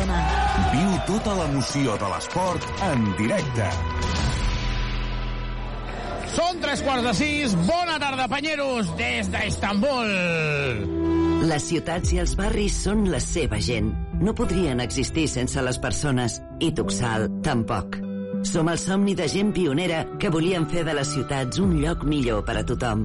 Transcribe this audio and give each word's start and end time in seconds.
Badalona. 0.00 0.20
Viu 0.72 0.92
tota 1.08 1.34
l'emoció 1.36 1.96
de 2.00 2.08
l'esport 2.12 2.66
en 2.86 3.04
directe. 3.18 3.68
Són 6.30 6.60
tres 6.62 6.82
quarts 6.86 7.04
de 7.04 7.14
sis. 7.18 7.56
Bona 7.66 7.98
tarda, 8.00 8.28
panyeros, 8.30 8.92
des 8.96 9.30
d'Istanbul. 9.32 10.12
Les 11.50 11.66
ciutats 11.66 12.12
i 12.14 12.20
els 12.22 12.36
barris 12.38 12.76
són 12.86 13.08
la 13.10 13.20
seva 13.20 13.58
gent. 13.60 13.90
No 14.20 14.34
podrien 14.36 14.80
existir 14.84 15.26
sense 15.28 15.60
les 15.64 15.80
persones, 15.80 16.40
i 16.60 16.70
Tuxal 16.76 17.28
tampoc. 17.44 17.98
Som 18.46 18.70
el 18.72 18.78
somni 18.80 19.16
de 19.16 19.26
gent 19.28 19.50
pionera 19.52 20.04
que 20.20 20.30
volien 20.32 20.68
fer 20.70 20.84
de 20.86 20.94
les 20.96 21.10
ciutats 21.12 21.60
un 21.60 21.74
lloc 21.82 22.06
millor 22.08 22.44
per 22.46 22.60
a 22.60 22.64
tothom. 22.64 23.04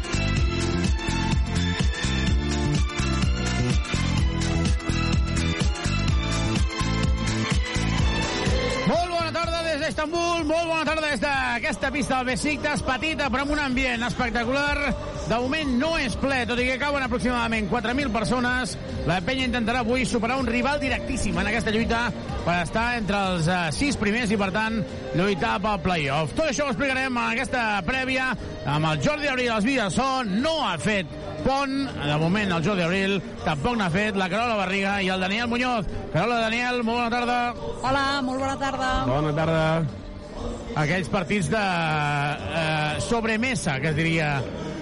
Tarda 10.01 10.09
des 10.09 10.41
d'Istanbul, 10.41 10.45
molt 10.45 10.67
bona 10.67 10.85
tarda 10.85 11.09
des 11.09 11.19
d'aquesta 11.21 11.91
pista 11.91 12.17
del 12.17 12.25
Besiktas, 12.25 12.81
petita 12.81 13.29
però 13.29 13.43
amb 13.43 13.51
un 13.51 13.59
ambient 13.59 14.03
espectacular. 14.03 14.93
De 15.31 15.37
moment 15.39 15.69
no 15.79 15.93
és 15.95 16.11
ple, 16.19 16.41
tot 16.43 16.59
i 16.59 16.65
que 16.67 16.73
cauen 16.75 17.05
aproximadament 17.05 17.69
4.000 17.71 18.11
persones. 18.11 18.73
La 19.07 19.21
penya 19.23 19.45
intentarà 19.47 19.79
avui 19.79 20.03
superar 20.03 20.35
un 20.41 20.49
rival 20.49 20.81
directíssim 20.81 21.37
en 21.39 21.47
aquesta 21.47 21.71
lluita 21.71 22.01
per 22.43 22.57
estar 22.65 22.97
entre 22.97 23.21
els 23.29 23.47
eh, 23.47 23.59
sis 23.71 23.95
primers 23.95 24.33
i, 24.35 24.39
per 24.41 24.49
tant, 24.51 24.81
lluitar 25.15 25.53
pel 25.63 25.79
playoff. 25.85 26.33
Tot 26.35 26.49
això 26.49 26.65
ho 26.65 26.73
explicarem 26.73 27.15
en 27.15 27.31
aquesta 27.37 27.61
prèvia 27.87 28.25
amb 28.73 28.89
el 28.89 28.99
Jordi 29.05 29.31
Abril, 29.31 29.53
els 29.55 29.95
són, 29.95 30.33
no 30.43 30.57
ha 30.67 30.73
fet 30.83 31.13
pont, 31.45 31.77
de 31.95 32.17
moment 32.19 32.51
el 32.57 32.65
Jordi 32.65 32.83
Abril 32.83 33.15
tampoc 33.45 33.79
n'ha 33.79 33.87
fet, 33.93 34.19
la 34.19 34.27
Carola 34.33 34.57
Barriga 34.59 34.97
i 34.99 35.07
el 35.15 35.23
Daniel 35.23 35.47
Muñoz. 35.47 35.87
Carola, 36.11 36.41
Daniel, 36.43 36.83
molt 36.83 37.05
bona 37.05 37.13
tarda. 37.13 37.39
Hola, 37.79 38.03
molt 38.27 38.43
bona 38.43 38.59
tarda. 38.59 38.91
Bona 39.07 39.31
tarda. 39.39 39.63
Aquells 40.81 41.07
partits 41.11 41.47
de 41.51 41.63
eh, 42.65 42.99
sobremesa, 43.07 43.79
que 43.79 43.95
es 43.95 43.95
diria 43.95 44.33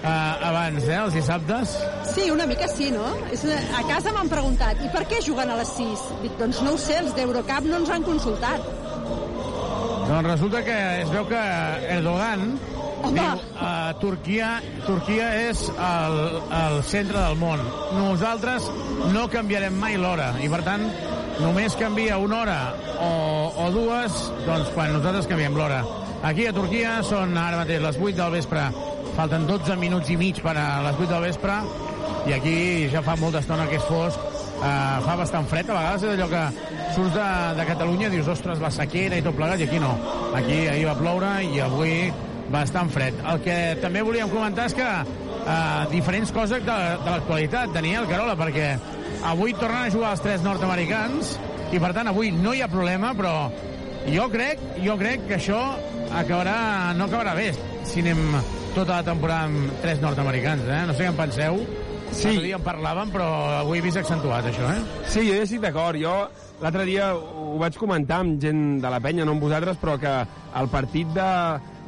eh, 0.03 0.50
abans, 0.50 0.88
eh, 0.88 0.97
els 0.97 1.14
dissabtes. 1.14 1.75
Sí, 2.14 2.30
una 2.31 2.47
mica 2.50 2.67
sí, 2.72 2.89
no? 2.92 3.05
És, 3.33 3.45
a 3.45 3.83
casa 3.89 4.14
m'han 4.16 4.31
preguntat, 4.31 4.82
i 4.86 4.89
per 4.93 5.05
què 5.10 5.21
juguen 5.26 5.52
a 5.52 5.60
les 5.60 5.76
6? 5.77 6.08
Dic, 6.23 6.36
doncs 6.42 6.64
no 6.65 6.76
ho 6.76 6.82
sé, 6.82 6.99
els 7.04 7.15
d'Eurocup 7.17 7.70
no 7.70 7.83
ens 7.83 7.93
han 7.93 8.08
consultat. 8.08 8.65
Doncs 10.10 10.26
resulta 10.26 10.64
que 10.65 10.76
es 11.04 11.10
veu 11.14 11.27
que 11.30 11.39
Erdogan 11.99 12.58
Home. 13.04 13.14
diu 13.14 13.43
uh, 13.61 13.92
Turquia, 14.02 14.55
Turquia 14.87 15.30
és 15.45 15.61
el, 15.70 16.17
el 16.58 16.81
centre 16.83 17.20
del 17.20 17.37
món. 17.39 17.61
Nosaltres 17.95 18.67
no 19.14 19.27
canviarem 19.31 19.77
mai 19.80 19.99
l'hora 20.02 20.33
i, 20.42 20.49
per 20.52 20.64
tant, 20.66 20.87
només 21.39 21.77
canvia 21.80 22.17
una 22.20 22.42
hora 22.42 22.60
o, 22.99 23.11
o 23.64 23.70
dues 23.76 24.17
doncs 24.48 24.73
quan 24.76 24.92
nosaltres 24.98 25.30
canviem 25.30 25.55
l'hora. 25.55 25.83
Aquí 26.26 26.49
a 26.49 26.55
Turquia 26.55 26.98
són 27.08 27.37
ara 27.39 27.61
mateix 27.61 27.80
les 27.86 27.99
8 28.02 28.17
del 28.17 28.33
vespre. 28.39 28.66
Falten 29.19 29.43
12 29.43 29.75
minuts 29.75 30.07
i 30.07 30.15
mig 30.15 30.37
per 30.39 30.53
a 30.55 30.80
les 30.80 30.95
8 30.95 31.09
del 31.11 31.25
vespre 31.25 31.55
i 32.30 32.31
aquí 32.31 32.53
ja 32.87 33.02
fa 33.03 33.17
molta 33.19 33.41
estona 33.43 33.65
que 33.67 33.75
és 33.75 33.83
fosc. 33.83 34.27
Uh, 34.59 34.99
fa 35.03 35.15
bastant 35.19 35.47
fred, 35.52 35.67
a 35.67 35.75
vegades 35.75 36.05
és 36.05 36.13
allò 36.13 36.27
que 36.31 36.43
surts 36.95 37.17
de, 37.17 37.25
de 37.57 37.65
Catalunya 37.67 38.07
i 38.07 38.13
dius, 38.13 38.30
ostres, 38.31 38.61
la 38.63 38.69
sequera 38.71 39.17
i 39.19 39.23
tot 39.25 39.35
plegat, 39.35 39.59
i 39.59 39.65
aquí 39.67 39.80
no. 39.83 39.89
Aquí 40.39 40.59
ahir 40.71 40.85
va 40.87 40.93
ploure 40.95 41.31
i 41.43 41.59
avui 41.63 41.93
bastant 42.53 42.91
fred. 42.93 43.17
El 43.33 43.41
que 43.43 43.57
també 43.83 44.05
volíem 44.07 44.31
comentar 44.31 44.69
és 44.71 44.75
que 44.77 44.87
uh, 44.87 45.57
diferents 45.91 46.31
coses 46.36 46.63
de, 46.63 46.77
de 47.03 47.09
l'actualitat, 47.09 47.73
Daniel 47.75 48.07
Carola, 48.07 48.37
perquè 48.39 48.69
avui 49.33 49.57
tornen 49.57 49.89
a 49.89 49.91
jugar 49.97 50.13
els 50.15 50.23
tres 50.23 50.47
nord-americans 50.47 51.36
i 51.75 51.83
per 51.83 51.91
tant 51.97 52.07
avui 52.13 52.31
no 52.31 52.55
hi 52.55 52.63
ha 52.63 52.71
problema, 52.71 53.11
però 53.19 53.36
jo 54.07 54.30
crec, 54.31 54.63
jo 54.80 54.95
crec 55.03 55.27
que 55.27 55.41
això 55.41 55.59
acabarà, 56.07 56.95
no 56.95 57.11
acabarà 57.11 57.36
bé 57.36 57.51
si 57.83 57.99
anem 58.05 58.39
tota 58.75 58.99
la 58.99 59.05
temporada 59.05 59.49
amb 59.49 59.80
tres 59.83 60.02
nord-americans, 60.03 60.67
eh? 60.67 60.81
No 60.87 60.95
sé 60.95 61.05
què 61.05 61.13
en 61.13 61.17
penseu. 61.17 61.61
Sí. 62.09 62.30
L'altre 62.30 62.45
dia 62.47 62.57
en 62.57 62.65
parlàvem, 62.65 63.11
però 63.13 63.27
avui 63.59 63.80
he 63.80 63.85
vist 63.85 63.99
accentuat, 64.02 64.47
això, 64.49 64.69
eh? 64.73 65.03
Sí, 65.05 65.25
jo 65.27 65.35
ja 65.37 65.45
estic 65.45 65.61
d'acord. 65.61 65.99
Jo 66.02 66.15
l'altre 66.59 66.85
dia 66.87 67.11
ho 67.15 67.57
vaig 67.61 67.77
comentar 67.80 68.21
amb 68.23 68.39
gent 68.41 68.80
de 68.83 68.91
la 68.91 68.99
penya, 69.03 69.25
no 69.27 69.35
amb 69.35 69.45
vosaltres, 69.45 69.77
però 69.81 69.97
que 70.02 70.13
el 70.59 70.71
partit 70.73 71.11
de, 71.15 71.30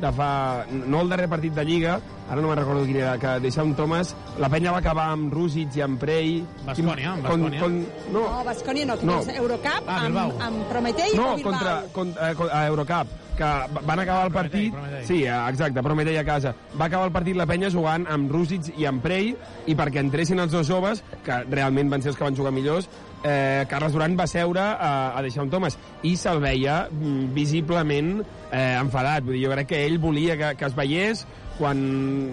de 0.02 0.12
fa... 0.12 0.66
No 0.72 1.02
el 1.06 1.10
darrer 1.10 1.30
partit 1.30 1.54
de 1.54 1.64
Lliga, 1.66 2.00
ara 2.30 2.42
no 2.42 2.48
me'n 2.50 2.58
recordo 2.60 2.84
quin 2.88 2.98
era, 3.04 3.18
que 3.22 3.36
deixa 3.44 3.64
un 3.64 3.76
Thomas, 3.78 4.16
la 4.42 4.50
penya 4.50 4.72
va 4.74 4.80
acabar 4.82 5.10
amb 5.14 5.32
Rússic 5.34 5.76
i 5.78 5.82
amb 5.86 6.00
Prey... 6.02 6.42
Bascònia, 6.66 7.14
amb 7.14 7.26
Con- 7.28 7.44
Bascònia. 7.48 7.60
con- 7.62 7.80
no, 8.12 8.26
No, 8.28 8.44
Bascònia 8.44 8.86
no, 8.90 8.96
No. 9.04 9.22
Eurocup 9.22 9.84
Ah, 9.88 9.98
amb, 10.02 10.06
Bilbao. 10.08 10.34
amb 10.42 10.64
Prometei 10.70 11.14
no 11.16 11.34
o 11.34 11.36
Bilbao. 11.36 11.52
contra, 11.52 11.84
contra, 11.94 12.32
eh, 12.32 12.36
con- 12.36 12.50
a 12.52 12.66
Eurocup, 12.68 13.08
que 13.38 13.44
va- 13.44 13.82
van 13.86 14.00
acabar 14.00 14.26
el 14.26 14.32
Prometei, 14.32 14.72
partit... 14.72 14.74
Prometei. 14.74 15.06
Sí, 15.06 15.24
eh, 15.24 15.50
exacte, 15.50 15.84
Prometei 15.84 16.18
a 16.18 16.26
casa. 16.26 16.56
Va 16.80 16.86
acabar 16.86 17.06
el 17.08 17.14
partit 17.14 17.36
la 17.36 17.46
penya 17.46 17.70
jugant 17.70 18.08
amb 18.10 18.32
Rússic 18.32 18.74
i 18.78 18.86
amb 18.90 19.02
Prey, 19.04 19.36
i 19.68 19.76
perquè 19.76 20.00
entressin 20.02 20.40
els 20.40 20.52
dos 20.52 20.68
joves, 20.68 21.04
que 21.24 21.44
realment 21.50 21.90
van 21.90 22.02
ser 22.02 22.10
els 22.16 22.18
que 22.18 22.24
van 22.26 22.36
jugar 22.36 22.52
millors, 22.52 22.90
eh, 23.24 23.66
Carles 23.70 23.94
Duran 23.94 24.18
va 24.20 24.28
seure 24.28 24.62
a, 24.62 24.94
a 25.18 25.22
deixar 25.22 25.46
un 25.46 25.52
Thomas 25.54 25.78
i 26.08 26.16
se'l 26.20 26.42
veia 26.44 26.86
mm, 26.90 27.30
visiblement 27.36 28.18
eh, 28.22 28.78
enfadat. 28.80 29.26
Vull 29.28 29.38
dir, 29.38 29.46
jo 29.46 29.54
crec 29.54 29.72
que 29.74 29.86
ell 29.86 30.00
volia 30.02 30.38
que, 30.40 30.56
que 30.60 30.70
es 30.70 30.78
veiés 30.78 31.26
quan 31.58 31.78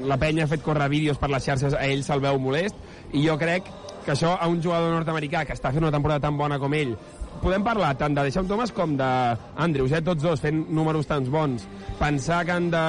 la 0.09 0.17
penya 0.21 0.47
ha 0.47 0.51
fet 0.51 0.63
córrer 0.65 0.89
vídeos 0.89 1.19
per 1.21 1.31
les 1.33 1.45
xarxes 1.45 1.77
a 1.77 1.85
ell 1.87 2.05
se'l 2.07 2.23
veu 2.25 2.39
molest 2.41 2.77
i 3.13 3.27
jo 3.27 3.37
crec 3.41 3.67
que 4.07 4.15
això 4.15 4.33
a 4.41 4.47
un 4.49 4.63
jugador 4.65 4.95
nord-americà 4.95 5.45
que 5.45 5.53
està 5.53 5.73
fent 5.75 5.85
una 5.85 5.93
temporada 5.93 6.23
tan 6.25 6.39
bona 6.39 6.57
com 6.63 6.73
ell 6.73 6.95
podem 7.43 7.65
parlar 7.67 7.93
tant 7.99 8.17
de 8.17 8.25
Deixam 8.25 8.49
Thomas 8.49 8.73
com 8.75 8.97
d'Andrews, 8.99 9.93
eh? 9.93 10.03
tots 10.07 10.25
dos 10.25 10.41
fent 10.41 10.65
números 10.75 11.07
tan 11.11 11.29
bons 11.31 11.67
pensar 11.99 12.45
que 12.47 12.57
han 12.57 12.71
de 12.73 12.85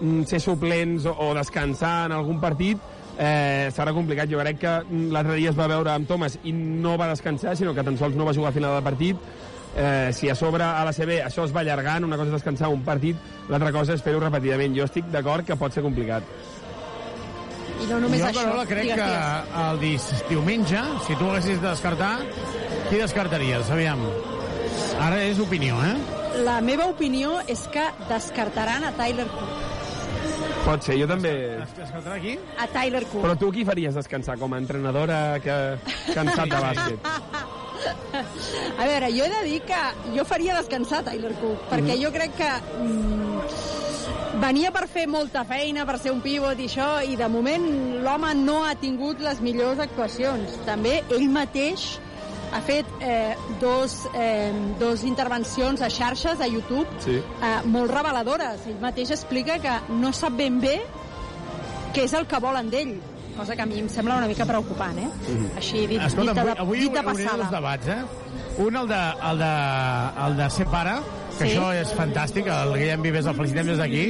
mm, 0.00 0.22
ser 0.28 0.42
suplents 0.44 1.08
o, 1.08 1.14
o 1.24 1.32
descansar 1.38 2.10
en 2.10 2.18
algun 2.18 2.42
partit 2.42 2.97
eh, 3.18 3.68
serà 3.74 3.92
complicat. 3.92 4.30
Jo 4.30 4.40
crec 4.40 4.60
que 4.62 4.74
l'altre 5.12 5.36
dia 5.36 5.50
es 5.50 5.58
va 5.58 5.68
veure 5.70 5.92
amb 5.92 6.08
Thomas 6.08 6.38
i 6.44 6.54
no 6.54 6.96
va 7.00 7.10
descansar, 7.10 7.56
sinó 7.58 7.74
que 7.74 7.84
tan 7.84 7.98
sols 7.98 8.16
no 8.16 8.26
va 8.28 8.34
jugar 8.36 8.52
a 8.52 8.56
final 8.56 8.78
del 8.78 8.86
partit. 8.86 9.28
Eh, 9.78 10.10
si 10.14 10.30
a 10.30 10.34
sobre 10.34 10.64
a 10.64 10.84
la 10.84 10.92
CB 10.94 11.20
això 11.26 11.44
es 11.44 11.52
va 11.54 11.60
allargant, 11.60 12.06
una 12.06 12.16
cosa 12.16 12.32
és 12.32 12.38
descansar 12.38 12.70
un 12.72 12.82
partit, 12.86 13.18
l'altra 13.50 13.72
cosa 13.74 13.94
és 13.94 14.02
fer-ho 14.02 14.22
repetidament. 14.22 14.74
Jo 14.78 14.86
estic 14.88 15.10
d'acord 15.12 15.46
que 15.46 15.58
pot 15.58 15.74
ser 15.74 15.84
complicat. 15.84 16.24
I 17.78 17.86
no 17.86 18.00
només 18.02 18.22
jo, 18.22 18.30
això. 18.30 18.42
Carola, 18.42 18.66
crec 18.66 18.88
Digues, 18.88 19.02
que 19.02 19.62
el 19.64 19.80
dis, 19.84 20.08
diumenge, 20.30 20.82
si 21.06 21.14
tu 21.18 21.28
haguessis 21.30 21.60
de 21.60 21.68
descartar, 21.68 22.14
qui 22.88 22.98
descartaries? 22.98 23.70
Aviam. 23.70 24.02
Ara 24.98 25.22
és 25.28 25.38
opinió, 25.38 25.78
eh? 25.84 25.94
La 26.42 26.58
meva 26.62 26.88
opinió 26.90 27.38
és 27.46 27.62
que 27.72 27.84
descartaran 28.10 28.86
a 28.86 28.92
Tyler 28.98 29.26
Cook. 29.30 29.67
Pot 30.64 30.84
ser, 30.84 30.98
jo 31.00 31.06
també... 31.08 31.32
Es 31.62 31.74
descartarà 31.76 32.16
aquí? 32.18 32.34
A 32.60 32.66
Tyler 32.72 33.04
Cook. 33.06 33.22
Però 33.24 33.36
tu 33.40 33.50
qui 33.54 33.64
faries 33.68 33.96
descansar 33.98 34.38
com 34.40 34.54
a 34.54 34.60
entrenadora 34.60 35.18
que 35.44 35.56
cansat 36.14 36.52
de 36.52 36.62
bàsquet? 36.66 37.08
A 38.78 38.86
veure, 38.88 39.10
jo 39.14 39.24
he 39.24 39.30
de 39.32 39.42
dir 39.46 39.60
que 39.68 39.80
jo 40.16 40.24
faria 40.28 40.56
descansar 40.58 41.04
Tyler 41.06 41.34
Cook, 41.40 41.68
perquè 41.70 41.98
jo 42.00 42.10
crec 42.14 42.34
que 42.40 42.50
mm, 42.82 43.38
venia 44.42 44.72
per 44.74 44.86
fer 44.90 45.06
molta 45.10 45.44
feina, 45.48 45.86
per 45.88 45.98
ser 46.02 46.12
un 46.14 46.20
pivot 46.24 46.58
i 46.60 46.68
això, 46.70 46.90
i 47.06 47.16
de 47.18 47.30
moment 47.32 47.64
l'home 48.04 48.34
no 48.42 48.60
ha 48.66 48.74
tingut 48.80 49.22
les 49.24 49.40
millors 49.44 49.80
actuacions. 49.84 50.58
També 50.66 51.00
ell 51.14 51.28
mateix 51.32 51.94
ha 52.52 52.60
fet 52.64 52.86
eh, 53.00 53.34
dos, 53.60 54.06
eh, 54.14 54.52
dos 54.78 55.04
intervencions 55.04 55.80
a 55.82 55.90
xarxes, 55.90 56.40
a 56.40 56.46
YouTube, 56.46 56.86
Sí. 57.04 57.16
eh, 57.42 57.52
molt 57.66 57.90
reveladores. 57.90 58.66
Ell 58.66 58.78
mateix 58.80 59.10
explica 59.10 59.58
que 59.58 59.76
no 59.92 60.12
sap 60.12 60.32
ben 60.36 60.60
bé 60.60 60.80
què 61.94 62.04
és 62.04 62.12
el 62.14 62.26
que 62.26 62.38
volen 62.40 62.70
d'ell, 62.70 62.96
cosa 63.36 63.54
que 63.56 63.62
a 63.62 63.66
mi 63.66 63.78
em 63.80 63.88
sembla 63.88 64.16
una 64.18 64.26
mica 64.26 64.44
preocupant, 64.46 64.98
eh? 64.98 65.08
Així, 65.56 65.86
dit, 65.86 66.00
Escolta, 66.02 66.32
dit, 66.34 66.42
de, 66.44 66.50
avui, 66.50 66.60
avui 66.64 66.78
dit 66.80 66.92
de 66.92 67.00
obriré 67.00 67.24
dos 67.24 67.36
passada. 67.36 67.50
debats, 67.56 67.86
eh? 67.88 68.02
Un, 68.58 68.76
el 68.76 68.88
de, 68.88 69.02
el 69.30 69.38
de, 69.38 69.52
el 70.26 70.36
de 70.36 70.50
ser 70.50 70.66
pare, 70.66 70.96
que 71.38 71.46
Sí. 71.46 71.54
això 71.56 71.68
és 71.80 71.92
fantàstic, 71.96 72.46
el 72.52 72.74
Guillem 72.76 73.02
Vives 73.06 73.26
el 73.30 73.34
felicitem 73.38 73.66
des 73.72 73.78
d'aquí, 73.78 74.04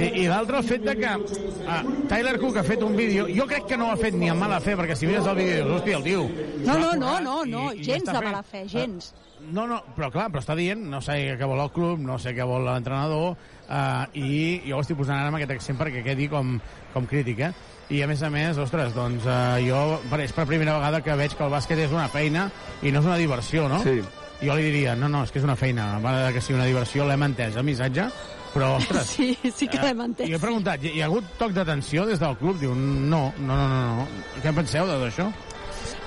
i, 0.00 0.10
i 0.22 0.26
l'altre 0.28 0.58
el 0.58 0.64
fet 0.64 0.82
de 0.82 0.96
que 0.96 1.12
uh, 1.16 1.80
Tyler 2.08 2.38
Cook 2.40 2.56
ha 2.56 2.64
fet 2.66 2.82
un 2.82 2.96
vídeo, 2.96 3.26
jo 3.28 3.46
crec 3.46 3.66
que 3.68 3.76
no 3.76 3.88
ho 3.88 3.92
ha 3.92 3.96
fet 4.00 4.14
ni 4.14 4.28
amb 4.32 4.40
mala 4.40 4.60
fe, 4.60 4.76
perquè 4.76 4.96
si 4.96 5.06
mires 5.06 5.26
el 5.26 5.36
vídeo 5.36 5.64
dius, 5.64 5.76
hòstia, 5.80 5.96
el 5.98 6.02
tio... 6.04 6.28
No, 6.66 6.78
no, 6.78 6.92
no, 6.96 7.18
no, 7.20 7.44
i- 7.44 7.50
no, 7.50 7.72
i 7.72 7.84
gens 7.84 8.02
està 8.04 8.12
de 8.16 8.18
fent. 8.18 8.30
mala 8.32 8.42
fe, 8.42 8.64
gens. 8.68 9.12
Uh, 9.40 9.52
no, 9.56 9.66
no, 9.66 9.80
però 9.96 10.10
clar, 10.12 10.28
però 10.32 10.40
està 10.42 10.54
dient, 10.56 10.82
no 10.90 11.00
sé 11.00 11.36
què 11.38 11.46
vol 11.48 11.60
el 11.62 11.70
club, 11.72 11.98
no 12.04 12.18
sé 12.20 12.34
què 12.36 12.44
vol 12.46 12.64
l'entrenador, 12.68 13.36
uh, 13.68 14.04
i 14.14 14.62
jo 14.68 14.76
ho 14.76 14.80
estic 14.84 14.96
posant 15.00 15.16
ara 15.20 15.28
amb 15.32 15.38
aquest 15.40 15.54
accent 15.56 15.78
perquè 15.80 16.02
quedi 16.04 16.28
com, 16.28 16.58
com 16.92 17.06
crític, 17.08 17.40
eh? 17.48 17.52
I 17.90 18.02
a 18.04 18.06
més 18.06 18.20
a 18.22 18.28
més, 18.30 18.56
ostres, 18.62 18.92
doncs 18.94 19.24
uh, 19.26 19.56
jo 19.66 19.98
per- 20.10 20.20
és 20.22 20.32
per 20.36 20.44
primera 20.46 20.76
vegada 20.78 21.00
que 21.02 21.16
veig 21.18 21.32
que 21.34 21.42
el 21.42 21.50
bàsquet 21.50 21.78
és 21.88 21.90
una 21.90 22.06
feina 22.08 22.48
i 22.82 22.92
no 22.92 23.00
és 23.00 23.06
una 23.08 23.16
diversió, 23.18 23.66
no? 23.68 23.80
Sí. 23.82 23.96
Jo 24.40 24.56
li 24.56 24.70
diria, 24.70 24.94
no, 24.96 25.08
no, 25.12 25.24
és 25.26 25.32
que 25.32 25.40
és 25.40 25.44
una 25.44 25.56
feina, 25.58 25.96
a 25.96 26.00
banda 26.00 26.28
de 26.28 26.32
que 26.36 26.40
sigui 26.44 26.56
una 26.56 26.68
diversió, 26.68 27.04
l'hem 27.04 27.26
entès, 27.26 27.58
el 27.60 27.66
missatge, 27.66 28.06
però, 28.54 28.72
ostres... 28.80 29.12
Sí, 29.18 29.34
sí 29.52 29.68
que 29.68 29.82
l'hem 29.82 30.00
entès. 30.06 30.30
I 30.30 30.38
he 30.38 30.40
preguntat, 30.42 30.82
hi, 30.82 30.94
hi 30.96 31.04
ha 31.04 31.10
hagut 31.10 31.28
toc 31.38 31.52
d'atenció 31.56 32.06
des 32.08 32.22
del 32.22 32.38
club? 32.40 32.58
Diu, 32.62 32.74
no, 32.74 33.28
no, 33.38 33.54
no, 33.54 33.68
no, 33.68 33.84
no. 34.00 34.08
Què 34.40 34.48
en 34.52 34.58
penseu 34.62 34.88
de 34.88 34.96
tot 34.96 35.08
això? 35.10 35.28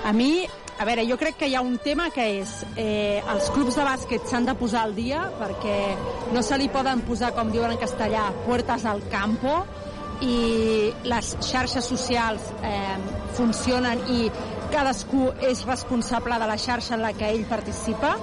A 0.04 0.12
mi, 0.12 0.44
a 0.78 0.84
veure, 0.88 1.06
jo 1.06 1.16
crec 1.20 1.38
que 1.38 1.48
hi 1.48 1.54
ha 1.54 1.62
un 1.62 1.78
tema 1.78 2.10
que 2.14 2.26
és 2.40 2.56
eh, 2.74 3.22
els 3.30 3.48
clubs 3.54 3.78
de 3.78 3.86
bàsquet 3.86 4.26
s'han 4.28 4.48
de 4.48 4.56
posar 4.58 4.82
al 4.88 4.94
dia 4.98 5.22
perquè 5.38 5.78
no 6.34 6.42
se 6.42 6.58
li 6.58 6.68
poden 6.72 7.04
posar, 7.06 7.30
com 7.36 7.52
diuen 7.54 7.76
en 7.76 7.80
castellà, 7.80 8.26
puertas 8.48 8.84
al 8.90 9.04
campo 9.12 9.62
i 10.22 10.90
les 11.06 11.30
xarxes 11.42 11.86
socials 11.86 12.50
eh, 12.62 12.98
funcionen 13.38 14.02
i 14.10 14.28
cadascú 14.74 15.28
és 15.46 15.62
responsable 15.68 16.38
de 16.40 16.46
la 16.50 16.58
xarxa 16.58 16.96
en 16.96 17.04
la 17.04 17.12
que 17.14 17.28
ell 17.30 17.44
participa. 17.46 18.16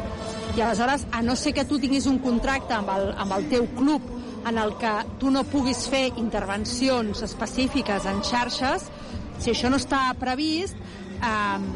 I 0.58 0.62
aleshores, 0.62 1.06
a 1.16 1.22
no 1.24 1.38
ser 1.40 1.54
que 1.56 1.64
tu 1.66 1.80
tinguis 1.80 2.10
un 2.12 2.20
contracte 2.20 2.76
amb 2.76 2.92
el, 2.92 3.12
amb 3.24 3.38
el 3.38 3.48
teu 3.54 3.70
club 3.78 4.10
en 4.50 4.58
el 4.58 4.74
que 4.82 4.92
tu 5.22 5.32
no 5.32 5.46
puguis 5.48 5.86
fer 5.88 6.10
intervencions 6.20 7.22
específiques 7.24 8.08
en 8.10 8.20
xarxes, 8.26 8.90
si 9.40 9.54
això 9.54 9.72
no 9.72 9.80
està 9.80 10.02
previst, 10.20 10.76
um, 11.22 11.68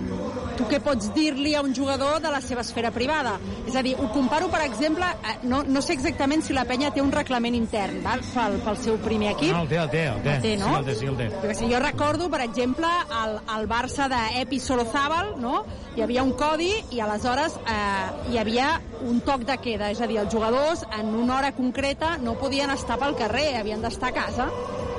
tu 0.56 0.66
què 0.70 0.80
pots 0.84 1.10
dir-li 1.16 1.54
a 1.56 1.62
un 1.66 1.74
jugador 1.76 2.22
de 2.24 2.32
la 2.32 2.40
seva 2.42 2.64
esfera 2.64 2.92
privada? 2.96 3.36
És 3.68 3.76
a 3.76 3.82
dir, 3.84 3.96
ho 4.00 4.08
comparo, 4.14 4.48
per 4.54 4.62
exemple, 4.66 5.06
eh, 5.06 5.36
no, 5.44 5.64
no 5.68 5.82
sé 5.84 5.94
exactament 5.98 6.44
si 6.46 6.56
la 6.56 6.64
penya 6.70 6.92
té 6.96 7.04
un 7.04 7.12
reglament 7.12 7.58
intern 7.58 8.02
val? 8.06 8.24
Pel, 8.34 8.58
pel 8.64 8.80
seu 8.82 8.98
primer 9.04 9.34
equip, 9.34 9.52
No, 9.56 9.64
el 9.66 9.70
té, 9.72 9.80
el 9.82 9.92
té, 9.92 10.06
el 10.12 10.22
té. 10.24 10.36
El 10.36 10.46
té, 10.46 10.54
no? 10.62 10.72
Sí, 10.72 10.80
el 10.80 10.88
té, 10.88 10.96
sí, 11.00 11.10
el 11.12 11.18
té. 11.20 11.54
sé, 11.60 11.70
jo 11.72 11.82
recordo, 11.84 12.30
per 12.32 12.42
exemple, 12.46 12.90
el, 13.22 13.38
el 13.58 13.70
Barça 13.72 14.08
d'Epi 14.12 14.60
Solozábal, 14.64 15.36
no? 15.42 15.64
Hi 15.96 16.04
havia 16.04 16.24
un 16.24 16.34
codi 16.40 16.72
i 16.92 17.00
aleshores 17.04 17.60
eh, 17.72 18.32
hi 18.32 18.40
havia 18.40 18.74
un 19.08 19.22
toc 19.28 19.46
de 19.48 19.58
queda, 19.64 19.92
és 19.92 20.02
a 20.02 20.08
dir, 20.08 20.20
els 20.24 20.32
jugadors 20.34 20.86
en 20.98 21.14
una 21.16 21.38
hora 21.38 21.52
concreta 21.56 22.16
no 22.22 22.36
podien 22.40 22.72
estar 22.74 22.98
pel 23.02 23.16
carrer, 23.20 23.56
havien 23.60 23.84
d'estar 23.84 24.12
a 24.12 24.18
casa, 24.24 24.50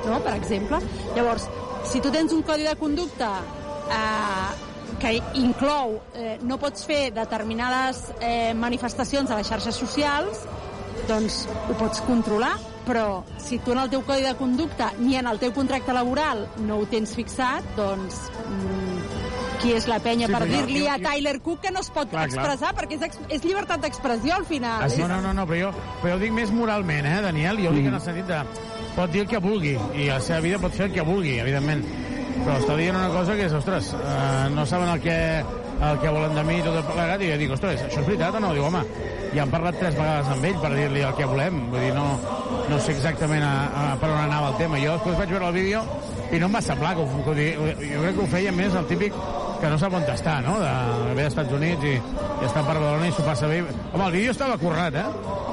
no? 0.06 0.20
per 0.24 0.34
exemple. 0.36 0.80
Llavors, 1.16 1.48
si 1.86 2.00
tu 2.00 2.12
tens 2.12 2.32
un 2.32 2.42
codi 2.46 2.66
de 2.66 2.74
conducta 2.76 3.34
eh, 3.90 4.98
que 5.00 5.12
inclou 5.40 5.98
eh, 6.14 6.38
no 6.42 6.58
pots 6.62 6.86
fer 6.88 7.10
determinades 7.14 8.06
eh, 8.20 8.54
manifestacions 8.54 9.30
a 9.30 9.36
les 9.40 9.48
xarxes 9.50 9.76
socials, 9.76 10.44
doncs 11.08 11.44
ho 11.68 11.74
pots 11.78 12.00
controlar, 12.06 12.54
però 12.86 13.24
si 13.42 13.58
tu 13.58 13.74
en 13.74 13.82
el 13.82 13.90
teu 13.90 14.02
codi 14.06 14.22
de 14.24 14.34
conducta 14.38 14.92
ni 14.98 15.16
en 15.18 15.26
el 15.26 15.38
teu 15.42 15.52
contracte 15.52 15.92
laboral 15.92 16.46
no 16.64 16.78
ho 16.80 16.86
tens 16.86 17.12
fixat, 17.18 17.66
doncs 17.76 18.28
mm, 18.46 19.02
qui 19.60 19.72
és 19.74 19.86
la 19.90 19.98
penya 20.04 20.28
Sí, 20.30 20.34
per 20.36 20.46
dir-li 20.46 20.86
a 20.88 20.96
Tyler 21.02 21.40
Cook 21.42 21.62
que 21.64 21.72
no 21.74 21.80
es 21.82 21.90
pot 21.90 22.08
Clar, 22.10 22.28
clar. 22.30 22.44
expressar 22.46 22.72
perquè 22.78 22.98
és, 23.00 23.18
és 23.38 23.44
llibertat 23.44 23.82
d'expressió 23.82 24.34
al 24.36 24.46
final. 24.46 24.86
Ah, 24.86 24.90
No, 24.96 25.08
no, 25.08 25.20
no, 25.20 25.32
no, 25.34 25.46
però 25.46 25.66
jo, 25.66 25.70
però 26.00 26.14
jo 26.14 26.20
ho 26.20 26.24
dic 26.24 26.32
més 26.32 26.52
moralment, 26.54 27.06
eh, 27.06 27.20
Daniel? 27.26 27.58
Jo 27.64 27.70
ho 27.70 27.76
dic 27.76 27.86
en 27.90 27.98
el 27.98 28.00
sentit 28.04 28.26
de... 28.30 28.42
Pot 28.96 29.10
dir 29.12 29.26
el 29.26 29.28
que 29.28 29.38
vulgui, 29.44 29.74
i 29.92 30.06
a 30.08 30.14
la 30.16 30.24
seva 30.24 30.40
vida 30.40 30.58
pot 30.58 30.72
fer 30.72 30.86
el 30.86 30.94
que 30.94 31.02
vulgui, 31.04 31.34
evidentment. 31.42 31.82
Però 32.46 32.56
està 32.60 32.76
dient 32.78 32.94
una 32.94 33.10
cosa 33.10 33.34
que 33.34 33.46
és, 33.48 33.54
ostres, 33.58 33.88
eh, 33.98 34.48
no 34.54 34.64
saben 34.70 34.88
el 34.92 35.00
que, 35.02 35.16
el 35.90 35.98
que 36.02 36.12
volen 36.14 36.34
de 36.38 36.44
mi 36.46 36.60
i 36.60 36.64
tot 36.64 36.76
plegat, 36.92 37.22
i 37.26 37.30
jo 37.32 37.38
dic, 37.40 37.54
ostres, 37.56 37.80
això 37.88 38.02
és 38.04 38.06
veritat 38.06 38.36
o 38.38 38.42
no? 38.44 38.52
Diu, 38.54 38.62
home, 38.68 38.82
ja 39.34 39.42
hem 39.42 39.50
parlat 39.50 39.78
tres 39.80 39.96
vegades 39.98 40.30
amb 40.30 40.46
ell 40.46 40.60
per 40.62 40.70
dir-li 40.76 41.02
el 41.08 41.16
que 41.18 41.26
volem, 41.32 41.58
vull 41.72 41.82
dir, 41.82 41.90
no, 41.96 42.04
no 42.70 42.78
sé 42.84 42.94
exactament 42.94 43.42
a, 43.42 43.54
a 43.66 43.88
per 43.98 44.12
on 44.12 44.20
anava 44.22 44.52
el 44.52 44.60
tema. 44.62 44.78
Jo 44.82 44.94
després 44.94 45.18
vaig 45.18 45.34
veure 45.34 45.50
el 45.50 45.58
vídeo 45.58 45.82
i 46.30 46.38
no 46.42 46.46
em 46.48 46.54
va 46.58 46.62
semblar 46.68 46.94
que 46.94 47.02
ho, 47.02 47.24
que 47.26 47.34
ho, 47.34 47.66
jo 47.82 48.04
crec 48.04 48.16
que 48.20 48.24
ho 48.24 48.30
feia 48.36 48.54
més 48.54 48.78
el 48.78 48.86
típic 48.92 49.18
que 49.60 49.68
no 49.72 49.78
sap 49.80 49.94
on 49.98 50.06
està, 50.12 50.38
no? 50.44 50.56
De 50.62 50.70
ve 51.16 51.26
als 51.26 51.32
Estats 51.34 51.54
Units 51.58 51.84
i, 51.88 51.96
i 51.96 52.46
està 52.46 52.62
per 52.62 52.76
Badalona 52.78 53.10
i 53.10 53.14
s'ho 53.16 53.26
passa 53.26 53.50
bé. 53.50 53.62
Home, 53.92 54.06
el 54.06 54.16
vídeo 54.20 54.34
estava 54.36 54.58
currat, 54.62 54.94
eh? 55.02 55.06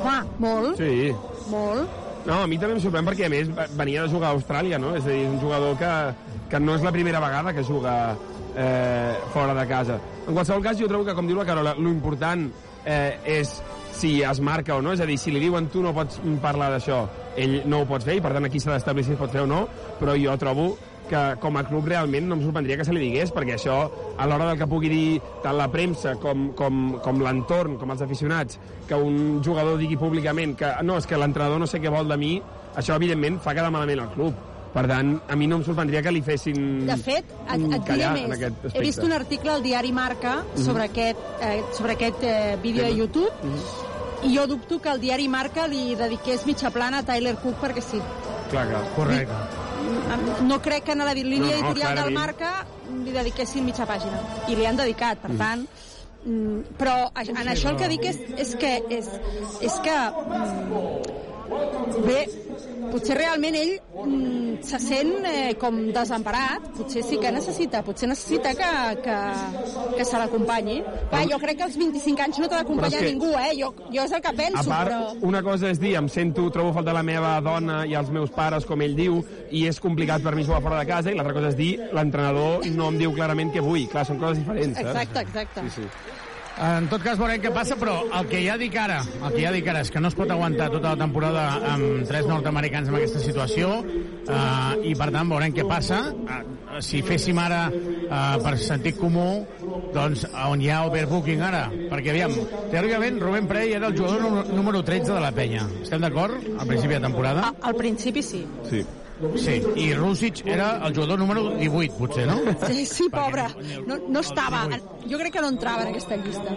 Home, 0.03 0.17
molt, 0.45 0.77
Sí. 0.77 1.09
molt. 1.49 1.99
No, 2.23 2.37
a 2.39 2.47
mi 2.47 2.55
també 2.59 2.77
em 2.77 2.83
sorprèn 2.83 3.03
perquè, 3.07 3.25
a 3.27 3.31
més, 3.33 3.49
venia 3.75 4.05
de 4.05 4.11
jugar 4.13 4.29
a 4.29 4.35
Austràlia, 4.37 4.77
no? 4.79 4.93
És 4.95 5.03
a 5.03 5.09
dir, 5.11 5.25
és 5.25 5.31
un 5.33 5.41
jugador 5.41 5.73
que, 5.79 5.89
que 6.53 6.59
no 6.61 6.75
és 6.77 6.83
la 6.85 6.91
primera 6.93 7.17
vegada 7.17 7.49
que 7.49 7.63
juga 7.65 8.13
eh, 8.55 9.17
fora 9.33 9.55
de 9.57 9.65
casa. 9.65 9.97
En 10.27 10.35
qualsevol 10.35 10.61
cas, 10.61 10.77
jo 10.77 10.85
trobo 10.85 11.07
que, 11.07 11.15
com 11.17 11.25
diu 11.25 11.39
la 11.39 11.47
Carola, 11.47 11.73
lo 11.73 11.89
important 11.89 12.45
eh, 12.85 13.39
és 13.39 13.55
si 13.97 14.19
es 14.21 14.41
marca 14.41 14.77
o 14.77 14.81
no, 14.85 14.93
és 14.93 15.01
a 15.01 15.07
dir, 15.09 15.17
si 15.17 15.33
li 15.33 15.41
diuen 15.41 15.71
tu 15.73 15.81
no 15.81 15.95
pots 15.97 16.21
parlar 16.43 16.69
d'això, 16.75 17.03
ell 17.41 17.63
no 17.65 17.81
ho 17.81 17.89
pots 17.89 18.05
fer, 18.05 18.19
i 18.19 18.21
per 18.21 18.35
tant 18.37 18.45
aquí 18.45 18.61
s'ha 18.61 18.75
d'establir 18.75 19.07
si 19.07 19.15
es 19.15 19.19
pot 19.21 19.33
fer 19.33 19.47
o 19.47 19.49
no, 19.49 19.63
però 19.97 20.13
jo 20.13 20.37
trobo 20.37 20.75
que 21.09 21.23
com 21.41 21.57
a 21.57 21.65
club 21.65 21.89
realment 21.89 22.29
no 22.29 22.37
em 22.37 22.45
sorprendria 22.45 22.77
que 22.77 22.85
se 22.85 22.93
li 22.93 23.01
digués, 23.01 23.33
perquè 23.33 23.57
això, 23.57 23.81
a 24.13 24.29
l'hora 24.29 24.51
del 24.51 24.61
que 24.61 24.69
pugui 24.69 24.93
dir 24.93 25.19
tant 25.41 25.57
la 25.57 25.71
premsa 25.73 26.15
com, 26.21 26.51
com, 26.57 26.99
com 27.01 27.25
l'entorn, 27.25 27.79
com 27.81 27.97
els 27.97 28.05
aficionats, 28.05 28.61
que 28.85 28.95
un 29.09 29.41
jugador 29.41 29.81
digui 29.81 29.97
públicament 29.97 30.53
que 30.61 30.69
no, 30.85 31.01
és 31.01 31.09
que 31.09 31.17
l'entrenador 31.17 31.65
no 31.65 31.69
sé 31.69 31.81
què 31.81 31.89
vol 31.89 32.13
de 32.13 32.21
mi, 32.21 32.35
això 32.77 33.01
evidentment 33.01 33.41
fa 33.41 33.57
quedar 33.57 33.73
malament 33.73 34.05
al 34.05 34.13
club. 34.13 34.52
Per 34.73 34.87
tant, 34.89 35.11
a 35.29 35.35
mi 35.37 35.45
no 35.45 35.59
em 35.59 35.63
sorprendria 35.63 36.01
que 36.01 36.09
li 36.11 36.23
fessin 36.25 36.55
De 36.87 36.95
fet, 36.97 37.25
et, 37.45 37.61
et 37.61 37.83
diré 37.85 38.07
més. 38.15 38.39
He 38.73 38.79
vist 38.81 39.03
un 39.05 39.11
article 39.13 39.51
al 39.53 39.61
diari 39.61 39.91
Marca 39.93 40.39
sobre 40.57 40.83
aquest, 40.89 41.17
eh, 41.45 41.61
sobre 41.77 41.93
aquest 41.93 42.23
eh, 42.23 42.57
vídeo 42.63 42.81
de 42.83 42.95
YouTube 42.95 43.29
i 44.23 44.31
jo 44.37 44.47
dubto 44.47 44.79
que 44.81 44.89
el 44.89 44.99
diari 45.01 45.27
Marca 45.27 45.67
li 45.67 45.93
dediqués 45.99 46.45
mitja 46.47 46.71
plana 46.71 46.97
a 47.03 47.05
Tyler 47.05 47.35
Cook 47.43 47.55
perquè 47.61 47.81
sí. 47.85 47.99
Clar, 48.49 48.67
clar. 48.69 48.81
Correcte. 48.95 49.33
No 50.47 50.61
crec 50.61 50.83
que 50.85 50.91
en 50.93 50.99
la 51.05 51.13
línia 51.13 51.39
No, 51.39 51.45
no, 51.47 51.51
editorial 51.53 51.95
del. 52.05 52.13
Marca 52.15 52.65
li 53.03 53.11
dediquessin 53.11 53.65
mitja 53.65 53.85
pàgina. 53.85 54.19
I 54.47 54.55
li 54.55 54.65
han 54.65 54.77
dedicat, 54.79 55.17
per 55.21 55.35
tant... 55.37 55.67
mm, 56.25 56.59
Però 56.79 57.11
a- 57.13 57.21
en 57.27 57.47
això 57.51 57.69
el 57.73 57.77
que 57.77 57.87
dic 57.91 58.05
és, 58.09 58.17
és 58.37 58.55
que, 58.55 58.77
és, 58.89 59.09
és 59.61 59.73
que 59.83 59.91
mm, 59.91 62.07
bé, 62.07 62.25
potser 62.91 63.17
realment 63.17 63.57
ell 63.59 63.73
mm, 64.03 64.61
se 64.63 64.79
sent 64.81 65.27
eh, 65.27 65.53
com 65.59 65.79
desemparat, 65.95 66.69
potser 66.77 67.03
sí 67.05 67.19
que 67.21 67.31
necessita, 67.33 67.83
potser 67.85 68.09
necessita 68.11 68.53
que, 68.57 68.71
que, 69.05 69.17
que 69.97 70.05
se 70.07 70.21
l'acompanyi. 70.21 70.79
Clar, 71.11 71.23
jo 71.31 71.39
crec 71.41 71.59
que 71.59 71.67
als 71.67 71.77
25 71.79 72.25
anys 72.27 72.41
no 72.41 72.49
t'ha 72.49 72.61
d'acompanyar 72.61 73.03
ningú, 73.05 73.31
eh? 73.39 73.51
Jo, 73.59 73.73
jo 73.93 74.07
és 74.07 74.15
el 74.15 74.23
que 74.23 74.33
penso, 74.39 74.63
A 74.63 74.65
part, 74.69 74.93
però... 74.93 75.29
una 75.29 75.43
cosa 75.45 75.71
és 75.73 75.81
dir, 75.81 75.95
em 75.99 76.09
sento, 76.11 76.47
trobo 76.53 76.73
falta 76.75 76.95
la 76.95 77.05
meva 77.05 77.35
dona 77.45 77.83
i 77.89 77.95
els 77.99 78.11
meus 78.13 78.33
pares, 78.33 78.67
com 78.69 78.81
ell 78.85 78.95
diu, 78.97 79.21
i 79.51 79.65
és 79.69 79.79
complicat 79.83 80.23
per 80.25 80.35
mi 80.37 80.47
jugar 80.47 80.63
fora 80.65 80.81
de 80.81 80.89
casa, 80.89 81.11
i 81.11 81.17
l'altra 81.17 81.35
cosa 81.37 81.53
és 81.53 81.59
dir, 81.59 81.71
l'entrenador 81.93 82.67
no 82.73 82.89
em 82.93 82.99
diu 83.01 83.13
clarament 83.15 83.53
què 83.53 83.63
vull. 83.63 83.87
Clar, 83.91 84.05
són 84.07 84.21
coses 84.21 84.41
diferents, 84.41 84.77
saps? 84.79 84.93
Exacte, 84.93 85.27
exacte. 85.27 85.67
Sí, 85.67 85.81
sí. 85.83 86.12
En 86.53 86.85
tot 86.87 87.01
cas 87.01 87.17
veurem 87.17 87.41
què 87.41 87.49
passa, 87.53 87.73
però 87.81 87.95
el 88.13 88.27
que 88.29 88.39
ja 88.45 88.53
dic 88.61 88.75
ara, 88.77 88.99
el 89.25 89.31
que 89.33 89.41
ja 89.41 89.51
dic 89.55 89.65
ara 89.71 89.79
és 89.81 89.89
que 89.91 89.99
no 89.99 90.11
es 90.11 90.15
pot 90.15 90.29
aguantar 90.31 90.67
tota 90.69 90.91
la 90.93 90.99
temporada 91.01 91.45
amb 91.73 92.03
tres 92.07 92.27
nord-americans 92.29 92.91
en 92.91 92.97
aquesta 92.99 93.21
situació 93.23 93.71
uh, 93.81 94.75
i 94.85 94.93
per 94.99 95.09
tant 95.15 95.31
veurem 95.33 95.55
què 95.57 95.65
passa. 95.67 96.03
Uh, 96.13 96.77
si 96.85 97.01
féssim 97.05 97.37
ara 97.41 97.63
uh, 97.73 98.37
per 98.45 98.53
sentit 98.61 98.97
comú, 99.01 99.43
doncs 99.97 100.27
on 100.45 100.61
hi 100.61 100.69
ha 100.73 100.83
overbooking 100.87 101.41
ara? 101.45 101.65
Perquè 101.89 102.13
aviam, 102.13 102.37
teòricament 102.71 103.17
Rubén 103.21 103.49
Prey 103.49 103.73
era 103.77 103.89
el 103.89 103.97
jugador 103.97 104.21
número- 104.21 104.47
número 104.61 104.83
13 104.85 105.09
de 105.13 105.21
la 105.25 105.31
penya. 105.33 105.65
Estem 105.81 106.05
d'acord? 106.05 106.37
Al 106.59 106.67
principi 106.69 106.93
de 106.99 107.01
temporada? 107.09 107.49
A- 107.49 107.69
Al 107.73 107.75
principi 107.81 108.21
sí. 108.21 108.45
sí. 108.69 108.85
Sí. 109.39 109.61
I 109.75 109.93
Rússic 109.93 110.45
era 110.45 110.77
el 110.85 110.93
jugador 110.93 111.19
número 111.19 111.49
18, 111.55 111.97
potser, 111.97 112.27
no? 112.27 112.39
Sí, 112.67 112.85
sí, 112.85 113.09
pobre. 113.09 113.45
No, 113.87 113.97
no 114.07 114.19
estava. 114.19 114.67
Jo 115.09 115.19
crec 115.19 115.33
que 115.33 115.41
no 115.41 115.49
entrava 115.53 115.83
en 115.83 115.93
aquesta 115.93 116.17
llista. 116.17 116.55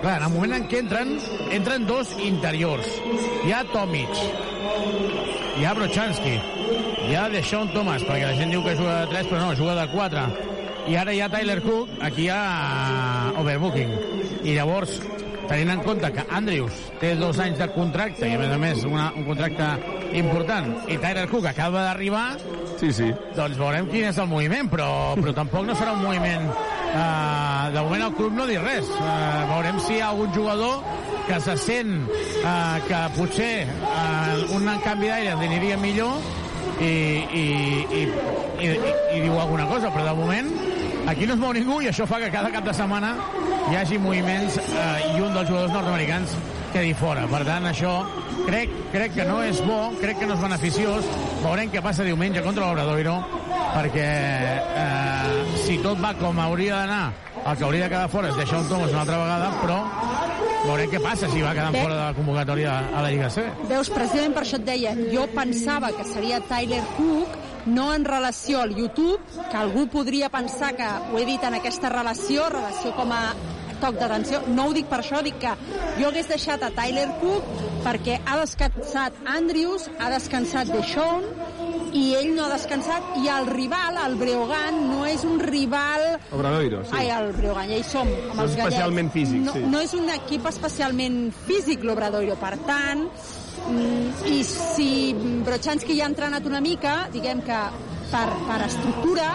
Clar, 0.00 0.16
en 0.16 0.26
el 0.28 0.32
moment 0.32 0.54
en 0.56 0.68
què 0.70 0.78
entren, 0.80 1.16
entren 1.52 1.84
dos 1.86 2.14
interiors. 2.24 2.86
Hi 3.44 3.52
ha 3.52 3.64
Tomic, 3.68 4.22
hi 5.58 5.66
ha 5.66 5.74
Brochanski, 5.76 6.38
hi 7.04 7.18
ha 7.18 7.26
Deshaun 7.28 7.68
Thomas, 7.74 8.06
perquè 8.08 8.30
la 8.30 8.38
gent 8.38 8.54
diu 8.54 8.64
que 8.64 8.78
juga 8.78 9.02
de 9.02 9.10
3, 9.12 9.28
però 9.28 9.42
no, 9.42 9.50
juga 9.58 9.76
de 9.76 9.86
4. 9.92 10.24
i 10.88 10.96
ara 10.96 11.12
hi 11.12 11.20
ha 11.20 11.28
Tyler 11.28 11.60
Cook, 11.60 11.90
aquí 12.00 12.24
hi 12.24 12.30
ha 12.32 13.34
overbooking. 13.42 13.92
I 14.40 14.54
llavors, 14.56 14.96
tenint 15.50 15.72
en 15.74 15.80
compte 15.82 16.08
que 16.14 16.22
Andrews 16.30 16.76
té 17.00 17.14
dos 17.18 17.38
anys 17.42 17.58
de 17.58 17.66
contracte 17.74 18.28
i 18.28 18.36
a 18.36 18.40
més 18.40 18.52
a 18.54 18.58
més 18.62 18.84
una, 18.86 19.08
un 19.18 19.26
contracte 19.26 19.66
important 20.18 20.68
i 20.86 20.98
Tyler 21.02 21.26
Cook 21.30 21.48
acaba 21.50 21.82
d'arribar 21.88 22.26
Sí, 22.80 22.92
sí. 22.96 23.10
doncs 23.36 23.58
veurem 23.60 23.88
quin 23.90 24.06
és 24.08 24.18
el 24.22 24.28
moviment 24.30 24.70
però, 24.72 24.88
però 25.18 25.34
tampoc 25.36 25.66
no 25.66 25.74
serà 25.76 25.92
un 25.98 26.04
moviment 26.06 26.46
uh, 26.48 27.66
de 27.74 27.82
moment 27.82 28.06
el 28.06 28.14
club 28.16 28.36
no 28.38 28.46
diu 28.48 28.62
res 28.64 28.88
uh, 28.94 29.08
veurem 29.50 29.80
si 29.82 29.96
hi 29.98 30.02
ha 30.04 30.12
algun 30.14 30.30
jugador 30.36 30.80
que 31.26 31.40
se 31.44 31.56
sent 31.60 31.96
uh, 32.06 32.78
que 32.86 33.02
potser 33.18 33.54
uh, 33.90 34.54
un 34.56 34.70
canvi 34.86 35.10
d'aire 35.10 35.34
aniria 35.34 35.76
millor 35.82 36.22
i, 36.80 36.86
i, 36.86 37.44
i, 38.00 38.04
i, 38.06 38.70
i, 38.70 38.94
i 39.18 39.24
diu 39.26 39.34
alguna 39.36 39.66
cosa 39.68 39.90
però 39.92 40.06
de 40.08 40.14
moment 40.22 40.54
aquí 41.06 41.26
no 41.26 41.34
es 41.34 41.40
mou 41.40 41.52
ningú 41.56 41.80
i 41.80 41.88
això 41.90 42.06
fa 42.08 42.20
que 42.22 42.30
cada 42.32 42.50
cap 42.52 42.64
de 42.66 42.74
setmana 42.76 43.14
hi 43.70 43.76
hagi 43.76 43.98
moviments 43.98 44.58
eh, 44.60 45.16
i 45.16 45.20
un 45.20 45.34
dels 45.34 45.48
jugadors 45.48 45.72
nord-americans 45.72 46.36
quedi 46.72 46.92
fora. 46.94 47.26
Per 47.30 47.40
tant, 47.46 47.66
això 47.70 47.94
crec, 48.46 48.72
crec 48.92 49.16
que 49.16 49.26
no 49.26 49.40
és 49.46 49.60
bo, 49.66 49.80
crec 50.00 50.20
que 50.20 50.28
no 50.28 50.36
és 50.36 50.44
beneficiós. 50.44 51.08
Veurem 51.42 51.72
què 51.72 51.82
passa 51.82 52.06
diumenge 52.06 52.42
contra 52.46 52.68
l'Obradoiro, 52.68 53.16
perquè 53.74 54.06
eh, 54.84 55.56
si 55.64 55.80
tot 55.84 56.00
va 56.02 56.14
com 56.18 56.38
hauria 56.42 56.82
d'anar, 56.82 57.04
el 57.40 57.56
que 57.56 57.64
hauria 57.64 57.86
de 57.86 57.92
quedar 57.94 58.08
fora 58.12 58.30
és 58.30 58.38
deixar 58.38 58.60
un 58.60 58.68
Thomas 58.70 58.94
una 58.94 59.04
altra 59.04 59.20
vegada, 59.22 59.50
però 59.62 59.78
veurem 60.66 60.90
què 60.92 61.02
passa 61.02 61.30
si 61.32 61.42
va 61.42 61.54
quedant 61.56 61.76
Bé. 61.76 61.84
fora 61.84 61.94
de 61.96 62.02
la 62.02 62.16
convocatòria 62.16 62.74
a 62.90 63.04
la 63.04 63.12
Lliga 63.12 63.30
C. 63.32 63.46
Veus, 63.70 63.90
precisament 63.94 64.36
per 64.36 64.44
això 64.44 64.60
et 64.60 64.66
deia, 64.66 64.96
jo 65.12 65.26
pensava 65.34 65.92
que 65.96 66.06
seria 66.08 66.42
Tyler 66.50 66.82
Cook, 66.96 67.38
no 67.66 67.92
en 67.94 68.04
relació 68.04 68.60
al 68.60 68.74
YouTube, 68.74 69.20
que 69.50 69.56
algú 69.56 69.86
podria 69.88 70.28
pensar 70.30 70.74
que 70.76 70.86
ho 70.86 71.18
he 71.18 71.24
dit 71.26 71.42
en 71.44 71.54
aquesta 71.54 71.88
relació, 71.88 72.48
relació 72.48 72.94
com 72.96 73.12
a 73.12 73.34
toc 73.80 73.96
d'atenció. 73.96 74.42
No 74.52 74.66
ho 74.68 74.72
dic 74.76 74.86
per 74.90 75.00
això, 75.00 75.22
dic 75.24 75.38
que 75.40 75.54
jo 75.98 76.08
hagués 76.10 76.28
deixat 76.28 76.62
a 76.62 76.70
Tyler 76.76 77.08
Cook 77.20 77.44
perquè 77.84 78.18
ha 78.26 78.36
descansat 78.42 79.16
Andrews, 79.24 79.88
ha 79.98 80.10
descansat 80.12 80.68
Deshaun, 80.68 81.24
i 81.96 82.12
ell 82.14 82.34
no 82.36 82.44
ha 82.44 82.50
descansat, 82.52 83.16
i 83.18 83.26
el 83.32 83.48
rival, 83.48 83.96
el 84.04 84.14
Breogán, 84.20 84.76
no 84.92 85.06
és 85.08 85.24
un 85.26 85.40
rival 85.40 86.04
Obradoiro, 86.30 86.84
sí. 86.84 86.92
Ai, 86.94 87.08
el 87.10 87.32
Breogán, 87.32 87.66
ja 87.72 87.80
hi 87.80 87.82
som, 87.88 88.06
amb 88.06 88.36
No 88.36 88.44
els 88.44 88.52
gallets. 88.54 88.66
especialment 88.68 89.10
físic, 89.10 89.40
no, 89.48 89.56
sí. 89.56 89.64
No 89.72 89.80
és 89.80 89.94
un 89.98 90.06
equip 90.12 90.46
especialment 90.46 91.32
físic, 91.48 91.82
l'Obradoiro. 91.82 92.36
Per 92.38 92.52
tant, 92.68 93.08
i 94.26 94.42
si 94.44 95.14
Brochanski 95.44 95.96
ja 95.98 96.04
ha 96.06 96.10
entrenat 96.10 96.46
una 96.46 96.60
mica, 96.60 97.06
diguem 97.12 97.40
que 97.46 97.58
per, 98.10 98.26
per 98.48 98.60
estructura, 98.66 99.30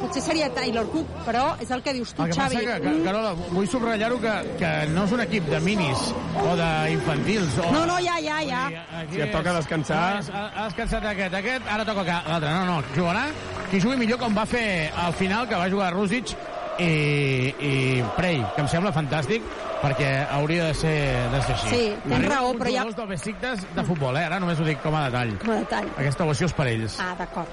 potser 0.00 0.22
seria 0.24 0.48
Taylor 0.54 0.86
Cook, 0.88 1.08
però 1.26 1.42
és 1.60 1.70
el 1.74 1.82
que 1.84 1.92
dius 1.92 2.12
tu, 2.16 2.22
El 2.24 2.30
que 2.30 2.36
passa 2.38 2.54
Xavi. 2.54 2.66
que, 2.66 2.76
que, 2.84 2.92
Carola, 3.04 3.32
vull 3.52 3.66
subratllar-ho 3.68 4.20
que, 4.22 4.34
que 4.60 4.70
no 4.94 5.04
és 5.04 5.12
un 5.16 5.20
equip 5.26 5.48
de 5.50 5.60
minis 5.64 6.06
o 6.40 6.54
d'infantils. 6.60 7.58
O... 7.60 7.72
No, 7.74 7.82
no, 7.90 7.98
ja, 8.04 8.16
ja, 8.24 8.38
ja. 8.46 8.62
Aquí 9.02 9.18
Si 9.18 9.24
et 9.26 9.32
toca 9.34 9.52
descansar- 9.58 10.20
és- 10.22 10.30
ha, 10.32 10.46
ha 10.54 10.68
descansat 10.70 11.04
aquest, 11.12 11.34
aquest, 11.42 11.68
ara 11.68 11.84
toca 11.84 12.04
ca- 12.08 12.22
l'altre. 12.28 12.54
No, 12.54 12.64
no, 12.70 12.78
jugarà 12.96 13.26
qui 13.70 13.80
jugui 13.82 13.96
millor 14.00 14.18
com 14.22 14.34
va 14.36 14.46
fer 14.46 14.90
al 14.96 15.12
final, 15.14 15.48
que 15.48 15.54
va 15.60 15.68
jugar 15.70 15.92
Rússic 15.92 16.32
i, 16.80 17.52
i 17.60 17.74
Prey, 18.16 18.40
que 18.54 18.62
em 18.64 18.68
sembla 18.72 18.90
fantàstic, 18.96 19.44
perquè 19.80 20.10
hauria 20.30 20.66
de 20.70 20.74
ser, 20.74 20.96
de 21.32 21.42
ser 21.42 21.54
així. 21.56 21.68
Sí, 21.70 21.82
tens 22.04 22.14
Arriben 22.18 22.30
raó, 22.30 22.52
però 22.54 22.66
ja- 22.70 22.84
jugadors 22.84 22.96
del 22.96 23.06
Besiktas 23.08 23.66
de 23.74 23.84
futbol, 23.84 24.16
eh? 24.16 24.24
Ara 24.28 24.38
només 24.40 24.60
ho 24.60 24.64
dic 24.64 24.82
com 24.82 24.94
a 24.94 25.06
detall. 25.08 25.36
Com 25.38 25.50
a 25.56 25.58
detall. 25.64 25.88
Aquesta 25.96 26.24
ovació 26.24 26.46
és 26.46 26.52
per 26.52 26.66
ells. 26.68 26.98
Ah, 27.00 27.14
d'acord. 27.18 27.48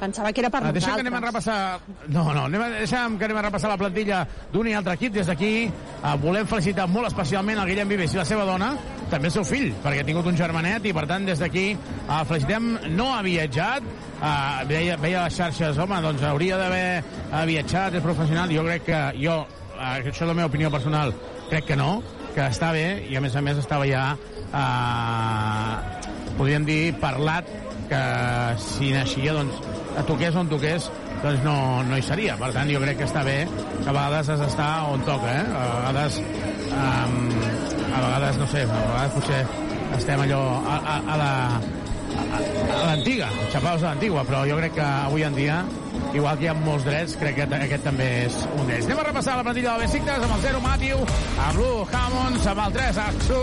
Pensava 0.00 0.32
que 0.32 0.40
era 0.40 0.48
per 0.48 0.62
Ah, 0.64 0.72
deixa'm 0.72 0.96
que 0.96 1.02
nosaltres. 1.02 1.06
anem 1.06 1.14
a 1.14 1.26
repassar... 1.26 1.80
No, 2.08 2.22
no, 2.32 2.44
anem 2.46 2.62
a, 2.62 2.68
deixa'm 2.80 3.18
que 3.18 3.24
anem 3.26 3.36
a 3.36 3.42
repassar 3.42 3.68
la 3.68 3.76
plantilla 3.76 4.26
d'un 4.50 4.66
i 4.68 4.72
altre 4.72 4.94
equip. 4.94 5.12
Des 5.12 5.26
d'aquí 5.28 5.50
eh, 5.66 6.14
volem 6.22 6.46
felicitar 6.48 6.86
molt 6.88 7.06
especialment 7.10 7.58
el 7.60 7.68
Guillem 7.68 7.88
Vives 7.88 8.14
i 8.14 8.16
la 8.16 8.24
seva 8.24 8.46
dona, 8.48 8.70
també 9.10 9.28
el 9.28 9.32
seu 9.34 9.44
fill, 9.44 9.74
perquè 9.82 10.00
ha 10.00 10.06
tingut 10.08 10.24
un 10.30 10.38
germanet 10.38 10.86
i, 10.88 10.94
per 10.96 11.04
tant, 11.06 11.26
des 11.28 11.38
d'aquí 11.38 11.66
el 11.76 12.24
felicitem. 12.30 12.78
No 12.96 13.10
ha 13.14 13.20
viatjat, 13.20 13.82
eh, 14.22 14.64
veia, 14.72 14.96
veia 14.96 15.24
les 15.26 15.36
xarxes, 15.36 15.76
home, 15.76 16.00
doncs 16.00 16.22
hauria 16.22 16.56
d'haver 16.56 17.04
eh, 17.04 17.44
viatjat, 17.52 17.94
és 18.00 18.02
professional. 18.02 18.48
Jo 18.56 18.64
crec 18.64 18.84
que 18.88 19.02
jo, 19.20 19.36
eh, 19.76 20.00
això 20.00 20.22
és 20.22 20.28
la 20.32 20.32
meva 20.34 20.48
opinió 20.48 20.70
personal, 20.70 21.12
crec 21.50 21.66
que 21.72 21.76
no, 21.78 22.00
que 22.34 22.46
està 22.46 22.70
bé 22.74 22.86
i, 23.10 23.16
a 23.18 23.22
més 23.24 23.34
a 23.36 23.42
més, 23.44 23.58
estava 23.60 23.86
ja, 23.88 24.04
eh, 24.50 26.34
podríem 26.38 26.66
dir, 26.68 26.82
parlat 27.02 27.48
que 27.90 28.02
si 28.62 28.92
naixia, 28.94 29.34
doncs, 29.34 29.56
a 29.98 30.04
toqués 30.06 30.36
on 30.38 30.50
toqués, 30.50 30.86
doncs 31.24 31.42
no, 31.44 31.56
no 31.88 31.98
hi 31.98 32.04
seria. 32.06 32.36
Per 32.40 32.52
tant, 32.54 32.70
jo 32.70 32.80
crec 32.84 33.00
que 33.02 33.08
està 33.08 33.24
bé 33.26 33.40
que 33.50 33.88
a 33.88 33.92
vegades 33.96 34.30
has 34.30 34.44
d'estar 34.44 34.70
on 34.92 35.02
toca, 35.08 35.34
eh? 35.34 35.42
A 35.58 35.66
vegades, 35.90 36.20
um, 36.70 37.18
a 37.90 38.04
vegades, 38.06 38.40
no 38.40 38.48
sé, 38.54 38.64
a 38.64 38.86
vegades 38.86 39.18
potser 39.18 39.42
estem 39.98 40.22
allò 40.22 40.40
a, 40.62 40.78
a, 40.78 40.96
a 41.02 41.18
la 41.18 41.32
a, 42.20 42.38
a 42.38 42.84
l'antiga, 42.86 43.28
xapados 43.52 43.82
a 43.82 43.90
l'antigua, 43.90 44.24
però 44.26 44.44
jo 44.48 44.56
crec 44.58 44.78
que 44.78 44.86
avui 44.86 45.26
en 45.26 45.36
dia, 45.36 45.60
igual 46.14 46.38
que 46.38 46.44
hi 46.44 46.50
ha 46.50 46.54
molts 46.58 46.84
drets, 46.86 47.16
crec 47.20 47.36
que 47.38 47.46
aquest 47.60 47.84
també 47.86 48.08
és 48.24 48.36
un 48.56 48.66
d'ells. 48.66 48.88
Anem 48.88 49.02
a 49.02 49.06
repassar 49.08 49.36
la 49.38 49.44
plantilla 49.46 49.74
del 49.74 49.86
Besiktas 49.86 50.24
amb 50.26 50.34
el 50.36 50.42
0 50.46 50.62
Matthew, 50.64 51.04
amb 51.46 51.60
l'1 51.60 51.94
Hammonds, 52.00 52.48
amb 52.52 52.62
el 52.64 52.76
3 52.78 53.00
Aksu, 53.04 53.40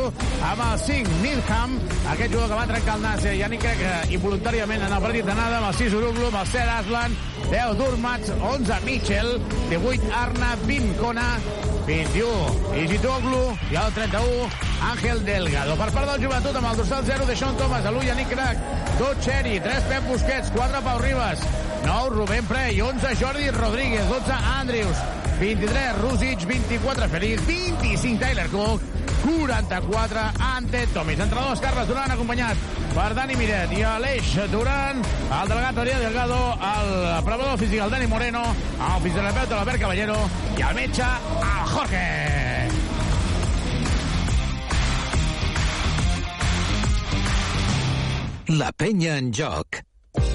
amb 0.51 0.63
el 0.67 0.79
5 0.85 1.17
Milham, 1.23 1.77
aquest 2.13 2.33
jugador 2.33 2.49
que 2.51 2.59
va 2.61 2.67
trencar 2.73 2.97
el 2.97 3.05
nas, 3.07 3.27
ja 3.41 3.51
ni 3.51 3.61
crec 3.61 3.81
que 3.81 3.95
involuntàriament 4.17 4.87
en 4.87 4.97
el 4.97 5.05
partit 5.07 5.27
d'anada, 5.29 5.61
amb 5.61 5.71
el 5.71 5.79
6 5.83 5.97
Uruglu, 6.01 6.27
amb 6.31 6.41
el 6.43 6.51
7 6.53 6.75
Aslan, 6.77 7.17
10 7.49 7.77
Durmats, 7.77 8.29
11 8.41 8.79
Mitchell, 8.83 9.39
18 9.69 10.11
Arna, 10.13 10.55
20 10.65 10.97
Kona, 10.99 11.39
21 11.87 12.75
Igitoglu 12.75 13.57
i 13.71 13.75
el 13.79 13.93
31 13.93 14.49
Ángel 14.91 15.23
Delgado. 15.25 15.77
Per 15.79 15.87
part 15.95 16.11
del 16.11 16.25
joventut 16.27 16.59
amb 16.59 16.71
el 16.71 16.81
dorsal 16.81 17.05
0 17.07 17.27
de 17.29 17.37
Sean 17.39 17.55
Thomas, 17.57 17.85
a 17.85 17.93
l'Ulla 17.95 18.15
Nick 18.17 18.33
Crack, 18.33 18.59
2 18.99 19.23
Cherry, 19.23 19.61
3 19.63 19.87
Pep 19.87 20.09
Busquets, 20.11 20.51
4 20.55 20.83
Pau 20.83 20.99
Ribas, 20.99 21.45
9 21.85 22.15
Rubén 22.17 22.45
Prey, 22.51 22.81
11 22.81 23.15
Jordi 23.21 23.49
Rodríguez, 23.51 24.03
12 24.09 24.33
Andrews, 24.59 24.97
23 25.39 25.95
Rusic, 26.01 26.45
24 26.45 27.09
Feliz, 27.09 27.47
25 27.47 28.19
Tyler 28.19 28.49
Cook, 28.49 28.81
44 29.23 30.19
Ante 30.39 30.87
Tomis. 30.93 31.19
Entrenadors 31.19 31.61
Carles 31.61 31.87
Duran 31.87 32.11
acompanyat 32.11 32.57
per 32.93 33.13
Dani 33.17 33.35
Miret 33.37 33.73
i 33.77 33.83
Aleix 33.85 34.33
Duran, 34.51 35.01
el 35.39 35.51
delegat 35.51 35.77
Ariel 35.83 36.05
Delgado, 36.07 36.39
el 36.71 36.93
preparador 37.25 37.57
físic 37.61 37.83
el 37.83 37.93
Dani 37.93 38.07
Moreno, 38.07 38.43
el 38.77 39.01
fisioterapeuta 39.03 39.59
l'Albert 39.59 39.81
Caballero 39.83 40.17
i 40.57 40.65
el 40.69 40.79
metge 40.79 41.09
el 41.37 41.67
Jorge. 41.73 42.05
La 48.47 48.71
penya 48.71 49.17
en 49.19 49.33
joc. 49.35 49.83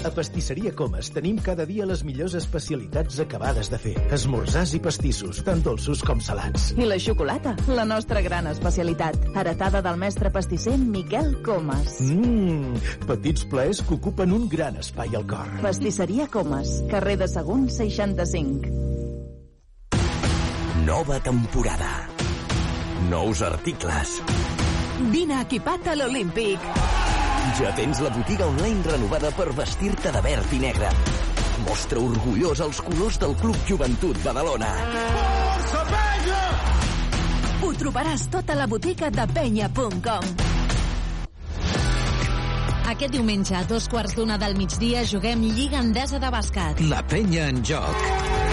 A 0.03 0.11
Pastisseria 0.11 0.73
Comas 0.75 1.13
tenim 1.15 1.37
cada 1.39 1.63
dia 1.63 1.87
les 1.87 2.01
millors 2.03 2.35
especialitats 2.35 3.21
acabades 3.23 3.69
de 3.71 3.79
fer. 3.79 3.93
Esmorzars 4.15 4.73
i 4.75 4.81
pastissos, 4.83 5.43
tant 5.47 5.63
dolços 5.63 6.03
com 6.03 6.19
salats. 6.19 6.73
I 6.75 6.89
la 6.91 6.99
xocolata, 6.99 7.55
la 7.71 7.85
nostra 7.87 8.23
gran 8.25 8.49
especialitat. 8.51 9.15
Heretada 9.31 9.83
del 9.85 10.01
mestre 10.03 10.33
pastisser 10.35 10.75
Miquel 10.81 11.37
Comas. 11.47 12.01
Mmm, 12.03 12.83
petits 13.07 13.47
plaers 13.47 13.83
que 13.87 13.95
ocupen 13.95 14.35
un 14.35 14.49
gran 14.51 14.81
espai 14.83 15.15
al 15.15 15.27
cor. 15.31 15.55
Pastisseria 15.63 16.27
Comas, 16.27 16.81
carrer 16.91 17.21
de 17.23 17.31
Sagunt 17.31 17.71
65. 17.71 18.75
Nova 20.83 21.21
temporada. 21.23 22.09
Nous 23.07 23.43
articles. 23.43 24.19
Vine 25.15 25.39
equipat 25.47 25.95
a 25.95 25.95
l'Olímpic. 25.95 27.12
Ja 27.59 27.73
tens 27.77 27.99
la 28.01 28.11
botiga 28.15 28.47
online 28.47 28.85
renovada 28.87 29.31
per 29.37 29.51
vestir-te 29.57 30.13
de 30.15 30.21
verd 30.25 30.53
i 30.55 30.61
negre. 30.63 30.91
Mostra 31.67 32.01
orgullós 32.01 32.63
els 32.65 32.81
colors 32.87 33.19
del 33.23 33.35
Club 33.41 33.59
Joventut 33.69 34.19
Badalona. 34.25 34.71
Força, 34.79 35.83
penya! 35.91 36.41
Ho 37.63 37.75
trobaràs 37.79 38.27
tot 38.33 38.51
a 38.51 38.57
la 38.59 38.67
botiga 38.71 39.11
de 39.15 39.27
penya.com. 39.35 40.33
Aquest 42.93 43.15
diumenge 43.15 43.55
a 43.57 43.63
dos 43.67 43.87
quarts 43.89 44.17
d'una 44.19 44.39
del 44.39 44.57
migdia 44.59 45.05
juguem 45.09 45.47
Lliga 45.49 45.81
Endesa 45.83 46.23
de 46.23 46.33
Bàsquet. 46.35 46.83
La 46.91 47.03
penya 47.07 47.49
en 47.51 47.63
joc. 47.67 48.52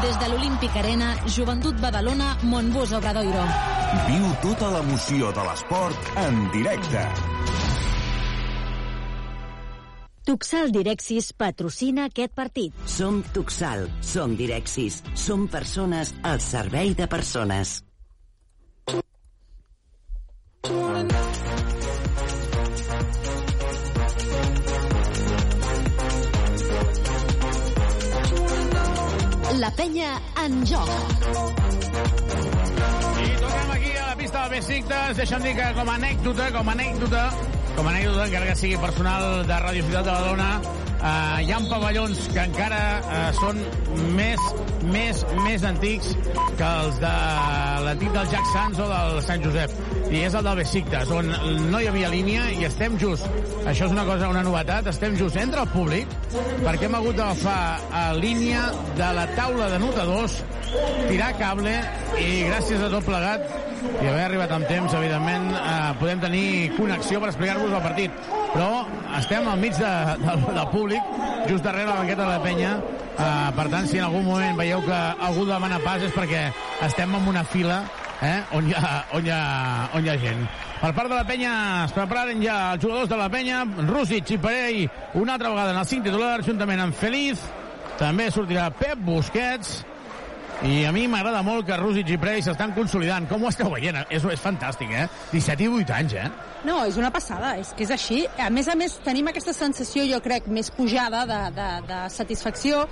Des 0.00 0.16
de 0.16 0.28
l'Olímpic 0.32 0.76
Arena, 0.80 1.10
Joventut 1.28 1.76
Badalona, 1.80 2.30
Montbus 2.48 2.94
Obradoiro. 2.96 3.42
Viu 4.06 4.30
tota 4.40 4.70
l'emoció 4.72 5.28
de 5.36 5.44
l'esport 5.44 6.08
en 6.22 6.38
directe. 6.54 7.02
Tuxal 10.24 10.72
Direxis 10.72 11.32
patrocina 11.36 12.06
aquest 12.08 12.32
partit. 12.32 12.80
Som 12.88 13.20
Tuxal, 13.34 13.90
som 14.00 14.38
Direxis, 14.40 15.02
som 15.12 15.44
persones 15.52 16.14
al 16.22 16.40
servei 16.40 16.94
de 16.96 17.08
persones. 17.10 17.80
La 29.58 29.70
penya 29.74 30.10
en 30.44 30.60
joc. 30.66 30.90
I 33.18 33.30
tornem 33.40 33.70
aquí 33.74 33.90
a 33.98 34.04
la 34.06 34.16
pista 34.16 34.42
del 34.44 34.50
Besiktas. 34.52 35.16
Deixa'm 35.18 35.42
dir 35.42 35.54
que 35.58 35.66
com 35.74 35.90
a 35.90 35.96
anècdota, 35.98 36.46
com 36.54 36.70
a 36.70 36.74
anècdota, 36.76 37.24
com 37.76 37.86
a 37.86 37.90
anècdota, 37.90 38.26
encara 38.26 38.46
que 38.50 38.56
sigui 38.58 38.78
personal 38.80 39.46
de 39.46 39.58
Radio 39.64 39.82
Ciutat 39.86 40.04
de 40.06 40.10
Badalona, 40.10 40.48
eh, 41.00 41.44
hi 41.44 41.52
ha 41.52 41.60
pavellons 41.70 42.20
que 42.32 42.42
encara 42.42 42.80
eh, 43.00 43.20
són 43.38 43.60
més, 44.16 44.42
més, 44.92 45.22
més 45.44 45.64
antics 45.68 46.12
que 46.58 46.68
els 46.68 47.00
de 47.02 47.12
l'antic 47.86 48.12
del 48.16 48.28
Jack 48.32 48.50
Sands 48.52 48.82
o 48.82 48.88
del 48.90 49.20
Sant 49.26 49.46
Josep. 49.46 49.74
I 50.10 50.24
és 50.26 50.34
el 50.34 50.46
del 50.46 50.60
Besiktas, 50.60 51.12
on 51.14 51.30
no 51.70 51.80
hi 51.80 51.88
havia 51.90 52.10
línia 52.12 52.48
i 52.56 52.66
estem 52.66 52.98
just, 53.00 53.28
això 53.64 53.86
és 53.86 53.94
una 53.94 54.04
cosa, 54.08 54.30
una 54.32 54.44
novetat, 54.46 54.90
estem 54.90 55.16
just 55.20 55.38
entre 55.40 55.64
el 55.64 55.72
públic, 55.74 56.10
perquè 56.64 56.88
hem 56.88 56.98
hagut 56.98 57.18
d'agafar 57.20 57.60
a 57.94 58.04
línia 58.18 58.68
de 58.98 59.10
la 59.16 59.26
taula 59.38 59.70
de 59.74 59.80
notadors, 59.82 60.40
tirar 61.08 61.32
cable 61.38 61.74
i 62.20 62.30
gràcies 62.50 62.82
a 62.82 62.90
tot 62.92 63.06
plegat 63.06 63.69
i 63.82 64.06
haver 64.06 64.24
arribat 64.24 64.52
amb 64.54 64.68
temps, 64.68 64.94
evidentment, 64.94 65.50
eh, 65.56 65.92
podem 66.00 66.20
tenir 66.20 66.46
connexió 66.76 67.20
per 67.20 67.30
explicar-vos 67.30 67.72
el 67.72 67.84
partit. 67.84 68.10
Però 68.50 68.84
estem 69.18 69.46
al 69.48 69.60
mig 69.60 69.76
de, 69.78 69.92
del, 70.24 70.44
del 70.48 70.68
públic, 70.72 71.14
just 71.48 71.64
darrere 71.64 71.88
la 71.88 72.00
banqueta 72.02 72.24
de 72.24 72.30
la 72.30 72.42
penya. 72.42 72.74
Eh, 73.10 73.48
per 73.56 73.68
tant, 73.72 73.88
si 73.88 73.98
en 73.98 74.08
algun 74.08 74.26
moment 74.26 74.58
veieu 74.58 74.82
que 74.86 75.00
algú 75.28 75.46
demana 75.48 75.80
pas 75.84 76.02
és 76.02 76.14
perquè 76.16 76.48
estem 76.86 77.14
en 77.14 77.28
una 77.30 77.44
fila 77.44 77.82
eh, 78.22 78.42
on, 78.52 78.66
hi 78.68 78.74
ha, 78.76 79.04
on, 79.16 79.24
hi 79.24 79.32
ha, 79.32 79.40
on 79.96 80.04
hi 80.04 80.12
ha 80.12 80.16
gent. 80.20 80.44
Per 80.80 80.92
part 80.96 81.10
de 81.12 81.16
la 81.16 81.26
penya 81.28 81.52
es 81.84 81.94
preparen 81.96 82.40
ja 82.44 82.56
els 82.74 82.84
jugadors 82.84 83.10
de 83.10 83.18
la 83.20 83.28
penya, 83.32 83.64
Rússic 83.88 84.34
i 84.36 84.38
Perell, 84.40 84.84
una 85.20 85.36
altra 85.36 85.52
vegada 85.52 85.74
en 85.74 85.80
el 85.80 85.88
5 85.88 86.08
titular, 86.08 86.36
juntament 86.46 86.84
amb 86.86 86.96
Feliz. 86.96 87.42
També 88.00 88.30
sortirà 88.32 88.70
Pep 88.72 89.00
Busquets, 89.04 89.82
i 90.62 90.84
a 90.84 90.92
mi 90.92 91.06
m'agrada 91.08 91.40
molt 91.46 91.64
que 91.64 91.76
Rússic 91.80 92.10
i 92.12 92.18
Prey 92.20 92.42
s'estan 92.44 92.74
consolidant. 92.76 93.24
Com 93.30 93.42
ho 93.44 93.48
esteu 93.48 93.70
veient? 93.72 93.96
És, 94.12 94.24
és 94.28 94.42
fantàstic, 94.44 94.90
eh? 94.92 95.06
17 95.32 95.64
i 95.64 95.68
8 95.80 95.94
anys, 95.96 96.14
eh? 96.20 96.28
No, 96.68 96.82
és 96.84 96.98
una 97.00 97.08
passada, 97.08 97.54
és 97.56 97.70
que 97.72 97.86
és 97.86 97.90
així. 97.94 98.18
A 98.36 98.50
més 98.52 98.66
a 98.68 98.74
més, 98.76 98.98
tenim 99.00 99.30
aquesta 99.30 99.54
sensació, 99.56 100.02
jo 100.04 100.18
crec, 100.20 100.44
més 100.52 100.68
pujada 100.76 101.22
de, 101.24 101.38
de, 101.56 101.68
de 101.88 102.00
satisfacció, 102.12 102.82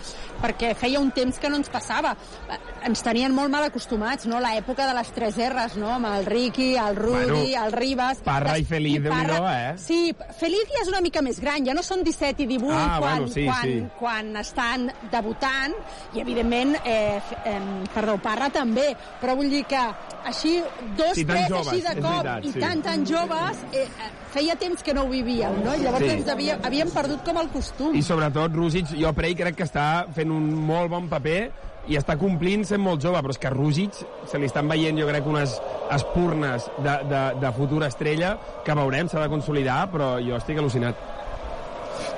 perquè 0.40 0.70
feia 0.80 1.02
un 1.02 1.10
temps 1.12 1.36
que 1.36 1.50
no 1.52 1.58
ens 1.60 1.68
passava. 1.68 2.14
Eh, 2.48 2.56
Ens 2.88 3.02
tenien 3.02 3.32
molt 3.34 3.50
mal 3.50 3.64
acostumats, 3.66 4.24
no?, 4.30 4.38
l'època 4.40 4.84
de 4.86 4.92
les 4.96 5.08
tres 5.12 5.36
R's, 5.50 5.74
no?, 5.82 5.90
amb 5.98 6.06
el 6.08 6.24
Ricky, 6.30 6.70
el 6.78 6.94
Rudi, 6.96 7.24
Bueno, 7.50 7.64
el 7.66 7.72
Ribas... 7.74 8.20
Parra 8.24 8.54
i 8.56 8.64
Feliz, 8.64 9.00
I 9.02 9.10
Parra- 9.10 9.40
eh? 9.72 9.72
Sí, 9.82 10.14
Feliz 10.38 10.70
ja 10.72 10.84
és 10.86 10.88
una 10.92 11.00
mica 11.04 11.20
més 11.26 11.40
gran, 11.42 11.66
ja 11.66 11.74
no 11.76 11.82
són 11.84 12.04
17 12.06 12.46
i 12.46 12.48
18 12.54 12.72
Ah, 12.78 12.96
quan, 13.02 13.18
bueno, 13.18 13.32
sí, 13.34 13.44
quan, 13.50 13.66
sí. 13.66 13.76
quan 13.98 14.30
estan 14.40 14.86
debutant, 15.12 15.74
i 16.14 16.22
evidentment, 16.22 16.76
eh, 16.86 17.18
f- 17.18 17.42
eh, 17.58 17.88
perdó, 17.94 18.16
Parra 18.22 18.48
també, 18.54 18.94
però 19.20 19.34
vull 19.36 19.50
dir 19.50 19.64
que 19.68 19.80
així, 20.28 20.58
dos, 20.96 21.14
Sí, 21.14 21.24
tres 21.24 21.48
joves, 21.48 21.68
així 21.68 21.82
de 21.84 21.94
cop, 22.00 22.22
veritat, 22.24 22.44
i 22.44 22.52
sí. 22.52 22.60
tan, 22.60 22.82
tan 22.82 23.04
joves, 23.06 23.62
eh, 23.72 23.84
eh, 23.86 24.10
feia 24.32 24.56
temps 24.60 24.82
que 24.82 24.94
no 24.94 25.04
ho 25.06 25.08
vivíem, 25.12 25.62
no? 25.64 25.74
I 25.74 25.84
llavors 25.86 26.04
Sí. 26.04 26.10
ens 26.18 26.28
havia, 26.28 26.58
havíem 26.62 26.90
perdut 26.90 27.24
com 27.24 27.38
el 27.38 27.48
costum. 27.48 27.94
I 27.94 28.02
sobretot, 28.02 28.52
Rússic, 28.54 28.92
jo 28.98 29.12
Prey 29.16 29.34
crec 29.34 29.56
que 29.56 29.64
està 29.64 30.06
fent 30.14 30.30
un 30.30 30.52
molt 30.54 30.90
bon 30.90 31.08
paper 31.08 31.50
i 31.88 31.96
està 31.96 32.18
complint 32.20 32.66
sent 32.68 32.82
molt 32.84 33.00
jove, 33.00 33.16
però 33.24 33.30
és 33.32 33.38
que 33.40 33.48
a 33.48 33.50
Rússic 33.54 33.94
se 34.28 34.38
li 34.38 34.44
estan 34.44 34.68
veient, 34.68 34.98
jo 34.98 35.06
crec, 35.08 35.24
unes 35.26 35.54
espurnes 35.90 36.66
de, 36.84 36.96
de, 37.08 37.22
de 37.40 37.52
futura 37.56 37.88
estrella 37.88 38.34
que 38.64 38.74
veurem, 38.76 39.08
s'ha 39.08 39.22
de 39.22 39.30
consolidar, 39.32 39.86
però 39.90 40.18
jo 40.20 40.36
estic 40.36 40.58
al·lucinat. 40.60 40.94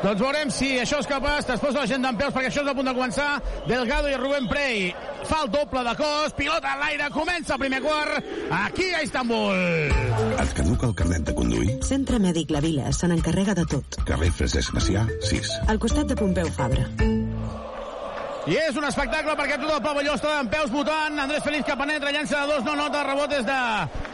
Doncs 0.02 0.20
veurem 0.20 0.50
si 0.54 0.72
això 0.80 1.00
és 1.02 1.08
capaç. 1.10 1.46
Després 1.50 1.76
la 1.76 1.86
gent 1.90 2.04
d'en 2.06 2.18
peus, 2.20 2.34
perquè 2.34 2.50
això 2.50 2.64
és 2.64 2.70
a 2.70 2.74
punt 2.76 2.88
de 2.90 2.96
començar. 2.96 3.30
Delgado 3.68 4.10
i 4.10 4.16
Rubén 4.18 4.48
Prey. 4.50 4.90
Fa 5.28 5.42
el 5.44 5.50
doble 5.52 5.84
de 5.86 5.94
cos, 5.98 6.34
pilota 6.36 6.72
a 6.72 6.78
l'aire, 6.80 7.10
comença 7.14 7.54
el 7.54 7.60
primer 7.62 7.80
quart, 7.84 8.30
aquí 8.64 8.88
a 8.96 9.02
Istanbul. 9.04 9.92
Et 10.40 10.54
caduca 10.56 10.88
el 10.88 10.94
carnet 10.98 11.28
de 11.28 11.34
conduir? 11.36 11.76
Centre 11.86 12.18
Mèdic 12.22 12.50
La 12.50 12.64
Vila 12.64 12.90
se 12.96 13.10
n'encarrega 13.10 13.54
de 13.54 13.66
tot. 13.70 14.00
Carrer 14.08 14.32
Francesc 14.34 14.74
Macià, 14.74 15.04
6. 15.28 15.52
Al 15.68 15.78
costat 15.82 16.10
de 16.10 16.18
Pompeu 16.18 16.50
Fabra. 16.56 16.88
I 18.48 18.56
és 18.56 18.76
un 18.80 18.86
espectacle 18.88 19.34
perquè 19.36 19.58
tot 19.60 19.70
el 19.74 19.82
pavelló 19.84 20.14
està 20.16 20.32
d'en 20.38 20.48
peus 20.50 20.72
votant. 20.72 21.18
Andrés 21.22 21.44
Feliz 21.44 21.62
que 21.68 21.76
penetra, 21.76 22.10
llança 22.10 22.40
de 22.40 22.54
dos, 22.54 22.64
no 22.64 22.74
nota, 22.78 23.04
rebot 23.04 23.30
des 23.30 23.44
de 23.46 23.58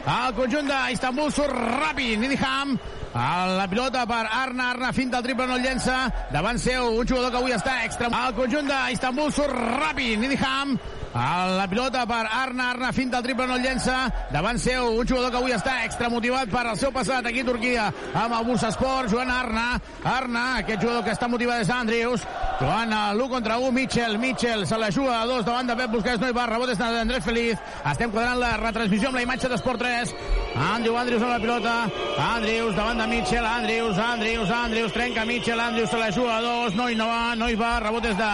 el 0.07 0.35
conjunt 0.35 0.67
d'Istanbul, 0.69 1.31
surt 1.33 1.55
ràpid, 1.55 2.19
Nidham. 2.21 2.75
La 3.17 3.65
pilota 3.67 4.05
per 4.05 4.27
Arna, 4.29 4.69
Arna 4.69 4.91
finta 4.93 5.17
el 5.17 5.23
triple, 5.23 5.47
no 5.47 5.55
el 5.57 5.63
llença. 5.65 5.95
Davant 6.29 6.59
seu, 6.61 6.91
un 6.99 7.07
jugador 7.07 7.31
que 7.33 7.39
avui 7.39 7.55
està 7.55 7.79
extra. 7.87 8.11
El 8.13 8.35
conjunt 8.37 8.69
d'Istanbul 8.69 9.31
surt 9.33 9.55
ràpid, 9.57 10.21
Nidham. 10.21 10.75
La 11.17 11.65
pilota 11.65 12.03
per 12.05 12.27
Arna, 12.29 12.67
Arna 12.75 12.91
finta 12.93 13.17
el 13.17 13.25
triple, 13.25 13.47
no 13.49 13.55
el 13.57 13.63
llença. 13.65 13.95
Davant 14.29 14.59
seu, 14.61 14.91
un 14.99 15.07
jugador 15.09 15.31
que 15.33 15.39
avui 15.41 15.55
està 15.55 15.79
extra 15.87 16.11
motivat 16.13 16.51
per 16.53 16.67
el 16.69 16.77
seu 16.77 16.93
passat 16.93 17.25
aquí 17.25 17.41
a 17.41 17.47
Turquia 17.47 17.87
amb 18.13 18.35
el 18.37 18.45
Bursasport, 18.51 19.09
jugant 19.09 19.33
Arna. 19.33 19.65
Arna, 20.03 20.43
aquest 20.59 20.83
jugador 20.85 21.07
que 21.07 21.15
està 21.17 21.29
motivat 21.31 21.63
és 21.65 21.71
Andrius. 21.73 22.27
Jugant 22.59 22.93
a 22.93 23.01
l'1 23.15 23.31
contra 23.33 23.57
1, 23.57 23.71
Mitchell. 23.73 24.19
Mitchell 24.21 24.67
se 24.69 24.77
la 24.77 24.91
juga 24.91 25.23
a 25.23 25.25
dos 25.25 25.45
davant 25.45 25.73
de 25.73 25.79
Pep 25.79 25.95
Busquets, 25.95 26.21
no 26.21 26.29
hi 26.29 26.37
va, 26.37 26.45
rebot 26.53 26.69
és 26.69 26.77
d'Andrés 26.77 27.25
Feliz. 27.25 27.57
Estem 27.81 28.13
quadrant 28.13 28.37
la 28.43 28.53
retransmissió 28.61 29.09
amb 29.09 29.17
la 29.17 29.25
imatge 29.25 29.49
d'Esport 29.49 29.81
3. 29.81 30.13
Andrew 30.57 30.97
Andrius 30.97 31.21
amb 31.21 31.31
la 31.31 31.39
pilota. 31.39 31.73
Andrius 32.17 32.75
davant 32.75 32.97
de 32.97 33.07
Mitchell. 33.07 33.45
Andrius, 33.45 33.97
Andrius, 33.97 34.49
Andrius. 34.49 34.93
Trenca 34.93 35.25
Mitchell. 35.25 35.59
Andrius 35.59 35.89
se 35.89 35.97
la 35.97 36.11
juga 36.11 36.37
a 36.37 36.41
dos. 36.41 36.73
No 36.75 36.89
hi, 36.89 36.95
no 36.95 37.07
va, 37.07 37.35
no 37.35 37.49
hi 37.49 37.55
va. 37.55 37.79
Rebot 37.79 38.05
és 38.05 38.17
de 38.17 38.29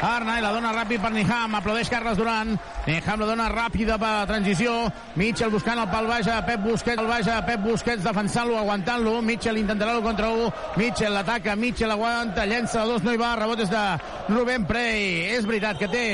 Arna 0.00 0.38
i 0.38 0.42
la 0.42 0.50
dona 0.50 0.72
ràpid 0.74 1.02
per 1.02 1.12
Niham. 1.14 1.54
Aplaudeix 1.54 1.90
Carles 1.92 2.18
Duran. 2.18 2.56
Niham 2.88 3.22
la 3.22 3.28
dona 3.30 3.48
ràpida 3.52 4.00
per 4.02 4.26
transició. 4.26 4.74
Mitchell 5.14 5.54
buscant 5.54 5.78
el 5.78 5.88
pal 5.92 6.10
baix 6.10 6.26
a 6.26 6.40
Pep 6.46 6.66
Busquets. 6.66 6.98
El 6.98 7.10
baix 7.10 7.30
a 7.30 7.38
Pep 7.46 7.62
Busquets 7.62 8.02
defensant-lo, 8.02 8.58
aguantant-lo. 8.58 9.20
Mitchell 9.22 9.62
intentarà 9.62 9.94
l'1 9.94 10.02
contra 10.10 10.34
1. 10.34 10.50
Mitchell 10.82 11.14
l'ataca. 11.14 11.54
Mitchell 11.54 11.94
aguanta. 11.94 12.46
Llença 12.50 12.82
a 12.82 12.86
dos. 12.90 13.06
No 13.06 13.14
hi 13.14 13.22
va. 13.22 13.36
Rebot 13.38 13.62
és 13.62 13.70
de 13.70 13.86
Rubén 14.34 14.66
Prey. 14.66 15.30
És 15.38 15.46
veritat 15.46 15.78
que 15.78 15.88
té 15.88 16.06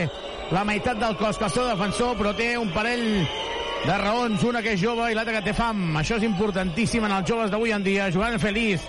la 0.52 0.68
meitat 0.68 1.00
del 1.00 1.16
cos 1.16 1.38
que 1.40 1.48
el 1.48 1.54
seu 1.56 1.64
defensor, 1.72 2.16
però 2.20 2.36
té 2.36 2.56
un 2.60 2.74
parell 2.76 3.55
de 3.84 3.98
raons, 3.98 4.42
una 4.44 4.62
que 4.64 4.72
és 4.74 4.80
jove 4.80 5.10
i 5.10 5.14
l'altra 5.14 5.36
que 5.38 5.50
té 5.50 5.54
fam. 5.56 5.84
Això 6.00 6.16
és 6.16 6.24
importantíssim 6.26 7.04
en 7.06 7.14
els 7.18 7.28
joves 7.28 7.52
d'avui 7.52 7.74
en 7.76 7.84
dia, 7.84 8.10
jugant 8.14 8.38
feliç. 8.42 8.82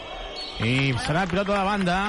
I 0.64 0.94
serà 1.06 1.28
pilota 1.30 1.54
de 1.54 1.68
banda. 1.68 2.00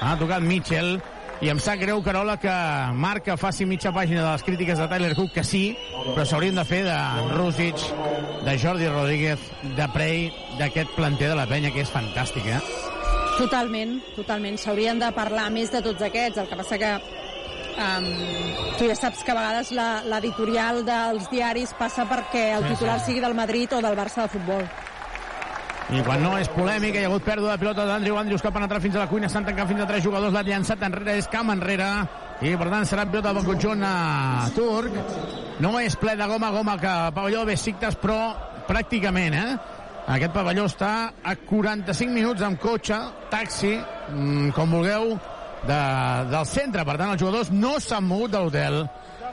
Ha 0.00 0.16
tocat 0.18 0.42
Mitchell. 0.42 0.96
I 1.38 1.52
em 1.52 1.60
sap 1.62 1.78
greu, 1.78 2.00
Carola, 2.02 2.34
que 2.42 2.50
Marca 2.98 3.36
faci 3.38 3.62
mitja 3.62 3.92
pàgina 3.94 4.24
de 4.24 4.30
les 4.32 4.42
crítiques 4.42 4.80
de 4.80 4.88
Tyler 4.90 5.12
Cook, 5.14 5.36
que 5.36 5.44
sí, 5.46 5.62
però 6.08 6.24
s'haurien 6.26 6.58
de 6.58 6.64
fer 6.66 6.80
de 6.82 6.96
Rússic, 7.36 7.84
de 8.42 8.56
Jordi 8.58 8.88
Rodríguez, 8.90 9.44
de 9.76 9.86
Prey, 9.94 10.32
d'aquest 10.58 10.96
planter 10.96 11.28
de 11.30 11.36
la 11.38 11.46
penya, 11.46 11.70
que 11.70 11.84
és 11.86 11.94
fantàstic, 11.94 12.48
eh? 12.50 12.58
Totalment, 13.38 14.00
totalment. 14.16 14.58
S'haurien 14.58 14.98
de 14.98 15.12
parlar 15.14 15.46
més 15.54 15.70
de 15.70 15.78
tots 15.84 16.02
aquests. 16.02 16.42
El 16.42 16.50
que 16.50 16.58
passa 16.58 16.78
que 16.82 16.90
um, 17.78 18.06
tu 18.78 18.86
ja 18.88 18.94
saps 18.98 19.22
que 19.24 19.32
a 19.32 19.38
vegades 19.38 19.72
l'editorial 19.72 20.84
dels 20.86 21.30
diaris 21.32 21.72
passa 21.78 22.04
perquè 22.10 22.50
el 22.58 22.66
Sí, 22.68 22.74
titular 22.74 22.98
sí. 23.00 23.06
sigui 23.12 23.20
del 23.24 23.34
Madrid 23.38 23.72
o 23.72 23.80
del 23.82 23.96
Barça 23.98 24.26
de 24.26 24.32
futbol. 24.36 24.64
I 25.88 26.02
quan 26.04 26.20
no 26.20 26.34
és 26.36 26.50
polèmica, 26.52 27.00
hi 27.00 27.06
ha 27.06 27.08
hagut 27.08 27.24
pèrdua 27.24 27.54
de 27.54 27.62
pilota 27.62 27.86
d'Andrew 27.88 28.18
Andrews 28.20 28.42
que 28.44 28.50
ha 28.50 28.52
penetrat 28.52 28.82
fins 28.84 28.96
a 28.98 29.06
la 29.06 29.08
cuina, 29.08 29.26
estan 29.30 29.46
tancant 29.46 29.70
fins 29.70 29.80
a 29.80 29.86
tres 29.88 30.04
jugadors, 30.04 30.34
l'ha 30.34 30.42
llançat 30.44 30.82
enrere, 30.84 31.14
és 31.16 31.28
camp 31.32 31.48
enrere, 31.54 31.86
i 32.44 32.52
per 32.60 32.68
tant 32.68 32.84
serà 32.84 33.06
pilota 33.08 33.32
del 33.32 33.46
conjunt 33.46 33.82
a 33.88 34.50
turc. 34.54 34.92
No 35.64 35.72
és 35.80 35.96
ple 35.96 36.12
de 36.20 36.26
goma 36.28 36.50
a 36.52 36.56
goma 36.58 36.76
que 36.78 36.92
el 37.06 37.14
pavelló 37.16 37.46
Besiktas, 37.48 37.96
però 37.96 38.18
pràcticament, 38.68 39.34
eh? 39.38 39.56
Aquest 40.12 40.32
pavelló 40.36 40.66
està 40.68 40.92
a 41.24 41.34
45 41.48 42.12
minuts 42.12 42.44
amb 42.44 42.60
cotxe, 42.60 43.00
taxi, 43.32 43.72
mm, 44.12 44.50
com 44.56 44.70
vulgueu, 44.76 45.16
de, 45.66 45.82
del 46.30 46.46
centre. 46.46 46.84
Per 46.84 46.96
tant, 46.96 47.12
els 47.14 47.22
jugadors 47.22 47.52
no 47.54 47.78
s'han 47.82 48.06
mogut 48.06 48.34
de 48.34 48.42
l'hotel. 48.42 48.82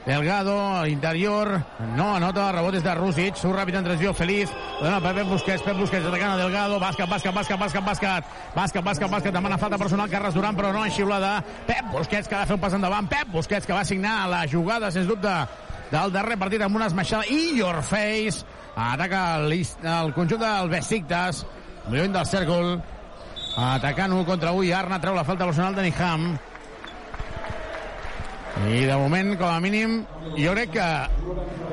Delgado, 0.05 0.85
interior, 0.85 1.49
no 1.95 2.11
anota, 2.13 2.51
rebot 2.53 2.75
és 2.77 2.83
de 2.85 2.93
Rússic, 2.93 3.39
surt 3.41 3.57
ràpid 3.57 3.79
en 3.79 3.87
transició, 3.87 4.11
Feliz, 4.13 4.51
dona 4.77 4.99
per 5.01 5.15
Pep 5.17 5.31
Busquets, 5.31 5.63
Pep 5.65 5.79
Busquets 5.79 6.05
atacant 6.05 6.35
a 6.35 6.43
Delgado, 6.43 6.77
bàsquet, 6.77 7.09
bàsquet, 7.09 7.33
bàsquet, 7.33 7.57
bàsquet, 7.57 7.81
bàsquet, 7.87 8.29
bàsquet, 8.53 8.85
bàsquet, 8.85 9.09
bàsquet, 9.15 9.33
demana 9.33 9.57
falta 9.57 9.79
personal, 9.81 10.11
Carles 10.11 10.37
Duran, 10.37 10.53
però 10.53 10.69
no 10.75 10.85
és 10.85 10.93
xiulada, 10.93 11.39
Pep 11.65 11.89
Busquets 11.89 12.29
que 12.29 12.37
ha 12.37 12.43
de 12.43 12.51
fer 12.51 12.59
un 12.59 12.61
pas 12.61 12.77
endavant, 12.77 13.09
Pep 13.09 13.33
Busquets 13.33 13.65
que 13.65 13.73
va 13.73 13.81
signar 13.81 14.27
la 14.29 14.43
jugada, 14.51 14.93
sens 14.93 15.09
dubte, 15.09 15.33
del 15.89 16.13
darrer 16.13 16.37
partit 16.37 16.61
amb 16.61 16.77
una 16.77 16.91
esmaixada, 16.91 17.25
i 17.25 17.57
Your 17.57 17.81
Face, 17.81 18.45
ataca 18.75 19.25
el, 19.39 19.57
el 19.57 20.13
conjunt 20.13 20.45
del 20.45 20.69
Besiktas, 20.69 21.47
lluny 21.89 22.13
del 22.13 22.29
cèrcol, 22.29 22.75
atacant 23.55 24.13
1 24.13 24.25
contra 24.27 24.51
1 24.51 24.67
i 24.67 24.73
Arna 24.75 24.99
treu 24.99 25.15
la 25.15 25.23
falta 25.23 25.47
personal 25.47 25.75
de 25.75 25.87
Niham, 25.87 26.35
i 28.63 28.85
de 28.87 28.95
moment, 28.95 29.35
com 29.37 29.51
a 29.51 29.59
mínim, 29.59 29.97
jo 30.37 30.53
crec 30.55 30.71
que 30.77 30.87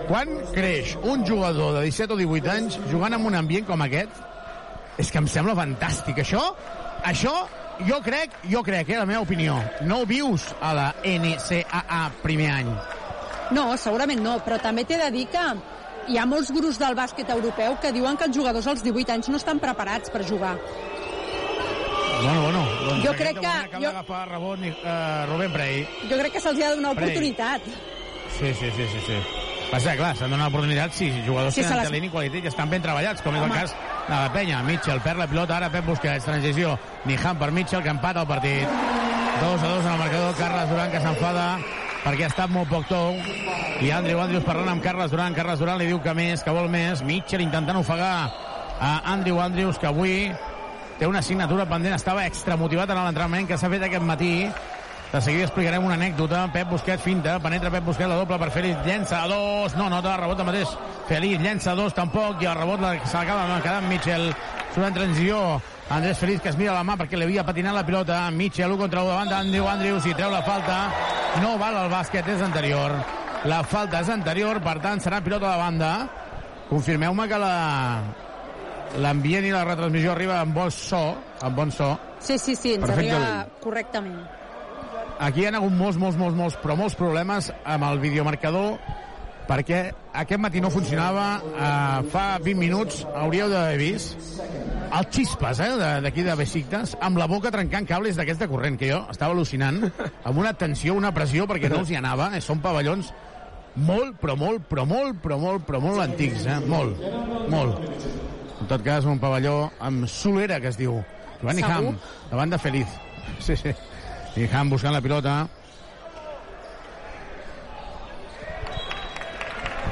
quan 0.09 0.33
creix 0.53 0.97
un 0.99 1.23
jugador 1.25 1.77
de 1.79 1.85
17 1.87 2.17
o 2.17 2.19
18 2.19 2.51
anys 2.51 2.79
jugant 2.91 3.15
en 3.15 3.27
un 3.29 3.37
ambient 3.39 3.69
com 3.69 3.85
aquest, 3.85 4.19
és 4.99 5.11
que 5.11 5.23
em 5.23 5.29
sembla 5.31 5.55
fantàstic. 5.57 6.19
Això, 6.25 6.43
això 7.07 7.33
jo 7.87 8.01
crec, 8.05 8.35
jo 8.51 8.65
crec, 8.67 8.91
eh, 8.91 8.99
la 8.99 9.07
meva 9.07 9.23
opinió, 9.23 9.61
no 9.87 10.03
ho 10.03 10.09
vius 10.11 10.49
a 10.61 10.75
la 10.75 10.89
NCAA 11.07 12.03
primer 12.23 12.51
any. 12.51 12.73
No, 13.55 13.71
segurament 13.77 14.21
no, 14.25 14.41
però 14.45 14.59
també 14.61 14.85
t'he 14.85 14.99
de 14.99 15.11
dir 15.15 15.29
que 15.31 15.47
hi 16.11 16.19
ha 16.19 16.27
molts 16.27 16.51
gurus 16.51 16.81
del 16.83 16.99
bàsquet 16.99 17.31
europeu 17.31 17.79
que 17.81 17.93
diuen 17.95 18.19
que 18.19 18.27
els 18.27 18.37
jugadors 18.37 18.67
als 18.67 18.83
18 18.83 19.15
anys 19.15 19.31
no 19.31 19.39
estan 19.39 19.63
preparats 19.63 20.11
per 20.11 20.27
jugar. 20.27 20.57
Bueno, 22.23 22.43
bueno. 22.43 22.67
Doncs 22.87 23.05
Jo 23.05 23.13
crec 23.15 23.39
que- 23.41 23.47
Acaba 23.47 23.79
jo- 23.79 23.93
d'agafar 23.93 24.29
rebot 24.29 24.59
uh, 24.61 25.27
Rubén 25.33 25.53
Prey. 25.53 25.89
Jo 26.11 26.17
crec 26.19 26.33
que 26.33 26.41
se'ls 26.41 26.61
ha 26.63 26.69
de 26.71 26.77
donar 26.77 26.95
Prey. 26.95 27.09
oportunitat. 27.09 27.63
Sí, 28.39 28.55
sí, 28.55 28.71
sí, 28.77 28.85
sí. 28.93 28.99
sí. 29.07 29.17
Passa, 29.71 29.97
clar, 29.97 30.15
s'han 30.17 30.31
donat 30.31 30.49
oportunitats 30.49 30.95
si 30.97 31.11
jugadors 31.27 31.55
Sí, 31.55 31.63
sí, 31.63 31.65
se 31.65 31.69
tenen 31.69 31.79
les- 31.83 31.89
talent 31.89 32.05
i 32.05 32.11
qualitat 32.11 32.45
i 32.45 32.49
estan 32.49 32.69
ben 32.71 32.83
treballats, 32.83 33.23
com 33.23 33.35
és 33.35 33.41
el 33.43 33.51
Home. 33.51 33.55
cas 33.61 33.75
de 34.09 34.15
la 34.15 34.33
penya. 34.33 34.63
Mitchell 34.63 35.01
perd 35.01 35.19
la 35.19 35.27
pilota, 35.27 35.57
ara 35.57 35.71
Pep 35.71 35.87
Busquets, 35.87 36.25
transició. 36.25 36.79
Niham 37.05 37.39
per 37.39 37.51
Mitchell, 37.53 37.83
que 37.83 37.89
empata 37.89 38.21
el 38.21 38.27
partit. 38.27 38.69
2 39.41 39.63
a 39.63 39.67
2 39.67 39.85
en 39.87 39.93
el 39.93 39.99
marcador, 39.99 40.35
Carles 40.37 40.69
Duran 40.71 40.91
que 40.91 41.01
s'enfada 41.01 41.59
perquè 42.05 42.25
ha 42.25 42.29
estat 42.29 42.51
molt 42.51 42.69
poc 42.69 42.87
tou. 42.89 43.17
I 43.81 43.91
Andrew 43.91 44.21
Andrews 44.21 44.45
parlant 44.45 44.69
amb 44.69 44.83
Carles 44.83 45.11
Duran. 45.11 45.33
Carles 45.35 45.59
Duran 45.59 45.79
li 45.79 45.87
diu 45.87 46.01
que 46.03 46.13
més, 46.15 46.43
que 46.43 46.51
vol 46.51 46.69
més. 46.69 47.03
Mitchell 47.03 47.41
intentant 47.41 47.79
ofegar 47.79 48.31
a 48.81 49.01
Andrew 49.13 49.41
Andrews, 49.41 49.79
que 49.79 49.87
avui 49.87 50.33
té 51.03 51.07
una 51.11 51.19
assignatura 51.19 51.65
pendent, 51.67 51.97
estava 51.97 52.23
extramotivat 52.29 52.93
en 52.95 53.01
l'entrenament 53.03 53.49
que 53.49 53.57
s'ha 53.59 53.67
fet 53.73 53.83
aquest 53.83 54.05
matí. 54.07 54.47
De 55.13 55.21
seguida 55.21 55.49
explicarem 55.49 55.83
una 55.83 55.97
anècdota. 55.99 56.45
Pep 56.55 56.69
Busquets 56.71 57.03
finta, 57.03 57.41
penetra 57.43 57.73
Pep 57.75 57.83
Busquets 57.89 58.09
la 58.09 58.21
doble 58.21 58.39
per 58.39 58.53
Félix, 58.55 58.85
llença 58.87 59.25
a 59.25 59.27
dos, 59.27 59.75
no 59.75 59.89
nota, 59.91 60.13
rebot 60.21 60.39
el 60.39 60.47
mateix. 60.47 60.71
Félix 61.09 61.43
llença 61.43 61.73
a 61.73 61.75
dos 61.75 61.93
tampoc, 61.93 62.39
i 62.41 62.47
el 62.47 62.55
rebot 62.55 62.81
la- 62.81 62.95
se 63.05 63.17
l'acaba 63.19 63.59
quedant 63.61 63.89
Mitchell. 63.89 64.29
Surt 64.73 64.87
en 64.87 64.95
transició, 64.95 65.61
Andrés 65.91 66.19
Félix 66.19 66.41
que 66.41 66.49
es 66.51 66.57
mira 66.57 66.73
la 66.73 66.85
mà 66.85 66.97
perquè 66.97 67.19
li 67.19 67.25
havia 67.25 67.43
patinat 67.45 67.75
la 67.75 67.85
pilota. 67.85 68.31
Mitchell, 68.31 68.71
1 68.71 68.79
contra 68.79 69.03
1 69.03 69.09
davant 69.11 69.29
d'Andrew 69.29 69.67
Andrews 69.69 70.07
i 70.07 70.15
treu 70.15 70.31
la 70.31 70.43
falta. 70.43 70.79
No 71.43 71.59
val 71.59 71.77
el 71.83 71.91
bàsquet, 71.91 72.29
és 72.29 72.41
anterior. 72.41 72.93
La 73.45 73.65
falta 73.65 74.01
és 74.07 74.09
anterior, 74.09 74.61
per 74.63 74.79
tant 74.79 75.01
serà 75.03 75.21
pilota 75.21 75.51
de 75.51 75.59
banda. 75.59 76.09
Confirmeu-me 76.71 77.27
que 77.27 77.39
la 77.39 78.03
l'ambient 79.01 79.47
i 79.47 79.53
la 79.55 79.65
retransmissió 79.65 80.13
arriba 80.13 80.41
amb 80.41 80.57
bon 80.57 80.71
so, 80.75 81.03
amb 81.41 81.57
bon 81.57 81.73
so. 81.73 81.93
Sí, 82.21 82.39
sí, 82.39 82.57
sí, 82.57 82.77
ens 82.77 82.91
arriba 82.91 83.47
correctament. 83.63 84.21
Aquí 85.23 85.45
hi 85.45 85.47
ha 85.47 85.55
hagut 85.57 85.73
molts, 85.77 85.99
molts, 86.01 86.19
molts, 86.19 86.37
molts, 86.37 86.59
però 86.63 86.77
molts 86.79 86.97
problemes 86.99 87.53
amb 87.65 87.87
el 87.89 88.03
videomarcador 88.03 88.77
perquè 89.49 89.81
aquest 90.23 90.41
matí 90.41 90.61
no 90.63 90.71
funcionava 90.71 91.27
uh, 91.43 92.05
fa 92.13 92.39
20 92.43 92.59
minuts 92.61 93.03
hauríeu 93.11 93.51
d'haver 93.51 93.79
vist 93.81 94.39
el 94.93 95.09
xispas 95.11 95.61
eh, 95.65 95.71
d'aquí 96.05 96.23
de 96.23 96.37
Besiktas 96.39 96.95
amb 97.01 97.19
la 97.19 97.27
boca 97.27 97.51
trencant 97.51 97.89
cables 97.89 98.19
d'aquesta 98.19 98.49
corrent 98.49 98.79
que 98.79 98.93
jo 98.93 99.01
estava 99.11 99.35
al·lucinant 99.35 99.83
amb 100.29 100.39
una 100.39 100.53
tensió, 100.55 100.95
una 100.95 101.15
pressió 101.17 101.49
perquè 101.51 101.71
no 101.73 101.81
els 101.83 101.91
hi 101.91 101.99
anava 101.99 102.31
eh, 102.37 102.43
són 102.45 102.63
pavellons 102.63 103.11
molt, 103.75 104.19
però 104.21 104.37
molt, 104.37 104.67
però 104.69 104.85
molt, 104.87 105.17
però 105.25 105.41
molt, 105.41 105.65
però 105.67 105.81
molt 105.81 106.05
antics, 106.05 106.45
eh? 106.45 106.61
molt, 106.69 107.01
molt 107.51 108.32
en 108.63 108.69
tot 108.71 108.85
cas 108.87 109.07
un 109.11 109.19
pavelló 109.23 109.73
amb 109.83 110.07
solera 110.11 110.61
que 110.63 110.71
es 110.71 110.79
diu 110.79 111.01
Joan 111.43 111.59
Segur? 111.59 111.73
Ham, 111.73 111.97
davant 112.31 112.55
de 112.55 112.63
Feliz 112.63 113.01
sí, 113.43 113.57
sí 113.59 113.75
i 114.37 114.47
Ham 114.49 114.71
buscant 114.73 114.95
la 114.95 115.03
pilota. 115.05 115.33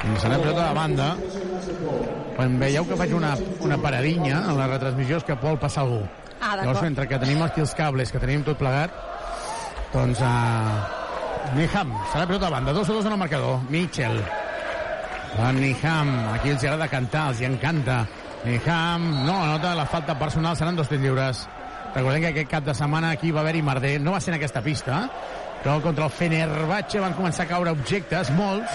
I 0.01 0.15
serà 0.17 0.39
pilota 0.41 0.63
de 0.63 0.73
banda. 0.73 1.09
Quan 2.37 2.55
veieu 2.61 2.87
que 2.89 2.97
faig 2.97 3.13
una, 3.13 3.35
una 3.61 3.77
paradinya 3.83 4.39
en 4.49 4.57
la 4.57 4.65
retransmissió 4.71 5.19
és 5.21 5.27
que 5.27 5.37
vol 5.43 5.59
passar 5.61 5.85
algú. 5.85 6.01
Ah, 6.41 6.55
Llavors, 6.57 6.81
mentre 6.81 7.05
que 7.05 7.19
tenim 7.21 7.43
aquí 7.45 7.61
els 7.61 7.75
cables, 7.77 8.09
que 8.09 8.21
tenim 8.23 8.41
tot 8.47 8.57
plegat, 8.57 8.95
doncs... 9.93 10.23
Uh, 10.25 10.97
Niham, 11.51 11.89
serà 12.13 12.25
pilota 12.29 12.47
de 12.47 12.51
banda. 12.53 12.73
2 12.73 12.89
a 12.89 12.93
2 12.95 13.07
en 13.09 13.13
el 13.13 13.19
marcador. 13.19 13.61
Mitchell. 13.69 14.17
Va 15.35 15.51
Niham. 15.53 16.11
Aquí 16.33 16.53
els 16.53 16.63
agrada 16.63 16.89
cantar, 16.89 17.27
els 17.33 17.41
hi 17.41 17.49
encanta. 17.49 18.01
Niham, 18.45 19.25
no, 19.25 19.45
nota 19.45 19.75
la 19.77 19.85
falta 19.85 20.17
personal, 20.17 20.55
seran 20.57 20.75
dos 20.75 20.89
tirs 20.89 21.01
lliures. 21.03 21.43
Recordem 21.93 22.23
que 22.23 22.31
aquest 22.31 22.49
cap 22.49 22.65
de 22.65 22.73
setmana 22.73 23.11
aquí 23.13 23.29
va 23.31 23.43
haver-hi 23.43 23.61
merder. 23.61 23.99
No 24.01 24.15
va 24.15 24.21
ser 24.23 24.33
en 24.33 24.39
aquesta 24.39 24.63
pista, 24.65 25.03
però 25.61 25.77
contra 25.83 26.07
el 26.07 26.15
Fenerbahce 26.15 27.03
van 27.03 27.13
començar 27.17 27.45
a 27.45 27.51
caure 27.51 27.75
objectes, 27.75 28.31
molts, 28.33 28.73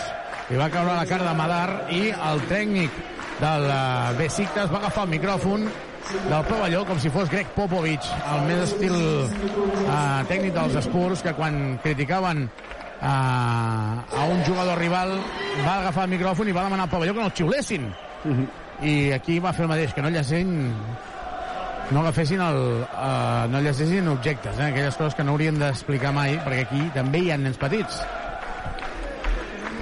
i 0.53 0.59
va 0.61 0.71
caure 0.71 0.93
a 0.93 1.01
la 1.01 1.07
cara 1.11 1.27
de 1.27 1.35
Madar 1.35 1.69
i 1.91 2.03
el 2.15 2.43
tècnic 2.47 3.03
del 3.41 3.67
eh, 3.67 4.13
Besiktas 4.21 4.71
va 4.71 4.79
agafar 4.79 5.07
el 5.07 5.15
micròfon 5.17 5.67
del 6.15 6.45
pavelló 6.47 6.85
com 6.87 7.01
si 7.03 7.11
fos 7.11 7.31
Greg 7.33 7.49
Popovich, 7.57 8.07
el 8.31 8.45
més 8.47 8.63
estil 8.69 8.95
eh, 8.95 10.21
tècnic 10.31 10.55
dels 10.55 10.79
Spurs, 10.87 11.25
que 11.27 11.35
quan 11.35 11.81
criticaven 11.83 12.45
eh, 12.47 13.09
a 13.11 14.29
un 14.31 14.45
jugador 14.47 14.79
rival 14.79 15.17
va 15.65 15.81
agafar 15.81 16.07
el 16.07 16.15
micròfon 16.15 16.53
i 16.53 16.55
va 16.55 16.69
demanar 16.69 16.87
al 16.87 16.95
pavelló 16.95 17.17
que 17.17 17.25
no 17.25 17.33
el 17.33 17.37
xiulessin. 17.41 17.91
I 18.83 19.13
aquí 19.17 19.39
va 19.41 19.55
fer 19.57 19.65
el 19.65 19.73
mateix, 19.73 19.95
que 19.95 20.03
no 20.05 20.11
llacessin 20.13 20.73
no 21.91 22.01
agafessin 22.01 22.41
el, 22.43 22.57
uh, 22.83 23.47
no 23.51 23.61
llegessin 23.63 24.09
objectes, 24.09 24.59
eh? 24.59 24.71
aquelles 24.73 24.97
coses 24.97 25.15
que 25.15 25.25
no 25.25 25.37
haurien 25.37 25.59
d'explicar 25.61 26.13
mai, 26.13 26.35
perquè 26.43 26.65
aquí 26.67 26.87
també 26.95 27.23
hi 27.23 27.31
ha 27.31 27.39
nens 27.39 27.61
petits. 27.61 28.01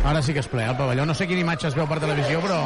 Ara 0.05 0.21
sí 0.21 0.35
que 0.37 0.43
és 0.45 0.49
ple, 0.53 0.67
el 0.69 0.77
pavelló. 0.77 1.07
No 1.09 1.15
sé 1.17 1.25
quina 1.25 1.41
imatge 1.41 1.71
es 1.71 1.77
veu 1.79 1.87
per 1.89 1.97
televisió, 2.03 2.43
però 2.45 2.59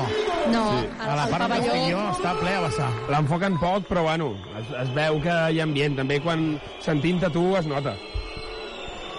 No, 0.51 0.63
sí. 0.81 0.89
a 1.05 1.15
la 1.15 1.27
part 1.31 1.45
pavelló... 1.45 1.69
estic 1.69 1.85
jo 1.93 2.01
està 2.17 2.33
ple 2.41 2.55
a 2.57 2.63
vessar. 2.65 2.89
L'enfoquen 3.13 3.59
poc, 3.63 3.87
però 3.87 4.03
bueno, 4.09 4.33
es, 4.59 4.73
es 4.83 4.91
veu 4.97 5.21
que 5.23 5.37
hi 5.55 5.61
ha 5.61 5.67
ambient. 5.69 5.95
També 6.01 6.19
quan 6.25 6.49
sentint-te 6.83 7.31
tu 7.31 7.45
es 7.61 7.69
nota. 7.71 7.95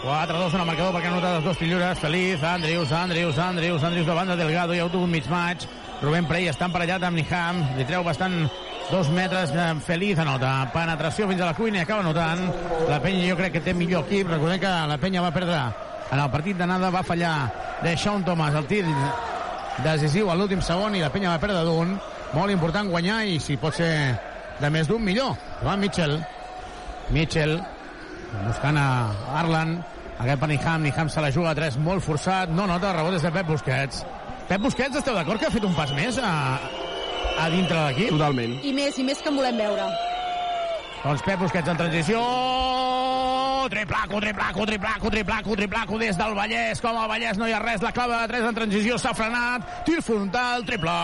4-2 0.04 0.54
en 0.56 0.62
el 0.64 0.68
marcador 0.68 0.94
perquè 0.96 1.08
ha 1.08 1.16
notat 1.16 1.38
els 1.40 1.48
dos 1.48 1.62
tillures. 1.64 2.00
Feliz, 2.04 2.44
Andrius, 2.44 2.92
Andrius, 2.92 3.40
Andrius, 3.40 3.84
Andrius 3.88 4.08
de 4.12 4.20
banda 4.20 4.36
Delgado. 4.36 4.76
Hi 4.76 4.84
ha 4.84 4.90
hagut 4.90 5.00
un 5.00 5.16
mig 5.16 5.32
maig. 5.32 5.64
Rubén 6.02 6.28
Prey 6.30 6.48
està 6.48 6.70
emparellat 6.70 7.04
amb 7.04 7.20
Niham. 7.20 7.58
Li 7.76 7.86
treu 7.88 8.04
bastant 8.08 8.36
dos 8.90 9.10
metres. 9.12 9.52
eh, 9.52 9.74
Feliz 9.86 10.20
anota. 10.20 10.70
Penetració 10.74 11.28
fins 11.28 11.42
a 11.42 11.46
la 11.46 11.54
cuina 11.54 11.80
i 11.80 11.82
acaba 11.82 12.04
notant. 12.04 12.40
La 12.88 13.02
penya 13.02 13.30
jo 13.30 13.36
crec 13.38 13.54
que 13.54 13.62
té 13.62 13.74
millor 13.74 14.06
equip. 14.06 14.30
Recordem 14.30 14.60
que 14.60 14.68
la 14.88 14.98
penya 14.98 15.22
va 15.22 15.32
perdre 15.32 15.60
en 16.12 16.20
el 16.20 16.32
partit 16.32 16.58
d'anada. 16.58 16.90
Va 16.90 17.04
fallar 17.04 17.52
de 17.84 17.98
Sean 17.98 18.24
Thomas 18.24 18.56
el 18.56 18.66
tir 18.66 18.86
decisiu 19.84 20.30
a 20.30 20.36
l'últim 20.36 20.62
segon 20.62 20.96
i 20.96 21.02
la 21.02 21.10
penya 21.10 21.32
va 21.32 21.40
perdre 21.40 21.64
d'un. 21.66 22.00
Molt 22.34 22.52
important 22.52 22.90
guanyar 22.90 23.26
i 23.26 23.40
si 23.40 23.58
pot 23.58 23.74
ser 23.74 24.16
de 24.60 24.70
més 24.70 24.88
d'un 24.88 25.04
millor. 25.04 25.36
Joan 25.62 25.80
Mitchell. 25.80 26.20
Mitchell 27.10 27.60
buscant 28.46 28.78
a 28.78 29.12
Arlan 29.40 29.84
aquest 30.20 30.40
per 30.40 30.50
Niham, 30.50 30.84
Niham 30.84 31.10
se 31.10 31.22
la 31.22 31.32
juga 31.32 31.52
a 31.52 31.56
3 31.56 31.78
molt 31.78 32.04
forçat, 32.04 32.50
no 32.50 32.68
nota 32.68 32.92
el 32.92 32.98
rebot 32.98 33.16
des 33.16 33.24
de 33.24 33.32
Pep 33.32 33.48
Busquets 33.48 34.04
Pep 34.50 34.64
Busquets, 34.66 34.96
esteu 34.98 35.14
d'acord 35.14 35.38
que 35.38 35.46
ha 35.46 35.54
fet 35.54 35.66
un 35.68 35.76
pas 35.78 35.92
més 35.94 36.18
a, 36.18 36.32
a 37.38 37.50
dintre 37.54 37.76
de 37.76 37.84
l'equip? 37.86 38.16
Totalment. 38.16 38.56
I 38.66 38.74
més, 38.74 38.98
i 38.98 39.06
més 39.06 39.22
que 39.22 39.30
en 39.30 39.38
volem 39.38 39.62
veure. 39.62 39.86
Doncs 41.04 41.22
Pep 41.28 41.44
Busquets 41.46 41.70
en 41.70 41.78
transició 41.78 42.24
triplaco, 43.70 44.20
triplaco, 44.20 44.66
triplaco, 44.66 45.10
triplaco, 45.10 45.56
triplaco 45.56 45.98
des 46.00 46.18
del 46.18 46.34
Vallès, 46.34 46.82
com 46.82 46.98
al 46.98 47.10
Vallès 47.12 47.38
no 47.38 47.48
hi 47.48 47.54
ha 47.54 47.60
res, 47.62 47.84
la 47.86 47.92
clave 47.94 48.18
de 48.18 48.28
3 48.34 48.48
en 48.50 48.58
transició 48.58 48.98
s'ha 48.98 49.14
frenat, 49.14 49.68
tir 49.86 50.02
frontal, 50.02 50.66
triple, 50.66 50.96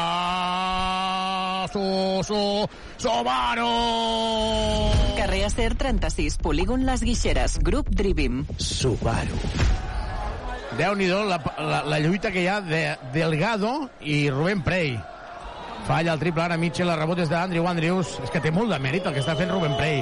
su, 1.73 1.85
su, 2.25 2.41
Subaru! 3.05 3.69
Carrer 5.19 5.43
Acer 5.45 5.75
36, 5.75 6.39
polígon 6.41 6.85
Les 6.89 7.05
Guixeres, 7.05 7.59
grup 7.61 7.91
Drivim. 7.93 8.45
Subaru. 8.57 9.37
Déu-n'hi-do 10.75 11.21
la, 11.23 11.37
la, 11.57 11.83
la 11.87 11.99
lluita 12.03 12.31
que 12.31 12.41
hi 12.43 12.47
ha 12.51 12.59
de 12.59 12.81
Delgado 13.13 13.89
i 14.03 14.25
Rubén 14.29 14.63
Prey. 14.65 14.97
Falla 15.87 16.15
el 16.15 16.19
triple 16.19 16.43
ara 16.43 16.57
Mitchell, 16.59 16.89
el 16.91 16.99
rebot 16.99 17.21
és 17.23 17.29
d'Andrew 17.31 17.67
Andrews. 17.69 18.17
És 18.25 18.33
que 18.33 18.41
té 18.43 18.51
molt 18.51 18.73
de 18.73 18.79
mèrit 18.83 19.05
el 19.07 19.15
que 19.15 19.23
està 19.23 19.37
fent 19.39 19.53
Rubén 19.53 19.77
Prey. 19.79 20.01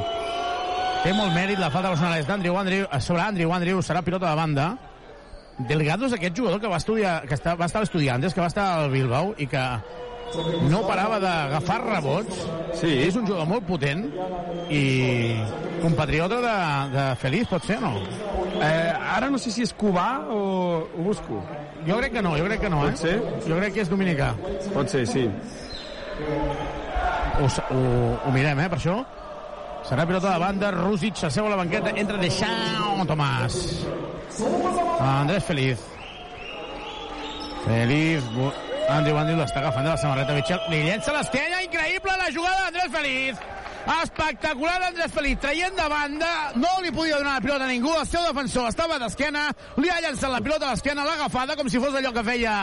Té 1.03 1.12
molt 1.13 1.36
mèrit 1.36 1.62
la 1.62 1.69
falta 1.69 1.91
personal 1.91 2.17
és 2.17 2.25
d'Andrew 2.25 2.57
Andrews. 2.57 3.05
Sobre 3.05 3.21
Andrew 3.21 3.53
Andrews 3.53 3.91
serà 3.91 4.01
pilota 4.01 4.31
de 4.31 4.39
banda. 4.39 4.67
Delgado 5.69 6.07
és 6.07 6.15
aquest 6.17 6.39
jugador 6.39 6.62
que 6.63 6.71
va 6.71 6.81
estudiar, 6.81 7.19
que 7.27 7.38
està, 7.38 7.53
va 7.59 7.69
estar 7.69 7.83
a 7.83 7.86
estudiantes, 7.86 8.33
que 8.33 8.41
va 8.41 8.49
estar 8.49 8.65
al 8.79 8.89
Bilbao 8.89 9.36
i 9.38 9.45
que 9.51 9.62
no 10.69 10.84
parava 10.88 11.19
d'agafar 11.22 11.80
rebots. 11.86 12.43
Sí. 12.80 12.91
És 13.08 13.17
un 13.19 13.28
jugador 13.28 13.48
molt 13.50 13.67
potent 13.67 14.06
i 14.74 14.84
compatriota 15.82 16.39
de, 16.43 16.56
de 16.93 17.08
Feliz, 17.22 17.48
pot 17.52 17.65
ser 17.67 17.80
o 17.82 17.86
no? 17.88 17.93
Eh, 18.63 18.93
ara 19.15 19.30
no 19.34 19.39
sé 19.41 19.52
si 19.54 19.65
és 19.65 19.74
cubà 19.78 20.08
o 20.32 20.39
ho 20.86 21.08
busco. 21.10 21.41
Jo 21.88 22.00
crec 22.00 22.15
que 22.17 22.24
no, 22.24 22.36
jo 22.39 22.48
crec 22.48 22.63
que 22.63 22.72
no, 22.72 22.86
eh? 22.88 22.93
Pot 22.93 23.04
ser? 23.04 23.17
Jo 23.48 23.60
crec 23.60 23.76
que 23.76 23.84
és 23.84 23.91
dominicà. 23.91 24.34
Pot 24.74 24.93
ser, 24.93 25.04
sí. 25.10 25.28
Ho, 27.41 27.50
ho, 27.50 27.84
ho 28.24 28.34
mirem, 28.36 28.63
eh, 28.63 28.69
per 28.72 28.80
això. 28.80 29.02
Serà 29.84 30.06
pilota 30.08 30.32
de 30.32 30.39
banda, 30.39 30.72
Rússic 30.72 31.17
s'asseu 31.19 31.50
a 31.50 31.52
la 31.52 31.60
banqueta, 31.60 31.91
entra 32.00 32.17
de 32.22 32.30
Xau 32.32 33.04
Tomàs. 33.10 33.58
Andrés 35.04 35.43
Feliz. 35.43 35.84
Feliz, 37.65 38.24
Andrew 38.89 39.17
Andrew 39.17 39.38
l'està 39.39 39.60
agafant 39.62 39.86
de 39.86 39.89
la 39.89 39.98
samarreta 39.98 40.34
Mitchell. 40.36 40.63
Li 40.69 40.84
llença 40.84 41.13
l'esquella, 41.15 41.63
increïble 41.63 42.17
la 42.19 42.32
jugada 42.32 42.65
d'Andrés 42.65 42.91
Feliz. 42.98 43.62
Espectacular 43.84 44.82
Andrés 44.88 45.12
Felip, 45.12 45.39
traient 45.43 45.76
de 45.76 45.88
banda, 45.91 46.28
no 46.56 46.69
li 46.82 46.91
podia 46.96 47.17
donar 47.19 47.36
la 47.36 47.43
pilota 47.43 47.65
a 47.65 47.67
ningú, 47.67 47.91
el 48.00 48.08
seu 48.08 48.24
defensor 48.24 48.69
estava 48.72 48.96
d'esquena, 49.02 49.50
li 49.76 49.89
ha 49.91 50.00
llançat 50.06 50.32
la 50.32 50.39
pilota 50.43 50.69
a 50.69 50.72
l'esquena, 50.72 51.04
l'ha 51.04 51.17
agafada 51.19 51.58
com 51.60 51.67
si 51.67 51.82
fos 51.84 51.96
allò 52.00 52.13
que 52.15 52.24
feia 52.24 52.54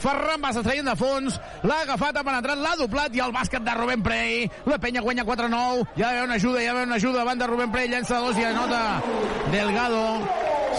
Ferran 0.00 0.40
Bassa 0.40 0.62
traient 0.64 0.88
de 0.88 0.96
fons, 0.96 1.36
l'ha 1.68 1.80
agafat, 1.84 2.16
ha 2.16 2.24
penetrat, 2.24 2.62
l'ha 2.64 2.76
doblat 2.80 3.16
i 3.16 3.20
el 3.20 3.34
bàsquet 3.36 3.64
de 3.66 3.74
Rubén 3.76 4.04
Prey, 4.06 4.46
la 4.66 4.78
penya 4.80 5.04
guanya 5.04 5.26
4-9, 5.28 5.84
ja 5.98 6.14
ve 6.16 6.22
una 6.24 6.38
ajuda, 6.40 6.62
ja 6.64 6.76
ve 6.78 6.86
una 6.88 6.96
ajuda 6.96 7.18
davant 7.18 7.42
de 7.44 7.50
Rubén 7.50 7.74
Prey, 7.74 7.90
llença 7.92 8.22
dos 8.24 8.40
i 8.40 8.46
anota 8.48 8.80
Delgado, 9.52 10.06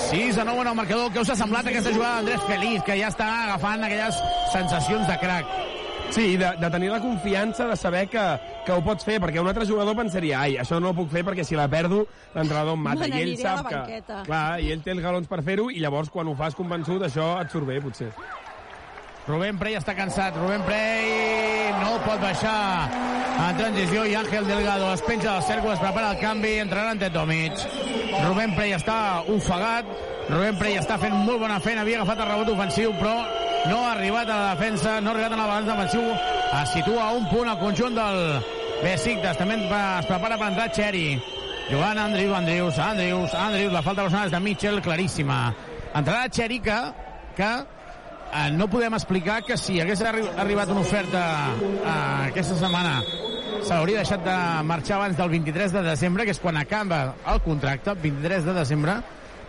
6 0.09 0.37
a 0.37 0.47
9 0.47 0.61
en 0.61 0.71
el 0.71 0.75
marcador. 0.75 1.11
Què 1.13 1.21
us 1.21 1.29
ha 1.29 1.37
semblat 1.37 1.67
aquesta 1.67 1.93
jugada 1.93 2.21
d'Andrés 2.21 2.47
Feliz, 2.49 2.81
que 2.87 2.97
ja 2.97 3.11
està 3.11 3.27
agafant 3.43 3.85
aquelles 3.85 4.17
sensacions 4.55 5.07
de 5.07 5.19
crack? 5.21 5.79
Sí, 6.11 6.35
de, 6.35 6.49
de 6.59 6.69
tenir 6.69 6.89
la 6.91 6.99
confiança 6.99 7.65
de 7.67 7.75
saber 7.77 8.09
que, 8.11 8.23
que 8.65 8.73
ho 8.75 8.81
pots 8.83 9.07
fer, 9.07 9.15
perquè 9.23 9.39
un 9.39 9.47
altre 9.47 9.63
jugador 9.69 9.95
pensaria 9.95 10.41
ai, 10.43 10.57
això 10.59 10.81
no 10.83 10.91
ho 10.91 10.97
puc 10.97 11.07
fer 11.13 11.23
perquè 11.23 11.45
si 11.47 11.55
la 11.55 11.69
perdo 11.71 12.01
l'entrenador 12.35 12.75
em 12.75 12.83
mata. 12.83 13.07
Me 13.07 13.15
I 13.15 13.23
ell 13.23 13.37
sap 13.39 13.69
que... 13.71 14.01
Clar, 14.27 14.43
i 14.59 14.73
ell 14.75 14.83
té 14.83 14.91
els 14.91 15.03
galons 15.05 15.31
per 15.31 15.39
fer-ho 15.47 15.69
i 15.71 15.79
llavors 15.79 16.11
quan 16.11 16.27
ho 16.27 16.35
fas 16.35 16.57
convençut 16.57 17.07
això 17.07 17.31
et 17.39 17.55
surt 17.55 17.69
bé, 17.69 17.79
potser. 17.79 18.11
Rubén 19.31 19.55
Prey 19.55 19.77
està 19.79 19.93
cansat. 19.95 20.35
Rubén 20.35 20.59
Prey 20.67 21.71
no 21.79 21.93
pot 22.03 22.19
baixar 22.19 22.89
en 23.39 23.55
transició 23.55 24.03
i 24.03 24.15
Ángel 24.19 24.43
Delgado 24.49 24.89
es 24.91 25.03
penja 25.07 25.37
del 25.37 25.45
cercle, 25.47 25.71
es 25.71 25.79
prepara 25.79 26.09
el 26.11 26.19
canvi, 26.19 26.57
entrarà 26.59 26.91
ante 26.91 27.07
Tomic. 27.15 27.63
Rubén 28.25 28.51
Prey 28.57 28.75
està 28.75 28.97
ofegat. 29.31 29.87
Rubén 30.27 30.59
Prey 30.59 30.75
està 30.81 30.99
fent 30.99 31.15
molt 31.23 31.39
bona 31.45 31.61
feina, 31.63 31.85
havia 31.85 32.01
agafat 32.01 32.25
el 32.25 32.31
rebot 32.33 32.53
ofensiu, 32.57 32.91
però 32.99 33.15
no 33.71 33.79
ha 33.85 33.95
arribat 33.95 34.27
a 34.27 34.43
la 34.43 34.53
defensa, 34.57 34.99
no 34.99 35.13
ha 35.13 35.15
arribat 35.15 35.31
en 35.31 35.39
el 35.39 35.51
balanç 35.53 35.71
defensiu. 35.71 36.05
Es 36.59 36.75
situa 36.75 37.07
a 37.07 37.15
un 37.15 37.27
punt 37.31 37.47
al 37.47 37.59
conjunt 37.63 37.95
del 37.95 38.23
Besiktas. 38.83 39.39
També 39.39 39.61
es 39.63 40.07
prepara 40.11 40.37
per 40.41 40.51
entrar 40.51 40.71
Cherry. 40.75 41.21
Jugant 41.71 42.03
Andrews, 42.03 42.35
Andrews, 42.35 42.79
Andrews, 42.83 43.35
Andrews, 43.47 43.71
la 43.71 43.81
falta 43.85 44.03
personal 44.03 44.27
és 44.27 44.35
de 44.35 44.43
Mitchell, 44.43 44.81
claríssima. 44.83 45.45
Entrarà 45.95 46.27
Cherry 46.27 46.59
que, 46.59 46.81
que 47.37 47.53
eh, 48.33 48.51
no 48.51 48.69
podem 48.71 48.93
explicar 48.97 49.41
que 49.43 49.57
si 49.57 49.79
hagués 49.81 50.01
arri 50.01 50.23
arribat 50.37 50.71
una 50.73 50.81
oferta 50.81 51.21
eh, 51.59 52.29
aquesta 52.29 52.55
setmana 52.55 52.99
se 53.61 53.73
l'hauria 53.75 54.01
deixat 54.01 54.23
de 54.25 54.35
marxar 54.65 54.97
abans 54.97 55.17
del 55.17 55.29
23 55.29 55.73
de 55.75 55.81
desembre, 55.85 56.25
que 56.25 56.33
és 56.33 56.39
quan 56.41 56.57
acaba 56.57 57.01
el 57.29 57.41
contracte, 57.45 57.93
23 57.93 58.47
de 58.47 58.55
desembre. 58.57 58.95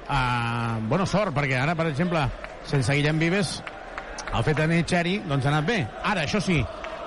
Eh, 0.05 0.75
bona 0.91 1.07
sort, 1.07 1.33
perquè 1.35 1.57
ara, 1.63 1.75
per 1.79 1.87
exemple, 1.89 2.27
sense 2.69 2.93
Guillem 2.93 3.23
Vives, 3.23 3.55
el 4.33 4.45
fet 4.45 4.57
de 4.57 4.67
tenir 4.67 4.85
Cherry, 4.85 5.19
doncs 5.29 5.47
ha 5.47 5.55
anat 5.55 5.69
bé. 5.69 5.79
Ara, 6.03 6.27
això 6.27 6.43
sí, 6.45 6.61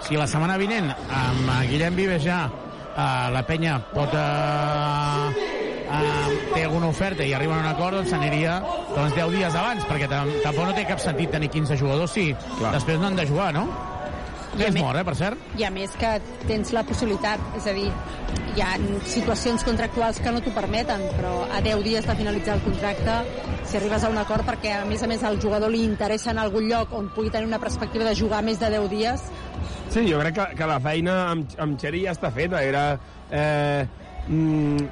si 0.06 0.18
la 0.18 0.28
setmana 0.30 0.58
vinent 0.62 0.90
amb 0.92 1.54
Guillem 1.70 1.96
Vives 1.98 2.26
ja 2.26 2.46
eh, 2.48 3.30
la 3.34 3.46
penya 3.48 3.80
pot 3.94 4.14
eh, 4.14 5.65
eh, 5.86 6.38
té 6.54 6.64
alguna 6.66 6.90
oferta 6.92 7.26
i 7.26 7.34
arriba 7.34 7.56
a 7.58 7.64
un 7.64 7.70
acord, 7.70 8.00
doncs 8.00 8.14
s'aniria 8.14 8.60
doncs, 8.94 9.16
10 9.16 9.34
dies 9.38 9.56
abans, 9.56 9.86
perquè 9.90 10.10
tam 10.12 10.32
tampoc 10.44 10.70
no 10.70 10.78
té 10.78 10.86
cap 10.90 11.02
sentit 11.04 11.32
tenir 11.32 11.52
15 11.54 11.78
jugadors 11.80 12.16
si 12.16 12.32
Clar. 12.58 12.74
després 12.76 13.00
no 13.00 13.08
han 13.10 13.20
de 13.20 13.28
jugar, 13.28 13.52
no? 13.54 13.68
I 14.56 14.70
És 14.70 14.76
mort, 14.78 14.96
eh, 14.96 15.04
per 15.04 15.16
cert. 15.20 15.40
I 15.60 15.66
a 15.68 15.70
més 15.70 15.92
que 16.00 16.14
tens 16.48 16.72
la 16.72 16.86
possibilitat, 16.88 17.42
és 17.58 17.66
a 17.68 17.74
dir, 17.76 17.90
hi 18.56 18.62
ha 18.64 18.78
situacions 19.04 19.66
contractuals 19.68 20.22
que 20.24 20.32
no 20.32 20.40
t'ho 20.40 20.54
permeten, 20.56 21.02
però 21.18 21.34
a 21.52 21.60
10 21.60 21.84
dies 21.84 22.08
de 22.08 22.16
finalitzar 22.16 22.56
el 22.56 22.64
contracte, 22.64 23.18
si 23.66 23.76
arribes 23.76 24.06
a 24.06 24.10
un 24.14 24.18
acord 24.22 24.48
perquè 24.48 24.78
a 24.78 24.86
més 24.86 25.04
a 25.04 25.10
més 25.12 25.24
al 25.28 25.42
jugador 25.42 25.74
li 25.74 25.84
interessa 25.84 26.32
en 26.32 26.40
algun 26.40 26.70
lloc 26.70 26.94
on 26.94 27.10
pugui 27.12 27.34
tenir 27.34 27.50
una 27.50 27.60
perspectiva 27.60 28.06
de 28.06 28.16
jugar 28.16 28.44
més 28.48 28.62
de 28.62 28.70
10 28.78 28.90
dies, 28.94 29.28
Sí, 29.90 30.02
jo 30.12 30.20
crec 30.20 30.36
que, 30.36 30.46
que 30.60 30.68
la 30.68 30.80
feina 30.84 31.14
amb, 31.32 31.54
amb 31.62 31.78
Xeri 31.80 32.02
ja 32.04 32.14
està 32.16 32.32
feta. 32.36 32.60
Era 32.66 32.86
eh, 33.32 33.86
mm, 34.28 34.88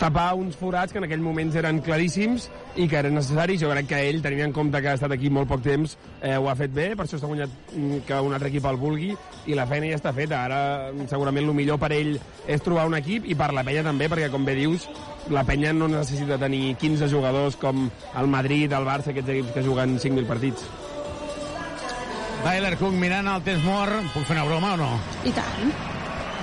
tapar 0.00 0.34
uns 0.36 0.56
forats 0.56 0.92
que 0.92 1.00
en 1.00 1.06
aquell 1.06 1.22
moments 1.24 1.56
eren 1.56 1.80
claríssims 1.84 2.48
i 2.76 2.86
que 2.88 2.98
eren 2.98 3.16
necessaris. 3.16 3.60
Jo 3.62 3.70
crec 3.72 3.88
que 3.90 4.00
ell, 4.08 4.20
tenint 4.24 4.46
en 4.46 4.54
compte 4.56 4.80
que 4.82 4.90
ha 4.92 4.96
estat 4.98 5.14
aquí 5.16 5.30
molt 5.32 5.48
poc 5.50 5.64
temps, 5.64 5.96
eh, 6.20 6.36
ho 6.36 6.50
ha 6.50 6.56
fet 6.58 6.74
bé, 6.74 6.90
per 6.96 7.06
això 7.06 7.20
s'ha 7.20 7.30
guanyat 7.30 7.52
mm, 7.72 8.04
que 8.08 8.20
un 8.20 8.36
altre 8.36 8.50
equip 8.52 8.68
el 8.68 8.80
vulgui, 8.80 9.12
i 9.46 9.58
la 9.58 9.66
feina 9.70 9.90
ja 9.90 10.00
està 10.00 10.12
feta. 10.16 10.42
Ara, 10.44 10.60
mm, 10.92 11.08
segurament, 11.12 11.48
el 11.48 11.56
millor 11.56 11.80
per 11.82 11.92
ell 11.96 12.16
és 12.46 12.64
trobar 12.64 12.86
un 12.90 12.98
equip, 12.98 13.26
i 13.26 13.36
per 13.38 13.52
la 13.56 13.64
penya 13.66 13.84
també, 13.86 14.10
perquè, 14.12 14.30
com 14.32 14.44
bé 14.44 14.56
dius, 14.58 14.88
la 15.32 15.44
penya 15.48 15.72
no 15.72 15.88
necessita 15.90 16.38
tenir 16.38 16.76
15 16.80 17.08
jugadors 17.10 17.56
com 17.56 17.88
el 17.88 18.30
Madrid, 18.30 18.72
el 18.72 18.86
Barça, 18.88 19.14
aquests 19.14 19.32
equips 19.36 19.54
que 19.56 19.64
juguen 19.66 19.98
5.000 19.98 20.28
partits. 20.28 20.68
Tyler 22.46 22.76
Cook 22.78 22.94
mirant 22.94 23.26
el 23.26 23.42
temps 23.42 23.64
mort. 23.66 24.06
Puc 24.14 24.28
fer 24.28 24.36
una 24.36 24.46
broma 24.46 24.76
o 24.76 24.80
no? 24.84 24.90
i 25.26 25.34
tant. 25.34 25.95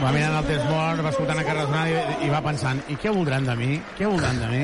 Va 0.03 0.11
mirant 0.11 0.33
el 0.35 0.47
temps 0.49 0.65
mort, 0.67 0.99
va 0.99 1.11
escoltant 1.13 1.39
a 1.39 1.43
Carles 1.47 1.69
Donat 1.69 1.87
i, 1.87 2.25
i 2.27 2.31
va 2.31 2.41
pensant, 2.43 2.81
i 2.91 2.97
què 2.99 3.11
voldran 3.15 3.45
de 3.47 3.53
mi? 3.55 3.77
Què 3.95 4.09
voldran 4.09 4.41
de 4.41 4.49
mi? 4.51 4.63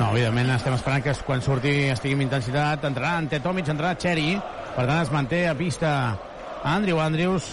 No, 0.00 0.08
evidentment 0.10 0.50
estem 0.56 0.74
esperant 0.74 1.04
que 1.04 1.14
quan 1.26 1.42
surti 1.44 1.74
estigui 1.92 2.16
amb 2.16 2.24
intensitat. 2.24 2.82
Entrarà 2.88 3.12
Ante 3.20 3.38
Tomic, 3.44 3.70
entrarà 3.70 3.94
Cherry. 4.00 4.32
Per 4.74 4.84
tant, 4.88 4.98
es 5.04 5.12
manté 5.14 5.44
a 5.46 5.54
pista 5.54 5.92
Andrew 6.66 6.98
Andrews, 6.98 7.46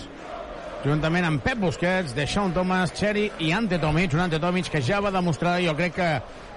juntament 0.85 1.27
amb 1.29 1.45
Pep 1.45 1.61
Busquets, 1.61 2.15
Deixón 2.17 2.53
Thomas, 2.57 2.95
Cherry 2.97 3.27
i 3.45 3.51
Ante 3.53 3.77
Tomic. 3.81 4.17
Un 4.17 4.25
Ante 4.25 4.41
Tomic 4.41 4.71
que 4.73 4.81
ja 4.81 5.03
va 5.05 5.13
demostrar, 5.13 5.59
jo 5.61 5.75
crec 5.77 5.97
que 5.99 6.09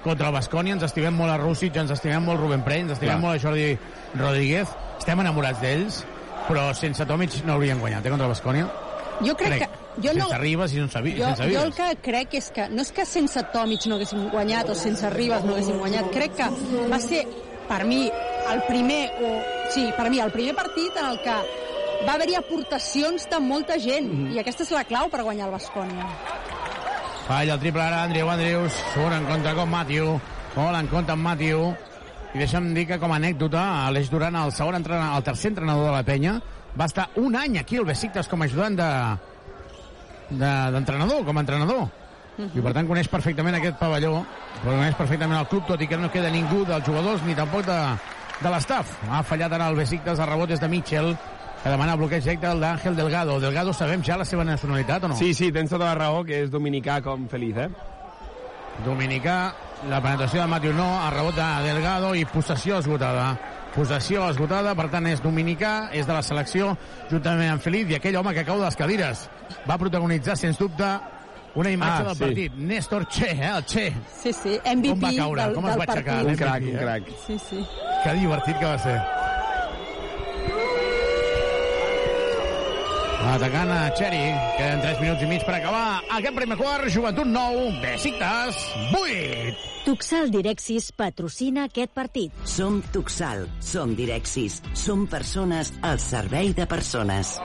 contra 0.05 0.31
el 0.31 0.39
Bascònia 0.39 0.79
ens 0.79 0.89
estimem 0.89 1.21
molt 1.21 1.35
a 1.35 1.41
Rússic, 1.43 1.77
ens 1.77 1.93
estimem 1.93 2.25
molt 2.25 2.41
Rubén 2.41 2.65
Prey, 2.65 2.87
ens 2.87 2.97
estimem 2.97 3.19
Clar. 3.19 3.25
molt 3.27 3.37
a 3.37 3.45
Jordi 3.45 3.75
Rodríguez. 4.17 4.73
Estem 5.03 5.21
enamorats 5.21 5.61
d'ells, 5.61 6.05
però 6.49 6.71
sense 6.73 7.05
Tomic 7.05 7.43
no 7.45 7.59
haurien 7.59 7.81
guanyat, 7.83 8.07
eh, 8.07 8.15
contra 8.17 8.31
el 8.31 8.33
Bascònia. 8.33 8.71
Jo 9.21 9.37
crec, 9.37 9.59
Crec. 9.59 9.78
Jo 10.03 10.13
no, 10.15 10.27
sense 10.29 10.39
Ribas 10.39 10.73
i 10.73 10.77
sense, 10.77 10.99
jo, 11.03 11.25
sense 11.27 11.43
jo 11.53 11.63
el 11.63 11.73
Vives. 11.73 11.75
que 11.77 11.97
crec 12.11 12.35
és 12.35 12.51
que 12.55 12.69
no 12.71 12.83
és 12.83 12.93
que 12.93 13.05
sense 13.07 13.43
Tomic 13.53 13.87
no 13.87 13.97
haguéssim 13.97 14.29
guanyat 14.31 14.69
o 14.71 14.75
sense 14.75 15.11
Ribas 15.11 15.45
no 15.45 15.55
haguéssim 15.55 15.79
guanyat, 15.79 16.11
crec 16.13 16.35
que 16.37 16.49
va 16.91 16.99
ser 17.01 17.25
per 17.69 17.85
mi 17.85 18.05
el 18.53 18.63
primer 18.69 19.11
o 19.21 19.33
sí, 19.75 19.91
per 19.97 20.09
mi 20.11 20.21
el 20.21 20.31
primer 20.33 20.55
partit 20.55 20.97
en 20.97 21.07
el 21.07 21.19
que 21.21 21.35
va 22.07 22.13
haver-hi 22.15 22.37
aportacions 22.39 23.29
de 23.29 23.41
molta 23.41 23.79
gent 23.79 24.07
Mhm. 24.13 24.33
i 24.37 24.39
aquesta 24.39 24.63
és 24.63 24.71
la 24.71 24.85
clau 24.85 25.09
per 25.11 25.23
guanyar 25.23 25.47
el 25.49 25.53
Bascònia. 25.53 26.07
Falla 27.27 27.55
el 27.55 27.61
triple 27.61 27.83
ara, 27.83 28.03
Andrew 28.05 28.29
Andrews, 28.31 28.73
surt 28.95 29.13
en 29.13 29.25
contra 29.27 29.55
com 29.55 29.69
Matthew, 29.69 30.19
molt 30.57 30.79
en 30.79 30.87
compte 30.89 31.13
amb 31.13 31.23
Matthew, 31.27 31.75
i 32.35 32.39
deixa'm 32.39 32.73
dir 32.75 32.87
que 32.87 32.99
com 32.99 33.13
a 33.13 33.17
anècdota, 33.17 33.87
Aleix 33.87 34.09
Duran, 34.11 34.37
el 34.37 34.53
segon 34.53 34.77
entrenador, 34.77 35.17
el 35.19 35.25
tercer 35.25 35.51
entrenador 35.51 35.87
de 35.87 35.93
la 35.93 36.03
penya, 36.03 36.41
va 36.79 36.87
estar 36.87 37.11
un 37.17 37.37
any 37.37 37.59
aquí 37.59 37.77
al 37.77 37.85
Besiktas 37.85 38.29
com 38.29 38.41
a 38.43 38.45
ajudant 38.47 38.77
de 38.77 38.89
de- 40.31 40.71
d'entrenador, 40.73 41.25
com 41.25 41.37
a 41.37 41.41
entrenador. 41.41 41.89
I 42.39 42.61
per 42.63 42.71
tant 42.73 42.87
coneix 42.87 43.09
perfectament 43.11 43.57
aquest 43.59 43.79
pavelló, 43.81 44.21
però 44.63 44.77
coneix 44.77 44.95
perfectament 44.95 45.41
el 45.41 45.49
club, 45.51 45.65
tot 45.67 45.81
i 45.83 45.89
que 45.91 45.97
no 45.99 46.11
queda 46.11 46.31
ningú 46.31 46.65
dels 46.65 46.85
jugadors 46.87 47.23
ni 47.27 47.35
tampoc 47.35 47.65
de, 47.67 47.79
de 48.41 48.51
l'estaf. 48.53 48.93
Ha 49.11 49.25
fallat 49.27 49.53
ara 49.53 49.67
el 49.73 49.75
Besiktas, 49.77 50.21
el 50.23 50.27
rebot 50.31 50.51
és 50.55 50.61
de 50.63 50.69
Mitchell, 50.69 51.17
que 51.65 51.69
demana 51.73 51.97
bloqueig 51.99 52.23
directe 52.23 52.47
al 52.47 52.61
d'Àngel 52.63 52.95
Delgado. 52.95 53.41
Delgado 53.43 53.73
sabem 53.75 54.05
ja 54.07 54.17
la 54.17 54.25
seva 54.25 54.45
nacionalitat 54.47 55.03
o 55.05 55.09
no? 55.09 55.17
Sí, 55.19 55.33
sí, 55.35 55.51
tens 55.51 55.71
tota 55.71 55.87
la 55.91 55.95
raó, 55.99 56.23
que 56.25 56.45
és 56.45 56.51
dominicà 56.51 57.01
com 57.03 57.27
Feliz, 57.29 57.57
eh? 57.57 57.69
Dominicà, 58.85 59.53
la 59.91 59.99
penetració 60.01 60.41
de 60.43 60.47
Matthew 60.47 60.73
no, 60.79 60.87
el 61.09 61.15
rebot 61.17 61.35
de 61.35 61.47
Delgado 61.67 62.15
i 62.15 62.25
possessió 62.25 62.79
esgotada. 62.79 63.33
Possessió 63.75 64.25
esgotada, 64.31 64.73
per 64.75 64.89
tant 64.91 65.07
és 65.07 65.21
dominicà, 65.23 65.91
és 65.95 66.07
de 66.09 66.13
la 66.17 66.23
selecció, 66.23 66.73
juntament 67.11 67.53
amb 67.53 67.63
Felip 67.63 67.91
i 67.93 67.99
aquell 67.99 68.17
home 68.17 68.33
que 68.35 68.45
cau 68.49 68.59
de 68.59 68.65
les 68.65 68.77
cadires. 68.77 69.29
Va 69.69 69.77
protagonitzar, 69.79 70.37
sens 70.41 70.59
dubte, 70.59 70.89
una 71.55 71.71
imatge 71.71 72.03
Ah, 72.03 72.07
del 72.09 72.15
sí. 72.17 72.25
partit. 72.25 72.53
Néstor 72.57 73.07
Che, 73.09 73.31
eh, 73.31 73.51
el 73.57 73.65
Che. 73.65 73.93
Sí, 74.23 74.33
sí, 74.33 74.59
MVP 74.65 74.91
Com 74.91 75.01
va 75.05 75.13
caure, 75.17 75.43
del, 75.43 75.55
com 75.55 75.69
es 75.69 75.77
va 75.79 75.85
aixecar, 75.85 76.15
partit. 76.25 76.29
Un 76.29 76.37
crac, 76.37 76.63
un 76.63 76.79
crac. 76.79 77.03
Sí, 77.27 77.39
sí. 77.39 77.67
Que 78.05 78.13
divertit 78.15 78.59
que 78.59 78.65
va 78.67 78.79
ser. 78.79 78.99
Atacant 83.29 83.69
a 83.69 83.93
Cherry, 83.93 84.33
queden 84.57 84.81
3 84.81 85.01
minuts 85.03 85.23
i 85.23 85.27
mig 85.29 85.43
per 85.45 85.59
acabar 85.59 85.99
aquest 86.17 86.33
primer 86.33 86.57
quart, 86.57 86.87
Joventut 86.89 87.29
9, 87.29 87.67
Besiktas 87.83 88.57
8. 88.97 89.67
Tuxal 89.85 90.33
Direxis 90.33 90.89
patrocina 90.97 91.67
aquest 91.69 91.93
partit. 91.93 92.33
Som 92.49 92.81
Tuxal, 92.95 93.45
som 93.61 93.93
Direxis, 93.99 94.63
som 94.73 95.05
persones 95.13 95.75
al 95.85 96.01
servei 96.01 96.55
de 96.57 96.65
persones. 96.65 97.37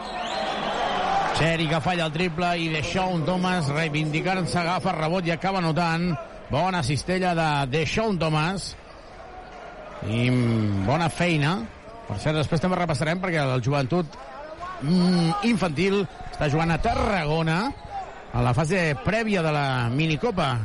Cherry 1.36 1.68
que 1.68 1.84
falla 1.84 2.08
el 2.08 2.16
triple 2.16 2.56
i 2.64 2.72
Deshaun 2.72 3.28
Thomas 3.28 3.68
reivindicant-se, 3.76 4.62
agafa 4.64 4.94
el 4.96 5.02
rebot 5.04 5.28
i 5.28 5.36
acaba 5.36 5.60
notant. 5.60 6.14
Bona 6.48 6.80
cistella 6.88 7.36
de 7.36 7.50
Deshaun 7.76 8.22
Thomas. 8.24 8.72
I 10.08 10.30
bona 10.88 11.12
feina. 11.12 11.58
Per 12.08 12.20
cert, 12.24 12.40
després 12.40 12.64
també 12.64 12.80
repassarem 12.80 13.20
perquè 13.20 13.44
el 13.44 13.60
joventut 13.64 14.16
mm, 14.84 15.44
infantil 15.50 16.04
està 16.32 16.52
jugant 16.52 16.74
a 16.74 16.82
Tarragona 16.84 17.58
a 18.34 18.42
la 18.42 18.54
fase 18.58 18.94
prèvia 19.06 19.44
de 19.46 19.52
la 19.54 19.68
minicopa. 19.94 20.58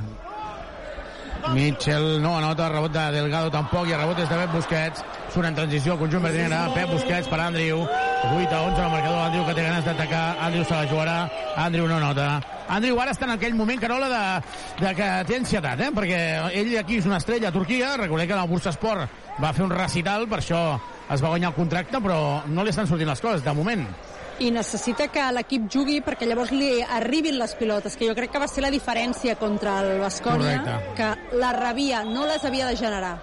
Mitchell 1.55 2.19
no 2.21 2.35
anota, 2.37 2.69
rebot 2.69 2.93
de 2.93 3.05
Delgado 3.15 3.51
tampoc, 3.53 3.87
i 3.89 3.95
el 3.95 4.01
rebot 4.03 4.19
és 4.21 4.29
de 4.29 4.37
Pep 4.41 4.53
Busquets. 4.57 5.05
Surt 5.33 5.49
en 5.49 5.57
transició 5.57 5.95
el 5.95 6.01
conjunt 6.01 6.25
verdinera, 6.25 6.67
Pep 6.75 6.91
Busquets 6.93 7.29
per 7.31 7.41
Andrew. 7.45 7.85
8 8.19 8.53
a 8.53 8.63
11 8.67 8.83
al 8.83 8.91
marcador. 8.91 9.19
Andrew 9.23 9.47
que 9.47 9.55
té 9.55 9.65
ganes 9.65 9.85
d'atacar. 9.87 10.25
Andrew 10.45 10.65
se 10.65 10.75
la 10.75 10.89
jugarà. 10.91 11.19
Andrew 11.57 11.87
no 11.89 12.01
nota. 12.03 12.29
Andrew 12.69 13.01
ara 13.01 13.15
està 13.15 13.25
en 13.29 13.37
aquell 13.37 13.57
moment, 13.57 13.81
Carola, 13.81 14.09
de, 14.13 14.85
de 14.85 14.95
que 14.99 15.09
té 15.29 15.39
ansietat, 15.39 15.81
eh? 15.87 15.89
perquè 15.95 16.21
ell 16.59 16.75
aquí 16.81 16.99
és 17.01 17.09
una 17.09 17.17
estrella 17.23 17.49
a 17.49 17.55
Turquia. 17.55 17.95
Recordem 17.97 18.29
que 18.29 18.37
el 18.37 18.51
Bursa 18.51 18.75
Sport 18.77 19.41
va 19.41 19.55
fer 19.57 19.65
un 19.65 19.73
recital, 19.73 20.27
per 20.29 20.43
això 20.43 20.63
es 21.11 21.23
va 21.23 21.33
guanyar 21.33 21.51
el 21.51 21.57
contracte, 21.57 22.01
però 22.05 22.43
no 22.47 22.65
li 22.65 22.71
estan 22.75 22.89
sortint 22.89 23.09
les 23.09 23.21
coses, 23.21 23.45
de 23.45 23.55
moment. 23.57 23.87
i 24.39 24.53
necessita 24.55 25.09
que 25.11 25.23
l'equip 25.35 25.65
jugui 25.67 25.97
perquè 26.07 26.27
llavors 26.29 26.53
li 26.55 26.83
arribin 26.83 27.41
les 27.41 27.57
pilotes, 27.59 27.97
que 27.99 28.07
jo 28.07 28.15
crec 28.15 28.31
que 28.31 28.39
va 28.39 28.47
ser 28.47 28.63
la 28.63 28.71
diferència 28.71 29.35
contra 29.35 29.81
el 29.83 29.99
Bascònia, 29.99 30.79
que 30.95 31.09
la 31.41 31.51
rebia, 31.57 32.05
no 32.07 32.27
les 32.27 32.45
havia 32.45 32.69
de 32.69 32.77
generar. 32.79 33.17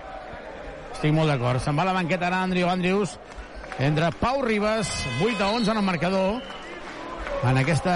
Estic 0.91 1.15
molt 1.15 1.32
d'acord. 1.32 1.63
Se'n 1.63 1.78
va 1.78 1.86
a 1.86 1.91
la 1.91 1.95
banqueta 1.95 2.28
ara 2.28 2.41
Andrew 2.43 2.67
Andrews. 2.67 3.15
Entre 3.80 4.12
Pau 4.19 4.41
Ribas, 4.43 4.91
8 5.24 5.43
a 5.43 5.50
11 5.52 5.71
en 5.71 5.78
el 5.78 5.84
marcador. 5.84 6.41
En 7.43 7.58
aquesta 7.63 7.95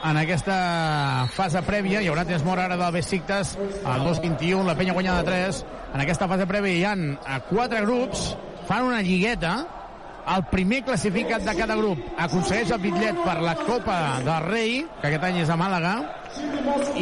en 0.00 0.16
aquesta 0.16 1.28
fase 1.34 1.60
prèvia 1.66 2.00
hi 2.00 2.08
haurà 2.08 2.22
temps 2.24 2.44
mort 2.46 2.62
ara 2.62 2.78
del 2.80 2.94
Besiktas 2.94 3.52
al 3.84 4.00
2-21, 4.06 4.64
la 4.64 4.74
penya 4.78 4.94
guanya 4.96 5.18
de 5.18 5.26
3 5.26 5.58
en 5.92 6.00
aquesta 6.00 6.28
fase 6.30 6.46
prèvia 6.48 6.78
hi 6.78 6.86
han 6.88 7.02
eh, 7.18 7.36
quatre 7.50 7.82
grups 7.84 8.30
fan 8.70 8.86
una 8.86 9.02
lligueta 9.02 9.66
el 10.30 10.44
primer 10.46 10.84
classificat 10.86 11.42
de 11.42 11.54
cada 11.58 11.74
grup 11.74 11.98
aconsegueix 12.22 12.70
el 12.70 12.78
bitllet 12.84 13.18
per 13.24 13.40
la 13.42 13.56
Copa 13.58 13.96
del 14.22 14.44
Rei, 14.46 14.74
que 15.00 15.08
aquest 15.08 15.26
any 15.26 15.40
és 15.42 15.50
a 15.50 15.56
Màlaga, 15.58 15.94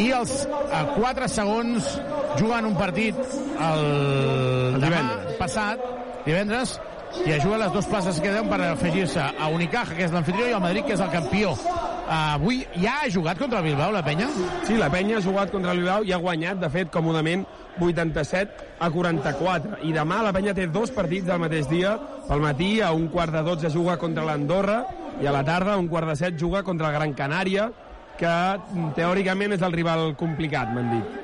i 0.00 0.06
els 0.16 0.32
eh, 0.46 0.84
quatre 0.94 1.28
segons 1.28 1.90
juguen 2.38 2.70
un 2.70 2.78
partit 2.78 3.18
el, 3.18 4.78
demà 4.80 5.02
passat, 5.36 5.82
divendres, 6.24 6.78
i 7.26 7.34
es 7.36 7.44
juguen 7.44 7.60
les 7.60 7.74
dues 7.74 7.90
places 7.90 8.16
que 8.16 8.30
queden 8.30 8.48
per 8.48 8.62
afegir-se 8.70 9.28
a 9.28 9.52
Unicaja, 9.52 9.96
que 9.98 10.06
és 10.06 10.14
l'anfitrió, 10.14 10.48
i 10.48 10.56
al 10.56 10.64
Madrid, 10.64 10.86
que 10.88 10.96
és 10.96 11.04
el 11.04 11.12
campió. 11.12 11.52
Uh, 11.52 12.16
avui 12.38 12.62
ja 12.80 13.02
ha 13.02 13.12
jugat 13.12 13.40
contra 13.40 13.60
el 13.60 13.68
Bilbao, 13.68 13.92
la 13.92 14.04
penya? 14.04 14.28
Sí, 14.64 14.76
la 14.80 14.88
penya 14.92 15.18
ha 15.18 15.24
jugat 15.24 15.52
contra 15.52 15.74
el 15.74 15.82
Bilbao 15.82 16.04
i 16.08 16.16
ha 16.16 16.20
guanyat, 16.22 16.60
de 16.62 16.72
fet, 16.72 16.92
còmodament 16.94 17.44
87 17.80 18.66
a 18.80 18.90
44. 18.90 19.78
I 19.88 19.92
demà 19.92 20.22
la 20.22 20.32
penya 20.32 20.54
té 20.54 20.66
dos 20.66 20.90
partits 20.94 21.28
al 21.30 21.40
mateix 21.42 21.68
dia. 21.70 21.96
Pel 22.28 22.40
matí, 22.44 22.80
a 22.80 22.92
un 22.92 23.08
quart 23.08 23.32
de 23.32 23.42
12 23.46 23.70
juga 23.74 23.96
contra 23.96 24.24
l'Andorra 24.24 24.82
i 25.22 25.26
a 25.26 25.32
la 25.34 25.44
tarda, 25.44 25.74
a 25.74 25.78
un 25.78 25.88
quart 25.88 26.08
de 26.08 26.16
7, 26.16 26.36
juga 26.38 26.62
contra 26.62 26.88
el 26.88 26.94
Gran 26.94 27.14
Canària, 27.14 27.70
que 28.18 28.26
mm, 28.28 28.92
teòricament 28.98 29.54
és 29.54 29.62
el 29.62 29.72
rival 29.72 30.12
complicat, 30.18 30.70
m'han 30.74 30.90
dit. 30.96 31.16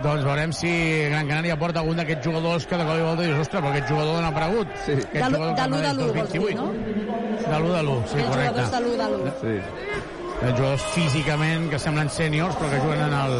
Doncs 0.00 0.22
veurem 0.24 0.52
si 0.54 0.70
Gran 1.10 1.26
Canària 1.28 1.56
porta 1.60 1.80
algun 1.82 1.98
d'aquests 1.98 2.24
jugadors 2.24 2.64
que 2.66 2.78
de 2.78 2.84
cop 2.86 2.96
i 2.96 3.02
volta 3.04 3.24
dius, 3.26 3.40
ostres, 3.42 3.60
però 3.60 3.72
aquest 3.74 3.88
jugador 3.90 4.20
no 4.22 4.28
ha 4.28 4.30
aparegut. 4.30 4.68
Sí. 4.86 4.94
De 4.94 5.26
l'1 5.26 5.50
de 5.58 5.66
l'1 5.66 5.82
de 5.82 5.92
l'1, 5.92 6.14
vols 6.14 6.32
dir, 6.32 6.54
no? 6.56 6.70
De 6.70 7.58
l'1 7.58 7.74
de 7.74 7.82
l'1, 7.82 8.06
sí, 8.06 8.18
Els 8.22 8.30
correcte. 8.30 8.48
jugadors 8.48 8.70
de 8.70 8.80
l'1 8.80 8.96
de 8.96 9.08
l'1. 9.10 9.34
Sí. 9.42 10.19
Els 10.40 10.56
jugadors 10.56 10.84
físicament 10.94 11.68
que 11.70 11.78
semblen 11.78 12.08
sèniors 12.08 12.54
però 12.56 12.70
que 12.72 12.78
juguen 12.80 13.02
en 13.04 13.12
el, 13.12 13.34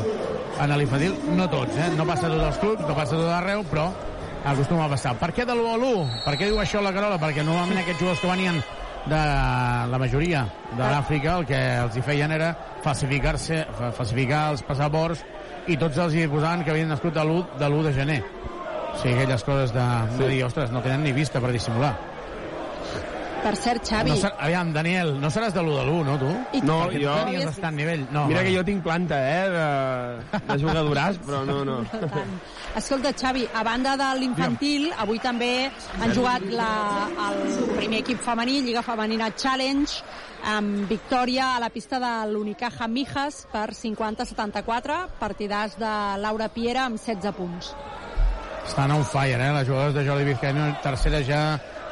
en 0.61 0.75
l'infantil. 0.77 1.15
No 1.37 1.47
tots, 1.49 1.77
eh? 1.81 1.89
No 1.97 2.05
passa 2.09 2.27
a 2.29 2.33
tots 2.35 2.45
els 2.51 2.59
clubs, 2.61 2.85
no 2.85 2.95
passa 2.99 3.17
a 3.17 3.21
tot 3.23 3.31
arreu, 3.39 3.63
però 3.71 3.87
acostuma 4.45 4.85
a 4.85 4.91
passar. 4.93 5.15
Per 5.21 5.31
què 5.37 5.47
de 5.49 5.55
l'1 5.57 5.71
a 5.73 5.79
l'1? 5.79 6.21
Per 6.27 6.35
què 6.37 6.51
diu 6.51 6.61
això 6.61 6.83
la 6.85 6.93
Carola? 6.93 7.17
Perquè 7.23 7.45
normalment 7.47 7.81
aquests 7.83 8.01
jugadors 8.03 8.21
que 8.21 8.31
venien 8.35 8.61
de 9.07 9.21
la 9.91 9.99
majoria 9.99 10.43
de 10.77 10.83
l'Àfrica 10.93 11.39
el 11.41 11.47
que 11.49 11.57
els 11.87 11.97
hi 11.97 12.03
feien 12.05 12.35
era 12.37 12.51
falsificar-se 12.85 13.63
fa- 13.79 13.89
falsificar 13.97 14.43
els 14.53 14.61
passaports 14.69 15.23
i 15.73 15.79
tots 15.81 15.97
els 16.05 16.13
hi 16.15 16.27
posaven 16.29 16.65
que 16.67 16.75
havien 16.75 16.89
nascut 16.93 17.15
de 17.17 17.25
l'1 17.25 17.57
de, 17.57 17.65
l'1 17.71 17.83
de 17.89 17.93
gener. 17.97 18.21
O 18.93 18.99
sigui, 19.01 19.15
aquelles 19.15 19.45
coses 19.47 19.73
de, 19.73 19.87
de 20.19 20.29
dir, 20.29 20.43
ostres, 20.45 20.69
no 20.75 20.83
tenen 20.85 21.03
ni 21.07 21.13
vista 21.17 21.41
per 21.41 21.49
dissimular. 21.55 21.95
Per 23.41 23.55
cert, 23.57 23.87
Xavi, 23.89 24.11
No 24.11 24.17
ser, 24.21 24.31
aviam, 24.39 24.69
Daniel, 24.75 25.15
no 25.21 25.31
seràs 25.33 25.55
de 25.57 25.63
l'1 25.63 25.77
de 25.79 25.85
l'1, 25.87 26.05
no, 26.05 26.17
tu? 26.21 26.31
I- 26.59 26.61
No, 26.61 26.75
Perquè 26.87 27.01
jo... 27.01 27.13
tu 27.15 27.25
tenies 27.25 27.47
bastant 27.49 27.77
nivell. 27.77 28.03
No, 28.13 28.27
Mira 28.29 28.43
que 28.45 28.53
jo 28.55 28.65
tinc 28.69 28.83
planta, 28.85 29.17
eh, 29.17 29.49
de, 29.55 30.41
de 30.51 30.59
jugadoràs, 30.61 31.17
però 31.25 31.41
no, 31.49 31.65
no. 31.65 31.79
Escolta, 32.81 33.13
Xavi, 33.17 33.47
a 33.55 33.63
banda 33.67 33.97
de 33.97 34.09
l'infantil, 34.21 34.91
avui 35.01 35.19
també 35.25 35.71
han 36.01 36.13
jugat 36.15 36.45
la, 36.53 36.69
el 37.31 37.41
primer 37.79 38.03
equip 38.05 38.21
femení, 38.23 38.61
Lliga 38.63 38.83
Femenina 38.87 39.31
Challenge, 39.35 40.03
amb 40.53 40.85
victòria 40.89 41.55
a 41.57 41.61
la 41.61 41.71
pista 41.73 41.99
de 42.01 42.13
l'Unicaja 42.31 42.87
Mijas 42.89 43.47
per 43.53 43.71
50-74, 43.77 45.01
partidars 45.19 45.77
de 45.81 45.95
Laura 46.23 46.49
Piera 46.53 46.85
amb 46.87 47.01
16 47.01 47.35
punts. 47.37 47.73
Estan 48.69 48.93
on 48.93 49.03
fire, 49.05 49.41
eh? 49.49 49.53
Les 49.57 49.67
jugadores 49.67 49.95
de 49.97 50.05
Jordi 50.07 50.25
Vizcaíno, 50.29 50.69
terceres 50.85 51.27
ja 51.27 51.43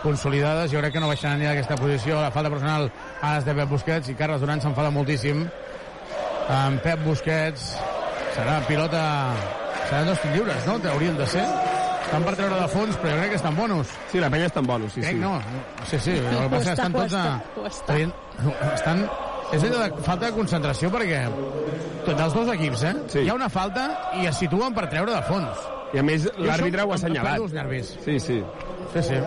consolidades. 0.02 0.70
Jo 0.72 0.80
crec 0.82 0.92
que 0.96 1.00
no 1.02 1.08
baixaran 1.10 1.38
ni 1.40 1.46
d'aquesta 1.48 1.76
posició. 1.76 2.20
La 2.22 2.30
falta 2.34 2.50
personal 2.52 2.90
ara 3.20 3.38
és 3.38 3.46
de 3.46 3.54
Pep 3.54 3.68
Busquets 3.70 4.08
i 4.12 4.16
Carles 4.18 4.40
Duran 4.42 4.60
s'enfada 4.64 4.90
moltíssim. 4.94 5.46
En 6.48 6.78
Pep 6.84 7.02
Busquets 7.06 7.72
serà 8.36 8.60
pilota... 8.68 9.02
Seran 9.88 10.06
dos 10.10 10.18
lliures, 10.34 10.66
no? 10.68 10.74
Haurien 10.90 11.16
de 11.16 11.26
ser. 11.26 11.42
Estan 12.08 12.24
per 12.24 12.34
treure 12.36 12.56
de 12.60 12.66
fons, 12.72 12.96
però 13.00 13.14
jo 13.14 13.20
crec 13.22 13.30
que 13.32 13.38
estan 13.40 13.56
bonus. 13.56 13.88
Sí, 14.12 14.20
la 14.20 14.28
penya 14.32 14.48
està 14.48 14.60
en 14.60 14.68
bonus, 14.68 14.92
sí, 14.94 15.00
crec 15.00 15.16
sí. 15.16 15.20
no. 15.20 15.32
Sí, 15.88 15.98
sí. 16.00 16.12
El 16.18 16.28
que 16.28 16.50
passa 16.52 16.74
estan 16.74 16.92
tots 16.96 17.14
a... 17.16 17.24
Traient- 17.88 18.14
Estan... 18.74 19.02
És 19.48 19.62
allò 19.64 19.78
de 19.80 20.02
falta 20.04 20.26
de 20.26 20.32
concentració 20.36 20.90
perquè 20.92 21.22
tots 22.04 22.20
els 22.20 22.34
dos 22.36 22.50
equips, 22.52 22.82
eh? 22.84 22.92
Sí. 23.14 23.22
Hi 23.24 23.30
ha 23.32 23.36
una 23.38 23.48
falta 23.48 23.86
i 24.20 24.26
es 24.28 24.36
situen 24.36 24.76
per 24.76 24.86
treure 24.92 25.14
de 25.14 25.22
fons. 25.24 25.62
I 25.96 26.02
a 26.02 26.04
més, 26.04 26.26
l'àrbitre 26.36 26.84
ho 26.84 26.92
ha 26.92 26.98
assenyalat. 26.98 27.40
Sí, 28.04 28.18
sí. 28.20 28.42
Sí, 28.92 29.02
sí. 29.08 29.22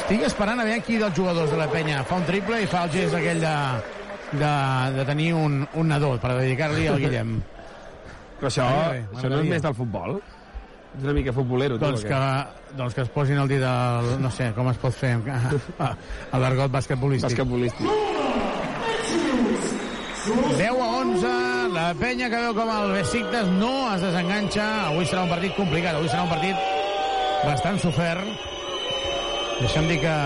Estic 0.00 0.26
esperant 0.26 0.58
a 0.58 0.66
veure 0.66 0.82
qui 0.82 0.98
dels 0.98 1.14
jugadors 1.16 1.52
de 1.52 1.58
la 1.60 1.68
penya 1.70 2.02
fa 2.08 2.18
un 2.18 2.26
triple 2.26 2.62
i 2.64 2.68
fa 2.70 2.84
el 2.86 2.92
gest 2.96 3.14
aquell 3.14 3.40
de, 3.44 3.54
de, 4.32 4.52
de 4.96 5.06
tenir 5.06 5.32
un, 5.38 5.62
un 5.74 5.90
nadó 5.92 6.16
per 6.18 6.34
dedicar-li 6.38 6.88
al 6.90 6.98
Guillem. 7.02 7.38
Però 8.40 8.48
això, 8.50 8.66
M'agradaria, 8.66 9.06
això 9.14 9.30
no 9.30 9.40
és 9.44 9.50
més 9.54 9.64
del 9.68 9.76
futbol? 9.76 10.20
És 10.90 11.04
una 11.04 11.14
mica 11.14 11.32
futbolero, 11.32 11.76
tu, 11.78 11.84
Doncs 11.84 12.02
que, 12.02 12.20
doncs 12.74 12.96
que 12.96 13.04
es 13.04 13.10
posin 13.14 13.38
el 13.38 13.50
dit 13.50 13.62
al... 13.62 14.16
No 14.22 14.30
sé, 14.34 14.50
com 14.56 14.66
es 14.72 14.80
pot 14.82 14.96
fer 14.96 15.12
a 15.78 16.40
l'argot 16.42 16.72
basquetbolístic. 16.74 17.30
Basquetbolístic. 17.30 17.86
10 20.58 20.66
a 20.68 20.88
11, 21.00 21.28
la 21.76 21.86
penya 22.00 22.28
que 22.32 22.40
veu 22.48 22.54
com 22.58 22.68
el 22.74 22.92
Besiktas 22.98 23.46
no 23.54 23.72
es 23.94 24.02
desenganxa. 24.02 24.66
Avui 24.90 25.06
serà 25.06 25.22
un 25.24 25.30
partit 25.32 25.54
complicat, 25.56 25.94
avui 25.94 26.10
serà 26.10 26.26
un 26.26 26.32
partit 26.34 26.56
bastant 27.46 27.78
sofert. 27.86 28.48
Deixa'm 29.60 29.86
dir 29.88 29.98
que 30.00 30.16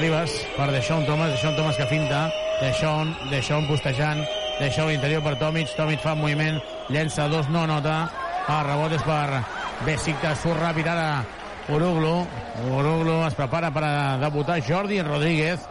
Ribas 0.00 0.32
per 0.56 0.66
Deixón 0.72 1.06
Thomas, 1.06 1.30
Deixón 1.30 1.54
Thomas 1.54 1.76
que 1.76 1.86
finta, 1.86 2.32
Deixón, 2.60 3.14
Deixón 3.30 3.68
postejant, 3.68 4.24
Deixón 4.58 4.88
l'interior 4.90 5.22
per 5.22 5.36
Tomic, 5.38 5.70
Tomic 5.76 6.02
fa 6.02 6.16
un 6.16 6.24
moviment, 6.24 6.58
llença 6.90 7.28
dos, 7.30 7.46
no 7.54 7.68
nota, 7.70 8.08
el 8.50 8.64
rebot 8.66 8.96
és 8.98 9.04
per 9.06 9.44
Besiktas, 9.86 10.42
surt 10.42 10.58
ràpid 10.58 10.90
ara 10.90 11.22
Uruglu, 11.70 12.26
Uruglu 12.74 13.20
es 13.28 13.36
prepara 13.38 13.70
per 13.70 13.84
a 13.86 13.94
debutar 14.24 14.58
Jordi 14.66 14.98
Rodríguez, 15.06 15.62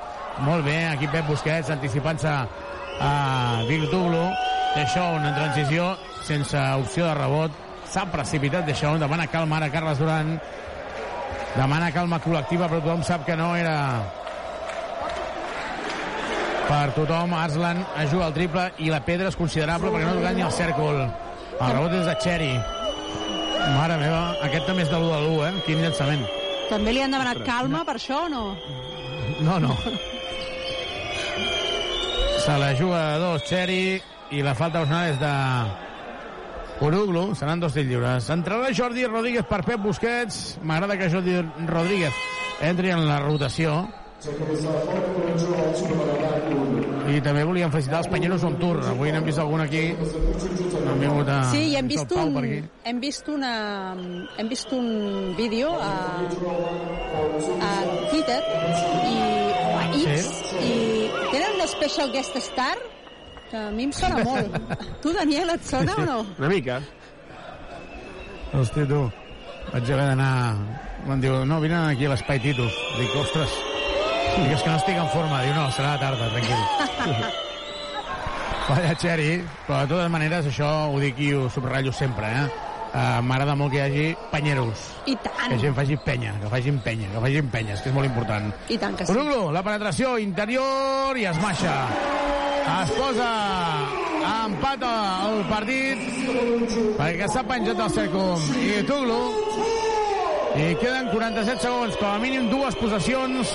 molt 0.47 0.63
bé, 0.63 0.85
aquí 0.87 1.09
Pep 1.11 1.27
Busquets 1.27 1.73
anticipant-se 1.75 2.31
a 2.31 3.11
Virtuglu, 3.67 4.29
Deixón 4.77 5.27
en 5.27 5.35
transició, 5.35 5.91
sense 6.23 6.63
opció 6.79 7.11
de 7.11 7.19
rebot, 7.19 7.59
s'ha 7.91 8.07
precipitat 8.15 8.63
Deixón, 8.63 9.01
demana 9.03 9.27
calma 9.27 9.59
ara 9.59 9.69
Carles 9.75 9.99
Duran, 9.99 10.37
demana 11.57 11.91
calma 11.91 12.19
col·lectiva, 12.21 12.69
però 12.69 12.79
tothom 12.83 13.03
sap 13.05 13.25
que 13.25 13.35
no 13.37 13.51
era 13.57 13.75
per 16.67 16.91
tothom. 16.95 17.33
Arslan 17.33 17.83
ajuda 18.03 18.27
al 18.27 18.35
triple 18.35 18.67
i 18.83 18.91
la 18.93 19.01
pedra 19.05 19.31
és 19.31 19.39
considerable 19.39 19.91
perquè 19.93 20.09
no 20.09 20.17
toca 20.19 20.33
ni 20.37 20.45
el 20.45 20.53
cèrcol. 20.53 20.99
El 21.57 21.71
rebot 21.73 21.95
és 21.97 22.05
de 22.05 22.17
Xeri. 22.23 22.51
Mare 23.77 23.97
meva, 23.99 24.21
aquest 24.45 24.67
també 24.69 24.85
és 24.85 24.91
de 24.91 24.99
l'1 24.99 25.09
de 25.15 25.21
l'1, 25.23 25.39
eh? 25.47 25.63
Quin 25.65 25.81
llançament. 25.81 26.27
També 26.69 26.93
li 26.93 27.01
han 27.03 27.15
demanat 27.15 27.41
calma 27.47 27.83
per 27.87 27.97
això 27.97 28.21
o 28.27 28.29
no? 28.31 28.43
No, 29.43 29.57
no. 29.63 29.73
Se 32.45 32.55
la 32.61 32.71
juga 32.79 33.01
a 33.15 33.17
dos, 33.19 33.43
Xeri, 33.49 33.97
i 34.31 34.43
la 34.43 34.53
falta 34.55 34.83
personal 34.83 35.09
és 35.11 35.19
de 35.19 35.33
Uruglu, 36.81 37.33
seran 37.35 37.59
dos 37.59 37.73
tirs 37.73 37.87
lliures. 37.89 38.27
Entrarà 38.29 38.69
Jordi 38.75 39.05
Rodríguez 39.09 39.45
per 39.49 39.63
Pep 39.65 39.81
Busquets. 39.81 40.57
M'agrada 40.61 40.97
que 40.97 41.09
Jordi 41.09 41.39
Rodríguez 41.65 42.13
entri 42.61 42.91
en 42.93 43.07
la 43.07 43.19
rotació. 43.23 43.87
I 47.07 47.19
també 47.23 47.43
volíem 47.47 47.71
felicitar 47.71 48.01
els 48.01 48.09
Panyeros 48.11 48.43
on 48.45 48.57
tour. 48.61 48.81
Avui 48.91 49.13
n'hem 49.13 49.25
vist 49.25 49.39
algun 49.41 49.61
aquí. 49.63 49.83
Han 49.93 51.01
vingut 51.01 51.29
a... 51.29 51.37
Sí, 51.53 51.63
i 51.71 51.77
hem 51.79 51.89
vist 51.89 52.13
un, 52.17 52.37
hem 52.91 52.99
vist 53.01 53.29
una, 53.31 53.53
hem 54.37 54.49
vist 54.51 54.73
un 54.75 54.89
vídeo 55.37 55.71
a, 55.81 55.93
a 57.69 57.71
Twitter 58.11 58.41
i, 59.07 59.15
a 59.77 59.87
X 60.01 60.29
i 60.61 60.75
tenen 61.31 61.57
un 61.57 61.67
special 61.69 62.13
guest 62.13 62.37
star 62.49 62.75
que 63.51 63.57
a 63.57 63.69
mi 63.71 63.87
em 63.87 63.93
sona 63.95 64.23
molt. 64.27 64.57
tu, 65.03 65.13
Daniel, 65.15 65.53
et 65.55 65.63
sona 65.65 65.95
o 65.97 66.05
no? 66.05 66.19
Una 66.37 66.51
mica. 66.51 66.81
Hosti, 68.53 68.85
tu. 68.87 69.07
vaig 69.71 69.89
haver 69.91 70.05
d'anar... 70.11 70.33
Em 71.07 71.21
diu, 71.23 71.33
no, 71.47 71.59
vine 71.63 71.77
aquí 71.87 72.07
a 72.07 72.11
l'espai 72.11 72.39
Titus. 72.43 72.75
Dic, 72.97 73.11
ostres, 73.21 73.51
dic, 74.35 74.53
és 74.55 74.63
que 74.63 74.71
no 74.71 74.77
estic 74.79 74.97
en 74.99 75.11
forma. 75.13 75.41
Diu, 75.45 75.53
no, 75.55 75.67
serà 75.75 75.95
la 75.95 75.99
tarda, 76.01 76.31
tranquil. 76.33 77.43
Vaya, 78.67 78.95
Xeri, 78.99 79.29
però 79.63 79.83
de 79.85 79.93
totes 79.93 80.09
maneres 80.11 80.49
això 80.49 80.67
ho 80.91 80.97
dic 80.99 81.19
i 81.23 81.29
ho 81.37 81.45
subratllo 81.53 81.93
sempre, 81.95 82.27
eh? 82.27 82.47
Uh, 82.87 83.19
M'agrada 83.23 83.53
molt 83.59 83.71
que 83.71 83.79
hi 83.79 83.83
hagi 83.85 84.05
panyeros. 84.31 84.83
I 85.07 85.15
tant. 85.23 85.51
Que 85.53 85.59
gent 85.61 85.75
faci 85.77 85.95
penya, 86.03 86.33
que 86.41 86.51
facin 86.51 86.79
penya, 86.83 87.07
que 87.13 87.21
facin 87.23 87.51
penya, 87.53 87.75
és 87.75 87.83
que 87.83 87.91
és 87.91 87.95
molt 87.95 88.09
important. 88.09 88.49
I 88.73 88.79
tant 88.81 88.95
que 88.97 89.07
sí. 89.07 89.15
Uruglu, 89.15 89.51
la 89.55 89.63
penetració 89.63 90.17
interior 90.23 91.19
i 91.19 91.27
es 91.31 91.39
maixa. 91.43 91.75
Es 92.67 92.91
posa 92.97 93.29
empata 94.27 94.91
el 95.27 95.37
partit 95.47 96.01
perquè 96.97 97.29
s'ha 97.31 97.43
penjat 97.47 97.79
el 97.85 97.93
Secum 97.95 98.43
i 98.59 98.81
Tuglu 98.87 99.21
i 100.57 100.67
queden 100.81 101.07
47 101.13 101.61
segons, 101.63 101.95
com 102.01 102.09
a 102.09 102.19
mínim 102.19 102.49
dues 102.51 102.75
possessions 102.75 103.53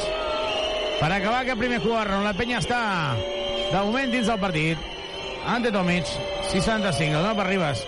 per 1.00 1.10
acabar 1.10 1.42
aquest 1.42 1.60
primer 1.60 1.82
quart 1.84 2.14
on 2.14 2.24
la 2.24 2.32
penya 2.38 2.62
està 2.62 2.80
de 3.72 3.78
moment 3.78 4.12
dins 4.12 4.28
del 4.30 4.40
partit. 4.40 4.90
Ante 5.50 5.72
Tomic 5.74 6.06
65, 6.52 7.08
el 7.10 7.18
dona 7.18 7.34
per 7.34 7.48
Ribas. 7.48 7.82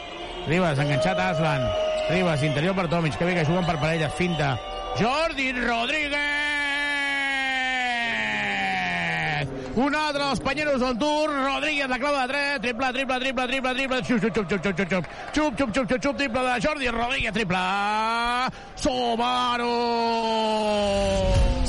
Ribas 0.48 0.80
enganxat 0.82 1.20
a 1.20 1.28
Aslan. 1.30 1.68
Ribas 2.10 2.42
interior 2.42 2.74
per 2.76 2.88
Tomic, 2.92 3.16
que 3.16 3.28
bé 3.28 3.36
que 3.38 3.46
juguen 3.46 3.68
per 3.68 3.78
parella 3.78 4.10
finta. 4.10 4.56
Jordi 4.98 5.52
Rodríguez 5.60 6.43
Un 9.74 9.94
altre 9.98 10.22
dels 10.22 10.38
panyeros 10.38 10.82
on 10.86 10.98
tur, 10.98 11.26
Rodríguez, 11.26 11.88
la 11.88 11.98
clava 11.98 12.26
de 12.28 12.32
3. 12.32 12.60
Triple, 12.62 12.92
triple, 12.92 13.18
triple, 13.18 13.46
triple, 13.48 13.74
triple. 13.74 14.02
Xup, 14.04 14.20
xup, 14.22 14.34
xup, 14.34 14.48
xup, 14.50 14.62
xup, 14.62 14.76
xup, 14.78 14.90
xup. 14.92 15.04
Xup, 15.34 15.58
xup, 15.58 15.74
xup, 15.74 15.88
xup, 15.90 16.02
xup, 16.04 16.16
triple 16.16 16.42
de 16.46 16.60
Jordi 16.62 16.88
Rodríguez. 16.88 17.32
Triple. 17.32 17.58
Subaru! 18.76 19.72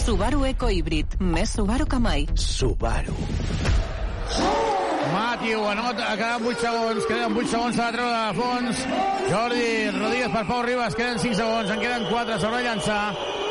Subaru 0.05 0.45
Eco 0.45 0.69
Híbrid. 0.69 1.17
Més 1.19 1.49
Subaru 1.49 1.87
que 1.89 1.99
mai. 1.99 2.27
Subaru. 2.35 3.15
Matiu 5.15 5.65
anota, 5.69 6.11
queden 6.19 6.45
8 6.45 6.61
segons, 6.61 7.05
queden 7.09 7.37
8 7.37 7.49
segons, 7.49 7.75
s'ha 7.75 7.89
de 7.89 7.97
treure 7.97 8.21
de 8.21 8.33
fons. 8.37 8.83
Jordi 9.31 9.65
Rodríguez 9.97 10.31
per 10.35 10.45
Pau 10.45 10.61
Ribas, 10.61 10.95
queden 10.97 11.19
5 11.25 11.39
segons, 11.41 11.73
en 11.73 11.81
queden 11.81 12.05
4, 12.11 12.37
s'haurà 12.37 12.61
de 12.61 12.69
llançar. 12.69 13.01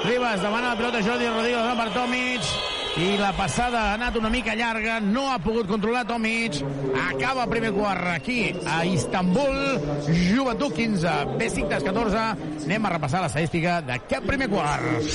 Ribas 0.05 0.41
demana 0.43 0.71
la 0.71 0.79
pilota 0.79 1.03
Jordi 1.03 1.29
Rodríguez 1.35 1.77
per 1.83 1.91
Tomic 1.99 2.74
i 2.97 3.17
la 3.19 3.33
passada 3.35 3.81
ha 3.89 3.95
anat 3.97 4.15
una 4.17 4.31
mica 4.31 4.55
llarga, 4.55 5.01
no 5.03 5.25
ha 5.33 5.39
pogut 5.43 5.67
controlar 5.67 6.05
Tomic. 6.07 6.61
Acaba 7.09 7.45
el 7.45 7.51
primer 7.51 7.73
quart 7.75 8.07
aquí 8.13 8.55
a 8.71 8.85
Istanbul, 8.87 9.81
Joventut 10.07 10.77
15, 10.77 11.15
Besiktas 11.41 11.83
14. 11.83 12.23
Anem 12.65 12.87
a 12.87 12.93
repassar 12.95 13.25
l'estadística 13.25 13.81
d'aquest 13.83 14.29
primer 14.29 14.49
quart. 14.53 15.11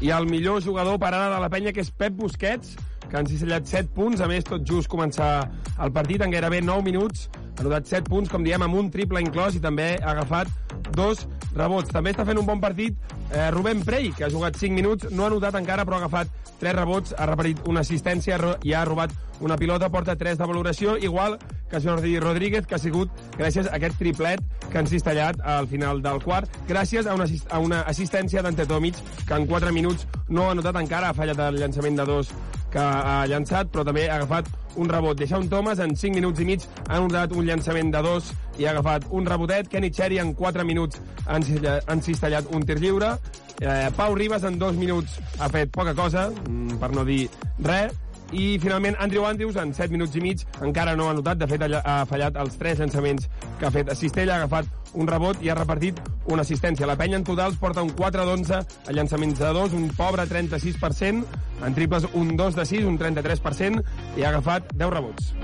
I 0.00 0.14
el 0.16 0.30
millor 0.30 0.62
jugador 0.64 0.96
per 0.98 1.12
ara 1.12 1.28
de 1.34 1.40
la 1.42 1.50
penya, 1.52 1.74
que 1.76 1.84
és 1.84 1.92
Pep 1.92 2.16
Busquets, 2.16 2.72
que 3.10 3.18
han 3.18 3.28
cisellat 3.28 3.66
7 3.66 3.90
punts, 3.94 4.22
a 4.22 4.28
més 4.30 4.46
tot 4.46 4.64
just 4.66 4.90
començar 4.90 5.50
el 5.82 5.92
partit 5.92 6.22
en 6.22 6.32
gairebé 6.32 6.62
9 6.62 6.86
minuts, 6.86 7.28
ha 7.58 7.66
notat 7.66 7.90
7 7.90 8.08
punts, 8.08 8.30
com 8.32 8.44
diem, 8.46 8.62
amb 8.62 8.78
un 8.78 8.90
triple 8.94 9.20
inclòs 9.20 9.58
i 9.58 9.62
també 9.62 9.92
ha 9.98 10.14
agafat 10.14 10.48
dos 10.96 11.26
rebots. 11.54 11.90
També 11.92 12.14
està 12.14 12.24
fent 12.24 12.38
un 12.40 12.46
bon 12.46 12.60
partit 12.62 12.96
eh, 13.32 13.50
Rubén 13.50 13.82
Prey, 13.84 14.12
que 14.16 14.24
ha 14.24 14.30
jugat 14.32 14.56
5 14.56 14.76
minuts, 14.76 15.10
no 15.10 15.26
ha 15.26 15.32
notat 15.32 15.58
encara, 15.58 15.84
però 15.84 15.98
ha 15.98 16.04
agafat 16.06 16.30
3 16.60 16.76
rebots, 16.76 17.14
ha 17.16 17.26
repetit 17.28 17.60
una 17.68 17.82
assistència 17.84 18.38
i 18.64 18.74
ha 18.76 18.84
robat 18.88 19.12
una 19.40 19.56
pilota, 19.56 19.88
porta 19.88 20.16
3 20.20 20.38
de 20.38 20.46
valoració, 20.46 20.96
igual 21.00 21.38
que 21.70 21.80
Jordi 21.80 22.18
Rodríguez, 22.20 22.66
que 22.66 22.76
ha 22.76 22.82
sigut 22.82 23.10
gràcies 23.38 23.68
a 23.68 23.76
aquest 23.78 23.96
triplet 23.98 24.42
que 24.70 24.78
han 24.78 24.88
cistellat 24.90 25.40
al 25.40 25.68
final 25.70 26.02
del 26.04 26.20
quart, 26.22 26.50
gràcies 26.68 27.08
a 27.08 27.14
una, 27.16 27.26
a 27.48 27.60
una 27.62 27.80
assistència 27.88 28.42
d'Ante 28.42 28.66
Tomic, 28.66 29.00
que 29.26 29.36
en 29.38 29.46
4 29.48 29.72
minuts 29.72 30.06
no 30.28 30.50
ha 30.50 30.56
notat 30.56 30.76
encara, 30.82 31.10
ha 31.10 31.16
fallat 31.16 31.40
el 31.48 31.60
llançament 31.62 31.96
de 31.96 32.08
dos 32.08 32.34
que 32.72 32.82
ha 32.82 33.24
llançat, 33.30 33.70
però 33.72 33.84
també 33.86 34.08
ha 34.08 34.18
agafat 34.20 34.48
un 34.80 34.88
rebot. 34.88 35.18
Deixa 35.18 35.38
un 35.38 35.48
Thomas 35.50 35.80
en 35.82 35.96
5 35.96 36.14
minuts 36.14 36.40
i 36.40 36.46
mig 36.48 36.66
ha 36.88 37.00
notat 37.00 37.34
un 37.34 37.46
llançament 37.46 37.90
de 37.94 38.02
dos 38.06 38.32
i 38.58 38.66
ha 38.66 38.74
agafat 38.74 39.08
un 39.10 39.26
rebotet. 39.26 39.68
Kenny 39.68 39.90
Cherry 39.90 40.20
en 40.22 40.34
4 40.38 40.64
minuts 40.64 41.00
han, 41.26 41.46
han 41.86 42.02
cistellat 42.02 42.50
un 42.54 42.66
tir 42.66 42.78
lliure. 42.80 43.16
Eh, 43.60 43.90
Pau 43.96 44.14
Ribas 44.14 44.44
en 44.48 44.58
2 44.58 44.78
minuts 44.80 45.18
ha 45.38 45.50
fet 45.52 45.72
poca 45.74 45.94
cosa, 45.94 46.30
mm, 46.30 46.78
per 46.80 46.94
no 46.94 47.04
dir 47.04 47.26
res 47.66 47.92
i 48.32 48.58
finalment 48.62 48.96
Andrew 49.00 49.24
Andrews 49.26 49.56
en 49.56 49.74
7 49.74 49.90
minuts 49.92 50.16
i 50.16 50.20
mig 50.24 50.44
encara 50.62 50.94
no 50.96 51.08
ha 51.10 51.14
notat, 51.14 51.38
de 51.40 51.48
fet 51.50 51.62
ha 51.62 52.04
fallat 52.06 52.36
els 52.40 52.56
3 52.60 52.78
llançaments 52.84 53.28
que 53.58 53.66
ha 53.66 53.72
fet 53.74 53.90
a 53.90 53.96
Cistella, 53.98 54.34
ha 54.34 54.44
agafat 54.44 54.66
un 54.94 55.06
rebot 55.06 55.42
i 55.42 55.50
ha 55.50 55.54
repartit 55.58 56.00
una 56.30 56.42
assistència. 56.42 56.86
La 56.86 56.96
penya 56.98 57.18
en 57.18 57.24
total 57.26 57.54
porta 57.60 57.82
un 57.82 57.92
4 57.96 58.24
d'11 58.26 58.60
a 58.88 58.92
llançaments 58.94 59.38
de 59.38 59.52
2, 59.54 59.74
un 59.78 59.88
pobre 59.96 60.26
36%, 60.26 61.24
en 61.66 61.74
triples 61.74 62.06
un 62.14 62.36
2 62.36 62.58
de 62.58 62.66
6, 62.66 62.84
un 62.88 62.98
33%, 62.98 63.84
i 64.16 64.24
ha 64.24 64.30
agafat 64.32 64.72
10 64.74 64.90
rebots. 64.94 65.34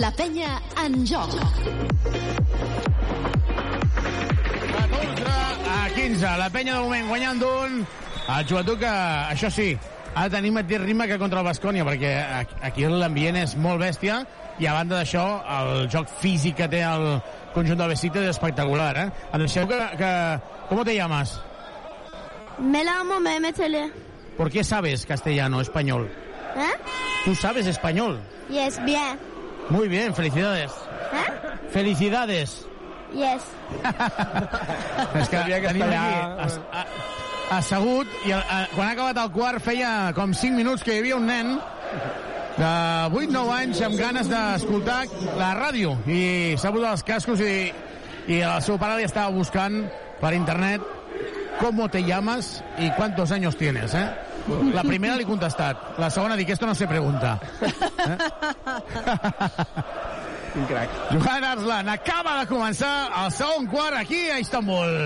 La 0.00 0.10
penya 0.14 0.58
en 0.84 1.06
joc. 1.06 1.34
14 4.70 5.38
a 5.70 5.88
15. 5.94 6.36
La 6.38 6.50
penya 6.50 6.76
de 6.76 6.82
moment 6.84 7.08
guanyant 7.10 7.42
d'un. 7.42 7.80
El 8.30 8.46
joventut 8.46 8.78
que, 8.78 8.90
això 9.34 9.50
sí, 9.50 9.72
ha 10.14 10.24
de 10.28 10.36
tenir 10.36 10.52
mateix 10.52 10.80
ritme 10.82 11.06
que 11.08 11.18
contra 11.18 11.40
el 11.40 11.46
Bascònia, 11.46 11.84
perquè 11.86 12.12
aquí 12.66 12.86
l'ambient 12.88 13.38
és 13.42 13.56
molt 13.56 13.80
bèstia 13.82 14.20
i 14.60 14.66
a 14.66 14.74
banda 14.76 14.98
d'això, 15.00 15.24
el 15.58 15.86
joc 15.92 16.10
físic 16.20 16.58
que 16.60 16.68
té 16.68 16.82
el 16.84 17.06
conjunt 17.54 17.78
del 17.80 17.94
Besiktas 17.94 18.26
és 18.26 18.34
espectacular, 18.34 18.92
eh? 18.98 19.08
Em 19.32 19.44
deixeu 19.46 19.66
que, 19.70 19.78
que... 19.98 20.10
¿Cómo 20.68 20.84
te 20.84 20.94
llamas? 20.94 21.40
Me 22.58 22.84
llamo 22.84 23.18
Mehmet 23.20 23.58
Ali. 23.60 23.90
¿Por 24.36 24.50
qué 24.50 24.62
sabes 24.64 25.06
castellano, 25.06 25.60
español? 25.60 26.10
¿Eh? 26.56 26.76
¿Tú 27.24 27.34
sabes 27.34 27.66
español? 27.66 28.20
Yes, 28.48 28.82
bien. 28.84 29.18
Muy 29.70 29.88
bien, 29.88 30.14
felicidades. 30.14 30.72
¿Eh? 31.12 31.70
Felicidades. 31.70 32.66
Yes. 33.12 33.42
És 35.18 35.28
que 35.28 35.38
que 35.42 35.60
tenim 35.66 35.82
aquí 35.82 36.14
as, 36.38 36.60
a, 36.70 36.84
assegut 37.50 38.08
i 38.26 38.32
a, 38.32 38.40
a, 38.40 38.58
quan 38.74 38.88
ha 38.88 38.92
acabat 38.94 39.20
el 39.22 39.30
quart 39.34 39.64
feia 39.64 39.90
com 40.16 40.34
5 40.36 40.56
minuts 40.56 40.86
que 40.86 40.94
hi 40.94 41.02
havia 41.02 41.18
un 41.18 41.26
nen 41.30 41.56
de 42.56 42.70
8-9 43.16 43.56
anys 43.56 43.82
amb 43.86 43.98
ganes 43.98 44.30
d'escoltar 44.30 45.02
la 45.40 45.52
ràdio 45.58 45.96
i 46.06 46.22
s'ha 46.60 46.72
posat 46.74 46.94
els 46.94 47.06
cascos 47.10 47.42
i, 47.42 47.72
i 48.30 48.40
el 48.40 48.62
seu 48.62 48.78
pare 48.78 49.00
li 49.00 49.08
estava 49.08 49.34
buscant 49.34 49.82
per 50.20 50.34
internet 50.36 50.98
¿Cómo 51.60 51.90
te 51.90 52.02
llamas 52.02 52.64
y 52.78 52.90
cuántos 52.92 53.30
años 53.32 53.54
tienes? 53.54 53.92
Eh? 53.92 54.10
La 54.72 54.82
primera 54.82 55.14
li 55.14 55.24
he 55.24 55.28
contestat. 55.28 55.98
La 56.00 56.08
segona 56.08 56.34
dic, 56.34 56.48
esto 56.48 56.64
no 56.64 56.74
se 56.74 56.88
pregunta. 56.88 57.36
Un 60.56 60.64
crac. 60.66 60.90
Johan 61.12 61.44
Arslan 61.44 61.88
acaba 61.92 62.40
de 62.40 62.46
començar 62.50 62.92
el 63.22 63.30
segon 63.32 63.68
quart 63.70 63.96
aquí 64.00 64.18
a 64.30 64.40
Istanbul. 64.42 64.96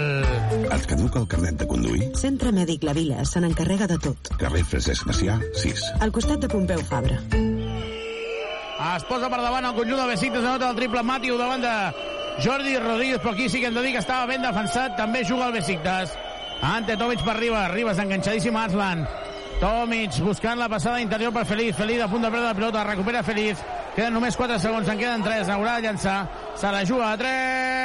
Et 0.64 0.86
caduca 0.88 1.20
el 1.20 1.28
carnet 1.28 1.58
de 1.60 1.66
conduir? 1.68 2.08
Centre 2.16 2.52
Mèdic 2.54 2.86
La 2.88 2.94
Vila 2.96 3.24
se 3.28 3.42
n'encarrega 3.44 3.88
de 3.90 3.98
tot. 4.00 4.32
Carrer 4.40 4.64
Francesc 4.64 5.04
Macià, 5.10 5.36
6. 5.60 5.84
Al 6.00 6.14
costat 6.16 6.40
de 6.40 6.48
Pompeu 6.48 6.80
Fabra. 6.88 7.20
Es 8.94 9.04
posa 9.08 9.28
per 9.32 9.40
davant 9.40 9.64
el 9.68 9.76
conjunt 9.76 10.00
de 10.00 10.08
Besiktas, 10.10 10.44
anota 10.44 10.70
el 10.72 10.78
triple 10.78 11.02
Matiu 11.04 11.36
davant 11.40 11.62
de 11.62 11.74
Jordi 12.44 12.76
Rodríguez, 12.78 13.20
però 13.20 13.34
aquí 13.34 13.48
sí 13.48 13.60
que 13.60 13.68
hem 13.68 13.76
de 13.76 13.82
dir 13.84 13.92
que 13.94 14.02
estava 14.02 14.26
ben 14.26 14.42
defensat, 14.42 14.96
també 14.96 15.24
juga 15.28 15.48
el 15.50 15.58
Besiktas. 15.60 16.16
Ante 16.64 16.96
Tomic 16.96 17.22
per 17.24 17.36
Ribas, 17.36 17.70
Ribas 17.72 18.00
enganxadíssim 18.00 18.56
a 18.56 18.64
Arslan. 18.64 19.06
Tomic 19.60 20.18
buscant 20.20 20.58
la 20.58 20.68
passada 20.68 21.00
interior 21.00 21.32
per 21.32 21.46
Feliz, 21.46 21.76
Feliz 21.76 22.02
a 22.02 22.08
punt 22.08 22.22
de 22.22 22.30
perdre 22.30 22.46
la 22.48 22.54
pilota, 22.54 22.84
recupera 22.84 23.22
Feliz. 23.22 23.58
Queden 23.94 24.12
només 24.14 24.36
4 24.36 24.58
segons, 24.58 24.88
en 24.90 24.98
queden 24.98 25.22
3, 25.22 25.48
haurà 25.54 25.76
de 25.78 25.82
llançar. 25.86 26.28
Se 26.58 26.66
la 26.72 26.84
juga 26.84 27.12
a 27.12 27.16
3. 27.16 27.84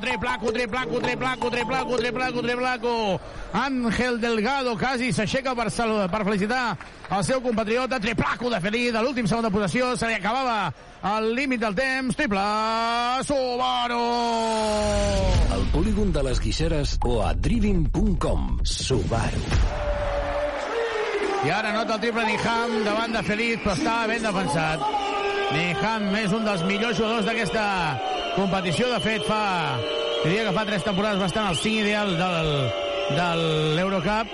Triplaco, 0.00 0.52
triplaco, 0.52 1.00
triplaco, 1.00 1.50
triplaco, 1.50 1.96
triplaco, 1.96 2.42
triplaco. 2.42 3.20
Ángel 3.52 4.20
Delgado 4.20 4.76
quasi 4.76 5.12
s'aixeca 5.12 5.54
per, 5.54 5.70
saludar, 5.70 6.10
per 6.10 6.24
felicitar 6.24 6.76
el 7.10 7.24
seu 7.24 7.40
compatriota. 7.40 8.00
Triplaco 8.00 8.50
de 8.50 8.60
Feliz, 8.60 8.94
a 8.94 9.02
l'últim 9.02 9.26
segon 9.26 9.44
de 9.46 9.50
possessió. 9.54 9.96
Se 9.96 10.06
li 10.10 10.14
acabava 10.18 10.72
el 11.06 11.34
límit 11.34 11.60
del 11.60 11.74
temps. 11.74 12.16
Triple 12.16 12.44
Subaru! 13.26 14.02
Al 15.56 15.64
polígon 15.72 16.12
de 16.12 16.22
les 16.26 16.40
Guixeres 16.40 16.96
o 17.04 17.20
a 17.22 17.32
driving.com. 17.34 18.58
Subaru. 18.64 19.42
I 21.46 21.52
ara 21.52 21.70
nota 21.76 21.94
el 21.94 22.00
triple 22.02 22.24
Niham 22.26 22.80
davant 22.82 23.12
de 23.14 23.22
Feliz, 23.22 23.60
però 23.62 23.76
estava 23.76 24.08
ben 24.10 24.24
defensat. 24.24 24.82
Niham 25.54 26.08
és 26.18 26.32
un 26.34 26.48
dels 26.48 26.64
millors 26.66 26.98
jugadors 26.98 27.28
d'aquesta 27.28 27.66
competició. 28.34 28.88
De 28.90 29.00
fet, 29.04 29.22
fa, 29.28 29.42
diria 30.24 30.48
que 30.48 30.54
fa 30.56 30.66
tres 30.66 30.86
temporades 30.86 31.22
va 31.22 31.28
estar 31.30 31.44
en 31.44 31.52
el 31.54 31.60
5 31.60 31.84
ideal 31.84 32.14
del, 32.18 32.50
de 33.14 33.28
l'Eurocup. 33.78 34.32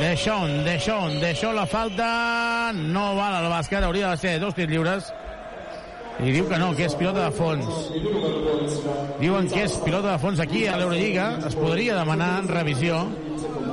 Deixón, 0.00 0.62
Deixón, 0.64 1.18
Deixón 1.20 1.56
la 1.56 1.66
falta. 1.66 2.72
No 2.72 3.10
val 3.18 3.42
al 3.42 3.50
bàsquet, 3.52 3.84
hauria 3.84 4.14
de 4.14 4.22
ser 4.22 4.38
dos 4.40 4.56
tirs 4.56 4.72
lliures. 4.72 5.12
I 6.20 6.30
diu 6.34 6.46
que 6.48 6.58
no, 6.60 6.72
que 6.76 6.84
és 6.86 6.94
pilota 6.98 7.24
de 7.24 7.32
fons. 7.36 7.66
Diuen 9.20 9.48
que 9.50 9.64
és 9.64 9.74
pilota 9.84 10.12
de 10.12 10.18
fons 10.22 10.40
aquí 10.42 10.66
a 10.68 10.76
l'Eurolliga. 10.78 11.28
Es 11.48 11.56
podria 11.58 11.96
demanar 11.98 12.44
revisió. 12.48 13.04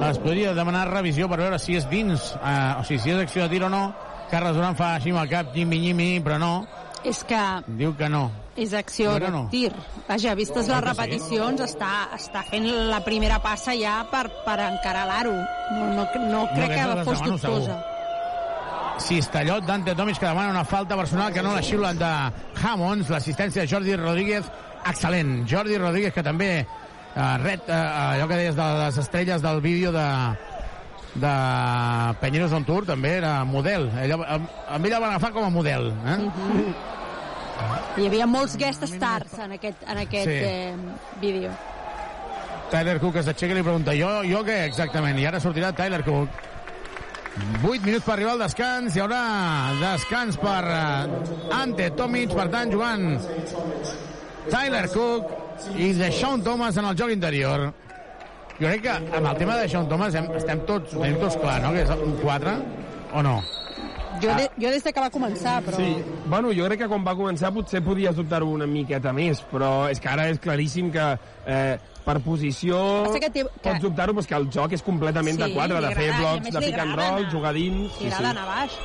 Es 0.10 0.20
podria 0.24 0.54
demanar 0.56 0.88
revisió 0.90 1.28
per 1.30 1.42
veure 1.42 1.60
si 1.60 1.76
és 1.76 1.88
dins, 1.92 2.34
eh, 2.40 2.76
o 2.80 2.84
sigui, 2.88 3.02
si 3.04 3.12
és 3.12 3.20
acció 3.26 3.44
de 3.44 3.50
tir 3.56 3.64
o 3.68 3.70
no. 3.70 3.90
Carles 4.32 4.56
Duran 4.56 4.78
fa 4.78 4.94
així 4.96 5.12
amb 5.12 5.24
el 5.24 5.30
cap, 5.32 5.50
nyimi-nyimi, 5.56 6.20
però 6.24 6.38
no. 6.40 6.54
És 7.04 7.24
que 7.24 7.40
Diu 7.80 7.94
que 7.96 8.10
no. 8.12 8.30
és 8.60 8.74
acció 8.76 9.14
de 9.20 9.30
no. 9.32 9.46
tir. 9.50 9.72
Vaja, 10.08 10.34
vistes 10.36 10.68
les 10.68 10.76
No, 10.76 10.82
que 10.82 10.90
sí. 10.90 10.90
repeticions, 10.92 11.62
està, 11.64 11.92
està 12.16 12.44
fent 12.50 12.68
la 12.90 13.00
primera 13.06 13.40
passa 13.42 13.72
ja 13.74 14.02
per, 14.12 14.26
per 14.46 14.60
encarar 14.68 15.06
l'aro. 15.08 15.32
No, 15.72 15.86
no, 15.96 16.08
no 16.30 16.44
crec 16.54 16.72
aquesta 16.72 16.90
que 16.90 16.96
les 16.96 17.06
fos 17.08 17.24
dubtosa. 17.24 17.78
Cistellot 19.00 19.66
d'Ante 19.66 19.95
Tomic 19.95 20.20
que 20.20 20.28
demana 20.28 20.52
una 20.52 20.66
falta 20.66 20.95
personal 20.97 21.32
que 21.34 21.41
no 21.41 21.54
la 21.56 21.62
xiulen 21.64 21.97
de 22.00 22.10
Hammonds, 22.62 23.10
l'assistència 23.10 23.64
de 23.64 23.68
Jordi 23.72 23.95
Rodríguez 23.95 24.45
excel·lent, 24.86 25.45
Jordi 25.50 25.78
Rodríguez 25.80 26.14
que 26.14 26.24
també 26.24 26.50
eh, 26.60 27.38
ret 27.43 27.68
eh, 27.68 27.74
allò 27.74 28.28
que 28.30 28.38
deies 28.39 28.56
de 28.60 28.68
les 28.84 28.97
estrelles 29.02 29.41
del 29.41 29.62
vídeo 29.62 29.91
de 29.95 30.06
de 31.20 31.30
Penyeros 32.22 32.52
on 32.54 32.64
Tour 32.68 32.86
també 32.86 33.16
era 33.18 33.39
model 33.43 33.88
ell, 33.97 34.12
amb, 34.14 34.45
amb 34.70 34.86
ell 34.86 34.93
el 34.93 35.02
van 35.02 35.10
agafar 35.16 35.32
com 35.34 35.47
a 35.47 35.50
model 35.50 35.88
eh? 36.06 36.18
Hi 37.97 38.06
havia 38.08 38.28
molts 38.30 38.54
guest 38.62 38.86
stars 38.88 39.34
en 39.43 39.56
aquest, 39.58 39.82
en 39.89 39.97
aquest 40.06 40.30
Sí. 40.30 40.38
eh, 40.38 40.76
vídeo. 41.20 41.50
Tyler 42.70 43.00
Cook 43.02 43.16
es 43.20 43.28
aixeca 43.28 43.52
i 43.52 43.58
li 43.58 43.64
pregunta 43.66 43.95
jo, 43.97 44.12
jo 44.30 44.43
què 44.45 44.60
exactament? 44.70 45.18
I 45.20 45.26
ara 45.26 45.39
sortirà 45.41 45.74
Tyler 45.76 46.04
Cook 46.06 46.30
8 47.38 47.86
minuts 47.86 48.06
per 48.06 48.16
arribar 48.16 48.34
al 48.36 48.42
descans 48.44 48.96
hi 48.96 49.04
haurà 49.04 49.20
descans 49.80 50.40
per 50.42 50.64
uh, 50.66 51.60
Ante 51.60 51.92
Tomic, 51.98 52.34
per 52.36 52.48
tant 52.54 52.74
jugant 52.74 53.06
Tyler 54.50 54.88
Cook 54.94 55.78
i 55.78 55.92
de 55.98 56.10
Sean 56.16 56.44
Thomas 56.44 56.80
en 56.82 56.90
el 56.90 56.98
joc 57.00 57.14
interior 57.14 57.70
jo 58.60 58.66
crec 58.66 58.84
que 58.88 58.98
amb 58.98 59.24
el 59.24 59.38
tema 59.40 59.56
de 59.60 59.70
Sean 59.72 59.88
Thomas 59.92 60.18
hem, 60.20 60.28
estem 60.42 60.66
tots, 60.68 60.98
tenim 60.98 61.22
tots 61.22 61.40
clar, 61.40 61.62
no? 61.64 61.74
que 61.76 61.86
és 61.86 61.96
un 61.96 62.18
4 62.24 62.58
o 63.14 63.26
no? 63.26 63.40
Jo, 64.22 64.34
de, 64.36 64.49
jo 64.59 64.70
des 64.74 64.84
de 64.84 64.91
que 64.93 64.99
va 64.99 65.09
començar, 65.13 65.59
però... 65.63 65.78
Sí, 65.78 65.95
bueno, 66.26 66.51
jo 66.55 66.65
crec 66.67 66.80
que 66.84 66.88
quan 66.91 67.05
va 67.05 67.13
començar 67.15 67.51
potser 67.55 67.82
podies 67.86 68.15
dubtar-ho 68.17 68.49
una 68.51 68.67
miqueta 68.67 69.13
més, 69.15 69.39
però 69.51 69.88
és 69.89 69.99
que 70.03 70.09
ara 70.11 70.28
és 70.30 70.39
claríssim 70.43 70.91
que 70.91 71.05
eh, 71.45 71.78
per 72.05 72.17
posició 72.26 72.80
que 73.13 73.30
té- 73.30 73.43
que- 73.45 73.61
pots 73.63 73.82
dubtar-ho, 73.84 74.13
però 74.13 74.20
és 74.26 74.28
que 74.28 74.36
el 74.36 74.49
joc 74.51 74.74
és 74.76 74.84
completament 74.84 75.38
Sí, 75.38 75.43
de 75.43 75.53
quadre, 75.53 75.80
li 75.80 75.88
de 75.88 75.95
fer 75.95 76.09
a 76.11 76.17
blocs, 76.20 76.51
de 76.51 76.59
pick 76.65 76.80
and 76.80 76.95
roll, 76.95 77.20
anar- 77.24 77.32
jugar 77.32 77.53
dins... 77.53 77.99
Li 78.01 78.11
agrada 78.11 78.30
anar 78.36 78.47
baix. 78.49 78.80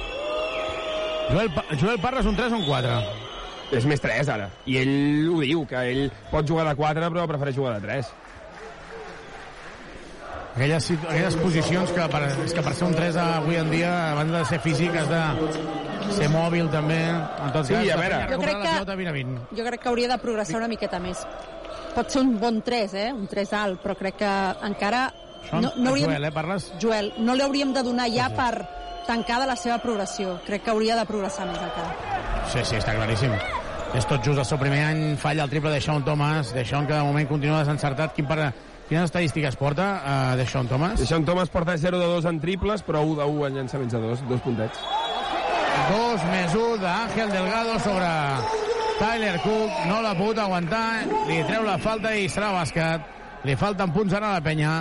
Joel, 1.30 1.51
Pa- 1.55 1.64
Joel 1.80 1.99
Parra 2.03 2.20
és 2.20 2.26
un 2.28 2.37
3 2.37 2.53
o 2.53 2.57
un 2.61 2.66
4? 2.68 2.99
És 3.74 3.87
més 3.89 4.01
3, 4.01 4.28
ara. 4.28 4.51
I 4.68 4.76
ell 4.82 5.30
ho 5.32 5.39
diu, 5.41 5.62
que 5.66 5.80
ell 5.91 6.03
pot 6.30 6.47
jugar 6.47 6.66
de 6.68 6.74
4, 6.76 7.09
però 7.14 7.24
prefereix 7.30 7.57
jugar 7.57 7.78
de 7.80 7.87
3. 7.89 8.11
Aquelles, 10.55 10.91
aquelles 11.09 11.37
posicions 11.37 11.91
que 11.93 12.09
per, 12.13 12.23
és 12.45 12.53
que 12.55 12.63
per 12.63 12.75
ser 12.75 12.87
un 12.89 12.95
3 12.95 13.17
avui 13.23 13.57
en 13.61 13.71
dia 13.71 13.91
abans 14.13 14.31
de 14.33 14.45
ser 14.51 14.61
físic 14.63 14.95
has 14.97 15.09
de 15.11 15.23
ser 16.15 16.29
mòbil 16.31 16.69
també 16.71 17.01
en 17.09 17.51
tot 17.53 17.67
Sí, 17.67 17.75
cas, 17.75 17.91
a 17.95 17.97
veure. 17.99 18.21
Jo 18.31 18.39
crec 18.39 18.57
que- 18.63 18.73
pilota 18.75 18.95
20 18.95 19.09
a 19.09 19.13
20. 19.13 19.41
Jo 19.57 19.65
crec 19.65 19.81
que 19.83 19.89
hauria 19.89 20.09
de 20.09 20.19
progressar 20.19 20.57
una 20.61 20.69
miqueta 20.69 21.01
més. 21.01 21.27
Pot 21.95 22.11
ser 22.11 22.23
un 22.23 22.39
bon 22.41 22.61
3, 22.63 22.95
eh? 22.95 23.13
Un 23.13 23.27
3 23.29 23.53
alt, 23.53 23.81
però 23.83 23.95
crec 23.97 24.17
que 24.17 24.31
encara... 24.67 25.13
Això, 25.45 25.61
no, 25.61 25.73
no 25.77 25.91
hauríem, 25.91 26.09
Joel, 26.11 26.25
eh, 26.25 26.33
parles? 26.33 26.73
Joel, 26.81 27.13
no 27.19 27.35
li 27.35 27.43
hauríem 27.45 27.73
de 27.75 27.83
donar 27.85 28.09
ja 28.11 28.31
per 28.35 28.67
tancada 29.07 29.47
la 29.47 29.55
seva 29.57 29.77
progressió. 29.79 30.39
Crec 30.47 30.65
que 30.65 30.71
hauria 30.73 30.97
de 30.97 31.05
progressar 31.07 31.47
més 31.47 31.59
encara. 31.61 31.93
Sí, 32.53 32.61
sí, 32.65 32.77
està 32.81 32.95
claríssim. 32.97 33.31
És 33.95 34.07
tot 34.11 34.25
just 34.25 34.39
el 34.41 34.45
seu 34.49 34.59
primer 34.59 34.81
any, 34.89 35.03
falla 35.21 35.45
el 35.45 35.51
triple 35.51 35.71
de 35.71 35.81
Sean 35.81 36.03
Thomas, 36.05 36.53
de 36.55 36.65
Sean 36.65 36.87
que 36.87 36.95
de 36.95 37.03
moment 37.03 37.29
continua 37.29 37.61
desencertat. 37.61 38.15
Quin 38.17 38.27
per... 38.27 38.53
Quines 38.89 39.07
estadístiques 39.09 39.57
porta 39.57 39.87
uh, 39.97 40.37
de 40.37 40.45
Sean 40.47 40.68
Thomas? 40.68 41.01
Sean 41.09 41.24
Thomas 41.24 41.49
porta 41.49 41.76
0 41.78 41.99
de 41.99 42.07
2 42.07 42.26
en 42.28 42.41
triples, 42.41 42.85
però 42.85 43.01
1 43.01 43.16
de 43.22 43.24
1 43.24 43.47
en 43.47 43.57
llançaments 43.61 43.95
de 43.97 44.01
2, 44.03 44.24
dos 44.28 44.43
puntets. 44.45 44.82
2 45.89 46.26
més 46.28 46.53
1 46.55 46.76
d'Àngel 46.82 47.32
Delgado 47.32 47.78
sobre 47.80 48.11
Tyler 48.99 49.39
Cook. 49.41 49.80
No 49.89 50.03
l'ha 50.05 50.12
pogut 50.18 50.39
aguantar, 50.39 51.07
li 51.30 51.41
treu 51.49 51.64
la 51.64 51.78
falta 51.80 52.12
i 52.12 52.28
serà 52.28 52.53
bàsquet. 52.55 53.09
Li 53.45 53.57
falten 53.61 53.93
punts 53.93 54.14
ara 54.16 54.35
a 54.35 54.37
la 54.39 54.45
penya. 54.45 54.76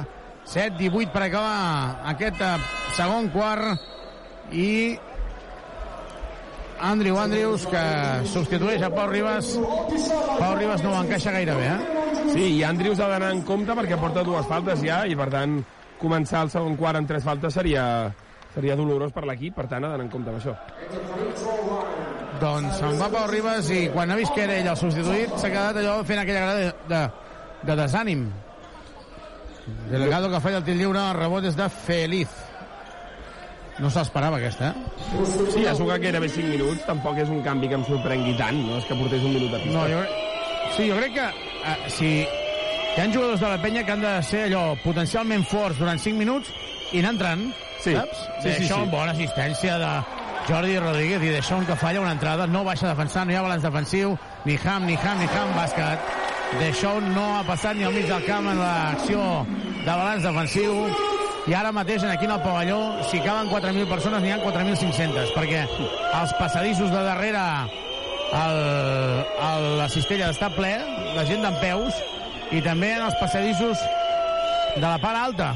7-18 0.52 1.12
per 1.14 1.24
acabar 1.30 2.04
aquest 2.12 2.42
eh, 2.44 2.56
segon 2.98 3.30
quart 3.32 3.80
i 4.52 5.00
Andrew 6.80 7.18
Andrews 7.20 7.66
que 7.70 7.84
substitueix 8.32 8.82
a 8.84 8.90
Pau 8.94 9.08
Ribas 9.12 9.54
Pau 10.40 10.56
Ribas 10.58 10.84
no 10.84 10.94
ho 10.94 11.02
encaixa 11.04 11.34
gaire 11.36 11.56
bé 11.58 11.70
eh? 11.70 12.04
Sí, 12.34 12.46
i 12.58 12.64
Andrius 12.64 13.02
ha 13.04 13.10
d'anar 13.12 13.32
en 13.36 13.44
compte 13.48 13.76
perquè 13.78 13.98
porta 14.00 14.24
dues 14.26 14.48
faltes 14.50 14.82
ja, 14.84 15.04
i 15.06 15.16
per 15.16 15.30
tant 15.34 15.58
començar 16.02 16.44
el 16.46 16.52
segon 16.54 16.78
quart 16.80 17.00
amb 17.00 17.10
tres 17.10 17.26
faltes 17.26 17.56
seria, 17.56 17.84
seria 18.56 18.78
dolorós 18.80 19.14
per 19.16 19.26
l'equip, 19.28 19.56
per 19.56 19.68
tant 19.72 19.84
ha 19.84 19.92
d'anar 19.92 20.08
en 20.08 20.12
compte 20.12 20.32
amb 20.32 20.40
això. 20.40 20.56
doncs 22.42 22.80
se'n 22.80 22.98
va 23.00 23.12
Pau 23.14 23.28
Ribas 23.30 23.70
i 23.72 23.84
quan 23.94 24.12
ha 24.12 24.18
vist 24.20 24.34
que 24.36 24.48
era 24.48 24.58
ell 24.60 24.72
el 24.72 24.80
substituït 24.80 25.36
s'ha 25.38 25.52
quedat 25.52 25.84
allò 25.84 26.00
fent 26.08 26.24
aquella 26.24 26.48
cara 26.48 26.56
de, 26.60 26.72
de, 26.90 27.04
de 27.70 27.78
desànim 27.84 28.26
Delgado 29.92 30.28
que 30.32 30.42
falla 30.44 30.60
el 30.60 30.66
tir 30.68 30.76
lliure 30.76 31.06
rebot 31.16 31.46
és 31.48 31.56
de 31.56 31.70
Feliz 31.72 32.34
no 33.84 33.90
s'esperava 33.92 34.38
aquesta 34.40 34.70
eh? 34.72 35.26
Sí, 35.54 35.66
ha 35.68 35.74
jugat 35.76 36.02
gairebé 36.04 36.30
5 36.32 36.48
minuts, 36.56 36.86
tampoc 36.88 37.20
és 37.22 37.30
un 37.34 37.42
canvi 37.46 37.68
que 37.70 37.76
em 37.80 37.84
sorprengui 37.88 38.34
tant, 38.40 38.58
no 38.66 38.80
és 38.80 38.88
que 38.88 38.96
portés 38.98 39.22
un 39.28 39.34
minut 39.36 39.52
de 39.52 39.60
pista. 39.66 39.76
No, 39.76 39.84
jo, 39.92 40.02
sí, 40.78 40.88
jo 40.90 40.98
crec 41.02 41.14
que 41.20 41.28
eh, 41.28 41.78
si 41.92 42.10
hi 42.24 43.02
ha 43.02 43.08
jugadors 43.12 43.42
de 43.42 43.50
la 43.52 43.60
penya 43.62 43.84
que 43.86 43.92
han 43.96 44.02
de 44.06 44.16
ser 44.24 44.46
allò 44.48 44.64
potencialment 44.84 45.44
forts 45.50 45.78
durant 45.82 46.00
5 46.00 46.18
minuts 46.24 46.50
i 46.94 47.00
anar 47.04 47.16
entrant, 47.18 47.46
Sí. 47.84 47.92
saps? 47.98 48.20
Sí, 48.40 48.50
sí, 48.54 48.64
Això, 48.64 48.78
sí. 48.86 48.90
bona 48.94 49.12
assistència 49.12 49.78
de 49.82 49.88
Jordi 50.48 50.78
Rodríguez 50.80 51.24
i 51.24 51.32
de 51.34 51.42
Sean 51.44 51.66
que 51.68 51.76
falla 51.76 52.00
una 52.00 52.14
entrada, 52.16 52.46
no 52.48 52.64
baixa 52.64 52.86
a 52.88 52.94
defensar, 52.94 53.26
no 53.28 53.34
hi 53.34 53.36
ha 53.36 53.42
balanç 53.44 53.64
defensiu, 53.66 54.14
ni 54.46 54.56
Ham, 54.64 54.86
ni 54.88 54.96
Ham, 54.96 55.20
ni 55.20 55.28
Ham, 55.28 55.52
bàsquet. 55.58 56.00
De 56.62 56.70
Sean 56.80 57.10
no 57.16 57.26
ha 57.40 57.44
passat 57.44 57.76
ni 57.76 57.84
al 57.84 57.92
mig 57.96 58.08
del 58.08 58.24
camp 58.28 58.48
en 58.48 58.60
l'acció 58.62 59.20
de 59.84 59.90
balanç 59.92 60.24
defensiu 60.24 60.76
i 61.48 61.54
ara 61.54 61.74
mateix 61.76 62.04
aquí 62.08 62.26
en 62.26 62.36
el 62.38 62.42
pavelló 62.42 62.82
si 63.10 63.20
caben 63.20 63.50
4.000 63.52 63.90
persones 63.90 64.22
n'hi 64.24 64.32
ha 64.32 64.42
4.500 64.44 65.34
perquè 65.36 65.66
els 65.68 66.36
passadissos 66.40 66.92
de 66.94 67.02
darrere 67.04 67.42
el, 68.34 69.26
el, 69.48 69.68
la 69.78 69.90
cistella 69.92 70.32
està 70.34 70.50
ple, 70.54 70.72
la 71.14 71.26
gent 71.28 71.44
d'en 71.46 71.60
peus, 71.62 72.00
i 72.54 72.62
també 72.66 72.94
en 72.96 73.06
els 73.08 73.20
passadissos 73.20 73.82
de 74.76 74.84
la 74.84 74.98
part 75.02 75.20
alta. 75.20 75.54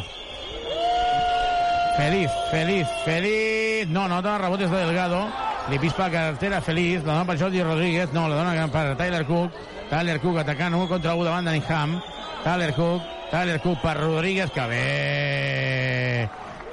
Feliz, 1.97 2.33
feliz, 2.51 2.87
feliz. 3.05 3.89
No, 3.89 4.05
no, 4.07 4.21
dona 4.21 4.37
rebotes 4.43 4.69
de 4.69 4.83
Delgado. 4.83 5.23
Li 5.71 5.79
pispa 5.81 6.05
la 6.05 6.13
cartera 6.13 6.61
Feliz, 6.61 7.01
la 7.01 7.15
dona 7.15 7.25
per 7.27 7.39
Jordi 7.41 7.63
Rodríguez. 7.63 8.13
No, 8.13 8.27
la 8.29 8.37
dona 8.37 8.67
per 8.71 8.91
Tyler 8.99 9.25
Cook. 9.25 9.57
Tyler 9.89 10.19
Cook 10.21 10.37
atacant 10.43 10.77
1 10.77 10.87
contra 10.87 11.15
1 11.17 11.25
davant 11.25 11.49
de 11.49 11.57
Ninham. 11.57 11.97
Tyler 12.43 12.73
Cook, 12.75 13.01
Tyler 13.31 13.57
Cook 13.63 13.81
per 13.81 13.97
Rodríguez, 13.97 14.51
que 14.53 14.67
bé, 14.69 14.83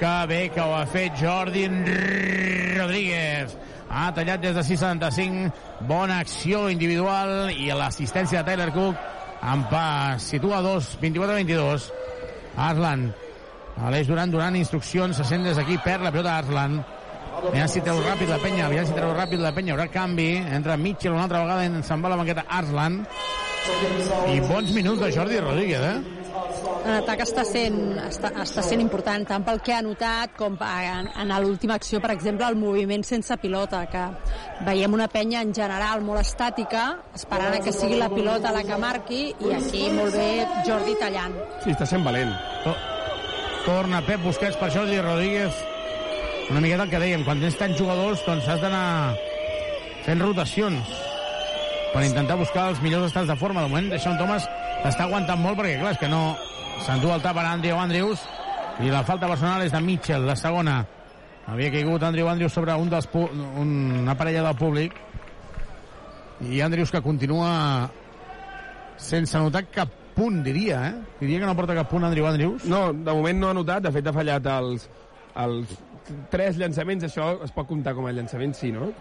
que 0.05 0.27
bé 0.27 0.51
que 0.51 0.61
ho 0.61 0.75
ha 0.77 0.85
fet 0.85 1.15
Jordi 1.17 1.65
Rodríguez. 2.77 3.55
Ha 3.89 4.11
tallat 4.13 4.43
des 4.43 4.53
de 4.53 4.61
6'75, 4.61 5.53
bona 5.89 6.19
acció 6.21 6.67
individual 6.69 7.49
i 7.55 7.71
l'assistència 7.73 8.43
de 8.43 8.51
Tyler 8.51 8.73
Cook 8.75 8.99
en 9.53 9.63
pas, 9.71 10.21
situa 10.21 10.61
2, 10.65 10.91
24-22. 11.01 11.87
Arslan, 12.67 13.07
Aleix 13.81 14.11
Duran 14.11 14.35
donant 14.35 14.59
instruccions, 14.59 15.17
se 15.17 15.25
sent 15.25 15.47
des 15.49 15.57
d'aquí, 15.57 15.79
perd 15.87 16.05
la 16.05 16.13
pilota 16.13 16.37
Arslan. 16.43 16.77
Aviam 17.45 17.71
si 17.71 17.81
treu 17.87 18.03
ràpid 18.05 18.29
la 18.29 18.41
penya, 18.43 18.67
aviam 18.69 18.85
si 18.89 18.97
treu 18.99 19.15
ràpid 19.17 19.41
la 19.41 19.55
penya, 19.57 19.73
haurà 19.73 19.89
canvi, 19.95 20.35
entra 20.59 20.77
Mitchell 20.77 21.17
una 21.17 21.25
altra 21.25 21.41
vegada, 21.47 21.81
se'n 21.81 22.05
va 22.05 22.13
la 22.13 22.21
banqueta 22.21 22.45
Arslan. 22.61 23.01
I 24.35 24.37
bons 24.51 24.77
minuts 24.77 25.01
de 25.01 25.11
Jordi 25.17 25.41
Rodríguez, 25.41 25.89
eh? 25.95 26.24
L'atac 26.85 27.23
està 27.25 27.47
sent, 27.49 27.79
està, 28.05 28.31
està 28.43 28.63
sent 28.65 28.83
important, 28.83 29.23
tant 29.25 29.45
pel 29.47 29.61
que 29.65 29.73
ha 29.73 29.81
notat 29.85 30.35
com 30.37 30.59
en, 30.61 31.09
en 31.09 31.35
l'última 31.41 31.79
acció, 31.81 32.01
per 32.05 32.13
exemple, 32.13 32.45
el 32.47 32.59
moviment 32.61 33.03
sense 33.03 33.37
pilota, 33.41 33.87
que 33.89 34.05
veiem 34.67 34.93
una 34.93 35.09
penya 35.09 35.41
en 35.41 35.55
general 35.57 36.05
molt 36.05 36.21
estàtica, 36.21 36.87
esperant 37.17 37.57
a 37.57 37.63
que 37.65 37.73
sigui 37.73 37.97
la 38.01 38.11
pilota 38.13 38.53
la 38.53 38.65
que 38.69 38.77
marqui, 38.81 39.23
i 39.41 39.55
aquí 39.57 39.87
molt 39.97 40.13
bé 40.13 40.45
Jordi 40.67 40.99
tallant. 41.01 41.39
Sí, 41.65 41.73
està 41.73 41.89
sent 41.89 42.05
valent. 42.05 42.35
To 42.67 42.77
torna 43.65 44.03
Pep 44.05 44.21
Busquets 44.21 44.59
per 44.61 44.69
Jordi 44.71 45.01
Rodríguez. 45.01 45.57
Una 46.51 46.61
miqueta 46.61 46.85
el 46.85 46.91
que 46.93 47.01
dèiem, 47.01 47.25
quan 47.25 47.41
tens 47.41 47.57
tants 47.57 47.79
jugadors, 47.81 48.21
doncs 48.27 48.49
has 48.53 48.61
d'anar 48.61 49.17
fent 50.05 50.21
rotacions 50.21 50.91
per 51.95 52.03
intentar 52.05 52.37
buscar 52.37 52.69
els 52.75 52.83
millors 52.85 53.09
estats 53.09 53.31
de 53.31 53.37
forma. 53.41 53.65
De 53.65 53.73
moment, 53.73 53.89
Sean 53.97 54.19
Thomas 54.21 54.45
està 54.85 55.07
aguantant 55.07 55.41
molt 55.41 55.57
perquè, 55.57 55.79
clar, 55.81 55.95
és 55.97 56.03
que 56.03 56.13
no 56.13 56.27
s'endú 56.83 57.11
el 57.15 57.23
tap 57.23 57.39
a 57.39 57.47
Andrew 57.53 57.79
Andrews 57.79 58.23
i 58.83 58.91
la 58.91 59.05
falta 59.07 59.29
personal 59.31 59.63
és 59.63 59.73
de 59.73 59.81
Mitchell, 59.81 60.27
la 60.27 60.37
segona. 60.37 60.81
Havia 61.47 61.71
caigut 61.71 62.03
Andrew 62.03 62.29
Andrews 62.29 62.55
sobre 62.57 62.75
un 62.75 62.89
dels 62.91 63.09
una 63.15 64.15
parella 64.17 64.43
del 64.47 64.57
públic 64.57 64.95
I 66.41 66.61
Andrius 66.65 66.91
que 66.91 67.03
continua 67.03 67.91
sense 68.97 69.37
anotar 69.37 69.67
cap 69.71 69.91
punt, 70.15 70.43
diria, 70.45 70.89
eh? 70.89 70.95
Diria 71.21 71.41
que 71.41 71.47
no 71.47 71.57
porta 71.57 71.75
cap 71.75 71.91
punt 71.91 72.05
Andrew 72.05 72.27
Andrius. 72.27 72.65
No, 72.65 72.93
de 72.93 73.13
moment 73.13 73.41
no 73.41 73.51
ha 73.51 73.55
notat, 73.55 73.83
de 73.83 73.93
fet 73.93 74.07
ha 74.07 74.15
fallat 74.15 74.47
els, 74.47 74.89
els 75.43 75.75
tres 76.31 76.59
llançaments, 76.61 77.05
això 77.09 77.33
es 77.45 77.53
pot 77.55 77.67
comptar 77.69 77.95
com 77.95 78.07
a 78.07 78.13
llançament, 78.15 78.55
sí, 78.55 78.71
no? 78.73 78.93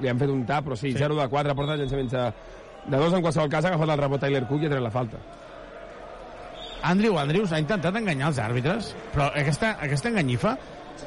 Li 0.00 0.08
han 0.08 0.20
fet 0.20 0.32
un 0.32 0.44
tap, 0.48 0.64
però 0.68 0.76
sí, 0.76 0.92
Sí. 0.92 0.98
0 0.98 1.18
de 1.18 1.28
4, 1.28 1.54
porta 1.54 1.76
llançaments 1.76 2.12
de, 2.12 2.24
de 2.88 2.96
dos 2.96 3.12
en 3.12 3.24
qualsevol 3.24 3.50
cas, 3.52 3.64
ha 3.64 3.74
agafat 3.74 3.92
el 3.92 4.00
rebot 4.00 4.20
Tyler 4.20 4.46
Cook 4.48 4.62
i 4.64 4.66
ha 4.70 4.72
tret 4.72 4.82
la 4.82 4.90
falta. 4.94 5.20
Andrew 6.82 7.18
Andrews 7.20 7.52
ha 7.52 7.60
intentat 7.62 7.96
enganyar 7.98 8.32
els 8.32 8.38
àrbitres, 8.42 8.92
però 9.14 9.30
aquesta, 9.38 9.76
aquesta 9.80 10.10
enganyifa 10.10 10.56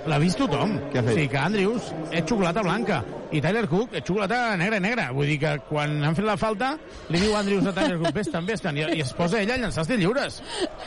l'ha 0.10 0.18
vist 0.22 0.40
tothom. 0.40 0.76
Què 0.92 1.00
ha 1.00 1.04
fet? 1.04 1.12
O 1.14 1.18
sigui 1.18 1.32
que 1.34 1.42
Andrews 1.42 1.92
és 2.12 2.26
xocolata 2.26 2.64
blanca 2.66 3.02
i 3.36 3.42
Tyler 3.44 3.66
Cook 3.70 3.96
és 3.98 4.04
xocolata 4.06 4.40
negra 4.60 4.80
negra. 4.84 5.08
Vull 5.16 5.30
dir 5.34 5.38
que 5.42 5.54
quan 5.70 5.98
han 6.06 6.16
fet 6.18 6.28
la 6.28 6.38
falta 6.40 6.76
li 7.12 7.22
diu 7.22 7.36
Andrews 7.38 7.68
a 7.70 7.74
Tyler 7.76 7.98
Cook 8.02 8.16
vés-te'n, 8.16 8.48
vés-te'n, 8.48 8.80
i, 8.80 8.86
i 9.00 9.04
es 9.06 9.14
posa 9.18 9.42
ella 9.42 9.58
a 9.58 9.64
llançar 9.64 9.84
els 9.84 9.92
tirs 9.92 10.02
lliures. 10.04 10.40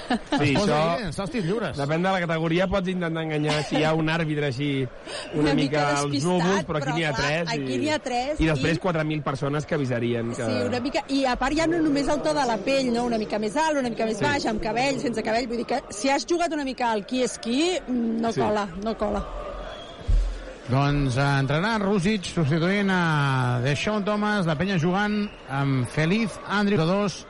Sí, 0.08 0.54
es 0.54 0.62
això- 0.62 1.22
els 1.24 1.34
lliures. 1.44 1.76
Depèn 1.76 2.02
de 2.02 2.10
la 2.12 2.20
categoria, 2.20 2.66
pots 2.66 2.88
intentar 2.88 3.22
enganyar 3.24 3.62
si 3.64 3.76
hi 3.76 3.84
ha 3.84 3.92
un 3.94 4.08
àrbitre 4.08 4.46
així 4.46 4.86
una, 5.34 5.42
Una 5.42 5.54
mica, 5.54 5.78
mica 5.78 5.98
als 6.00 6.24
núvols, 6.24 6.64
però 6.66 6.78
aquí 6.80 6.92
n'hi 6.96 7.04
ha 7.04 7.12
tres. 7.12 7.48
aquí 7.48 7.78
n'hi 7.78 7.90
ha 7.90 7.98
tres 7.98 8.40
I 8.40 8.46
després 8.46 8.76
i- 8.76 8.80
4.000 8.80 9.22
persones 9.22 9.66
que 9.66 9.74
avisarien 9.74 10.30
que... 10.34 10.44
Sí, 10.44 10.66
una 10.66 10.80
mica, 10.80 11.04
i 11.08 11.24
a 11.24 11.36
part 11.36 11.56
ja 11.56 11.66
no 11.66 11.78
només 11.78 12.08
el 12.08 12.22
to 12.22 12.32
de 12.32 12.46
la 12.46 12.56
pell, 12.58 12.92
no? 12.92 13.04
una 13.04 13.18
mica 13.18 13.38
més 13.38 13.56
alt, 13.56 13.78
una 13.78 13.90
mica 13.90 14.06
més 14.06 14.18
Sí. 14.18 14.24
baix, 14.24 14.46
amb 14.46 14.62
cabell, 14.62 14.98
sense 15.00 15.22
cabell, 15.22 15.46
vull 15.48 15.58
dir 15.58 15.66
que 15.66 15.82
si 15.90 16.08
has 16.08 16.24
jugat 16.26 16.52
una 16.52 16.64
mica 16.64 16.90
al 16.92 17.04
qui 17.06 17.22
és 17.22 17.38
qui, 17.38 17.78
mm, 17.86 18.20
no 18.20 18.32
Sí. 18.32 18.40
cola, 18.40 18.66
no 18.82 18.96
cola. 18.96 19.24
Doncs 20.68 21.16
eh, 21.16 21.20
entrarà 21.40 21.78
Rússic 21.80 22.24
substituint 22.28 22.90
a 22.92 23.60
Deixón 23.64 24.04
Thomas, 24.04 24.44
la 24.44 24.54
penya 24.58 24.76
jugant 24.78 25.22
amb 25.48 25.86
Feliz, 25.88 26.30
de 26.76 26.76
dos, 26.76 27.26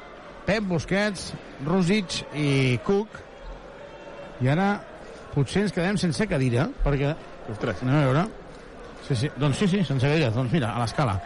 Pep 0.49 0.65
Busquets, 0.65 1.35
Rússic 1.67 2.23
i 2.33 2.79
Cook. 2.87 3.19
I 4.41 4.49
ara 4.49 4.79
potser 5.35 5.67
ens 5.67 5.75
quedem 5.77 5.99
sense 6.01 6.25
cadira, 6.31 6.65
perquè... 6.87 7.13
Ostres. 7.53 7.83
Anem 7.85 7.99
a 7.99 8.05
veure. 8.07 8.23
Sí, 9.05 9.17
sí, 9.17 9.31
doncs 9.37 9.61
sí, 9.61 9.69
sí, 9.69 9.83
sense 9.85 10.09
cadira. 10.09 10.31
Doncs 10.33 10.55
mira, 10.57 10.73
a 10.73 10.81
l'escala. 10.81 11.19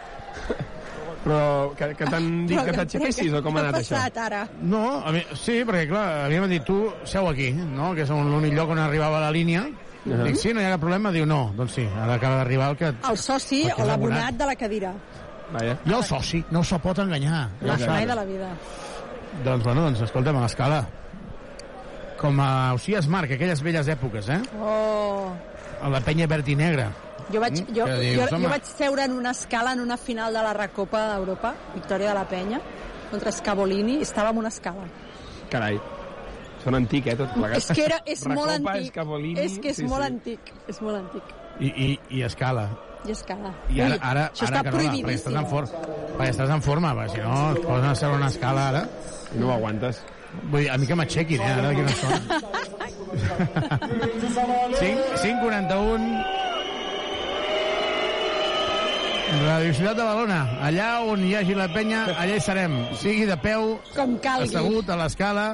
Però 1.23 1.39
que, 1.79 1.93
que 1.95 2.09
t'han 2.11 2.27
dit 2.49 2.59
que 2.67 2.75
t'aixequessis 2.75 3.37
o 3.37 3.39
com 3.45 3.55
ha 3.55 3.63
anat 3.63 3.79
això? 3.79 4.01
ara? 4.25 4.43
No, 4.59 4.83
a 5.07 5.15
mi, 5.15 5.23
sí, 5.39 5.61
perquè 5.63 5.87
clar, 5.93 6.03
havíem 6.25 6.49
dit 6.51 6.67
tu 6.67 6.81
seu 7.07 7.31
aquí, 7.31 7.53
no? 7.55 7.93
que 7.95 8.03
és 8.03 8.11
l'únic 8.11 8.57
lloc 8.59 8.75
on 8.75 8.83
arribava 8.83 9.23
la 9.23 9.31
línia. 9.31 9.63
Uh. 10.03 10.11
-huh. 10.11 10.23
Dic, 10.27 10.35
sí, 10.35 10.51
no 10.51 10.59
hi 10.59 10.67
ha 10.67 10.75
cap 10.75 10.83
problema? 10.83 11.15
Diu, 11.15 11.25
no, 11.25 11.53
doncs 11.55 11.79
sí, 11.79 11.87
ara 11.87 12.19
acaba 12.19 12.43
d'arribar 12.43 12.71
el 12.71 12.77
que... 12.77 12.93
El 13.09 13.17
soci 13.17 13.63
o 13.71 13.85
l'abonat 13.85 14.19
abonat. 14.19 14.33
de 14.35 14.45
la 14.45 14.55
cadira. 14.55 14.93
Vaja. 15.53 15.77
I 15.85 15.93
el 15.93 16.03
soci 16.03 16.43
no 16.51 16.63
se 16.63 16.79
pot 16.79 16.99
enganyar. 16.99 17.49
La 17.61 17.77
Ja 17.77 17.85
saps. 17.85 18.07
de 18.07 18.15
la 18.15 18.25
vida. 18.25 18.49
Doncs, 19.43 19.63
bueno, 19.65 19.81
doncs, 19.87 20.01
escolta'm, 20.05 20.37
a 20.37 20.43
l'escala. 20.45 20.81
Com 22.21 22.37
a 22.39 22.73
Osias 22.77 23.07
Marc, 23.11 23.31
aquelles 23.35 23.61
velles 23.65 23.87
èpoques, 23.91 24.29
eh? 24.29 24.41
Oh, 24.61 25.31
A 25.83 25.89
la 25.91 25.99
penya 25.99 26.27
verd 26.27 26.47
i 26.47 26.55
negra. 26.55 26.91
jo 27.31 27.39
vaig, 27.41 27.57
Mm, 27.61 27.73
jo, 27.75 27.85
dius, 27.85 28.15
jo, 28.29 28.35
home? 28.35 28.43
jo 28.45 28.49
vaig 28.49 28.63
seure 28.63 29.03
en 29.03 29.11
una 29.13 29.31
escala 29.31 29.71
en 29.73 29.79
una 29.81 29.97
final 29.97 30.33
de 30.33 30.41
la 30.43 30.53
Recopa 30.53 31.07
d'Europa, 31.15 31.53
victòria 31.73 32.09
de 32.09 32.13
la 32.13 32.27
penya, 32.27 32.59
contra 33.11 33.31
Scavolini, 33.31 33.97
i 33.97 34.01
estava 34.01 34.29
en 34.29 34.37
una 34.37 34.47
escala. 34.49 34.85
Carai. 35.49 35.79
Són 36.63 36.75
antic, 36.75 37.07
eh, 37.07 37.15
tot 37.15 37.33
plegat. 37.33 37.57
És 37.57 37.67
que 37.73 37.83
era, 37.85 38.01
és 38.05 38.25
molt 38.27 38.49
Recopa, 38.51 38.71
antic. 38.71 38.85
Escavolini, 38.91 39.39
És 39.39 39.59
que 39.59 39.69
és 39.69 39.75
sí, 39.77 39.83
molt 39.83 40.03
sí. 40.05 40.11
antic. 40.13 40.39
És 40.67 40.81
molt 40.81 40.95
antic. 40.97 41.23
I, 41.59 41.67
i, 41.67 41.99
i 42.09 42.21
escala. 42.23 42.69
I 43.05 43.11
escala. 43.11 43.51
I 43.69 43.81
ara, 43.81 43.95
Ui, 43.95 43.99
ara, 44.01 44.23
això 44.31 44.45
ara 44.47 44.57
està 44.59 44.63
que 44.63 44.71
no, 44.71 44.77
perquè 45.03 45.15
estàs 45.19 45.35
en, 45.35 45.47
for, 45.51 45.63
perquè 46.17 46.29
estàs 46.31 46.49
en 46.55 46.61
forma, 46.63 46.93
perquè 46.95 47.11
si 47.17 47.21
no 47.25 47.39
et 47.51 47.61
posen 47.65 47.89
a 47.89 47.95
seure 47.99 48.15
una 48.21 48.29
escala 48.31 48.67
ara. 48.69 48.83
I 49.35 49.37
no 49.41 49.49
ho 49.49 49.53
aguantes. 49.57 50.03
Vull 50.49 50.61
dir, 50.63 50.69
a 50.73 50.77
mi 50.81 50.87
que 50.89 50.95
m'aixequin, 50.97 51.41
eh, 51.41 51.51
ara 51.51 51.61
d'aquí 51.67 51.81
una 51.81 51.91
estona. 51.91 52.19
5.41 54.83 56.23
Radio 59.47 59.73
Ciutat 59.73 59.95
de 59.97 60.03
Badalona, 60.03 60.39
allà 60.61 60.87
on 61.09 61.23
hi 61.25 61.31
hagi 61.35 61.55
la 61.57 61.65
penya, 61.73 62.03
allà 62.21 62.35
hi 62.37 62.41
serem. 62.43 62.73
Sigui 63.01 63.25
de 63.25 63.37
peu, 63.41 63.79
Com 63.95 64.17
calgui. 64.21 64.45
assegut 64.51 64.89
a 64.93 64.97
l'escala. 64.99 65.45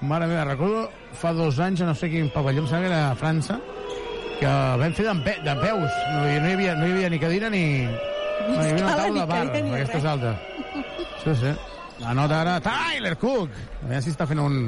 Mare 0.00 0.26
meva, 0.30 0.44
recordo 0.44 0.88
fa 1.18 1.32
dos 1.32 1.58
anys, 1.62 1.80
no 1.86 1.94
sé 1.94 2.08
quin 2.10 2.28
pavelló, 2.34 2.62
em 2.62 2.66
sembla 2.70 2.88
que 2.88 2.94
era 2.94 3.10
a 3.10 3.14
França, 3.18 3.58
que 4.40 4.52
vam 4.82 4.92
fer 4.94 5.06
de, 5.08 5.34
de 5.44 5.54
peus. 5.62 5.96
No, 6.12 6.20
hi- 6.28 6.38
no, 6.40 6.48
hi 6.48 6.54
havia, 6.58 6.74
no 6.78 6.86
hi 6.86 6.92
havia 6.96 7.10
ni 7.10 7.18
cadira 7.22 7.50
ni... 7.50 7.64
No, 7.84 8.54
hi 8.62 8.70
havia 8.70 8.84
una 8.84 8.96
taula 8.96 9.14
ni 9.14 9.20
de 9.20 9.26
bar, 9.26 9.88
és 9.98 10.04
alta. 10.06 10.36
Sí, 11.24 11.34
sí. 11.40 11.54
La 11.98 12.12
nota 12.14 12.40
ara, 12.44 12.60
Tyler 12.62 13.16
Cook. 13.18 13.50
A 13.82 13.88
veure 13.90 14.02
si 14.04 14.12
està 14.14 14.26
fent 14.30 14.38
un 14.40 14.60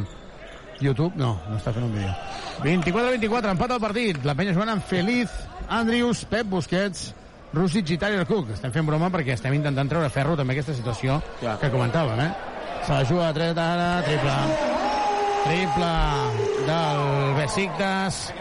YouTube. 0.82 1.14
No, 1.20 1.36
no 1.48 1.56
està 1.60 1.72
fent 1.76 1.86
un 1.86 1.94
vídeo. 1.94 2.10
24-24, 2.64 3.54
empat 3.54 3.76
al 3.76 3.80
partit. 3.82 4.18
La 4.26 4.34
penya 4.34 4.52
jugant 4.56 4.74
amb 4.74 4.84
Feliz, 4.90 5.30
Andrius, 5.70 6.24
Pep 6.28 6.50
Busquets, 6.50 7.12
Rússic 7.54 7.94
i 7.94 7.98
Tyler 8.02 8.26
Cook. 8.26 8.50
Estem 8.56 8.74
fent 8.74 8.86
broma 8.90 9.08
perquè 9.14 9.36
estem 9.38 9.54
intentant 9.54 9.88
treure 9.90 10.10
ferro 10.10 10.34
també 10.38 10.58
aquesta 10.58 10.74
situació 10.74 11.20
que 11.62 11.70
comentàvem, 11.70 12.26
eh? 12.26 12.30
Se 12.86 12.92
la 12.96 13.04
juga 13.06 13.28
a 13.30 13.34
tret 13.36 13.58
ara, 13.58 13.88
triple. 14.06 14.89
Triple 15.44 15.92
del 16.66 17.34
Besiktas. 17.36 18.32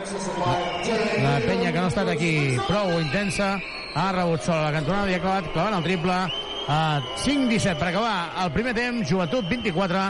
La 1.24 1.40
penya 1.46 1.72
que 1.72 1.80
no 1.80 1.86
ha 1.88 1.92
estat 1.92 2.10
aquí 2.12 2.34
prou 2.68 2.92
intensa. 3.00 3.54
Ha 3.96 4.10
rebut 4.14 4.44
sola 4.46 4.68
la 4.68 4.74
cantonada 4.76 5.10
i 5.10 5.18
ha 5.18 5.22
clavat 5.24 5.52
clavant 5.54 5.80
el 5.80 5.86
triple 5.88 6.18
a 6.70 6.80
5-17 7.24 7.78
per 7.80 7.88
acabar 7.90 8.18
el 8.44 8.52
primer 8.56 8.76
temps. 8.78 9.08
Joventut 9.10 9.48
24, 9.50 10.04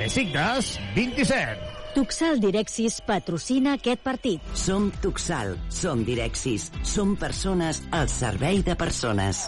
Besiktas 0.00 0.74
27. 0.96 1.72
Tuxal 1.92 2.40
Direxis 2.40 3.02
patrocina 3.04 3.76
aquest 3.76 4.00
partit. 4.00 4.52
Som 4.56 4.90
Tuxal, 5.02 5.58
som 5.68 6.06
Direxis, 6.08 6.70
som 6.88 7.16
persones 7.20 7.82
al 7.92 8.08
servei 8.08 8.62
de 8.64 8.76
persones. 8.80 9.44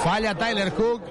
Falla 0.00 0.34
Tyler 0.34 0.72
Cook, 0.74 1.04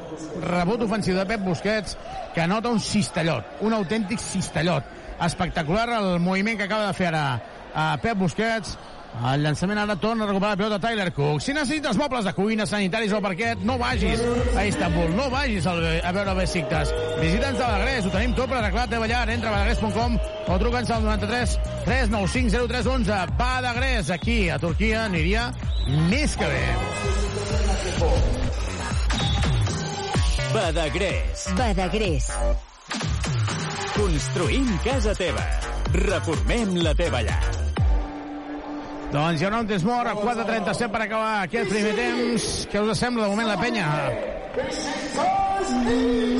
rebot 0.44 0.82
ofensiu 0.84 1.16
de 1.16 1.26
Pep 1.30 1.44
Busquets, 1.46 1.98
que 2.34 2.42
anota 2.42 2.72
un 2.74 2.80
cistellot, 2.82 3.62
un 3.62 3.74
autèntic 3.78 4.20
cistellot. 4.20 4.84
Espectacular 5.22 5.88
el 6.00 6.20
moviment 6.20 6.58
que 6.58 6.66
acaba 6.66 6.88
de 6.88 6.98
fer 6.98 7.12
ara 7.14 7.26
a 7.74 7.98
Pep 8.02 8.18
Busquets. 8.18 8.78
El 9.12 9.42
llançament 9.44 9.76
ara 9.82 9.98
torna 10.00 10.24
a 10.24 10.28
recuperar 10.30 10.54
la 10.54 10.58
pilota 10.58 10.80
Tyler 10.80 11.12
Cook. 11.12 11.42
Si 11.44 11.52
necessites 11.54 11.98
mobles 12.00 12.24
de 12.26 12.32
cuina, 12.34 12.66
sanitaris 12.66 13.12
o 13.12 13.20
parquet, 13.22 13.60
no 13.68 13.78
vagis 13.78 14.22
a 14.56 14.66
Istanbul, 14.66 15.12
no 15.18 15.30
vagis 15.30 15.68
a 15.68 15.74
veure 15.76 16.36
Besiktas. 16.38 16.94
Visita'ns 17.20 17.60
a 17.60 17.68
Badagrés, 17.74 18.08
ho 18.08 18.14
tenim 18.14 18.36
tot 18.38 18.48
per 18.48 18.62
arreglar 18.62 18.88
la 18.88 18.94
teva 18.96 19.10
llar. 19.12 19.26
Entra 19.30 19.52
a 19.52 19.58
badagrés.com 19.58 20.16
o 20.48 20.60
truca'ns 20.64 20.94
al 20.96 21.04
93 21.04 21.58
395 21.86 22.68
0311. 22.72 23.36
Badagrés, 23.38 24.14
aquí 24.16 24.50
a 24.50 24.60
Turquia, 24.60 25.06
aniria 25.12 25.50
més 26.08 26.38
que 26.40 26.48
bé. 26.48 28.41
Badagrés. 30.54 31.48
Badagrés. 31.56 32.28
Construïm 33.96 34.68
casa 34.84 35.14
teva. 35.16 35.46
Reformem 35.94 36.76
la 36.84 36.92
teva 36.98 37.22
llar. 37.24 37.40
Doncs 39.12 39.40
hi 39.40 39.48
haurà 39.48 39.62
un 39.64 39.72
temps 39.72 39.86
mort 39.88 40.12
a 40.12 40.16
4.37 40.20 40.92
per 40.92 41.02
acabar 41.06 41.32
aquest 41.46 41.72
primer 41.72 41.96
temps. 41.96 42.52
Què 42.72 42.84
us 42.84 43.00
sembla 43.00 43.28
de 43.28 43.34
moment 43.36 43.52
la 43.52 43.60
penya? 43.64 43.88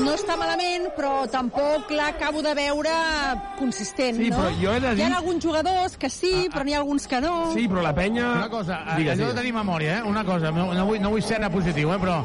No 0.02 0.12
està 0.12 0.34
malament, 0.36 0.88
però 0.96 1.12
tampoc 1.30 1.90
l'acabo 1.94 2.42
de 2.44 2.52
veure 2.58 2.90
consistent, 3.58 4.16
Sí, 4.18 4.28
no? 4.30 4.36
però 4.36 4.50
jo 4.60 4.72
he 4.74 4.80
de 4.82 4.90
Hi 4.92 4.96
dir- 4.98 5.06
ha 5.12 5.16
alguns 5.18 5.44
jugadors 5.44 5.96
que 5.96 6.10
sí, 6.10 6.48
però 6.52 6.64
n'hi 6.64 6.74
ha 6.74 6.78
alguns 6.82 7.06
que 7.08 7.20
no. 7.20 7.52
Sí, 7.54 7.66
però 7.68 7.82
la 7.82 7.94
penya... 7.94 8.26
Una 8.32 8.48
cosa, 8.50 8.80
Digues, 8.84 8.96
Digues, 8.96 9.12
allò 9.14 9.18
de 9.18 9.30
digues. 9.30 9.40
tenir 9.40 9.52
memòria, 9.54 9.98
eh? 9.98 10.02
Una 10.02 10.24
cosa, 10.24 10.50
no, 10.50 10.72
no, 10.74 10.84
vull, 10.86 11.00
no 11.00 11.10
vull 11.14 11.22
ser 11.22 11.36
anar 11.38 11.50
positiu, 11.54 11.92
eh? 11.94 11.98
però 12.02 12.18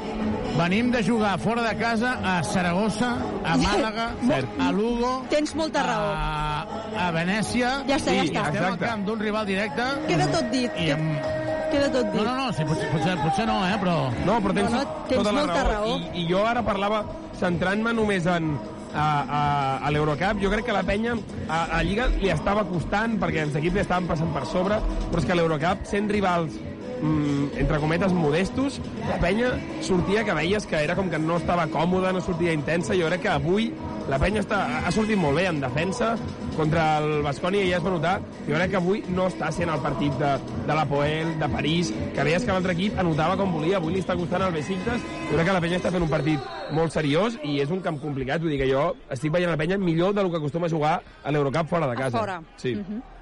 venim 0.58 0.92
de 0.92 1.04
jugar 1.06 1.38
fora 1.40 1.62
de 1.70 1.76
casa 1.78 2.18
a 2.24 2.44
Saragossa, 2.44 3.14
a 3.46 3.58
Màlaga, 3.64 4.10
Cert. 4.28 4.50
a 4.60 4.72
Lugo, 4.72 5.24
Tens 5.30 5.56
molta 5.56 5.84
raó. 5.84 6.12
a, 6.14 6.68
a 7.08 7.12
Venècia, 7.12 7.84
Ja 7.88 7.96
està, 8.02 8.12
ja 8.18 8.24
i 8.24 8.28
està. 8.32 8.48
estem 8.50 8.64
al 8.64 8.74
Exacte. 8.74 8.86
camp 8.86 9.06
d'un 9.06 9.20
rival 9.20 9.46
directe. 9.46 9.84
Queda 10.08 10.28
tot 10.34 10.52
dit. 10.52 10.72
I 10.78 10.92
amb... 10.92 11.37
Queda 11.72 11.92
tot 11.92 12.10
dit. 12.14 12.22
No, 12.22 12.24
no, 12.24 12.36
no, 12.40 12.48
sí, 12.56 12.66
potser, 12.68 12.88
potser, 12.94 13.18
potser 13.24 13.46
no, 13.50 13.60
eh? 13.68 13.76
però... 13.82 13.98
No, 14.26 14.40
però 14.44 14.56
tens, 14.56 14.72
No, 14.72 14.82
no, 14.84 15.06
tens 15.10 15.22
tota 15.22 15.34
la 15.36 15.44
molta 15.44 15.64
raó. 15.68 15.94
I, 15.98 16.24
I 16.24 16.26
jo 16.30 16.44
ara 16.48 16.64
parlava, 16.66 17.04
centrant-me 17.40 17.94
només 17.98 18.28
en 18.32 18.54
a, 18.98 19.04
a, 19.04 19.42
a 19.88 19.92
l'Eurocup, 19.92 20.40
jo 20.42 20.52
crec 20.54 20.66
que 20.70 20.76
la 20.76 20.84
penya 20.88 21.18
a, 21.48 21.60
a 21.78 21.82
Lliga 21.86 22.08
li 22.16 22.32
estava 22.34 22.64
costant 22.70 23.18
perquè 23.22 23.44
els 23.46 23.58
equips 23.60 23.78
li 23.78 23.84
estaven 23.84 24.08
passant 24.10 24.32
per 24.34 24.46
sobre, 24.50 24.80
però 25.12 25.22
és 25.22 25.28
que 25.28 25.36
a 25.36 25.40
l'Eurocup, 25.40 25.86
sent 25.90 26.10
rivals 26.14 26.56
mm, 27.02 27.58
entre 27.58 27.80
cometes 27.80 28.14
modestos, 28.14 28.82
la 29.08 29.20
penya 29.22 29.54
sortia 29.82 30.24
que 30.24 30.34
veies 30.34 30.66
que 30.66 30.82
era 30.84 30.96
com 30.96 31.10
que 31.10 31.20
no 31.20 31.38
estava 31.38 31.68
còmoda, 31.68 32.14
no 32.14 32.22
sortia 32.22 32.54
intensa, 32.54 32.96
jo 32.98 33.08
crec 33.12 33.26
que 33.28 33.34
avui 33.34 33.72
la 34.08 34.20
penya 34.22 34.40
està, 34.40 34.62
ha 34.88 34.92
sortit 34.96 35.20
molt 35.20 35.36
bé 35.36 35.48
en 35.50 35.58
defensa 35.60 36.14
contra 36.56 36.86
el 37.02 37.22
Bascònia 37.26 37.66
i 37.66 37.72
ja 37.74 37.82
es 37.82 37.84
va 37.86 37.92
notar. 37.92 38.14
Jo 38.48 38.56
crec 38.56 38.72
que 38.72 38.80
avui 38.80 39.02
no 39.12 39.28
està 39.28 39.50
sent 39.52 39.70
el 39.70 39.82
partit 39.84 40.16
de, 40.22 40.30
de 40.68 40.78
la 40.78 40.86
Poel, 40.88 41.34
de 41.42 41.50
París, 41.52 41.92
que 42.16 42.26
veies 42.26 42.46
que 42.48 42.54
l'altre 42.54 42.74
equip 42.78 42.96
anotava 43.04 43.36
com 43.40 43.52
volia. 43.58 43.82
Avui 43.82 43.98
li 43.98 44.04
està 44.04 44.16
costant 44.16 44.46
al 44.46 44.56
Besiktas. 44.56 45.04
Jo 45.28 45.36
crec 45.36 45.52
que 45.52 45.58
la 45.58 45.64
penya 45.64 45.82
està 45.82 45.92
fent 45.92 46.08
un 46.08 46.14
partit 46.14 46.72
molt 46.78 46.96
seriós 46.96 47.36
i 47.44 47.60
és 47.64 47.74
un 47.74 47.84
camp 47.84 48.00
complicat. 48.00 48.42
Vull 48.42 48.56
dir 48.56 48.62
que 48.64 48.72
jo 48.72 48.88
estic 49.14 49.36
veient 49.36 49.52
la 49.52 49.60
penya 49.60 49.78
millor 49.82 50.16
del 50.16 50.32
que 50.32 50.40
acostuma 50.40 50.72
a 50.72 50.74
jugar 50.74 50.96
a 51.24 51.36
l'Eurocup 51.36 51.68
fora 51.76 51.92
de 51.92 52.00
casa. 52.00 52.18
fora. 52.18 52.42
Sí. 52.56 52.76
Mm 52.76 52.86
-hmm. 52.88 53.17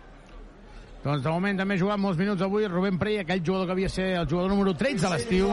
Doncs 1.06 1.22
de 1.22 1.30
moment 1.30 1.60
també 1.60 1.76
ha 1.76 1.78
jugat 1.78 2.02
molts 2.02 2.18
minuts 2.18 2.42
avui. 2.42 2.64
Rubén 2.66 2.96
Prey, 2.98 3.20
aquell 3.22 3.44
jugador 3.46 3.68
que 3.70 3.74
havia 3.76 3.90
de 3.92 3.94
ser 3.94 4.06
el 4.18 4.26
jugador 4.26 4.50
número 4.50 4.72
13 4.74 5.06
a 5.06 5.12
l'estiu, 5.12 5.52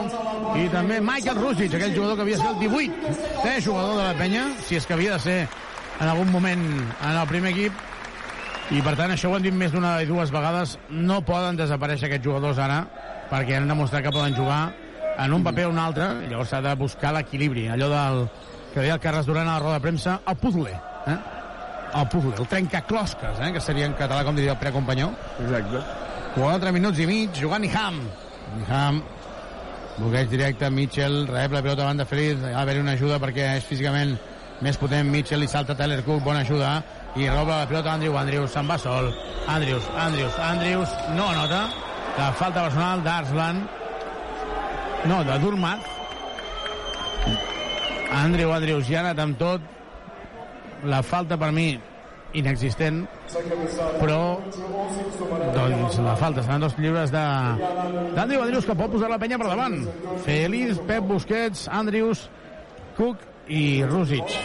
i 0.56 0.62
també 0.72 0.96
Michael 1.04 1.40
Rusic, 1.42 1.74
aquell 1.76 1.92
jugador 1.92 2.16
que 2.16 2.24
havia 2.24 2.38
de 2.38 2.42
ser 2.42 2.52
el 2.54 2.62
18 2.62 3.50
eh, 3.50 3.58
jugador 3.60 3.98
de 3.98 4.06
la 4.06 4.14
penya, 4.16 4.46
si 4.64 4.78
és 4.80 4.86
que 4.88 4.96
havia 4.96 5.18
de 5.18 5.24
ser 5.26 5.34
en 5.42 6.08
algun 6.08 6.32
moment 6.32 6.62
en 6.64 7.18
el 7.18 7.28
primer 7.28 7.52
equip, 7.52 7.84
i 8.72 8.80
per 8.80 8.94
tant 8.96 9.12
això 9.12 9.28
ho 9.28 9.36
han 9.36 9.44
dit 9.44 9.52
més 9.52 9.74
d'una 9.74 9.92
i 10.00 10.08
dues 10.08 10.32
vegades, 10.32 10.78
no 10.88 11.20
poden 11.28 11.60
desaparèixer 11.60 12.08
aquests 12.08 12.30
jugadors 12.30 12.62
ara, 12.62 12.80
perquè 13.28 13.60
han 13.60 13.68
demostrat 13.68 14.06
que 14.06 14.14
poden 14.16 14.32
jugar 14.38 14.62
en 15.18 15.36
un 15.36 15.44
paper 15.44 15.68
o 15.68 15.76
un 15.76 15.84
altre, 15.84 16.08
i 16.24 16.32
llavors 16.32 16.48
s'ha 16.48 16.62
de 16.64 16.72
buscar 16.80 17.12
l'equilibri, 17.12 17.68
allò 17.68 17.92
del 17.92 18.24
que 18.72 18.80
deia 18.80 18.96
el 18.96 19.04
Carles 19.04 19.28
Duran 19.28 19.52
a 19.52 19.58
la 19.58 19.62
roda 19.66 19.76
de 19.76 19.84
premsa, 19.90 20.22
el 20.24 20.40
puzzle, 20.40 20.72
eh? 21.12 21.20
El 21.94 22.08
puzzle, 22.08 22.34
el 22.38 22.48
trencaclosques, 22.48 23.40
eh? 23.40 23.52
que 23.52 23.60
seria 23.60 23.86
en 23.86 23.96
català, 23.98 24.24
com 24.24 24.36
diria 24.36 24.54
el 24.54 24.60
precompanyó. 24.60 25.10
Exacte. 25.42 25.82
4 26.36 26.72
minuts 26.72 27.00
i 27.02 27.06
mig, 27.08 27.34
jugant 27.36 27.64
Iham. 27.66 27.98
Iham, 28.62 29.02
bloqueig 29.98 30.30
directe, 30.32 30.70
Mitchell, 30.70 31.26
rep 31.28 31.52
la 31.52 31.62
pilota 31.64 31.82
davant 31.82 32.00
de 32.00 32.08
Feliz, 32.08 32.38
ha 32.40 32.54
d'haver-hi 32.56 32.84
una 32.84 32.96
ajuda 32.96 33.20
perquè 33.20 33.52
és 33.58 33.68
físicament 33.68 34.16
més 34.62 34.78
potent, 34.78 35.08
Mitchell 35.10 35.44
i 35.44 35.50
salta 35.50 35.76
Tyler 35.76 36.00
Cook, 36.06 36.22
bona 36.24 36.44
ajuda, 36.46 36.76
i 37.18 37.28
roba 37.28 37.60
la 37.60 37.68
pilota 37.68 37.92
Andrew, 37.92 38.16
Andrews 38.16 38.54
se'n 38.54 38.68
va 38.68 38.78
sol, 38.80 39.10
Andrews, 39.50 39.88
Andrews, 39.98 40.38
Andrews, 40.40 40.96
no 41.16 41.28
anota, 41.28 41.64
la 42.16 42.30
falta 42.38 42.68
personal 42.68 43.02
d'Arslan, 43.04 43.64
no, 45.10 45.20
de 45.26 45.38
Durmat, 45.42 45.90
Andrew, 48.12 48.52
Andrews, 48.52 48.88
ja 48.88 49.00
ha 49.00 49.06
anat 49.08 49.20
amb 49.24 49.40
tot, 49.40 49.71
la 50.84 51.02
falta 51.02 51.38
per 51.38 51.50
mi 51.54 51.70
inexistent, 52.38 53.02
però 54.00 54.40
doncs 55.54 55.98
la 56.00 56.14
falta 56.16 56.44
seran 56.44 56.64
dos 56.64 56.76
lliures 56.80 57.12
de 57.12 57.24
d'Andrew 58.16 58.44
Andrews 58.44 58.68
que 58.68 58.76
pot 58.78 58.92
posar 58.94 59.10
la 59.12 59.20
penya 59.20 59.38
per 59.40 59.50
davant. 59.50 59.82
Feliz, 60.24 60.80
Pep 60.88 61.04
Busquets, 61.08 61.66
Andrews, 61.68 62.28
Cook 62.96 63.28
i 63.52 63.82
Rusic. 63.88 64.38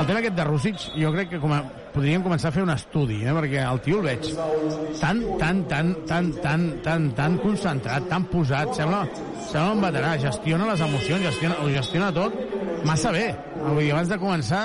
El 0.00 0.06
tema 0.08 0.18
aquest 0.18 0.36
de 0.36 0.44
Rusic 0.48 0.88
jo 0.96 1.12
crec 1.14 1.30
que 1.34 1.40
com 1.42 1.52
a, 1.54 1.60
podríem 1.94 2.22
començar 2.24 2.50
a 2.50 2.54
fer 2.54 2.64
un 2.64 2.72
estudi, 2.72 3.20
eh? 3.22 3.34
perquè 3.36 3.62
el 3.62 3.80
tio 3.84 4.00
el 4.00 4.06
veig 4.08 4.30
tan, 5.00 5.22
tan, 5.38 5.64
tan, 5.70 5.92
tan, 6.08 6.30
tan, 6.42 6.66
tan, 6.84 7.08
tan 7.18 7.38
concentrat, 7.42 8.06
tan 8.10 8.26
posat, 8.32 8.74
sembla, 8.78 9.04
sembla 9.50 9.74
un 9.76 9.84
veterà, 9.84 10.14
gestiona 10.22 10.70
les 10.72 10.84
emocions, 10.86 11.26
gestiona, 11.28 11.58
ho 11.62 11.72
gestiona 11.74 12.12
tot 12.16 12.38
massa 12.88 13.12
bé. 13.14 13.26
Dir, 13.60 13.90
abans 13.92 14.10
de 14.10 14.18
començar 14.22 14.64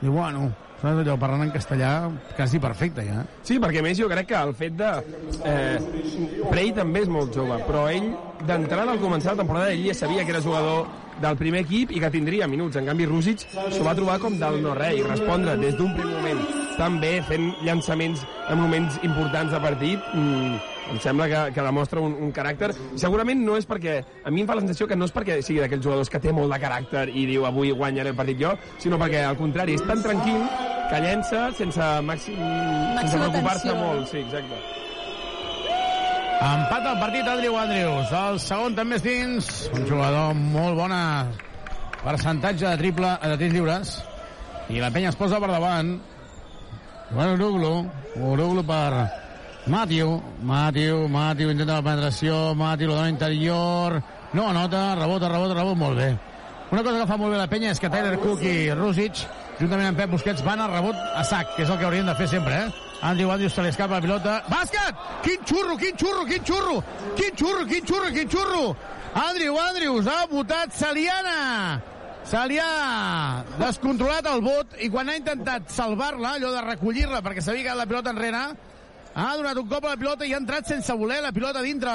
Diu, 0.00 0.12
bueno, 0.12 0.50
saps 0.80 1.00
allò, 1.00 1.16
parlant 1.20 1.46
en 1.46 1.52
castellà 1.54 2.10
quasi 2.36 2.60
perfecte, 2.60 3.04
ja. 3.06 3.22
Sí, 3.46 3.56
perquè 3.62 3.80
més 3.84 3.96
jo 3.98 4.10
crec 4.12 4.28
que 4.32 4.36
el 4.38 4.52
fet 4.58 4.76
de... 4.76 4.92
Eh, 5.48 6.44
Prey 6.50 6.70
també 6.76 7.02
és 7.06 7.10
molt 7.10 7.34
jove, 7.34 7.56
però 7.66 7.86
ell, 7.92 8.12
d'entrada 8.46 8.92
al 8.92 9.00
començar 9.02 9.34
la 9.34 9.42
temporada, 9.42 9.72
ell 9.72 9.86
ja 9.88 9.96
sabia 9.96 10.24
que 10.24 10.34
era 10.34 10.44
jugador 10.44 10.86
del 11.22 11.40
primer 11.40 11.64
equip 11.64 11.94
i 11.96 12.00
que 12.02 12.12
tindria 12.12 12.48
minuts. 12.50 12.76
En 12.76 12.88
canvi, 12.90 13.08
Rússic 13.08 13.46
s'ho 13.48 13.84
va 13.86 13.96
trobar 13.96 14.20
com 14.20 14.36
del 14.40 14.60
no-res 14.62 15.00
i 15.00 15.04
respondre 15.06 15.56
des 15.60 15.76
d'un 15.78 15.96
primer 15.96 16.12
moment 16.20 16.44
tan 16.76 17.00
bé, 17.00 17.18
fent 17.24 17.54
llançaments 17.64 18.20
en 18.50 18.60
moments 18.60 18.98
importants 19.02 19.52
de 19.52 19.60
partit, 19.64 20.10
mm, 20.12 20.75
em 20.90 21.00
sembla 21.02 21.26
que, 21.28 21.40
que 21.56 21.64
demostra 21.66 22.00
un, 22.00 22.14
un 22.22 22.32
caràcter. 22.34 22.70
Segurament 23.00 23.42
no 23.42 23.56
és 23.58 23.66
perquè... 23.68 23.98
A 24.24 24.30
mi 24.30 24.42
em 24.42 24.48
fa 24.48 24.56
la 24.58 24.62
sensació 24.64 24.86
que 24.90 24.98
no 24.98 25.08
és 25.08 25.14
perquè 25.14 25.40
sigui 25.42 25.60
d'aquells 25.62 25.84
jugadors 25.84 26.10
que 26.12 26.20
té 26.22 26.32
molt 26.34 26.52
de 26.52 26.60
caràcter 26.62 27.08
i 27.10 27.26
diu 27.28 27.46
avui 27.48 27.72
guanyaré 27.74 28.14
el 28.14 28.18
partit 28.18 28.40
jo, 28.40 28.54
sinó 28.82 29.00
perquè 29.00 29.24
al 29.26 29.38
contrari, 29.38 29.76
és 29.78 29.84
tan 29.86 30.02
tranquil 30.04 30.46
que 30.90 31.02
llença 31.02 31.50
sense 31.58 31.92
màxim... 32.06 32.40
sense 33.02 33.18
preocupar-se 33.18 33.74
molt. 33.78 34.06
Sí, 34.12 34.22
exacte. 34.22 34.60
Empat 36.36 36.84
el 36.92 36.98
partit 37.00 37.28
Andrew 37.32 37.56
Andrews. 37.58 38.10
El 38.12 38.40
segon 38.44 38.76
també 38.76 39.00
és 39.00 39.04
dins. 39.06 39.52
Un 39.74 39.86
jugador 39.88 40.34
amb 40.34 40.50
molt 40.54 40.76
bona 40.78 41.02
percentatge 42.04 42.68
de 42.68 42.76
triple 42.82 43.14
de 43.22 43.38
tirs 43.40 43.56
lliures. 43.56 43.94
I 44.70 44.82
la 44.82 44.92
penya 44.94 45.10
es 45.14 45.18
posa 45.18 45.40
per 45.42 45.50
davant. 45.50 45.96
Joan 47.10 47.36
Uruglu. 47.38 47.72
Uruglu 48.20 48.66
per 48.66 49.25
Matiu. 49.66 50.20
Matiu, 50.42 51.08
Matiu 51.08 51.50
intenta 51.50 51.80
la 51.80 51.82
penetració. 51.82 52.54
Matiu 52.54 52.92
la 52.92 53.00
dona 53.00 53.10
interior. 53.10 54.00
No 54.32 54.48
anota, 54.48 54.94
rebota, 54.94 55.28
rebota, 55.28 55.54
rebota 55.54 55.78
molt 55.80 55.98
bé. 55.98 56.10
Una 56.70 56.82
cosa 56.82 56.98
que 56.98 57.06
fa 57.06 57.16
molt 57.16 57.32
bé 57.32 57.38
la 57.38 57.46
penya 57.50 57.70
és 57.70 57.80
que 57.82 57.90
Tyler 57.90 58.16
Cook 58.18 58.42
i 58.42 58.72
Rusic, 58.74 59.20
juntament 59.60 59.92
amb 59.92 60.00
Pep 60.00 60.10
Busquets, 60.10 60.42
van 60.42 60.60
al 60.60 60.72
rebot 60.72 60.98
a 61.14 61.22
sac, 61.24 61.52
que 61.54 61.62
és 61.62 61.70
el 61.70 61.78
que 61.78 61.86
haurien 61.86 62.06
de 62.10 62.14
fer 62.18 62.26
sempre, 62.28 62.56
eh? 62.58 62.86
Andrew 63.06 63.30
Andrews 63.30 63.54
se 63.54 63.62
li 63.62 63.70
escapa 63.70 64.00
la 64.00 64.02
pilota. 64.02 64.36
Bàsquet! 64.50 65.02
Quin 65.22 65.44
xurro, 65.46 65.76
quin 65.78 65.94
xurro, 65.98 66.24
quin 66.26 66.42
xurro! 66.42 66.80
Quin 67.14 67.36
xurro, 67.38 67.66
quin 67.70 67.86
xurro, 67.86 68.10
quin 68.14 68.30
xurro! 68.30 68.64
Andrew 69.14 69.58
Andrews 69.62 70.10
ha 70.10 70.24
votat 70.30 70.74
Saliana! 70.74 71.82
Se 72.26 72.40
li 72.50 72.56
ha 72.58 73.44
descontrolat 73.60 74.26
el 74.26 74.40
vot 74.42 74.74
i 74.82 74.88
quan 74.90 75.06
ha 75.06 75.14
intentat 75.14 75.70
salvar-la, 75.70 76.34
allò 76.34 76.50
de 76.50 76.64
recollir-la 76.64 77.22
perquè 77.22 77.44
s'havia 77.44 77.68
quedat 77.68 77.78
la 77.78 77.86
pilota 77.86 78.10
enrere, 78.10 78.40
ha 79.16 79.36
donat 79.36 79.56
un 79.56 79.68
cop 79.70 79.84
a 79.86 79.94
la 79.94 79.96
pilota 79.96 80.26
i 80.28 80.34
ha 80.34 80.40
entrat 80.42 80.68
sense 80.68 80.92
voler 80.92 81.22
la 81.24 81.32
pilota 81.32 81.62
dintre. 81.64 81.92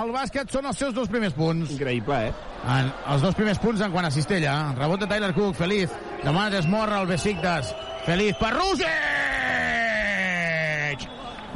El 0.00 0.10
bàsquet 0.14 0.50
són 0.50 0.66
els 0.66 0.78
seus 0.82 0.94
dos 0.96 1.08
primers 1.08 1.34
punts. 1.36 1.70
Increïble, 1.76 2.16
eh? 2.26 2.32
En 2.66 2.90
els 3.12 3.22
dos 3.22 3.36
primers 3.38 3.60
punts 3.62 3.80
en 3.86 3.92
quant 3.94 4.08
a 4.08 4.10
cistella. 4.10 4.54
Rebot 4.74 4.98
de 5.00 5.06
Tyler 5.06 5.32
Cook, 5.36 5.54
Feliz. 5.60 5.94
Demà 6.24 6.48
desmorra 6.50 7.00
el 7.04 7.10
Besiktas. 7.12 7.70
Feliz 8.06 8.34
per 8.40 8.50
Rusic! 8.56 8.88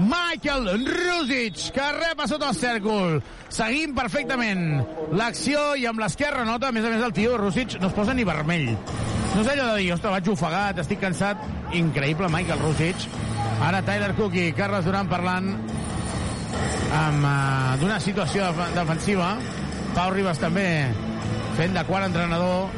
Michael 0.01 0.87
Rusic, 0.87 1.73
que 1.75 1.93
rep 1.93 2.23
a 2.23 2.27
sota 2.31 2.49
el 2.49 2.57
cèrcol. 2.57 3.19
Seguim 3.53 3.93
perfectament 3.99 4.81
l'acció 5.13 5.75
i 5.77 5.85
amb 5.91 6.01
l'esquerra 6.01 6.47
nota, 6.49 6.71
a 6.71 6.73
més 6.73 6.87
a 6.87 6.93
més 6.95 7.03
el 7.05 7.13
tio 7.13 7.37
Rusic 7.37 7.77
no 7.83 7.91
es 7.91 7.97
posa 7.99 8.15
ni 8.15 8.25
vermell. 8.25 8.71
No 9.35 9.43
és 9.43 9.51
allò 9.51 9.67
de 9.75 9.83
dir, 9.83 9.93
ostres, 9.93 10.15
vaig 10.15 10.31
ofegat, 10.33 10.81
estic 10.81 11.03
cansat. 11.03 11.43
Increïble, 11.77 12.31
Michael 12.33 12.63
Rusic. 12.65 13.11
Ara 13.61 13.83
Tyler 13.85 14.15
Cook 14.17 14.35
i 14.41 14.53
Carles 14.57 14.87
Duran 14.89 15.09
parlant 15.11 15.51
amb 16.97 17.25
uh, 17.25 17.75
d'una 17.81 17.99
situació 18.01 18.49
def 18.49 18.75
defensiva. 18.77 19.35
Pau 19.95 20.13
Ribas 20.15 20.41
també 20.41 20.67
fent 21.59 21.75
de 21.77 21.83
quart 21.89 22.07
entrenador 22.09 22.71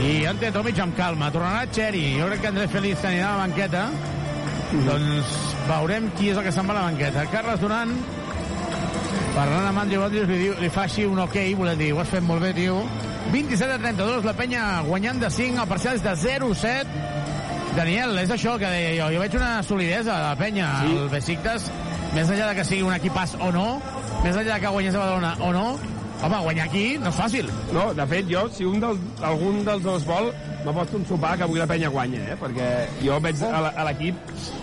i 0.00 0.24
Ante 0.30 0.48
Tomic 0.54 0.80
amb 0.80 0.96
calma. 0.96 1.28
Tornarà 1.34 1.66
Txeri. 1.68 2.04
Jo 2.16 2.30
crec 2.30 2.40
que 2.40 2.50
Andrés 2.54 2.72
Feliz 2.72 3.04
anirà 3.04 3.28
a 3.28 3.36
la 3.36 3.44
banqueta. 3.44 3.84
Doncs 4.86 5.36
veurem 5.68 6.08
qui 6.16 6.30
és 6.32 6.40
el 6.40 6.46
que 6.46 6.54
se'n 6.54 6.68
va 6.70 6.76
a 6.76 6.80
la 6.80 6.88
banqueta. 6.88 7.26
Carles 7.34 7.60
Duran, 7.60 7.92
parlant 9.36 9.68
amb 9.68 9.84
Andrew 9.84 10.06
Andrews, 10.06 10.30
li, 10.30 10.38
diu, 10.46 10.56
li 10.62 10.70
fa 10.72 10.86
així 10.88 11.04
un 11.06 11.20
ok, 11.26 11.36
volem 11.58 11.78
dir, 11.78 11.92
ho 11.92 12.00
has 12.00 12.12
fet 12.12 12.24
molt 12.24 12.46
bé, 12.46 12.54
tio. 12.56 12.80
27 13.34 13.76
a 13.76 13.78
32, 13.82 14.24
la 14.24 14.34
penya 14.38 14.62
guanyant 14.86 15.20
de 15.22 15.30
5, 15.30 15.60
el 15.60 15.70
parcial 15.70 15.98
és 16.00 16.06
de 16.06 16.16
0-7. 16.24 17.10
Daniel, 17.76 18.18
és 18.18 18.30
això 18.34 18.56
que 18.58 18.68
deia 18.70 18.92
jo. 18.98 19.12
Jo 19.14 19.22
veig 19.22 19.36
una 19.38 19.62
solidesa 19.62 20.16
de 20.16 20.22
la 20.24 20.34
penya. 20.38 20.68
Sí. 20.82 20.96
El 20.96 21.08
Besiktas, 21.12 21.70
més 22.16 22.28
enllà 22.28 22.50
de 22.50 22.58
que 22.58 22.66
sigui 22.66 22.82
un 22.86 22.96
equipàs 22.96 23.36
o 23.38 23.50
no, 23.54 23.68
més 24.24 24.34
enllà 24.34 24.56
de 24.56 24.60
que 24.64 24.74
guanyés 24.74 24.96
a 24.98 25.04
Badalona 25.04 25.34
o 25.46 25.52
no, 25.54 25.66
home, 26.22 26.38
guanyar 26.44 26.66
aquí 26.68 26.84
no 27.00 27.08
és 27.10 27.16
fàcil. 27.16 27.48
No, 27.72 27.90
de 27.96 28.06
fet, 28.06 28.26
jo, 28.30 28.46
si 28.52 28.64
un 28.68 28.80
dels, 28.82 28.98
algun 29.24 29.62
dels 29.64 29.82
dos 29.82 30.04
vol, 30.08 30.30
m'aposto 30.64 30.98
un 30.98 31.06
sopar 31.08 31.36
que 31.38 31.44
avui 31.46 31.58
la 31.58 31.66
penya 31.66 31.88
guanya, 31.88 32.20
eh? 32.32 32.36
Perquè 32.40 32.66
jo 33.00 33.16
veig 33.24 33.40
a 33.48 33.84
l'equip 33.88 34.18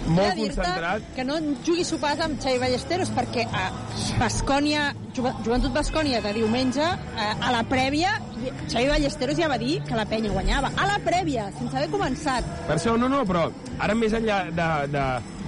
molt 0.07 0.37
concentrat. 0.37 1.01
que 1.15 1.23
no 1.25 1.39
jugui 1.65 1.83
sopars 1.87 2.19
amb 2.21 2.37
Xavi 2.41 2.59
Ballesteros 2.61 3.09
perquè 3.15 3.47
a 3.49 3.71
Bascònia, 4.19 4.91
Joventut 5.17 5.73
Bascònia 5.73 6.21
de 6.21 6.33
diumenge, 6.37 6.83
a, 6.83 7.31
a 7.41 7.51
la 7.55 7.63
prèvia, 7.67 8.13
Xavi 8.69 8.87
Ballesteros 8.91 9.37
ja 9.39 9.49
va 9.49 9.57
dir 9.57 9.79
que 9.87 9.95
la 9.97 10.05
penya 10.05 10.29
guanyava. 10.31 10.71
A 10.77 10.85
la 10.93 10.99
prèvia, 11.03 11.49
sense 11.57 11.75
haver 11.75 11.89
començat. 11.93 12.45
Per 12.67 12.77
això, 12.77 12.93
no, 12.99 13.09
no, 13.09 13.23
però 13.25 13.47
ara 13.79 13.95
més 13.97 14.13
enllà 14.13 14.43
de, 14.51 14.69
de, 14.93 15.05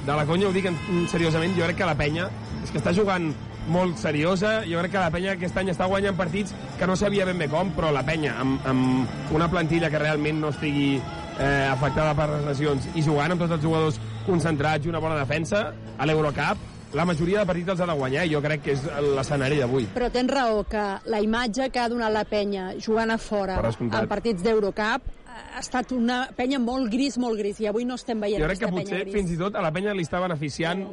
de 0.08 0.18
la 0.18 0.26
conya, 0.26 0.50
ho 0.50 0.56
dic 0.56 0.66
en- 0.72 1.06
seriosament, 1.12 1.54
jo 1.58 1.70
crec 1.70 1.78
que 1.84 1.86
la 1.92 1.96
penya 2.00 2.30
és 2.64 2.72
que 2.74 2.82
està 2.82 2.92
jugant 2.98 3.30
molt 3.70 4.00
seriosa, 4.02 4.60
jo 4.68 4.82
crec 4.82 4.96
que 4.96 5.04
la 5.04 5.12
penya 5.14 5.36
aquest 5.38 5.58
any 5.62 5.72
està 5.74 5.88
guanyant 5.90 6.18
partits 6.18 6.56
que 6.80 6.88
no 6.90 6.98
sabia 7.00 7.28
ben 7.30 7.40
bé 7.40 7.50
com, 7.52 7.72
però 7.76 7.94
la 7.96 8.04
penya 8.08 8.36
amb, 8.42 8.66
amb 8.68 9.36
una 9.36 9.50
plantilla 9.52 9.92
que 9.94 10.02
realment 10.02 10.42
no 10.42 10.52
estigui 10.54 10.98
eh, 10.98 11.68
afectada 11.70 12.16
per 12.18 12.30
les 12.34 12.50
lesions 12.52 12.90
i 12.96 13.06
jugant 13.06 13.36
amb 13.36 13.46
tots 13.46 13.58
els 13.58 13.64
jugadors 13.64 14.02
concentrats 14.26 14.86
i 14.86 14.92
una 14.92 15.02
bona 15.02 15.18
defensa 15.22 15.70
a 15.98 16.10
l'Eurocup, 16.10 16.68
la 16.94 17.06
majoria 17.06 17.44
de 17.44 17.46
partits 17.46 17.70
els 17.76 17.82
ha 17.84 17.88
de 17.90 17.96
guanyar 18.00 18.26
i 18.26 18.34
jo 18.34 18.42
crec 18.42 18.64
que 18.66 18.74
és 18.74 18.86
l'escenari 19.16 19.60
d'avui. 19.62 19.86
Però 19.94 20.10
tens 20.14 20.32
raó 20.34 20.64
que 20.70 20.86
la 21.06 21.22
imatge 21.22 21.70
que 21.70 21.82
ha 21.82 21.90
donat 21.92 22.14
la 22.14 22.26
penya 22.26 22.72
jugant 22.82 23.14
a 23.14 23.20
fora 23.22 23.60
en 23.62 24.10
partits 24.10 24.42
d'Eurocup 24.46 25.19
ha 25.56 25.60
estat 25.60 25.92
una 25.92 26.18
penya 26.38 26.60
molt 26.60 26.90
gris, 26.92 27.18
molt 27.20 27.38
gris, 27.40 27.60
i 27.60 27.68
avui 27.68 27.86
no 27.86 27.96
estem 28.00 28.20
veient 28.22 28.42
Jo 28.42 28.48
crec 28.48 28.60
que 28.60 28.66
aquesta 28.66 28.78
potser 28.78 28.98
penya 28.98 29.04
gris. 29.10 29.16
fins 29.18 29.32
i 29.34 29.38
tot 29.42 29.56
a 29.56 29.64
la 29.66 29.72
penya 29.76 29.94
li 29.98 30.04
està 30.06 30.22
beneficiant 30.24 30.84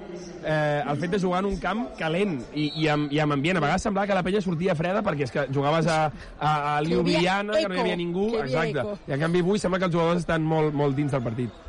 eh, 0.44 0.82
el 0.86 0.96
fet 1.02 1.10
de 1.14 1.20
jugar 1.22 1.40
en 1.44 1.50
un 1.52 1.56
camp 1.62 1.84
calent 1.98 2.38
i, 2.54 2.70
i, 2.82 2.88
amb, 2.88 3.12
i 3.12 3.20
amb 3.22 3.36
ambient. 3.36 3.58
A 3.60 3.64
vegades 3.66 3.82
semblava 3.86 4.06
que 4.10 4.14
la 4.18 4.22
penya 4.26 4.40
sortia 4.42 4.74
freda 4.74 5.02
perquè 5.06 5.28
és 5.28 5.34
que 5.34 5.46
jugaves 5.52 5.86
a, 5.86 6.00
a, 6.40 6.50
a 6.76 6.80
Ljubljana, 6.82 7.54
que 7.60 7.68
no 7.68 7.74
hi 7.76 7.84
havia 7.84 7.96
ningú. 8.00 8.26
hi 8.34 8.40
havia 8.42 8.64
Exacte. 8.64 8.80
eco. 8.80 8.98
I 9.06 9.12
en 9.18 9.20
canvi 9.26 9.44
avui 9.46 9.58
sembla 9.62 9.78
que 9.78 9.88
els 9.90 9.94
jugadors 9.94 10.20
estan 10.26 10.42
molt, 10.42 10.74
molt 10.74 10.96
dins 10.96 11.12
del 11.12 11.22
partit. 11.22 11.62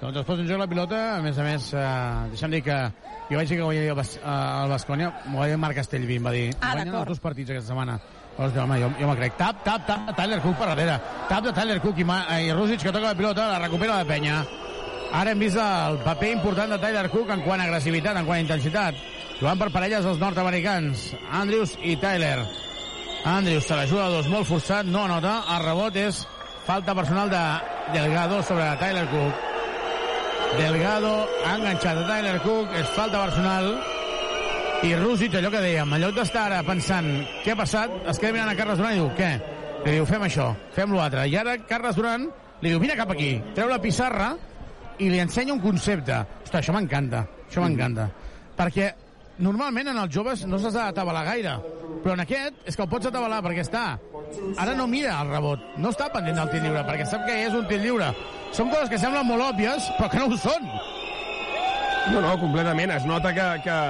Doncs 0.00 0.16
es 0.16 0.24
posa 0.24 0.40
en 0.40 0.48
joc 0.48 0.58
la 0.62 0.66
pilota, 0.66 0.98
a 1.18 1.20
més 1.20 1.36
a 1.36 1.44
més, 1.44 1.66
eh, 1.74 2.30
deixa'm 2.32 2.54
dir 2.54 2.62
que 2.64 2.76
jo 3.28 3.36
vaig 3.36 3.48
dir 3.50 3.58
que 3.58 3.62
guanyaria 3.66 3.90
el, 3.92 3.96
Bas 3.98 4.14
eh, 4.16 4.22
el 4.64 4.70
Bascònia, 4.72 5.10
m'ho 5.26 5.42
va 5.42 5.48
dir 5.50 5.58
Marc 5.60 5.76
Castellví, 5.76 6.16
em 6.16 6.24
va 6.24 6.32
dir, 6.32 6.46
Ah, 6.60 6.70
guanyen 6.72 6.94
els 7.02 7.08
dos 7.12 7.20
partits 7.20 7.50
aquesta 7.50 7.68
setmana. 7.74 7.98
Jo, 8.38 8.62
home, 8.62 8.78
jo, 8.80 8.90
jo 8.98 9.08
me 9.08 9.16
crec. 9.16 9.36
Tap, 9.36 9.62
tap, 9.64 9.86
tap, 9.86 10.10
Tyler 10.16 10.40
Cook 10.40 10.56
per 10.56 10.70
darrere. 10.70 10.96
Tap 11.28 11.44
de 11.44 11.52
Tyler 11.52 11.80
Cook 11.80 11.98
i, 11.98 12.04
Ma, 12.04 12.22
eh, 12.36 12.46
i 12.46 12.52
Rússic 12.56 12.82
que 12.82 12.92
toca 12.92 13.10
la 13.10 13.18
pilota, 13.18 13.48
la 13.50 13.58
recupera 13.58 13.98
la 13.98 14.08
penya. 14.08 14.40
Ara 15.12 15.32
hem 15.32 15.42
vist 15.42 15.58
el 15.58 15.98
paper 16.04 16.30
important 16.36 16.70
de 16.70 16.78
Tyler 16.78 17.08
Cook 17.10 17.30
en 17.34 17.42
quant 17.42 17.60
a 17.60 17.66
agressivitat, 17.66 18.16
en 18.16 18.26
quant 18.28 18.38
a 18.38 18.44
intensitat. 18.46 18.94
Jugant 19.40 19.58
per 19.58 19.70
parelles 19.74 20.06
els 20.06 20.20
nord-americans, 20.22 21.10
Andrews 21.32 21.76
i 21.82 21.96
Tyler. 21.96 22.38
Andrews 23.24 23.66
se 23.66 23.76
la 23.76 23.86
dos 23.86 24.28
molt 24.28 24.46
forçat, 24.48 24.86
no 24.86 25.04
anota, 25.04 25.42
el 25.56 25.64
rebot 25.66 25.96
és 25.96 26.26
falta 26.64 26.94
personal 26.94 27.28
de 27.28 27.44
Delgado 27.92 28.42
sobre 28.42 28.76
Tyler 28.78 29.06
Cook. 29.10 29.34
Delgado 30.56 31.26
ha 31.44 31.56
enganxat 31.56 31.98
a 31.98 32.06
Tyler 32.06 32.40
Cook, 32.40 32.72
és 32.74 32.86
falta 32.96 33.24
personal 33.24 33.74
i 34.80 34.94
Rússic, 34.96 35.34
allò 35.36 35.50
que 35.52 35.60
dèiem, 35.60 35.90
en 35.92 36.00
lloc 36.00 36.14
d'estar 36.16 36.46
ara 36.46 36.60
pensant 36.64 37.08
què 37.44 37.52
ha 37.52 37.58
passat, 37.58 37.92
es 38.08 38.20
queda 38.20 38.32
mirant 38.32 38.48
a 38.48 38.56
Carles 38.56 38.78
Duran 38.80 38.94
i 38.94 39.00
diu, 39.00 39.10
què? 39.18 39.28
Li 39.84 39.92
diu, 39.98 40.06
fem 40.08 40.24
això, 40.24 40.46
fem 40.72 40.94
l'altre. 40.96 41.26
I 41.28 41.36
ara 41.36 41.58
Carles 41.68 41.98
Duran 41.98 42.24
li 42.62 42.72
diu, 42.72 42.80
vine 42.80 42.96
cap 42.96 43.12
aquí, 43.12 43.34
treu 43.56 43.68
la 43.68 43.80
pissarra 43.82 44.30
i 44.96 45.10
li 45.12 45.20
ensenya 45.20 45.52
un 45.52 45.60
concepte. 45.60 46.22
Ostres, 46.46 46.62
això 46.62 46.72
m'encanta, 46.76 47.26
això 47.44 47.64
m'encanta. 47.64 48.08
Perquè 48.56 48.88
normalment 49.44 49.92
en 49.92 50.00
els 50.00 50.16
joves 50.16 50.46
no 50.48 50.58
s'ha 50.60 50.72
d'atabalar 50.72 51.26
gaire, 51.28 51.54
però 52.00 52.16
en 52.16 52.24
aquest 52.24 52.64
és 52.64 52.76
que 52.76 52.86
el 52.86 52.92
pots 52.92 53.12
atabalar 53.12 53.44
perquè 53.44 53.66
està... 53.66 53.84
Ara 54.62 54.76
no 54.78 54.86
mira 54.86 55.16
el 55.20 55.32
rebot, 55.34 55.72
no 55.82 55.90
està 55.90 56.06
pendent 56.14 56.38
del 56.38 56.52
tir 56.52 56.60
lliure, 56.62 56.84
perquè 56.86 57.04
sap 57.08 57.24
que 57.26 57.40
és 57.44 57.56
un 57.56 57.66
tir 57.68 57.82
lliure. 57.82 58.12
Són 58.56 58.70
coses 58.70 58.88
que 58.92 58.98
semblen 59.02 59.26
molt 59.26 59.50
òbvies, 59.50 59.92
però 59.98 60.08
que 60.08 60.20
no 60.22 60.28
ho 60.30 60.38
són. 60.38 60.70
No, 62.14 62.20
no, 62.22 62.36
completament. 62.40 62.94
Es 62.94 63.04
nota 63.08 63.34
que, 63.34 63.48
que, 63.66 63.80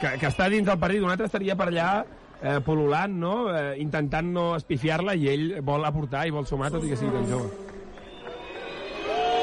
que, 0.00 0.14
que 0.20 0.30
està 0.30 0.48
dins 0.52 0.66
del 0.66 0.80
partit. 0.80 1.02
Un 1.02 1.12
altre 1.14 1.28
estaria 1.30 1.56
per 1.58 1.68
allà 1.70 1.88
eh, 2.04 2.58
pol·lulant, 2.64 3.14
no? 3.20 3.34
Eh, 3.52 3.76
intentant 3.82 4.32
no 4.34 4.48
espifiar-la 4.58 5.16
i 5.18 5.28
ell 5.32 5.46
vol 5.66 5.84
aportar 5.88 6.26
i 6.28 6.34
vol 6.34 6.48
sumar, 6.48 6.72
tot 6.74 6.84
i 6.84 6.92
que 6.92 6.98
sigui 7.00 7.14
tan 7.14 7.28
jove. 7.30 7.52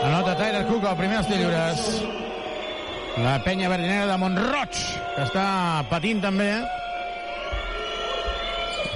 Anota 0.01 0.33
Tyler 0.33 0.65
Cook 0.65 0.85
el 0.89 0.97
primer 0.97 1.19
dels 1.19 1.27
tirs 1.29 1.41
lliures. 1.43 1.81
La 3.21 3.35
penya 3.43 3.69
verdinera 3.69 4.07
de 4.07 4.15
Montroig, 4.17 4.77
que 5.15 5.25
està 5.27 5.45
patint 5.91 6.23
també. 6.23 6.51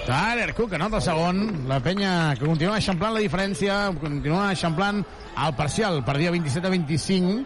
Tyler 0.05 0.53
Cook 0.53 0.73
anota 0.77 0.97
el 1.01 1.05
segon. 1.05 1.43
La 1.69 1.79
penya 1.83 2.33
que 2.39 2.45
continua 2.45 2.79
eixamplant 2.79 3.13
la 3.17 3.21
diferència, 3.23 3.77
continua 4.01 4.51
eixamplant 4.53 5.03
el 5.03 5.55
parcial. 5.57 6.01
Perdia 6.07 6.33
27 6.33 6.69
a 6.69 6.73
25. 6.73 7.37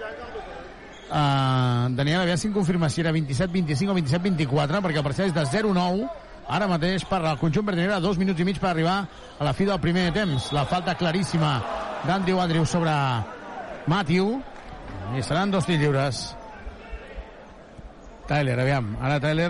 Uh, 1.09 1.89
Daniel, 1.97 2.21
aviam 2.21 2.37
si 2.37 2.47
em 2.47 2.53
confirma 2.53 2.89
si 2.89 3.01
era 3.01 3.11
27-25 3.11 3.89
o 3.89 3.95
27-24, 3.97 4.81
perquè 4.85 5.01
el 5.01 5.05
parcial 5.07 5.31
és 5.31 5.33
de 5.33 5.45
0-9 5.49 6.05
ara 6.49 6.67
mateix 6.69 7.05
per 7.05 7.21
al 7.21 7.37
conjunt 7.41 7.65
verdinera, 7.65 7.99
dos 8.01 8.17
minuts 8.17 8.41
i 8.41 8.45
mig 8.45 8.59
per 8.61 8.71
arribar 8.71 8.99
a 9.37 9.45
la 9.45 9.53
fi 9.53 9.65
del 9.65 9.79
primer 9.81 10.09
temps. 10.13 10.51
La 10.53 10.65
falta 10.69 10.95
claríssima 10.97 11.55
d'Andrew 12.05 12.41
Andrew 12.41 12.65
sobre 12.65 12.93
Matthew 13.89 14.35
i 15.17 15.25
seran 15.25 15.53
dos 15.53 15.65
tirs 15.65 15.81
lliures. 15.81 16.21
Tyler, 18.29 18.59
aviam, 18.61 18.93
ara 19.01 19.17
Tyler 19.21 19.49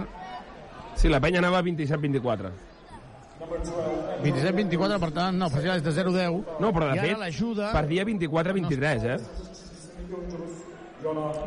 Sí, 1.00 1.08
la 1.08 1.22
penya 1.24 1.40
anava 1.40 1.62
27-24. 1.64 2.50
27-24, 3.40 4.98
per 5.00 5.12
tant, 5.16 5.38
no, 5.40 5.48
parcial 5.54 5.80
és 5.80 5.86
de 5.86 5.94
0-10. 5.96 6.42
No, 6.60 6.74
però 6.76 6.90
de 6.92 7.00
fet, 7.00 7.16
l'ajuda... 7.22 7.70
perdia 7.72 8.04
24-23, 8.10 9.06
eh? 9.14 9.16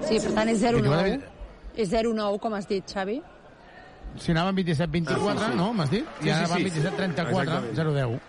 Sí, 0.09 0.19
per 0.21 0.33
tant 0.35 0.49
és 0.53 0.61
0-9. 0.63 0.83
24. 0.83 1.31
És 1.77 1.89
0-9, 1.93 2.39
com 2.41 2.55
has 2.55 2.67
dit, 2.69 2.85
Xavi. 2.89 3.19
Si 4.21 4.33
anaven 4.33 4.57
27-24, 4.57 5.31
Ah, 5.31 5.47
sí, 5.47 5.53
sí. 5.53 5.57
no, 5.57 5.73
m'has 5.73 5.91
dit? 5.91 6.05
Sí, 6.21 6.27
I 6.29 6.31
ara 6.31 6.47
sí, 6.47 6.53
van 6.53 6.59
sí. 6.59 6.81
27-34, 6.81 7.43
Exactament. 7.43 7.75
0-10. 7.79 8.21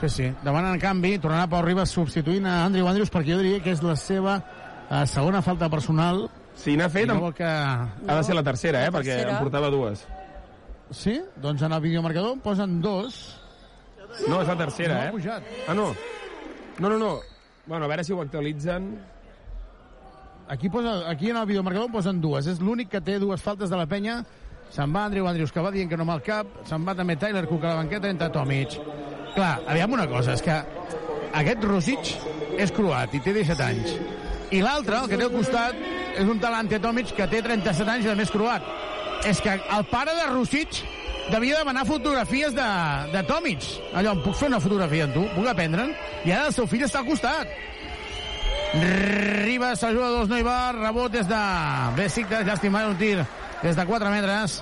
Sí, 0.00 0.08
sí. 0.08 0.28
Davant, 0.44 0.66
en 0.72 0.78
canvi, 0.80 1.18
tornarà 1.18 1.48
Pau 1.50 1.62
Ribas 1.66 1.90
substituint 1.90 2.46
a 2.46 2.64
Andrew 2.68 2.86
Andrews 2.88 3.10
perquè 3.10 3.32
jo 3.34 3.40
diria 3.42 3.60
que 3.64 3.72
és 3.74 3.82
la 3.82 3.96
seva 3.98 4.36
eh, 4.90 5.02
segona 5.10 5.42
falta 5.42 5.68
personal. 5.68 6.28
Si 6.58 6.76
n'ha 6.78 6.88
fet, 6.90 7.06
no 7.10 7.32
que... 7.34 7.44
ha 7.44 7.88
de 8.14 8.22
ser 8.24 8.34
la 8.38 8.42
tercera, 8.46 8.84
eh? 8.86 8.90
La 8.90 8.98
Perquè 8.98 9.12
tercera. 9.16 9.34
en 9.36 9.42
portava 9.44 9.68
dues. 9.70 10.06
Sí? 10.90 11.20
Doncs 11.36 11.62
en 11.66 11.72
el 11.76 11.80
videomarcador 11.84 12.32
em 12.38 12.40
posen 12.40 12.80
dos. 12.80 13.18
No, 14.28 14.40
és 14.40 14.48
la 14.48 14.56
tercera, 14.56 14.94
No 14.94 15.00
ha 15.00 15.06
eh? 15.08 15.12
pujat. 15.12 15.42
Ah, 15.68 15.74
no. 15.74 15.90
No, 16.78 16.88
no, 16.88 16.96
no. 16.98 17.12
Bueno, 17.66 17.84
a 17.84 17.88
veure 17.88 18.02
si 18.04 18.12
ho 18.14 18.20
actualitzen. 18.22 18.88
Aquí, 20.48 20.70
posa, 20.70 21.10
aquí 21.10 21.28
en 21.30 21.36
el 21.36 21.46
videomarcador 21.46 21.88
em 21.90 21.92
posen 21.92 22.20
dues. 22.24 22.46
És 22.48 22.60
l'únic 22.64 22.88
que 22.94 23.02
té 23.04 23.18
dues 23.20 23.42
faltes 23.44 23.68
de 23.68 23.76
la 23.76 23.86
penya. 23.86 24.22
Se'n 24.72 24.92
va 24.92 25.04
Andrew 25.04 25.28
Andrews, 25.28 25.52
que 25.52 25.64
va 25.64 25.72
dient 25.72 25.90
que 25.90 25.96
no 25.96 26.08
el 26.12 26.22
cap. 26.24 26.48
Se'n 26.68 26.84
va 26.88 26.94
també 26.96 27.16
Tyler 27.20 27.46
Cook 27.48 27.64
a 27.64 27.74
la 27.74 27.82
banqueta 27.82 28.08
entre 28.08 28.30
Tomic. 28.32 28.78
Clar, 29.34 29.54
aviam 29.68 29.92
una 29.92 30.08
cosa, 30.08 30.34
és 30.34 30.42
que 30.42 30.56
aquest 31.36 31.64
Rosic 31.64 32.12
és 32.58 32.72
croat 32.74 33.14
i 33.14 33.20
té 33.20 33.34
17 33.36 33.64
anys. 33.64 33.94
I 34.56 34.62
l'altre, 34.64 35.02
el 35.02 35.10
que 35.10 35.20
té 35.20 35.28
al 35.28 35.34
costat, 35.36 35.76
és 36.16 36.28
un 36.28 36.40
talante 36.40 36.80
Tomic 36.80 37.12
que 37.16 37.28
té 37.28 37.42
37 37.44 37.92
anys 37.92 38.06
i 38.06 38.12
també 38.12 38.24
és 38.24 38.32
croat. 38.32 38.72
És 39.28 39.42
que 39.44 39.52
el 39.52 39.84
pare 39.92 40.16
de 40.16 40.26
Rosic 40.32 40.80
devia 41.28 41.58
demanar 41.60 41.84
fotografies 41.86 42.54
de, 42.56 42.68
de 43.12 43.22
Tomic. 43.28 43.64
Allò, 43.92 44.16
em 44.16 44.24
puc 44.24 44.36
fer 44.40 44.48
una 44.48 44.60
fotografia 44.64 45.04
amb 45.04 45.16
tu? 45.16 45.26
Puc 45.36 45.48
aprendre'n? 45.52 45.92
I 46.24 46.32
ara 46.32 46.48
el 46.48 46.56
seu 46.56 46.68
fill 46.70 46.86
està 46.88 47.02
al 47.02 47.10
costat. 47.10 47.52
Ribas, 48.74 49.82
el 49.82 49.96
jugador 49.96 50.28
no 50.28 50.38
hi 50.38 50.44
va, 50.44 50.72
rebot 50.76 51.12
des 51.12 51.28
de 51.28 51.38
Besiktas, 51.96 52.44
llàstima 52.44 52.84
un 52.88 52.98
tir 53.00 53.16
des 53.62 53.76
de 53.76 53.86
4 53.86 54.10
metres. 54.12 54.58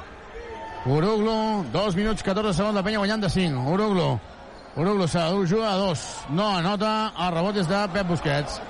Uruglu, 0.87 1.65
2 1.73 1.97
minuts 1.99 2.23
14 2.23 2.55
segons, 2.55 2.77
la 2.77 2.85
penya 2.87 3.03
guanyant 3.03 3.25
de 3.27 3.31
5. 3.31 3.65
Uruglu, 3.73 4.13
Uruglu 4.77 5.09
se 5.09 5.19
la 5.19 5.47
juga 5.49 5.73
a 5.73 5.77
2. 5.81 6.05
No 6.31 6.51
anota, 6.59 7.13
el 7.19 7.35
rebot 7.35 7.57
és 7.57 7.67
de 7.67 7.81
Pep 7.93 8.07
Busquets. 8.07 8.61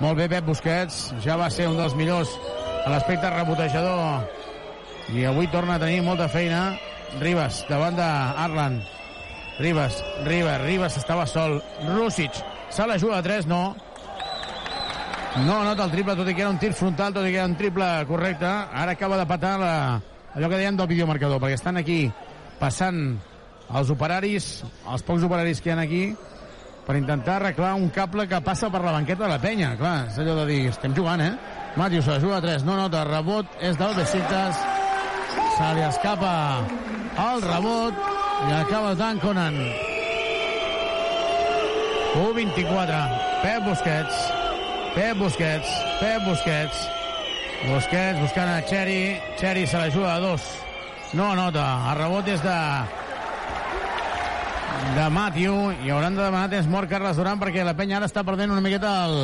Molt 0.00 0.16
bé, 0.16 0.28
Pep 0.32 0.46
Busquets, 0.48 1.10
ja 1.20 1.36
va 1.36 1.50
ser 1.50 1.68
un 1.68 1.76
dels 1.76 1.94
millors 1.98 2.32
a 2.86 2.88
l'aspecte 2.88 3.28
rebotejador 3.34 4.24
i 5.12 5.26
avui 5.26 5.50
torna 5.52 5.76
a 5.76 5.82
tenir 5.82 6.00
molta 6.06 6.28
feina. 6.32 6.78
Ribas, 7.20 7.66
davant 7.68 7.98
d'Arlan. 7.98 8.80
Ribas, 9.58 10.00
Ribas, 10.24 10.60
Ribas 10.62 10.96
estava 10.96 11.26
sol. 11.26 11.58
Rússic, 11.90 12.32
se 12.70 12.86
la 12.86 12.96
juga 12.96 13.18
a 13.18 13.22
3, 13.22 13.46
no. 13.50 13.74
No 15.36 15.60
anota 15.60 15.84
el 15.86 15.92
triple, 15.92 16.16
tot 16.18 16.28
i 16.28 16.34
que 16.34 16.42
era 16.42 16.50
un 16.50 16.58
tir 16.58 16.72
frontal, 16.74 17.14
tot 17.14 17.26
i 17.26 17.30
que 17.30 17.38
era 17.38 17.46
un 17.46 17.54
triple 17.58 17.86
correcte. 18.08 18.46
Ara 18.46 18.96
acaba 18.96 19.18
de 19.20 19.26
patar 19.30 19.52
la, 19.60 19.74
allò 20.34 20.48
que 20.48 20.58
deien 20.58 20.76
del 20.76 20.90
videomarcador, 20.90 21.38
perquè 21.42 21.58
estan 21.60 21.78
aquí 21.78 22.00
passant 22.58 22.98
els 23.70 23.92
operaris, 23.94 24.50
els 24.90 25.06
pocs 25.06 25.24
operaris 25.24 25.62
que 25.62 25.70
hi 25.70 25.76
ha 25.76 25.78
aquí, 25.84 26.02
per 26.86 26.96
intentar 26.98 27.36
arreglar 27.38 27.76
un 27.78 27.88
cable 27.94 28.26
que 28.26 28.40
passa 28.42 28.70
per 28.74 28.82
la 28.82 28.96
banqueta 28.96 29.24
de 29.24 29.30
la 29.30 29.38
penya. 29.38 29.76
Clar, 29.78 30.08
és 30.10 30.18
allò 30.18 30.34
de 30.40 30.46
dir, 30.50 30.60
estem 30.72 30.96
jugant, 30.96 31.22
eh? 31.22 31.32
Matius 31.78 32.10
la 32.10 32.18
juga 32.18 32.40
a 32.40 32.42
3, 32.42 32.66
no 32.66 32.74
nota, 32.74 33.04
rebot 33.06 33.46
és 33.62 33.78
del 33.78 33.94
Besiktas, 33.94 34.58
se 35.54 35.70
li 35.76 35.86
escapa 35.86 36.32
el 37.28 37.46
rebot 37.46 38.02
i 38.48 38.58
acaba 38.58 38.96
tant 38.98 39.22
Conan. 39.22 39.62
1-24, 42.18 43.00
Pep 43.44 43.68
Busquets, 43.68 44.39
Pep 44.94 45.18
Busquets, 45.18 45.68
Pep 46.00 46.24
Busquets, 46.26 46.88
Busquets 47.68 48.20
buscant 48.20 48.48
a 48.48 48.64
Cheri, 48.66 49.20
Cheri 49.38 49.66
se 49.66 49.78
la 49.78 49.90
juga 49.90 50.14
a 50.14 50.20
dos, 50.20 50.42
no 51.12 51.30
anota, 51.32 51.66
el 51.92 51.98
rebot 52.00 52.28
és 52.28 52.42
de 52.42 52.58
de 54.94 55.08
Matthew. 55.10 55.54
I 55.84 55.90
hauran 55.92 56.16
de 56.16 56.24
demanar 56.24 56.50
temps 56.50 56.68
mort 56.70 56.88
Carles 56.90 57.18
Duran 57.18 57.38
perquè 57.40 57.64
la 57.66 57.76
penya 57.76 57.98
ara 57.98 58.08
està 58.08 58.24
perdent 58.26 58.50
una 58.50 58.64
miqueta 58.64 58.92
el 59.06 59.16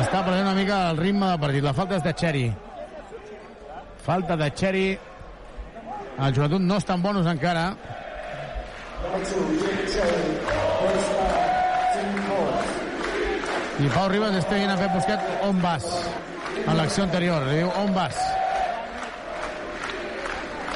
està 0.00 0.24
perdent 0.24 0.48
una 0.48 0.56
mica 0.56 0.78
el 0.90 0.98
ritme 0.98 1.28
del 1.28 1.42
partit. 1.42 1.62
La 1.62 1.74
falta 1.76 1.98
és 2.00 2.06
de 2.06 2.14
Cheri 2.14 2.46
falta 4.04 4.36
de 4.36 4.50
Cheri 4.52 4.86
el 6.18 6.34
joventut 6.36 6.60
no 6.60 6.76
estan 6.76 7.02
bonos 7.02 7.26
encara 7.26 7.72
i 13.82 13.88
Pau 13.90 14.06
Ribas 14.10 14.36
està 14.38 14.54
dient 14.54 14.70
a 14.70 14.78
Pep 14.78 14.92
Busquets 14.94 15.46
on 15.48 15.58
vas 15.62 15.84
en 16.62 16.76
l'acció 16.78 17.04
anterior. 17.06 17.42
Li 17.48 17.62
diu 17.62 17.70
on 17.80 17.94
vas? 17.96 18.18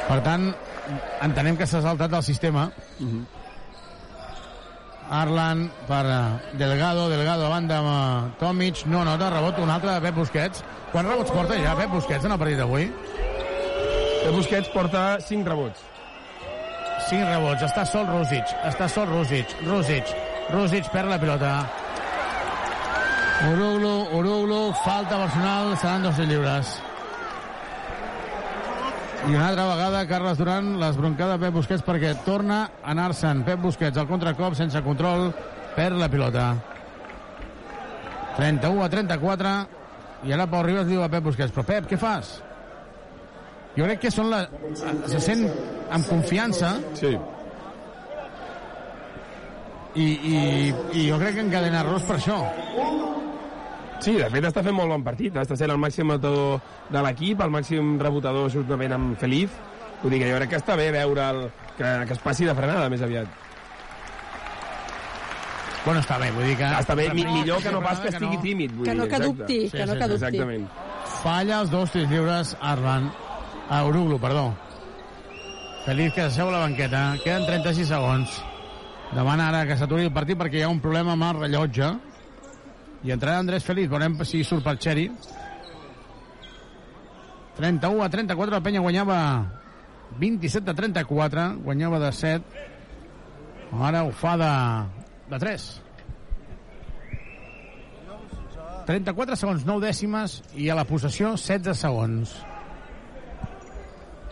Per 0.09 0.19
tant 0.27 0.49
entenem 1.23 1.59
que 1.59 1.69
s'ha 1.69 1.83
saltat 1.85 2.17
el 2.19 2.25
sistema. 2.27 2.69
Arlan 5.19 5.63
per 5.89 6.03
eh, 6.05 6.57
Delgado, 6.61 7.07
Delgado 7.09 7.47
a 7.47 7.53
banda 7.55 7.79
amb 7.81 7.89
eh, 7.93 8.35
Tomic, 8.43 8.83
no 8.93 9.07
nota, 9.09 9.31
rebot 9.33 9.63
un 9.63 9.71
altre 9.73 9.95
de 9.95 10.03
Pep 10.05 10.19
Busquets. 10.21 10.65
Quants 10.93 11.09
rebots 11.09 11.33
porta 11.33 11.57
ja 11.63 11.77
Pep 11.79 11.95
Busquets 11.95 12.27
en 12.29 12.35
el 12.35 12.41
partit 12.43 12.61
d'avui? 12.61 12.91
Pep 14.25 14.35
Busquets 14.35 14.69
porta 14.75 15.05
5 15.25 15.49
rebots. 15.49 15.87
5 17.09 17.25
rebots, 17.25 17.65
està 17.65 17.87
sol 17.89 18.05
Rússic, 18.11 18.51
està 18.69 18.89
sol 18.93 19.09
Rússic, 19.09 19.55
Rússic, 19.65 20.11
Rússic 20.53 20.91
perd 20.93 21.15
la 21.15 21.21
pilota. 21.23 21.53
Uruglu, 23.39 24.19
Uruglu, 24.19 24.73
falta 24.83 25.17
personal, 25.17 25.77
seran 25.79 26.03
dos 26.03 26.19
lliures. 26.19 26.73
I 29.29 29.35
una 29.35 29.49
altra 29.49 29.67
vegada, 29.69 30.07
Carles 30.11 30.39
Duran, 30.39 30.73
l'esbroncada 30.81 31.39
Pep 31.39 31.55
Busquets 31.55 31.85
perquè 31.87 32.17
torna 32.27 32.65
a 32.83 32.91
anar-se'n. 32.95 33.45
Pep 33.47 33.63
Busquets, 33.63 33.99
al 33.99 34.09
contracop, 34.11 34.57
sense 34.59 34.83
control, 34.83 35.31
perd 35.77 36.01
la 36.01 36.09
pilota. 36.11 36.49
31 38.39 38.83
a 38.83 38.89
34, 38.91 39.55
i 40.27 40.35
ara 40.35 40.47
Pau 40.51 40.65
Ribas 40.67 40.89
diu 40.91 41.03
a 41.05 41.11
Pep 41.13 41.31
Busquets, 41.31 41.55
però 41.55 41.67
Pep, 41.67 41.87
què 41.91 41.99
fas? 41.99 42.39
Jo 43.77 43.87
crec 43.87 44.03
que 44.07 44.11
són 44.11 44.33
la... 44.33 44.43
se 45.07 45.21
sent 45.23 45.45
amb 45.95 46.11
confiança. 46.11 46.73
Sí. 46.99 47.15
I, 49.95 50.07
i, 50.07 50.41
i 50.95 51.07
jo 51.07 51.19
crec 51.23 51.39
que 51.39 51.47
encadena 51.47 51.85
errors 51.85 52.07
per 52.07 52.19
això. 52.19 52.43
Sí, 53.99 54.15
de 54.15 54.29
fet 54.31 54.47
està 54.47 54.63
fent 54.63 54.77
molt 54.77 54.93
bon 54.95 55.03
partit. 55.07 55.35
Està 55.37 55.57
sent 55.59 55.73
el 55.75 55.81
màxim 55.81 56.07
matador 56.13 56.61
de 56.93 57.03
l'equip, 57.03 57.43
el 57.43 57.51
màxim 57.51 57.97
rebotador 58.01 58.51
juntament 58.55 58.95
amb 58.95 59.19
Feliz. 59.19 59.55
Vull 60.03 60.15
dir 60.15 60.23
que 60.23 60.31
jo 60.31 60.39
crec 60.39 60.53
que 60.55 60.61
està 60.61 60.77
bé 60.79 60.93
veure 60.95 61.25
el, 61.33 61.45
que, 61.77 61.93
que 62.07 62.15
es 62.15 62.23
passi 62.23 62.47
de 62.47 62.55
frenada 62.55 62.89
més 62.93 63.03
aviat. 63.03 63.31
Bueno, 65.85 66.03
està 66.03 66.19
bé, 66.21 66.29
vull 66.35 66.45
dir 66.45 66.57
que... 66.59 66.69
Està 66.83 66.95
bé, 66.99 67.09
mi, 67.17 67.25
no, 67.25 67.35
millor 67.39 67.63
que 67.65 67.73
no 67.73 67.81
pas 67.83 67.99
que 67.99 68.11
que 68.11 68.15
estigui 68.17 68.37
no. 68.37 68.43
tímid. 68.43 68.75
Vull 68.77 68.89
Que 68.91 68.95
no 68.95 69.07
dir, 69.07 69.13
que 69.13 69.21
dubti, 69.25 69.59
que 69.73 69.87
no 69.87 69.95
que 69.97 70.09
dubti. 70.13 70.27
Exactament. 70.27 70.67
Falla 71.23 71.61
els 71.63 71.71
dos 71.73 71.95
tirs 71.95 72.11
lliures 72.13 72.55
Arlan. 72.61 73.11
A 73.69 73.83
Uruglu, 73.85 74.19
perdó. 74.21 74.51
Feliz 75.87 76.13
que 76.15 76.29
seu 76.31 76.51
a 76.51 76.53
la 76.53 76.61
banqueta. 76.67 77.03
Queden 77.25 77.47
36 77.49 77.89
segons. 77.89 78.37
Demana 79.17 79.49
ara 79.49 79.65
que 79.69 79.77
s'aturi 79.81 80.05
el 80.05 80.13
partit 80.13 80.37
perquè 80.37 80.61
hi 80.61 80.67
ha 80.67 80.71
un 80.73 80.83
problema 80.85 81.15
amb 81.17 81.25
el 81.31 81.41
rellotge. 81.47 81.89
I 83.07 83.13
entrarà 83.15 83.39
Andrés 83.39 83.65
Feliz. 83.65 83.89
Veurem 83.91 84.17
si 84.27 84.43
surt 84.45 84.65
per 84.67 84.79
Xeri. 84.83 85.09
31 87.59 88.03
a 88.05 88.09
34. 88.11 88.55
La 88.55 88.63
penya 88.63 88.83
guanyava 88.83 89.19
27 90.19 90.71
a 90.71 90.75
34. 90.75 91.49
Guanyava 91.65 92.01
de 92.03 92.13
7. 92.13 92.65
Ara 93.79 94.05
ho 94.07 94.13
fa 94.17 94.37
de, 94.41 94.55
de 95.31 95.39
3. 95.39 95.69
34 98.89 99.37
segons, 99.37 99.67
9 99.69 99.85
dècimes, 99.85 100.39
i 100.57 100.71
a 100.73 100.77
la 100.79 100.87
possessió 100.89 101.35
16 101.37 101.77
segons. 101.77 102.33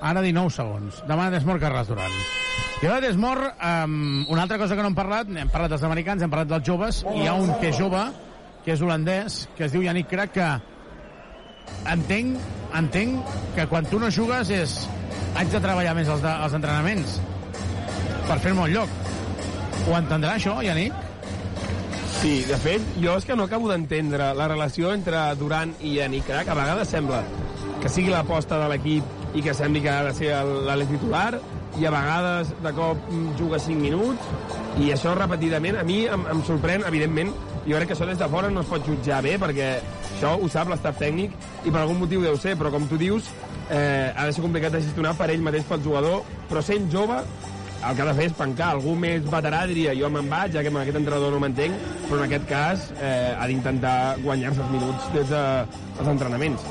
Ara 0.00 0.22
19 0.24 0.54
segons. 0.54 1.02
Demana 1.04 1.34
Desmor 1.34 1.60
Carles 1.60 1.90
Duran. 1.90 2.14
I 2.80 2.88
ara 2.88 3.02
Desmor, 3.04 3.42
um, 3.52 4.24
una 4.32 4.46
altra 4.46 4.56
cosa 4.60 4.76
que 4.76 4.84
no 4.84 4.88
hem 4.88 4.96
parlat, 4.96 5.28
hem 5.28 5.52
parlat 5.52 5.74
dels 5.74 5.84
americans, 5.84 6.24
hem 6.24 6.32
parlat 6.32 6.48
dels 6.54 6.64
joves, 6.64 7.02
hi 7.12 7.28
ha 7.28 7.36
un 7.36 7.52
que 7.60 7.68
és 7.68 7.76
jove, 7.76 8.00
que 8.66 8.74
és 8.74 8.82
holandès, 8.82 9.44
que 9.54 9.68
es 9.68 9.70
diu 9.70 9.84
Yannick 9.86 10.10
Crac, 10.10 10.32
que 10.34 10.46
entenc, 11.92 12.40
entenc 12.74 13.34
que 13.54 13.66
quan 13.70 13.86
tu 13.86 14.00
no 14.02 14.10
jugues 14.10 14.50
és 14.50 14.74
haig 15.38 15.52
de 15.52 15.60
treballar 15.62 15.94
més 15.94 16.10
els, 16.10 16.24
de, 16.24 16.32
els 16.42 16.56
entrenaments 16.58 17.16
per 18.26 18.40
fer-me 18.42 18.64
un 18.66 18.74
lloc. 18.74 18.90
Ho 19.86 19.94
entendrà 19.94 20.34
això, 20.34 20.58
Yannick? 20.66 21.04
Sí, 22.16 22.40
de 22.48 22.58
fet, 22.58 22.82
jo 22.98 23.14
és 23.14 23.26
que 23.28 23.36
no 23.38 23.46
acabo 23.46 23.70
d'entendre 23.70 24.32
la 24.34 24.48
relació 24.50 24.90
entre 24.96 25.20
Durant 25.38 25.76
i 25.86 26.00
Yannick 26.00 26.26
Crac. 26.26 26.50
A 26.50 26.58
vegades 26.58 26.90
sembla 26.90 27.22
que 27.82 27.92
sigui 27.92 28.10
l'aposta 28.10 28.58
de 28.58 28.70
l'equip 28.72 29.36
i 29.38 29.44
que 29.46 29.54
sembli 29.54 29.84
que 29.84 29.92
ha 29.92 30.02
de 30.08 30.14
ser 30.16 30.32
l'ale 30.66 30.88
titular, 30.90 31.36
i 31.76 31.84
a 31.84 31.92
vegades 31.92 32.50
de 32.64 32.72
cop 32.72 33.10
mm, 33.12 33.34
juga 33.38 33.60
5 33.62 33.78
minuts, 33.78 34.30
i 34.80 34.90
això 34.94 35.12
repetidament 35.14 35.76
a 35.78 35.84
mi 35.86 36.06
em, 36.08 36.24
em 36.32 36.40
sorprèn, 36.48 36.86
evidentment, 36.88 37.30
jo 37.66 37.76
crec 37.76 37.90
que 37.90 37.96
això 37.96 38.06
des 38.08 38.18
de 38.18 38.28
fora 38.30 38.50
no 38.50 38.62
es 38.62 38.70
pot 38.70 38.86
jutjar 38.86 39.22
bé, 39.26 39.36
perquè 39.42 39.72
això 40.16 40.36
ho 40.38 40.48
sap 40.52 40.70
l'estaf 40.70 40.98
tècnic, 41.02 41.34
i 41.64 41.72
per 41.72 41.82
algun 41.82 42.00
motiu 42.04 42.22
deu 42.22 42.38
ser, 42.38 42.56
però 42.58 42.70
com 42.74 42.86
tu 42.88 42.98
dius, 43.00 43.28
eh, 43.70 44.12
ha 44.14 44.26
de 44.26 44.32
ser 44.32 44.44
complicat 44.44 44.72
de 44.76 44.84
gestionar 44.84 45.16
per 45.18 45.30
ell 45.34 45.44
mateix, 45.44 45.66
pel 45.68 45.82
jugador, 45.84 46.22
però 46.50 46.62
sent 46.62 46.90
jove, 46.92 47.18
el 47.86 47.94
que 47.94 48.02
ha 48.02 48.06
de 48.08 48.14
fer 48.18 48.26
és 48.30 48.36
pencar. 48.38 48.70
Algú 48.74 48.96
més 48.98 49.26
veterà 49.30 49.64
diria 49.68 49.94
jo 49.98 50.10
me'n 50.10 50.30
vaig, 50.30 50.54
ja 50.56 50.62
que 50.64 50.72
amb 50.72 50.80
aquest 50.82 50.98
entrenador 51.02 51.34
no 51.34 51.42
m'entenc, 51.42 51.86
però 52.06 52.20
en 52.22 52.26
aquest 52.26 52.48
cas 52.50 52.88
eh, 52.96 53.34
ha 53.36 53.46
d'intentar 53.50 53.96
guanyar-se 54.24 54.64
els 54.64 54.74
minuts 54.74 55.10
des 55.14 55.30
dels 55.30 56.12
entrenaments. 56.14 56.66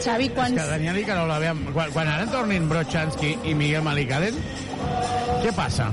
Xavi, 0.00 0.30
És 0.30 0.34
quants... 0.36 0.56
que 0.56 0.68
Daniel 0.70 1.00
Icarola, 1.02 1.40
aviam, 1.40 1.64
quan, 1.74 1.90
quan 1.94 2.08
ara 2.08 2.28
tornin 2.30 2.68
Brochanski 2.70 3.36
i 3.50 3.54
Miguel 3.58 3.84
Malikaden, 3.86 4.38
què 5.42 5.54
passa? 5.56 5.90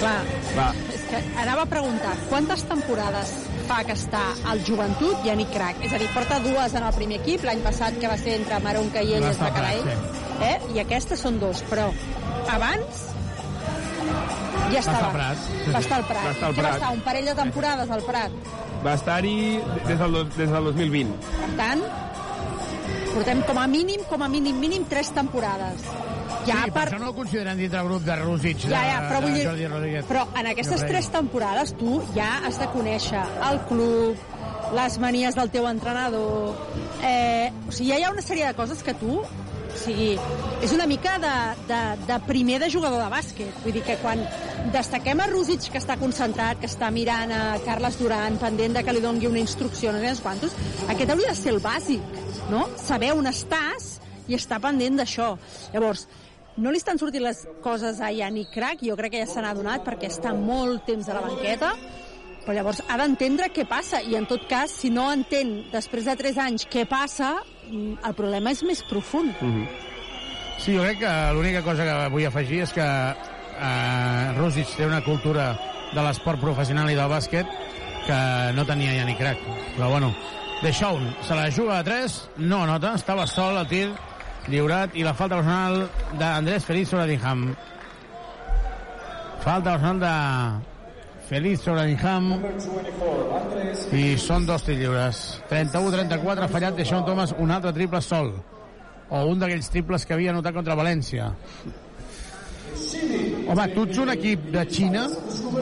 Clar, 0.00 0.20
Va. 0.56 0.70
Que 1.10 1.20
anava 1.42 1.62
a 1.64 1.70
preguntar, 1.70 2.14
quantes 2.30 2.62
temporades 2.68 3.32
fa 3.66 3.80
que 3.86 3.94
està 3.96 4.22
al 4.50 4.60
joventut 4.66 5.24
Yannick 5.26 5.52
Crac? 5.54 5.80
És 5.86 5.92
a 5.94 5.98
dir, 6.02 6.08
porta 6.14 6.38
dues 6.44 6.74
en 6.78 6.86
el 6.86 6.94
primer 6.94 7.20
equip, 7.22 7.44
l'any 7.46 7.62
passat 7.64 7.98
que 8.00 8.08
va 8.10 8.16
ser 8.20 8.36
entre 8.40 8.58
Maronca 8.64 9.02
i 9.02 9.14
ell 9.16 9.22
Va 9.26 9.32
va 9.32 9.36
estar 9.38 9.52
quedar 9.54 9.74
Prat, 9.82 9.92
ell, 10.40 10.48
eh? 10.50 10.74
i 10.76 10.82
aquestes 10.84 11.22
són 11.22 11.38
dos, 11.42 11.62
però 11.70 11.88
abans 12.52 13.04
ja 14.70 14.80
estar 14.80 14.94
estava. 14.94 15.06
al 15.06 15.12
Prat. 15.18 15.44
Sí, 15.46 15.70
Va 15.72 15.78
estar 15.84 15.98
al 16.00 16.06
Prat. 16.10 16.24
Va 16.24 16.30
estar 16.34 16.48
al 16.48 16.54
Què 16.54 16.62
va 16.62 16.62
Prat. 16.68 16.80
estar? 16.80 16.92
Un 16.96 17.04
parell 17.06 17.30
de 17.30 17.34
temporades 17.38 17.90
al 17.96 18.02
Prat. 18.06 18.40
Va 18.86 18.94
estar-hi 18.94 19.36
des, 19.86 19.98
del, 19.98 20.18
des 20.36 20.50
del 20.50 20.64
2020. 20.72 21.14
Per 21.40 21.50
tant, 21.58 21.82
portem 23.14 23.40
com 23.48 23.58
a 23.62 23.66
mínim, 23.66 24.02
com 24.10 24.22
a 24.22 24.28
mínim, 24.28 24.58
mínim 24.60 24.84
tres 24.90 25.10
temporades. 25.16 25.86
Ja 26.46 26.62
sí, 26.62 26.70
per 26.70 26.76
per, 26.76 26.84
això 26.86 27.00
no 27.02 27.10
el 27.10 27.16
consideren 27.16 27.58
dintre 27.58 27.80
el 27.82 27.88
grup 27.90 28.06
de 28.06 28.16
Rússic, 28.20 28.62
de, 28.64 28.70
Ja, 28.72 28.84
ja, 28.86 29.00
però 29.08 29.20
vull 29.24 29.34
de 29.34 29.40
dir... 29.40 29.48
Jordi 29.48 29.66
Rodríguez. 29.72 30.06
Però 30.10 30.24
en 30.38 30.52
aquestes 30.52 30.80
crec. 30.82 30.92
tres 30.94 31.10
temporades 31.14 31.74
tu 31.80 31.98
ja 32.14 32.30
has 32.46 32.60
de 32.62 32.70
conèixer 32.74 33.24
el 33.50 33.60
club, 33.70 34.24
les 34.76 34.98
manies 35.02 35.36
del 35.38 35.50
teu 35.50 35.68
entrenador... 35.70 36.54
Eh, 37.02 37.52
o 37.68 37.74
sigui, 37.74 37.90
ja 37.92 38.00
hi 38.00 38.06
ha 38.06 38.14
una 38.14 38.24
sèrie 38.24 38.46
de 38.48 38.56
coses 38.58 38.82
que 38.86 38.94
tu... 38.98 39.20
O 39.20 39.78
sigui, 39.78 40.14
és 40.64 40.72
una 40.72 40.86
mica 40.88 41.18
de, 41.20 41.32
de, 41.68 41.80
de 42.08 42.16
primer 42.24 42.56
de 42.62 42.70
jugador 42.72 43.02
de 43.02 43.10
bàsquet. 43.12 43.58
Vull 43.60 43.74
dir 43.76 43.82
que 43.84 43.98
quan 44.00 44.22
destaquem 44.72 45.20
a 45.20 45.26
Rússic, 45.28 45.66
que 45.72 45.82
està 45.82 45.98
concentrat, 46.00 46.62
que 46.62 46.70
està 46.70 46.88
mirant 46.94 47.34
a 47.34 47.42
Carles 47.66 47.98
Duran, 48.00 48.38
pendent 48.40 48.78
de 48.78 48.84
que 48.86 48.94
li 48.96 49.04
dongui 49.04 49.28
una 49.28 49.42
instrucció, 49.42 49.92
no 49.92 50.00
sé 50.00 50.14
quantos, 50.24 50.56
aquest 50.88 51.12
hauria 51.12 51.34
de 51.34 51.38
ser 51.38 51.52
el 51.52 51.60
bàsic, 51.60 52.16
no? 52.48 52.64
Saber 52.80 53.12
on 53.18 53.28
estàs 53.28 53.98
i 54.26 54.38
estar 54.38 54.62
pendent 54.64 54.96
d'això. 55.02 55.34
Llavors, 55.74 56.06
no 56.56 56.72
li 56.72 56.80
estan 56.80 56.98
sortint 57.00 57.24
les 57.24 57.44
coses 57.64 58.00
a 58.00 58.10
Yannick 58.12 58.52
Crac, 58.54 58.82
jo 58.84 58.96
crec 58.96 59.14
que 59.14 59.22
ja 59.24 59.28
se 59.30 59.42
n'ha 59.44 59.54
donat 59.56 59.84
perquè 59.84 60.08
està 60.10 60.32
molt 60.36 60.86
temps 60.88 61.08
a 61.08 61.16
la 61.16 61.24
banqueta, 61.26 61.72
però 62.46 62.54
llavors 62.56 62.82
ha 62.86 62.96
d'entendre 63.00 63.50
què 63.52 63.66
passa, 63.68 64.00
i 64.00 64.16
en 64.16 64.28
tot 64.30 64.46
cas, 64.48 64.72
si 64.82 64.90
no 64.94 65.08
entén 65.12 65.66
després 65.72 66.06
de 66.06 66.16
3 66.16 66.40
anys 66.46 66.66
què 66.70 66.86
passa, 66.88 67.34
mm, 67.68 67.98
el 68.06 68.14
problema 68.14 68.52
és 68.54 68.62
més 68.62 68.82
profund. 68.88 69.34
Sí, 70.58 70.72
jo 70.72 70.82
crec 70.82 71.00
que 71.00 71.14
l'única 71.34 71.62
cosa 71.62 71.84
que 71.84 71.96
vull 72.14 72.26
afegir 72.26 72.62
és 72.62 72.72
que 72.72 72.86
eh, 72.86 74.32
Rússic 74.38 74.76
té 74.76 74.86
una 74.86 75.02
cultura 75.04 75.50
de 75.92 76.02
l'esport 76.02 76.40
professional 76.40 76.90
i 76.90 76.96
del 76.96 77.10
bàsquet 77.10 77.46
que 78.06 78.18
no 78.54 78.64
tenia 78.64 78.94
Yannick 78.94 79.18
Crac. 79.18 79.38
Però 79.76 79.90
bueno, 79.90 80.14
De 80.62 80.72
Shaun 80.72 81.14
se 81.26 81.34
la 81.34 81.50
juga 81.50 81.78
a 81.78 81.84
3, 81.84 82.30
no 82.38 82.62
anota, 82.62 82.94
estava 82.94 83.26
sol 83.26 83.58
al 83.58 83.68
tir, 83.68 83.90
lliurat, 84.50 84.94
i 84.94 85.04
la 85.06 85.14
falta 85.14 85.40
personal 85.40 85.86
d'Andrés 86.18 86.64
Feliz 86.64 86.90
sobre 86.92 87.06
Dinham. 87.10 87.48
Falta 89.44 89.76
personal 89.76 90.00
de 90.02 90.14
Feliz 91.26 91.62
sobre 91.66 91.86
Dinham 91.88 92.28
i 93.96 94.04
són 94.22 94.46
dos 94.46 94.62
tirs 94.66 94.78
lliures. 94.78 95.22
31-34 95.50 96.50
fallat 96.52 96.76
de 96.78 96.86
Sean 96.86 97.06
Thomas, 97.06 97.34
un 97.42 97.50
altre 97.50 97.72
triple 97.74 98.02
sol 98.04 98.30
o 99.08 99.24
un 99.30 99.42
d'aquells 99.42 99.70
triples 99.70 100.06
que 100.06 100.14
havia 100.14 100.32
anotat 100.34 100.54
contra 100.54 100.78
València. 100.78 101.30
Home, 103.46 103.66
tu 103.72 103.84
ets 103.86 103.98
un 104.02 104.10
equip 104.10 104.48
de 104.54 104.64
Xina, 104.70 105.06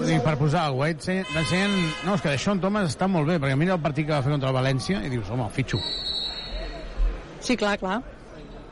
dir, 0.05 0.18
per 0.24 0.35
posar 0.41 0.66
alguna 0.68 0.95
cosa, 0.97 1.18
eh? 1.20 1.24
t'ensenyen... 1.32 1.74
No, 2.07 2.16
és 2.16 2.24
que 2.24 2.32
Sean 2.41 2.61
Thomas 2.61 2.89
està 2.93 3.09
molt 3.09 3.28
bé, 3.28 3.37
perquè 3.41 3.57
mira 3.61 3.76
el 3.76 3.85
partit 3.85 4.09
que 4.09 4.16
va 4.16 4.22
fer 4.24 4.32
contra 4.32 4.51
el 4.53 4.57
València 4.57 5.05
i 5.05 5.12
dius, 5.12 5.28
home, 5.32 5.49
fitxo. 5.53 5.80
Sí, 7.45 7.57
clar, 7.61 7.76
clar. 7.80 8.01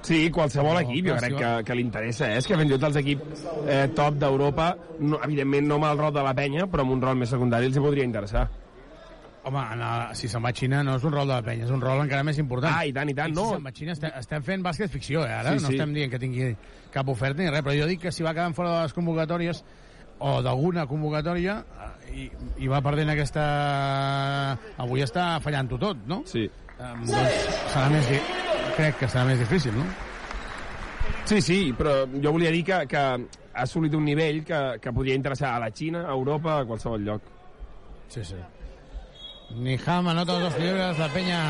Sí, 0.03 0.25
qualsevol 0.35 0.75
No, 0.75 0.81
equip, 0.83 1.07
jo 1.07 1.17
crec 1.21 1.37
que, 1.39 1.51
que 1.67 1.77
li 1.79 1.85
interessa, 1.87 2.33
eh? 2.33 2.41
És 2.41 2.49
que 2.49 2.59
fins 2.59 2.73
i 2.73 2.75
tot 2.75 2.89
els 2.91 2.99
equips 3.03 3.45
eh, 3.67 3.85
top 3.95 4.19
d'Europa, 4.19 4.73
no, 5.01 5.21
evidentment 5.23 5.69
no 5.71 5.79
amb 5.79 5.93
el 5.93 6.01
rol 6.01 6.17
de 6.17 6.25
la 6.27 6.35
penya, 6.35 6.67
però 6.71 6.87
amb 6.87 6.97
un 6.97 7.05
rol 7.05 7.21
més 7.21 7.31
secundari 7.31 7.71
els 7.71 7.79
hi 7.79 7.85
podria 7.85 8.07
interessar. 8.09 8.49
Home, 9.43 9.63
el, 9.75 9.85
si 10.15 10.29
se'n 10.31 10.43
va 10.43 10.53
a 10.53 10.55
Xina 10.55 10.83
no 10.87 10.97
és 10.99 11.07
un 11.07 11.15
rol 11.15 11.27
de 11.27 11.35
la 11.35 11.43
penya, 11.43 11.67
és 11.67 11.73
un 11.75 11.81
rol 11.83 12.03
encara 12.05 12.23
més 12.27 12.39
important. 12.39 12.71
Ah, 12.71 12.85
i 12.87 12.93
tant, 12.95 13.11
i 13.11 13.15
tant, 13.19 13.35
si 13.35 13.41
no. 13.41 13.49
se'n 13.55 13.65
va 13.67 13.73
a 13.73 13.79
Xina 13.79 13.97
estem, 13.97 14.13
estem 14.21 14.45
fent 14.47 14.67
bàsquet 14.67 14.91
ficció, 14.91 15.25
eh, 15.27 15.39
ara. 15.39 15.55
Sí, 15.57 15.65
no 15.65 15.73
sí. 15.73 15.79
estem 15.79 15.95
dient 15.97 16.13
que 16.13 16.21
tingui 16.23 16.53
cap 16.95 17.11
oferta 17.11 17.43
ni 17.43 17.51
res, 17.51 17.65
però 17.67 17.75
jo 17.75 17.89
dic 17.91 18.05
que 18.05 18.15
si 18.15 18.27
va 18.27 18.35
quedant 18.37 18.55
fora 18.55 18.77
de 18.77 18.85
les 18.85 18.95
convocatòries 18.95 19.65
o 20.23 20.37
d'alguna 20.47 20.87
convocatòria 20.87 21.57
eh, 21.59 21.91
i, 22.23 22.29
i 22.63 22.71
va 22.71 22.83
perdent 22.87 23.11
aquesta... 23.15 23.45
Avui 24.83 25.03
està 25.03 25.33
fallant-ho 25.43 25.81
tot, 25.89 26.07
no? 26.07 26.23
Sí. 26.31 26.47
Um, 26.79 27.03
doncs 27.11 27.51
serà 27.75 27.89
més... 27.91 28.15
Crec 28.77 28.99
que 29.03 29.11
serà 29.11 29.27
més 29.29 29.41
difícil, 29.43 29.77
no? 29.77 29.85
Sí, 31.29 31.41
sí, 31.45 31.59
però 31.77 32.03
jo 32.07 32.33
volia 32.33 32.51
dir 32.55 32.64
que, 32.66 32.81
que 32.91 33.03
ha 33.03 33.62
assolit 33.64 33.95
un 33.95 34.05
nivell 34.05 34.43
que, 34.45 34.61
que 34.83 34.93
podria 34.95 35.18
interessar 35.18 35.55
a 35.55 35.61
la 35.62 35.70
Xina, 35.70 36.07
a 36.07 36.16
Europa, 36.16 36.59
a 36.59 36.66
qualsevol 36.66 37.05
lloc. 37.05 37.31
Sí, 38.12 38.25
sí. 38.25 38.41
Niham 39.53 40.09
anota 40.09 40.39
els 40.39 40.47
dos 40.47 40.59
lliures, 40.61 40.99
la 40.99 41.09
penya 41.12 41.41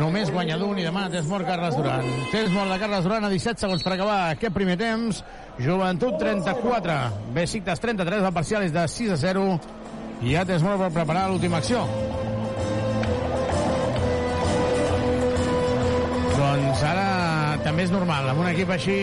només 0.00 0.30
guanya 0.32 0.56
d'un 0.56 0.78
i 0.80 0.86
demana 0.86 1.10
temps 1.12 1.28
mort 1.28 1.46
Carles 1.46 1.76
Duran. 1.76 2.08
Temps 2.32 2.54
mort 2.54 2.72
de 2.72 2.78
Carles 2.80 3.04
Duran 3.04 3.28
a 3.28 3.30
17 3.32 3.60
segons 3.60 3.84
per 3.84 3.92
acabar 3.94 4.18
aquest 4.30 4.54
primer 4.56 4.78
temps. 4.80 5.20
Joventut 5.60 6.16
34, 6.20 6.96
Besiktas 7.36 7.82
33, 7.84 8.24
el 8.24 8.36
parcial 8.36 8.64
és 8.64 8.72
de 8.72 8.86
6 8.88 9.12
a 9.12 9.20
0 9.20 9.46
i 10.22 10.32
ja 10.32 10.46
temps 10.48 10.64
mort 10.64 10.80
per 10.86 10.92
preparar 10.96 11.28
l'última 11.28 11.60
acció. 11.60 11.84
Doncs 16.52 16.82
ara 16.84 17.04
també 17.64 17.86
és 17.86 17.92
normal, 17.92 18.26
amb 18.28 18.42
un 18.42 18.48
equip 18.50 18.68
així 18.74 18.94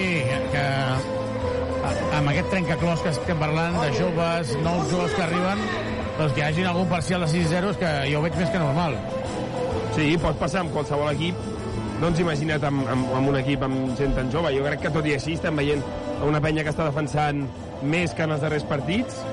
que 0.54 0.66
amb 2.14 2.30
aquest 2.30 2.52
trencaclòs 2.52 3.02
que 3.02 3.10
estem 3.10 3.40
parlant 3.42 3.78
de 3.80 3.88
joves, 3.96 4.52
nous 4.62 4.92
joves 4.92 5.16
que 5.16 5.24
arriben, 5.24 5.64
doncs 6.20 6.36
que 6.36 6.44
hi 6.44 6.46
hagin 6.46 6.68
algun 6.70 6.86
parcial 6.92 7.26
de 7.26 7.30
6-0 7.32 7.72
que 7.82 7.94
jo 8.12 8.20
ho 8.20 8.22
veig 8.28 8.38
més 8.38 8.52
que 8.54 8.62
normal. 8.62 9.00
Sí, 9.96 10.12
pot 10.22 10.38
passar 10.38 10.62
amb 10.62 10.76
qualsevol 10.76 11.10
equip. 11.16 11.42
No 12.04 12.12
ens 12.12 12.22
imagina't 12.22 12.70
amb, 12.70 12.86
amb, 12.94 13.10
amb 13.18 13.34
un 13.34 13.40
equip 13.42 13.66
amb 13.66 13.98
gent 13.98 14.14
tan 14.20 14.30
jove. 14.36 14.54
Jo 14.54 14.70
crec 14.70 14.86
que 14.86 14.94
tot 15.00 15.10
i 15.10 15.18
així 15.18 15.34
estem 15.40 15.58
veient 15.58 15.82
una 16.30 16.44
penya 16.46 16.68
que 16.68 16.76
està 16.76 16.86
defensant 16.86 17.42
més 17.82 18.14
que 18.14 18.30
en 18.30 18.38
els 18.38 18.46
darrers 18.46 18.70
partits, 18.70 19.24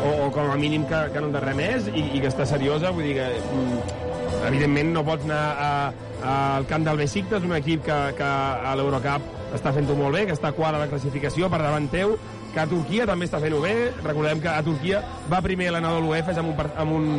o, 0.00 0.16
o 0.24 0.32
com 0.32 0.48
a 0.48 0.56
mínim 0.56 0.88
que, 0.88 1.04
que 1.12 1.20
en 1.20 1.28
el 1.28 1.36
darrer 1.36 1.58
mes, 1.60 1.92
i, 1.92 2.08
i 2.16 2.24
que 2.24 2.32
està 2.32 2.48
seriosa. 2.48 2.96
Vull 2.96 3.10
dir 3.10 3.18
que, 3.20 3.30
mm, 3.52 4.05
evidentment, 4.48 4.92
no 4.94 5.04
pots 5.06 5.26
anar 5.26 5.92
al 6.26 6.66
camp 6.70 6.86
del 6.86 7.00
Besiktas, 7.02 7.44
un 7.44 7.54
equip 7.56 7.84
que, 7.86 7.96
que 8.18 8.26
a 8.26 8.74
l'Eurocup 8.78 9.54
està 9.56 9.72
fent-ho 9.74 9.96
molt 9.98 10.16
bé, 10.16 10.24
que 10.28 10.36
està 10.36 10.52
quart 10.56 10.76
a 10.76 10.82
la 10.82 10.90
classificació 10.90 11.50
per 11.52 11.60
davant 11.62 11.88
teu, 11.92 12.16
que 12.54 12.62
a 12.62 12.68
Turquia 12.70 13.06
també 13.08 13.28
està 13.28 13.40
fent-ho 13.42 13.60
bé. 13.62 13.74
Recordem 14.04 14.40
que 14.42 14.52
a 14.52 14.62
Turquia 14.66 15.02
va 15.32 15.42
primer 15.44 15.70
l'Anadolu 15.74 16.14
Efes 16.16 16.40
amb 16.40 16.52
un, 16.52 16.70
amb 16.76 16.96
un, 16.96 17.10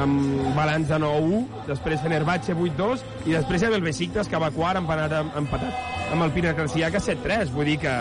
amb 0.00 0.56
balanç 0.56 0.90
de 0.90 0.98
9-1, 1.00 1.64
després 1.70 2.02
Fenerbahce 2.04 2.56
8-2, 2.56 3.04
i 3.26 3.36
després 3.38 3.64
el 3.68 3.80
Besiktas, 3.84 4.28
que 4.28 4.40
va 4.40 4.52
quart, 4.54 4.80
empatat, 4.82 5.34
empatat 5.40 6.12
amb 6.12 6.26
el 6.26 6.34
Pinacarciaca 6.34 7.00
7-3. 7.02 7.54
Vull 7.54 7.72
dir 7.72 7.78
que 7.82 7.94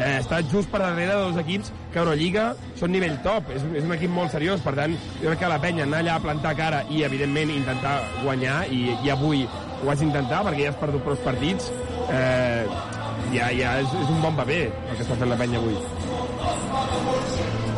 eh, 0.00 0.16
està 0.18 0.40
just 0.50 0.72
per 0.72 0.80
darrere 0.82 1.14
dels 1.14 1.38
equips 1.44 1.72
que 1.92 2.00
a 2.00 2.04
Euroliga 2.04 2.50
són 2.80 2.94
nivell 2.94 3.18
top. 3.24 3.52
És, 3.54 3.64
és 3.78 3.86
un 3.86 3.94
equip 3.96 4.12
molt 4.14 4.34
seriós, 4.34 4.62
per 4.64 4.74
tant, 4.78 4.96
jo 5.20 5.28
crec 5.28 5.44
que 5.44 5.52
la 5.52 5.60
penya 5.62 5.86
anar 5.86 6.02
allà 6.04 6.16
a 6.18 6.24
plantar 6.24 6.56
cara 6.58 6.84
i, 6.88 7.04
evidentment, 7.06 7.52
intentar 7.54 7.98
guanyar, 8.24 8.62
i, 8.72 8.96
i 9.04 9.12
avui 9.12 9.44
ho 9.46 9.92
has 9.92 10.02
d'intentar, 10.02 10.42
perquè 10.46 10.66
ja 10.66 10.74
has 10.74 10.80
perdut 10.80 11.04
prou 11.06 11.20
partits, 11.24 11.70
eh, 12.08 12.64
ja, 13.34 13.50
ja 13.54 13.76
és, 13.80 13.94
és 14.02 14.12
un 14.12 14.22
bon 14.24 14.36
paper 14.38 14.62
el 14.68 14.96
que 14.96 15.04
està 15.04 15.16
fent 15.20 15.32
la 15.32 15.38
penya 15.40 15.60
avui. 15.60 15.78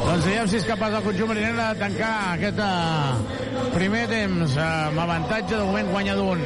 Doncs 0.03 0.25
veiem 0.27 0.49
si 0.51 0.59
és 0.59 0.65
capaç 0.67 0.97
el 0.99 1.05
conjunt 1.05 1.31
mariner 1.31 1.53
de 1.57 1.67
tancar 1.79 2.13
aquest 2.33 2.59
uh, 2.61 3.69
primer 3.75 4.03
temps 4.11 4.57
uh, 4.59 4.65
amb 4.89 5.03
avantatge, 5.05 5.55
de 5.55 5.63
moment 5.69 5.93
guanya 5.95 6.17
d'un. 6.19 6.43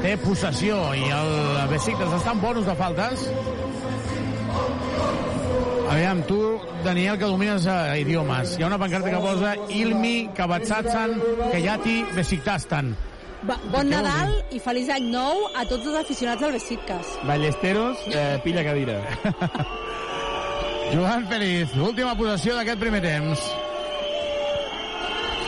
Té 0.00 0.14
possessió 0.22 0.78
i 0.96 1.04
el 1.12 1.30
Besiktas 1.70 2.16
està 2.18 2.32
en 2.32 2.42
bonus 2.42 2.66
de 2.68 2.76
faltes. 2.78 3.26
Aviam, 5.88 6.22
tu, 6.26 6.60
Daniel, 6.84 7.18
que 7.18 7.24
domines 7.24 7.66
uh, 7.66 7.94
idiomes. 7.98 8.56
Hi 8.58 8.64
ha 8.64 8.70
una 8.70 8.78
pancarta 8.78 9.10
que 9.10 9.20
posa 9.22 9.54
Ilmi, 9.70 10.30
Kabatsatsan, 10.34 11.14
Kayati, 11.52 12.00
Besiktastan. 12.16 12.96
Ba 13.46 13.58
bon 13.70 13.90
Nadal 13.92 14.32
i 14.50 14.58
feliç 14.62 14.88
any 14.90 15.10
nou 15.12 15.44
a 15.54 15.62
tots 15.68 15.86
els 15.86 15.98
aficionats 16.00 16.42
del 16.42 16.56
Besiktas. 16.56 17.12
Ballesteros, 17.28 18.02
eh, 18.10 18.40
pilla 18.42 18.64
cadira. 18.66 18.98
Joan 20.92 21.26
Feliz, 21.30 21.74
última 21.76 22.14
possessió 22.18 22.56
d'aquest 22.56 22.82
primer 22.82 23.02
temps. 23.04 23.46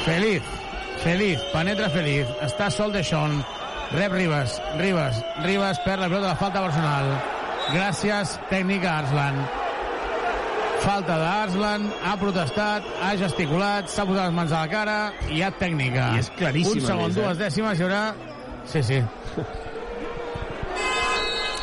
Feliz, 0.05 0.43
Feliz, 1.03 1.43
penetra 1.53 1.91
Feliz, 1.95 2.31
està 2.47 2.71
sol 2.75 2.95
de 2.95 3.03
Sean, 3.07 3.41
rep 3.95 4.15
Ribas, 4.15 4.59
Ribas, 4.81 5.23
Ribas 5.45 5.81
perd 5.87 6.03
la 6.03 6.11
pilota 6.11 6.27
de 6.27 6.33
la 6.33 6.43
falta 6.43 6.63
personal. 6.67 7.15
Gràcies, 7.75 8.39
tècnica 8.51 8.99
Arslan. 9.03 9.43
Falta 10.79 11.17
d'Arslan, 11.21 11.89
ha 12.07 12.15
protestat, 12.21 12.87
ha 13.03 13.11
gesticulat, 13.21 13.89
s'ha 13.93 14.05
posat 14.09 14.29
les 14.31 14.37
mans 14.37 14.53
a 14.55 14.61
la 14.65 14.71
cara 14.73 14.99
i 15.29 15.39
hi 15.39 15.43
ha 15.45 15.51
tècnica. 15.59 16.13
I 16.17 16.23
és 16.23 16.31
claríssima, 16.39 16.79
Un 16.81 16.87
segon, 16.87 17.09
més, 17.09 17.17
eh? 17.17 17.25
dues 17.25 17.41
dècimes, 17.43 17.81
hi 17.81 17.87
haurà... 17.89 18.03
Sí, 18.69 18.83
sí. 18.87 19.01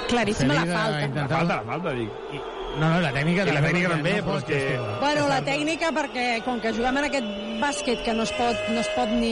Claríssima 0.10 0.54
la 0.60 0.66
falta. 0.68 1.00
La 1.00 1.06
intentava- 1.08 1.40
falta, 1.40 1.56
la 1.56 1.72
falta, 1.72 1.96
dic. 1.98 2.44
No, 2.76 2.90
no, 2.92 3.00
la 3.00 3.12
tècnica 3.16 3.46
I 3.48 3.54
la 3.56 3.62
tècnica 3.64 3.90
també, 3.94 4.14
no 4.20 4.26
però 4.26 4.38
és 4.42 4.46
que-. 4.50 4.80
Bueno, 5.00 5.28
la 5.32 5.40
tècnica, 5.48 5.94
perquè 5.96 6.26
com 6.44 6.60
que 6.60 6.74
juguem 6.76 6.98
en 7.00 7.08
aquest 7.08 7.30
bàsquet 7.62 8.04
que 8.04 8.14
no 8.18 8.26
es 8.28 8.34
pot, 8.36 8.68
no 8.76 8.82
es 8.84 8.90
pot 8.98 9.14
ni, 9.16 9.32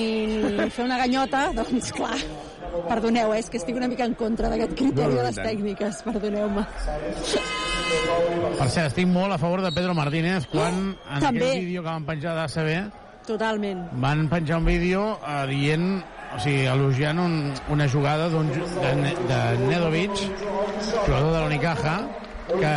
ni 0.55 0.69
fer 0.71 0.86
una 0.88 0.97
ganyota, 1.03 1.49
doncs 1.59 1.91
clar, 1.97 2.15
perdoneu, 2.88 3.36
eh, 3.36 3.43
és 3.43 3.51
que 3.51 3.59
estic 3.59 3.75
una 3.75 3.91
mica 3.91 4.07
en 4.07 4.15
contra 4.15 4.47
d'aquest 4.53 4.77
criteri 4.79 5.11
No, 5.11 5.19
no, 5.19 5.21
de 5.21 5.27
les 5.27 5.41
tècniques, 5.43 6.01
perdoneu-me. 6.07 6.63
Per 8.57 8.67
cert, 8.69 8.88
estic 8.91 9.07
molt 9.09 9.34
a 9.34 9.38
favor 9.41 9.61
de 9.63 9.71
Pedro 9.75 9.93
Martínez 9.97 10.45
quan 10.51 10.73
en 10.93 11.19
També. 11.23 11.47
aquell 11.49 11.65
vídeo 11.65 11.84
que 11.84 11.89
van 11.89 12.05
penjar 12.05 12.36
d'ACB 12.38 13.25
Totalment. 13.27 13.81
van 14.01 14.27
penjar 14.29 14.57
un 14.61 14.65
vídeo 14.65 15.03
eh, 15.27 15.45
dient, 15.49 16.03
o 16.36 16.39
sigui, 16.39 16.65
elogiant 16.67 17.19
un, 17.19 17.53
una 17.69 17.88
jugada 17.89 18.29
ju- 18.29 18.43
de, 18.81 18.93
de 19.29 19.39
Nedovic, 19.67 20.11
jugador 21.05 21.31
de 21.34 21.41
l'Unicaja, 21.43 21.95
que 22.47 22.73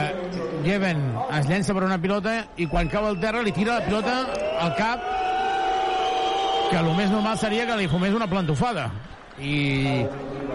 Jeven 0.64 1.00
es 1.38 1.48
llença 1.50 1.74
per 1.74 1.84
una 1.84 1.98
pilota 2.00 2.36
i 2.56 2.66
quan 2.70 2.88
cau 2.88 3.06
al 3.08 3.18
terra 3.20 3.42
li 3.42 3.52
tira 3.52 3.78
la 3.80 3.84
pilota 3.86 4.14
al 4.62 4.74
cap 4.78 5.02
que 6.70 6.78
el 6.78 6.90
més 6.96 7.10
normal 7.10 7.38
seria 7.38 7.66
que 7.66 7.76
li 7.78 7.88
fumés 7.90 8.14
una 8.14 8.26
plantofada 8.30 8.88
i, 9.38 10.06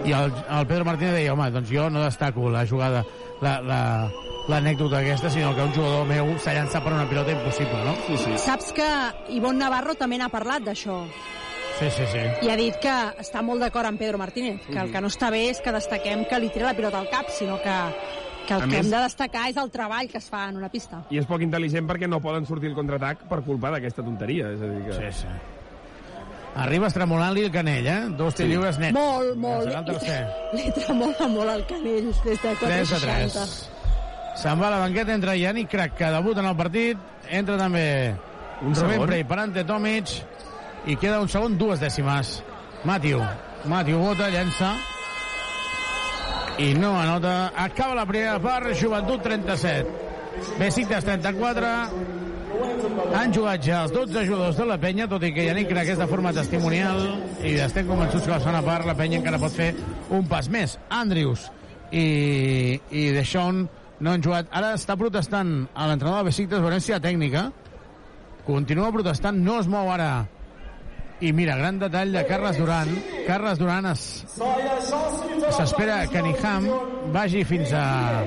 i 0.04 0.12
el, 0.16 0.32
el 0.32 0.66
Pedro 0.66 0.84
Martínez 0.88 1.14
deia 1.14 1.32
home, 1.36 1.50
doncs 1.54 1.70
jo 1.72 1.88
no 1.92 2.02
destaco 2.04 2.48
la 2.50 2.64
jugada 2.66 3.04
la, 3.42 3.60
la, 3.60 3.80
l'anècdota 4.48 4.98
aquesta, 4.98 5.30
sinó 5.30 5.54
que 5.54 5.62
un 5.62 5.72
jugador 5.74 6.06
meu 6.08 6.32
s'ha 6.42 6.54
llançat 6.56 6.82
per 6.82 6.92
una 6.92 7.08
pilota 7.08 7.30
impossible, 7.32 7.84
no? 7.86 7.94
Sí, 8.08 8.16
sí. 8.24 8.32
Saps 8.42 8.72
que 8.74 8.88
Ivonne 9.36 9.58
Navarro 9.62 9.94
també 9.94 10.18
n'ha 10.18 10.28
parlat 10.32 10.64
d'això 10.66 11.02
Sí, 11.78 11.88
sí, 11.90 12.04
sí. 12.12 12.20
i 12.46 12.50
ha 12.52 12.56
dit 12.58 12.76
que 12.82 12.92
està 13.22 13.40
molt 13.42 13.62
d'acord 13.64 13.88
amb 13.88 13.98
Pedro 13.98 14.18
Martínez, 14.20 14.60
que 14.68 14.78
el 14.78 14.90
que 14.92 15.00
no 15.00 15.08
està 15.08 15.30
bé 15.32 15.48
és 15.50 15.60
que 15.64 15.72
destaquem 15.72 16.26
que 16.28 16.38
li 16.38 16.50
tira 16.52 16.66
la 16.68 16.74
pilota 16.78 16.98
al 17.00 17.08
cap, 17.10 17.30
sinó 17.32 17.56
que, 17.62 17.76
que 18.46 18.54
el 18.54 18.60
A 18.60 18.66
que 18.66 18.70
més- 18.76 18.84
hem 18.84 18.90
de 18.92 19.00
destacar 19.06 19.48
és 19.50 19.56
el 19.56 19.70
treball 19.70 20.06
que 20.10 20.18
es 20.18 20.28
fa 20.30 20.44
en 20.50 20.56
una 20.60 20.68
pista. 20.68 21.00
I 21.10 21.18
és 21.22 21.26
poc 21.26 21.40
intel·ligent 21.42 21.88
perquè 21.88 22.06
no 22.10 22.20
poden 22.20 22.46
sortir 22.46 22.68
el 22.70 22.76
contraatac 22.76 23.24
per 23.30 23.40
culpa 23.42 23.70
d'aquesta 23.72 24.02
tonteria. 24.04 24.52
És 24.52 24.60
a 24.62 24.68
dir 24.70 24.84
que... 24.84 24.92
Sí, 25.00 25.22
sí. 25.22 25.34
Arriba 26.54 26.86
estremolant-li 26.92 27.46
el 27.46 27.50
canell, 27.50 27.86
eh? 27.88 28.00
Dos 28.18 28.34
sí. 28.36 28.44
lliures 28.44 28.78
net. 28.78 28.92
Molt, 28.92 29.34
molt. 29.40 29.72
Tercer. 29.88 30.26
Li 30.52 30.66
tremola 30.76 31.26
molt 31.32 31.50
el 31.56 31.62
canell 31.66 32.10
des 32.12 32.42
de 32.42 32.56
3 32.60 32.92
a 32.92 32.98
3. 33.06 33.38
4,60. 34.32 34.42
Se'n 34.42 34.60
va 34.60 34.68
a 34.68 34.70
la 34.70 34.82
banqueta, 34.82 35.14
entra 35.14 35.36
Yannick 35.36 35.70
Crac, 35.70 35.96
que 35.96 36.10
debuta 36.10 36.40
en 36.40 36.46
el 36.46 36.56
partit. 36.56 36.98
Entra 37.30 37.58
també 37.58 38.14
Un 38.62 38.74
Rubén 38.74 38.94
segon. 38.94 39.08
Prey 39.10 39.24
per 39.24 39.38
ante 39.42 39.64
Tomic. 39.64 40.14
I 40.86 40.96
queda 40.96 41.20
un 41.20 41.28
segon, 41.28 41.58
dues 41.58 41.80
dècimes. 41.82 42.40
Matiu. 42.84 43.22
Matiu 43.70 43.98
vota, 44.02 44.30
llença. 44.30 44.72
I 46.58 46.72
no 46.74 46.94
anota. 47.00 47.52
Acaba 47.56 47.94
la 47.94 48.06
primera 48.06 48.38
part, 48.42 48.72
Joventut 48.78 49.22
37. 49.22 49.86
Besiktas 50.58 51.04
34. 51.04 51.72
Han 53.16 53.32
jugat 53.34 53.62
ja 53.64 53.82
els 53.86 53.92
12 53.94 54.24
jugadors 54.28 54.58
de 54.58 54.66
la 54.68 54.76
penya, 54.78 55.08
tot 55.08 55.22
i 55.24 55.32
que 55.34 55.46
Yannick 55.48 55.70
Crac 55.72 55.88
és 55.94 55.98
de 55.98 56.06
forma 56.06 56.32
testimonial 56.36 57.00
i 57.42 57.56
estem 57.64 57.88
convençuts 57.88 58.26
que 58.26 58.34
la 58.34 58.40
segona 58.42 58.62
part 58.64 58.86
la 58.86 58.94
penya 58.98 59.18
encara 59.20 59.40
pot 59.42 59.54
fer 59.54 59.72
un 60.12 60.28
pas 60.28 60.48
més. 60.52 60.76
Andrius 60.92 61.48
i, 61.90 62.78
i 62.90 63.08
Deixón 63.16 63.66
no 64.02 64.12
han 64.12 64.22
jugat. 64.24 64.48
Ara 64.50 64.74
està 64.76 64.96
protestant 64.98 65.52
a 65.74 65.86
l'entrenador 65.88 66.24
de 66.24 66.30
Besiktas, 66.32 66.60
ha 66.96 67.00
tècnica. 67.02 67.46
Continua 68.46 68.90
protestant, 68.92 69.38
no 69.38 69.60
es 69.62 69.68
mou 69.70 69.90
ara. 69.94 70.26
I 71.22 71.30
mira, 71.32 71.54
gran 71.54 71.78
detall 71.78 72.10
de 72.10 72.24
Carles 72.26 72.58
Duran. 72.58 72.88
Carles 73.28 73.58
Duran 73.60 73.86
es- 73.92 74.24
s'espera 75.56 76.00
que 76.10 76.22
Niham 76.22 76.66
vagi 77.14 77.44
fins 77.46 77.70
a, 77.72 78.24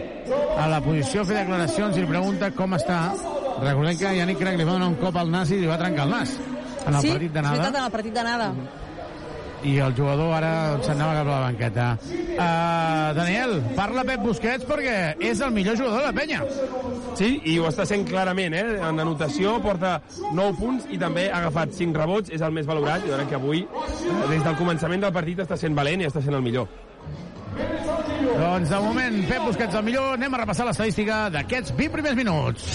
a 0.57 0.67
la 0.71 0.79
posició 0.81 1.25
fer 1.27 1.41
declaracions 1.41 1.97
i 1.97 2.05
li 2.05 2.07
pregunta 2.07 2.51
com 2.55 2.71
està. 2.77 2.99
Recordem 3.59 3.97
que 3.99 4.15
Yannick 4.17 4.39
Crac 4.39 4.57
li 4.59 4.63
va 4.67 4.77
donar 4.77 4.87
un 4.93 4.97
cop 5.01 5.15
al 5.19 5.29
nas 5.31 5.51
i 5.51 5.59
li 5.59 5.67
va 5.67 5.77
trencar 5.79 6.05
el 6.07 6.15
nas 6.15 6.33
en 6.85 6.93
el 6.93 7.01
sí, 7.01 7.11
partit 7.11 7.31
d'anada. 7.33 7.55
veritat, 7.57 7.75
en 7.79 7.85
el 7.85 7.91
partit 7.91 8.13
d'anada. 8.13 8.49
I 9.65 9.75
el 9.81 9.95
jugador 9.97 10.33
ara 10.37 10.51
se'n 10.85 10.95
anava 10.99 11.17
cap 11.17 11.27
a 11.27 11.31
la 11.31 11.39
banqueta. 11.47 11.87
Uh, 12.35 13.15
Daniel, 13.17 13.55
parla 13.77 14.05
Pep 14.07 14.23
Busquets 14.25 14.67
perquè 14.69 14.95
és 15.19 15.41
el 15.41 15.53
millor 15.55 15.77
jugador 15.79 16.03
de 16.03 16.11
la 16.11 16.15
penya. 16.15 16.41
Sí, 17.15 17.39
i 17.47 17.57
ho 17.59 17.69
està 17.69 17.85
sent 17.87 18.05
clarament, 18.07 18.53
eh? 18.53 18.65
En 18.83 18.99
anotació 19.01 19.55
porta 19.63 19.97
9 20.25 20.57
punts 20.59 20.89
i 20.91 20.99
també 21.01 21.29
ha 21.31 21.39
agafat 21.43 21.73
5 21.77 22.01
rebots, 22.01 22.33
és 22.35 22.43
el 22.45 22.53
més 22.55 22.67
valorat, 22.69 23.05
i 23.07 23.13
crec 23.13 23.31
que 23.31 23.39
avui, 23.39 23.63
des 24.29 24.43
del 24.43 24.59
començament 24.59 25.05
del 25.07 25.15
partit, 25.15 25.41
està 25.45 25.57
sent 25.57 25.77
valent 25.77 26.03
i 26.03 26.09
està 26.09 26.21
sent 26.23 26.35
el 26.35 26.45
millor. 26.45 26.69
Doncs 28.35 28.69
de 28.69 28.79
moment, 28.83 29.17
Pep 29.29 29.47
Busquets 29.47 29.79
el 29.79 29.85
millor. 29.87 30.13
Anem 30.17 30.33
a 30.35 30.41
repassar 30.43 30.67
l'estadística 30.67 31.25
d'aquests 31.31 31.71
20 31.77 31.93
primers 31.95 32.17
minuts. 32.19 32.69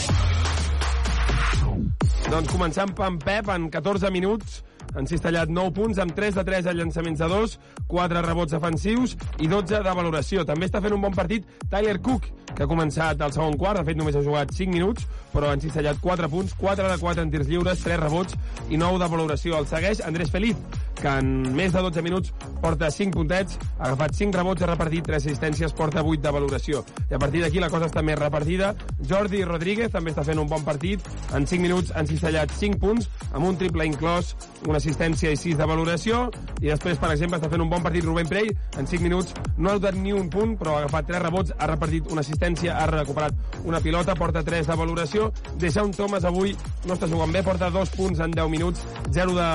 Doncs 2.30 2.50
començant 2.52 2.94
amb 3.04 3.22
Pep, 3.24 3.48
en 3.52 3.68
14 3.72 4.10
minuts, 4.14 4.60
han 4.94 5.06
cistellat 5.06 5.50
9 5.52 5.74
punts 5.76 6.00
amb 6.02 6.14
3 6.16 6.36
de 6.38 6.44
3 6.44 6.66
a 6.70 6.74
llançaments 6.76 7.20
de 7.20 7.28
2, 7.30 7.56
4 7.90 8.22
rebots 8.26 8.56
defensius 8.56 9.16
i 9.38 9.48
12 9.50 9.82
de 9.84 9.94
valoració. 9.96 10.44
També 10.46 10.66
està 10.66 10.82
fent 10.82 10.94
un 10.96 11.02
bon 11.04 11.14
partit 11.14 11.46
Tyler 11.70 11.98
Cook, 12.00 12.26
que 12.54 12.64
ha 12.64 12.70
començat 12.70 13.20
el 13.22 13.32
segon 13.32 13.56
quart, 13.60 13.80
de 13.80 13.86
fet 13.86 13.98
només 13.98 14.16
ha 14.16 14.24
jugat 14.24 14.52
5 14.56 14.74
minuts, 14.74 15.06
però 15.32 15.52
han 15.52 15.62
cistellat 15.62 16.00
4 16.02 16.28
punts, 16.28 16.54
4 16.58 16.88
de 16.90 16.98
4 16.98 17.22
en 17.22 17.30
tirs 17.30 17.48
lliures, 17.48 17.84
3 17.84 18.00
rebots 18.00 18.36
i 18.68 18.80
9 18.80 18.98
de 18.98 19.10
valoració. 19.12 19.58
El 19.58 19.68
segueix 19.70 20.02
Andrés 20.06 20.32
Feliz, 20.34 20.58
que 21.00 21.08
en 21.08 21.54
més 21.56 21.72
de 21.72 21.82
12 21.86 22.02
minuts 22.02 22.34
porta 22.60 22.90
5 22.90 23.14
puntets, 23.16 23.58
ha 23.78 23.90
agafat 23.90 24.16
5 24.18 24.36
rebots, 24.36 24.62
ha 24.62 24.70
repartit 24.72 25.06
3 25.06 25.22
assistències, 25.22 25.74
porta 25.76 26.02
8 26.02 26.22
de 26.26 26.34
valoració. 26.34 26.84
I 27.08 27.14
a 27.14 27.22
partir 27.22 27.44
d'aquí 27.44 27.62
la 27.62 27.70
cosa 27.70 27.88
està 27.88 28.02
més 28.02 28.18
repartida. 28.18 28.74
Jordi 29.08 29.44
Rodríguez 29.44 29.92
també 29.94 30.12
està 30.14 30.26
fent 30.26 30.42
un 30.42 30.50
bon 30.50 30.64
partit. 30.66 31.06
En 31.36 31.46
5 31.46 31.62
minuts 31.62 31.94
han 31.94 32.10
cistellat 32.10 32.52
5 32.58 32.80
punts, 32.82 33.08
amb 33.32 33.46
un 33.46 33.56
triple 33.60 33.86
inclòs, 33.86 34.34
una 34.66 34.79
assistència 34.80 35.30
i 35.32 35.38
6 35.38 35.58
de 35.60 35.68
valoració. 35.68 36.26
I 36.60 36.72
després, 36.72 36.98
per 37.00 37.12
exemple, 37.14 37.38
està 37.38 37.50
fent 37.52 37.62
un 37.62 37.70
bon 37.70 37.84
partit 37.84 38.04
Rubén 38.04 38.28
Prey. 38.28 38.50
En 38.80 38.88
5 38.88 39.04
minuts 39.04 39.34
no 39.56 39.70
ha 39.70 39.76
notat 39.76 39.96
ni 40.00 40.12
un 40.16 40.28
punt, 40.32 40.56
però 40.58 40.76
ha 40.76 40.84
agafat 40.84 41.10
3 41.12 41.22
rebots, 41.26 41.54
ha 41.56 41.70
repartit 41.70 42.10
una 42.10 42.24
assistència, 42.24 42.76
ha 42.80 42.86
recuperat 42.90 43.64
una 43.64 43.80
pilota, 43.84 44.16
porta 44.18 44.42
3 44.46 44.66
de 44.72 44.78
valoració. 44.80 45.30
Deixa 45.60 45.84
un 45.86 45.94
Thomas 45.96 46.26
avui 46.28 46.56
no 46.86 46.96
està 46.96 47.08
jugant 47.10 47.32
bé, 47.32 47.44
porta 47.46 47.70
2 47.70 47.94
punts 47.96 48.20
en 48.24 48.34
10 48.34 48.50
minuts, 48.52 48.84
0 49.12 49.36
de 49.36 49.48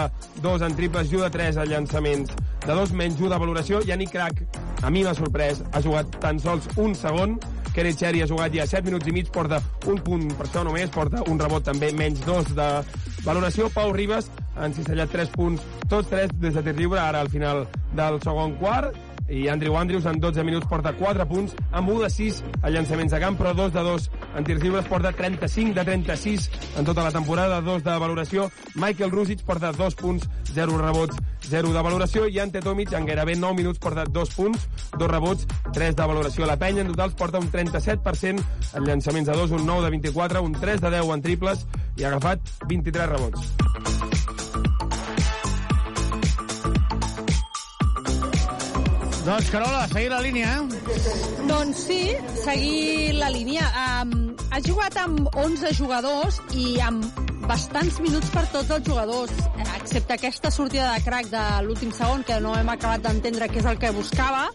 2 0.46 0.66
en 0.70 0.76
triples, 0.78 1.10
ajuda 1.10 1.32
3 1.34 1.58
a 1.58 1.66
llançaments 1.66 2.36
de 2.66 2.74
2 2.74 2.94
menys 2.94 3.20
1 3.20 3.30
de 3.30 3.40
valoració. 3.42 3.82
Yannick 3.86 4.14
Crac, 4.14 4.42
a 4.82 4.90
mi 4.90 5.04
m'ha 5.04 5.14
sorprès, 5.18 5.62
ha 5.72 5.82
jugat 5.82 6.20
tan 6.22 6.40
sols 6.40 6.70
un 6.78 6.96
segon. 6.96 7.40
Kenny 7.76 7.92
Cherry 7.94 8.22
ha 8.24 8.28
jugat 8.30 8.54
ja 8.56 8.66
7 8.68 8.88
minuts 8.88 9.08
i 9.10 9.12
mig, 9.12 9.30
porta 9.36 9.60
un 9.92 10.00
punt 10.00 10.30
per 10.38 10.48
això 10.48 10.64
només, 10.64 10.90
porta 10.94 11.26
un 11.28 11.40
rebot 11.42 11.66
també, 11.66 11.92
menys 11.94 12.24
2 12.26 12.54
de 12.56 12.70
valoració. 13.26 13.70
Pau 13.74 13.92
Ribas 13.94 14.30
han 14.56 14.74
cistellat 14.74 15.12
3 15.12 15.34
punts, 15.36 15.62
tots 15.90 16.10
3 16.10 16.32
des 16.40 16.54
de 16.54 16.64
tir 16.64 16.76
lliure, 16.80 17.00
ara 17.02 17.22
al 17.22 17.30
final 17.30 17.68
del 17.96 18.22
segon 18.24 18.56
quart 18.62 18.96
i 19.28 19.48
Andrew 19.48 19.76
Andrews 19.78 20.06
en 20.06 20.20
12 20.20 20.44
minuts 20.44 20.68
porta 20.70 20.94
4 20.94 21.26
punts, 21.28 21.56
amb 21.72 21.90
1 21.90 22.02
de 22.04 22.10
6 22.10 22.44
a 22.62 22.70
llançaments 22.70 23.12
de 23.12 23.20
camp, 23.20 23.38
però 23.40 23.54
2 23.58 23.74
de 23.74 23.82
2 23.82 24.10
en 24.38 24.44
tirs 24.46 24.62
lliures, 24.62 24.86
porta 24.86 25.12
35 25.12 25.74
de 25.74 25.86
36 25.86 26.50
en 26.78 26.86
tota 26.86 27.04
la 27.04 27.12
temporada, 27.12 27.62
2 27.62 27.84
de 27.84 27.98
valoració. 28.00 28.50
Michael 28.76 29.12
Rusic 29.12 29.42
porta 29.46 29.72
2 29.72 29.96
punts, 29.96 30.30
0 30.54 30.78
rebots, 30.78 31.18
0 31.50 31.74
de 31.74 31.82
valoració, 31.82 32.28
i 32.28 32.40
Ante 32.40 32.62
Tomic 32.62 32.94
en 32.94 33.06
gairebé 33.06 33.36
9 33.36 33.58
minuts 33.58 33.80
porta 33.80 34.06
2 34.06 34.36
punts, 34.36 34.70
2 34.98 35.10
rebots, 35.10 35.48
3 35.74 35.96
de 35.96 36.08
valoració. 36.14 36.46
La 36.46 36.60
penya 36.62 36.86
en 36.86 36.94
total 36.94 37.16
porta 37.18 37.42
un 37.42 37.52
37% 37.52 38.46
en 38.76 38.86
llançaments 38.86 39.28
de 39.28 39.38
2, 39.42 39.58
un 39.58 39.66
9 39.66 39.86
de 39.86 39.90
24, 39.98 40.44
un 40.44 40.54
3 40.54 40.82
de 40.82 40.96
10 41.00 41.14
en 41.18 41.22
triples 41.26 41.68
i 41.98 42.04
ha 42.04 42.14
agafat 42.14 42.58
23 42.68 43.10
rebots. 43.10 44.35
Doncs, 49.26 49.50
Carola, 49.50 49.88
seguir 49.90 50.10
la 50.12 50.20
línia, 50.22 50.50
eh? 50.54 51.46
Doncs 51.50 51.80
sí, 51.88 52.02
seguir 52.44 53.16
la 53.18 53.32
línia. 53.34 53.66
Um, 53.74 54.36
ha 54.54 54.60
jugat 54.62 55.00
amb 55.02 55.32
11 55.34 55.72
jugadors 55.74 56.38
i 56.54 56.76
amb 56.86 57.08
bastants 57.50 57.98
minuts 58.06 58.30
per 58.34 58.44
tots 58.54 58.70
els 58.76 58.86
jugadors, 58.86 59.34
excepte 59.80 60.14
aquesta 60.14 60.52
sortida 60.54 60.92
de 60.94 61.02
crack 61.08 61.32
de 61.34 61.44
l'últim 61.66 61.90
segon, 61.94 62.22
que 62.28 62.38
no 62.42 62.54
hem 62.54 62.70
acabat 62.70 63.02
d'entendre 63.08 63.50
què 63.50 63.64
és 63.64 63.70
el 63.74 63.82
que 63.82 63.94
buscava. 63.98 64.46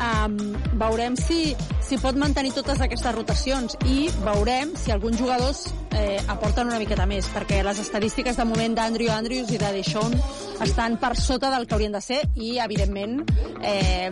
Um, 0.00 0.36
veurem 0.80 1.16
si, 1.20 1.52
si 1.84 1.98
pot 2.00 2.16
mantenir 2.16 2.54
totes 2.56 2.80
aquestes 2.80 3.12
rotacions 3.12 3.76
i 3.84 4.06
veurem 4.24 4.72
si 4.80 4.94
alguns 4.94 5.18
jugadors 5.20 5.66
eh, 5.92 6.16
aporten 6.24 6.70
una 6.70 6.78
miqueta 6.80 7.04
més, 7.04 7.28
perquè 7.28 7.60
les 7.66 7.82
estadístiques 7.82 8.40
de 8.40 8.46
moment 8.48 8.78
d'Andrew 8.78 9.12
Andrews 9.12 9.52
i 9.52 9.60
de 9.60 9.72
Deshaun 9.76 10.16
estan 10.64 10.96
per 11.02 11.12
sota 11.20 11.52
del 11.52 11.68
que 11.68 11.76
haurien 11.76 11.92
de 11.92 12.00
ser 12.00 12.22
i, 12.32 12.54
evidentment, 12.64 13.20
eh, 13.60 14.08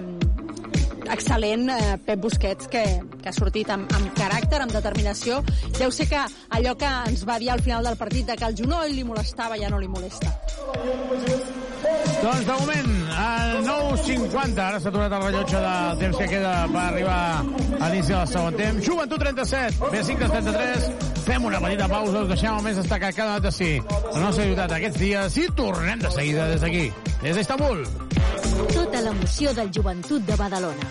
excel·lent 1.14 1.68
eh, 1.72 1.96
Pep 2.04 2.20
Busquets 2.22 2.68
que, 2.72 2.84
que 3.22 3.30
ha 3.30 3.36
sortit 3.36 3.70
amb, 3.74 3.90
amb 3.96 4.12
caràcter, 4.18 4.62
amb 4.64 4.74
determinació. 4.74 5.42
Deu 5.78 5.92
ser 5.94 6.08
que 6.10 6.24
allò 6.58 6.74
que 6.78 6.92
ens 7.10 7.24
va 7.28 7.38
dir 7.42 7.52
al 7.54 7.62
final 7.64 7.84
del 7.84 7.98
partit 8.00 8.28
de 8.28 8.36
que 8.36 8.48
el 8.48 8.56
genoll 8.58 8.94
li 8.94 9.04
molestava 9.06 9.58
ja 9.60 9.70
no 9.72 9.80
li 9.80 9.88
molesta. 9.88 10.32
Doncs 12.18 12.46
de 12.46 12.52
moment, 12.52 12.94
al 13.14 13.60
9.50, 13.64 14.58
ara 14.58 14.80
s'ha 14.82 14.90
aturat 14.90 15.12
el 15.14 15.22
rellotge 15.22 15.60
del 15.62 16.00
temps 16.00 16.18
que 16.18 16.26
queda 16.32 16.54
per 16.72 16.80
arribar 16.82 17.18
a 17.78 17.90
l'inici 17.92 18.14
del 18.14 18.26
segon 18.32 18.58
temps. 18.58 18.82
Joventut 18.88 19.22
37, 19.22 19.92
B5 19.92 20.30
33, 20.32 20.88
fem 21.28 21.46
una 21.46 21.62
petita 21.62 21.88
pausa, 21.92 22.24
us 22.24 22.32
deixem 22.32 22.56
el 22.56 22.66
més 22.66 22.80
destacat 22.82 23.16
cada 23.16 23.38
nota 23.38 23.54
sí. 23.54 23.76
La 24.10 24.24
nostra 24.26 24.48
ciutat 24.50 24.74
aquests 24.80 25.00
dies 25.04 25.38
i 25.44 25.46
tornem 25.62 26.02
de 26.02 26.12
seguida 26.16 26.50
des 26.50 26.66
d'aquí, 26.66 26.84
des 27.22 27.38
d'Istanbul. 27.38 27.86
Tota 28.74 29.04
l'emoció 29.06 29.54
del 29.54 29.70
joventut 29.74 30.26
de 30.26 30.36
Badalona. 30.36 30.90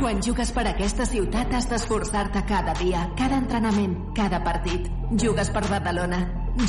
Quan 0.00 0.22
jugues 0.24 0.48
per 0.56 0.62
aquesta 0.64 1.04
ciutat 1.04 1.50
has 1.52 1.66
d'esforçar-te 1.68 2.40
cada 2.48 2.72
dia, 2.78 3.02
cada 3.18 3.36
entrenament, 3.36 3.98
cada 4.16 4.38
partit. 4.40 4.86
Jugues 5.12 5.50
per 5.52 5.60
Badalona. 5.68 6.20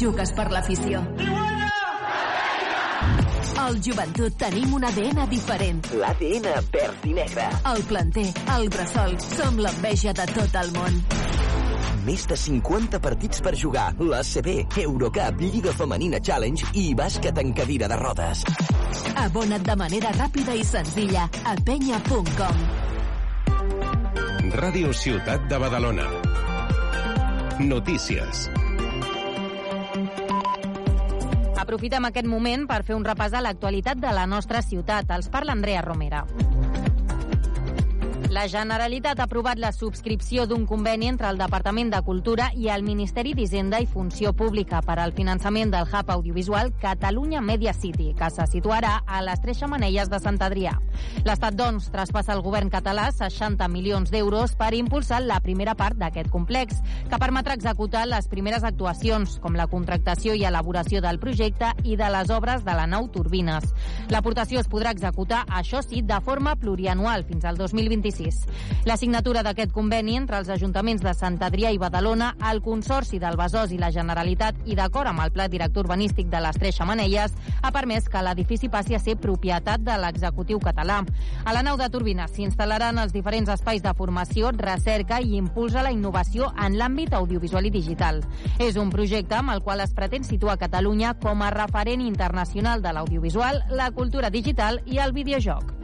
Jugues 0.02 0.34
per 0.36 0.50
l'afició. 0.52 1.00
Al 3.62 3.80
joventut 3.80 4.36
tenim 4.36 4.76
un 4.76 4.84
ADN 4.84 5.24
diferent. 5.32 5.80
L'ADN 5.96 6.50
verd 6.76 7.08
i 7.08 7.16
negre. 7.22 7.48
El 7.72 7.82
planter, 7.88 8.28
el 8.58 8.68
bressol, 8.74 9.16
som 9.24 9.64
l'enveja 9.64 10.12
de 10.18 10.28
tot 10.36 10.60
el 10.66 10.76
món. 10.76 11.00
Més 12.04 12.28
de 12.28 12.36
50 12.36 13.00
partits 13.00 13.40
per 13.46 13.56
jugar, 13.56 13.94
l'ACB, 13.96 14.76
Eurocup, 14.84 15.40
Lliga 15.40 15.72
Femenina 15.78 16.20
Challenge 16.20 16.76
i 16.76 16.90
bàsquet 17.00 17.40
en 17.40 17.56
cadira 17.56 17.88
de 17.88 18.04
rodes. 18.04 18.44
Abona't 19.24 19.64
de 19.72 19.80
manera 19.80 20.12
ràpida 20.20 20.58
i 20.58 20.68
senzilla 20.68 21.30
a 21.46 21.56
penya.com. 21.64 22.81
Ràdio 24.52 24.90
Ciutat 24.92 25.46
de 25.48 25.56
Badalona. 25.56 26.10
Notícies. 27.64 28.50
Aprofitem 31.56 32.10
aquest 32.10 32.28
moment 32.28 32.66
per 32.68 32.82
fer 32.84 32.98
un 32.98 33.06
repàs 33.08 33.32
a 33.32 33.40
l'actualitat 33.46 34.02
de 34.04 34.12
la 34.12 34.26
nostra 34.28 34.60
ciutat. 34.60 35.08
Els 35.16 35.32
parla 35.32 35.56
Andrea 35.56 35.86
Romera. 35.86 36.26
La 38.32 38.44
Generalitat 38.48 39.20
ha 39.20 39.26
aprovat 39.28 39.60
la 39.60 39.74
subscripció 39.76 40.46
d'un 40.48 40.66
conveni 40.68 41.08
entre 41.08 41.28
el 41.28 41.40
Departament 41.40 41.90
de 41.92 42.00
Cultura 42.04 42.46
i 42.56 42.68
el 42.72 42.84
Ministeri 42.84 43.34
d'Hisenda 43.36 43.80
i 43.84 43.88
Funció 43.88 44.32
Pública 44.32 44.80
per 44.84 45.00
al 45.00 45.12
finançament 45.12 45.72
del 45.72 45.88
hub 45.88 46.12
audiovisual 46.12 46.72
Catalunya 46.80 47.42
Media 47.42 47.74
City, 47.74 48.14
que 48.16 48.30
se 48.32 48.48
situarà 48.48 49.02
a 49.06 49.20
les 49.24 49.40
Tres 49.44 49.60
Xamanelles 49.60 50.12
de 50.12 50.20
Sant 50.24 50.40
Adrià. 50.44 50.78
L'Estat, 51.26 51.54
doncs, 51.54 51.92
traspassa 51.94 52.34
al 52.34 52.42
govern 52.42 52.72
català 52.74 53.12
60 53.14 53.68
milions 53.70 54.10
d'euros 54.10 54.56
per 54.58 54.72
impulsar 54.74 55.22
la 55.22 55.40
primera 55.40 55.76
part 55.78 56.00
d'aquest 56.00 56.32
complex, 56.34 56.80
que 57.10 57.20
permetrà 57.22 57.54
executar 57.58 58.08
les 58.10 58.28
primeres 58.32 58.66
actuacions, 58.66 59.38
com 59.44 59.56
la 59.56 59.68
contractació 59.70 60.34
i 60.34 60.46
elaboració 60.50 61.02
del 61.02 61.20
projecte 61.22 61.72
i 61.84 61.98
de 62.00 62.10
les 62.10 62.34
obres 62.34 62.66
de 62.66 62.76
la 62.78 62.88
nau 62.90 63.08
Turbines. 63.14 63.70
L'aportació 64.10 64.60
es 64.60 64.70
podrà 64.72 64.92
executar, 64.96 65.44
això 65.48 65.84
sí, 65.86 66.02
de 66.02 66.18
forma 66.26 66.56
plurianual 66.58 67.24
fins 67.30 67.46
al 67.46 67.58
2026. 67.60 68.42
La 68.90 68.98
signatura 68.98 69.44
d'aquest 69.46 69.72
conveni 69.72 70.18
entre 70.18 70.42
els 70.42 70.50
ajuntaments 70.50 71.06
de 71.06 71.14
Sant 71.14 71.38
Adrià 71.46 71.72
i 71.72 71.80
Badalona, 71.82 72.34
el 72.52 72.64
Consorci 72.66 73.22
del 73.22 73.38
Besòs 73.40 73.72
i 73.72 73.80
la 73.80 73.92
Generalitat 73.94 74.58
i 74.66 74.76
d'acord 74.76 75.12
amb 75.12 75.24
el 75.24 75.32
Pla 75.32 75.48
Director 75.48 75.86
Urbanístic 75.86 76.28
de 76.34 76.42
les 76.44 76.60
Tres 76.60 76.76
Xamanelles, 76.76 77.38
ha 77.62 77.72
permès 77.72 78.10
que 78.12 78.26
l'edifici 78.26 78.70
passi 78.70 78.98
a 78.98 79.00
ser 79.00 79.16
propietat 79.22 79.86
de 79.86 79.96
l'executiu 80.02 80.60
català. 80.60 80.91
A 80.92 81.54
la 81.56 81.64
nau 81.64 81.78
de 81.80 81.88
Turbines 81.94 82.34
s'instal·laran 82.36 83.00
els 83.02 83.14
diferents 83.16 83.50
espais 83.54 83.84
de 83.84 83.94
formació, 83.98 84.52
recerca 84.58 85.22
i 85.22 85.38
impuls 85.40 85.76
a 85.76 85.86
la 85.86 85.94
innovació 85.96 86.52
en 86.60 86.78
l'àmbit 86.80 87.16
audiovisual 87.18 87.70
i 87.70 87.74
digital. 87.74 88.22
És 88.60 88.78
un 88.78 88.92
projecte 88.94 89.40
amb 89.40 89.56
el 89.56 89.64
qual 89.64 89.82
es 89.86 89.96
pretén 89.98 90.28
situar 90.28 90.60
Catalunya 90.62 91.16
com 91.22 91.42
a 91.42 91.52
referent 91.56 92.04
internacional 92.06 92.82
de 92.82 92.94
l'audiovisual, 92.94 93.64
la 93.72 93.92
cultura 93.92 94.30
digital 94.30 94.82
i 94.86 95.00
el 95.00 95.16
videojoc. 95.16 95.82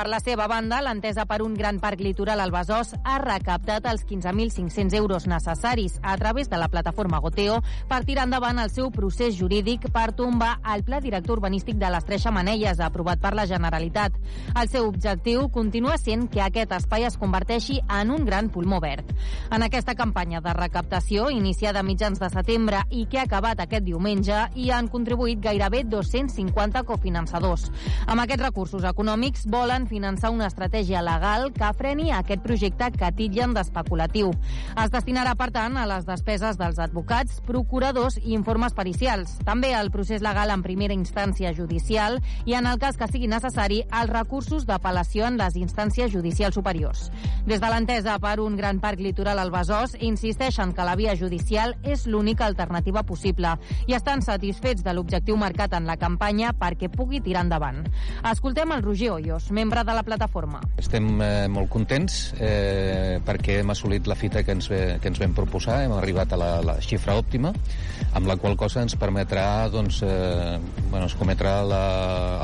Per 0.00 0.08
la 0.08 0.16
seva 0.24 0.46
banda, 0.48 0.78
l'entesa 0.80 1.26
per 1.28 1.42
un 1.44 1.52
gran 1.52 1.76
parc 1.76 2.00
litoral 2.00 2.40
al 2.40 2.48
Besòs 2.54 2.94
ha 3.04 3.18
recaptat 3.20 3.84
els 3.90 4.06
15.500 4.08 4.94
euros 4.96 5.26
necessaris 5.28 5.98
a 6.00 6.14
través 6.16 6.48
de 6.48 6.56
la 6.56 6.70
plataforma 6.72 7.18
Goteo 7.20 7.58
per 7.90 7.98
tirar 8.08 8.24
endavant 8.24 8.62
el 8.62 8.72
seu 8.72 8.88
procés 8.94 9.36
jurídic 9.36 9.90
per 9.92 10.14
tombar 10.16 10.54
el 10.72 10.86
pla 10.86 11.02
director 11.04 11.36
urbanístic 11.36 11.76
de 11.76 11.90
les 11.92 12.06
Tres 12.08 12.24
Xamanelles 12.24 12.80
aprovat 12.80 13.20
per 13.20 13.34
la 13.36 13.44
Generalitat. 13.50 14.16
El 14.54 14.70
seu 14.72 14.88
objectiu 14.88 15.50
continua 15.52 15.98
sent 16.00 16.30
que 16.32 16.40
aquest 16.40 16.72
espai 16.78 17.04
es 17.04 17.20
converteixi 17.20 17.82
en 17.98 18.14
un 18.16 18.24
gran 18.24 18.48
pulmó 18.48 18.80
verd. 18.80 19.12
En 19.52 19.68
aquesta 19.68 19.98
campanya 20.00 20.40
de 20.40 20.56
recaptació, 20.56 21.28
iniciada 21.28 21.84
a 21.84 21.88
mitjans 21.90 22.24
de 22.24 22.32
setembre 22.32 22.86
i 22.88 23.04
que 23.04 23.20
ha 23.20 23.26
acabat 23.28 23.60
aquest 23.60 23.84
diumenge, 23.84 24.46
hi 24.56 24.72
han 24.72 24.88
contribuït 24.88 25.44
gairebé 25.44 25.84
250 25.84 26.86
cofinançadors. 26.88 27.68
Amb 28.08 28.24
aquests 28.24 28.48
recursos 28.48 28.88
econòmics 28.94 29.44
volen 29.44 29.89
finançar 29.90 30.30
una 30.30 30.46
estratègia 30.46 31.02
legal 31.02 31.50
que 31.56 31.72
freni 31.76 32.12
aquest 32.14 32.44
projecte 32.44 32.90
que 32.94 33.10
titllen 33.16 33.54
d'especulatiu. 33.56 34.30
Es 34.78 34.92
destinarà, 34.94 35.34
per 35.38 35.50
tant, 35.54 35.76
a 35.76 35.86
les 35.90 36.06
despeses 36.06 36.58
dels 36.60 36.78
advocats, 36.82 37.40
procuradors 37.46 38.20
i 38.22 38.34
informes 38.36 38.76
pericials. 38.76 39.36
També 39.46 39.72
al 39.74 39.90
procés 39.90 40.22
legal 40.22 40.52
en 40.54 40.62
primera 40.62 40.94
instància 40.94 41.52
judicial 41.56 42.20
i, 42.44 42.54
en 42.54 42.68
el 42.70 42.78
cas 42.82 42.98
que 43.00 43.08
sigui 43.10 43.30
necessari, 43.30 43.82
els 43.90 44.12
recursos 44.12 44.66
d'apel·lació 44.68 45.26
en 45.26 45.38
les 45.40 45.56
instàncies 45.58 46.12
judicials 46.12 46.54
superiors. 46.58 47.08
Des 47.46 47.62
de 47.62 47.70
l'entesa 47.72 48.18
per 48.22 48.36
un 48.40 48.56
gran 48.56 48.80
parc 48.80 49.00
litoral 49.00 49.40
al 49.40 49.52
Besòs, 49.54 49.96
insisteixen 50.00 50.74
que 50.76 50.86
la 50.86 50.96
via 50.98 51.16
judicial 51.16 51.76
és 51.82 52.06
l'única 52.06 52.46
alternativa 52.46 53.02
possible 53.06 53.56
i 53.88 53.96
estan 53.96 54.22
satisfets 54.22 54.84
de 54.84 54.94
l'objectiu 54.94 55.38
marcat 55.40 55.74
en 55.78 55.86
la 55.88 55.96
campanya 55.96 56.52
perquè 56.52 56.90
pugui 56.92 57.22
tirar 57.24 57.46
endavant. 57.46 57.86
Escoltem 58.30 58.74
el 58.76 58.82
Roger 58.84 59.14
Hoyos, 59.14 59.50
membre 59.50 59.69
de 59.70 59.94
la 59.94 60.02
plataforma. 60.02 60.60
Estem 60.80 61.06
eh, 61.22 61.46
molt 61.52 61.70
contents 61.70 62.18
eh, 62.42 63.20
perquè 63.24 63.60
hem 63.60 63.70
assolit 63.70 64.08
la 64.10 64.16
fita 64.18 64.42
que 64.42 64.54
ens, 64.56 64.66
ve, 64.70 64.80
que 65.00 65.10
ens 65.12 65.20
vam 65.22 65.34
proposar, 65.36 65.80
hem 65.84 65.94
arribat 65.94 66.34
a 66.34 66.40
la, 66.40 66.50
la 66.66 66.76
xifra 66.82 67.14
òptima, 67.20 67.52
amb 68.18 68.26
la 68.26 68.36
qual 68.40 68.58
cosa 68.58 68.82
ens 68.82 68.98
permetrà 68.98 69.70
doncs, 69.72 70.02
eh, 70.02 70.58
bueno, 70.90 71.06
es 71.06 71.16
cometrà 71.18 71.60
la, 71.64 71.84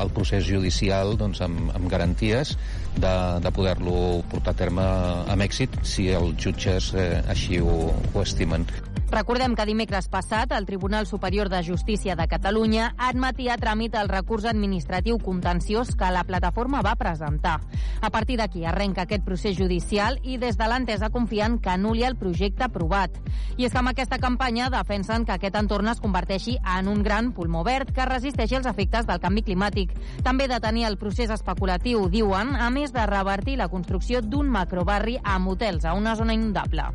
el 0.01 0.13
procés 0.15 0.47
judicial 0.47 1.17
doncs, 1.19 1.43
amb, 1.43 1.71
amb 1.75 1.91
garanties 1.91 2.55
de, 2.95 3.15
de 3.43 3.51
poder-lo 3.53 4.23
portar 4.31 4.55
a 4.55 4.61
terme 4.63 4.85
amb 5.27 5.43
èxit 5.43 5.75
si 5.83 6.09
els 6.15 6.39
jutges 6.41 6.93
eh, 6.95 7.21
així 7.27 7.59
ho, 7.59 7.91
ho 8.13 8.23
estimen. 8.23 8.65
Recordem 9.07 9.53
que 9.55 9.63
dimecres 9.63 10.09
passat 10.11 10.51
el 10.51 10.65
Tribunal 10.67 11.07
Superior 11.07 11.47
de 11.47 11.61
Justícia 11.63 12.17
de 12.19 12.25
Catalunya 12.27 12.89
admetia 12.99 13.53
a 13.55 13.57
tràmit 13.57 13.95
el 13.95 14.09
recurs 14.11 14.43
administratiu 14.49 15.15
contenciós 15.23 15.93
que 15.95 16.09
la 16.11 16.25
plataforma 16.27 16.81
va 16.83 16.97
presentar. 16.99 17.61
A 18.01 18.09
partir 18.11 18.35
d'aquí 18.37 18.65
arrenca 18.67 19.05
aquest 19.07 19.23
procés 19.23 19.55
judicial 19.55 20.19
i 20.27 20.35
des 20.37 20.59
de 20.59 20.67
l'entesa 20.67 21.09
confien 21.09 21.55
que 21.57 21.71
anuli 21.71 22.03
el 22.03 22.17
projecte 22.19 22.67
aprovat. 22.67 23.15
I 23.55 23.65
és 23.65 23.71
que 23.71 23.79
amb 23.79 23.93
aquesta 23.93 24.19
campanya 24.19 24.67
defensen 24.69 25.23
que 25.23 25.37
aquest 25.37 25.55
entorn 25.55 25.87
es 25.87 26.03
converteixi 26.03 26.57
en 26.77 26.91
un 26.91 27.01
gran 27.01 27.31
pulmó 27.31 27.63
verd 27.63 27.95
que 27.95 28.05
resisteixi 28.11 28.59
els 28.59 28.67
efectes 28.67 29.07
del 29.07 29.23
canvi 29.23 29.45
climàtic. 29.47 29.95
També 30.21 30.49
de 30.51 30.59
tenir 30.59 30.83
el 30.83 30.99
procés 30.99 31.31
especulatiu, 31.31 32.09
diuen, 32.11 32.57
a 32.59 32.69
més 32.69 32.91
de 32.91 33.07
revertir 33.07 33.55
la 33.55 33.71
construcció 33.71 34.19
d'un 34.21 34.51
macrobarri 34.51 35.15
amb 35.23 35.55
hotels 35.55 35.87
a 35.87 35.95
una 35.95 36.19
zona 36.19 36.35
inundable. 36.35 36.91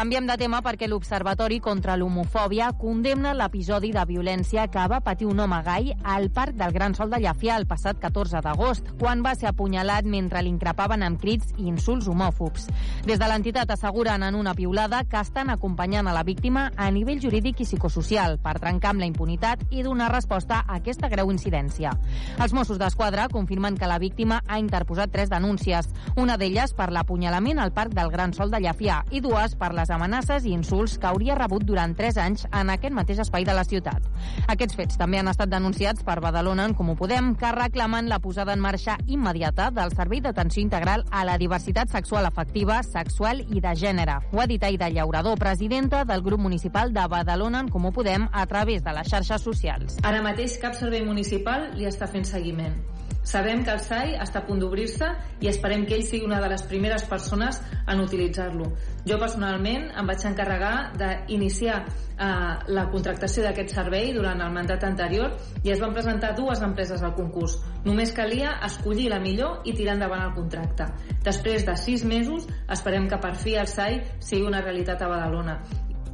Canviem 0.00 0.24
de 0.24 0.32
tema 0.40 0.62
perquè 0.64 0.86
l'Observatori 0.88 1.58
contra 1.60 1.92
l'Homofòbia 2.00 2.70
condemna 2.80 3.34
l'episodi 3.36 3.90
de 3.92 4.00
violència 4.08 4.62
que 4.72 4.84
va 4.88 5.02
patir 5.04 5.26
un 5.28 5.42
home 5.44 5.58
gai 5.66 5.90
al 6.08 6.30
Parc 6.32 6.54
del 6.56 6.72
Gran 6.72 6.94
Sol 6.96 7.10
de 7.12 7.18
Llafià 7.20 7.58
el 7.60 7.66
passat 7.68 7.98
14 8.00 8.40
d'agost, 8.40 8.88
quan 8.96 9.20
va 9.20 9.34
ser 9.36 9.50
apunyalat 9.50 10.08
mentre 10.08 10.40
l'increpaven 10.40 11.04
amb 11.04 11.20
crits 11.20 11.52
i 11.58 11.66
insults 11.68 12.08
homòfobs. 12.08 12.70
Des 13.04 13.20
de 13.20 13.28
l'entitat 13.28 13.74
asseguren 13.74 14.24
en 14.24 14.38
una 14.38 14.54
piulada 14.56 15.02
que 15.04 15.20
estan 15.20 15.52
acompanyant 15.52 16.08
a 16.08 16.16
la 16.16 16.24
víctima 16.24 16.70
a 16.80 16.88
nivell 16.88 17.20
jurídic 17.20 17.60
i 17.60 17.68
psicosocial 17.68 18.38
per 18.40 18.56
trencar 18.56 18.94
amb 18.94 19.04
la 19.04 19.10
impunitat 19.12 19.66
i 19.68 19.84
donar 19.84 20.08
resposta 20.14 20.62
a 20.62 20.78
aquesta 20.80 21.12
greu 21.12 21.28
incidència. 21.28 21.92
Els 22.40 22.56
Mossos 22.56 22.80
d'Esquadra 22.80 23.28
confirmen 23.28 23.76
que 23.76 23.92
la 23.92 24.00
víctima 24.00 24.40
ha 24.48 24.62
interposat 24.64 25.12
tres 25.12 25.28
denúncies, 25.28 25.92
una 26.16 26.40
d'elles 26.40 26.72
per 26.72 26.88
l'apunyalament 26.88 27.60
al 27.60 27.76
Parc 27.76 27.92
del 27.92 28.08
Gran 28.08 28.32
Sol 28.32 28.48
de 28.48 28.64
Llafià 28.64 29.02
i 29.12 29.20
dues 29.20 29.60
per 29.60 29.74
les 29.76 29.89
amenaces 29.90 30.46
i 30.46 30.54
insults 30.54 30.96
que 30.98 31.08
hauria 31.08 31.36
rebut 31.38 31.64
durant 31.66 31.94
3 31.96 32.18
anys 32.22 32.46
en 32.50 32.70
aquest 32.70 32.94
mateix 32.94 33.20
espai 33.24 33.44
de 33.44 33.54
la 33.56 33.64
ciutat. 33.64 34.04
Aquests 34.48 34.76
fets 34.78 34.98
també 35.00 35.20
han 35.20 35.30
estat 35.30 35.50
denunciats 35.52 36.04
per 36.06 36.20
Badalona 36.20 36.66
en 36.68 36.74
Comú 36.78 36.96
Podem, 36.96 37.34
que 37.38 37.52
reclamen 37.56 38.08
la 38.08 38.20
posada 38.20 38.54
en 38.54 38.60
marxa 38.60 38.98
immediata 39.06 39.70
del 39.70 39.94
Servei 39.96 40.20
d'Atenció 40.20 40.62
Integral 40.62 41.04
a 41.10 41.24
la 41.24 41.38
Diversitat 41.38 41.90
Sexual 41.90 42.26
Afectiva, 42.26 42.82
Sexual 42.82 43.44
i 43.48 43.60
de 43.60 43.74
Gènere. 43.76 44.20
Ho 44.32 44.40
ha 44.40 44.46
dit 44.46 44.62
Aida 44.62 44.90
Llaurador, 44.90 45.38
presidenta 45.38 46.04
del 46.04 46.22
grup 46.22 46.40
municipal 46.40 46.92
de 46.92 47.06
Badalona 47.06 47.60
en 47.60 47.68
Comú 47.68 47.92
Podem 47.92 48.28
a 48.32 48.46
través 48.46 48.84
de 48.84 48.94
les 48.96 49.08
xarxes 49.08 49.42
socials. 49.42 49.98
Ara 50.02 50.22
mateix 50.22 50.58
cap 50.62 50.74
servei 50.78 51.04
municipal 51.04 51.70
li 51.76 51.88
està 51.88 52.08
fent 52.10 52.24
seguiment. 52.28 52.76
Sabem 53.22 53.64
que 53.64 53.72
el 53.74 53.80
SAI 53.84 54.14
està 54.22 54.40
a 54.40 54.46
punt 54.46 54.60
d'obrir-se 54.62 55.08
i 55.44 55.48
esperem 55.50 55.84
que 55.86 55.94
ell 55.98 56.04
sigui 56.06 56.24
una 56.24 56.40
de 56.40 56.48
les 56.48 56.62
primeres 56.68 57.04
persones 57.08 57.58
en 57.86 58.00
utilitzar-lo. 58.00 58.70
Jo 59.06 59.18
personalment 59.20 59.90
em 59.92 60.08
vaig 60.08 60.24
encarregar 60.28 60.92
d'iniciar 60.96 61.76
eh, 61.84 62.30
la 62.72 62.86
contractació 62.92 63.44
d'aquest 63.44 63.74
servei 63.76 64.14
durant 64.16 64.40
el 64.40 64.54
mandat 64.54 64.86
anterior 64.88 65.36
i 65.62 65.74
es 65.74 65.82
van 65.82 65.92
presentar 65.96 66.32
dues 66.38 66.64
empreses 66.64 67.04
al 67.04 67.14
concurs. 67.18 67.58
Només 67.84 68.14
calia 68.16 68.56
escollir 68.66 69.10
la 69.12 69.20
millor 69.20 69.68
i 69.68 69.76
tirar 69.76 69.98
endavant 69.98 70.24
el 70.24 70.34
contracte. 70.38 70.88
Després 71.26 71.68
de 71.68 71.76
sis 71.76 72.04
mesos 72.08 72.48
esperem 72.72 73.08
que 73.08 73.20
per 73.20 73.36
fi 73.36 73.58
el 73.60 73.68
SAI 73.68 74.00
sigui 74.18 74.48
una 74.48 74.64
realitat 74.64 75.04
a 75.04 75.12
Badalona. 75.12 75.60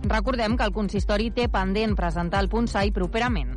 Recordem 0.06 0.58
que 0.58 0.66
el 0.66 0.74
consistori 0.74 1.30
té 1.34 1.48
pendent 1.50 1.96
presentar 1.98 2.42
el 2.42 2.50
punt 2.52 2.68
SAI 2.70 2.92
properament. 2.94 3.56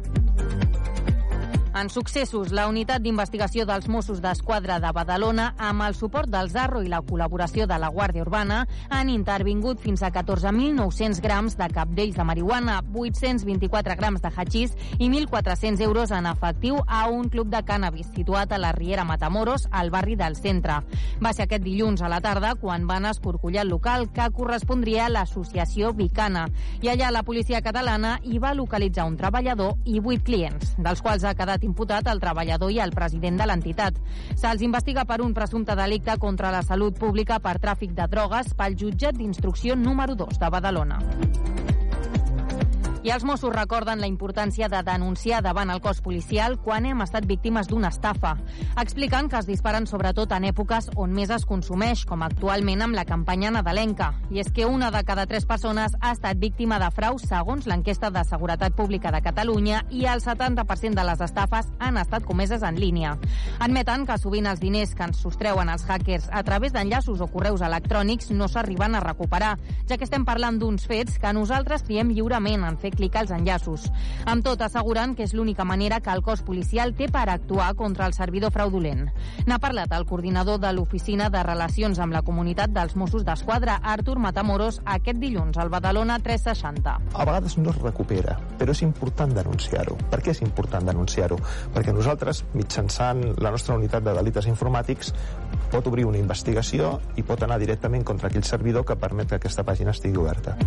En 1.76 1.88
successos, 1.88 2.50
la 2.50 2.64
unitat 2.66 3.04
d'investigació 3.06 3.62
dels 3.70 3.86
Mossos 3.94 4.24
d'Esquadra 4.24 4.80
de 4.82 4.90
Badalona, 4.90 5.52
amb 5.62 5.84
el 5.86 5.94
suport 5.94 6.26
del 6.34 6.50
Zarro 6.50 6.82
i 6.82 6.88
la 6.90 7.04
col·laboració 7.06 7.68
de 7.70 7.78
la 7.78 7.92
Guàrdia 7.94 8.24
Urbana, 8.26 8.64
han 8.90 9.12
intervingut 9.14 9.78
fins 9.80 10.02
a 10.02 10.10
14.900 10.10 11.22
grams 11.22 11.58
de 11.60 11.68
capdells 11.70 12.18
de 12.18 12.26
marihuana, 12.26 12.80
824 12.90 13.98
grams 14.00 14.24
de 14.24 14.32
hachís 14.36 14.74
i 14.98 15.12
1.400 15.12 15.84
euros 15.86 16.10
en 16.10 16.26
efectiu 16.26 16.80
a 16.88 17.04
un 17.08 17.30
club 17.30 17.52
de 17.54 17.62
cànnabis 17.62 18.10
situat 18.16 18.52
a 18.52 18.58
la 18.58 18.74
Riera 18.74 19.06
Matamoros, 19.06 19.68
al 19.70 19.94
barri 19.94 20.18
del 20.18 20.40
centre. 20.42 20.80
Va 21.22 21.36
ser 21.38 21.46
aquest 21.46 21.64
dilluns 21.64 22.02
a 22.02 22.10
la 22.10 22.20
tarda 22.20 22.56
quan 22.58 22.90
van 22.90 23.06
escorcollar 23.06 23.68
el 23.68 23.76
local 23.76 24.08
que 24.10 24.26
correspondria 24.34 25.06
a 25.06 25.14
l'associació 25.14 25.94
Vicana. 25.94 26.48
I 26.82 26.90
allà 26.90 27.14
la 27.14 27.24
policia 27.24 27.62
catalana 27.62 28.18
hi 28.24 28.42
va 28.42 28.58
localitzar 28.58 29.06
un 29.06 29.22
treballador 29.22 29.78
i 29.86 30.02
vuit 30.02 30.26
clients, 30.26 30.74
dels 30.82 31.06
quals 31.06 31.24
ha 31.24 31.38
quedat 31.38 31.59
imputat 31.64 32.08
el 32.08 32.20
treballador 32.20 32.72
i 32.72 32.80
el 32.84 32.96
president 32.96 33.40
de 33.40 33.48
l'entitat. 33.50 34.00
Se'ls 34.36 34.64
investiga 34.66 35.06
per 35.06 35.22
un 35.26 35.34
presumpte 35.34 35.76
delicte 35.76 36.18
contra 36.20 36.52
la 36.52 36.64
salut 36.64 36.98
pública 37.00 37.40
per 37.40 37.58
tràfic 37.60 37.96
de 37.98 38.08
drogues 38.08 38.54
pel 38.56 38.78
jutjat 38.80 39.18
d'instrucció 39.18 39.76
número 39.76 40.16
2 40.16 40.40
de 40.40 40.50
Badalona. 40.50 41.00
I 43.00 43.14
els 43.16 43.24
Mossos 43.24 43.54
recorden 43.56 44.02
la 44.04 44.10
importància 44.12 44.68
de 44.68 44.82
denunciar 44.84 45.38
davant 45.40 45.70
el 45.72 45.80
cos 45.80 46.02
policial 46.04 46.58
quan 46.60 46.84
hem 46.84 47.00
estat 47.00 47.24
víctimes 47.24 47.70
d'una 47.72 47.88
estafa. 47.94 48.34
Expliquen 48.82 49.30
que 49.32 49.38
es 49.40 49.46
disparen 49.48 49.86
sobretot 49.88 50.34
en 50.36 50.44
èpoques 50.50 50.90
on 51.00 51.14
més 51.16 51.32
es 51.32 51.46
consumeix, 51.48 52.02
com 52.04 52.26
actualment 52.28 52.84
amb 52.84 52.98
la 53.00 53.06
campanya 53.08 53.54
nadalenca. 53.56 54.10
I 54.36 54.42
és 54.44 54.50
que 54.52 54.68
una 54.68 54.90
de 54.92 55.04
cada 55.08 55.24
tres 55.32 55.48
persones 55.48 55.96
ha 56.02 56.12
estat 56.12 56.42
víctima 56.42 56.76
de 56.84 56.90
frau 56.92 57.16
segons 57.24 57.70
l'enquesta 57.72 58.10
de 58.12 58.26
Seguretat 58.28 58.76
Pública 58.76 59.14
de 59.16 59.24
Catalunya 59.24 59.86
i 59.96 60.04
el 60.04 60.20
70% 60.20 61.00
de 61.00 61.08
les 61.08 61.24
estafes 61.24 61.72
han 61.80 62.02
estat 62.04 62.28
comeses 62.28 62.68
en 62.68 62.82
línia. 62.84 63.16
Admeten 63.64 64.04
que 64.10 64.20
sovint 64.20 64.52
els 64.52 64.60
diners 64.60 64.92
que 64.92 65.08
ens 65.08 65.24
sostreuen 65.24 65.72
els 65.72 65.88
hackers 65.88 66.28
a 66.36 66.44
través 66.44 66.76
d'enllaços 66.76 67.24
o 67.24 67.32
correus 67.32 67.64
electrònics 67.64 68.36
no 68.36 68.52
s'arriben 68.52 69.00
a 69.00 69.06
recuperar, 69.08 69.56
ja 69.88 69.96
que 69.96 70.04
estem 70.04 70.28
parlant 70.28 70.60
d'uns 70.60 70.84
fets 70.84 71.16
que 71.16 71.32
nosaltres 71.32 71.88
triem 71.88 72.12
lliurement 72.12 72.68
en 72.68 72.76
fer 72.76 72.90
clic 73.00 73.16
als 73.16 73.32
enllaços. 73.32 73.88
Amb 74.28 74.44
tot, 74.46 74.62
asseguren 74.62 75.16
que 75.16 75.24
és 75.24 75.34
l'única 75.34 75.66
manera 75.66 76.02
que 76.04 76.12
el 76.12 76.22
cos 76.26 76.44
policial 76.44 76.94
té 76.98 77.08
per 77.12 77.30
actuar 77.32 77.72
contra 77.80 78.08
el 78.10 78.14
servidor 78.18 78.52
fraudulent. 78.52 79.08
N'ha 79.48 79.60
parlat 79.64 79.94
el 79.96 80.06
coordinador 80.10 80.60
de 80.60 80.74
l'Oficina 80.76 81.30
de 81.32 81.44
Relacions 81.48 82.00
amb 82.04 82.16
la 82.16 82.24
Comunitat 82.28 82.74
dels 82.76 82.98
Mossos 83.00 83.24
d'Esquadra, 83.26 83.80
Artur 83.94 84.18
Matamoros, 84.20 84.82
aquest 84.86 85.22
dilluns 85.22 85.58
al 85.58 85.72
Badalona 85.72 86.20
360. 86.20 86.98
A 87.14 87.28
vegades 87.30 87.58
no 87.58 87.72
es 87.72 87.80
recupera, 87.80 88.36
però 88.60 88.76
és 88.76 88.84
important 88.84 89.34
denunciar-ho. 89.36 89.96
Per 90.12 90.22
què 90.26 90.36
és 90.36 90.44
important 90.44 90.92
denunciar-ho? 90.92 91.40
Perquè 91.76 91.96
nosaltres, 91.96 92.44
mitjançant 92.58 93.24
la 93.40 93.54
nostra 93.56 93.78
unitat 93.80 94.04
de 94.04 94.18
delites 94.20 94.50
informàtics, 94.52 95.14
pot 95.72 95.88
obrir 95.88 96.08
una 96.10 96.20
investigació 96.20 96.98
i 97.16 97.24
pot 97.24 97.44
anar 97.46 97.62
directament 97.62 98.04
contra 98.04 98.28
aquell 98.30 98.48
servidor 98.48 98.86
que 98.86 99.00
permet 99.00 99.30
que 99.30 99.40
aquesta 99.40 99.64
pàgina 99.64 99.96
estigui 99.96 100.20
oberta. 100.20 100.58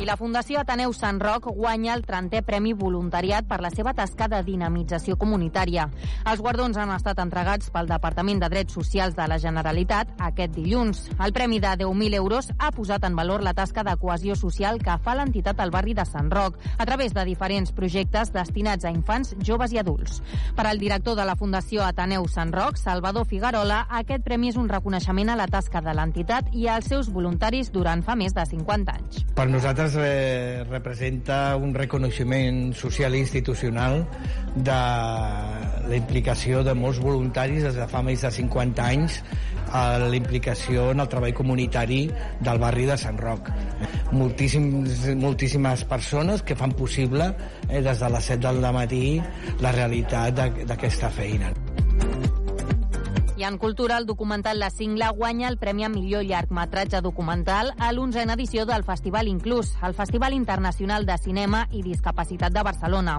I 0.00 0.06
la 0.08 0.14
Fundació 0.16 0.62
Ateneu 0.62 0.94
Sant 0.96 1.18
Roc 1.20 1.44
guanya 1.52 1.92
el 1.92 2.00
30è 2.08 2.40
Premi 2.48 2.70
Voluntariat 2.72 3.44
per 3.44 3.58
la 3.60 3.68
seva 3.68 3.92
tasca 3.92 4.30
de 4.32 4.38
dinamització 4.46 5.18
comunitària. 5.20 5.82
Els 6.30 6.40
guardons 6.40 6.78
han 6.80 6.88
estat 6.94 7.18
entregats 7.20 7.68
pel 7.74 7.90
Departament 7.90 8.40
de 8.40 8.48
Drets 8.48 8.72
Socials 8.72 9.12
de 9.18 9.26
la 9.28 9.36
Generalitat 9.42 10.14
aquest 10.24 10.54
dilluns. 10.54 11.02
El 11.20 11.34
premi 11.36 11.58
de 11.60 11.74
10.000 11.82 12.16
euros 12.16 12.48
ha 12.56 12.70
posat 12.72 13.04
en 13.04 13.18
valor 13.18 13.44
la 13.44 13.52
tasca 13.52 13.84
de 13.84 13.92
cohesió 14.00 14.38
social 14.40 14.80
que 14.80 14.94
fa 15.04 15.18
l'entitat 15.18 15.60
al 15.60 15.74
barri 15.74 15.92
de 15.92 16.06
Sant 16.08 16.32
Roc 16.32 16.56
a 16.78 16.88
través 16.88 17.12
de 17.12 17.26
diferents 17.28 17.76
projectes 17.76 18.32
destinats 18.32 18.88
a 18.88 18.94
infants, 18.96 19.34
joves 19.44 19.76
i 19.76 19.82
adults. 19.84 20.22
Per 20.56 20.64
al 20.64 20.80
director 20.80 21.20
de 21.20 21.28
la 21.28 21.36
Fundació 21.36 21.84
Ateneu 21.84 22.24
Sant 22.24 22.54
Roc, 22.56 22.80
Salvador 22.80 23.28
Figarola, 23.28 23.82
aquest 24.00 24.24
premi 24.24 24.48
és 24.48 24.56
un 24.56 24.72
reconeixement 24.72 25.28
a 25.28 25.36
la 25.36 25.50
tasca 25.52 25.84
de 25.84 25.92
l'entitat 25.92 26.48
i 26.56 26.70
als 26.72 26.88
seus 26.88 27.12
voluntaris 27.12 27.68
durant 27.68 28.00
fa 28.00 28.16
més 28.16 28.32
de 28.32 28.48
50 28.48 28.96
anys. 28.96 29.22
Per 29.36 29.50
nosaltres 29.52 29.89
eh, 29.98 30.64
representa 30.68 31.56
un 31.56 31.74
reconeixement 31.74 32.72
social 32.76 33.14
i 33.14 33.20
institucional 33.24 34.04
de 34.54 34.80
la 35.90 35.96
implicació 35.96 36.64
de 36.66 36.74
molts 36.74 37.00
voluntaris 37.02 37.64
des 37.68 37.78
de 37.78 37.86
fa 37.90 38.02
més 38.06 38.22
de 38.26 38.30
50 38.30 38.84
anys 38.86 39.20
a 39.72 39.84
la 40.02 40.16
implicació 40.16 40.90
en 40.90 41.02
el 41.04 41.08
treball 41.10 41.34
comunitari 41.36 42.02
del 42.40 42.58
barri 42.62 42.88
de 42.90 42.98
Sant 42.98 43.20
Roc. 43.22 43.50
Moltíssims, 44.12 45.06
moltíssimes 45.20 45.86
persones 45.90 46.42
que 46.42 46.58
fan 46.58 46.74
possible 46.74 47.32
eh, 47.68 47.80
des 47.80 48.02
de 48.02 48.12
les 48.16 48.30
7 48.34 48.42
del 48.48 48.62
matí 48.74 49.04
la 49.60 49.74
realitat 49.76 50.44
d'aquesta 50.66 51.10
feina. 51.14 51.54
I 53.40 53.44
en 53.44 53.56
cultura, 53.56 53.96
el 53.96 54.04
documental 54.04 54.58
La 54.58 54.68
Cingla 54.68 55.08
guanya 55.08 55.48
el 55.48 55.56
Premi 55.56 55.84
a 55.84 55.88
millor 55.88 56.26
llargmetratge 56.28 57.00
documental 57.00 57.70
a 57.78 57.88
l'onzena 57.96 58.34
edició 58.36 58.66
del 58.68 58.84
Festival 58.84 59.28
Inclús, 59.32 59.70
el 59.80 59.94
Festival 59.94 60.34
Internacional 60.34 61.06
de 61.08 61.16
Cinema 61.16 61.62
i 61.72 61.80
Discapacitat 61.80 62.52
de 62.52 62.62
Barcelona. 62.62 63.14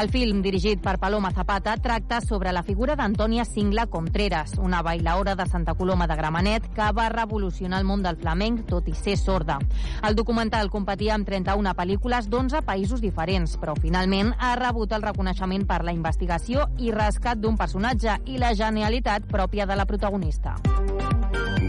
El 0.00 0.10
film, 0.10 0.40
dirigit 0.42 0.82
per 0.82 0.96
Paloma 0.98 1.30
Zapata, 1.30 1.76
tracta 1.76 2.18
sobre 2.20 2.50
la 2.50 2.64
figura 2.64 2.96
d'Antònia 2.98 3.44
Cingla 3.44 3.84
Contreras, 3.86 4.56
una 4.58 4.82
bailaora 4.82 5.36
de 5.36 5.46
Santa 5.46 5.74
Coloma 5.74 6.08
de 6.10 6.16
Gramenet 6.18 6.66
que 6.74 6.90
va 6.90 7.08
revolucionar 7.08 7.78
el 7.78 7.86
món 7.86 8.02
del 8.02 8.18
flamenc, 8.18 8.66
tot 8.66 8.90
i 8.90 8.96
ser 8.98 9.16
sorda. 9.18 9.60
El 10.02 10.18
documental 10.18 10.70
competia 10.70 11.14
amb 11.14 11.30
31 11.30 11.76
pel·lícules 11.78 12.26
d'11 12.26 12.64
països 12.66 12.98
diferents, 12.98 13.54
però 13.54 13.78
finalment 13.78 14.34
ha 14.38 14.56
rebut 14.58 14.90
el 14.98 15.06
reconeixement 15.06 15.68
per 15.70 15.84
la 15.86 15.94
investigació 15.94 16.66
i 16.78 16.90
rescat 16.90 17.38
d'un 17.38 17.54
personatge 17.54 18.18
i 18.26 18.42
la 18.42 18.50
genialitat 18.58 19.30
pròpia 19.30 19.59
de 19.66 19.76
la 19.76 19.86
protagonista. 19.86 20.56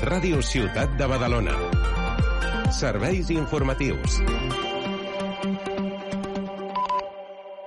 Ràdio 0.02 0.42
Ciutat 0.42 0.96
de 0.98 1.08
Badalona. 1.08 1.56
Serveis 2.72 3.30
informatius. 3.30 4.22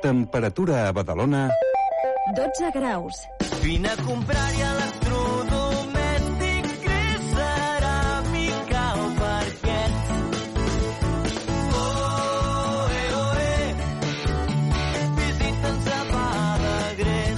Temperatura 0.02 0.88
a 0.88 0.92
Badalona... 0.92 1.50
12 2.34 2.70
graus. 2.74 3.20
Vine 3.62 3.88
a 3.92 3.96
comprar-hi 4.04 4.60
electrodomèstic 4.60 4.83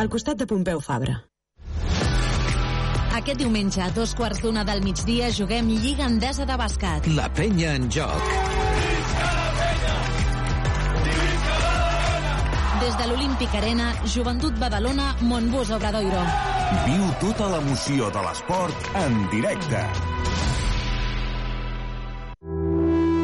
Al 0.00 0.08
costat 0.08 0.38
de 0.40 0.46
Pompeu 0.48 0.78
Fabra. 0.80 1.18
Aquest 3.18 3.36
diumenge, 3.36 3.82
a 3.84 3.90
dos 3.92 4.14
quarts 4.16 4.38
d'una 4.40 4.62
del 4.64 4.80
migdia, 4.80 5.26
juguem 5.36 5.68
Lliga 5.82 6.06
Endesa 6.08 6.46
de 6.48 6.56
Bàsquet. 6.56 7.08
La 7.18 7.26
penya 7.36 7.74
en 7.76 7.84
joc. 7.92 8.30
Des 12.80 12.96
de 12.96 13.10
l'Olímpic 13.10 13.58
Arena, 13.60 13.90
Joventut 14.14 14.56
Badalona, 14.62 15.10
Montbus 15.20 15.74
Obradoiro. 15.76 16.24
Viu 16.86 17.04
tota 17.20 17.50
l'emoció 17.52 18.08
de 18.16 18.24
l'esport 18.24 18.92
en 19.04 19.20
directe. 19.36 19.84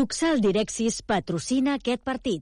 Tuxal 0.00 0.38
Direxis 0.40 1.02
patrocina 1.04 1.74
aquest 1.76 2.00
partit. 2.00 2.40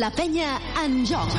La 0.00 0.08
penya 0.16 0.54
en 0.86 0.96
joc. 1.04 1.36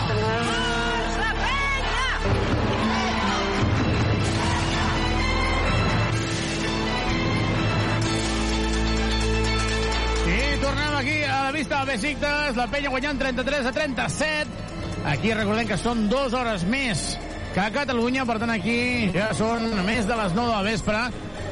I 10.29 10.39
tornem 10.61 11.01
aquí 11.01 11.17
a 11.25 11.43
la 11.47 11.51
vista 11.57 11.81
de 11.81 11.95
Besiktas, 11.95 12.55
la 12.61 12.69
penya 12.69 12.93
guanyant 12.93 13.25
33 13.25 13.73
a 13.73 13.77
37. 13.81 14.71
Aquí 15.17 15.33
recordem 15.33 15.73
que 15.73 15.81
són 15.81 16.05
dues 16.13 16.37
hores 16.37 16.61
més 16.69 17.07
que 17.53 17.59
a 17.61 17.69
Catalunya, 17.71 18.25
per 18.25 18.39
tant 18.41 18.49
aquí 18.53 19.11
ja 19.13 19.29
són 19.37 19.67
més 19.85 20.07
de 20.09 20.15
les 20.17 20.33
9 20.33 20.47
de 20.49 20.55
la 20.55 20.63
vespre. 20.65 21.03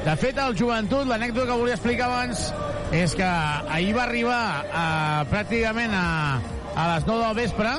De 0.02 0.16
fet, 0.18 0.38
el 0.42 0.56
joventut, 0.58 1.06
l'anècdota 1.06 1.46
que 1.52 1.58
volia 1.62 1.76
explicar 1.78 2.08
abans 2.10 2.48
és 2.92 3.14
que 3.16 3.24
ahir 3.24 3.94
va 3.96 4.04
arribar 4.08 4.40
a, 4.74 4.86
pràcticament 5.30 5.94
a, 5.94 6.06
a 6.74 6.88
les 6.96 7.06
9 7.06 7.22
del 7.28 7.36
vespre, 7.44 7.76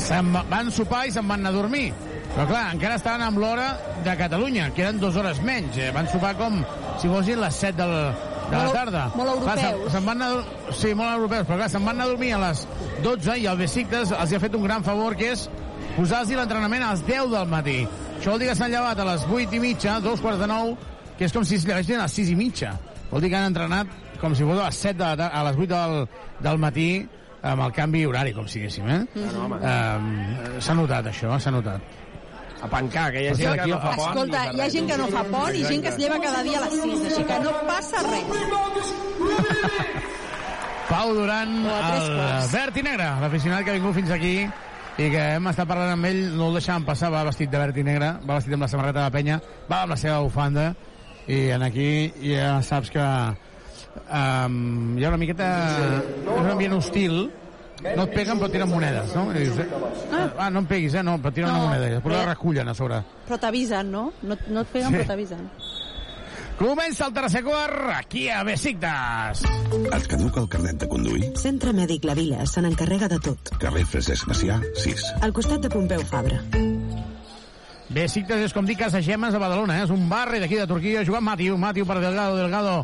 se'n 0.00 0.28
va- 0.34 0.44
van 0.50 0.70
sopar 0.72 1.06
i 1.08 1.12
se'n 1.14 1.26
van 1.28 1.40
anar 1.40 1.54
a 1.54 1.56
dormir. 1.56 1.88
Però 2.34 2.44
clar, 2.46 2.66
encara 2.74 2.94
estaven 3.00 3.24
amb 3.26 3.40
l'hora 3.42 3.70
de 4.04 4.16
Catalunya, 4.16 4.68
que 4.74 4.82
eren 4.84 5.00
dues 5.00 5.16
hores 5.18 5.40
menys. 5.42 5.76
Eh? 5.78 5.90
Van 5.94 6.06
sopar 6.08 6.36
com 6.38 6.60
si 7.00 7.08
fossin 7.10 7.40
les 7.42 7.56
7 7.58 7.74
del, 7.80 7.94
de 8.50 8.56
la 8.60 8.68
tarda. 8.76 9.06
molt 9.16 9.40
Clar, 9.42 9.56
se'n- 9.58 9.70
europeus. 9.72 9.92
se'n 9.96 10.04
van 10.06 10.22
anar, 10.22 10.44
sí, 10.76 10.94
molt 10.94 11.16
europeus, 11.16 11.46
però 11.48 11.56
clar, 11.64 11.70
se'n 11.72 11.84
van 11.84 11.96
anar 11.96 12.06
a 12.06 12.12
dormir 12.12 12.32
a 12.36 12.38
les 12.44 12.66
12 13.02 13.38
i 13.40 13.46
el 13.50 13.58
Besiktas 13.58 14.12
els 14.12 14.32
ha 14.36 14.40
fet 14.44 14.54
un 14.54 14.62
gran 14.68 14.84
favor, 14.84 15.16
que 15.16 15.32
és 15.32 15.48
posar-los 16.00 16.32
l'entrenament 16.32 16.84
a 16.86 16.94
les 16.94 17.02
10 17.04 17.30
del 17.34 17.48
matí. 17.50 17.78
Això 18.16 18.32
vol 18.32 18.40
dir 18.40 18.48
que 18.50 18.56
s'han 18.56 18.72
llevat 18.72 19.00
a 19.00 19.06
les 19.12 19.26
8 19.28 19.56
i 19.56 19.60
mitja, 19.60 19.98
dos 20.00 20.20
quarts 20.24 20.40
de 20.40 20.48
9, 20.48 20.76
que 21.18 21.26
és 21.28 21.32
com 21.34 21.44
si 21.44 21.58
es 21.58 21.66
llevessin 21.68 21.98
a 21.98 22.06
les 22.06 22.14
6 22.16 22.30
i 22.32 22.36
mitja. 22.38 22.74
Vol 23.10 23.24
dir 23.24 23.30
que 23.32 23.36
han 23.36 23.50
entrenat 23.50 23.86
com 24.20 24.34
si 24.36 24.44
fos 24.44 24.58
a 24.58 24.68
les 24.68 24.76
7 24.80 24.96
de 24.96 25.04
la 25.04 25.16
tarda, 25.16 25.28
a 25.36 25.44
les 25.48 25.56
8 25.58 25.68
del, 25.72 25.96
del 26.46 26.60
matí, 26.62 26.90
amb 27.42 27.64
el 27.66 27.72
canvi 27.76 28.04
horari, 28.08 28.32
com 28.36 28.48
si 28.48 28.60
diguéssim, 28.60 28.88
eh? 28.88 29.00
no, 29.16 29.44
home. 29.44 29.58
Um, 29.60 30.60
s'ha 30.60 30.76
notat, 30.76 31.10
això, 31.12 31.36
s'ha 31.40 31.52
notat. 31.52 31.98
A 32.60 32.68
pencar, 32.68 33.06
que 33.12 33.22
hi 33.24 33.28
ha 33.30 33.36
gent 33.36 33.60
que 33.60 33.68
no 33.68 33.78
fa 33.80 33.92
pont. 33.96 34.10
Escolta, 34.10 34.40
hi 34.52 34.60
ha 34.60 34.70
gent 34.72 34.88
que 34.90 34.98
no 35.00 35.06
fa 35.12 35.22
pont 35.32 35.54
i 35.56 35.62
gent 35.64 35.84
que 35.84 35.92
es 35.92 36.00
lleva 36.00 36.18
cada 36.24 36.42
dia 36.44 36.60
a 36.60 36.64
les 36.66 36.74
6, 36.80 37.04
així 37.10 37.28
que 37.28 37.38
no 37.44 37.54
passa 37.68 38.02
res. 38.08 38.24
Pau 40.90 41.14
Duran, 41.14 41.54
el 41.70 42.50
verd 42.52 42.76
i 42.76 42.84
negre, 42.84 43.12
l'aficionat 43.22 43.64
que 43.64 43.72
ha 43.72 43.78
vingut 43.78 43.96
fins 44.00 44.12
aquí 44.16 44.34
i 44.98 45.08
que 45.10 45.20
hem 45.36 45.46
estat 45.48 45.68
parlant 45.68 45.94
amb 45.94 46.04
ell, 46.10 46.22
no 46.36 46.48
el 46.50 46.58
deixàvem 46.58 46.84
passar, 46.84 47.10
va 47.14 47.22
vestit 47.24 47.50
de 47.52 47.58
verd 47.60 47.76
i 47.80 47.84
negre, 47.86 48.10
va 48.26 48.36
vestit 48.36 48.52
amb 48.56 48.66
la 48.66 48.68
samarreta 48.68 48.98
de 48.98 49.04
la 49.06 49.14
penya, 49.14 49.40
va 49.70 49.82
amb 49.84 49.94
la 49.94 49.96
seva 50.00 50.18
bufanda, 50.24 50.74
i 51.30 51.38
en 51.54 51.62
aquí 51.62 51.86
ja 52.24 52.56
saps 52.66 52.90
que 52.92 53.04
um, 53.04 54.96
hi 54.98 55.04
ha 55.04 55.08
una 55.12 55.20
miqueta... 55.20 55.46
és 56.20 56.32
un 56.36 56.50
ambient 56.52 56.74
hostil, 56.76 57.20
no 57.80 58.04
et 58.04 58.12
peguen 58.12 58.36
però 58.42 58.50
tiren 58.52 58.68
monedes, 58.68 59.14
no? 59.16 59.28
I 59.32 59.38
dius, 59.46 59.58
eh? 59.62 59.68
Ah, 60.36 60.50
no 60.52 60.60
em 60.60 60.66
peguis, 60.68 60.94
eh? 60.98 61.02
No, 61.06 61.16
però 61.22 61.32
tiren 61.32 61.48
No, 61.48 61.62
una 61.62 61.70
moneda, 61.70 61.88
després 61.96 62.12
la 62.12 62.20
però- 62.20 62.34
recullen 62.34 62.68
a 62.68 62.74
sobre. 62.76 62.98
Però 63.28 63.38
t'avisen, 63.40 63.88
no? 63.94 64.10
no? 64.22 64.36
No 64.52 64.66
et 64.66 64.72
peguen, 64.74 64.90
Sí. 64.90 64.96
però 64.98 65.06
t'avisen. 65.14 65.46
Comença 66.60 67.06
el 67.06 67.14
tercer 67.16 67.40
quart, 67.40 67.88
aquí 67.96 68.26
a 68.28 68.42
Besiktas. 68.44 69.40
Et 69.80 70.06
caduca 70.12 70.42
el 70.42 70.48
carnet 70.52 70.82
de 70.82 70.88
conduir? 70.92 71.30
Centre 71.40 71.72
Mèdic 71.72 72.04
La 72.04 72.12
Vila 72.18 72.44
se 72.44 72.60
n'encarrega 72.60 73.06
de 73.08 73.16
tot. 73.24 73.52
Carrer 73.62 73.86
Francesc 73.88 74.28
Macià, 74.28 74.58
6. 74.76 75.06
Al 75.24 75.32
costat 75.32 75.64
de 75.64 75.70
Pompeu 75.72 76.02
Fabra. 76.10 76.42
Besiktas 77.88 78.44
és 78.44 78.52
com 78.52 78.68
dir 78.68 78.76
Casa 78.76 79.00
Gemes 79.00 79.32
a 79.32 79.40
Badalona, 79.40 79.78
eh? 79.80 79.86
és 79.86 79.94
un 79.94 80.04
barri 80.10 80.42
d'aquí 80.42 80.58
de 80.60 80.66
Turquia, 80.68 81.04
jugant 81.08 81.24
Matiu, 81.24 81.56
Matiu 81.56 81.88
per 81.88 81.96
Delgado, 81.96 82.36
Delgado 82.36 82.74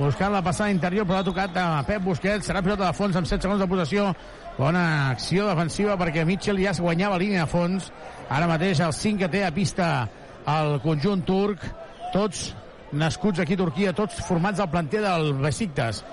buscant 0.00 0.34
la 0.34 0.42
passada 0.42 0.74
interior, 0.74 1.06
però 1.06 1.20
ha 1.20 1.26
tocat 1.30 1.54
a 1.54 1.66
Pep 1.86 2.02
Busquets, 2.02 2.48
serà 2.50 2.64
pilota 2.66 2.88
de 2.88 2.96
fons 2.98 3.14
amb 3.14 3.30
7 3.30 3.46
segons 3.46 3.62
de 3.62 3.68
possessió, 3.70 4.08
bona 4.58 4.82
acció 5.12 5.46
defensiva 5.46 5.94
perquè 6.00 6.26
Mitchell 6.26 6.58
ja 6.64 6.74
es 6.74 6.82
guanyava 6.82 7.20
línia 7.22 7.44
de 7.44 7.52
fons, 7.54 7.92
ara 8.26 8.50
mateix 8.50 8.82
el 8.82 8.96
5 8.96 9.22
que 9.22 9.30
té 9.30 9.44
a 9.46 9.54
pista 9.54 9.92
el 10.50 10.80
conjunt 10.82 11.22
turc, 11.28 11.62
tots 12.10 12.48
nascuts 12.92 13.38
aquí 13.40 13.54
a 13.54 13.56
Turquia, 13.56 13.92
tots 13.92 14.14
formats 14.26 14.60
al 14.60 14.70
planter 14.70 15.00
del 15.02 15.32
Besiktas. 15.34 16.04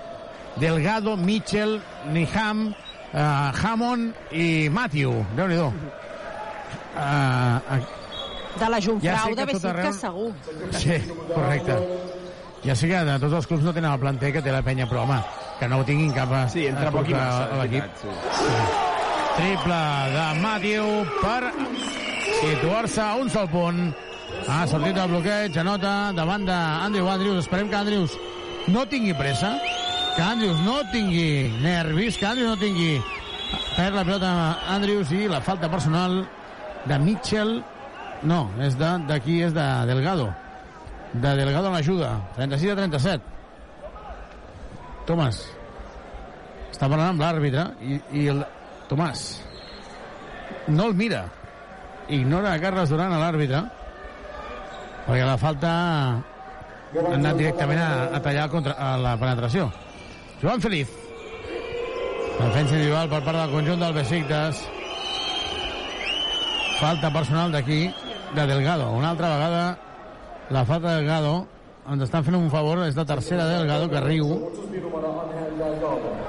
Delgado, 0.56 1.16
Mitchell, 1.16 1.80
Niham, 2.12 2.68
uh, 3.12 3.52
Hammond 3.62 4.14
i 4.32 4.68
Matiu. 4.70 5.12
Déu-n'hi-do. 5.36 5.72
Uh, 6.98 7.78
De 8.58 8.68
la 8.68 8.80
Jungfrau 8.80 9.14
Ja 9.14 9.34
de 9.36 9.44
Besiktas 9.46 9.70
arreu- 9.70 9.92
segur. 9.92 10.32
Sí, 10.72 10.96
correcte. 11.34 11.76
Ja 12.64 12.74
sé 12.74 12.88
que 12.90 13.04
de 13.06 13.18
tots 13.22 13.34
els 13.38 13.46
clubs 13.46 13.62
no 13.62 13.72
tenen 13.72 13.92
el 13.92 14.00
planter 14.02 14.32
que 14.32 14.42
té 14.42 14.50
la 14.50 14.62
penya, 14.66 14.88
però 14.90 15.04
home, 15.04 15.20
que 15.60 15.68
no 15.68 15.78
ho 15.78 15.84
tinguin 15.86 16.10
cap 16.12 16.32
a, 16.32 16.48
Sí, 16.48 16.66
entre 16.66 16.88
a 16.88 16.90
poc 16.90 17.06
i 17.08 17.14
massa, 17.14 17.44
a 17.44 17.52
és 17.52 17.58
l'equip. 17.62 17.84
veritat, 17.84 17.98
sí. 18.02 18.08
Triple 19.38 19.78
de 20.16 20.40
Matiu 20.42 20.88
per 21.22 21.52
situar-se 22.40 23.00
a 23.00 23.14
un 23.14 23.30
sol 23.30 23.46
punt. 23.48 23.94
Ha 24.48 24.62
sortit 24.64 24.96
el 24.96 25.10
bloqueig, 25.10 25.56
anota 25.60 26.08
davant 26.16 26.46
d'Andrew 26.48 27.08
Andrews. 27.12 27.42
Esperem 27.42 27.68
que 27.68 27.76
Andrews 27.76 28.14
no 28.72 28.86
tingui 28.88 29.12
pressa, 29.12 29.50
que 30.16 30.22
Andrews 30.24 30.62
no 30.64 30.78
tingui 30.88 31.52
nervis, 31.60 32.16
que 32.16 32.26
Andrews 32.30 32.54
no 32.54 32.56
tingui... 32.56 32.94
Perd 33.76 33.94
la 33.94 34.06
pilota 34.08 34.30
Andrews 34.72 35.12
i 35.12 35.28
la 35.28 35.42
falta 35.44 35.68
personal 35.68 36.22
de 36.88 36.98
Mitchell. 37.04 37.58
No, 38.24 38.40
és 38.64 38.76
de 38.80 38.90
d'aquí, 39.08 39.42
és 39.44 39.52
de 39.52 39.66
Delgado. 39.92 40.30
De 41.12 41.36
Delgado 41.36 41.70
l'ajuda. 41.72 42.16
36 42.40 42.72
a 42.72 42.80
37. 42.80 43.22
Tomàs. 45.08 45.44
Està 46.72 46.88
parlant 46.88 47.12
amb 47.12 47.20
l'àrbitre 47.26 47.68
i, 47.84 48.00
i 48.16 48.30
el... 48.32 48.46
Tomàs. 48.88 49.28
No 50.72 50.88
el 50.88 50.96
mira. 50.96 51.26
Ignora 52.08 52.56
a 52.56 52.60
Carles 52.62 52.88
Duran 52.88 53.12
a 53.12 53.20
l'àrbitre 53.20 53.66
perquè 55.08 55.24
la 55.24 55.38
falta 55.40 55.72
ha 56.20 57.14
anat 57.16 57.36
directament 57.40 57.80
a, 57.80 57.90
a 58.12 58.20
tallar 58.22 58.48
contra, 58.52 58.76
a 58.76 58.94
la 59.00 59.16
penetració. 59.20 59.68
Joan 60.42 60.60
Feliz. 60.60 60.92
Defensa 62.38 62.76
individual 62.76 63.08
per 63.10 63.22
part 63.26 63.40
del 63.40 63.54
conjunt 63.56 63.82
del 63.82 63.96
Besiktas. 63.96 64.62
Falta 66.78 67.10
personal 67.10 67.50
d'aquí, 67.50 67.88
de 68.36 68.46
Delgado. 68.46 68.92
Una 68.92 69.10
altra 69.10 69.32
vegada 69.34 69.78
la 70.50 70.64
falta 70.64 70.90
de 70.90 70.96
Delgado 71.02 71.46
ens 71.88 72.04
estan 72.04 72.24
fent 72.24 72.36
un 72.36 72.50
favor, 72.52 72.82
és 72.84 72.96
la 72.96 73.06
tercera 73.08 73.46
de 73.48 73.58
Delgado 73.62 73.88
que 73.88 74.00
riu 74.04 74.28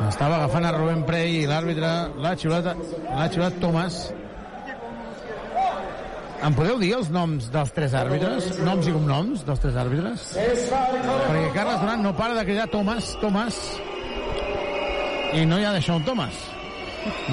estava 0.07 0.37
agafant 0.39 0.65
a 0.65 0.71
Rubén 0.75 1.03
Prey 1.07 1.41
i 1.41 1.47
l'àrbitre 1.47 1.91
l'ha 2.23 2.33
xiulat, 2.39 2.71
l'ha 2.71 3.27
xiulat 3.31 3.59
Tomàs 3.61 3.99
em 6.45 6.55
podeu 6.55 6.77
dir 6.79 6.93
els 6.97 7.09
noms 7.13 7.49
dels 7.53 7.71
tres 7.75 7.93
àrbitres? 7.97 8.51
Noms 8.65 8.87
i 8.87 8.93
cognoms 8.95 9.43
dels 9.47 9.59
tres 9.63 9.75
àrbitres? 9.79 10.27
Perquè 10.35 11.49
Carles 11.55 11.81
Duran 11.81 12.03
no 12.05 12.13
para 12.17 12.37
de 12.37 12.45
cridar 12.47 12.69
Tomàs, 12.71 13.15
Tomàs. 13.23 13.57
I 15.35 15.45
no 15.45 15.59
hi 15.59 15.65
ha 15.67 15.73
d'això 15.75 15.97
un 15.99 16.05
Tomàs. 16.07 16.39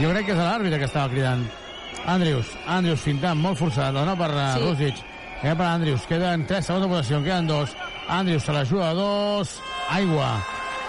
Jo 0.00 0.10
crec 0.12 0.26
que 0.28 0.34
és 0.34 0.40
l'àrbitre 0.40 0.80
que 0.82 0.88
estava 0.90 1.12
cridant. 1.12 1.46
Andrius, 2.06 2.50
Andrius 2.70 3.02
fintant, 3.02 3.38
molt 3.42 3.58
forçat 3.58 3.92
la 3.94 4.00
dona 4.04 4.16
per 4.18 4.30
Sí. 4.30 4.58
sí. 4.58 4.64
Rússic 4.64 5.04
queda 5.40 5.56
per 5.56 5.66
Andrius, 5.66 6.06
queden 6.06 6.46
3 6.46 6.64
segons 6.66 6.82
de 6.84 6.88
posició 6.88 7.16
en 7.18 7.24
queden 7.24 7.46
dos, 7.46 7.76
Andrius 8.08 8.42
se 8.44 8.52
la 8.52 8.64
juga 8.64 8.90
a 8.90 8.94
dos. 8.94 9.60
Aigua, 9.90 10.30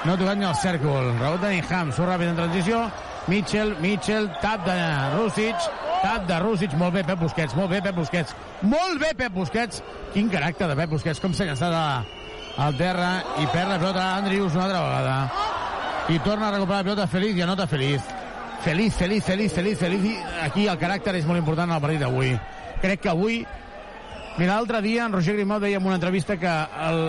no 0.05 0.13
ha 0.13 0.17
tocat 0.17 0.37
ni 0.37 0.45
el 0.45 0.55
cèrcol, 0.55 1.11
rebot 1.19 1.41
de 1.41 1.61
surt 1.91 2.09
ràpid 2.09 2.29
en 2.29 2.35
transició, 2.35 2.91
Mitchell 3.27 3.75
Mitchell, 3.81 4.29
tap 4.41 4.65
de 4.65 4.77
Rússic 5.17 5.55
tap 6.03 6.27
de 6.29 6.37
Rússic, 6.43 6.75
molt 6.79 6.95
bé 6.95 7.03
Pep 7.07 7.19
Busquets 7.21 7.55
molt 7.57 7.71
bé 7.73 7.81
Pep 7.85 7.95
Busquets, 7.97 8.35
molt 8.61 9.01
bé 9.01 9.13
Pep 9.17 9.33
Busquets 9.33 9.81
quin 10.13 10.29
caràcter 10.33 10.69
de 10.69 10.77
Pep 10.79 10.93
Busquets, 10.95 11.23
com 11.23 11.33
s'ha 11.33 11.49
llançat 11.49 11.73
a, 11.73 11.87
al 12.67 12.77
terra 12.79 13.11
i 13.41 13.49
perd 13.53 13.73
la 13.73 13.81
pilota 13.81 14.05
Andrius 14.17 14.55
una 14.55 14.69
altra 14.69 14.85
vegada 14.85 15.17
i 16.07 16.21
torna 16.23 16.47
a 16.47 16.55
recuperar 16.55 16.83
la 16.83 16.89
pilota 16.91 17.11
Feliz 17.11 17.35
i 17.35 17.43
anota 17.43 17.67
Feliz 17.67 18.15
Feliz, 18.63 18.95
feliz, 18.95 19.23
feliz, 19.23 19.53
feliz, 19.53 19.77
feliz. 19.77 20.03
I 20.03 20.17
aquí 20.43 20.67
el 20.67 20.77
caràcter 20.81 21.13
és 21.15 21.27
molt 21.29 21.39
important 21.39 21.71
al 21.71 21.81
partit 21.83 22.01
d'avui. 22.03 22.33
Crec 22.81 23.05
que 23.05 23.13
avui... 23.13 23.45
Mira, 24.37 24.53
l'altre 24.53 24.83
dia 24.85 25.05
en 25.07 25.13
Roger 25.15 25.33
Grimau 25.33 25.57
deia 25.61 25.79
en 25.79 25.85
una 25.87 25.95
entrevista 25.97 26.35
que 26.37 26.51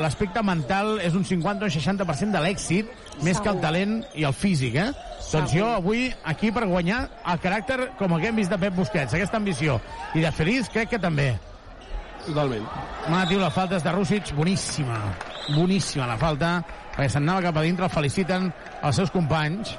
l'aspecte 0.01 0.40
mental 0.40 0.94
és 1.05 1.16
un 1.19 1.27
50 1.28 1.66
o 1.66 1.69
60% 1.69 2.32
de 2.32 2.40
l'èxit, 2.40 2.94
més 3.27 3.40
que 3.43 3.52
el 3.52 3.60
talent 3.60 3.98
i 4.16 4.24
el 4.24 4.32
físic, 4.32 4.78
eh? 4.81 4.93
Doncs 5.28 5.52
jo 5.52 5.66
avui 5.68 6.06
aquí 6.24 6.48
per 6.55 6.64
guanyar 6.64 7.02
el 7.28 7.40
caràcter 7.42 7.90
com 7.98 8.14
el 8.16 8.22
que 8.22 8.30
hem 8.30 8.38
vist 8.40 8.52
de 8.52 8.59
Pep 8.60 8.76
Busquets, 8.78 9.12
aquesta 9.12 9.36
ambició. 9.36 9.76
I 10.16 10.24
de 10.24 10.32
Feliz 10.32 10.70
crec 10.72 10.94
que 10.94 11.00
també. 11.02 11.34
Totalment. 12.24 12.64
Matiu, 13.12 13.40
la 13.40 13.50
falta 13.52 13.76
és 13.76 13.84
de 13.84 13.92
Rússic, 13.92 14.32
boníssima. 14.36 14.96
Boníssima 15.55 16.09
la 16.09 16.16
falta, 16.20 16.59
perquè 16.94 17.10
se'n 17.12 17.24
anava 17.24 17.44
cap 17.48 17.60
a 17.60 17.64
dintre, 17.66 17.86
el 17.88 17.92
feliciten 17.92 18.50
els 18.82 18.96
seus 18.96 19.12
companys. 19.12 19.74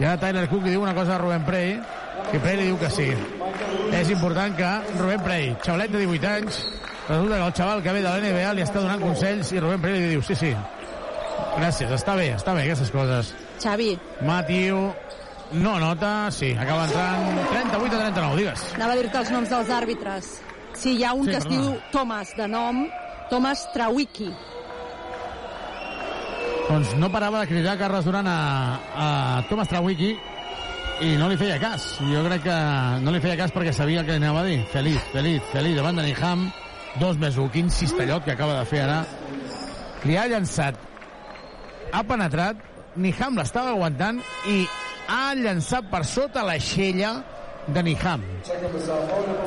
I 0.00 0.04
ara 0.04 0.20
Tyler 0.20 0.46
Cook 0.50 0.64
li 0.66 0.74
diu 0.74 0.82
una 0.84 0.96
cosa 0.96 1.14
a 1.16 1.20
Rubén 1.20 1.44
Prey, 1.44 1.76
que 2.30 2.40
Prey 2.40 2.58
li 2.60 2.68
diu 2.70 2.80
que 2.80 2.90
sí. 2.92 3.10
És 3.96 4.12
important 4.12 4.56
que 4.56 4.72
Rubén 4.96 5.24
Prey, 5.24 5.50
xavalet 5.64 5.92
de 5.92 6.04
18 6.04 6.32
anys, 6.32 6.60
resulta 7.08 7.36
que 7.36 7.46
el 7.46 7.56
xaval 7.60 7.82
que 7.82 7.92
ve 7.92 8.02
de 8.02 8.08
la 8.08 8.20
NBA 8.24 8.54
li 8.56 8.64
està 8.64 8.80
donant 8.80 9.04
consells 9.04 9.52
i 9.52 9.60
Rubén 9.60 9.84
Prey 9.84 10.00
li 10.00 10.14
diu 10.16 10.24
sí, 10.24 10.36
sí, 10.36 10.52
gràcies, 11.56 11.92
està 11.92 12.16
bé, 12.18 12.32
està 12.36 12.56
bé 12.56 12.66
aquestes 12.66 12.92
coses. 12.92 13.36
Xavi, 13.62 13.98
Matiu 14.22 14.92
no 15.52 15.78
nota, 15.78 16.30
sí, 16.34 16.52
acaba 16.58 16.84
entrant 16.88 17.40
38 17.52 17.94
a 17.94 17.98
39, 18.10 18.36
digues. 18.36 18.64
anava 18.74 18.92
a 18.92 18.96
dir-te 18.98 19.18
els 19.22 19.30
noms 19.30 19.48
dels 19.52 19.70
àrbitres. 19.70 20.30
Sí, 20.74 20.96
hi 20.98 21.04
ha 21.04 21.12
un 21.14 21.24
Sí, 21.24 21.30
que 21.30 21.38
es 21.38 21.48
diu 21.48 21.76
Thomas, 21.92 22.34
de 22.36 22.48
nom, 22.48 22.86
Thomas 23.30 23.62
Trawicki. 23.72 24.28
Doncs 26.66 26.96
no 26.98 27.08
parava 27.14 27.40
de 27.44 27.46
cridar 27.46 27.76
Carles 27.78 28.04
Duran 28.04 28.26
a, 28.26 28.38
a 28.96 29.08
Thomas 29.48 29.68
Trawicki 29.70 30.16
i 31.06 31.12
no 31.20 31.28
li 31.30 31.36
feia 31.38 31.60
cas. 31.62 31.92
Jo 32.10 32.24
crec 32.26 32.42
que 32.48 32.56
no 33.04 33.14
li 33.14 33.20
feia 33.22 33.36
cas 33.38 33.54
perquè 33.54 33.72
sabia 33.72 34.02
el 34.02 34.08
que 34.08 34.16
anava 34.18 34.42
a 34.42 34.48
dir. 34.48 34.58
Feliç, 34.72 34.98
feliç, 35.12 35.42
feliç, 35.52 35.76
davant 35.78 36.00
de 36.00 36.08
Niham. 36.08 36.48
Dos 36.98 37.18
més 37.22 37.36
un. 37.38 37.50
Quin 37.54 37.70
cistellot 37.70 38.24
que 38.24 38.34
acaba 38.34 38.58
de 38.58 38.64
fer 38.66 38.82
ara. 38.82 39.02
Li 40.06 40.16
ha 40.18 40.26
llançat. 40.32 40.78
Ha 41.92 42.02
penetrat. 42.08 42.58
Niham 42.96 43.36
l'estava 43.38 43.74
aguantant 43.74 44.20
i 44.48 44.64
ha 45.12 45.34
llançat 45.38 45.88
per 45.90 46.02
sota 46.08 46.44
l'aixella 46.46 47.14
de 47.66 47.82
Niham. 47.82 48.22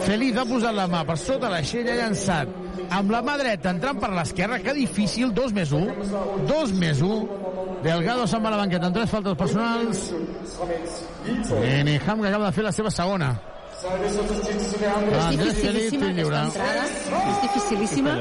Feliz 0.03 0.37
ha 0.37 0.45
posat 0.47 0.75
la 0.75 0.87
mà 0.91 1.05
per 1.07 1.17
sota 1.19 1.49
l'aixella 1.51 1.95
i 1.95 1.97
ha 1.97 2.07
llançat. 2.07 2.51
Amb 2.95 3.13
la 3.13 3.21
mà 3.25 3.37
dreta 3.39 3.71
entrant 3.73 3.99
per 4.01 4.09
l'esquerra, 4.13 4.59
que 4.63 4.73
difícil, 4.75 5.31
2 5.35 5.53
més 5.55 5.71
1, 5.75 6.09
2 6.49 6.73
més 6.81 7.03
1, 7.05 7.39
Delgado 7.83 8.25
se'n 8.27 8.43
va 8.43 8.49
a 8.49 8.55
la 8.57 8.63
banqueta 8.63 8.89
amb 8.89 8.97
tres 8.97 9.11
faltes 9.13 9.37
personals, 9.39 10.01
i 11.63 11.83
Niham 11.87 12.21
que 12.21 12.27
acaba 12.27 12.49
de 12.49 12.51
fer 12.57 12.65
la 12.67 12.75
seva 12.75 12.91
segona. 12.91 13.31
És 13.79 14.17
dificilíssima 15.39 16.09
aquesta 16.11 16.41
entrada, 16.43 16.83
és 17.21 17.41
dificilíssima, 17.45 18.15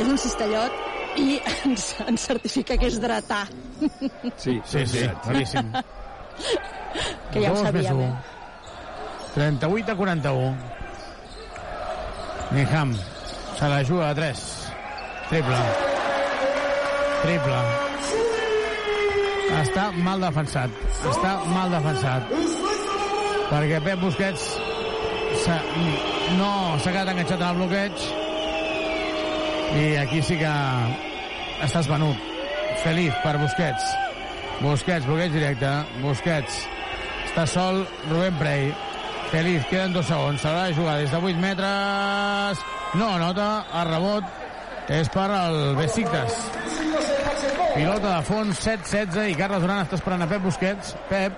és 0.00 0.08
un 0.08 0.16
cistellot 0.16 0.93
i 1.20 1.38
ens, 1.64 1.94
ens 2.08 2.24
certifica 2.26 2.76
que 2.80 2.86
és 2.90 2.98
dretà. 3.02 3.44
Sí, 4.36 4.60
Sí, 4.64 4.86
sí, 4.86 5.04
claríssim. 5.24 5.72
que 7.32 7.42
ja 7.44 7.52
ho 7.52 7.56
sabíem. 7.62 8.00
Eh? 8.00 8.12
38 9.34 9.92
a 9.92 9.96
41. 9.96 10.56
Niham 12.54 12.94
se 13.58 13.68
la 13.68 13.82
juga 13.84 14.10
a 14.10 14.14
3. 14.14 14.44
Triple. 15.30 15.58
Triple. 17.22 17.60
Està 19.62 19.88
mal 20.04 20.20
defensat. 20.22 20.70
Està 21.10 21.32
mal 21.50 21.70
defensat. 21.72 22.30
Perquè 23.50 23.80
Pep 23.84 24.00
Busquets 24.02 24.44
no 26.38 26.50
s'ha 26.80 26.90
quedat 26.94 27.10
enganxat 27.12 27.40
en 27.40 27.48
el 27.48 27.58
bloqueig 27.58 28.04
i 29.72 29.96
aquí 30.00 30.20
sí 30.22 30.36
que 30.40 30.54
estàs 31.64 31.88
venut. 31.90 32.16
Feliz 32.84 33.14
per 33.24 33.36
Busquets. 33.40 33.90
Busquets, 34.60 35.06
bloqueig 35.08 35.32
directe. 35.34 35.70
Busquets. 36.02 36.60
Està 37.26 37.46
sol 37.50 37.84
Rubén 38.10 38.36
Prey. 38.38 38.68
Feliz, 39.32 39.64
queden 39.70 39.94
dos 39.96 40.06
segons. 40.06 40.40
S'haurà 40.42 40.68
de 40.68 40.76
jugar 40.76 40.98
des 41.00 41.10
de 41.10 41.18
8 41.18 41.40
metres. 41.42 42.60
No 42.94 43.08
anota, 43.16 43.48
el 43.80 43.88
rebot 43.90 44.90
és 44.94 45.08
per 45.10 45.30
al 45.32 45.74
Besiktas. 45.80 46.36
Pilota 47.74 48.12
de 48.12 48.22
fons, 48.28 48.60
7-16 48.62 49.32
i 49.32 49.34
Carles 49.40 49.64
Duran 49.64 49.82
està 49.82 49.98
esperant 49.98 50.22
a 50.22 50.30
Pep 50.30 50.44
Busquets. 50.46 50.94
Pep. 51.10 51.32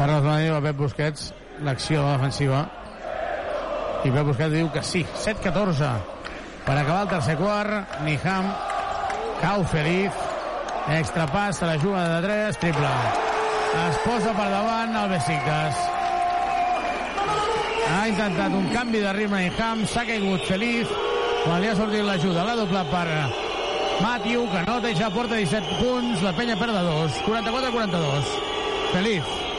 Carles 0.00 0.24
diu 0.24 0.54
a 0.56 0.60
Pep 0.64 0.78
Busquets 0.80 1.26
l'acció 1.60 2.00
defensiva 2.06 2.62
i 4.00 4.08
Pep 4.08 4.30
Busquets 4.30 4.54
diu 4.54 4.70
que 4.72 4.80
sí. 4.80 5.02
7-14 5.04 5.90
per 6.64 6.76
acabar 6.78 7.02
el 7.02 7.10
tercer 7.10 7.34
quart. 7.36 7.98
Niham 8.06 8.48
cau 9.42 9.64
feliç. 9.68 10.22
Extra 10.96 11.26
pas, 11.28 11.60
la 11.68 11.74
juga 11.82 12.06
de 12.14 12.22
3, 12.24 12.60
triple. 12.62 12.94
Es 13.82 13.98
posa 14.06 14.32
per 14.38 14.48
davant 14.54 14.96
el 15.02 15.12
Besiktas. 15.12 15.84
Ha 17.90 18.00
intentat 18.08 18.56
un 18.56 18.72
canvi 18.72 19.04
de 19.04 19.12
ritme 19.18 19.44
Niham, 19.44 19.84
s'ha 19.84 20.06
caigut 20.08 20.48
feliç. 20.48 20.96
Quan 21.44 21.60
li 21.60 21.68
ha 21.68 21.76
sortit 21.76 22.08
l'ajuda, 22.08 22.48
l'ha 22.48 22.56
doblat 22.62 22.88
per 22.96 23.04
Matiu, 24.00 24.48
que 24.48 24.64
nota 24.64 24.88
i 24.88 24.96
ja 24.96 25.12
porta 25.12 25.36
17 25.36 25.76
punts. 25.84 26.24
La 26.24 26.32
penya 26.32 26.56
perd 26.56 26.72
de 26.72 26.88
2. 26.88 27.22
44-42. 27.28 28.34
Feliç. 28.96 29.49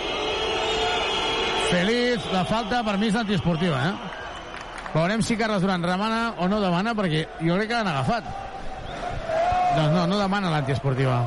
Feliç, 1.72 2.26
la 2.34 2.44
falta 2.46 2.82
per 2.84 2.98
mi 3.00 3.08
és 3.08 3.16
antiesportiva, 3.16 3.80
eh? 3.90 3.94
Veurem 4.92 5.22
si 5.24 5.38
Carles 5.40 5.62
Duran 5.64 5.84
remana 5.88 6.34
o 6.44 6.48
no 6.52 6.60
demana, 6.60 6.94
perquè 6.98 7.24
jo 7.40 7.56
crec 7.56 7.70
que 7.70 7.78
l'han 7.78 7.88
agafat. 7.88 8.28
Doncs 9.78 9.94
no, 9.96 10.06
no 10.12 10.18
demana 10.20 10.52
l'antiesportiva. 10.52 11.22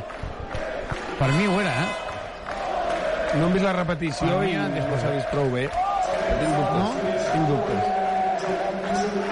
Per 1.19 1.31
mi 1.39 1.47
ho 1.49 1.61
era, 1.63 1.73
eh? 1.73 3.39
No 3.39 3.47
hem 3.49 3.55
vist 3.57 3.65
la 3.65 3.73
repetició 3.75 4.43
i 4.47 4.53
no 4.59 4.99
s'ha 5.01 5.15
vist 5.17 5.31
prou 5.33 5.49
bé. 5.55 5.65
Tinc 5.71 6.53
dubtes. 6.59 6.77
No? 6.79 6.91
Tinc 7.33 7.49
dubtes. 7.49 7.83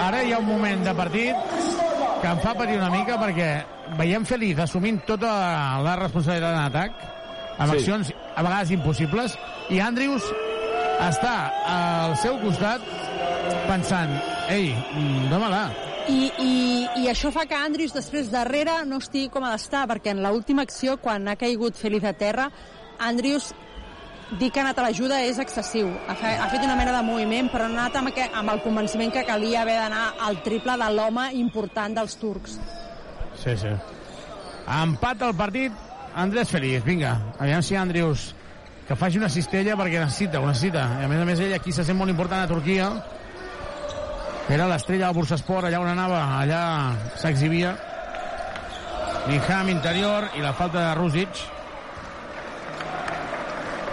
Ara 0.07 0.23
hi 0.23 0.33
ha 0.33 0.39
un 0.41 0.49
moment 0.49 0.81
de 0.83 0.95
partit 0.97 1.53
que 2.23 2.31
em 2.31 2.41
fa 2.43 2.55
patir 2.57 2.79
una 2.79 2.89
mica 2.91 3.19
perquè 3.21 3.51
veiem 3.99 4.25
Feliz 4.25 4.59
assumint 4.65 5.01
tota 5.07 5.29
la 5.85 5.95
responsabilitat 5.99 6.57
en 6.57 6.63
atac 6.65 6.91
amb 7.59 7.69
Sí. 7.69 7.77
accions 7.77 8.11
a 8.35 8.41
vegades 8.41 8.71
impossibles 8.71 9.37
i 9.69 9.79
Andrius 9.79 10.25
està 11.01 11.33
al 11.69 12.15
seu 12.21 12.37
costat 12.41 12.83
pensant 13.67 14.13
ei, 14.51 14.71
mm, 14.73 15.29
dóna-la 15.31 15.63
I, 16.11 16.29
i, 16.43 16.53
I 16.99 17.09
això 17.11 17.31
fa 17.31 17.45
que 17.47 17.55
Andrius 17.55 17.95
després 17.95 18.31
darrere 18.31 18.81
no 18.85 18.99
estigui 18.99 19.29
com 19.31 19.45
ha 19.47 19.53
d'estar, 19.53 19.85
perquè 19.87 20.11
en 20.11 20.19
l'última 20.25 20.65
acció, 20.67 20.97
quan 20.99 21.29
ha 21.31 21.37
caigut 21.39 21.79
Feliz 21.79 22.03
a 22.03 22.11
terra, 22.11 22.49
Andrius 22.99 23.53
dir 24.39 24.49
que 24.51 24.59
ha 24.59 24.65
anat 24.65 24.79
a 24.79 24.85
l'ajuda 24.87 25.21
és 25.23 25.39
excessiu. 25.39 25.89
Ha, 26.07 26.15
fe, 26.19 26.33
ha 26.35 26.49
fet 26.51 26.63
una 26.65 26.75
mena 26.75 26.91
de 26.95 27.01
moviment, 27.07 27.49
però 27.53 27.67
ha 27.67 27.71
anat 27.71 27.97
amb, 27.99 28.11
aqu 28.11 28.27
amb 28.41 28.51
el 28.51 28.61
convenciment 28.65 29.13
que 29.13 29.25
calia 29.27 29.61
haver 29.61 29.77
d'anar 29.79 30.03
al 30.27 30.41
triple 30.43 30.75
de 30.81 30.91
l'home 30.91 31.29
important 31.39 31.95
dels 31.99 32.15
turcs. 32.19 32.59
Sí, 33.39 33.55
sí. 33.59 33.73
Empat 34.67 35.23
el 35.27 35.35
partit, 35.39 35.75
Andrés 36.15 36.51
Feliz, 36.51 36.83
vinga. 36.85 37.15
Aviam 37.39 37.63
si 37.63 37.79
Andrius 37.79 38.31
que 38.87 38.95
faci 38.99 39.17
una 39.17 39.29
cistella 39.31 39.77
perquè 39.79 40.01
necessita, 40.01 40.41
ho 40.41 40.47
necessita. 40.47 40.83
I 40.99 41.05
a 41.05 41.09
més 41.11 41.21
a 41.21 41.27
més 41.27 41.41
ell 41.43 41.55
aquí 41.55 41.71
se 41.71 41.85
sent 41.87 41.97
molt 41.97 42.11
important 42.11 42.43
a 42.43 42.49
Turquia. 42.49 42.89
Era 44.51 44.67
l'estrella 44.67 45.07
del 45.07 45.15
Bursasport, 45.15 45.69
allà 45.69 45.79
on 45.79 45.87
anava, 45.87 46.19
allà 46.41 46.61
s'exhibia. 47.19 47.73
Niham 49.29 49.69
interior 49.71 50.27
i 50.35 50.43
la 50.43 50.51
falta 50.53 50.81
de 50.81 50.95
Rusic. 50.99 51.43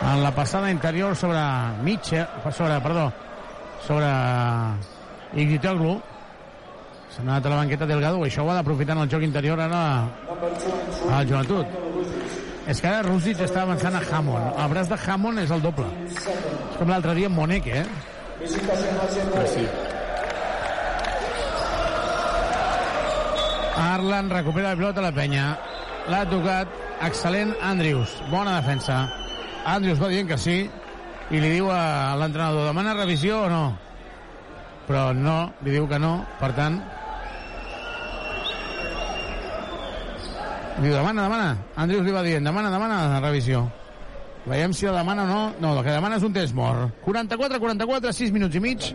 En 0.00 0.22
la 0.24 0.32
passada 0.34 0.70
interior 0.72 1.14
sobre 1.14 1.42
Mitchell, 1.84 2.26
sobre, 2.50 2.80
perdó, 2.80 3.12
sobre 3.86 4.08
Ignitoglu. 5.36 6.00
S'ha 7.10 7.22
anat 7.22 7.46
a 7.46 7.52
la 7.52 7.62
banqueta 7.62 7.86
Delgado, 7.86 8.24
això 8.24 8.42
ho 8.42 8.50
ha 8.50 8.58
d'aprofitar 8.58 8.96
en 8.96 9.04
el 9.04 9.10
joc 9.12 9.22
interior 9.26 9.60
ara 9.60 9.84
a 9.84 11.10
la 11.10 11.24
joventut. 11.26 11.89
És 12.70 12.78
que 12.78 12.86
ara 12.86 13.02
Rusic 13.02 13.40
està 13.42 13.64
avançant 13.64 13.96
a 13.98 14.00
Hammond. 14.14 14.52
El 14.62 14.68
braç 14.70 14.90
de 14.92 14.96
Hammond 15.02 15.42
és 15.42 15.50
el 15.50 15.62
doble. 15.64 15.88
És 16.06 16.28
com 16.78 16.92
l'altre 16.92 17.16
dia 17.18 17.26
amb 17.26 17.40
Moneke, 17.40 17.80
eh? 17.82 17.86
Que 18.38 19.46
sí. 19.50 19.64
Arlan 23.80 24.30
recupera 24.30 24.68
la 24.68 24.78
pilota 24.78 25.02
a 25.02 25.06
la 25.08 25.12
penya. 25.16 25.48
L'ha 26.12 26.22
tocat. 26.30 26.78
Excel·lent 27.00 27.56
Andrius. 27.64 28.12
Bona 28.30 28.60
defensa. 28.60 29.00
Andrius 29.66 29.98
va 29.98 30.12
dient 30.12 30.30
que 30.30 30.38
sí 30.38 30.58
i 31.30 31.40
li 31.40 31.54
diu 31.56 31.70
a 31.74 32.14
l'entrenador 32.20 32.68
demana 32.68 32.94
revisió 32.94 33.46
o 33.46 33.50
no? 33.50 33.64
Però 34.86 35.10
no, 35.16 35.38
li 35.64 35.74
diu 35.74 35.88
que 35.90 35.98
no. 35.98 36.20
Per 36.38 36.52
tant, 36.54 36.78
diu 40.80 40.94
demana, 40.94 41.28
demana. 41.28 41.52
Andrius 41.76 42.06
li 42.06 42.14
va 42.14 42.24
dient 42.24 42.46
demana, 42.46 42.72
demana 42.72 43.04
la 43.14 43.20
revisió. 43.22 43.66
Veiem 44.46 44.72
si 44.72 44.86
la 44.86 45.00
demana 45.02 45.24
o 45.24 45.28
no. 45.28 45.40
No, 45.60 45.72
el 45.76 45.84
que 45.84 45.92
demana 45.92 46.16
és 46.16 46.24
un 46.24 46.32
temps 46.32 46.52
mort. 46.56 46.94
44-44, 47.04 48.12
6 48.16 48.32
minuts 48.32 48.56
i 48.56 48.62
mig. 48.64 48.92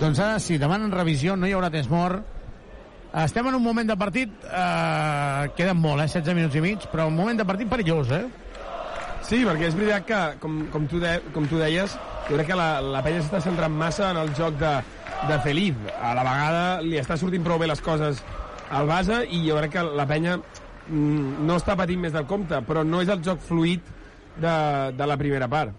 Doncs 0.00 0.18
ara, 0.18 0.38
si 0.42 0.58
demanen 0.58 0.92
revisió, 0.92 1.36
no 1.36 1.46
hi 1.46 1.54
haurà 1.54 1.70
temps 1.72 1.90
mort. 1.92 2.24
Estem 3.22 3.46
en 3.46 3.54
un 3.54 3.62
moment 3.62 3.86
de 3.86 3.94
partit, 3.96 4.30
eh, 4.42 5.50
queden 5.54 5.78
molt, 5.78 6.02
eh, 6.02 6.08
16 6.10 6.34
minuts 6.34 6.56
i 6.58 6.60
mig, 6.64 6.88
però 6.90 7.06
un 7.06 7.14
moment 7.14 7.38
de 7.38 7.46
partit 7.46 7.70
perillós, 7.70 8.10
eh? 8.10 8.24
Sí, 9.22 9.44
perquè 9.46 9.68
és 9.68 9.76
veritat 9.78 10.04
que, 10.04 10.18
com, 10.40 10.64
com, 10.72 10.88
tu, 10.90 10.98
de, 11.00 11.20
com 11.32 11.46
tu 11.48 11.56
deies, 11.56 11.94
jo 12.26 12.34
crec 12.34 12.50
que 12.50 12.58
la, 12.58 12.80
la 12.82 13.04
penya 13.06 13.22
s'està 13.22 13.40
centrant 13.40 13.72
massa 13.72 14.10
en 14.10 14.18
el 14.20 14.34
joc 14.34 14.58
de, 14.58 14.72
de 15.30 15.38
Feliz. 15.46 15.78
A 15.94 16.12
la 16.18 16.26
vegada 16.26 16.64
li 16.82 16.98
està 17.00 17.16
sortint 17.16 17.46
prou 17.46 17.62
bé 17.62 17.70
les 17.70 17.80
coses 17.80 18.20
al 18.74 18.90
base 18.90 19.22
i 19.30 19.44
jo 19.46 19.56
crec 19.60 19.76
que 19.78 19.86
la 19.94 20.08
penya 20.10 20.36
no 20.88 21.56
està 21.56 21.76
patint 21.76 22.00
més 22.00 22.12
del 22.12 22.26
compte, 22.26 22.58
però 22.66 22.82
no 22.84 23.00
és 23.00 23.08
el 23.08 23.22
joc 23.24 23.40
fluid 23.40 23.80
de, 24.36 24.56
de 24.96 25.06
la 25.06 25.16
primera 25.16 25.48
part. 25.48 25.72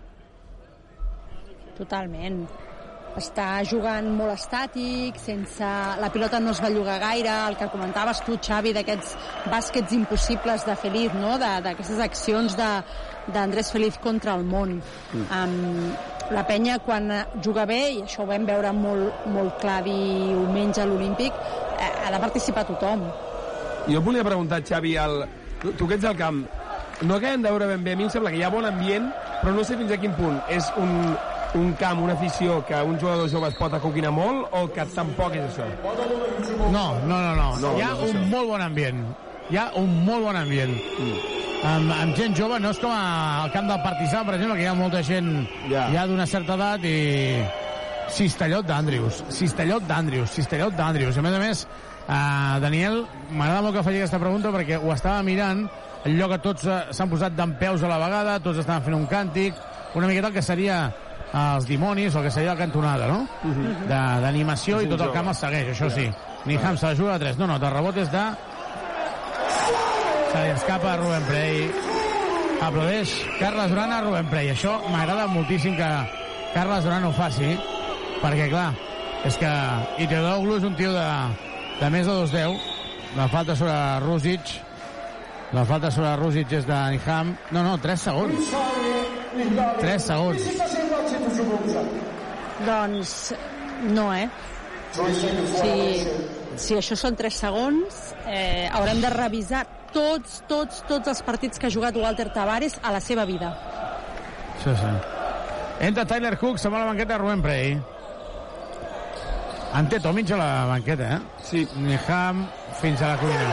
Totalment. 1.78 2.46
Està 3.16 3.62
jugant 3.64 4.10
molt 4.12 4.34
estàtic, 4.34 5.16
sense... 5.24 5.68
la 6.02 6.10
pilota 6.12 6.42
no 6.44 6.52
es 6.52 6.60
va 6.64 6.68
llogar 6.72 6.98
gaire, 7.00 7.32
el 7.48 7.56
que 7.56 7.70
comentaves 7.72 8.20
tu, 8.28 8.36
Xavi, 8.44 8.74
d'aquests 8.76 9.14
bàsquets 9.52 9.94
impossibles 9.96 10.66
de 10.68 10.76
Feliz, 10.82 11.14
no? 11.16 11.38
De- 11.40 11.54
d'aquestes 11.64 12.02
accions 12.04 12.58
de- 12.60 12.84
d'Andrés 13.32 13.72
Feliz 13.72 13.96
contra 14.04 14.36
el 14.36 14.44
món. 14.44 14.82
Mm. 15.14 15.24
Um, 15.32 15.94
la 16.36 16.44
penya, 16.48 16.76
quan 16.84 17.08
juga 17.46 17.64
bé, 17.70 17.80
i 17.96 18.02
això 18.04 18.26
ho 18.26 18.28
vam 18.28 18.44
veure 18.50 18.74
molt, 18.76 19.24
molt 19.32 19.62
clar 19.64 19.80
diumenge 19.88 20.82
a 20.84 20.86
l'Olímpic, 20.90 21.32
eh, 21.80 21.92
ha 22.06 22.12
de 22.12 22.20
participar 22.20 22.66
tothom. 22.68 23.08
Jo 23.88 24.00
et 24.00 24.06
volia 24.06 24.24
preguntar, 24.26 24.62
Xavi, 24.66 24.96
el... 24.98 25.24
tu, 25.78 25.88
que 25.88 25.96
ets 26.00 26.06
al 26.06 26.18
camp, 26.18 26.44
no 27.02 27.16
acabem 27.16 27.42
de 27.44 27.50
veure 27.52 27.68
ben 27.68 27.84
bé, 27.84 27.94
a 27.94 28.00
mi 28.00 28.06
em 28.08 28.10
sembla 28.14 28.32
que 28.32 28.38
hi 28.40 28.44
ha 28.46 28.50
bon 28.54 28.66
ambient, 28.66 29.08
però 29.42 29.54
no 29.56 29.64
sé 29.68 29.78
fins 29.78 29.92
a 29.92 29.98
quin 30.02 30.14
punt 30.18 30.38
és 30.50 30.68
un, 30.82 30.92
un 31.60 31.74
camp, 31.80 32.02
una 32.04 32.14
afició 32.14 32.60
que 32.68 32.80
un 32.88 32.98
jugador 33.02 33.30
jove 33.32 33.50
es 33.52 33.58
pot 33.60 33.74
acoquinar 33.78 34.12
molt 34.16 34.48
o 34.56 34.66
que 34.74 34.86
tampoc 34.96 35.36
és 35.38 35.46
això? 35.50 35.68
No, 36.72 36.86
no, 37.06 37.20
no, 37.20 37.34
no. 37.36 37.50
No, 37.62 37.74
Hi 37.78 37.84
ha 37.86 37.94
no 37.94 38.08
un 38.10 38.12
això. 38.16 38.26
molt 38.32 38.50
bon 38.54 38.62
ambient. 38.66 39.04
hi 39.50 39.58
ha 39.62 39.68
un 39.78 39.92
molt 40.06 40.24
bon 40.26 40.36
ambient. 40.40 40.74
Mm. 41.00 41.18
Amb, 41.66 41.92
amb 41.96 42.16
gent 42.18 42.36
jove, 42.38 42.60
no 42.62 42.70
és 42.74 42.80
com 42.82 42.92
al 42.94 43.52
camp 43.54 43.68
del 43.70 43.80
Partizà, 43.84 44.24
per 44.26 44.36
exemple, 44.36 44.58
que 44.58 44.66
hi 44.66 44.70
ha 44.70 44.74
molta 44.78 45.02
gent 45.06 45.30
ja, 45.70 45.88
ja 45.94 46.06
d'una 46.08 46.26
certa 46.30 46.54
edat 46.60 46.84
i... 46.86 46.98
Cistellot 48.16 48.68
d'Andrius, 48.70 49.24
Cistellot 49.34 49.82
d'Andrius, 49.90 50.30
Cistellot 50.36 50.76
d'Andrius. 50.78 51.18
A 51.18 51.24
més 51.26 51.34
a 51.34 51.40
més, 51.42 51.64
uh, 52.08 52.60
Daniel, 52.64 53.04
m'agrada 53.32 53.64
molt 53.66 53.78
que 53.78 53.84
faci 53.86 54.02
aquesta 54.02 54.22
pregunta 54.22 54.54
perquè 54.54 54.80
ho 54.80 54.92
estava 54.94 55.24
mirant, 55.24 55.66
el 56.06 56.20
lloc 56.20 56.36
que 56.36 56.44
tots 56.44 56.68
uh, 56.70 56.84
s'han 56.94 57.10
posat 57.10 57.36
d'en 57.38 57.56
peus 57.60 57.84
a 57.84 57.90
la 57.92 58.02
vegada, 58.02 58.40
tots 58.40 58.62
estaven 58.62 58.86
fent 58.86 58.98
un 58.98 59.10
càntic, 59.10 59.58
una 59.96 60.08
miqueta 60.08 60.30
el 60.30 60.38
que 60.38 60.46
seria 60.46 60.80
els 61.36 61.66
dimonis, 61.68 62.16
o 62.16 62.20
el 62.20 62.28
que 62.28 62.32
seria 62.32 62.54
la 62.54 62.60
cantonada, 62.60 63.08
no? 63.08 63.28
Uh 63.44 63.52
-huh. 63.52 63.88
D'animació 64.22 64.82
i 64.82 64.88
tot 64.88 65.02
el 65.02 65.12
camp 65.12 65.28
el 65.28 65.36
segueix, 65.36 65.68
això 65.74 65.90
sí. 65.90 66.10
Niham 66.46 66.78
se 66.78 66.86
la 66.86 66.96
juga 66.96 67.16
a 67.16 67.20
3. 67.20 67.38
No, 67.38 67.48
no, 67.48 67.56
el 67.56 67.74
rebot 67.74 67.98
és 67.98 68.12
de... 68.12 68.24
Se 70.32 70.44
li 70.44 70.50
escapa 70.50 70.94
a 70.94 70.98
Rubén 70.98 71.24
Prey. 71.24 71.72
Aplaudeix 72.62 73.10
Carles 73.40 73.70
Duran 73.70 73.92
a 73.92 74.02
Rubén 74.02 74.30
Prey. 74.30 74.50
Això 74.50 74.80
m'agrada 74.92 75.28
moltíssim 75.28 75.76
que 75.76 75.90
Carles 76.54 76.84
Duran 76.84 77.04
ho 77.04 77.12
faci, 77.12 77.58
perquè, 78.22 78.50
clar, 78.50 78.74
és 79.26 79.38
que 79.38 79.52
Iteodoglu 79.98 80.58
és 80.58 80.64
un 80.64 80.76
tio 80.76 80.94
de, 80.94 81.08
de 81.80 81.90
més 81.92 82.08
de 82.08 82.14
2'10. 82.14 82.60
La 83.16 83.28
falta 83.32 83.56
sobre 83.56 84.00
Rusic. 84.04 84.54
La 85.56 85.64
falta 85.66 85.92
sobre 85.92 86.16
Rusic 86.20 86.52
és 86.58 86.68
de 86.68 86.80
Niham. 86.96 87.36
No, 87.56 87.64
no, 87.64 87.78
3 87.82 88.08
segons. 88.10 88.52
3 89.80 90.10
segons. 90.10 90.50
Doncs 92.66 93.16
no, 93.92 94.10
eh? 94.16 94.28
Si, 94.96 95.74
si 96.56 96.78
això 96.80 96.96
són 97.00 97.18
3 97.20 97.40
segons, 97.46 98.04
eh, 98.26 98.70
haurem 98.72 99.02
de 99.04 99.12
revisar 99.12 99.66
tots, 99.96 100.42
tots, 100.48 100.84
tots 100.88 101.12
els 101.12 101.22
partits 101.28 101.60
que 101.60 101.68
ha 101.68 101.74
jugat 101.74 101.98
Walter 102.00 102.30
Tavares 102.36 102.80
a 102.84 102.92
la 102.96 103.04
seva 103.04 103.26
vida. 103.28 103.52
Sí, 104.64 104.72
sí. 104.72 104.94
Entra 105.86 106.06
Tyler 106.08 106.38
Cook, 106.40 106.58
se 106.58 106.70
va 106.70 106.80
a 106.80 106.86
la 106.86 106.94
banqueta 106.94 107.14
de 107.14 107.20
Rubén 107.20 107.44
Prey. 107.44 107.76
En 109.76 109.90
té 109.92 110.00
Tomic 110.00 110.32
a 110.32 110.38
la 110.40 110.50
banqueta, 110.70 111.18
eh? 111.18 111.20
Sí. 111.44 111.68
Niham 111.76 112.46
fins 112.80 113.02
a 113.02 113.14
la 113.14 113.18
cuina. 113.20 113.48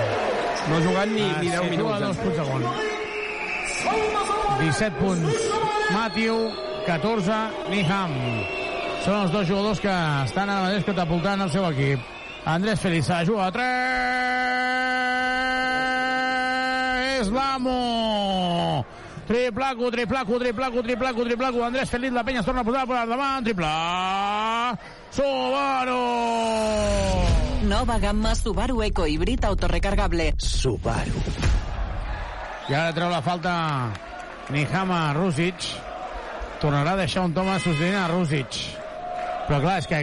No 0.68 0.76
ha 0.76 0.82
jugat 0.84 1.08
ni, 1.10 1.26
ni 1.42 1.48
10 1.50 1.70
minuts. 1.72 2.00
Dos 2.04 2.16
punts 2.22 2.36
segon. 2.38 2.62
17 4.60 5.00
punts. 5.00 5.48
Matthew, 5.90 6.36
14, 6.86 7.40
Niham. 7.72 8.14
Són 9.02 9.16
els 9.24 9.32
dos 9.34 9.48
jugadors 9.48 9.82
que 9.82 9.94
estan 10.28 10.46
ara 10.46 10.68
mateix 10.68 10.86
catapultant 10.86 11.42
el 11.42 11.50
seu 11.50 11.66
equip. 11.72 12.00
Andrés 12.46 12.78
Felisa 12.82 13.24
juga 13.26 13.48
a 13.48 13.52
3. 13.58 14.12
l'amo. 17.32 18.84
Triplaco, 19.26 19.90
triplaco, 19.90 20.38
triplaco, 20.38 20.82
triplaco, 20.82 21.24
triplaco. 21.24 21.64
Andrés 21.64 21.90
Feliz, 21.90 22.12
la 22.12 22.24
penya 22.24 22.40
es 22.40 22.46
torna 22.46 22.60
a 22.60 22.64
posar 22.64 22.86
per 22.86 22.98
endavant. 23.02 23.44
Triple. 23.44 25.01
Subaru. 25.12 26.00
Nova 27.68 27.98
gamma 27.98 28.34
Subaru 28.34 28.82
Eco 28.82 29.06
híbrid 29.06 29.44
autorecargable. 29.44 30.32
Subaru. 30.40 31.20
I 32.70 32.74
ara 32.74 32.94
treu 32.96 33.10
la 33.12 33.20
falta 33.20 33.52
Nihama 34.48 35.12
Rusic. 35.12 35.68
Tornarà 36.62 36.94
a 36.96 37.02
deixar 37.02 37.26
un 37.28 37.36
Thomas 37.36 37.60
sostenint 37.60 37.98
a 38.00 38.06
Rusic. 38.08 38.56
Però 39.50 39.60
clar, 39.60 39.76
és 39.82 39.90
que 39.90 40.00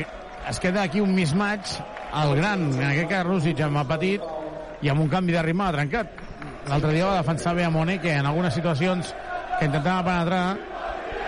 es 0.53 0.61
queda 0.61 0.85
aquí 0.85 1.01
un 1.01 1.15
mismatch 1.17 1.79
el 2.21 2.35
gran, 2.37 2.69
en 2.77 2.87
aquest 2.91 3.09
cas 3.09 3.25
Rusic 3.25 3.65
amb 3.65 3.81
el 3.81 3.89
petit 3.89 4.85
i 4.85 4.93
amb 4.93 5.01
un 5.01 5.09
canvi 5.09 5.33
de 5.33 5.41
ritme 5.41 5.65
ha 5.65 5.73
trencat. 5.73 6.25
L'altre 6.69 6.93
dia 6.93 7.09
va 7.09 7.17
defensar 7.23 7.57
bé 7.57 7.65
a 7.65 7.73
Monet, 7.73 8.03
que 8.05 8.13
en 8.13 8.29
algunes 8.29 8.53
situacions 8.53 9.13
que 9.57 9.65
intentava 9.65 10.05
penetrar, 10.05 10.57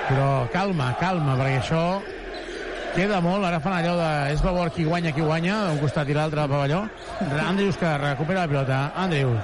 però 0.05 0.31
calma, 0.53 0.93
calma, 1.01 1.33
perquè 1.39 1.61
això 1.63 1.85
queda 2.95 3.22
molt, 3.23 3.45
ara 3.47 3.59
fan 3.63 3.77
allò 3.80 3.95
de 3.99 4.09
és 4.34 4.41
favor 4.43 4.69
qui 4.73 4.85
guanya, 4.88 5.13
qui 5.15 5.23
guanya, 5.26 5.57
d'un 5.69 5.80
costat 5.81 6.09
i 6.09 6.18
l'altre 6.18 6.43
del 6.43 6.51
pavelló. 6.51 6.81
Andrius 7.47 7.80
que 7.80 7.91
recupera 7.97 8.45
la 8.45 8.51
pilota. 8.51 8.80
Andrius. 8.95 9.39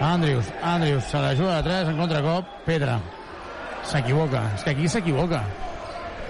Andrius, 0.00 0.50
Andrius, 0.62 1.04
se 1.04 1.20
la 1.22 1.34
juga 1.34 1.56
de 1.56 1.62
3 1.68 1.88
en 1.92 2.00
contracop. 2.02 2.50
Pedra. 2.66 2.98
S'equivoca. 3.86 4.42
És 4.56 4.64
que 4.64 4.74
aquí 4.74 4.88
s'equivoca. 4.88 5.42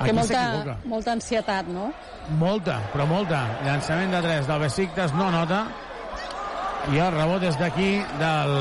Té 0.02 0.12
molta, 0.12 0.76
molta 0.84 1.14
ansietat, 1.16 1.68
no? 1.72 1.88
Molta, 2.36 2.76
però 2.92 3.06
molta. 3.08 3.42
Llançament 3.64 4.12
de 4.12 4.22
3 4.22 4.50
del 4.50 4.64
Besiktas 4.66 5.14
no 5.16 5.30
nota. 5.32 5.64
I 6.92 7.00
el 7.02 7.14
rebot 7.16 7.42
és 7.48 7.56
d'aquí, 7.58 7.94
del... 8.20 8.56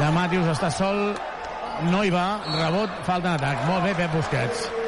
de 0.00 0.12
Matius, 0.16 0.48
està 0.56 0.72
sol, 0.72 1.02
no 1.92 2.02
hi 2.02 2.10
va, 2.10 2.40
rebot, 2.56 3.02
falta 3.06 3.34
en 3.34 3.36
atac. 3.36 3.66
Molt 3.68 3.84
bé, 3.86 3.94
Pep 4.00 4.16
Busquets. 4.16 4.81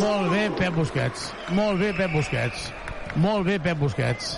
Molt 0.00 0.30
bé, 0.30 0.44
Pep 0.58 0.76
Busquets. 0.76 1.30
Molt 1.56 1.80
bé, 1.80 1.90
Pep 1.96 2.12
Busquets. 2.14 2.70
Molt 3.16 3.46
bé, 3.48 3.58
Pep 3.62 3.78
Busquets. 3.80 4.36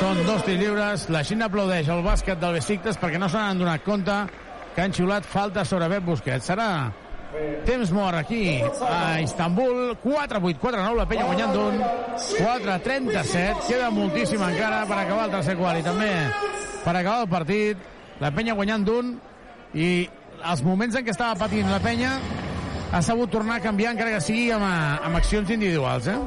Són 0.00 0.20
dos 0.26 0.42
tirs 0.46 0.60
lliures. 0.60 1.08
La 1.12 1.22
Xina 1.26 1.48
aplaudeix 1.50 1.88
el 1.92 2.02
bàsquet 2.04 2.40
del 2.40 2.58
Besiktas 2.58 2.98
perquè 3.00 3.20
no 3.20 3.28
se 3.30 3.38
n'han 3.38 3.62
donat 3.62 3.84
compte 3.86 4.18
que 4.74 4.82
han 4.82 4.94
xiulat 4.94 5.26
falta 5.28 5.64
sobre 5.68 5.90
Pep 5.92 6.06
Busquets. 6.08 6.50
Serà 6.50 6.68
temps 7.66 7.90
mort 7.90 8.14
aquí 8.18 8.60
a 8.88 9.20
Istanbul 9.20 9.96
4-8, 10.02 10.58
4-9 10.62 10.96
la 11.00 11.06
penya 11.10 11.26
guanyant 11.26 11.54
d'un 11.54 11.80
4-37 12.38 13.66
queda 13.66 13.90
moltíssim 13.90 14.42
encara 14.44 14.84
per 14.86 15.00
acabar 15.00 15.26
el 15.26 15.34
tercer 15.34 15.56
quart 15.58 15.80
i 15.80 15.86
també 15.86 16.12
per 16.84 16.94
acabar 16.94 17.24
el 17.24 17.30
partit 17.32 18.22
la 18.22 18.30
penya 18.30 18.54
guanyant 18.54 18.86
d'un 18.86 19.14
i 19.74 19.90
els 20.44 20.62
moments 20.62 20.94
en 20.94 21.06
què 21.06 21.14
estava 21.14 21.34
patint 21.40 21.70
la 21.72 21.82
penya 21.82 22.14
ha 22.94 23.02
sabut 23.02 23.30
tornar 23.30 23.56
a 23.58 23.60
canviar 23.60 23.92
encara 23.94 24.14
que 24.14 24.22
sigui 24.22 24.50
amb, 24.54 24.64
amb 24.64 25.18
accions 25.18 25.50
individuals 25.50 26.06
eh? 26.12 26.18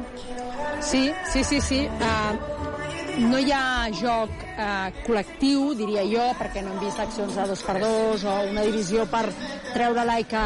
Sí, 0.84 1.08
sí, 1.32 1.42
sí, 1.42 1.60
sí. 1.64 1.78
Uh, 1.88 3.24
no 3.30 3.38
hi 3.40 3.50
ha 3.50 3.88
joc 3.96 4.30
uh, 4.52 4.90
col·lectiu, 5.06 5.72
diria 5.78 6.04
jo, 6.06 6.26
perquè 6.38 6.62
no 6.62 6.74
hem 6.74 6.82
vist 6.84 7.00
accions 7.02 7.34
de 7.34 7.46
dos 7.50 7.64
per 7.66 7.78
dos 7.82 8.26
o 8.28 8.34
una 8.50 8.66
divisió 8.68 9.08
per 9.10 9.24
treure-la 9.72 10.18
que 10.28 10.44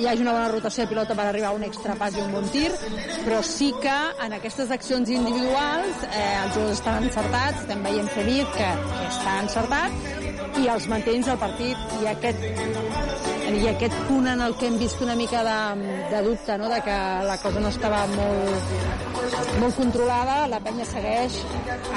hi 0.00 0.08
hagi 0.10 0.24
una 0.24 0.32
bona 0.34 0.48
rotació 0.50 0.82
de 0.86 0.90
pilota 0.90 1.14
per 1.14 1.28
arribar 1.28 1.52
a 1.52 1.58
un 1.58 1.62
extra 1.68 1.94
pas 2.00 2.16
i 2.16 2.22
un 2.24 2.32
bon 2.34 2.48
tir, 2.50 2.72
però 3.22 3.38
sí 3.46 3.70
que 3.84 3.98
en 4.26 4.34
aquestes 4.38 4.72
accions 4.74 5.12
individuals 5.12 6.02
eh, 6.08 6.24
els 6.40 6.56
jugadors 6.56 6.80
estan 6.80 7.04
encertats, 7.04 7.60
estem 7.62 7.84
veient 7.86 8.10
Feliz 8.16 8.48
que, 8.56 8.72
que 8.88 9.04
està 9.12 9.36
encertat 9.44 10.58
i 10.64 10.66
els 10.72 10.88
mantens 10.90 11.30
del 11.30 11.38
partit 11.44 12.00
i 12.00 12.10
aquest 12.10 13.31
i 13.52 13.66
aquest 13.68 13.96
punt 14.08 14.26
en 14.30 14.40
el 14.44 14.54
que 14.56 14.68
hem 14.68 14.78
vist 14.80 15.00
una 15.04 15.14
mica 15.18 15.42
de, 15.44 15.56
de 16.10 16.22
dubte, 16.24 16.56
no? 16.58 16.68
de 16.72 16.80
que 16.84 16.96
la 17.28 17.36
cosa 17.42 17.60
no 17.60 17.68
estava 17.68 18.00
molt, 18.14 18.72
molt 19.60 19.76
controlada, 19.76 20.36
la 20.48 20.60
penya 20.64 20.86
segueix 20.88 21.36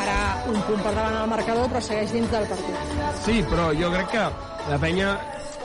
ara 0.01 0.17
un 0.51 0.59
punt 0.67 0.83
per 0.83 0.91
davant 0.91 1.19
al 1.21 1.31
marcador, 1.31 1.69
però 1.71 1.83
segueix 1.83 2.11
dins 2.15 2.31
del 2.33 2.49
partit. 2.51 2.97
Sí, 3.23 3.39
però 3.51 3.69
jo 3.77 3.91
crec 3.93 4.11
que 4.15 4.25
la 4.71 4.81
penya, 4.81 5.15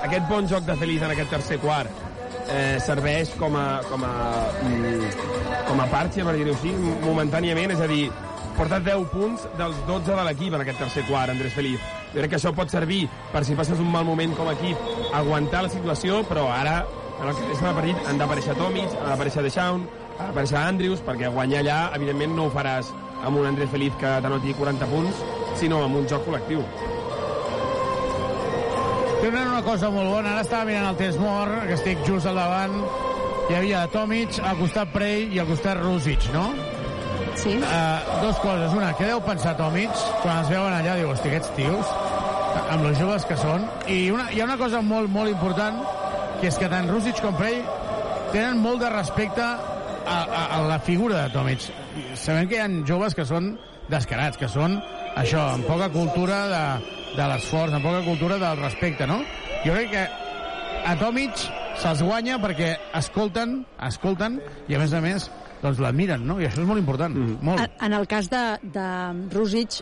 aquest 0.06 0.30
bon 0.30 0.48
joc 0.50 0.66
de 0.68 0.78
Feliz 0.80 1.02
en 1.02 1.14
aquest 1.16 1.34
tercer 1.34 1.58
quart, 1.64 2.06
eh, 2.46 2.78
serveix 2.84 3.34
com 3.40 3.56
a, 3.58 3.68
com 3.90 4.04
a, 4.06 4.14
mm, 4.62 5.12
com 5.68 5.80
a 5.80 5.88
parxa, 5.90 6.26
per 6.26 6.36
dir-ho 6.38 6.54
així, 6.54 6.74
momentàniament, 7.04 7.74
és 7.76 7.80
a 7.80 7.90
dir, 7.90 8.04
porta 8.60 8.78
10 8.78 9.06
punts 9.08 9.46
dels 9.56 9.76
12 9.88 10.12
de 10.12 10.24
l'equip 10.26 10.52
en 10.52 10.60
aquest 10.60 10.82
tercer 10.82 11.06
quart, 11.08 11.30
Andrés 11.32 11.54
Feliz. 11.56 11.80
Jo 12.12 12.18
crec 12.18 12.34
que 12.34 12.36
això 12.36 12.50
pot 12.52 12.68
servir 12.68 13.06
per 13.32 13.40
si 13.48 13.54
passes 13.56 13.78
un 13.80 13.88
mal 13.88 14.04
moment 14.04 14.34
com 14.36 14.50
a 14.50 14.52
equip, 14.52 14.82
aguantar 15.16 15.62
la 15.64 15.70
situació, 15.72 16.18
però 16.28 16.42
ara, 16.52 16.82
en 17.22 17.30
el 17.30 17.38
que 17.38 17.46
resta 17.46 17.70
de 17.70 17.78
partit, 17.78 18.02
han 18.10 18.18
d'aparèixer 18.20 18.56
Tomic, 18.58 18.92
ha 18.98 19.06
d'aparèixer 19.14 19.44
Deschamps, 19.46 19.94
ha 20.18 20.26
d'aparèixer 20.26 20.58
Andrius, 20.60 21.00
perquè 21.06 21.30
guanyar 21.32 21.62
allà, 21.62 21.78
evidentment, 21.96 22.34
no 22.36 22.50
ho 22.50 22.52
faràs 22.52 22.90
amb 23.24 23.40
un 23.40 23.48
Andrés 23.48 23.70
Feliz 23.72 23.96
que 24.02 24.10
t'anoti 24.26 24.52
40 24.58 24.88
punts, 24.90 25.22
sinó 25.62 25.80
amb 25.86 25.96
un 26.02 26.08
joc 26.10 26.28
col·lectiu. 26.28 26.60
Tenen 29.22 29.46
una 29.46 29.62
cosa 29.64 29.88
molt 29.94 30.12
bona. 30.18 30.34
Ara 30.34 30.44
estava 30.44 30.68
mirant 30.68 30.90
el 30.90 31.00
temps 31.00 31.16
mort, 31.20 31.62
que 31.64 31.80
estic 31.80 32.04
just 32.04 32.28
al 32.28 32.36
davant. 32.36 32.76
Hi 33.48 33.56
havia 33.56 33.86
Tomic, 33.92 34.36
al 34.44 34.60
costat 34.60 34.92
Prey 34.92 35.30
i 35.32 35.40
al 35.40 35.48
costat 35.48 35.80
Rusic, 35.80 36.28
no? 36.36 36.50
Sí. 37.40 37.56
Uh, 37.56 38.20
dos 38.20 38.36
coses. 38.44 38.72
Una, 38.76 38.90
què 38.98 39.06
deu 39.08 39.20
pensar 39.24 39.54
Tomic 39.56 39.92
quan 40.20 40.42
es 40.42 40.50
veuen 40.52 40.74
allà? 40.76 40.98
Diu, 40.98 41.08
hosti, 41.08 41.30
aquests 41.30 41.54
tios, 41.56 41.92
amb 42.68 42.84
els 42.84 42.98
joves 43.00 43.24
que 43.24 43.38
són. 43.40 43.64
I 43.88 44.10
una, 44.12 44.26
hi 44.34 44.42
ha 44.42 44.48
una 44.48 44.58
cosa 44.60 44.82
molt, 44.84 45.08
molt 45.08 45.32
important, 45.32 45.80
que 46.42 46.50
és 46.50 46.60
que 46.60 46.68
tant 46.68 46.90
Rusic 46.90 47.22
com 47.24 47.38
Prey 47.38 47.62
tenen 48.34 48.60
molt 48.60 48.84
de 48.84 48.92
respecte 48.92 49.40
a, 49.40 49.56
a, 50.04 50.44
a 50.58 50.60
la 50.68 50.78
figura 50.84 51.24
de 51.24 51.32
Tomic. 51.32 51.64
Sabem 52.12 52.50
que 52.50 52.58
hi 52.58 52.62
ha 52.62 52.68
joves 52.86 53.16
que 53.16 53.24
són 53.24 53.54
descarats, 53.90 54.36
que 54.36 54.48
són 54.52 54.76
això, 55.16 55.48
amb 55.56 55.64
poca 55.68 55.88
cultura 55.96 56.44
de, 56.52 56.64
de 57.16 57.32
l'esforç, 57.32 57.72
amb 57.72 57.88
poca 57.88 58.04
cultura 58.04 58.36
del 58.42 58.60
respecte, 58.60 59.08
no? 59.08 59.22
Jo 59.64 59.72
crec 59.74 59.94
que 59.96 60.04
a 60.86 60.96
Tomic 61.00 61.40
se'ls 61.80 62.04
guanya 62.04 62.36
perquè 62.42 62.74
escolten, 63.00 63.62
escolten, 63.88 64.42
i 64.68 64.76
a 64.76 64.84
més 64.84 64.92
a 64.92 65.00
més 65.04 65.30
doncs 65.62 65.80
l'admiren, 65.82 66.24
no? 66.26 66.38
I 66.40 66.48
això 66.48 66.62
és 66.62 66.68
molt 66.68 66.80
important, 66.80 67.14
mm. 67.14 67.40
molt. 67.46 67.64
En, 67.64 67.74
en 67.88 67.98
el 68.00 68.06
cas 68.10 68.30
de, 68.32 68.44
de 68.76 68.86
Rusic, 69.34 69.80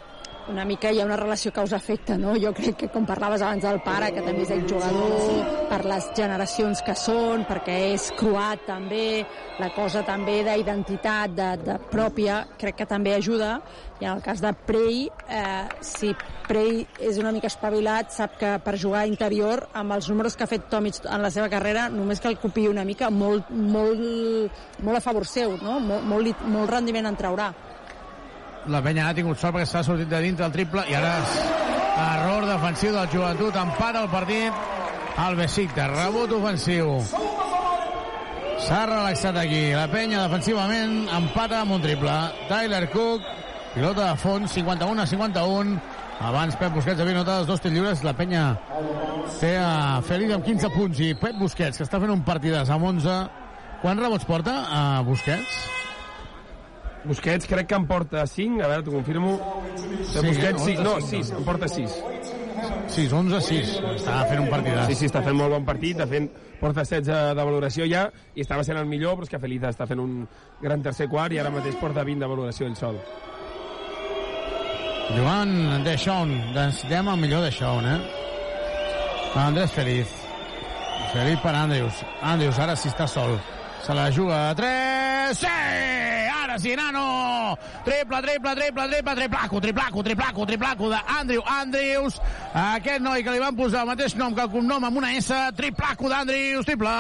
una 0.48 0.64
mica 0.64 0.90
hi 0.90 1.00
ha 1.00 1.04
una 1.06 1.16
relació 1.16 1.52
causa-efecte, 1.52 2.16
no? 2.18 2.34
Jo 2.40 2.52
crec 2.56 2.76
que, 2.82 2.88
com 2.92 3.06
parlaves 3.06 3.42
abans 3.44 3.64
del 3.64 3.80
pare, 3.84 4.10
que 4.14 4.24
també 4.24 4.46
és 4.46 4.52
exjugador, 4.56 5.42
per 5.68 5.82
les 5.84 6.08
generacions 6.16 6.80
que 6.86 6.94
són, 6.96 7.44
perquè 7.48 7.76
és 7.92 8.08
croat 8.18 8.64
també, 8.66 9.24
la 9.60 9.68
cosa 9.76 10.02
també 10.06 10.40
d'identitat 10.46 11.36
de, 11.36 11.50
de 11.66 11.76
pròpia, 11.92 12.40
crec 12.58 12.80
que 12.80 12.88
també 12.88 13.14
ajuda, 13.14 13.58
i 14.00 14.06
en 14.06 14.14
el 14.14 14.24
cas 14.24 14.40
de 14.40 14.52
Prey, 14.66 15.04
eh, 15.28 15.68
si 15.84 16.14
Prey 16.48 16.84
és 17.04 17.20
una 17.20 17.32
mica 17.34 17.50
espavilat, 17.50 18.12
sap 18.14 18.38
que 18.40 18.54
per 18.64 18.78
jugar 18.80 19.04
a 19.04 19.10
interior, 19.10 19.66
amb 19.76 19.98
els 19.98 20.08
números 20.08 20.36
que 20.36 20.46
ha 20.46 20.50
fet 20.50 20.68
Tomic 20.72 21.02
en 21.04 21.24
la 21.24 21.32
seva 21.34 21.50
carrera, 21.52 21.88
només 21.92 22.22
que 22.22 22.30
el 22.32 22.38
copiï 22.40 22.70
una 22.72 22.86
mica, 22.88 23.10
molt, 23.10 23.50
molt, 23.50 24.62
molt 24.80 24.96
a 24.96 25.04
favor 25.04 25.28
seu, 25.28 25.58
no? 25.62 25.80
Molt, 25.80 26.06
molt, 26.08 26.46
molt 26.48 26.78
rendiment 26.78 27.10
en 27.10 27.18
traurà 27.18 27.52
la 28.66 28.82
penya 28.82 29.08
ha 29.08 29.14
tingut 29.14 29.38
sort 29.38 29.54
perquè 29.56 29.66
s'ha 29.68 29.84
sortit 29.86 30.08
de 30.10 30.20
dintre 30.20 30.46
el 30.46 30.52
triple 30.52 30.82
i 30.90 30.94
ara 30.98 31.14
error 31.98 32.46
defensiu 32.46 32.92
del 32.92 33.08
joventut. 33.12 33.56
Empata 33.56 34.02
el 34.02 34.10
partit. 34.10 34.52
El 35.18 35.34
Besiktas, 35.34 35.90
rebot 35.90 36.32
ofensiu. 36.36 36.92
S'ha 38.62 38.84
relaxat 38.86 39.36
aquí. 39.40 39.62
La 39.74 39.88
penya 39.90 40.26
defensivament 40.26 41.08
empata 41.16 41.62
amb 41.62 41.78
un 41.78 41.82
triple. 41.82 42.18
Tyler 42.50 42.84
Cook 42.92 43.22
pilota 43.74 44.12
de 44.12 44.18
fons 44.18 44.52
51 44.54 45.02
a 45.02 45.06
51 45.06 45.78
abans 46.28 46.56
Pep 46.58 46.74
Busquets 46.74 47.00
havia 47.02 47.14
notat 47.14 47.44
els 47.44 47.50
dos 47.50 47.62
tirs 47.62 47.74
lliures. 47.74 48.04
La 48.06 48.14
penya 48.18 48.44
té 49.38 49.54
a 49.58 49.98
Félix 50.06 50.34
amb 50.34 50.46
15 50.46 50.70
punts 50.74 51.02
i 51.02 51.12
Pep 51.18 51.38
Busquets 51.38 51.78
que 51.78 51.86
està 51.86 52.02
fent 52.02 52.14
un 52.14 52.24
partidàs 52.26 52.70
amb 52.74 52.90
11 52.90 53.18
quants 53.82 54.02
rebots 54.02 54.26
porta 54.26 54.60
a 54.74 54.84
Busquets? 55.06 55.77
Busquets 57.04 57.46
crec 57.46 57.68
que 57.70 57.76
en 57.78 57.86
porta 57.86 58.26
5, 58.26 58.62
a 58.62 58.68
veure, 58.68 58.84
t'ho 58.84 58.92
confirmo. 58.92 59.36
Sí, 60.02 60.18
Busquets, 60.26 60.64
sí, 60.64 60.76
11, 60.76 60.82
no, 60.82 60.96
5, 61.00 61.08
6, 61.10 61.30
en 61.38 61.44
porta 61.44 61.68
6. 61.68 61.96
6, 62.88 63.12
11, 63.12 63.40
6. 63.40 63.72
Està 63.94 64.18
fent 64.28 64.42
un 64.42 64.50
partidàs. 64.50 64.86
Sí, 64.90 64.98
sí, 64.98 65.08
està 65.08 65.22
fent 65.24 65.38
molt 65.38 65.54
bon 65.54 65.66
partit, 65.68 65.96
de 65.98 66.06
fent, 66.10 66.28
porta 66.60 66.84
16 66.84 67.36
de 67.38 67.46
valoració 67.46 67.86
ja, 67.88 68.08
i 68.34 68.44
estava 68.44 68.66
sent 68.66 68.80
el 68.80 68.88
millor, 68.90 69.16
però 69.16 69.28
és 69.28 69.32
que 69.32 69.42
Feliz 69.42 69.66
està 69.70 69.86
fent 69.88 70.02
un 70.02 70.20
gran 70.62 70.82
tercer 70.82 71.08
quart 71.08 71.34
i 71.34 71.42
ara 71.42 71.54
mateix 71.54 71.78
porta 71.80 72.04
20 72.04 72.24
de 72.24 72.30
valoració 72.30 72.66
ell 72.66 72.78
sol. 72.78 72.98
Joan 75.16 75.84
Deixón, 75.86 76.34
necessitem 76.52 77.08
el 77.08 77.20
millor 77.22 77.46
Deixón, 77.46 77.86
eh? 77.88 78.00
Andrés 79.38 79.70
Feliz. 79.72 80.10
Feliz 81.12 81.38
per 81.40 81.54
Andrews. 81.54 82.02
Andrews 82.22 82.58
ara 82.58 82.74
sí 82.76 82.90
està 82.90 83.06
sol. 83.08 83.38
Se 83.84 83.94
la 83.94 84.10
juga 84.12 84.50
a 84.50 84.54
3. 84.54 85.38
Sí! 85.38 85.46
Ara 85.46 86.58
sí, 86.58 86.74
nano! 86.76 87.56
Triple, 87.84 88.20
triple, 88.22 88.54
triple, 88.54 88.88
triple, 88.88 89.14
triplaco, 89.14 89.60
triplaco, 89.60 90.02
triplaco, 90.02 90.46
triplaco 90.46 90.88
d'Andrew 90.90 91.42
Andrews. 91.46 92.20
Aquest 92.52 93.00
noi 93.00 93.24
que 93.24 93.32
li 93.32 93.42
van 93.42 93.56
posar 93.56 93.84
el 93.84 93.90
mateix 93.92 94.16
nom 94.18 94.34
que 94.36 94.44
el 94.44 94.52
cognom 94.52 94.84
amb 94.88 95.00
una 95.00 95.12
S. 95.16 95.34
Triplaco 95.56 96.08
d'Andrews, 96.12 96.68
triple... 96.68 96.96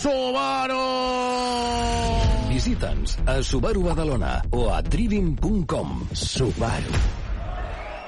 Subaru! 0.00 0.82
Visita'ns 2.52 3.18
a 3.28 3.40
Subaru 3.44 3.84
Badalona 3.88 4.38
o 4.52 4.68
a 4.72 4.82
trivim.com. 4.82 6.06
Subaru. 6.12 7.02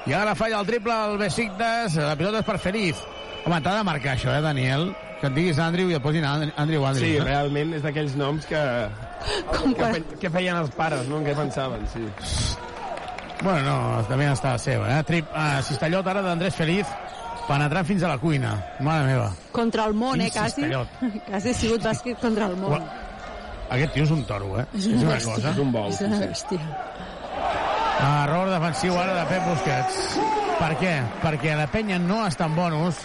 I 0.09 0.15
ara 0.15 0.33
falla 0.33 0.61
el 0.61 0.65
triple 0.65 0.93
al 0.95 1.19
Besiktas. 1.21 1.99
La 2.01 2.15
pilota 2.17 2.41
és 2.41 2.47
per 2.47 2.57
Feliz. 2.61 3.03
Home, 3.45 3.61
t'ha 3.61 3.77
de 3.77 3.85
marcar 3.85 4.15
això, 4.15 4.33
eh, 4.33 4.41
Daniel? 4.41 4.89
Que 5.19 5.27
et 5.27 5.33
diguis 5.35 5.57
Andrew 5.59 5.89
i 5.91 5.95
et 5.97 6.01
posin 6.03 6.23
Andrew 6.23 6.85
Andrews. 6.87 6.99
Sí, 7.03 7.17
eh? 7.17 7.23
realment 7.25 7.73
és 7.75 7.81
d'aquells 7.83 8.13
noms 8.15 8.45
que, 8.47 8.61
que, 9.51 9.73
fe, 9.75 10.03
que 10.21 10.29
feien 10.31 10.55
els 10.61 10.71
pares, 10.77 11.05
no? 11.11 11.19
En 11.19 11.25
què 11.27 11.35
pensaven, 11.35 11.83
sí. 11.91 12.05
Bueno, 13.41 13.61
no, 13.65 14.03
també 14.07 14.27
està 14.31 14.53
la 14.55 14.59
seva, 14.63 14.87
eh? 14.97 15.03
Trip, 15.07 15.27
uh, 15.35 15.59
cistellot 15.67 16.07
ara 16.11 16.23
d'Andrés 16.23 16.55
Feliz 16.55 16.87
penetrant 17.49 17.87
fins 17.87 18.03
a 18.03 18.13
la 18.13 18.17
cuina. 18.21 18.53
Mare 18.85 19.05
meva. 19.07 19.29
Contra 19.55 19.85
el 19.89 19.93
món, 19.97 20.19
eh, 20.21 20.29
Quin 20.29 20.39
quasi. 20.41 20.61
cistellot. 20.61 20.87
Quasi 21.29 21.49
ha 21.49 21.53
sigut 21.53 21.83
bàsquet 21.83 22.19
contra 22.23 22.47
el 22.51 22.55
món. 22.59 22.83
Aquest 23.69 23.93
tio 23.93 24.03
és 24.07 24.11
un 24.15 24.23
toro, 24.25 24.55
eh? 24.59 24.65
És 24.73 24.87
una 24.87 25.01
una 25.03 25.13
bèstia. 25.15 25.35
cosa. 25.35 25.51
És 25.51 25.57
un 25.61 25.71
bou, 25.71 25.89
És 25.91 26.01
una 26.01 26.19
bèstia. 26.23 26.59
Error 27.99 28.49
defensiu 28.53 28.95
ara 28.97 29.13
de 29.19 29.23
Pep 29.29 29.47
Busquets. 29.49 29.97
Per 30.59 30.71
què? 30.79 30.93
Perquè 31.23 31.55
la 31.59 31.67
penya 31.71 31.97
no 31.99 32.21
està 32.27 32.47
en 32.47 32.55
bonus, 32.55 33.01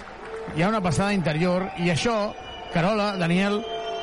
hi 0.57 0.63
ha 0.63 0.69
una 0.69 0.81
passada 0.83 1.13
interior, 1.13 1.71
i 1.79 1.91
això, 1.91 2.33
Carola, 2.73 3.17
Daniel, 3.17 3.61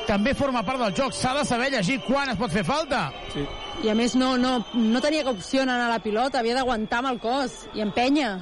també 0.07 0.33
forma 0.33 0.63
part 0.63 0.79
del 0.81 0.93
joc. 0.97 1.13
S'ha 1.13 1.33
de 1.37 1.45
saber 1.45 1.69
llegir 1.71 1.99
quan 2.07 2.29
es 2.29 2.37
pot 2.39 2.51
fer 2.51 2.63
falta. 2.65 3.11
Sí. 3.33 3.45
I 3.83 3.89
a 3.89 3.95
més 3.95 4.15
no, 4.15 4.35
no, 4.37 4.57
no 4.73 5.01
tenia 5.01 5.23
cap 5.23 5.37
opció 5.37 5.63
en 5.63 5.69
anar 5.69 5.87
a 5.89 5.93
la 5.95 5.99
pilota, 6.03 6.39
havia 6.39 6.55
d'aguantar 6.57 6.99
amb 7.01 7.11
el 7.13 7.19
cos 7.23 7.65
i 7.73 7.81
empènyer. 7.81 8.33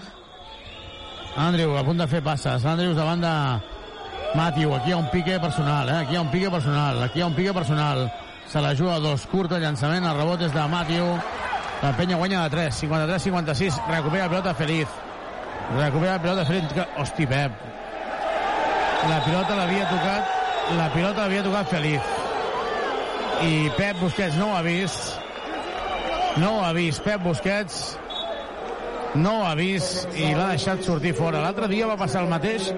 Andrew, 1.37 1.75
a 1.77 1.83
punt 1.85 1.99
de 2.01 2.07
fer 2.07 2.21
passes. 2.25 2.65
Andrews 2.65 2.97
davant 2.97 3.21
de 3.21 3.33
Matthew. 4.35 4.73
Aquí 4.75 4.89
hi 4.89 4.93
ha 4.93 4.97
un 4.97 5.09
pique 5.11 5.39
personal, 5.39 5.89
eh? 5.89 5.97
Aquí 6.03 6.13
hi 6.13 6.17
ha 6.17 6.21
un 6.25 6.31
pique 6.31 6.49
personal. 6.51 7.03
Aquí 7.03 7.19
hi 7.19 7.21
ha 7.21 7.27
un 7.27 7.35
pique 7.37 7.53
personal. 7.53 8.11
Se 8.49 8.59
la 8.61 8.73
juga 8.75 8.95
a 8.95 8.99
dos. 8.99 9.25
Curt 9.27 9.51
el 9.53 9.61
llançament. 9.61 10.05
El 10.05 10.17
rebot 10.17 10.41
és 10.41 10.53
de 10.53 10.67
Matthew. 10.67 11.05
La 11.83 11.93
penya 11.95 12.17
guanya 12.17 12.43
de 12.43 12.49
3. 12.49 12.81
53-56. 12.83 13.79
Recupera 13.87 14.23
la 14.25 14.29
pilota 14.29 14.53
Feliz. 14.55 14.87
Recupera 15.77 16.13
la 16.17 16.21
pilota 16.21 16.45
Feliz. 16.45 16.73
Que- 16.73 16.87
Hosti, 16.97 17.27
Pep. 17.27 17.51
La 19.09 19.23
pilota 19.25 19.55
l'havia 19.57 19.87
tocat 19.89 20.37
la 20.77 20.89
pilota 20.93 21.23
l'havia 21.23 21.41
tocat 21.41 21.71
Feliz. 21.71 22.01
I 23.41 23.71
Pep 23.73 23.97
Busquets 24.03 24.35
no 24.37 24.51
ho 24.51 24.57
ha 24.57 24.61
vist. 24.61 25.17
No 26.37 26.51
ho 26.57 26.61
ha 26.61 26.73
vist. 26.77 27.01
Pep 27.01 27.23
Busquets 27.25 27.97
no 29.15 29.39
ho 29.39 29.47
ha 29.47 29.55
vist 29.57 30.13
i 30.13 30.29
l'ha 30.35 30.51
deixat 30.51 30.85
sortir 30.85 31.15
fora. 31.17 31.41
L'altre 31.41 31.71
dia 31.71 31.89
va 31.89 31.97
passar 31.97 32.21
el 32.21 32.29
mateix 32.29 32.69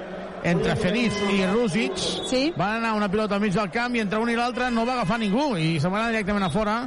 entre 0.47 0.77
Feliz 0.79 1.19
i 1.33 1.43
Rússic. 1.51 1.99
Sí. 2.29 2.45
Van 2.55 2.79
anar 2.79 2.95
una 2.95 3.11
pilota 3.11 3.35
al 3.35 3.43
mig 3.43 3.57
del 3.57 3.69
camp 3.73 3.99
i 3.99 4.05
entre 4.05 4.23
un 4.23 4.31
i 4.31 4.39
l'altre 4.39 4.71
no 4.71 4.87
va 4.87 4.95
agafar 5.01 5.19
ningú 5.19 5.51
i 5.57 5.75
se'n 5.83 5.91
va 5.91 5.99
anar 5.99 6.15
directament 6.15 6.47
a 6.47 6.51
fora. 6.53 6.77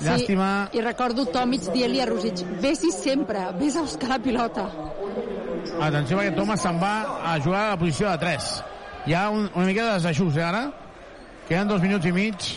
Llàstima. 0.00 0.48
Sí, 0.70 0.78
i 0.78 0.82
recordo 0.84 1.26
Tomic 1.28 1.68
dient-li 1.74 2.00
a 2.00 2.06
Rosic, 2.08 2.40
vés-hi 2.62 2.88
sempre, 2.94 3.50
vés 3.60 3.76
a 3.76 3.84
buscar 3.84 4.14
la 4.14 4.18
pilota. 4.22 4.64
Atenció 5.78 6.18
perquè 6.18 6.34
Thomas 6.34 6.62
se'n 6.64 6.80
va 6.80 6.94
a 7.30 7.36
jugar 7.40 7.60
a 7.66 7.70
la 7.74 7.78
posició 7.80 8.10
de 8.10 8.18
3. 8.24 8.50
Hi 9.06 9.14
ha 9.16 9.28
un, 9.30 9.46
una 9.54 9.66
mica 9.66 9.86
de 9.86 9.92
desajust, 9.98 10.36
eh, 10.36 10.44
ara. 10.44 10.64
Queden 11.48 11.70
dos 11.70 11.82
minuts 11.82 12.06
i 12.06 12.12
mig. 12.12 12.48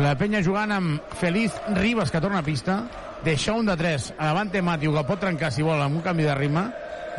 La 0.00 0.14
penya 0.16 0.40
jugant 0.44 0.72
amb 0.72 1.16
Feliz 1.20 1.58
Ribas, 1.76 2.10
que 2.10 2.20
torna 2.20 2.40
a 2.40 2.46
pista. 2.46 2.82
Deixa 3.24 3.52
un 3.52 3.68
de 3.68 3.76
3. 3.76 4.12
A 4.16 4.30
davant 4.30 4.50
té 4.50 4.62
Matiu, 4.64 4.94
que 4.94 5.04
pot 5.08 5.20
trencar, 5.20 5.52
si 5.52 5.66
vol, 5.66 5.82
amb 5.82 6.00
un 6.00 6.04
canvi 6.06 6.24
de 6.26 6.38
ritme. 6.38 6.64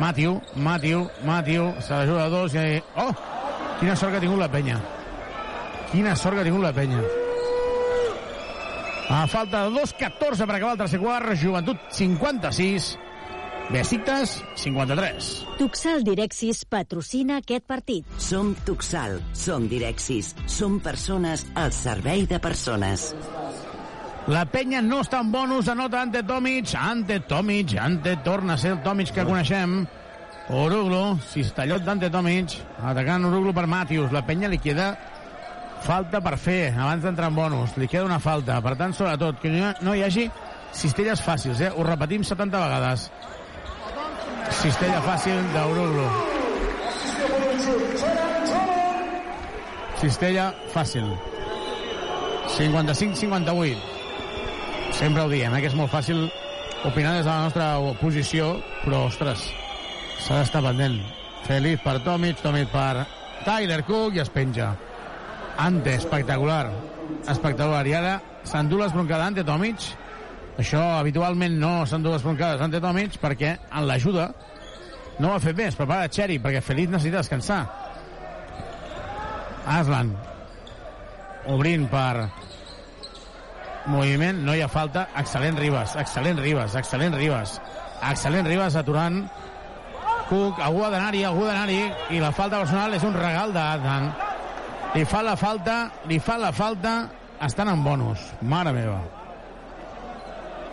Matiu, 0.02 0.40
Matiu, 0.56 1.06
Matiu. 1.24 1.70
Se 1.80 1.94
la 1.94 2.06
juga 2.06 2.24
a 2.24 2.32
dos 2.32 2.54
i... 2.58 2.82
Oh! 2.96 3.12
Quina 3.78 3.94
sort 3.96 4.12
que 4.12 4.18
ha 4.18 4.24
tingut 4.24 4.40
la 4.40 4.50
penya. 4.50 4.80
Quina 5.92 6.16
sort 6.16 6.34
que 6.34 6.42
ha 6.42 6.48
tingut 6.48 6.64
la 6.64 6.74
penya. 6.74 7.02
A 9.14 9.26
falta 9.28 9.66
de 9.68 9.74
2.14 9.76 10.46
per 10.46 10.56
acabar 10.56 10.72
el 10.74 10.78
tercer 10.80 10.98
quart, 10.98 11.34
Joventut 11.38 11.78
56, 11.92 12.94
Besiktas 13.72 14.42
53. 14.56 15.56
Tuxal 15.56 16.04
Direxis 16.04 16.64
patrocina 16.68 17.38
aquest 17.40 17.64
partit. 17.66 18.04
Som 18.20 18.52
Tuxal, 18.66 19.16
som 19.32 19.68
Direxis, 19.70 20.34
som 20.46 20.76
persones 20.84 21.46
al 21.56 21.72
servei 21.72 22.26
de 22.28 22.38
persones. 22.44 23.14
La 24.28 24.44
penya 24.48 24.82
no 24.84 25.00
està 25.04 25.20
en 25.24 25.32
bonus, 25.32 25.68
anota 25.72 26.02
Ante 26.04 26.22
Tomic, 26.28 26.74
Ante 26.76 27.20
Tomic, 27.28 27.74
Ante 27.80 28.16
torna 28.24 28.54
a 28.54 28.60
ser 28.60 28.74
el 28.76 28.82
Tomic 28.84 29.12
que 29.16 29.24
coneixem. 29.24 29.82
Oruglo, 30.52 31.18
cistellot 31.32 31.84
d'Ante 31.84 32.10
Tomic, 32.12 32.58
atacant 32.84 33.24
Oruglo 33.30 33.54
per 33.56 33.66
Matius. 33.66 34.12
La 34.12 34.26
penya 34.28 34.48
li 34.52 34.60
queda 34.60 34.92
falta 35.84 36.20
per 36.24 36.36
fer 36.40 36.72
abans 36.72 37.04
d'entrar 37.04 37.30
en 37.32 37.36
bonus. 37.36 37.78
Li 37.80 37.88
queda 37.88 38.04
una 38.04 38.20
falta. 38.20 38.60
Per 38.64 38.76
tant, 38.76 38.92
sobretot, 38.96 39.40
que 39.40 39.52
no 39.52 39.60
hi, 39.60 39.72
no 39.84 39.96
hi 39.96 40.04
hagi 40.04 40.28
cistelles 40.74 41.22
fàcils, 41.24 41.60
eh? 41.64 41.72
Ho 41.72 41.84
repetim 41.86 42.24
70 42.24 42.60
vegades. 42.60 43.08
Cistella 44.52 45.00
fàcil 45.04 45.40
d'Oruglo. 45.54 46.06
Cistella 50.00 50.52
fàcil. 50.72 51.08
55-58. 52.54 53.76
Sempre 54.92 55.22
ho 55.22 55.28
diem, 55.28 55.54
eh, 55.54 55.60
que 55.60 55.70
és 55.72 55.74
molt 55.74 55.90
fàcil 55.90 56.28
opinar 56.84 57.14
des 57.16 57.24
de 57.24 57.30
la 57.30 57.42
nostra 57.42 57.68
posició, 58.00 58.60
però, 58.84 59.06
ostres, 59.08 59.48
s'ha 60.20 60.40
d'estar 60.42 60.62
pendent. 60.62 61.00
Feliz 61.44 61.80
per 61.80 61.98
Tomic, 62.04 62.40
Tomic 62.40 62.68
per 62.72 63.06
Tyler 63.44 63.82
Cook 63.84 64.16
i 64.16 64.20
es 64.20 64.30
penja. 64.30 64.74
Ante, 65.58 65.94
espectacular. 65.94 66.70
Espectacular. 67.28 67.86
I 67.86 67.94
ara 67.94 68.14
s'endú 68.44 68.78
l'esbroncada 68.78 69.26
Ante 69.26 69.44
Tomic. 69.44 70.03
Això 70.60 70.82
habitualment 71.00 71.56
no 71.58 71.72
s'endú 71.88 72.12
l'esbroncades 72.12 72.60
Ante 72.62 72.80
Tomic 72.82 73.16
perquè 73.22 73.56
en 73.66 73.88
l'ajuda 73.88 74.28
no 75.18 75.30
ho 75.30 75.34
ha 75.34 75.42
fet 75.42 75.56
bé, 75.56 75.68
es 75.70 75.78
prepara 75.78 76.10
Cherry 76.10 76.40
perquè 76.42 76.62
Feliz 76.62 76.90
necessita 76.90 77.22
descansar. 77.22 77.64
Aslan 79.70 80.12
obrint 81.50 81.86
per 81.90 82.28
moviment, 83.86 84.40
no 84.46 84.54
hi 84.56 84.62
ha 84.64 84.68
falta, 84.72 85.08
excel·lent 85.20 85.58
Ribas, 85.60 85.96
excel·lent 86.00 86.40
Ribas, 86.40 86.76
excel·lent 86.80 87.16
Ribas, 87.18 87.58
excel·lent 88.10 88.48
Ribas 88.48 88.78
aturant 88.80 89.24
Cook, 90.28 90.60
algú 90.64 90.86
ha 90.86 90.88
d'anar-hi, 90.94 91.20
algú 91.28 91.44
ha 91.44 91.50
d'anar-hi, 91.50 91.82
i 92.16 92.20
la 92.22 92.30
falta 92.32 92.62
personal 92.62 92.96
és 92.96 93.04
un 93.04 93.12
regal 93.12 93.52
d'Adnan. 93.52 94.08
Li 94.94 95.04
fa 95.04 95.20
la 95.26 95.34
falta, 95.36 95.76
li 96.08 96.16
fa 96.22 96.38
la 96.40 96.52
falta, 96.56 96.94
estan 97.44 97.68
en 97.68 97.84
bonus. 97.84 98.24
Mare 98.40 98.72
meva. 98.72 99.02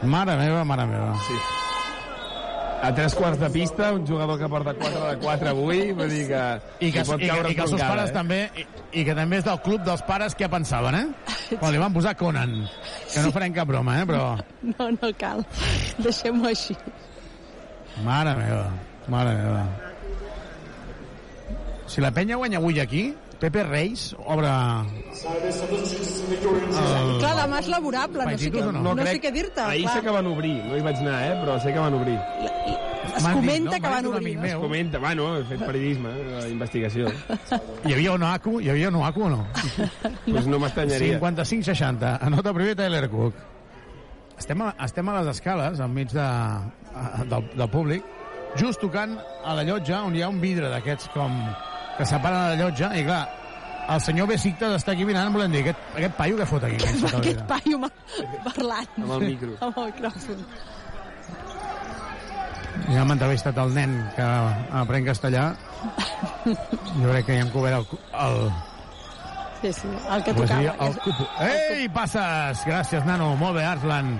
Mare 0.03 0.35
meva, 0.37 0.63
mare 0.65 0.85
meva. 0.89 1.15
Sí. 1.27 1.35
A 2.81 2.89
tres 2.97 3.13
quarts 3.13 3.37
de 3.37 3.47
pista, 3.53 3.91
un 3.93 4.07
jugador 4.07 4.39
que 4.39 4.47
porta 4.49 4.73
4 4.73 5.01
de 5.11 5.17
4 5.21 5.49
avui, 5.51 5.91
vull 5.93 6.09
dir 6.09 6.23
que, 6.31 6.39
I 6.81 6.89
que, 6.95 7.03
pot 7.05 7.21
i, 7.21 7.27
que, 7.27 7.29
caure 7.29 7.51
i 7.51 7.57
que 7.57 7.61
els 7.67 7.73
seus 7.75 7.83
pares 7.83 8.09
eh? 8.09 8.13
també 8.15 8.39
i, 8.57 8.65
i 8.97 9.03
que 9.05 9.13
també 9.13 9.37
és 9.37 9.45
del 9.45 9.59
club 9.61 9.83
dels 9.85 10.01
pares 10.07 10.33
que 10.33 10.49
pensaven, 10.49 10.97
eh? 10.97 11.35
Quan 11.59 11.75
li 11.75 11.81
van 11.83 11.93
posar 11.93 12.15
Conan. 12.17 12.55
Que 13.13 13.21
no 13.21 13.29
farem 13.35 13.53
cap 13.53 13.69
broma, 13.69 13.99
eh? 14.01 14.07
Però, 14.09 14.23
No, 14.71 14.89
no 14.95 15.11
cal. 15.19 15.45
Deixem-ho 16.01 16.49
així. 16.49 16.73
mare 18.01 18.33
meva, 18.39 18.65
mare 19.13 19.37
meva. 19.37 19.61
Si 21.85 22.01
la 22.01 22.09
penya 22.15 22.41
guanya 22.41 22.57
avui 22.57 22.79
aquí, 22.81 23.11
Pepe 23.41 23.63
Reis 23.65 24.11
obre... 24.21 24.49
El... 25.21 25.47
Clar, 27.21 27.31
demà 27.39 27.57
és 27.61 27.69
laborable, 27.71 28.21
no 28.21 28.37
sé 28.37 28.51
què, 28.51 28.61
Paititos 28.61 28.67
o 28.69 28.73
no? 28.75 28.83
no? 28.93 29.05
sé 29.07 29.17
què 29.23 29.31
dir-te. 29.33 29.63
Ahir 29.65 29.87
clar. 29.87 29.95
sé 29.95 30.03
que 30.05 30.13
van 30.13 30.27
obrir, 30.29 30.51
no 30.67 30.77
hi 30.77 30.83
vaig 30.85 30.99
anar, 31.01 31.15
eh? 31.25 31.31
però 31.41 31.55
sé 31.63 31.73
que 31.73 31.81
van 31.81 31.97
obrir. 31.97 32.17
Es 33.09 33.25
comenta 33.25 33.79
que 33.79 33.93
van 33.95 34.09
obrir. 34.11 34.35
Es 34.45 34.53
comenta, 34.61 35.01
bueno, 35.01 35.25
he 35.39 35.47
fet 35.49 35.63
periodisme, 35.65 36.13
eh, 36.21 36.43
investigació. 36.51 37.09
Hi 37.89 37.95
havia 37.95 38.13
un 38.13 38.27
Oaku? 38.29 38.59
Hi 38.61 38.69
havia 38.75 38.93
un 38.93 38.99
Oaku 39.01 39.25
o 39.25 39.31
no? 39.33 39.41
pues 40.27 40.45
no 40.45 40.61
m'estranyaria. 40.61 41.17
55-60. 41.17 42.13
Anota 42.29 42.53
primer 42.53 42.77
Tyler 42.77 43.09
Cook. 43.09 43.41
Estem 44.37 44.61
a, 44.67 44.69
estem 44.85 45.09
a 45.09 45.17
les 45.17 45.33
escales, 45.33 45.81
enmig 45.81 46.13
de, 46.13 46.29
a, 46.29 47.09
del, 47.25 47.49
del 47.57 47.69
públic, 47.73 48.05
just 48.53 48.81
tocant 48.85 49.17
a 49.17 49.57
la 49.57 49.65
llotja, 49.65 50.05
on 50.05 50.13
hi 50.13 50.21
ha 50.21 50.29
un 50.29 50.41
vidre 50.41 50.69
d'aquests 50.69 51.09
com 51.17 51.41
que 51.97 52.05
separen 52.05 52.39
la 52.49 52.55
llotja, 52.59 52.91
i 52.97 53.03
clar, 53.05 53.21
el 53.91 54.01
senyor 54.01 54.27
Besiktas 54.29 54.75
està 54.79 54.93
aquí 54.95 55.05
mirant, 55.05 55.31
volem 55.33 55.51
dir, 55.51 55.61
aquest, 55.65 55.79
aquest 55.97 56.15
paio 56.17 56.37
que 56.39 56.45
fot 56.49 56.63
aquí? 56.67 56.77
Aquest, 56.81 57.15
Aquest 57.19 57.41
paio 57.49 57.79
ma- 57.81 57.91
parlant. 58.45 58.87
Amb 59.01 59.11
el 59.17 59.25
micro. 59.31 59.55
Amb 59.61 59.77
el 59.83 59.89
micròfon. 59.91 60.45
Ja 62.91 63.01
hem 63.03 63.11
entrevistat 63.13 63.57
el 63.61 63.73
nen 63.75 63.93
que 64.15 64.25
aprèn 64.81 65.05
castellà. 65.05 65.45
Jo 66.47 67.07
crec 67.11 67.25
que 67.27 67.35
ja 67.37 67.43
hem 67.45 67.51
cobert 67.53 67.81
el... 67.81 68.03
el 68.25 68.51
Sí, 69.61 69.69
sí, 69.77 69.89
el 70.09 70.23
que 70.25 70.33
tocava. 70.33 70.71
el 70.87 70.95
cupo. 71.03 71.25
Ei, 71.45 71.83
passes! 71.93 72.63
Gràcies, 72.65 73.03
nano. 73.05 73.35
Molt 73.37 73.53
bé, 73.59 73.65
Arslan. 73.69 74.15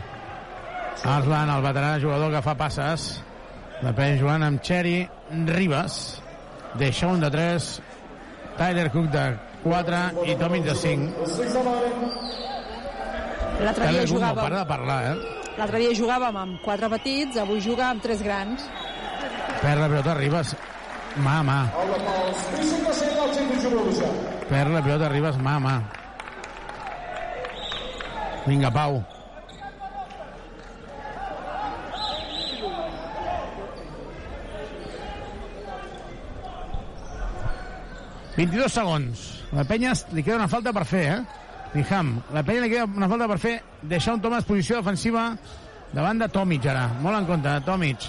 Arslan, 1.02 1.50
el 1.50 1.64
veterà 1.66 1.96
jugador 2.04 2.30
que 2.36 2.42
fa 2.46 2.54
passes. 2.60 3.08
La 3.82 3.90
penya 3.98 4.20
jugant 4.22 4.46
amb 4.46 4.62
Cherry 4.62 5.00
Ribas. 5.50 5.96
De 6.80 6.92
Sean 6.94 7.20
de 7.20 7.30
3. 7.32 7.82
Tyler 8.58 8.90
Cook 8.92 9.12
de 9.12 9.26
4 9.64 10.26
i 10.26 10.36
Tomic 10.40 10.64
de 10.66 10.76
5. 10.76 11.12
L'altre 13.62 13.88
dia 13.88 14.02
Cook 14.02 14.10
no 14.10 14.16
jugàvem, 14.16 14.44
para 14.44 14.60
de 14.60 14.66
parlar, 14.70 15.00
eh? 15.12 15.16
l'altre 15.58 15.82
dia 15.84 15.94
jugàvem 15.98 16.38
amb 16.42 16.62
quatre 16.66 16.90
petits, 16.96 17.38
avui 17.38 17.62
juga 17.62 17.92
amb 17.92 18.02
tres 18.02 18.24
grans. 18.26 18.68
Perd 19.62 19.84
la 19.84 19.90
pilota 19.92 20.16
Ribas. 20.18 20.56
Mà 21.22 21.40
a 21.42 21.44
mà. 21.44 21.58
Perd 24.50 24.72
la 24.72 24.82
pilota 24.82 25.10
Ribas 25.12 25.38
mà 25.38 25.56
a 25.56 25.60
mà. 25.60 25.76
Vinga, 28.48 28.72
Pau. 28.72 29.04
...22 38.42 38.74
segons. 38.74 39.20
La 39.54 39.62
penya 39.70 39.92
li 40.16 40.24
queda 40.26 40.40
una 40.40 40.48
falta 40.50 40.72
per 40.74 40.82
fer, 40.90 41.02
eh? 41.14 41.42
Niham. 41.76 42.16
La 42.34 42.42
penya 42.42 42.64
li 42.64 42.72
queda 42.72 42.88
una 42.90 43.10
falta 43.12 43.28
per 43.30 43.38
fer. 43.44 43.52
Deixar 43.92 44.16
un 44.18 44.24
Thomas 44.24 44.48
posició 44.48 44.80
defensiva 44.80 45.28
davant 45.94 46.24
de 46.24 46.30
Tomic, 46.34 46.66
ara. 46.72 46.88
Molt 47.04 47.20
en 47.20 47.28
compte, 47.30 47.54
Tomic. 47.68 48.08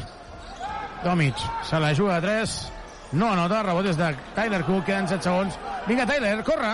Tomic. 1.04 1.44
Se 1.68 1.82
la 1.82 1.92
juga 1.98 2.16
de 2.16 2.30
3. 2.30 2.56
No 3.20 3.28
anota, 3.34 3.60
rebot 3.66 3.90
és 3.92 4.00
de 4.00 4.08
Tyler 4.32 4.62
Cook, 4.64 4.86
queden 4.88 5.10
7 5.10 5.28
segons. 5.28 5.60
Vinga, 5.84 6.08
Tyler, 6.08 6.38
corre! 6.48 6.72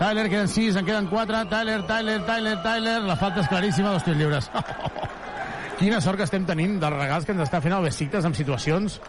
Tyler, 0.00 0.28
queden 0.32 0.48
6, 0.48 0.80
en 0.80 0.88
queden 0.88 1.12
4. 1.12 1.44
Tyler, 1.52 1.82
Tyler, 1.84 2.18
Tyler, 2.24 2.58
Tyler. 2.64 2.98
La 3.04 3.20
falta 3.20 3.44
és 3.44 3.52
claríssima, 3.52 3.92
dos 3.92 4.08
tirs 4.08 4.16
lliures. 4.16 4.48
Quina 5.82 6.00
sort 6.00 6.16
que 6.16 6.24
estem 6.24 6.48
tenint 6.48 6.80
dels 6.80 6.96
regals 6.96 7.28
que 7.28 7.36
ens 7.36 7.44
està 7.44 7.60
fent 7.60 7.76
el 7.76 7.84
Besiktas 7.84 8.24
en 8.24 8.32
situacions 8.36 9.02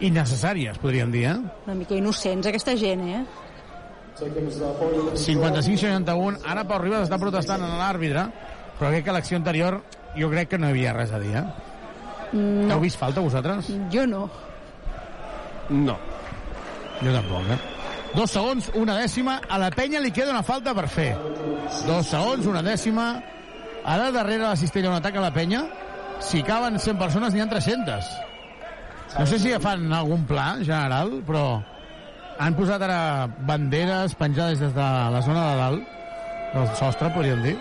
innecessàries, 0.00 0.78
podríem 0.82 1.12
dir, 1.12 1.24
eh? 1.30 1.36
Una 1.66 1.74
mica 1.78 1.94
innocents, 1.96 2.46
aquesta 2.46 2.76
gent, 2.76 3.02
eh? 3.08 3.24
55-61. 4.16 6.40
Ara 6.48 6.64
Pau 6.64 6.80
Ribas 6.80 7.06
està 7.06 7.18
protestant 7.20 7.62
en 7.62 7.78
l'àrbitre, 7.78 8.26
però 8.78 8.90
crec 8.92 9.04
que 9.06 9.16
l'acció 9.16 9.38
anterior 9.38 9.80
jo 10.16 10.30
crec 10.32 10.52
que 10.52 10.60
no 10.60 10.68
hi 10.68 10.76
havia 10.76 10.96
res 10.96 11.12
a 11.12 11.20
dir, 11.20 11.34
eh? 11.36 11.44
No. 12.32 12.74
Heu 12.74 12.80
vist 12.82 12.98
falta, 12.98 13.22
vosaltres? 13.22 13.70
Jo 13.92 14.06
no. 14.08 14.26
No. 15.70 15.96
Jo 17.02 17.12
tampoc, 17.12 17.50
eh? 17.52 17.58
Dos 18.16 18.32
segons, 18.32 18.70
una 18.78 18.94
dècima. 18.96 19.40
A 19.48 19.58
la 19.60 19.70
penya 19.74 20.00
li 20.00 20.12
queda 20.14 20.32
una 20.32 20.42
falta 20.46 20.74
per 20.74 20.88
fer. 20.88 21.12
Dos 21.86 22.06
segons, 22.08 22.46
una 22.48 22.62
dècima. 22.64 23.10
Ara 23.86 24.10
darrere 24.10 24.46
la 24.46 24.56
cistella 24.56 24.90
on 24.90 24.96
ataca 24.96 25.20
la 25.22 25.32
penya, 25.34 25.66
si 26.24 26.42
caben 26.42 26.80
100 26.80 26.98
persones, 26.98 27.34
n'hi 27.34 27.40
ha 27.44 27.48
300. 27.50 28.08
No 29.18 29.24
sé 29.24 29.38
si 29.40 29.48
ja 29.48 29.58
fan 29.62 29.88
algun 29.96 30.26
pla 30.28 30.58
general, 30.60 31.14
però 31.24 31.62
han 32.36 32.56
posat 32.58 32.82
ara 32.84 33.24
banderes 33.48 34.12
penjades 34.20 34.60
des 34.60 34.74
de 34.76 34.88
la 35.14 35.22
zona 35.24 35.46
de 35.46 35.56
dalt, 35.60 35.94
del 36.52 36.68
sostre, 36.76 37.08
podríem 37.14 37.40
dir. 37.46 37.56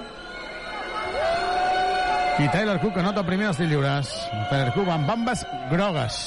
I 2.44 2.50
Tyler 2.52 2.76
Cook 2.82 3.00
anota 3.00 3.24
el 3.24 3.30
primer 3.30 3.48
dels 3.48 3.62
lliures. 3.72 4.12
Tyler 4.50 4.74
Cook 4.76 4.92
amb 4.92 5.08
bambes 5.08 5.46
grogues. 5.72 6.18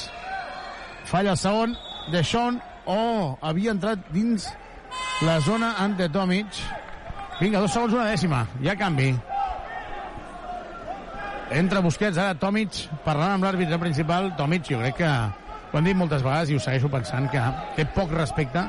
Falla 1.05 1.35
el 1.35 1.37
segon. 1.37 1.77
De 2.09 2.23
Sean, 2.25 2.57
oh, 2.89 3.37
havia 3.45 3.75
entrat 3.75 4.07
dins 4.09 4.47
la 5.21 5.37
zona 5.45 5.75
ante 5.77 6.09
Tomic. 6.09 6.63
Vinga, 7.37 7.61
dos 7.61 7.75
segons, 7.75 7.93
una 7.93 8.09
dècima. 8.09 8.47
Ja 8.65 8.73
canvi. 8.79 9.11
Entra 11.49 11.81
Busquets, 11.81 12.17
ara 12.21 12.35
Tomic, 12.37 12.83
parlant 13.05 13.37
amb 13.37 13.47
l'àrbitre 13.47 13.79
principal. 13.81 14.29
Tomic, 14.37 14.67
jo 14.69 14.83
crec 14.83 14.99
que 15.01 15.09
ho 15.09 15.79
hem 15.79 15.89
dit 15.89 15.97
moltes 15.97 16.21
vegades 16.25 16.51
i 16.51 16.59
ho 16.59 16.61
segueixo 16.61 16.91
pensant, 16.93 17.25
que 17.33 17.41
té 17.77 17.87
poc 17.95 18.13
respecte 18.13 18.63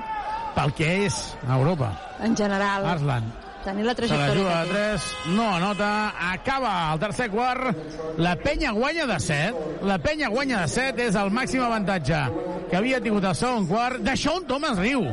pel 0.56 0.72
que 0.76 0.88
és 1.04 1.20
a 1.46 1.58
Europa. 1.58 1.92
En 2.24 2.36
general. 2.36 2.88
Arslan. 2.94 3.28
Tenir 3.60 3.84
la 3.84 3.92
Se 3.92 4.06
la 4.06 4.08
trajectòria 4.08 4.40
juga 4.40 4.60
té. 4.64 4.70
3, 4.72 5.06
no 5.36 5.46
anota, 5.58 5.90
acaba 6.30 6.72
el 6.94 7.00
tercer 7.02 7.28
quart, 7.28 7.76
la 8.16 8.32
penya 8.40 8.72
guanya 8.72 9.04
de 9.04 9.18
7, 9.20 9.84
la 9.84 9.98
penya 10.00 10.30
guanya 10.32 10.62
de 10.62 10.72
7, 10.72 11.08
és 11.10 11.18
el 11.20 11.28
màxim 11.36 11.60
avantatge 11.66 12.22
que 12.70 12.78
havia 12.78 13.02
tingut 13.04 13.28
el 13.28 13.36
segon 13.36 13.68
quart, 13.68 14.00
d'això 14.00 14.38
un 14.40 14.48
Thomas 14.48 14.80
riu, 14.80 15.04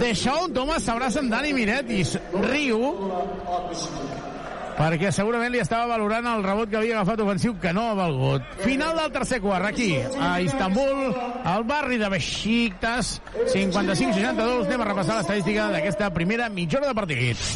d'això 0.00 0.38
un 0.46 0.56
Thomas 0.56 0.88
s'abraça 0.88 1.20
amb 1.20 1.36
Dani 1.36 1.52
Miret 1.52 1.92
i 1.92 2.00
riu 2.48 2.80
perquè 4.78 5.12
segurament 5.14 5.52
li 5.52 5.60
estava 5.62 5.86
valorant 5.90 6.26
el 6.32 6.44
rebot 6.44 6.70
que 6.70 6.78
havia 6.80 6.98
agafat 6.98 7.22
ofensiu 7.24 7.56
que 7.60 7.72
no 7.76 7.88
ha 7.90 7.94
valgut. 7.98 8.46
Final 8.64 8.96
del 8.98 9.12
tercer 9.14 9.40
quart, 9.44 9.68
aquí, 9.68 9.94
a 10.00 10.34
Istanbul, 10.44 11.14
al 11.44 11.64
barri 11.68 11.98
de 12.00 12.10
Besiktas, 12.12 13.14
55-62. 13.52 14.66
Anem 14.66 14.84
a 14.84 14.90
repassar 14.92 15.20
l'estadística 15.20 15.70
d'aquesta 15.72 16.12
primera 16.14 16.48
mitja 16.52 16.80
hora 16.80 16.92
de 16.92 16.98
partit. 16.98 17.48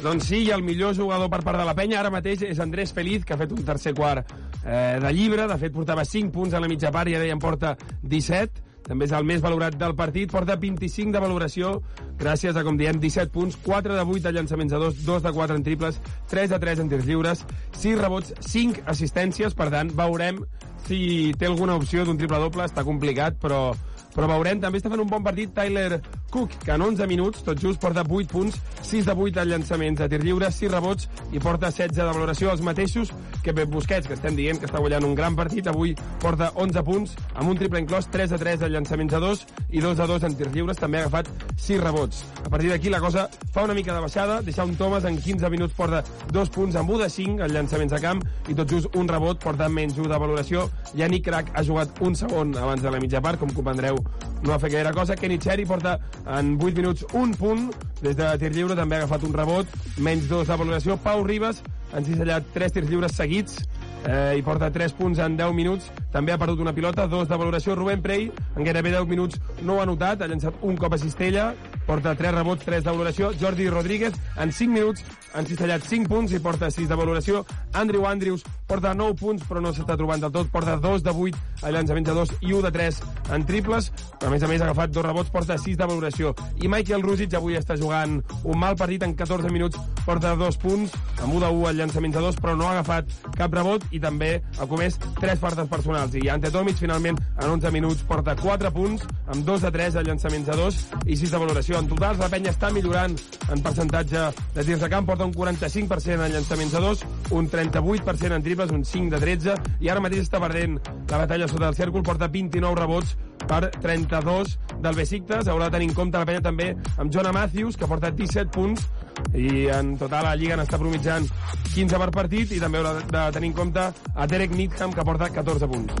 Doncs 0.00 0.30
sí, 0.30 0.38
i 0.46 0.52
el 0.54 0.62
millor 0.64 0.94
jugador 0.96 1.28
per 1.28 1.42
part 1.44 1.60
de 1.60 1.64
la 1.68 1.74
penya 1.76 1.98
ara 2.00 2.12
mateix 2.12 2.46
és 2.48 2.60
Andrés 2.62 2.94
Feliz, 2.96 3.26
que 3.26 3.34
ha 3.36 3.40
fet 3.40 3.52
un 3.52 3.60
tercer 3.66 3.92
quart 3.92 4.32
eh, 4.64 4.96
de 5.02 5.12
llibre. 5.12 5.44
De 5.50 5.58
fet, 5.60 5.74
portava 5.74 6.06
5 6.08 6.32
punts 6.32 6.56
a 6.56 6.62
la 6.62 6.70
mitja 6.72 6.92
part 6.94 7.12
i 7.12 7.18
ara 7.18 7.28
ja 7.28 7.36
en 7.36 7.42
porta 7.42 7.74
17. 8.00 8.69
També 8.90 9.06
és 9.06 9.12
el 9.14 9.26
més 9.26 9.42
valorat 9.42 9.76
del 9.78 9.92
partit. 9.94 10.32
Porta 10.32 10.56
25 10.58 11.14
de 11.14 11.20
valoració, 11.22 11.76
gràcies 12.18 12.56
a, 12.58 12.64
com 12.66 12.78
diem, 12.80 12.98
17 12.98 13.30
punts, 13.30 13.58
4 13.62 13.94
de 13.94 14.02
8 14.02 14.24
de 14.24 14.32
llançaments 14.34 14.74
a 14.74 14.80
2, 14.82 15.04
2 15.06 15.22
de 15.28 15.32
4 15.36 15.58
en 15.60 15.66
triples, 15.68 16.00
3 16.32 16.50
de 16.50 16.58
3 16.64 16.82
en 16.82 16.90
tirs 16.90 17.06
lliures, 17.06 17.44
6 17.78 18.00
rebots, 18.00 18.34
5 18.50 18.82
assistències. 18.90 19.54
Per 19.54 19.68
tant, 19.70 19.94
veurem 19.94 20.42
si 20.88 21.30
té 21.38 21.46
alguna 21.46 21.78
opció 21.78 22.02
d'un 22.02 22.18
triple-doble. 22.18 22.66
Està 22.66 22.82
complicat, 22.82 23.38
però, 23.38 23.68
però 24.14 24.28
veurem. 24.30 24.60
També 24.60 24.80
està 24.80 24.90
fent 24.92 25.02
un 25.02 25.10
bon 25.10 25.24
partit 25.24 25.52
Tyler 25.54 26.00
Cook, 26.30 26.54
que 26.64 26.72
en 26.72 26.82
11 26.82 27.06
minuts, 27.10 27.42
tot 27.44 27.58
just, 27.58 27.80
porta 27.82 28.04
8 28.06 28.30
punts, 28.30 28.56
6 28.86 29.06
de 29.06 29.14
8 29.14 29.42
en 29.42 29.50
llançaments 29.50 30.00
a 30.00 30.08
tir 30.08 30.20
lliure, 30.22 30.50
6 30.54 30.70
rebots 30.72 31.08
i 31.32 31.42
porta 31.42 31.70
16 31.70 31.96
de 31.96 32.06
valoració, 32.06 32.52
els 32.52 32.62
mateixos 32.62 33.10
que 33.42 33.54
Pep 33.54 33.70
Busquets, 33.70 34.06
que 34.06 34.14
estem 34.14 34.36
dient 34.38 34.60
que 34.60 34.68
està 34.68 34.78
guanyant 34.78 35.06
un 35.08 35.16
gran 35.18 35.36
partit. 35.36 35.66
Avui 35.70 35.94
porta 36.22 36.52
11 36.54 36.84
punts, 36.86 37.16
amb 37.34 37.50
un 37.50 37.58
triple 37.58 37.82
inclòs, 37.82 38.10
3 38.10 38.36
a 38.36 38.40
3 38.40 38.66
en 38.68 38.74
llançaments 38.76 39.14
a 39.14 39.22
2 39.22 39.44
i 39.70 39.82
2 39.82 40.00
a 40.00 40.08
2 40.10 40.28
en 40.28 40.36
tirs 40.38 40.54
lliures. 40.54 40.80
També 40.80 41.00
ha 41.00 41.06
agafat 41.08 41.30
6 41.56 41.82
rebots. 41.82 42.24
A 42.44 42.48
partir 42.48 42.70
d'aquí 42.70 42.90
la 42.90 43.02
cosa 43.02 43.28
fa 43.52 43.64
una 43.66 43.74
mica 43.74 43.94
de 43.94 44.04
baixada. 44.06 44.40
Deixar 44.42 44.66
un 44.66 44.76
Thomas 44.76 45.04
en 45.04 45.18
15 45.18 45.50
minuts 45.50 45.74
porta 45.74 46.04
2 46.32 46.50
punts 46.54 46.76
amb 46.76 46.90
1 46.90 47.02
de 47.04 47.10
5 47.10 47.44
en 47.46 47.54
llançaments 47.54 47.92
a 47.92 48.00
camp 48.02 48.22
i 48.48 48.54
tot 48.54 48.70
just 48.70 48.94
un 48.96 49.08
rebot 49.08 49.42
porta 49.42 49.68
menys 49.68 49.98
1 49.98 50.08
de 50.08 50.18
valoració. 50.18 50.68
Yannick 50.94 51.26
Crac 51.26 51.52
ha 51.54 51.64
jugat 51.66 52.00
un 52.00 52.14
segon 52.14 52.54
abans 52.56 52.82
de 52.82 52.90
la 52.90 53.00
mitja 53.02 53.20
part, 53.20 53.38
com 53.40 53.52
comprendreu 53.54 53.99
no 54.42 54.54
ha 54.54 54.58
fet 54.58 54.72
gaire 54.72 54.92
cosa. 54.96 55.16
Kenny 55.16 55.38
Cherry 55.38 55.66
porta 55.66 55.98
en 56.26 56.56
8 56.60 56.76
minuts 56.76 57.04
un 57.12 57.34
punt 57.36 57.68
des 58.00 58.16
de 58.16 58.30
tir 58.40 58.52
lliure, 58.54 58.76
també 58.76 58.96
ha 58.96 59.04
agafat 59.04 59.26
un 59.28 59.36
rebot, 59.36 59.76
menys 59.98 60.28
2 60.30 60.48
de 60.48 60.56
valoració. 60.56 60.96
Pau 61.04 61.24
Ribas 61.26 61.62
han 61.92 62.06
cisellat 62.06 62.46
3 62.54 62.76
tirs 62.78 62.88
lliures 62.88 63.16
seguits 63.16 63.58
eh, 64.06 64.38
i 64.38 64.44
porta 64.46 64.70
3 64.72 64.94
punts 64.98 65.20
en 65.20 65.36
10 65.36 65.56
minuts. 65.56 65.90
També 66.12 66.32
ha 66.32 66.40
perdut 66.40 66.62
una 66.64 66.74
pilota, 66.76 67.06
2 67.10 67.28
de 67.28 67.40
valoració. 67.40 67.76
Rubén 67.76 68.02
Prey, 68.02 68.30
en 68.56 68.64
gairebé 68.64 68.94
10 68.96 69.10
minuts, 69.10 69.40
no 69.62 69.76
ho 69.76 69.82
ha 69.82 69.88
notat, 69.88 70.22
ha 70.22 70.30
llançat 70.30 70.62
un 70.62 70.78
cop 70.80 70.96
a 70.96 71.00
cistella, 71.00 71.50
porta 71.90 72.14
3 72.14 72.30
rebots, 72.32 72.64
3 72.64 72.84
de 72.84 72.90
valoració. 72.90 73.32
Jordi 73.40 73.68
Rodríguez, 73.68 74.14
en 74.38 74.52
5 74.52 74.72
minuts, 74.72 75.02
han 75.34 75.46
cistellat 75.46 75.82
5 75.82 76.06
punts 76.06 76.30
i 76.30 76.38
porta 76.38 76.70
6 76.70 76.86
de 76.86 76.98
valoració. 76.98 77.42
Andrew 77.74 78.06
Andrews 78.06 78.44
porta 78.70 78.92
9 78.94 79.16
punts, 79.18 79.42
però 79.48 79.58
no 79.62 79.72
s'està 79.74 79.96
trobant 79.98 80.22
del 80.22 80.30
tot. 80.30 80.46
Porta 80.54 80.76
2 80.78 81.02
de 81.02 81.10
8 81.10 81.66
a 81.66 81.72
llançaments 81.74 82.06
de 82.06 82.14
2 82.14 82.32
i 82.46 82.52
1 82.54 82.62
de 82.62 82.70
3 82.76 83.00
en 83.34 83.46
triples. 83.46 83.90
A 84.22 84.30
més 84.30 84.42
a 84.42 84.50
més, 84.50 84.62
ha 84.62 84.68
agafat 84.68 84.92
2 84.94 85.04
rebots, 85.06 85.32
porta 85.34 85.56
6 85.58 85.78
de 85.80 85.88
valoració. 85.90 86.30
I 86.62 86.70
Michael 86.70 87.02
Rusic 87.02 87.34
avui 87.34 87.58
està 87.58 87.74
jugant 87.80 88.20
un 88.44 88.58
mal 88.58 88.78
partit 88.78 89.02
en 89.02 89.16
14 89.18 89.50
minuts, 89.50 89.78
porta 90.06 90.36
2 90.38 90.60
punts, 90.62 90.94
amb 91.18 91.34
1 91.34 91.42
de 91.42 91.50
1 91.58 91.66
al 91.72 91.82
llançaments 91.82 92.14
de 92.14 92.24
2, 92.28 92.38
però 92.38 92.54
no 92.54 92.68
ha 92.68 92.76
agafat 92.78 93.10
cap 93.34 93.54
rebot 93.54 93.86
i 93.90 93.98
també 93.98 94.36
ha 94.58 94.70
comès 94.70 95.00
3 95.18 95.42
faltes 95.42 95.66
personals. 95.66 96.14
I 96.14 96.28
Ante 96.30 96.54
Tomic, 96.54 96.78
finalment, 96.78 97.18
en 97.40 97.50
11 97.50 97.74
minuts, 97.74 98.06
porta 98.06 98.38
4 98.38 98.70
punts, 98.78 99.06
amb 99.26 99.42
2 99.42 99.66
de 99.66 99.74
3 99.74 99.98
a 99.98 100.06
llançaments 100.06 100.46
de 100.46 100.60
2 100.62 100.80
i 101.06 101.18
6 101.18 101.34
de 101.34 101.42
valoració. 101.46 101.79
En 101.80 101.86
total, 101.88 102.18
la 102.20 102.28
penya 102.28 102.50
està 102.52 102.68
millorant 102.74 103.14
en 103.48 103.62
percentatge 103.64 104.26
de 104.52 104.64
tirs 104.66 104.82
de 104.82 104.88
camp, 104.92 105.06
porta 105.08 105.24
un 105.24 105.32
45% 105.32 106.26
en 106.26 106.34
llançaments 106.34 106.74
de 106.76 106.82
2, 106.84 107.04
un 107.38 107.48
38% 107.48 108.36
en 108.36 108.44
triples, 108.44 108.74
un 108.76 108.84
5 108.84 109.14
de 109.14 109.20
13, 109.22 109.54
i 109.80 109.88
ara 109.88 110.02
mateix 110.04 110.26
està 110.26 110.42
perdent 110.42 110.76
la 111.08 111.22
batalla 111.22 111.48
sota 111.48 111.70
el 111.70 111.78
cèrcol, 111.78 112.04
porta 112.04 112.28
29 112.28 112.76
rebots 112.76 113.14
per 113.48 113.70
32 113.80 114.58
del 114.84 114.98
Besiktas. 114.98 115.48
Haurà 115.48 115.70
de 115.70 115.78
tenir 115.78 115.88
en 115.88 115.96
compte 115.96 116.20
la 116.20 116.28
penya 116.28 116.44
també 116.44 116.74
amb 117.00 117.08
Jonah 117.08 117.32
Matthews, 117.32 117.80
que 117.80 117.88
porta 117.88 118.12
17 118.12 118.52
punts, 118.52 118.84
i 119.32 119.66
en 119.72 119.96
total 120.00 120.28
la 120.28 120.36
Lliga 120.36 120.60
n'està 120.60 120.76
promitjant 120.82 121.24
15 121.72 122.02
per 122.04 122.10
partit, 122.12 122.52
i 122.52 122.60
també 122.60 122.82
haurà 122.82 122.92
de 123.00 123.24
tenir 123.38 123.54
en 123.54 123.56
compte 123.62 123.88
a 123.88 124.28
Derek 124.28 124.52
Needham, 124.52 124.92
que 124.92 125.06
porta 125.08 125.32
14 125.32 125.70
punts. 125.72 125.96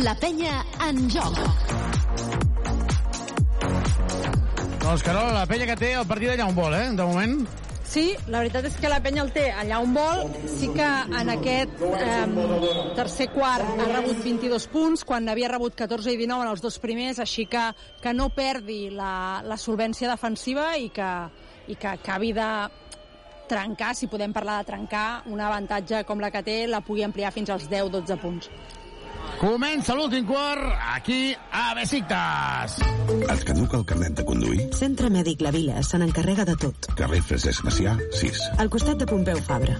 La 0.00 0.16
penya 0.16 0.64
en 0.88 1.04
joc. 1.12 1.36
Doncs, 4.84 5.02
Carola, 5.02 5.32
la 5.32 5.46
penya 5.48 5.68
que 5.70 5.78
té 5.80 5.94
el 5.96 6.08
partit 6.08 6.34
allà 6.34 6.48
on 6.50 6.56
vol, 6.56 6.74
eh? 6.76 6.88
De 6.92 7.06
moment. 7.08 7.38
Sí, 7.84 8.08
la 8.32 8.40
veritat 8.40 8.64
és 8.66 8.76
que 8.80 8.88
la 8.90 8.98
penya 9.04 9.22
el 9.22 9.30
té 9.34 9.44
allà 9.52 9.78
on 9.84 9.92
vol. 9.94 10.24
Sí 10.50 10.70
que 10.74 10.86
en 11.20 11.30
aquest 11.34 11.82
eh, 11.84 12.46
tercer 12.96 13.28
quart 13.34 13.80
ha 13.84 13.88
rebut 13.92 14.22
22 14.24 14.66
punts, 14.72 15.04
quan 15.06 15.28
n'havia 15.28 15.52
rebut 15.52 15.76
14 15.78 16.10
i 16.10 16.18
19 16.18 16.46
en 16.46 16.52
els 16.52 16.64
dos 16.64 16.80
primers, 16.82 17.20
així 17.22 17.46
que, 17.50 17.64
que 18.02 18.14
no 18.16 18.30
perdi 18.34 18.88
la, 18.90 19.42
la 19.46 19.58
solvència 19.60 20.10
defensiva 20.10 20.72
i 20.80 20.88
que, 20.94 21.10
i 21.70 21.76
que 21.78 21.92
acabi 21.92 22.32
de 22.34 22.48
trencar, 23.48 23.92
si 23.94 24.08
podem 24.08 24.32
parlar 24.32 24.62
de 24.62 24.72
trencar, 24.72 25.22
un 25.30 25.40
avantatge 25.40 26.02
com 26.08 26.20
la 26.20 26.32
que 26.34 26.42
té, 26.42 26.64
la 26.66 26.82
pugui 26.84 27.04
ampliar 27.04 27.32
fins 27.36 27.52
als 27.52 27.68
10-12 27.70 28.18
punts. 28.20 28.50
Comença 29.40 29.94
l'últim 29.98 30.24
quart 30.28 30.72
aquí 30.94 31.34
a 31.52 31.74
Besiktas. 31.76 32.78
Et 33.20 33.44
caduca 33.44 33.78
el 33.80 33.86
carnet 33.88 34.16
de 34.20 34.24
conduir? 34.24 34.68
Centre 34.78 35.10
Mèdic 35.12 35.44
La 35.44 35.52
Vila 35.54 35.82
se 35.82 36.00
n'encarrega 36.00 36.46
de 36.48 36.56
tot. 36.56 36.90
Carrer 36.98 37.20
Francesc 37.22 37.66
Macià, 37.66 37.96
6. 38.20 38.44
Al 38.62 38.72
costat 38.72 39.02
de 39.02 39.08
Pompeu 39.10 39.40
Fabra. 39.44 39.76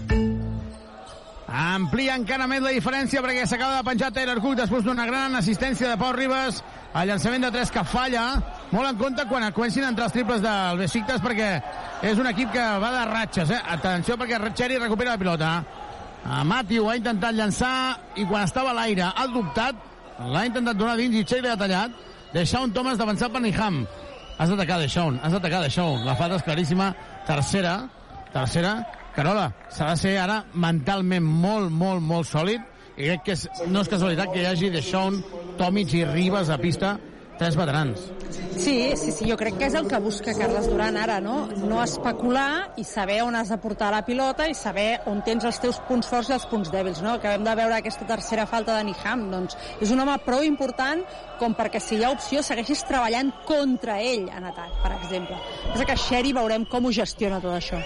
Amplia 1.55 2.17
encara 2.19 2.49
més 2.51 2.65
la 2.65 2.73
diferència 2.75 3.21
perquè 3.23 3.45
s'acaba 3.47 3.79
de 3.79 3.87
penjar 3.87 4.11
Taylor 4.15 4.41
Cook 4.43 4.57
després 4.59 4.83
d'una 4.83 5.05
gran 5.07 5.37
assistència 5.39 5.93
de 5.93 5.99
Pau 6.01 6.11
Ribas 6.17 6.59
al 6.95 7.07
llançament 7.07 7.47
de 7.47 7.51
3 7.55 7.71
que 7.75 7.85
falla 7.87 8.25
molt 8.73 8.89
en 8.89 8.99
compte 8.99 9.27
quan 9.31 9.47
comencin 9.55 9.87
a 9.87 9.93
entrar 9.93 10.09
els 10.09 10.17
triples 10.17 10.43
del 10.43 10.81
Besiktas 10.83 11.23
perquè 11.23 11.51
és 12.11 12.19
un 12.19 12.27
equip 12.31 12.51
que 12.57 12.65
va 12.83 12.91
de 12.97 13.05
ratxes 13.11 13.55
eh? 13.55 13.61
atenció 13.77 14.19
perquè 14.19 14.41
Cherry 14.51 14.81
recupera 14.83 15.15
la 15.15 15.23
pilota 15.23 15.53
a 16.25 16.45
Matthew 16.45 16.89
ha 16.89 16.97
intentat 16.97 17.37
llançar 17.37 17.75
i 18.17 18.25
quan 18.25 18.45
estava 18.45 18.73
a 18.73 18.79
l'aire 18.81 19.11
ha 19.11 19.27
dubtat 19.29 19.77
l'ha 20.19 20.47
intentat 20.49 20.79
donar 20.79 20.97
dins 20.97 21.17
i 21.17 21.25
Cherry 21.25 21.51
ha 21.51 21.59
tallat. 21.59 21.93
Deixar 22.35 22.65
un 22.65 22.73
Thomas 22.73 22.99
d'avançar 22.99 23.29
per 23.31 23.43
Niham. 23.43 23.85
Has 24.39 24.51
d'atacar 24.51 24.81
Deixaun, 24.83 25.21
has 25.23 25.33
d'atacar 25.33 25.61
Deixaun 25.63 26.03
la 26.07 26.17
falta 26.19 26.41
és 26.41 26.43
claríssima, 26.43 26.89
tercera 27.27 27.77
tercera, 28.35 28.83
Carola, 29.15 29.53
s'ha 29.71 29.93
de 29.93 29.97
ser 30.01 30.15
ara 30.19 30.41
mentalment 30.59 31.23
molt, 31.25 31.71
molt, 31.71 32.03
molt 32.03 32.27
sòlid. 32.27 32.63
I 32.95 33.09
crec 33.09 33.25
que 33.27 33.35
és, 33.37 33.45
no 33.71 33.83
és 33.83 33.91
casualitat 33.91 34.33
que 34.33 34.43
hi 34.43 34.49
hagi 34.51 34.71
Deixaun, 34.75 35.21
Tomic 35.59 35.95
i 35.95 36.05
Ribas 36.09 36.51
a 36.51 36.59
pista 36.59 36.97
tres 37.39 37.57
veterans. 37.57 38.01
Sí, 38.55 38.93
sí, 38.97 39.11
sí, 39.11 39.27
jo 39.29 39.37
crec 39.37 39.57
que 39.59 39.67
és 39.67 39.75
el 39.75 39.89
que 39.91 39.99
busca 40.03 40.33
Carles 40.37 40.69
Duran 40.71 40.97
ara, 40.97 41.19
no? 41.23 41.49
No 41.67 41.81
especular 41.83 42.75
i 42.79 42.85
saber 42.87 43.21
on 43.25 43.35
has 43.35 43.51
de 43.51 43.59
portar 43.63 43.91
la 43.93 44.05
pilota 44.07 44.47
i 44.49 44.55
saber 44.55 45.01
on 45.11 45.23
tens 45.27 45.45
els 45.45 45.59
teus 45.63 45.81
punts 45.89 46.09
forts 46.11 46.31
i 46.31 46.37
els 46.37 46.47
punts 46.51 46.71
dèbils, 46.73 47.03
no? 47.03 47.17
Acabem 47.19 47.45
de 47.47 47.55
veure 47.59 47.79
aquesta 47.79 48.07
tercera 48.07 48.47
falta 48.51 48.79
de 48.79 48.87
Niham, 48.89 49.27
doncs 49.33 49.59
és 49.83 49.91
un 49.91 50.03
home 50.05 50.17
prou 50.27 50.47
important 50.47 51.03
com 51.41 51.57
perquè 51.59 51.83
si 51.83 51.99
hi 51.99 52.05
ha 52.07 52.13
opció 52.15 52.43
segueixis 52.47 52.87
treballant 52.89 53.33
contra 53.49 53.99
ell 54.03 54.31
en 54.31 54.51
atac, 54.53 54.79
per 54.83 54.95
exemple. 55.01 55.39
És 55.75 55.83
que 55.85 55.99
Sherry 56.07 56.35
veurem 56.37 56.67
com 56.71 56.87
ho 56.87 56.95
gestiona 56.95 57.43
tot 57.43 57.59
això. 57.59 57.83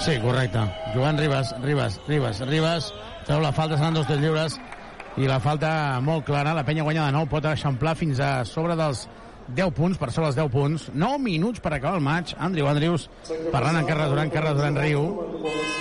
Sí, 0.00 0.18
correcte. 0.20 0.60
Joan 0.94 1.18
Ribas, 1.20 1.54
Ribas, 1.62 2.00
Ribas, 2.08 2.40
Ribas, 2.48 2.92
treu 3.28 3.40
la 3.40 3.52
falta, 3.52 3.78
seran 3.78 3.94
dos 3.94 4.08
tres 4.08 4.20
lliures, 4.20 4.58
i 5.16 5.28
la 5.30 5.38
falta 5.38 6.00
molt 6.02 6.24
clara, 6.26 6.54
la 6.56 6.64
penya 6.66 6.82
guanya 6.82 7.06
de 7.06 7.14
nou, 7.14 7.28
pot 7.30 7.44
eixamplar 7.46 7.94
fins 7.98 8.18
a 8.18 8.30
sobre 8.48 8.74
dels 8.78 9.04
10 9.54 9.74
punts, 9.76 9.98
per 10.00 10.08
sobre 10.10 10.30
els 10.32 10.38
10 10.38 10.48
punts, 10.50 10.86
9 10.94 11.20
minuts 11.22 11.60
per 11.62 11.74
acabar 11.76 12.00
el 12.00 12.04
maig, 12.04 12.32
Andrew 12.40 12.66
Andrews 12.66 13.06
parlant 13.52 13.76
amb 13.78 13.86
Carles 13.88 14.10
Duran, 14.10 14.32
Carles 14.32 14.56
Duran 14.58 14.78
riu, 14.80 15.04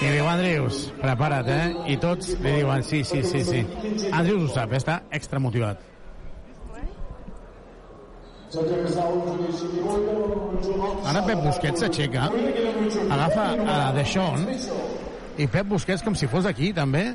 i 0.03 0.11
diu, 0.11 0.27
Andrews, 0.27 0.83
prepara't, 0.99 1.49
eh? 1.49 1.93
I 1.93 1.97
tots 2.03 2.35
li 2.43 2.57
diuen, 2.59 2.83
sí, 2.83 3.01
sí, 3.07 3.23
sí, 3.23 3.41
sí. 3.47 3.63
Andrews 4.11 4.49
ho 4.49 4.53
sap, 4.53 4.75
està 4.77 4.99
extra 5.15 5.41
motivat. 5.41 5.81
Ara 11.09 11.21
Pep 11.25 11.39
Busquets 11.41 11.81
s'aixeca, 11.81 12.27
agafa 13.15 13.47
a 13.65 13.77
Deixón, 13.95 14.45
i 15.41 15.47
Pep 15.47 15.71
Busquets 15.71 16.03
com 16.05 16.13
si 16.13 16.29
fos 16.29 16.45
aquí, 16.45 16.69
també. 16.75 17.07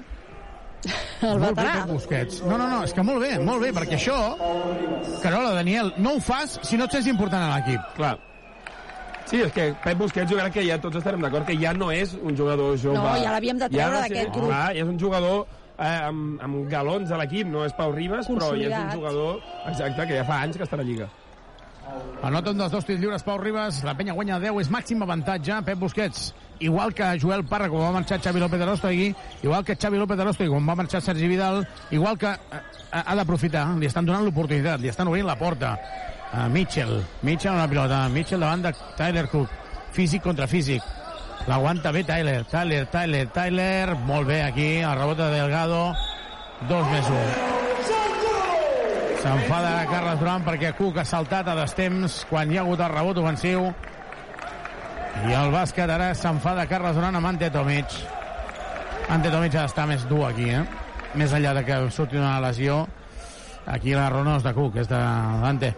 El 0.87 1.41
molt 1.41 1.43
bé, 1.43 1.51
veterà. 1.51 1.75
Pep 1.81 1.91
Busquets. 1.91 2.41
No, 2.47 2.55
no, 2.57 2.69
no, 2.71 2.83
és 2.87 2.95
que 2.95 3.03
molt 3.03 3.23
bé, 3.25 3.35
molt 3.43 3.65
bé, 3.65 3.73
perquè 3.75 3.99
això, 3.99 4.17
Carola, 5.25 5.53
Daniel, 5.59 5.93
no 5.99 6.17
ho 6.17 6.23
fas 6.23 6.59
si 6.63 6.79
no 6.79 6.87
et 6.87 6.95
sents 6.95 7.11
important 7.11 7.43
a 7.49 7.57
l'equip. 7.57 7.93
Clar. 7.99 8.15
Sí, 9.29 9.43
és 9.45 9.53
que 9.53 9.69
Pep 9.85 9.99
Busquets 10.01 10.31
jo 10.31 10.39
crec 10.39 10.55
que 10.57 10.65
ja 10.65 10.79
tots 10.81 11.01
estarem 11.01 11.25
d'acord 11.25 11.45
que 11.49 11.57
ja 11.61 11.75
no 11.77 11.91
és 11.93 12.15
un 12.17 12.37
jugador 12.39 12.79
jove. 12.81 12.97
No, 12.97 13.17
ja 13.21 13.35
l'havíem 13.35 13.59
de 13.61 13.69
treure 13.75 13.97
no 13.99 14.05
d'aquest 14.07 14.35
grup. 14.37 14.49
Clar, 14.49 14.67
ja 14.79 14.85
és 14.87 14.89
un 14.89 15.01
jugador 15.01 15.43
eh, 15.45 16.09
amb, 16.09 16.41
amb 16.47 16.61
galons 16.71 17.13
a 17.13 17.21
l'equip, 17.21 17.51
no 17.53 17.67
és 17.67 17.75
Pau 17.77 17.93
Ribas, 17.93 18.31
però 18.31 18.55
ja 18.57 18.71
és 18.71 18.79
un 18.79 18.93
jugador, 19.01 19.43
exacte, 19.69 20.07
que 20.09 20.21
ja 20.21 20.27
fa 20.29 20.43
anys 20.47 20.57
que 20.57 20.65
està 20.69 20.79
a 20.79 20.83
la 20.83 20.87
Lliga. 20.89 21.11
Anota 22.23 22.53
un 22.53 22.59
dels 22.61 22.73
dos 22.73 22.85
tirs 22.85 23.01
lliures, 23.01 23.23
Pau 23.25 23.39
Ribas. 23.41 23.83
La 23.87 23.95
penya 23.97 24.17
guanya 24.17 24.41
10, 24.43 24.63
és 24.65 24.71
màxim 24.73 25.03
avantatge. 25.05 25.61
Pep 25.65 25.79
Busquets, 25.81 26.33
igual 26.61 26.95
que 26.95 27.19
Joel 27.21 27.45
Parra 27.45 27.69
quan 27.69 27.83
va 27.83 27.93
marxar 27.99 28.21
Xavi 28.21 28.41
López 28.41 28.61
de 28.61 28.67
Rostegui, 28.67 29.15
igual 29.43 29.65
que 29.65 29.77
Xavi 29.77 29.99
López 29.99 30.19
de 30.19 30.25
Rostegui 30.25 30.51
quan 30.51 30.69
va 30.69 30.77
marxar 30.77 31.03
Sergi 31.03 31.29
Vidal, 31.29 31.67
igual 31.91 32.19
que 32.19 32.33
eh, 32.33 32.61
ha 32.93 33.15
d'aprofitar, 33.15 33.67
li 33.79 33.87
estan 33.87 34.07
donant 34.07 34.25
l'oportunitat, 34.25 34.81
li 34.81 34.89
estan 34.89 35.09
obrint 35.09 35.27
la 35.27 35.39
porta. 35.39 35.77
A 36.33 36.49
Mitchell, 36.49 37.03
Mitchell 37.23 37.57
la 37.57 37.69
pilota, 37.69 38.07
Mitchell 38.13 38.41
davant 38.41 38.67
de 38.67 38.75
Tyler 38.97 39.29
Cook, 39.29 39.49
físic 39.93 40.23
contra 40.23 40.47
físic. 40.47 40.83
L'aguanta 41.49 41.93
bé 41.93 42.05
Tyler, 42.05 42.45
Tyler, 42.45 42.87
Tyler, 42.93 43.27
Tyler, 43.33 43.97
molt 44.05 44.29
bé 44.29 44.43
aquí, 44.43 44.77
el 44.83 44.99
rebot 44.99 45.17
de 45.17 45.31
Delgado, 45.33 45.95
dos 46.69 46.91
més 46.93 47.09
un. 47.09 47.57
S'enfada 49.19 49.87
Carles 49.91 50.21
Duran 50.21 50.45
perquè 50.47 50.71
Cook 50.79 51.01
ha 51.01 51.05
saltat 51.09 51.49
a 51.51 51.57
destemps 51.59 52.21
quan 52.31 52.53
hi 52.53 52.59
ha 52.59 52.63
hagut 52.63 52.83
el 52.85 52.93
rebot 52.93 53.19
ofensiu. 53.19 53.65
I 55.27 55.35
el 55.35 55.51
bàsquet 55.51 55.91
ara 55.91 56.13
s'enfada 56.15 56.69
Carles 56.71 56.95
Duran 56.95 57.17
amb 57.19 57.27
Ante 57.27 57.51
Tomic. 57.51 57.97
Ante 59.11 59.33
Tomic 59.33 59.57
ha 59.57 59.67
d'estar 59.67 59.89
més 59.91 60.05
dur 60.07 60.23
aquí, 60.29 60.47
eh? 60.55 60.63
Més 61.19 61.33
enllà 61.35 61.55
de 61.57 61.65
que 61.67 61.79
surti 61.91 62.21
una 62.21 62.39
lesió, 62.45 62.85
aquí 63.67 63.97
la 63.97 64.09
raó 64.13 64.23
no 64.25 64.37
és 64.39 64.47
de 64.47 64.55
Cook, 64.55 64.77
és 64.85 64.89
de 64.89 65.01
Dante. 65.43 65.75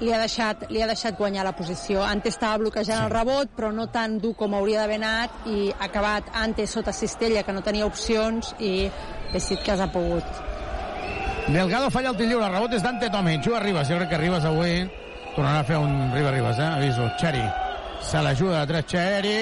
li 0.00 0.12
ha, 0.14 0.18
deixat, 0.22 0.68
li 0.70 0.82
ha 0.82 0.86
deixat 0.86 1.16
guanyar 1.18 1.44
la 1.44 1.52
posició. 1.58 2.04
Ante 2.06 2.30
estava 2.30 2.58
bloquejant 2.62 3.00
sí. 3.00 3.04
el 3.04 3.10
rebot, 3.10 3.50
però 3.56 3.72
no 3.74 3.88
tan 3.90 4.18
dur 4.22 4.34
com 4.38 4.54
hauria 4.54 4.84
d'haver 4.84 5.00
anat, 5.00 5.46
i 5.50 5.72
ha 5.72 5.88
acabat 5.88 6.30
Ante 6.34 6.66
sota 6.70 6.94
Cistella, 6.94 7.42
que 7.42 7.52
no 7.52 7.64
tenia 7.66 7.86
opcions, 7.86 8.54
i 8.60 8.88
Bessit 9.32 9.60
que 9.60 9.72
ha 9.72 9.92
pogut. 9.92 10.24
Delgado 11.48 11.90
falla 11.90 12.12
el 12.14 12.16
tir 12.16 12.28
lliure, 12.28 12.46
el 12.46 12.54
rebot 12.54 12.72
és 12.72 12.82
d'Ante 12.82 13.10
Tomic, 13.10 13.42
juga 13.44 13.60
Ribas, 13.60 13.88
jo 13.88 13.98
crec 13.98 14.14
que 14.14 14.20
Ribas 14.22 14.44
avui 14.44 14.84
tornarà 15.34 15.60
a 15.60 15.64
fer 15.64 15.76
un 15.76 16.12
Ribas 16.14 16.34
Ribas, 16.34 16.58
eh? 16.58 16.68
Aviso, 16.78 17.10
Xeri, 17.20 17.42
se 18.02 18.22
l'ajuda 18.22 18.64
de 18.64 18.72
tres, 18.72 18.84
Xeri! 18.88 19.38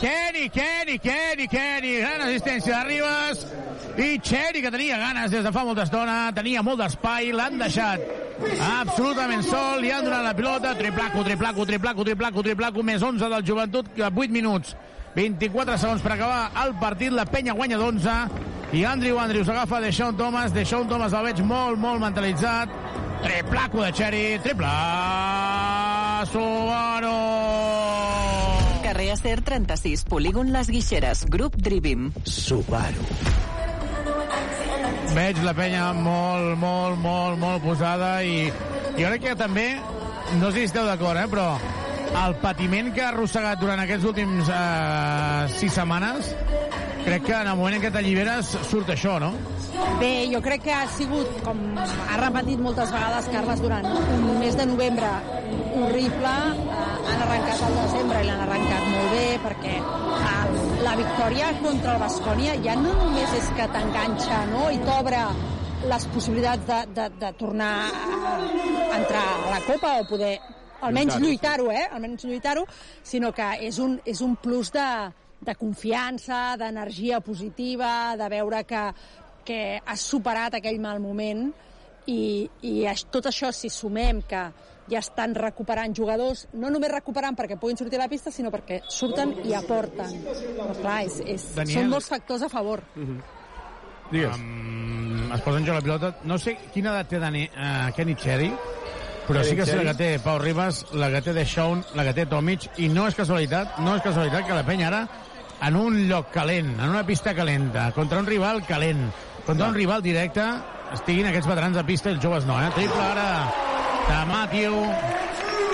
Kenny, 0.00 0.48
Kenny, 0.50 0.98
Kenny, 0.98 1.48
Kenny, 1.48 1.92
gran 2.00 2.20
assistència 2.26 2.82
de 2.82 2.84
Ribas, 2.84 3.46
i 3.96 4.18
Xeri, 4.20 4.60
que 4.60 4.70
tenia 4.70 4.98
ganes 5.00 5.30
des 5.32 5.44
de 5.44 5.52
fa 5.52 5.64
molta 5.64 5.86
estona, 5.86 6.16
tenia 6.36 6.62
molt 6.62 6.82
d'espai, 6.82 7.30
l'han 7.32 7.56
deixat 7.58 8.02
absolutament 8.66 9.44
sol, 9.46 9.80
li 9.80 9.90
han 9.90 10.04
donat 10.04 10.26
la 10.26 10.34
pilota, 10.36 10.74
triplaco, 10.76 11.24
triplaco, 11.24 11.64
triplaco, 11.64 12.04
triplaco, 12.04 12.44
triplaco, 12.44 12.84
més 12.84 13.02
11 13.02 13.30
del 13.32 13.46
joventut, 13.48 13.88
8 13.96 14.28
minuts, 14.34 14.76
24 15.16 15.78
segons 15.80 16.04
per 16.04 16.12
acabar 16.12 16.42
el 16.66 16.76
partit, 16.82 17.16
la 17.16 17.24
penya 17.24 17.56
guanya 17.56 17.80
d'11, 17.80 18.18
i 18.76 18.84
Andrew 18.84 19.18
Andrews 19.22 19.48
agafa 19.48 19.80
de 19.80 19.90
Thomas, 20.18 20.52
de 20.52 20.64
Thomas 20.64 21.12
el 21.12 21.24
veig 21.24 21.40
molt, 21.40 21.78
molt 21.78 22.00
mentalitzat, 22.00 22.68
triplaco 23.22 23.82
de 23.82 23.92
Xeri, 23.92 24.38
triple, 24.42 24.72
Subaru! 26.32 27.14
Carrer 28.82 29.10
Acer 29.12 29.42
36, 29.42 30.04
Polígon 30.04 30.52
Les 30.52 30.68
Guixeres, 30.68 31.26
grup 31.28 31.56
Drivim. 31.56 32.12
Subaru. 32.24 33.06
Veig 35.16 35.38
la 35.44 35.54
penya 35.56 35.90
molt, 35.96 36.56
molt, 36.60 36.98
molt, 37.00 37.38
molt 37.40 37.62
posada 37.64 38.20
i 38.26 38.50
jo 38.96 39.08
crec 39.08 39.22
que 39.30 39.36
també, 39.38 39.66
no 40.40 40.50
sé 40.50 40.64
si 40.64 40.68
esteu 40.70 40.84
d'acord, 40.88 41.20
eh, 41.20 41.28
però 41.30 41.48
el 42.14 42.34
patiment 42.42 42.92
que 42.94 43.02
ha 43.04 43.10
arrossegat 43.12 43.60
durant 43.60 43.80
aquests 43.82 44.06
últims 44.08 44.50
eh, 44.52 45.48
sis 45.58 45.74
setmanes, 45.76 46.32
crec 47.06 47.26
que 47.28 47.34
en 47.36 47.50
el 47.50 47.58
moment 47.58 47.76
en 47.76 47.84
què 47.84 47.90
t'alliberes 47.94 48.52
surt 48.70 48.90
això, 48.94 49.16
no? 49.22 49.32
Bé, 50.00 50.26
jo 50.32 50.40
crec 50.44 50.64
que 50.66 50.72
ha 50.74 50.86
sigut, 50.96 51.28
com 51.46 51.60
ha 51.78 52.16
repetit 52.20 52.62
moltes 52.62 52.90
vegades 52.94 53.28
Carles, 53.32 53.62
durant 53.64 53.86
un 53.86 54.38
mes 54.40 54.56
de 54.58 54.66
novembre 54.70 55.10
horrible, 55.76 56.32
eh, 56.32 56.86
han 57.10 57.26
arrencat 57.26 57.66
el 57.68 57.76
desembre 57.82 58.22
i 58.22 58.30
l'han 58.30 58.42
arrencat 58.46 58.88
molt 58.94 59.12
bé, 59.14 59.26
perquè 59.44 59.76
eh, 59.76 60.64
la 60.86 60.96
victòria 61.02 61.52
contra 61.62 61.94
el 61.96 62.02
Bascònia 62.06 62.56
ja 62.64 62.78
no 62.80 62.94
només 63.02 63.36
és 63.38 63.52
que 63.58 63.68
t'enganxa 63.74 64.42
no? 64.52 64.66
i 64.72 64.82
t'obre 64.86 65.22
les 65.86 66.06
possibilitats 66.14 66.66
de, 66.66 66.82
de, 66.96 67.08
de 67.20 67.32
tornar 67.38 67.72
a 67.86 68.98
entrar 68.98 69.24
a 69.24 69.50
la 69.52 69.60
Copa 69.66 69.98
o 70.00 70.06
poder 70.08 70.36
almenys 70.82 71.18
lluitar-ho, 71.22 71.70
eh? 71.72 71.86
almenys 71.92 72.24
lluitar-ho, 72.24 72.66
sinó 73.02 73.32
que 73.32 73.52
és 73.66 73.78
un, 73.82 73.98
és 74.04 74.20
un 74.24 74.36
plus 74.36 74.72
de, 74.74 74.88
de 75.40 75.54
confiança, 75.54 76.56
d'energia 76.60 77.20
positiva, 77.20 78.16
de 78.18 78.28
veure 78.32 78.64
que, 78.68 78.84
que 79.46 79.60
has 79.84 80.06
superat 80.12 80.58
aquell 80.58 80.80
mal 80.82 81.00
moment 81.00 81.48
i, 82.06 82.46
i 82.62 82.74
tot 83.10 83.28
això, 83.30 83.52
si 83.52 83.70
sumem 83.72 84.22
que 84.28 84.46
ja 84.86 85.00
estan 85.02 85.34
recuperant 85.34 85.94
jugadors, 85.96 86.46
no 86.54 86.70
només 86.70 86.92
recuperant 86.92 87.36
perquè 87.38 87.58
puguin 87.58 87.78
sortir 87.78 87.98
a 87.98 88.04
la 88.04 88.10
pista, 88.10 88.30
sinó 88.30 88.52
perquè 88.54 88.82
surten 88.88 89.34
i 89.44 89.54
aporten. 89.58 90.20
Però 90.26 90.76
clar, 90.78 91.00
és, 91.08 91.18
és, 91.26 91.48
Daniel... 91.56 91.80
són 91.80 91.90
molts 91.96 92.10
factors 92.12 92.46
a 92.46 92.50
favor. 92.52 92.84
Uh 92.94 93.08
-huh. 93.08 93.18
Digues. 94.12 94.36
Um, 94.38 95.32
es 95.34 95.40
posa 95.42 95.58
en 95.58 95.66
joc 95.66 95.74
la 95.74 95.82
pilota. 95.82 96.14
No 96.24 96.38
sé 96.38 96.56
quina 96.72 96.92
edat 96.92 97.08
té 97.08 97.18
Dani, 97.18 97.48
uh, 97.50 97.92
Kenny 97.96 98.14
Cherry, 98.14 98.52
però 99.26 99.42
sí 99.44 99.56
que 99.58 99.66
sé 99.66 99.76
la 99.76 99.90
que 99.90 99.98
té 99.98 100.08
Pau 100.22 100.38
Ribas, 100.38 100.84
la 100.94 101.10
que 101.10 101.22
té 101.22 101.34
De 101.34 101.44
Shaun, 101.44 101.82
la 101.98 102.04
que 102.06 102.14
té 102.14 102.26
Tomic, 102.30 102.68
i 102.78 102.88
no 102.92 103.06
és 103.10 103.16
casualitat, 103.18 103.78
no 103.82 103.96
és 103.96 104.04
casualitat 104.04 104.46
que 104.46 104.56
la 104.56 104.66
penya 104.66 104.88
ara 104.90 105.02
en 105.66 105.76
un 105.76 106.02
lloc 106.08 106.30
calent, 106.34 106.74
en 106.78 106.88
una 106.88 107.04
pista 107.06 107.34
calenta, 107.34 107.90
contra 107.96 108.20
un 108.20 108.26
rival 108.26 108.62
calent, 108.66 109.06
contra 109.46 109.68
un 109.68 109.74
rival 109.74 110.02
directe, 110.04 110.44
estiguin 110.94 111.30
aquests 111.30 111.48
veterans 111.48 111.76
de 111.78 111.84
pista 111.88 112.10
i 112.10 112.16
els 112.16 112.22
joves 112.22 112.46
no, 112.46 112.58
eh? 112.62 112.70
Triple 112.76 113.02
ara 113.02 113.28
de 114.06 114.20
Matthew, 114.30 114.76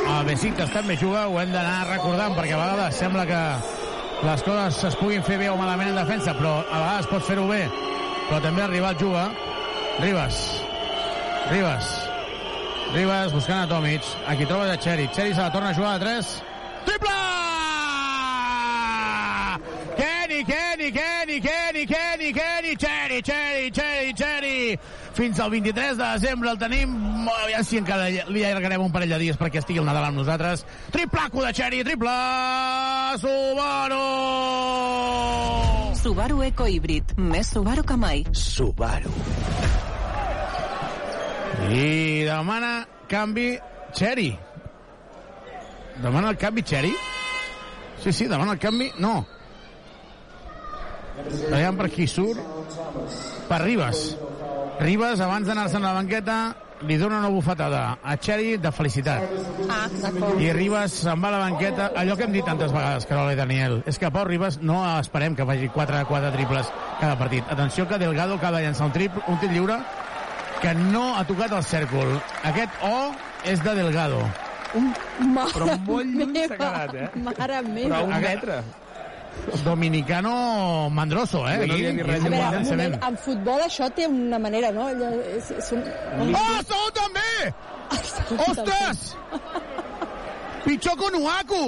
el 0.03 0.27
Besitas 0.27 0.73
també 0.73 0.97
juga, 1.01 1.27
ho 1.29 1.41
hem 1.43 1.53
d'anar 1.53 1.91
recordant 1.91 2.37
perquè 2.39 2.57
a 2.57 2.63
vegades 2.63 3.01
sembla 3.03 3.27
que 3.29 3.43
les 4.23 4.45
coses 4.47 4.85
es 4.89 4.97
puguin 5.01 5.25
fer 5.27 5.39
bé 5.41 5.51
o 5.51 5.59
malament 5.59 5.91
en 5.93 5.99
defensa, 5.99 6.35
però 6.39 6.61
a 6.63 6.79
vegades 6.79 7.11
pots 7.11 7.29
fer-ho 7.29 7.49
bé, 7.51 7.67
però 8.29 8.41
també 8.45 8.65
el 8.65 8.73
rival 8.79 8.97
juga. 9.01 9.29
Ribas, 10.01 10.39
Ribas, 11.51 12.12
Ribas 12.93 13.33
buscant 13.33 13.65
a 13.65 13.69
Tomic, 13.69 14.03
aquí 14.29 14.45
troba 14.47 14.67
de 14.67 14.79
Cheri, 14.79 15.09
Cheri 15.15 15.35
se 15.35 15.41
la 15.41 15.53
torna 15.53 15.71
a 15.71 15.75
jugar 15.75 15.97
a 15.97 15.99
3, 15.99 16.43
triple! 16.85 17.23
Kenny, 19.97 20.45
Kenny, 20.45 20.91
Kenny, 20.91 21.41
Kenny, 21.41 21.87
Kenny, 21.87 22.33
Kenny, 22.33 22.77
Cheri, 22.77 23.23
Cheri, 23.23 23.71
Cheri, 23.71 24.15
Cheri, 24.15 24.79
fins 25.13 25.39
al 25.41 25.51
23 25.51 25.97
de 25.97 26.05
desembre 26.05 26.51
el 26.51 26.59
tenim. 26.59 27.29
Aviam 27.29 27.65
si 27.65 27.79
encara 27.79 28.09
li 28.09 28.45
allargarem 28.45 28.83
un 28.83 28.93
parell 28.95 29.13
de 29.13 29.21
dies 29.23 29.39
perquè 29.39 29.61
estigui 29.61 29.83
el 29.83 29.87
Nadal 29.87 30.09
amb 30.09 30.19
nosaltres. 30.23 30.65
Triplaco 30.91 31.45
de 31.45 31.53
Xeri, 31.53 31.85
triple 31.85 32.17
Subaru! 33.23 34.03
Subaru 36.03 36.43
Eco 36.49 36.67
Híbrid. 36.67 37.17
Més 37.21 37.53
Subaru 37.53 37.87
que 37.87 37.97
mai. 38.01 38.27
Subaru 38.33 39.92
i 41.71 42.25
demana 42.27 42.73
canvi 43.09 43.59
Xeri 43.95 44.31
demana 46.03 46.33
el 46.33 46.41
canvi 46.41 46.63
Xeri 46.63 46.93
sí, 48.03 48.13
sí, 48.13 48.27
demana 48.27 48.57
el 48.57 48.59
canvi 48.59 48.91
no 48.99 49.21
Veiem 51.53 51.77
per 51.77 51.91
qui 51.93 52.07
surt 52.09 52.41
per 53.49 53.61
Ribas 53.63 54.07
Ribas, 54.83 55.21
abans 55.21 55.47
d'anar-se'n 55.47 55.85
a 55.85 55.91
la 55.93 55.99
banqueta, 56.01 56.37
li 56.89 56.97
dona 56.99 57.21
una 57.21 57.29
bufetada 57.31 57.83
a 58.03 58.17
Xeri 58.19 58.57
de 58.59 58.73
felicitat. 58.75 59.23
Ah. 59.71 59.87
I 60.43 60.49
Ribas 60.57 60.97
se'n 61.05 61.23
va 61.23 61.29
a 61.31 61.37
la 61.37 61.43
banqueta, 61.45 61.91
allò 61.99 62.17
que 62.19 62.27
hem 62.27 62.35
dit 62.35 62.47
tantes 62.47 62.73
vegades, 62.75 63.07
Carola 63.07 63.37
i 63.37 63.39
Daniel, 63.39 63.83
és 63.87 64.01
que 64.01 64.11
Pau 64.11 64.25
Ribas 64.27 64.59
no 64.63 64.81
esperem 64.99 65.37
que 65.39 65.47
faci 65.47 65.69
4 65.69 66.03
4 66.09 66.33
triples 66.35 66.73
cada 67.01 67.19
partit. 67.19 67.45
Atenció 67.49 67.87
que 67.87 67.99
Delgado 67.99 68.35
acaba 68.35 68.59
de 68.59 68.65
llançar 68.67 68.89
un, 68.89 68.93
triple, 68.97 69.23
un 69.29 69.39
tir 69.39 69.53
lliure 69.53 69.79
que 70.63 70.75
no 70.79 71.09
ha 71.19 71.25
tocat 71.27 71.53
el 71.57 71.65
cèrcol. 71.67 72.15
Aquest 72.51 72.85
O 72.87 72.95
és 73.51 73.63
de 73.65 73.75
Delgado. 73.81 74.23
Un, 74.79 74.93
mare 75.35 75.51
Però 75.53 75.67
molt 75.89 76.15
lluny 76.15 76.31
meva, 76.31 76.55
s'ha 76.55 76.61
quedat, 76.61 76.95
eh? 76.95 77.25
Mare 77.27 77.59
meva. 77.67 77.89
Però 77.91 78.05
un 78.07 78.15
metre. 78.23 78.63
Dominicano 79.65 80.89
mandroso, 80.93 81.43
eh? 81.49 81.57
Jo 81.63 81.67
no 81.67 81.75
havia 81.75 82.07
res 82.07 82.27
un 82.29 82.35
A 82.35 82.37
veure, 82.37 82.59
un 82.61 82.69
moment, 82.69 82.97
en 83.09 83.17
futbol 83.27 83.65
això 83.65 83.89
té 83.97 84.07
una 84.07 84.39
manera, 84.39 84.71
no? 84.77 84.87
Allò 84.93 85.09
És, 85.33 85.51
és 85.57 85.73
un... 85.75 85.83
un... 86.21 86.35
Oh, 86.37 86.61
Sou 86.69 86.93
també! 86.99 87.53
Ostres! 88.47 89.03
Pitjor 90.63 90.95
que 91.01 91.09
un 91.09 91.19
Uaku! 91.25 91.63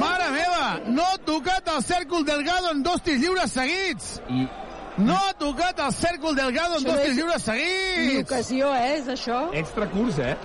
Mare 0.00 0.30
meva! 0.34 0.66
No 0.88 1.06
ha 1.12 1.20
tocat 1.28 1.68
el 1.76 1.84
cèrcol 1.84 2.26
Delgado 2.26 2.72
en 2.74 2.82
dos 2.82 3.04
tirs 3.06 3.22
lliures 3.22 3.54
seguits! 3.54 4.16
I 4.32 4.48
No 4.96 5.16
ha 5.18 5.32
tocat 5.34 5.80
el 5.82 5.90
cèrcol 5.94 6.36
Delgado 6.38 6.76
en 6.76 6.84
Això 6.84 6.92
dos 6.92 7.00
tirs 7.00 7.10
és 7.10 7.16
lliures 7.18 7.42
seguits! 7.48 8.20
ocasió, 8.28 8.68
eh, 8.78 8.92
és 9.00 9.08
això? 9.10 9.40
extra 9.58 9.88
curs, 9.90 10.20
eh? 10.22 10.36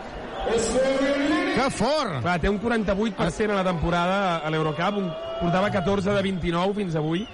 Que 1.53 1.67
fort! 1.75 2.21
Clar, 2.23 2.39
té 2.41 2.49
un 2.49 2.57
48% 2.61 3.51
a 3.53 3.59
la 3.59 3.65
temporada 3.67 4.19
a 4.37 4.49
l'Eurocup, 4.49 4.97
un, 5.03 5.09
portava 5.41 5.69
14 5.69 6.15
de 6.15 6.21
29 6.25 6.73
fins 6.79 6.97
avui. 6.97 7.27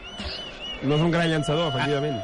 No 0.83 0.97
és 0.97 1.05
un 1.05 1.11
gran 1.13 1.29
llançador, 1.31 1.69
efectivament. 1.71 2.19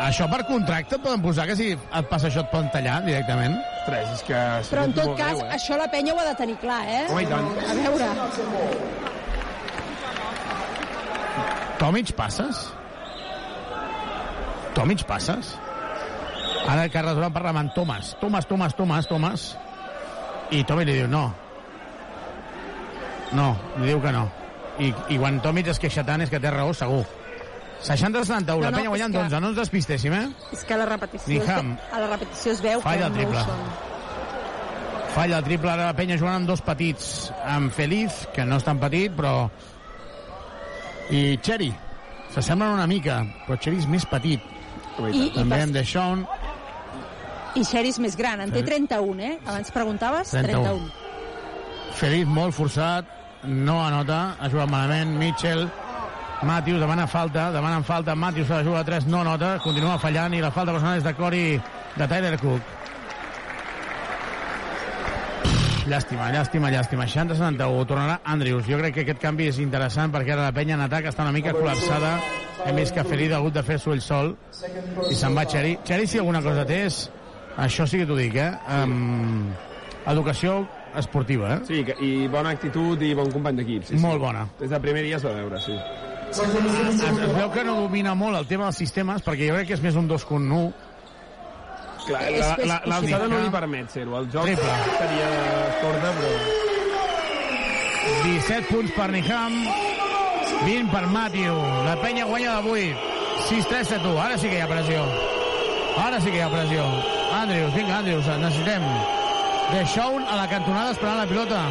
Això 0.00 0.24
per 0.32 0.40
contracte 0.48 0.96
et 0.96 1.04
poden 1.04 1.20
posar 1.20 1.44
que 1.50 1.58
si 1.58 1.74
et 1.74 2.08
passa 2.08 2.30
això 2.30 2.40
et 2.46 2.50
poden 2.54 2.70
tallar 2.72 3.02
directament? 3.04 3.58
Ostres, 3.82 4.14
és 4.16 4.24
que... 4.30 4.40
Però 4.70 4.88
en 4.88 4.96
tot 4.96 5.12
cas, 5.18 5.36
greu, 5.36 5.44
eh? 5.44 5.52
això 5.58 5.76
la 5.76 5.90
penya 5.92 6.16
ho 6.16 6.22
ha 6.22 6.28
de 6.30 6.34
tenir 6.40 6.56
clar, 6.62 6.80
eh? 6.88 7.04
Home, 7.10 7.26
i 7.26 7.28
tant. 7.28 7.44
A 7.68 7.76
veure, 7.82 8.08
Tomic 11.80 12.16
passes? 12.16 12.79
Tomic 14.74 15.04
passes? 15.04 15.54
Ara 16.68 16.84
el 16.84 16.90
Carles 16.92 17.16
Durant 17.16 17.32
parla 17.34 17.50
amb 17.54 17.62
en 17.64 17.70
Thomas. 17.74 18.14
Thomas, 18.20 18.46
Thomas, 18.46 18.74
Thomas, 18.76 19.08
Thomas. 19.08 19.46
I 20.50 20.62
Tomic 20.64 20.86
li 20.90 20.98
diu 21.00 21.08
no. 21.10 21.24
No, 23.32 23.52
li 23.78 23.86
diu 23.92 24.00
que 24.02 24.12
no. 24.14 24.26
I, 24.80 24.90
i 25.14 25.18
quan 25.20 25.40
Tomic 25.44 25.68
es 25.72 25.78
queixa 25.82 26.04
tant 26.06 26.22
és 26.24 26.30
que 26.32 26.40
té 26.42 26.50
raó, 26.50 26.72
segur. 26.74 27.04
60-71, 27.80 28.44
No, 28.44 28.56
la 28.60 28.70
no, 28.70 28.76
penya 28.76 28.88
és 28.88 28.92
guanyant 28.92 29.14
que- 29.14 29.20
11, 29.24 29.40
no 29.40 29.48
ens 29.52 29.56
despistéssim, 29.56 30.12
eh? 30.12 30.26
és 30.52 30.64
que 30.68 30.74
a 30.74 30.76
la 30.76 30.86
repetició, 30.86 31.32
Niham. 31.40 31.70
a 31.92 32.00
la 32.02 32.08
repetició 32.10 32.52
es 32.52 32.60
veu 32.60 32.80
Falla 32.82 32.98
que 32.98 33.04
el 33.06 33.12
no 33.12 33.16
triple. 33.16 33.40
ho. 33.40 35.14
Falla 35.14 35.38
el 35.38 35.44
triple, 35.44 35.70
ara 35.70 35.86
la 35.86 35.94
penya 35.96 36.18
jugant 36.18 36.36
amb 36.42 36.46
dos 36.46 36.60
petits. 36.62 37.32
Amb 37.44 37.72
Feliz, 37.72 38.28
que 38.34 38.44
no 38.44 38.56
és 38.60 38.64
tan 38.64 38.78
petit, 38.78 39.10
però... 39.16 39.48
I 41.10 41.38
Cherry. 41.42 41.72
S'assemblen 42.30 42.70
una 42.76 42.86
mica, 42.86 43.24
però 43.46 43.56
Cherry 43.58 43.78
és 43.80 43.88
més 43.90 44.04
petit. 44.06 44.40
I, 45.08 45.26
i 45.26 45.30
També 45.34 45.56
pas, 45.56 45.66
amb 45.66 45.76
Deshaun. 45.76 46.24
I 47.58 47.64
Xeris 47.66 47.98
més 48.02 48.16
gran, 48.18 48.40
en 48.44 48.52
té 48.54 48.62
31, 48.66 49.22
eh? 49.26 49.36
Abans 49.46 49.72
preguntaves? 49.74 50.34
31. 50.36 50.76
31. 50.76 51.96
Feliz 52.00 52.28
molt 52.30 52.54
forçat, 52.56 53.08
no 53.44 53.80
anota, 53.82 54.20
ha 54.38 54.48
jugat 54.52 54.70
malament, 54.70 55.16
Mitchell, 55.18 55.66
Matthews 56.42 56.80
demana 56.80 57.06
falta, 57.06 57.50
demanen 57.52 57.84
falta, 57.84 58.14
Matthews 58.14 58.46
se 58.48 58.54
la 58.54 58.64
juga 58.64 58.80
a 58.80 58.84
3, 58.84 59.06
no 59.12 59.24
nota, 59.24 59.58
continua 59.60 59.98
fallant 60.00 60.34
i 60.34 60.40
la 60.40 60.52
falta 60.54 60.72
personal 60.72 60.96
és 60.96 61.04
de 61.04 61.12
Cory, 61.18 61.46
de 61.96 62.08
Tyler 62.08 62.38
Cook. 62.40 62.79
Llàstima, 65.90 66.28
llàstima, 66.30 66.70
llàstima. 66.70 67.06
60-71, 67.10 67.86
tornarà 67.90 68.20
Andrews. 68.24 68.66
Jo 68.68 68.78
crec 68.78 68.94
que 68.94 69.02
aquest 69.06 69.20
canvi 69.22 69.48
és 69.50 69.58
interessant 69.62 70.12
perquè 70.14 70.34
ara 70.36 70.44
la 70.48 70.52
penya 70.54 70.76
en 70.76 70.84
atac 70.86 71.08
està 71.10 71.24
una 71.26 71.32
mica 71.34 71.52
col·lapsada. 71.56 72.12
Hem 72.66 72.76
vist 72.76 72.94
que 72.94 73.02
Ferid 73.08 73.32
ha 73.32 73.38
hagut 73.40 73.54
de 73.56 73.62
fer-s'ho 73.64 73.94
ell 73.96 74.02
sol 74.04 74.34
i 75.10 75.14
se'n 75.16 75.34
va 75.36 75.46
Xeri. 75.48 75.78
Xeri, 75.88 76.06
si 76.06 76.18
alguna 76.20 76.42
cosa 76.44 76.66
té, 76.68 76.84
és... 76.86 77.00
Això 77.60 77.84
sí 77.90 77.98
que 77.98 78.06
t'ho 78.06 78.14
dic, 78.16 78.36
eh? 78.38 78.52
Um, 78.72 79.48
educació 80.08 80.60
esportiva, 80.96 81.56
eh? 81.56 81.58
Sí, 81.66 81.80
i 82.06 82.28
bona 82.30 82.52
actitud 82.54 83.02
i 83.04 83.10
bon 83.18 83.28
company 83.34 83.58
d'equip. 83.58 83.88
Sí, 83.90 83.98
Molt 84.00 84.20
sí. 84.20 84.22
bona. 84.22 84.44
Des 84.60 84.70
del 84.70 84.80
primer 84.80 85.02
dia 85.04 85.16
es 85.18 85.24
va 85.26 85.32
veure, 85.34 85.58
sí. 85.60 85.74
Es, 86.30 86.38
es 86.38 87.34
veu 87.34 87.50
que 87.50 87.64
no 87.66 87.74
domina 87.82 88.14
molt 88.14 88.38
el 88.38 88.46
tema 88.46 88.68
dels 88.70 88.78
sistemes, 88.78 89.24
perquè 89.26 89.48
jo 89.50 89.56
crec 89.58 89.66
que 89.72 89.74
és 89.80 89.82
més 89.82 89.98
un 89.98 90.06
2 90.08 90.24
que 90.24 90.34
un 90.38 90.46
1. 90.52 90.70
Clar, 92.06 92.22
És- 92.30 92.38
la- 92.40 92.54
és 92.54 92.66
la- 92.66 92.80
l'alçada 92.86 93.00
possible. 93.00 93.28
no 93.28 93.42
li 93.44 93.50
permet 93.50 93.90
ser-ho. 93.90 94.16
El 94.22 94.30
joc 94.32 94.44
Triple. 94.46 94.78
seria 94.98 95.28
corta, 95.80 96.12
però... 96.18 96.60
17 98.24 98.68
punts 98.68 98.92
per 98.96 99.10
Niham, 99.12 99.54
20 100.64 100.90
per 100.90 101.06
Matthew. 101.06 101.54
La 101.84 101.96
penya 102.00 102.24
guanya 102.24 102.60
de 102.60 102.70
8. 102.70 102.96
6-3 103.48 103.84
7 103.84 104.08
1 104.08 104.18
Ara 104.20 104.36
sí 104.38 104.48
que 104.48 104.58
hi 104.58 104.60
ha 104.60 104.68
pressió. 104.68 105.04
Ara 106.00 106.20
sí 106.20 106.30
que 106.30 106.38
hi 106.38 106.44
ha 106.44 106.50
pressió. 106.52 106.84
Andrews, 107.40 107.74
vinga, 107.74 107.98
Andrews, 107.98 108.26
necessitem. 108.42 108.84
De 109.70 109.84
Shawn 109.86 110.26
a 110.26 110.36
la 110.36 110.48
cantonada 110.50 110.90
esperant 110.92 111.22
la 111.22 111.26
pilota. 111.30 111.62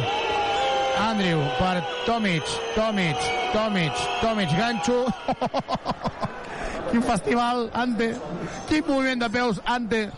Andrew 1.00 1.42
per 1.58 1.84
Tomic, 2.06 2.42
Tomic, 2.74 3.28
Tomic, 3.52 3.92
Tomic, 4.20 4.56
ganxo. 4.58 5.04
Quin 6.90 7.02
festival, 7.02 7.70
Ante. 7.74 8.14
Quin 8.68 8.84
moviment 8.88 9.22
de 9.22 9.30
peus, 9.30 9.60
Ante. 9.64 10.08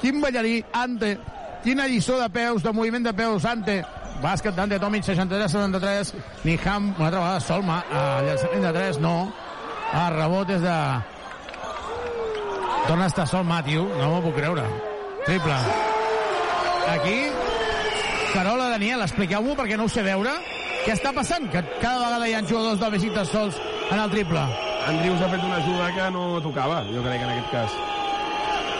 Quin 0.00 0.20
ballarí, 0.20 0.64
Ante. 0.72 1.18
Quina 1.62 1.86
lliçó 1.86 2.18
de 2.18 2.28
peus, 2.34 2.62
de 2.62 2.72
moviment 2.74 3.04
de 3.06 3.12
peus, 3.14 3.44
Ante. 3.46 3.82
Bàsquet 4.22 4.54
d'Ante 4.54 4.78
Tomic, 4.82 5.04
63-73. 5.06 6.12
Niham, 6.44 6.92
una 6.96 7.06
altra 7.06 7.20
vegada, 7.20 7.40
sol, 7.40 7.62
ma, 7.66 7.80
a 7.90 8.22
llançament 8.26 8.66
de 8.66 8.72
3, 8.78 9.00
no. 9.02 9.14
A 9.92 10.08
rebot 10.14 10.50
és 10.50 10.62
de... 10.62 10.76
Torna 12.86 13.06
a 13.06 13.12
estar 13.12 13.28
sol 13.30 13.44
Matthew, 13.46 13.86
no 14.00 14.10
m'ho 14.10 14.22
puc 14.24 14.34
creure. 14.40 14.64
Triple. 15.26 15.58
Aquí, 16.90 17.16
Carola 18.32 18.68
Daniel, 18.74 19.04
expliqueu-m'ho 19.06 19.54
perquè 19.58 19.78
no 19.78 19.86
ho 19.86 19.92
sé 19.92 20.02
veure. 20.02 20.34
Què 20.82 20.96
està 20.96 21.12
passant? 21.14 21.46
Que 21.52 21.62
cada 21.78 22.02
vegada 22.02 22.26
hi 22.26 22.34
ha 22.34 22.42
jugadors 22.42 22.80
del 22.82 22.94
Besiktas 22.96 23.30
sols 23.30 23.58
en 23.86 24.00
el 24.02 24.10
triple. 24.10 24.42
Andrius 24.90 25.22
ha 25.22 25.30
fet 25.30 25.44
una 25.46 25.60
jugada 25.62 25.92
que 25.94 26.10
no 26.10 26.40
tocava, 26.42 26.82
jo 26.90 27.06
crec, 27.06 27.22
en 27.22 27.34
aquest 27.36 27.52
cas. 27.54 27.80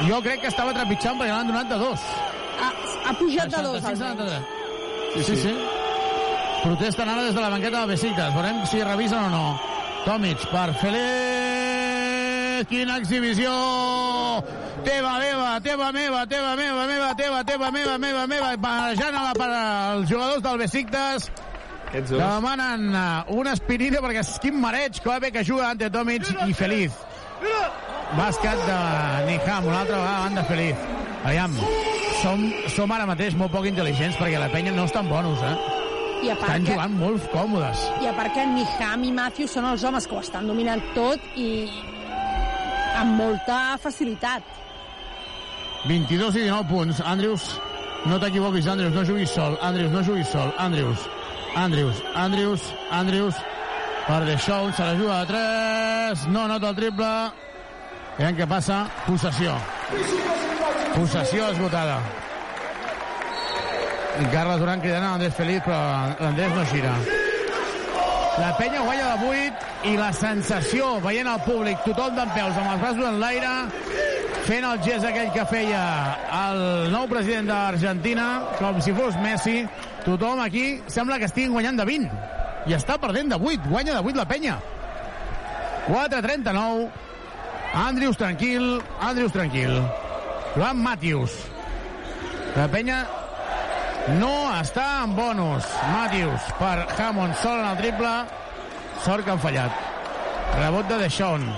Jo 0.08 0.18
crec 0.24 0.42
que 0.42 0.50
estava 0.50 0.74
trepitjant 0.74 1.20
perquè 1.20 1.30
l'han 1.30 1.52
donat 1.52 1.70
de 1.70 1.78
dos. 1.78 2.06
Ha, 2.60 2.72
ha 3.08 3.14
pujat 3.18 3.50
de 3.50 3.62
dos, 3.62 3.80
65, 3.80 4.04
almenys. 4.10 4.46
73. 5.14 5.24
Sí, 5.24 5.24
sí, 5.24 5.36
sí. 5.42 5.54
Protesten 6.62 7.08
ara 7.08 7.22
des 7.22 7.34
de 7.34 7.40
la 7.40 7.48
banqueta 7.50 7.80
del 7.80 7.88
Besiktas. 7.88 8.34
Veurem 8.34 8.66
si 8.66 8.82
revisen 8.84 9.18
o 9.18 9.30
no. 9.30 9.60
Tomic 10.04 10.46
per 10.50 10.72
Feliz. 10.80 12.66
Quina 12.70 12.96
exhibició! 13.00 13.52
Teva 14.86 15.16
meva, 15.18 15.60
teva 15.60 15.90
meva, 15.92 16.26
teva 16.30 16.54
meva, 16.56 16.86
meva, 16.86 17.14
teva, 17.18 17.44
teva 17.44 17.70
meva, 17.74 17.98
meva, 17.98 18.26
meva, 18.30 18.52
barrejant 18.56 19.18
a 19.18 19.24
la, 19.28 19.32
per 19.34 19.48
als 19.50 20.10
jugadors 20.10 20.42
del 20.42 20.58
Besiktas. 20.62 21.30
Demanen 21.92 22.86
eh, 22.94 23.32
una 23.36 23.52
aspirina 23.52 24.00
perquè 24.00 24.22
és 24.22 24.36
quin 24.40 24.56
mareig 24.62 25.02
que 25.02 25.18
bé 25.20 25.32
que 25.34 25.44
juga 25.44 25.68
ante 25.70 25.90
Tomic 25.92 26.30
i 26.46 26.54
Feliz. 26.56 26.94
Bàsquet 28.16 28.58
de 28.68 28.78
Niham, 29.28 29.66
una 29.70 29.80
altra 29.80 29.96
vegada 29.96 30.16
davant 30.18 30.34
de 30.36 30.44
Feliz. 30.50 30.76
Aviam, 31.24 31.54
som, 32.22 32.42
som 32.74 32.92
ara 32.92 33.06
mateix 33.08 33.34
molt 33.38 33.52
poc 33.54 33.64
intel·ligents 33.70 34.18
perquè 34.20 34.40
la 34.42 34.50
penya 34.52 34.72
no 34.76 34.84
estan 34.88 35.08
bonos, 35.08 35.40
eh? 35.46 35.54
I 36.22 36.30
a 36.30 36.36
part 36.38 36.52
Estan 36.52 36.66
que, 36.66 36.74
jugant 36.76 36.92
molt 37.00 37.24
còmodes. 37.32 37.80
i 38.02 38.06
a 38.06 38.12
part 38.14 38.34
que 38.36 38.44
Niham 38.46 39.06
i 39.08 39.12
Matthews 39.16 39.54
són 39.56 39.64
els 39.70 39.82
homes 39.88 40.06
que 40.06 40.14
ho 40.14 40.20
estan 40.22 40.46
dominant 40.46 40.82
tot 40.94 41.24
i 41.40 41.48
amb 43.00 43.16
molta 43.18 43.78
facilitat. 43.82 44.44
22 45.88 46.36
i 46.38 46.44
19 46.46 46.68
punts. 46.70 47.00
Andrews, 47.02 47.48
no 48.06 48.20
t'equivoquis, 48.22 48.68
Andrews, 48.70 48.94
no 48.94 49.02
juguis 49.08 49.32
sol. 49.34 49.56
Andrews, 49.62 49.90
no 49.90 50.02
juguis 50.06 50.28
sol. 50.30 50.52
Andrews, 50.58 51.08
Andrews, 51.56 52.02
Andrews, 52.14 52.68
Andrews, 52.90 53.34
per 54.06 54.24
De 54.24 54.36
Shaw, 54.36 54.72
se 54.72 54.82
la 54.82 54.94
juga 54.98 55.20
de 55.20 55.26
3, 55.26 56.26
no 56.28 56.48
nota 56.48 56.70
el 56.70 56.76
triple. 56.76 57.12
Veiem 58.18 58.36
què 58.36 58.46
passa. 58.48 58.82
Possessió. 59.06 59.54
Possessió 60.92 61.48
esgotada. 61.52 62.00
I 64.20 64.28
Carles 64.32 64.60
Duran 64.60 64.82
cridant 64.82 65.06
a 65.06 65.14
Andrés 65.16 65.34
Feliz, 65.34 65.62
però 65.64 65.78
l'Andrés 66.20 66.52
no 66.52 66.64
gira. 66.72 66.92
La 68.40 68.50
penya 68.56 68.80
guanya 68.84 69.14
de 69.16 69.30
8 69.30 69.88
i 69.92 69.96
la 69.96 70.10
sensació, 70.16 70.98
veient 71.04 71.28
el 71.28 71.40
públic, 71.46 71.80
tothom 71.84 72.16
d'en 72.16 72.30
peus, 72.32 72.56
amb 72.56 72.74
els 72.74 72.80
braços 72.80 73.08
en 73.08 73.18
l'aire, 73.20 73.50
fent 74.46 74.64
el 74.68 74.80
gest 74.84 75.08
aquell 75.08 75.32
que 75.34 75.44
feia 75.48 75.82
el 76.38 76.62
nou 76.92 77.08
president 77.10 77.48
d'Argentina, 77.52 78.28
com 78.58 78.80
si 78.84 78.94
fos 78.96 79.16
Messi, 79.24 79.62
tothom 80.06 80.40
aquí 80.44 80.66
sembla 80.92 81.20
que 81.20 81.28
estiguin 81.28 81.52
guanyant 81.56 81.80
de 81.80 81.88
20. 81.88 82.40
I 82.66 82.76
està 82.76 82.98
perdent 83.02 83.32
de 83.32 83.38
8, 83.38 83.70
guanya 83.70 83.96
de 83.98 84.04
8 84.12 84.18
la 84.20 84.28
penya. 84.28 84.58
4-39, 85.88 86.90
Andrius 87.74 88.20
tranquil, 88.20 88.82
Andrius 89.00 89.32
tranquil. 89.32 89.80
Joan 90.54 90.78
Matius. 90.84 91.32
La 92.54 92.66
penya 92.68 93.00
no 94.20 94.32
està 94.58 95.04
en 95.04 95.14
bonus. 95.16 95.66
Matthews 95.94 96.50
per 96.58 96.74
Hammond 96.98 97.34
sol 97.40 97.62
en 97.62 97.70
el 97.70 97.80
triple. 97.80 98.12
Sort 99.02 99.24
que 99.24 99.32
han 99.32 99.40
fallat. 99.40 99.72
Rebot 100.58 100.88
de 100.90 101.00
Deixón. 101.00 101.48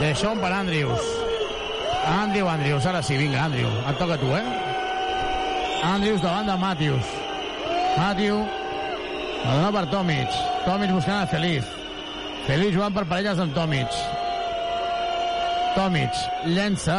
Deixón 0.00 0.42
per 0.42 0.52
Andrews. 0.52 1.14
Andrew, 2.08 2.48
Andrews. 2.48 2.86
Ara 2.86 3.02
sí, 3.02 3.16
vinga, 3.16 3.44
Andrew. 3.44 3.70
Et 3.88 3.98
toca 3.98 4.18
tu, 4.18 4.34
eh? 4.34 4.44
Andrews 5.84 6.22
davant 6.22 6.50
de 6.50 6.56
Matthews. 6.58 7.14
Matthew. 7.96 8.67
La 9.44 9.54
dona 9.54 9.72
per 9.72 9.86
Tomic. 9.92 10.38
Tomic 10.64 10.92
buscant 10.92 11.22
a 11.22 11.26
Feliz. 11.30 11.66
Feliz 12.46 12.74
jugant 12.74 12.94
per 12.94 13.04
parelles 13.08 13.38
amb 13.42 13.54
Tomic. 13.54 13.98
Tomic 15.76 16.20
llença, 16.48 16.98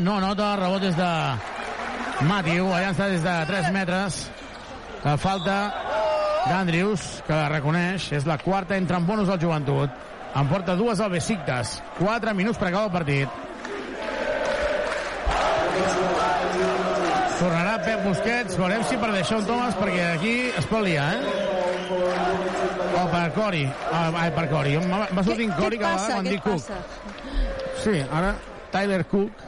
no 0.00 0.18
nota, 0.22 0.54
rebot 0.58 0.82
des 0.82 0.96
de 0.98 1.10
allà 2.20 2.90
està 2.90 3.08
des 3.08 3.22
de 3.22 3.34
3 3.46 3.70
metres. 3.72 4.30
La 5.04 5.16
falta 5.16 5.72
d'Andrews, 6.48 7.22
que 7.26 7.32
la 7.32 7.48
reconeix, 7.48 8.10
és 8.12 8.26
la 8.26 8.38
quarta 8.38 8.76
entra 8.76 8.98
en 8.98 9.06
bonus 9.06 9.28
al 9.28 9.40
joventut. 9.40 9.90
En 10.36 10.48
porta 10.48 10.76
dues 10.76 11.00
al 11.00 11.10
Besiktas. 11.10 11.82
4 11.98 12.34
minuts 12.34 12.58
per 12.58 12.68
acabar 12.68 12.86
el 12.86 12.92
partit. 12.92 13.28
Pep 18.00 18.08
Busquets. 18.08 18.56
Veurem 18.56 18.82
si 18.88 18.96
per 18.96 19.10
deixar 19.12 19.38
un 19.40 19.46
Thomas, 19.46 19.74
perquè 19.76 20.04
aquí 20.14 20.34
es 20.56 20.66
pot 20.70 20.80
liar, 20.84 21.08
eh? 21.12 21.20
O 22.96 23.02
per 23.12 23.26
Cori. 23.34 23.64
Ah, 23.92 24.10
ai, 24.22 24.30
per 24.32 24.46
Cori. 24.48 24.76
M'ha 24.88 25.24
sortit 25.26 25.52
Cori 25.58 25.78
cada 25.78 25.96
vegada 25.96 26.14
quan 26.14 26.24
dic 26.24 26.42
Cook. 26.42 26.52
passa? 26.64 26.78
Sí, 27.82 28.00
ara 28.10 28.30
Tyler 28.72 29.04
Cook. 29.10 29.44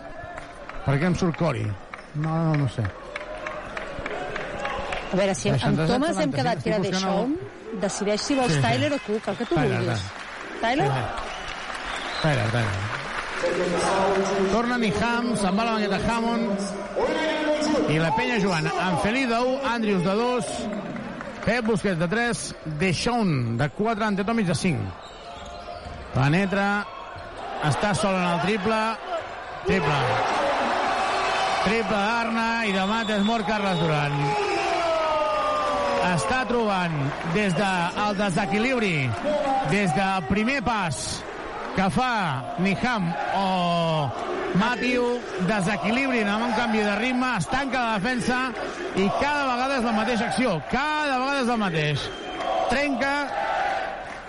Per 0.84 0.98
què 0.98 1.06
em 1.08 1.16
surt 1.16 1.38
Cori? 1.38 1.64
No, 2.14 2.28
no, 2.28 2.54
no 2.64 2.68
sé. 2.68 2.84
A 5.12 5.16
veure, 5.16 5.34
si 5.36 5.48
amb 5.52 5.60
67, 5.60 5.88
Thomas 5.92 6.16
hem 6.16 6.32
75, 6.32 6.36
quedat 6.36 6.62
que 6.62 6.68
era 6.72 6.78
estic 6.78 6.92
de 6.92 6.96
buscant 6.96 7.12
Shawn, 7.12 7.30
decideix 7.80 8.20
si 8.26 8.34
vols 8.36 8.52
Sí, 8.52 8.58
sí. 8.58 8.64
Tyler 8.66 8.92
o 8.92 9.00
Cook, 9.06 9.28
el 9.28 9.36
que 9.36 9.46
tu 9.46 9.54
Tyler, 9.54 9.78
vulguis. 9.78 10.02
Tyler? 10.60 10.90
Tyler, 12.22 12.48
Tyler. 12.56 12.80
Torna 14.52 14.76
Niham, 14.78 15.32
se'n 15.36 15.56
va 15.58 15.64
la 15.66 15.72
banqueta 15.76 15.98
Hammond 16.06 17.61
i 17.92 17.98
la 18.00 18.10
penya 18.16 18.38
jugant 18.42 18.68
amb 18.70 19.00
Feliz 19.04 19.28
de 19.30 19.38
1, 19.38 19.58
Andrews 19.74 20.04
de 20.04 20.14
2, 20.18 20.50
Pep 21.44 21.66
Busquets 21.66 21.98
de 21.98 22.08
3, 22.08 22.42
Deixón 22.80 23.56
de 23.58 23.68
4, 23.68 24.04
Antetomic 24.04 24.46
de 24.46 24.54
5. 24.54 24.78
Penetra, 26.14 26.66
està 27.68 27.94
sol 27.96 28.14
en 28.18 28.28
el 28.28 28.40
triple, 28.44 28.80
triple. 29.66 29.98
Triple 31.62 31.96
d'Arna 31.96 32.46
i 32.66 32.72
de 32.74 32.86
Mates 32.90 33.26
mort 33.26 33.46
Carles 33.48 33.80
Duran. 33.80 34.16
Està 36.12 36.42
trobant 36.48 36.96
des 37.34 37.54
del 37.56 38.16
desequilibri, 38.18 38.96
des 39.70 39.94
del 39.96 40.26
primer 40.28 40.60
pas, 40.66 40.98
que 41.76 41.88
fa 41.90 42.56
Niham 42.58 43.08
o 43.36 43.46
Matiu 44.60 45.04
desequilibrin 45.48 46.28
amb 46.28 46.50
un 46.50 46.52
canvi 46.56 46.82
de 46.84 46.96
ritme, 46.98 47.30
es 47.38 47.46
tanca 47.48 47.80
la 47.80 47.94
defensa 47.96 48.40
i 49.00 49.06
cada 49.20 49.46
vegada 49.48 49.78
és 49.78 49.86
la 49.86 49.94
mateixa 49.96 50.26
acció, 50.28 50.58
cada 50.68 51.16
vegada 51.16 51.40
és 51.40 51.52
el 51.54 51.62
mateix. 51.62 52.04
Trenca, 52.68 53.14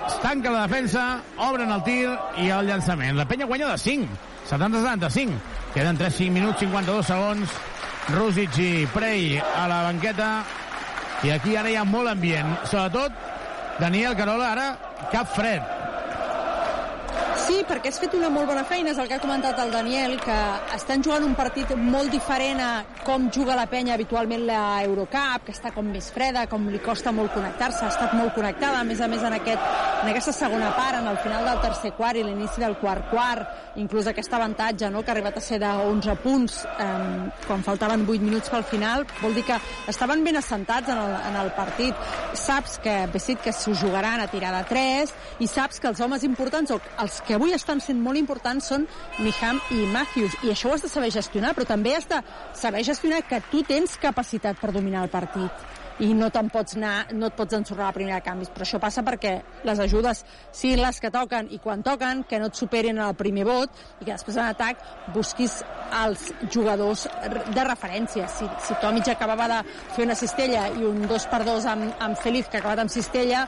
es 0.08 0.16
tanca 0.24 0.54
la 0.54 0.64
defensa, 0.68 1.04
obren 1.50 1.76
el 1.76 1.84
tir 1.84 2.08
i 2.40 2.48
el 2.56 2.72
llançament. 2.72 3.18
La 3.20 3.28
penya 3.28 3.50
guanya 3.50 3.74
de 3.74 3.78
5, 3.84 4.08
70-75. 4.50 5.38
Queden 5.76 6.00
3-5 6.00 6.32
minuts, 6.40 6.64
52 6.64 7.12
segons. 7.12 7.60
Rúsic 8.14 8.58
i 8.60 8.72
Prey 8.96 9.40
a 9.40 9.68
la 9.68 9.84
banqueta. 9.90 10.32
I 11.24 11.36
aquí 11.36 11.56
ara 11.60 11.72
hi 11.72 11.80
ha 11.80 11.86
molt 11.88 12.12
ambient. 12.12 12.56
Sobretot, 12.68 13.16
Daniel 13.80 14.16
Carola, 14.20 14.52
ara 14.56 14.68
cap 15.12 15.32
fred. 15.36 15.83
Sí, 17.44 17.58
perquè 17.68 17.90
has 17.92 17.98
fet 18.00 18.14
una 18.16 18.30
molt 18.32 18.48
bona 18.48 18.62
feina, 18.64 18.94
és 18.94 19.00
el 19.02 19.08
que 19.10 19.18
ha 19.18 19.22
comentat 19.22 19.58
el 19.60 19.72
Daniel, 19.74 20.14
que 20.24 20.36
estan 20.76 21.02
jugant 21.04 21.26
un 21.28 21.34
partit 21.36 21.74
molt 21.76 22.14
diferent 22.14 22.62
a 22.64 22.70
com 23.04 23.26
juga 23.36 23.58
la 23.60 23.66
penya 23.68 23.98
habitualment 23.98 24.46
la 24.48 24.62
Eurocup, 24.86 25.44
que 25.48 25.52
està 25.52 25.74
com 25.76 25.90
més 25.92 26.08
freda, 26.16 26.46
com 26.48 26.70
li 26.72 26.80
costa 26.80 27.12
molt 27.12 27.34
connectar-se, 27.36 27.84
ha 27.84 27.92
estat 27.92 28.16
molt 28.16 28.32
connectada, 28.38 28.80
a 28.80 28.88
més 28.88 29.02
a 29.04 29.10
més 29.12 29.26
en, 29.28 29.36
aquest, 29.36 29.68
en 30.04 30.12
aquesta 30.14 30.32
segona 30.38 30.72
part, 30.78 31.02
en 31.02 31.10
el 31.12 31.20
final 31.26 31.44
del 31.50 31.60
tercer 31.66 31.92
quart 31.98 32.22
i 32.22 32.24
l'inici 32.24 32.64
del 32.64 32.78
quart 32.80 33.12
quart, 33.12 33.73
inclús 33.76 34.08
aquest 34.08 34.34
avantatge, 34.34 34.90
no?, 34.92 35.02
que 35.02 35.12
ha 35.12 35.16
arribat 35.16 35.38
a 35.38 35.44
ser 35.44 35.60
de 35.62 35.70
11 35.70 36.16
punts 36.24 36.60
eh, 36.66 36.88
quan 37.48 37.64
faltaven 37.66 38.06
8 38.08 38.22
minuts 38.22 38.52
pel 38.54 38.66
final, 38.70 39.06
vol 39.22 39.34
dir 39.34 39.46
que 39.48 39.58
estaven 39.90 40.24
ben 40.24 40.38
assentats 40.38 40.90
en 40.94 41.00
el, 41.02 41.16
en 41.30 41.38
el 41.42 41.52
partit. 41.58 41.98
Saps 42.38 42.80
que 42.84 42.96
Bessit 43.14 43.42
que 43.44 43.54
s'ho 43.54 43.76
jugaran 43.78 44.22
a 44.22 44.30
tirar 44.32 44.54
de 44.58 44.64
3 44.70 45.14
i 45.44 45.50
saps 45.50 45.82
que 45.82 45.90
els 45.90 46.02
homes 46.02 46.24
importants, 46.28 46.72
o 46.72 46.80
els 47.04 47.22
que 47.26 47.38
avui 47.38 47.54
estan 47.58 47.82
sent 47.82 48.02
molt 48.02 48.20
importants 48.22 48.72
són 48.74 48.88
Miham 49.20 49.62
i 49.74 49.86
Matthews, 49.94 50.38
i 50.44 50.54
això 50.54 50.70
ho 50.70 50.78
has 50.78 50.86
de 50.86 50.92
saber 50.92 51.12
gestionar, 51.14 51.54
però 51.58 51.68
també 51.70 51.96
has 51.98 52.10
de 52.10 52.22
saber 52.54 52.84
gestionar 52.86 53.24
que 53.28 53.42
tu 53.52 53.64
tens 53.68 53.98
capacitat 53.98 54.60
per 54.62 54.72
dominar 54.74 55.08
el 55.08 55.14
partit 55.14 55.83
i 56.02 56.14
no 56.18 56.30
te'n 56.34 56.50
pots 56.50 56.78
anar, 56.78 57.14
no 57.14 57.28
et 57.30 57.36
pots 57.38 57.54
ensorrar 57.54 57.92
la 57.92 57.96
primera 57.96 58.18
de 58.18 58.26
canvis, 58.26 58.50
però 58.54 58.66
això 58.66 58.80
passa 58.82 59.04
perquè 59.06 59.34
les 59.68 59.80
ajudes 59.84 60.24
siguin 60.52 60.82
les 60.82 61.00
que 61.00 61.12
toquen 61.14 61.52
i 61.54 61.60
quan 61.62 61.84
toquen, 61.86 62.24
que 62.30 62.40
no 62.42 62.50
et 62.50 62.58
superin 62.58 63.02
el 63.04 63.14
primer 63.20 63.46
vot 63.46 63.84
i 64.00 64.06
que 64.06 64.12
després 64.12 64.40
en 64.40 64.50
atac 64.50 64.82
busquis 65.14 65.60
els 66.04 66.30
jugadors 66.54 67.06
de 67.54 67.66
referència. 67.68 68.28
Si, 68.32 68.48
si 68.66 68.78
Tomic 68.82 69.12
acabava 69.14 69.48
de 69.52 69.60
fer 69.96 70.08
una 70.08 70.18
cistella 70.18 70.66
i 70.74 70.88
un 70.88 71.04
2 71.10 71.28
per 71.30 71.44
2 71.46 71.68
amb, 71.74 71.92
amb 72.08 72.18
Feliz 72.24 72.50
que 72.50 72.58
ha 72.58 72.64
acabat 72.64 72.84
amb 72.86 72.94
cistella, 72.94 73.44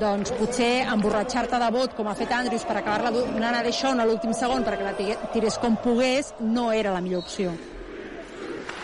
doncs 0.00 0.32
potser 0.38 0.86
emborratxar-te 0.86 1.60
de 1.60 1.72
vot 1.74 1.96
com 1.98 2.08
ha 2.08 2.16
fet 2.16 2.32
Andrews 2.32 2.64
per 2.68 2.78
acabar-la 2.78 3.12
donant 3.18 3.58
a 3.58 3.66
Deixón 3.66 4.00
a 4.00 4.08
l'últim 4.08 4.32
segon 4.36 4.64
perquè 4.64 4.86
la 4.86 5.28
tirés 5.34 5.60
com 5.60 5.76
pogués 5.84 6.34
no 6.40 6.70
era 6.72 6.94
la 6.94 7.04
millor 7.04 7.26
opció. 7.26 7.52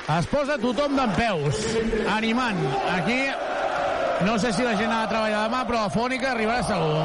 Es 0.07 0.27
posa 0.31 0.55
tothom 0.63 0.93
d'en 0.95 1.13
peus, 1.17 1.65
animant. 2.15 2.61
Aquí 2.93 3.19
no 4.23 4.37
sé 4.39 4.53
si 4.55 4.63
la 4.63 4.77
gent 4.79 4.93
ha 4.95 5.01
de 5.03 5.11
treballar 5.11 5.41
demà, 5.49 5.65
però 5.67 5.81
a 5.83 5.91
Fònica 5.91 6.31
arribarà 6.31 6.63
segur. 6.63 7.01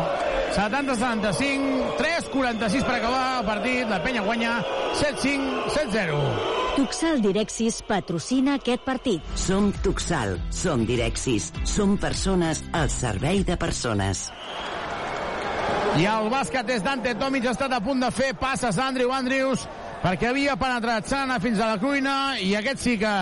70-75, 0.54 1.96
3-46 1.98 2.86
per 2.86 3.00
acabar 3.00 3.24
el 3.40 3.48
partit. 3.48 3.90
La 3.90 4.00
penya 4.06 4.22
guanya 4.22 4.54
7-5, 5.00 5.66
7-0. 5.74 6.22
Tuxal 6.78 7.26
Direxis 7.26 7.82
patrocina 7.90 8.60
aquest 8.60 8.86
partit. 8.86 9.34
Som 9.34 9.74
Tuxal, 9.82 10.38
som 10.54 10.86
Direxis, 10.86 11.50
som 11.66 11.98
persones 11.98 12.62
al 12.78 12.92
servei 12.94 13.42
de 13.48 13.58
persones. 13.58 14.28
I 16.00 16.06
el 16.08 16.30
bàsquet 16.32 16.70
és 16.72 16.86
Dante 16.86 17.18
Tomic, 17.20 17.50
ha 17.50 17.58
estat 17.58 17.74
a 17.76 17.82
punt 17.84 18.00
de 18.00 18.14
fer 18.16 18.30
passes 18.40 18.78
a 18.78 18.86
Andrew 18.88 19.12
Andrews, 19.12 19.66
perquè 20.02 20.32
havia 20.32 20.56
penetrat 20.60 21.08
Sana 21.10 21.40
fins 21.44 21.60
a 21.62 21.74
la 21.74 21.80
cuina 21.82 22.16
i 22.42 22.54
aquest 22.58 22.82
sí 22.82 22.98
que 23.02 23.14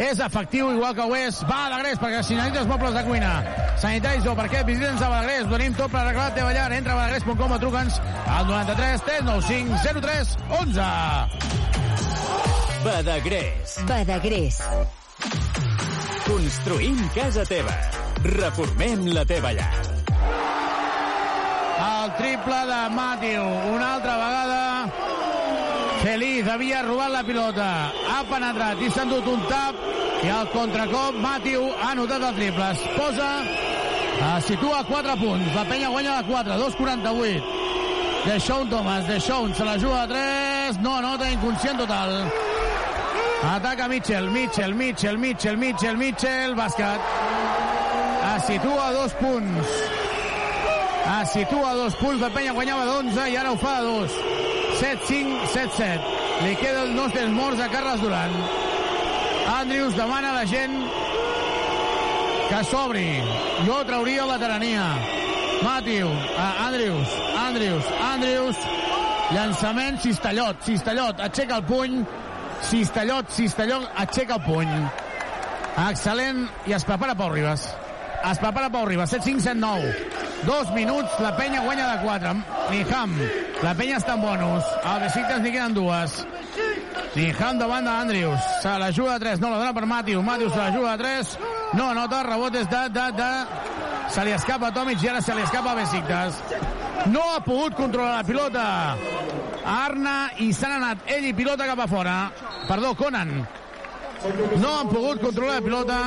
és 0.00 0.20
efectiu, 0.20 0.72
igual 0.74 0.94
que 0.96 1.04
ho 1.04 1.14
és 1.16 1.42
Badagrés, 1.48 2.00
perquè 2.00 2.22
si 2.24 2.34
necessites 2.38 2.66
mobles 2.70 2.94
de 2.96 3.04
cuina 3.06 3.32
sanitaris 3.80 4.26
o 4.26 4.34
perquè 4.38 4.64
visita'ns 4.66 5.02
a 5.02 5.10
Badagrés 5.12 5.50
donem 5.50 5.76
tot 5.78 5.92
per 5.92 6.02
arreglar 6.02 6.30
la 6.30 6.38
teva 6.38 6.54
llar, 6.56 6.70
entra 6.72 6.96
a 6.96 7.02
badagrés.com 7.02 7.56
o 7.58 7.60
truca'ns 7.66 8.00
al 8.24 8.48
93 8.50 9.06
395 9.10 10.00
03 10.00 10.36
11 10.60 11.54
Badagrés. 12.84 13.78
Badagrés. 13.88 14.58
Construïm 16.26 16.98
casa 17.14 17.44
teva. 17.48 17.72
Reformem 18.24 19.06
la 19.16 19.24
teva 19.24 19.54
llar. 19.56 19.72
El 21.84 22.12
triple 22.18 22.60
de 22.68 22.82
Matiu, 22.92 23.46
una 23.72 23.94
altra 23.94 24.16
vegada 24.20 25.23
Feliz 26.04 26.46
havia 26.46 26.82
robat 26.84 27.08
la 27.08 27.22
pilota, 27.24 27.66
ha 28.12 28.18
penetrat 28.28 28.80
i 28.84 28.90
s'ha 28.92 29.06
endut 29.06 29.24
un 29.32 29.40
tap 29.48 29.78
i 30.20 30.28
al 30.28 30.50
contracop 30.52 31.16
Matiu 31.16 31.62
ha 31.80 31.94
notat 31.96 32.26
el 32.28 32.34
triple. 32.36 32.66
Es 32.74 32.82
posa, 32.92 33.28
es 34.26 34.50
situa 34.50 34.82
a 34.82 34.84
4 34.84 35.14
punts. 35.22 35.48
La 35.56 35.64
penya 35.64 35.88
guanya 35.94 36.18
la 36.18 36.26
4, 36.28 36.58
2'48. 36.60 37.40
De 38.26 38.36
Sean 38.38 38.68
Thomas, 38.68 39.08
de 39.08 39.18
Sean 39.18 39.54
se 39.54 39.64
la 39.64 39.78
juga 39.78 40.02
a 40.02 40.06
3, 40.12 40.82
no 40.84 40.94
anota, 40.98 41.30
inconscient 41.30 41.80
total. 41.80 42.30
Ataca 43.54 43.88
Mitchell, 43.88 44.28
Mitchell, 44.30 44.74
Mitchell, 44.74 45.16
Mitchell, 45.16 45.56
Mitchell, 45.56 45.96
Mitchell, 45.96 46.54
bàsquet. 46.54 47.00
Es 48.36 48.44
situa 48.52 48.88
a 48.90 48.92
dos 48.92 49.16
punts. 49.24 49.76
Es 51.16 51.32
situa 51.32 51.70
a 51.70 51.74
dos 51.80 51.96
punts, 51.96 52.20
la 52.20 52.28
penya 52.28 52.52
guanyava 52.52 52.90
d'11 52.92 53.30
i 53.32 53.36
ara 53.40 53.56
ho 53.56 53.56
fa 53.56 53.78
a 53.78 53.84
dos. 53.88 54.43
7-5, 54.80 55.46
7-7. 55.52 56.00
Li 56.44 56.54
queda 56.60 56.84
el 56.84 56.94
nos 56.96 57.12
dels 57.14 57.32
morts 57.32 57.60
a 57.62 57.68
Carles 57.70 58.00
Duran. 58.02 58.32
Andrews 59.54 59.96
demana 59.96 60.32
a 60.32 60.38
la 60.40 60.46
gent 60.46 60.74
que 62.48 62.62
s'obri. 62.70 63.06
Jo 63.66 63.82
trauria 63.86 64.26
la 64.26 64.38
tarania. 64.38 64.86
Matiu, 65.62 66.08
uh, 66.08 66.66
Andrews, 66.66 67.14
Andrews, 67.38 67.86
Andrews, 68.02 68.56
llançament, 69.32 70.00
Cistellot, 70.02 70.60
Cistellot, 70.66 71.22
aixeca 71.24 71.60
el 71.60 71.64
puny, 71.64 72.02
Cistellot, 72.68 73.30
Cistellot, 73.32 73.86
aixeca 74.02 74.36
el 74.40 74.44
puny. 74.44 74.74
Excel·lent, 75.86 76.44
i 76.68 76.74
es 76.76 76.84
prepara 76.86 77.16
Pau 77.18 77.32
Ribas. 77.32 77.64
Es 78.24 78.42
prepara 78.42 78.68
Pau 78.70 78.84
Ribas, 78.90 79.14
7-5, 79.14 79.40
7-9. 79.46 80.23
Dos 80.42 80.70
minuts, 80.74 81.20
la 81.20 81.36
penya 81.36 81.60
guanya 81.64 81.86
de 81.94 82.02
4. 82.02 82.34
Niham, 82.70 83.14
la 83.62 83.74
penya 83.78 83.96
està 84.00 84.18
en 84.18 84.24
bonus. 84.24 84.66
A 84.84 84.98
Besiktas 85.00 85.40
n'hi 85.40 85.52
queden 85.54 85.76
dues. 85.76 86.18
Niham 87.14 87.58
davant 87.62 87.86
d'Andrius. 87.86 88.50
Se 88.62 88.74
la 88.78 88.90
juga 88.92 89.18
de 89.18 89.24
3, 89.30 89.40
no 89.40 89.50
la 89.54 89.62
dona 89.62 89.72
per 89.72 89.86
Matiu. 89.86 90.22
Matiu 90.22 90.50
se 90.50 90.58
la 90.58 90.70
juga 90.74 90.96
de 90.96 91.04
3. 91.04 91.38
No 91.78 91.88
anota, 91.94 92.22
rebot 92.26 92.54
és 92.60 92.68
de, 92.68 92.84
de, 92.92 93.06
de... 93.16 93.30
Se 94.12 94.24
li 94.26 94.34
escapa 94.36 94.68
a 94.68 94.74
Tomic 94.74 95.02
i 95.02 95.08
ara 95.08 95.22
se 95.24 95.34
li 95.34 95.42
escapa 95.42 95.72
a 95.72 95.78
Besiktas. 95.80 96.42
No 97.06 97.22
ha 97.34 97.40
pogut 97.44 97.74
controlar 97.78 98.18
la 98.18 98.24
pilota. 98.24 98.66
Arna 99.64 100.16
i 100.44 100.52
s'han 100.52 100.76
anat 100.76 101.08
ell 101.16 101.24
i 101.24 101.32
pilota 101.36 101.66
cap 101.70 101.80
a 101.80 101.88
fora. 101.88 102.16
Perdó, 102.68 102.94
Conan. 102.98 103.38
No 104.24 104.70
han 104.78 104.88
pogut 104.88 105.20
controlar 105.20 105.58
la 105.58 105.64
pilota. 105.64 105.98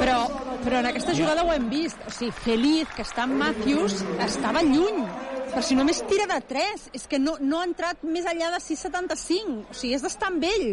Però, 0.00 0.16
però 0.64 0.80
en 0.80 0.88
aquesta 0.90 1.14
jugada 1.14 1.44
ho 1.46 1.52
hem 1.54 1.68
vist. 1.70 2.00
O 2.06 2.10
sigui, 2.10 2.32
Feliz, 2.42 2.90
que 2.96 3.04
està 3.06 3.26
amb 3.26 3.38
Matthews, 3.38 4.00
estava 4.26 4.64
lluny. 4.66 5.04
Però 5.52 5.62
si 5.62 5.76
només 5.78 6.02
tira 6.10 6.26
de 6.30 6.40
3, 6.50 6.88
és 6.98 7.06
que 7.06 7.20
no, 7.22 7.36
no 7.40 7.60
ha 7.60 7.68
entrat 7.68 8.02
més 8.02 8.26
enllà 8.26 8.50
de 8.56 8.60
6,75. 8.64 9.70
O 9.70 9.78
sigui, 9.78 9.94
és 9.94 10.02
d'estar 10.04 10.32
amb 10.32 10.48
ell. 10.50 10.68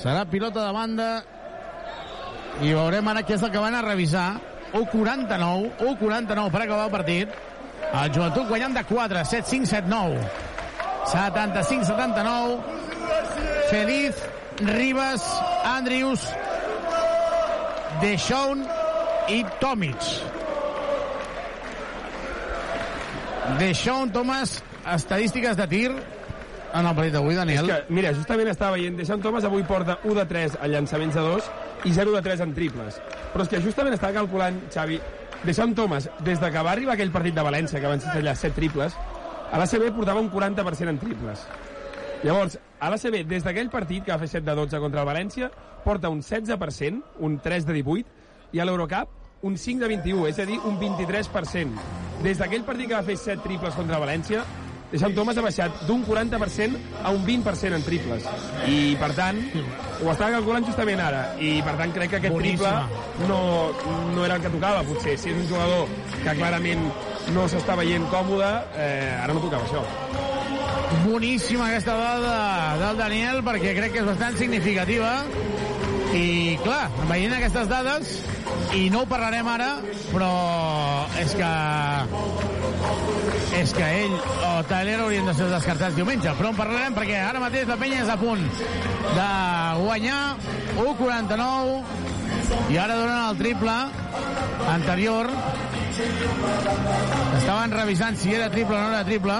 Serà 0.00 0.24
pilota 0.24 0.64
de 0.64 0.72
banda 0.72 1.10
i 2.64 2.72
veurem 2.72 3.08
ara 3.12 3.22
què 3.26 3.36
és 3.36 3.44
el 3.44 3.52
que 3.52 3.60
van 3.60 3.76
a 3.76 3.84
revisar. 3.84 4.30
1'49, 4.72 5.70
1'49 5.82 6.50
per 6.54 6.62
acabar 6.62 6.84
el 6.86 6.94
partit. 6.94 7.40
El 7.90 8.12
joventut 8.14 8.46
guanyant 8.48 8.76
de 8.76 8.84
4, 8.86 9.24
7-5, 9.28 9.66
7-9. 9.66 10.48
75-79. 11.10 12.89
Feliz, 13.70 14.16
Ribas, 14.60 15.22
Andrius, 15.64 16.20
Deixón 18.00 18.64
i 19.28 19.44
Tomic. 19.60 19.96
Deixón, 23.58 24.10
Thomas, 24.12 24.62
estadístiques 24.94 25.56
de 25.56 25.66
tir 25.66 25.90
en 25.90 26.86
el 26.86 26.94
partit 26.94 27.12
d'avui, 27.14 27.34
Daniel. 27.34 27.68
És 27.68 27.76
que, 27.86 27.94
mira, 27.94 28.12
justament 28.14 28.50
estava 28.52 28.76
veient, 28.78 28.96
Deixant 28.98 29.22
Thomas 29.22 29.46
avui 29.46 29.64
porta 29.66 29.98
1 30.04 30.14
de 30.20 30.26
3 30.30 30.58
a 30.60 30.68
llançaments 30.70 31.16
de 31.18 31.24
2 31.24 31.50
i 31.90 31.94
0 31.96 32.14
de 32.14 32.22
3 32.22 32.44
en 32.46 32.54
triples. 32.54 33.00
Però 33.32 33.46
és 33.46 33.50
que 33.50 33.62
justament 33.64 33.96
estava 33.96 34.20
calculant, 34.20 34.60
Xavi, 34.72 35.00
Deixant 35.44 35.74
Thomas, 35.74 36.10
des 36.20 36.40
de 36.40 36.50
que 36.52 36.62
va 36.62 36.74
arribar 36.74 36.94
aquell 36.94 37.12
partit 37.12 37.34
de 37.34 37.44
València, 37.44 37.80
que 37.80 37.90
van 37.90 38.02
ser 38.02 38.12
allà 38.20 38.34
7 38.36 38.54
triples, 38.56 38.96
a 39.50 39.58
l'ACB 39.58 39.90
portava 39.96 40.20
un 40.20 40.30
40% 40.30 40.92
en 40.92 40.98
triples. 41.00 41.46
Llavors, 42.22 42.58
a 42.80 42.90
l'ACB, 42.90 43.22
des 43.28 43.44
d'aquell 43.44 43.70
partit 43.70 44.04
que 44.04 44.12
va 44.12 44.18
fer 44.18 44.28
7 44.28 44.46
de 44.46 44.56
12 44.56 44.80
contra 44.80 45.04
el 45.04 45.08
València, 45.08 45.50
porta 45.84 46.08
un 46.08 46.22
16%, 46.24 47.02
un 47.20 47.38
3 47.44 47.66
de 47.68 47.76
18, 47.80 48.06
i 48.52 48.60
a 48.60 48.66
l'Eurocup 48.66 49.16
un 49.42 49.56
5 49.56 49.80
de 49.80 49.88
21, 49.88 50.26
és 50.28 50.38
a 50.38 50.46
dir, 50.48 50.58
un 50.64 50.78
23%. 50.80 51.70
des 52.20 52.36
d'aquell 52.36 52.64
partit 52.64 52.88
que 52.88 52.94
va 52.94 53.02
fer 53.02 53.16
7 53.16 53.40
triples 53.42 53.74
contra 53.74 53.98
València, 53.98 54.44
Deixant 54.90 55.14
Thomas 55.14 55.38
ha 55.38 55.42
baixat 55.44 55.84
d'un 55.86 56.00
40% 56.02 56.78
a 57.06 57.12
un 57.14 57.22
20% 57.26 57.76
en 57.76 57.84
triples. 57.86 58.24
I, 58.66 58.96
per 58.98 59.12
tant, 59.14 59.38
ho 59.54 60.08
estava 60.10 60.32
calculant 60.34 60.66
justament 60.66 60.98
ara. 61.04 61.20
I, 61.38 61.60
per 61.62 61.76
tant, 61.78 61.94
crec 61.94 62.10
que 62.10 62.18
aquest 62.18 62.34
Boníssima. 62.34 62.72
triple 62.88 63.28
no, 63.30 63.38
no 64.16 64.24
era 64.26 64.40
el 64.40 64.42
que 64.42 64.50
tocava, 64.50 64.82
potser. 64.88 65.14
Si 65.14 65.30
és 65.30 65.38
un 65.38 65.46
jugador 65.46 65.86
que 66.24 66.34
clarament 66.40 66.82
no 67.36 67.46
s'està 67.46 67.78
veient 67.78 68.10
còmode, 68.10 68.50
eh, 68.74 69.14
ara 69.20 69.36
no 69.36 69.46
tocava 69.46 69.62
això. 69.68 69.86
Boníssima 71.04 71.68
aquesta 71.68 71.94
dada 71.94 72.76
del 72.80 72.96
Daniel 72.98 73.44
perquè 73.46 73.74
crec 73.76 73.92
que 73.94 74.00
és 74.02 74.08
bastant 74.08 74.34
significativa. 74.38 75.12
I 76.10 76.58
clar, 76.64 76.88
veient 77.06 77.34
aquestes 77.36 77.68
dades 77.70 78.16
i 78.74 78.90
no 78.90 79.04
ho 79.04 79.08
parlarem 79.10 79.46
ara 79.50 79.68
però 80.10 80.30
és 81.20 81.34
que 81.38 81.50
és 83.60 83.74
que 83.76 83.86
ell 84.02 84.16
o 84.16 84.64
Tyler 84.70 84.98
haurien 85.04 85.26
de 85.28 85.34
ser 85.38 85.46
descartats 85.52 85.98
diumenge. 85.98 86.30
Però 86.38 86.48
en 86.50 86.58
parlarem 86.58 86.92
perquè 86.96 87.18
ara 87.22 87.42
mateix 87.42 87.66
la 87.70 87.78
penya 87.80 87.98
és 88.04 88.10
a 88.10 88.18
punt 88.20 88.42
de 89.14 89.30
guanyar 89.84 90.22
1'49 90.74 92.74
i 92.74 92.76
ara 92.82 92.98
donen 92.98 93.22
el 93.28 93.36
triple 93.38 93.76
anterior. 94.74 95.26
Estaven 97.38 97.70
revisant 97.74 98.16
si 98.18 98.34
era 98.34 98.50
triple 98.50 98.76
o 98.76 98.80
no 98.80 98.88
era 98.94 99.04
triple 99.06 99.36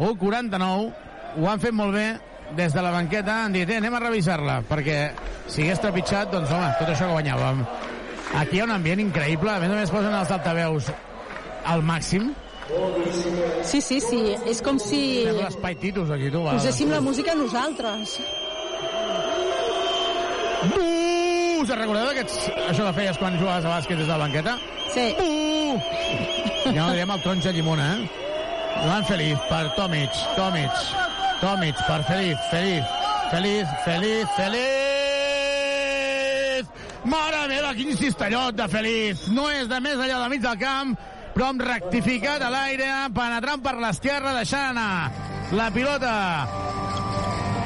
1'49 0.00 0.90
ho 1.38 1.48
han 1.50 1.60
fet 1.62 1.76
molt 1.76 1.94
bé 1.94 2.08
des 2.56 2.72
de 2.74 2.82
la 2.82 2.90
banqueta 2.90 3.44
han 3.44 3.52
dit, 3.54 3.68
eh, 3.70 3.76
anem 3.78 3.94
a 3.94 4.00
revisar-la 4.02 4.60
perquè 4.66 4.98
si 5.46 5.62
hagués 5.62 5.80
trepitjat, 5.84 6.32
doncs 6.32 6.50
home, 6.50 6.72
tot 6.80 6.88
això 6.90 7.06
que 7.06 7.14
guanyàvem 7.20 7.64
aquí 8.40 8.56
hi 8.58 8.60
ha 8.62 8.66
un 8.66 8.74
ambient 8.74 9.00
increïble 9.04 9.52
a 9.52 9.60
més 9.62 9.70
a 9.70 9.78
més 9.78 9.90
posen 9.94 10.14
els 10.14 10.30
altaveus 10.38 10.90
al 11.70 11.82
màxim 11.86 12.32
Sí, 13.66 13.80
sí, 13.82 13.96
sí. 13.98 14.18
És 14.46 14.60
com 14.62 14.76
si 14.78 15.24
Sembla 15.24 15.48
l'espai 15.48 15.74
Titus 15.80 16.10
aquí, 16.14 16.28
tu. 16.30 16.44
va. 16.44 16.52
poséssim 16.54 16.92
la 16.94 17.00
música 17.02 17.34
nosaltres. 17.34 18.12
Uh, 20.70 21.62
us 21.64 21.72
recordeu 21.74 22.06
d'aquests... 22.06 22.36
Això 22.68 22.86
que 22.86 22.92
feies 23.00 23.18
quan 23.18 23.38
jugaves 23.40 23.66
a 23.66 23.72
bàsquet 23.74 23.98
des 23.98 24.06
de 24.06 24.12
la 24.12 24.20
banqueta? 24.22 24.54
Sí. 24.94 25.06
Uh! 25.18 25.80
Ja 26.70 26.84
no 26.84 26.92
direm 26.94 27.10
el 27.16 27.22
taronja 27.24 27.50
llimona, 27.56 27.88
eh? 27.96 28.29
Joan 28.78 29.04
Feliz 29.04 29.38
per 29.48 29.74
Tomic, 29.76 30.10
Tomic, 30.36 30.70
Tomic 31.40 31.76
per 31.86 32.04
Feliz, 32.08 32.38
Feliz, 32.50 32.84
Feliz, 33.30 33.66
Feliz, 33.84 34.26
Feliz! 34.36 34.70
Mare 37.04 37.48
meva, 37.48 37.74
quin 37.74 37.96
cistellot 37.96 38.54
de 38.56 38.68
Feliz! 38.68 39.28
No 39.34 39.50
és 39.50 39.68
de 39.68 39.80
més 39.84 39.98
allà 39.98 40.18
del 40.22 40.30
mig 40.32 40.42
del 40.44 40.58
camp, 40.60 40.96
però 41.34 41.46
amb 41.52 41.62
rectificat 41.64 42.42
a 42.42 42.50
l'aire, 42.52 42.90
penetrant 43.16 43.60
per 43.64 43.76
l'esquerra, 43.80 44.32
deixant 44.38 44.76
anar 44.76 45.10
la 45.52 45.70
pilota 45.74 46.14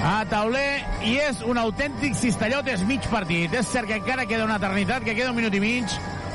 a 0.05 0.25
tauler 0.29 0.83
i 1.09 1.15
és 1.21 1.41
un 1.49 1.57
autèntic 1.61 2.15
cistellot, 2.19 2.69
és 2.69 2.85
mig 2.89 3.01
partit. 3.13 3.53
És 3.57 3.71
cert 3.73 3.89
que 3.89 3.97
encara 4.01 4.27
queda 4.29 4.45
una 4.45 4.59
eternitat, 4.61 5.05
que 5.07 5.15
queda 5.17 5.31
un 5.33 5.39
minut 5.41 5.55
i 5.57 5.63
mig, 5.63 5.89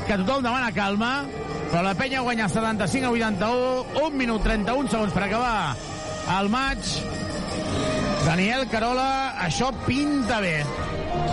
que 0.06 0.16
tothom 0.18 0.42
demana 0.42 0.72
calma, 0.74 1.12
però 1.70 1.82
la 1.86 1.94
penya 1.94 2.20
guanya 2.26 2.48
75 2.48 3.06
a 3.06 3.10
81, 3.10 3.84
1 4.06 4.16
minut 4.18 4.42
31 4.42 4.88
segons 4.90 5.12
per 5.14 5.24
acabar 5.28 5.76
el 6.40 6.48
maig. 6.52 6.78
Daniel 8.26 8.66
Carola, 8.68 9.34
això 9.46 9.70
pinta 9.86 10.40
bé. 10.44 10.58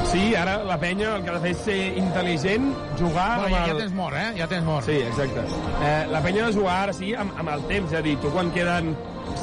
Sí, 0.08 0.34
ara 0.40 0.62
la 0.66 0.78
penya 0.80 1.16
el 1.18 1.24
que 1.26 1.30
ha 1.30 1.34
de 1.36 1.42
fer 1.44 1.52
és 1.52 1.60
ser 1.66 1.80
intel·ligent, 2.00 2.70
jugar... 2.98 3.28
Bueno, 3.42 3.58
ja, 3.58 3.66
ja 3.68 3.74
el- 3.74 3.82
tens 3.84 3.94
mort, 3.94 4.16
eh? 4.18 4.30
Ja 4.38 4.48
tens 4.48 4.64
mort. 4.66 4.86
Sí, 4.88 4.96
exacte. 5.04 5.44
Eh, 5.84 6.08
la 6.10 6.22
penya 6.24 6.46
ha 6.46 6.48
de 6.48 6.56
jugar 6.56 6.78
ara 6.86 6.96
sí 6.96 7.12
amb, 7.14 7.36
amb 7.38 7.52
el 7.54 7.66
temps, 7.70 7.92
és 7.92 8.00
a 8.00 8.02
dir, 8.06 8.16
tu 8.24 8.32
quan 8.34 8.50
queden 8.56 8.94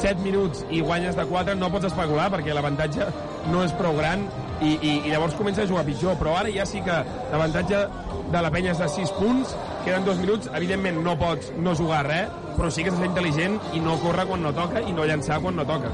7 0.01 0.17
minuts 0.25 0.65
i 0.73 0.81
guanyes 0.81 1.15
de 1.19 1.27
4 1.29 1.55
no 1.61 1.69
pots 1.71 1.87
especular 1.91 2.31
perquè 2.33 2.55
l'avantatge 2.57 3.07
no 3.53 3.63
és 3.63 3.75
prou 3.77 3.95
gran 4.01 4.25
i, 4.65 4.75
i, 4.81 4.93
i 5.05 5.13
llavors 5.13 5.37
comença 5.39 5.63
a 5.63 5.69
jugar 5.69 5.85
pitjor, 5.87 6.17
però 6.21 6.39
ara 6.41 6.53
ja 6.53 6.67
sí 6.69 6.81
que 6.85 6.97
l'avantatge 7.33 7.85
de 8.33 8.43
la 8.43 8.51
penya 8.55 8.73
és 8.73 8.81
de 8.81 8.89
6 8.89 9.15
punts, 9.19 9.55
queden 9.85 10.07
2 10.09 10.23
minuts, 10.23 10.51
evidentment 10.57 11.03
no 11.05 11.17
pots 11.21 11.53
no 11.61 11.77
jugar 11.79 12.05
res, 12.09 12.33
però 12.57 12.71
sí 12.73 12.87
que 12.87 12.95
ser 12.95 13.11
intel·ligent 13.11 13.59
i 13.77 13.83
no 13.85 13.99
córrer 14.03 14.27
quan 14.31 14.43
no 14.43 14.55
toca 14.57 14.83
i 14.83 14.95
no 14.97 15.07
llançar 15.07 15.41
quan 15.45 15.59
no 15.59 15.67
toca. 15.69 15.93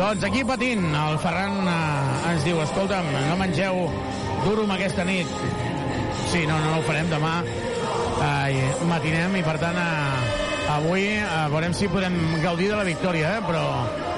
Doncs 0.00 0.22
aquí 0.24 0.42
patint, 0.48 0.86
el 0.96 1.18
Ferran 1.20 1.58
eh, 1.68 2.30
ens 2.32 2.44
diu, 2.46 2.60
escolta'm, 2.64 3.08
no 3.28 3.34
mengeu 3.36 3.82
durum 4.46 4.70
aquesta 4.72 5.04
nit. 5.04 5.28
Sí, 6.30 6.46
no, 6.48 6.56
no, 6.56 6.70
no 6.70 6.78
ho 6.78 6.86
farem 6.86 7.10
demà. 7.12 7.34
Eh, 8.20 8.70
matinem 8.88 9.36
i 9.36 9.42
per 9.44 9.58
tant 9.60 9.76
eh, 9.76 10.38
avui 10.72 11.04
eh, 11.18 11.26
veurem 11.52 11.76
si 11.76 11.88
podem 11.92 12.16
gaudir 12.44 12.70
de 12.72 12.78
la 12.80 12.86
victòria, 12.88 13.36
eh? 13.36 13.44
però 13.44 14.09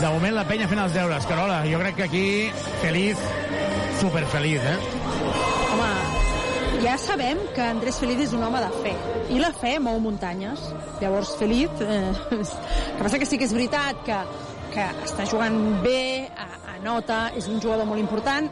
de 0.00 0.08
moment 0.12 0.34
la 0.36 0.44
penya 0.48 0.68
fent 0.68 0.80
els 0.82 0.94
deures. 0.96 1.26
Carola, 1.28 1.62
jo 1.68 1.78
crec 1.80 1.96
que 1.96 2.06
aquí 2.08 2.26
feliç, 2.82 3.20
super 4.00 4.24
feliç, 4.32 4.60
eh? 4.60 4.76
Home, 5.72 5.90
ja 6.84 6.96
sabem 7.00 7.38
que 7.54 7.62
Andrés 7.64 7.98
Feliz 8.02 8.20
és 8.28 8.34
un 8.36 8.44
home 8.44 8.60
de 8.60 8.70
fe, 8.82 8.92
i 9.32 9.40
la 9.40 9.52
fe 9.56 9.76
mou 9.80 9.98
muntanyes. 10.00 10.60
Llavors, 11.00 11.34
Feliz, 11.40 11.70
eh, 11.80 12.12
que 12.30 13.02
passa 13.02 13.18
que 13.18 13.26
sí 13.28 13.38
que 13.40 13.48
és 13.48 13.56
veritat 13.56 14.04
que, 14.06 14.20
que 14.74 14.86
està 15.08 15.26
jugant 15.28 15.56
bé, 15.84 16.28
a- 16.36 16.52
anota, 16.76 17.30
és 17.36 17.48
un 17.48 17.60
jugador 17.60 17.88
molt 17.88 18.00
important, 18.02 18.50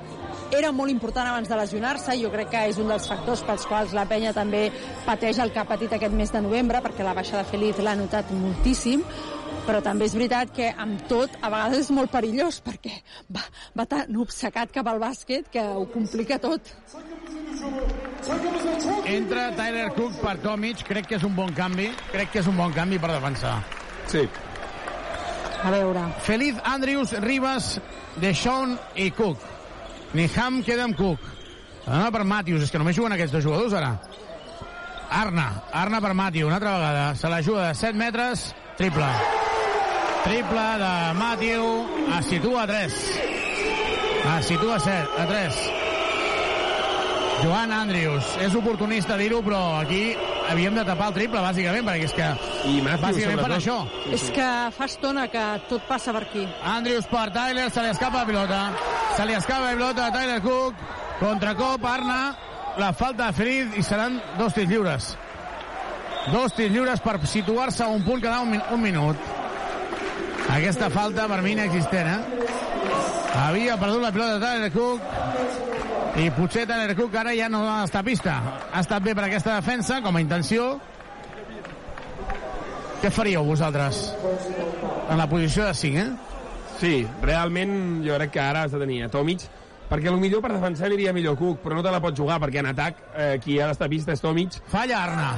era 0.54 0.70
molt 0.72 0.90
important 0.92 1.26
abans 1.28 1.48
de 1.48 1.56
lesionar-se, 1.58 2.14
jo 2.20 2.30
crec 2.32 2.48
que 2.52 2.60
és 2.70 2.78
un 2.80 2.88
dels 2.88 3.06
factors 3.10 3.42
pels 3.44 3.64
quals 3.68 3.92
la 3.96 4.04
penya 4.08 4.32
també 4.36 4.68
pateix 5.04 5.38
el 5.42 5.50
que 5.52 5.60
ha 5.60 5.66
patit 5.68 5.92
aquest 5.96 6.14
mes 6.16 6.32
de 6.32 6.40
novembre, 6.44 6.80
perquè 6.84 7.04
la 7.04 7.12
baixa 7.16 7.36
de 7.40 7.44
Feliz 7.48 7.78
l'ha 7.82 7.94
notat 7.98 8.30
moltíssim, 8.32 9.02
però 9.64 9.80
també 9.84 10.06
és 10.08 10.14
veritat 10.16 10.52
que 10.54 10.68
amb 10.80 11.04
tot 11.08 11.32
a 11.40 11.50
vegades 11.52 11.86
és 11.86 11.90
molt 11.94 12.12
perillós 12.12 12.60
perquè 12.64 12.98
va, 13.32 13.42
va 13.76 13.86
tan 13.88 14.16
obcecat 14.20 14.72
cap 14.74 14.88
al 14.90 15.00
bàsquet 15.02 15.48
que 15.52 15.62
ho 15.62 15.86
complica 15.92 16.38
tot. 16.42 16.72
Entra 19.08 19.50
Tyler 19.56 19.88
Cook 19.96 20.18
per 20.20 20.36
Tomic, 20.44 20.84
crec 20.88 21.08
que 21.08 21.18
és 21.18 21.24
un 21.24 21.36
bon 21.36 21.52
canvi, 21.56 21.88
crec 22.12 22.32
que 22.34 22.42
és 22.42 22.50
un 22.50 22.58
bon 22.60 22.72
canvi 22.76 23.00
per 23.00 23.12
defensar. 23.14 23.56
Sí. 24.12 24.26
A 25.64 25.70
veure. 25.72 26.02
Feliz 26.26 26.58
Andrews, 26.68 27.14
Ribas, 27.24 27.78
Deshaun 28.20 28.76
i 29.00 29.08
Cook. 29.16 29.40
Niham 30.14 30.60
queda 30.66 30.84
amb 30.84 30.98
Cook. 30.98 31.30
Arna 31.86 32.10
per 32.12 32.24
Matthews, 32.28 32.66
és 32.66 32.72
que 32.72 32.80
només 32.80 32.96
juguen 32.96 33.16
aquests 33.16 33.32
dos 33.32 33.44
jugadors 33.44 33.76
ara. 33.76 33.94
Arna, 35.14 35.46
Arna 35.72 36.00
per 36.04 36.12
Matthews, 36.16 36.48
una 36.48 36.60
altra 36.60 36.76
vegada. 36.76 37.08
Se 37.16 37.32
la 37.32 37.40
juga 37.42 37.68
de 37.68 37.74
7 37.80 37.96
metres, 37.98 38.44
triple. 38.76 39.06
Triple 40.24 40.66
de 40.78 41.14
Matthew, 41.14 41.86
es 42.18 42.26
situa 42.26 42.62
a 42.62 42.66
3. 42.66 42.92
Es 44.38 44.46
situa 44.46 44.76
a 44.76 44.80
7, 44.80 45.08
a 45.18 45.26
3. 45.26 45.58
Joan 47.42 47.72
Andrews, 47.72 48.24
és 48.40 48.54
oportunista 48.56 49.18
dir-ho, 49.20 49.42
però 49.44 49.80
aquí 49.82 50.14
havíem 50.48 50.78
de 50.78 50.84
tapar 50.86 51.10
el 51.10 51.16
triple, 51.18 51.42
bàsicament, 51.44 51.84
perquè 51.84 52.06
és 52.08 52.14
que... 52.16 52.28
I 52.70 52.78
Matthews, 52.80 53.02
bàsicament 53.02 53.42
per 53.42 53.50
sobretot. 53.50 53.58
això. 53.58 54.12
És 54.16 54.24
que 54.32 54.48
fa 54.78 54.88
estona 54.88 55.26
que 55.28 55.44
tot 55.68 55.84
passa 55.88 56.14
per 56.16 56.22
aquí. 56.24 56.46
Andrews 56.72 57.08
per 57.10 57.26
Tyler, 57.34 57.66
se 57.74 57.84
li 57.84 57.92
escapa 57.92 58.22
la 58.22 58.30
pilota. 58.30 58.62
Se 59.18 59.26
li 59.28 59.36
escapa 59.36 59.66
la 59.66 59.74
pilota 59.76 60.06
a 60.06 60.14
Tyler 60.14 60.40
Cook. 60.46 60.80
Contracop, 61.20 61.84
Arna. 61.84 62.22
La 62.80 62.92
falta 62.96 63.28
de 63.28 63.36
Feliz 63.36 63.76
i 63.78 63.84
seran 63.86 64.16
dos 64.38 64.54
tirs 64.56 64.70
lliures. 64.70 65.12
Dos 66.32 66.54
tirs 66.56 66.72
lliures 66.72 67.02
per 67.04 67.18
situar-se 67.28 67.84
a 67.84 67.90
un 67.92 68.04
punt 68.04 68.22
cada 68.22 68.40
un, 68.40 68.50
min 68.54 68.62
un 68.72 68.80
minut. 68.80 69.16
Aquesta 70.54 70.88
falta 70.92 71.26
per 71.28 71.40
mi 71.44 71.52
inexistent, 71.52 72.08
eh? 72.08 72.20
Havia 73.34 73.76
perdut 73.80 74.02
la 74.02 74.12
pilota 74.14 74.38
de 74.38 74.46
Tyler 74.46 74.70
Cook 74.72 76.18
i 76.22 76.28
potser 76.36 76.64
Tyler 76.70 76.94
Cook 76.96 77.16
ara 77.18 77.34
ja 77.34 77.48
no 77.50 77.64
està 77.82 78.00
a 78.00 78.06
pista. 78.06 78.36
Ha 78.70 78.80
estat 78.84 79.02
bé 79.02 79.14
per 79.16 79.26
aquesta 79.26 79.56
defensa 79.58 80.00
com 80.04 80.16
a 80.16 80.22
intenció. 80.22 80.78
Què 83.02 83.10
faríeu 83.12 83.44
vosaltres? 83.44 84.06
En 85.10 85.18
la 85.20 85.26
posició 85.28 85.66
de 85.66 85.74
5, 85.76 85.98
eh? 85.98 86.34
Sí, 86.78 86.94
realment 87.22 88.02
jo 88.06 88.16
crec 88.16 88.32
que 88.36 88.40
ara 88.42 88.64
has 88.64 88.72
de 88.72 88.80
tenir 88.80 89.02
a 89.04 89.10
Tomic, 89.12 89.44
perquè 89.88 90.10
el 90.10 90.18
millor 90.20 90.42
per 90.44 90.52
defensar 90.54 90.88
aniria 90.88 91.12
millor 91.16 91.36
Cook, 91.38 91.60
però 91.64 91.78
no 91.78 91.84
te 91.84 91.92
la 91.92 92.00
pots 92.02 92.18
jugar, 92.18 92.38
perquè 92.42 92.62
en 92.62 92.70
atac 92.70 93.02
eh, 93.14 93.34
qui 93.42 93.58
ha 93.60 93.68
d'estar 93.70 93.88
a 93.88 93.92
pista 93.92 94.14
és 94.14 94.22
Tomic. 94.24 94.58
Falla 94.72 95.02
Arna. 95.04 95.28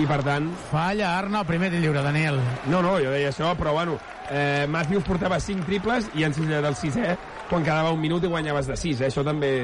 I 0.00 0.06
per 0.10 0.20
tant... 0.26 0.50
Falla 0.70 1.14
Arna 1.18 1.42
el 1.42 1.48
primer 1.48 1.70
tir 1.72 1.80
lliure, 1.84 2.02
Daniel. 2.04 2.40
No, 2.68 2.82
no, 2.84 2.98
jo 3.02 3.14
deia 3.14 3.32
això, 3.32 3.54
però 3.58 3.74
bueno, 3.76 3.96
eh, 4.30 4.66
Matthews 4.70 5.06
portava 5.08 5.40
5 5.40 5.66
triples 5.68 6.10
i 6.14 6.26
en 6.28 6.36
sisè 6.36 6.60
del 6.64 6.78
sisè, 6.78 7.16
quan 7.50 7.66
quedava 7.66 7.94
un 7.94 8.02
minut 8.02 8.24
i 8.24 8.32
guanyaves 8.32 8.70
de 8.70 8.78
6, 8.80 9.00
eh? 9.00 9.10
això 9.10 9.26
també... 9.26 9.54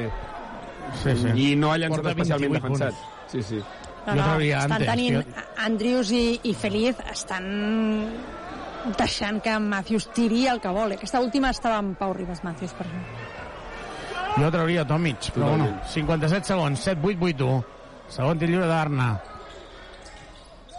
Sí, 1.02 1.14
sí. 1.14 1.30
I 1.36 1.52
no 1.54 1.70
ha 1.70 1.78
llançat 1.78 2.00
Porta 2.02 2.16
especialment 2.16 2.56
28 2.56 2.62
defensat. 2.64 3.28
Sí, 3.30 3.42
sí. 3.46 3.62
No, 4.06 4.14
no, 4.16 4.38
estan 4.40 4.86
tenint... 4.88 5.34
Andrews 5.60 6.10
i, 6.16 6.24
i 6.48 6.54
Feliz 6.56 6.98
estan 7.12 7.44
deixant 8.96 9.42
que 9.44 9.58
Matthews 9.60 10.08
tiri 10.16 10.46
el 10.50 10.62
que 10.62 10.72
vol. 10.74 10.96
Aquesta 10.96 11.20
última 11.20 11.52
estava 11.54 11.78
amb 11.82 11.98
Pau 12.00 12.16
Ribas 12.16 12.42
Matthews, 12.46 12.74
per 12.78 12.88
exemple. 12.88 13.39
Jo 14.36 14.50
trauria 14.50 14.86
Tomic, 14.86 15.30
però 15.34 15.50
bueno, 15.54 15.68
57 15.90 16.52
segons, 16.52 16.86
7-8, 16.86 17.18
8-1. 17.34 17.60
Segon 18.10 18.38
tir 18.38 18.48
lliure 18.50 18.68
d'Arna. 18.70 19.10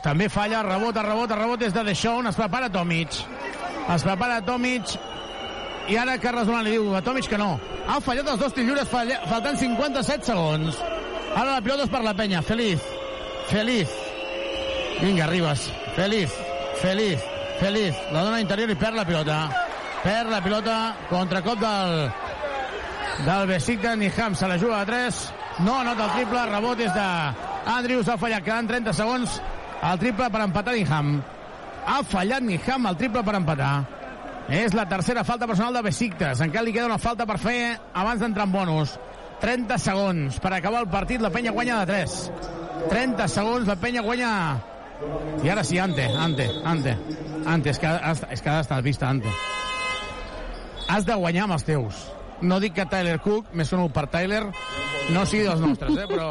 També 0.02 0.28
falla, 0.34 0.64
rebot, 0.65 0.98
rebot, 0.98 1.32
rebot 1.38 1.61
des 1.61 1.73
de 1.73 1.84
Deixón, 1.86 2.28
es 2.28 2.38
prepara 2.40 2.72
Tomic. 2.73 3.19
Es 3.91 4.06
prepara 4.07 4.41
Tomic 4.45 4.95
i 5.91 5.98
ara 5.98 6.18
Carles 6.22 6.48
Duran 6.48 6.65
li 6.65 6.76
diu 6.78 6.95
a 6.95 7.02
Tomic 7.06 7.28
que 7.30 7.40
no. 7.41 7.53
Ha 7.88 7.99
fallat 8.03 8.30
els 8.34 8.40
dos 8.41 8.53
tirs 8.56 8.68
lliures 8.68 8.90
falla, 8.90 9.19
faltant 9.30 9.60
57 9.60 10.32
segons. 10.32 10.80
Ara 11.36 11.57
la 11.57 11.61
pilota 11.64 11.86
és 11.88 11.91
per 11.91 12.03
la 12.06 12.15
penya. 12.18 12.41
Feliz. 12.45 12.84
Feliz. 13.52 13.94
Vinga, 15.02 15.28
Ribas. 15.28 15.68
Feliz. 15.95 16.34
Feliz. 16.82 17.23
Feliz. 17.60 17.95
La 18.11 18.26
dona 18.26 18.41
interior 18.41 18.72
i 18.72 18.78
perd 18.80 18.99
la 18.99 19.06
pilota. 19.07 19.40
Perd 20.03 20.32
la 20.34 20.41
pilota. 20.44 20.78
Contracop 21.10 21.61
del 21.61 21.95
del 23.26 23.48
Besiktas. 23.48 23.98
Niham 23.98 24.35
se 24.35 24.48
la 24.48 24.57
juga 24.57 24.81
a 24.81 24.85
3. 24.85 25.34
No 25.60 25.80
anota 25.80 26.06
el 26.06 26.11
triple. 26.11 26.45
Rebot 26.45 26.77
des 26.77 26.93
de 26.93 27.07
Andrius. 27.65 28.07
Ha 28.10 28.18
fallat. 28.18 28.43
Quedant 28.43 28.68
30 28.68 28.93
segons. 28.93 29.41
El 29.81 29.99
triple 29.99 30.30
per 30.30 30.41
empatar 30.45 30.76
Niham. 30.76 31.15
Ha 31.85 32.02
fallat 32.03 32.43
Niham 32.45 32.88
el 32.89 32.98
triple 32.98 33.23
per 33.23 33.35
empatar. 33.39 33.73
És 34.52 34.73
la 34.73 34.88
tercera 34.89 35.23
falta 35.23 35.48
personal 35.48 35.73
de 35.73 35.84
Besiktas. 35.85 36.41
Encara 36.41 36.65
li 36.65 36.73
queda 36.73 36.89
una 36.89 36.99
falta 36.99 37.26
per 37.26 37.38
fer 37.39 37.77
abans 37.93 38.22
d'entrar 38.22 38.48
en 38.49 38.56
bonus. 38.56 38.98
30 39.41 39.77
segons 39.81 40.39
per 40.39 40.53
acabar 40.53 40.81
el 40.85 40.89
partit. 40.89 41.22
La 41.22 41.31
penya 41.34 41.52
guanya 41.52 41.81
de 41.85 41.93
3. 41.93 42.18
30 42.89 43.27
segons, 43.27 43.68
la 43.68 43.76
penya 43.76 44.02
guanya... 44.02 44.31
I 45.41 45.49
ara 45.49 45.64
sí, 45.65 45.80
Ante, 45.81 46.06
Ante, 46.06 46.45
Ante. 46.65 46.95
Ante, 47.45 47.72
és 47.73 47.80
que, 47.81 47.89
és 47.89 48.41
que 48.41 48.49
has 48.49 48.68
d'estar 48.68 48.81
vista, 48.85 49.10
Ante. 49.10 49.30
Has 50.89 51.07
de 51.07 51.15
guanyar 51.18 51.48
amb 51.48 51.57
els 51.57 51.65
teus. 51.65 52.03
No 52.41 52.59
dic 52.59 52.73
que 52.73 52.85
Tyler 52.89 53.19
Cook, 53.22 53.51
més 53.53 53.69
conegut 53.69 53.93
per 53.93 54.07
Tyler, 54.09 54.41
no 55.13 55.26
sigui 55.30 55.43
dels 55.45 55.61
nostres, 55.61 55.97
eh, 55.97 56.07
però... 56.09 56.30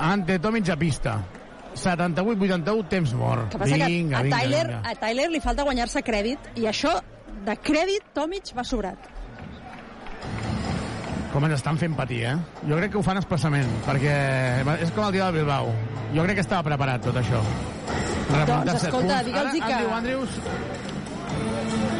Ante 0.00 0.38
Tomic 0.38 0.68
a 0.70 0.76
pista. 0.76 1.16
78-81, 1.76 2.86
temps 2.88 3.12
mort. 3.14 3.50
Que 3.52 3.58
passa 3.60 3.74
vinga, 3.76 4.14
que 4.16 4.16
a 4.16 4.22
vinga, 4.24 4.38
Tyler, 4.40 4.66
vinga. 4.70 4.80
a 4.90 4.94
Tyler 5.02 5.26
li 5.30 5.40
falta 5.44 5.66
guanyar-se 5.66 6.02
crèdit 6.06 6.46
i 6.56 6.64
això 6.70 6.94
de 7.44 7.56
crèdit 7.60 8.06
Tomic 8.16 8.54
va 8.56 8.64
sobrat. 8.64 9.10
Com 11.34 11.44
ens 11.44 11.58
estan 11.58 11.76
fent 11.76 11.92
patir, 11.98 12.22
eh? 12.30 12.36
Jo 12.64 12.78
crec 12.78 12.94
que 12.94 13.00
ho 13.00 13.04
fan 13.04 13.18
expressament, 13.20 13.68
perquè 13.84 14.14
és 14.80 14.92
com 14.96 15.04
el 15.04 15.12
dia 15.18 15.26
del 15.28 15.42
Bilbao. 15.42 15.68
Jo 16.14 16.22
crec 16.24 16.38
que 16.38 16.44
estava 16.46 16.62
preparat 16.70 17.02
tot 17.04 17.18
això. 17.20 17.42
Doncs, 18.30 18.72
escolta, 18.86 19.20
digue'ls 19.26 19.52
que- 19.52 19.62
Andrew 19.74 19.92
Andrews, 19.98 20.40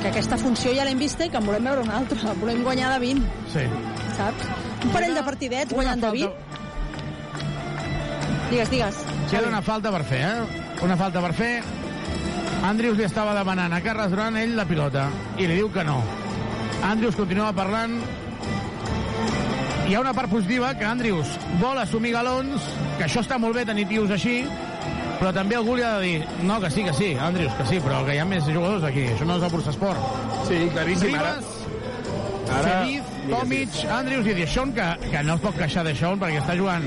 Que 0.02 0.08
aquesta 0.08 0.38
funció 0.38 0.72
ja 0.76 0.84
l'hem 0.86 0.98
vista 0.98 1.24
i 1.26 1.30
que 1.30 1.38
en 1.40 1.46
volem 1.46 1.64
veure 1.66 1.82
una 1.82 1.96
altra. 1.98 2.34
Volem 2.40 2.62
guanyar 2.66 2.92
de 2.94 2.98
20, 3.06 3.22
sí. 3.52 3.64
saps? 4.16 4.46
Un 4.84 4.90
parell 4.94 5.14
de 5.16 5.22
partidets 5.26 5.72
Una 5.72 5.82
guanyant 5.82 6.00
de 6.00 6.06
falta- 6.06 6.26
20. 6.26 6.56
Digues, 8.50 8.70
digues. 8.70 8.96
Queda 9.30 9.48
una 9.48 9.62
falta 9.62 9.90
per 9.90 10.04
fer, 10.06 10.20
eh? 10.22 10.84
Una 10.86 10.96
falta 10.96 11.20
per 11.24 11.32
fer. 11.34 11.62
Andrews 12.66 12.96
li 12.98 13.04
estava 13.04 13.34
demanant 13.34 13.72
a 13.74 13.80
Carles 13.82 14.10
Duran 14.12 14.36
ell 14.40 14.54
la 14.56 14.64
pilota 14.66 15.08
i 15.36 15.46
li 15.46 15.58
diu 15.58 15.70
que 15.72 15.84
no. 15.84 15.98
Andrews 16.86 17.16
continua 17.18 17.52
parlant 17.56 17.98
hi 19.86 19.94
ha 19.94 20.00
una 20.00 20.12
part 20.14 20.30
positiva 20.30 20.72
que 20.74 20.84
Andrews 20.84 21.28
vol 21.60 21.78
assumir 21.78 22.10
galons, 22.16 22.62
que 22.98 23.04
això 23.06 23.20
està 23.22 23.38
molt 23.38 23.54
bé 23.54 23.64
tenir 23.68 23.84
tios 23.86 24.10
així, 24.10 24.40
però 25.20 25.32
també 25.34 25.56
algú 25.56 25.76
li 25.76 25.82
ha 25.82 25.94
de 25.98 26.02
dir 26.06 26.24
no, 26.44 26.60
que 26.60 26.70
sí, 26.70 26.84
que 26.84 26.92
sí, 26.94 27.14
Andrews, 27.18 27.52
que 27.58 27.66
sí, 27.66 27.80
però 27.80 28.04
que 28.06 28.14
hi 28.16 28.18
ha 28.22 28.24
més 28.28 28.44
jugadors 28.44 28.84
aquí, 28.84 29.06
això 29.14 29.24
no 29.28 29.36
és 29.38 29.42
el 29.48 29.50
Bursasport. 29.50 29.98
Sí, 30.48 30.62
claríssim, 30.72 31.14
ara- 31.14 31.36
Ribas, 31.36 32.50
ara- 32.58 32.78
Feliz, 32.84 33.02
Digues, 33.02 33.15
Tomic, 33.30 33.68
Andrews 33.90 34.26
i 34.26 34.34
Deixón, 34.34 34.72
que, 34.74 34.84
que 35.10 35.22
no 35.26 35.36
es 35.36 35.42
pot 35.42 35.56
queixar 35.58 35.84
Deixón 35.86 36.20
perquè 36.20 36.40
està 36.42 36.56
jugant 36.58 36.84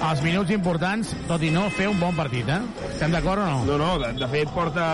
els 0.00 0.22
minuts 0.24 0.52
importants, 0.54 1.14
tot 1.28 1.42
i 1.44 1.50
no 1.52 1.66
fer 1.76 1.88
un 1.90 1.98
bon 2.00 2.14
partit, 2.16 2.48
eh? 2.48 2.60
Estem 2.88 3.12
d'acord 3.14 3.42
o 3.42 3.48
no? 3.48 3.64
No, 3.68 3.78
no, 3.80 3.90
de, 4.02 4.12
de 4.20 4.28
fet 4.32 4.52
porta 4.54 4.86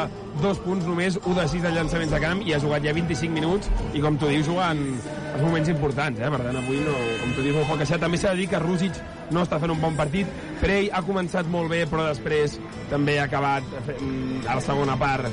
dos 0.42 0.58
punts 0.64 0.86
només, 0.88 1.18
un 1.24 1.36
de 1.38 1.46
sis 1.48 1.62
de 1.64 1.72
llançaments 1.72 2.12
de 2.12 2.20
camp 2.22 2.42
i 2.44 2.54
ha 2.54 2.60
jugat 2.62 2.84
ja 2.84 2.94
25 2.96 3.32
minuts 3.32 3.70
i 3.96 4.02
com 4.04 4.18
tu 4.20 4.30
dius 4.30 4.48
jugant 4.48 4.80
els 4.80 5.42
moments 5.44 5.70
importants, 5.72 6.20
eh? 6.20 6.30
per 6.32 6.40
tant 6.42 6.60
avui 6.62 6.80
no, 6.84 6.96
com 7.22 7.36
tu 7.36 7.44
dius 7.44 7.60
no 7.60 7.66
pot 7.68 7.80
queixar. 7.82 8.00
També 8.02 8.20
s'ha 8.20 8.34
de 8.34 8.42
dir 8.42 8.48
que 8.52 8.62
Rússic 8.62 8.98
no 9.34 9.44
està 9.44 9.60
fent 9.62 9.74
un 9.74 9.82
bon 9.82 9.96
partit, 9.98 10.30
Prey 10.62 10.90
ha 10.92 11.04
començat 11.06 11.48
molt 11.52 11.70
bé 11.72 11.84
però 11.90 12.08
després 12.08 12.56
també 12.90 13.18
ha 13.20 13.28
acabat 13.28 13.66
mm, 13.98 14.46
a 14.46 14.58
la 14.58 14.64
segona 14.64 14.96
part 15.00 15.28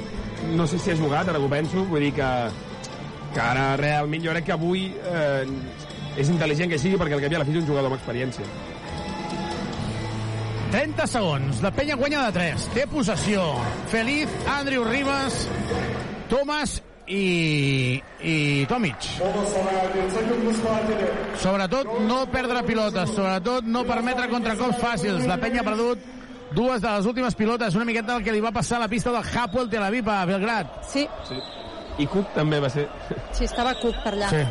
no 0.51 0.67
sé 0.67 0.77
si 0.77 0.91
ha 0.91 0.99
jugat, 0.99 1.29
ara 1.29 1.39
ho 1.39 1.49
penso 1.49 1.85
vull 1.87 2.03
dir 2.03 2.13
que, 2.17 2.29
que 3.33 3.41
ara 3.41 3.73
realment 3.79 4.23
jo 4.25 4.35
crec 4.35 4.47
que 4.51 4.55
avui 4.55 4.87
eh, 4.93 5.43
és 6.17 6.29
intel·ligent 6.29 6.69
que 6.69 6.79
sigui 6.81 6.99
perquè 7.01 7.17
el 7.17 7.25
canvia 7.25 7.41
la 7.41 7.49
fi 7.49 7.55
és 7.57 7.63
un 7.63 7.67
jugador 7.69 7.91
amb 7.91 7.97
experiència 7.97 8.47
30 10.73 11.05
segons. 11.05 11.59
La 11.61 11.69
penya 11.69 11.93
guanya 11.93 12.23
de 12.25 12.31
3. 12.33 12.63
Té 12.73 12.87
possessió. 12.89 13.43
Feliz, 13.91 14.31
Andrew 14.49 14.81
Ribas, 14.87 15.43
Thomas 16.31 16.79
i, 17.05 18.01
i 18.25 18.65
Tomic. 18.65 19.05
Sobretot 21.43 21.93
no 22.07 22.23
perdre 22.33 22.63
pilotes, 22.65 23.13
sobretot 23.13 23.69
no 23.69 23.85
permetre 23.85 24.25
contracops 24.33 24.81
fàcils. 24.81 25.27
La 25.29 25.37
penya 25.37 25.61
ha 25.61 25.67
perdut 25.67 26.09
dues 26.57 26.81
de 26.81 26.89
les 26.89 27.05
últimes 27.05 27.37
pilotes, 27.37 27.77
una 27.77 27.85
miqueta 27.85 28.15
del 28.15 28.25
que 28.25 28.33
li 28.33 28.41
va 28.41 28.53
passar 28.55 28.79
a 28.79 28.87
la 28.87 28.89
pista 28.89 29.13
del 29.13 29.29
Hapoel 29.29 29.69
Tel 29.69 29.85
Aviv 29.85 30.09
a 30.09 30.23
Belgrat. 30.25 30.81
Sí. 30.89 31.05
sí. 31.29 31.37
I 32.01 32.07
Cook 32.09 32.33
també 32.35 32.59
va 32.63 32.69
ser 32.73 32.87
Sí, 33.31 33.45
estava 33.45 33.73
Cook 33.81 33.99
per 34.03 34.13
allà. 34.15 34.29
Sí. 34.33 34.43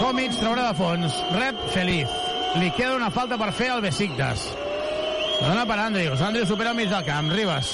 Tomic 0.00 0.36
traurà 0.40 0.68
de 0.70 0.74
fons. 0.78 1.18
Rep 1.36 1.66
Feliz. 1.74 2.08
Li 2.56 2.70
queda 2.76 2.96
una 2.96 3.10
falta 3.12 3.36
per 3.40 3.50
fer 3.52 3.70
al 3.74 3.82
Besiktas. 3.84 4.46
La 5.40 5.50
dona 5.50 5.66
per 5.68 5.78
Andrius. 5.82 6.22
Andrius 6.24 6.48
supera 6.48 6.70
al 6.72 6.76
mig 6.78 6.88
del 6.92 7.04
camp. 7.04 7.32
Ribas. 7.32 7.72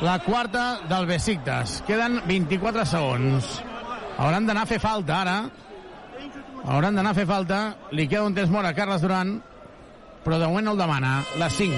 La 0.00 0.18
quarta 0.24 0.80
del 0.88 1.06
Besiktas. 1.06 1.82
Queden 1.86 2.22
24 2.28 2.86
segons. 2.88 3.50
Hauran 4.20 4.46
d'anar 4.48 4.64
a 4.64 4.70
fer 4.70 4.80
falta 4.80 5.20
ara. 5.20 5.36
Hauran 6.64 6.96
d'anar 6.96 7.12
a 7.12 7.18
fer 7.18 7.26
falta. 7.28 7.60
Li 7.92 8.08
queda 8.08 8.24
un 8.28 8.36
temps 8.36 8.52
mort 8.52 8.68
a 8.68 8.74
Carles 8.76 9.04
Duran, 9.04 9.42
però 10.24 10.38
de 10.40 10.48
moment 10.48 10.64
no 10.68 10.72
el 10.76 10.80
demana. 10.80 11.18
La 11.40 11.50
5. 11.50 11.74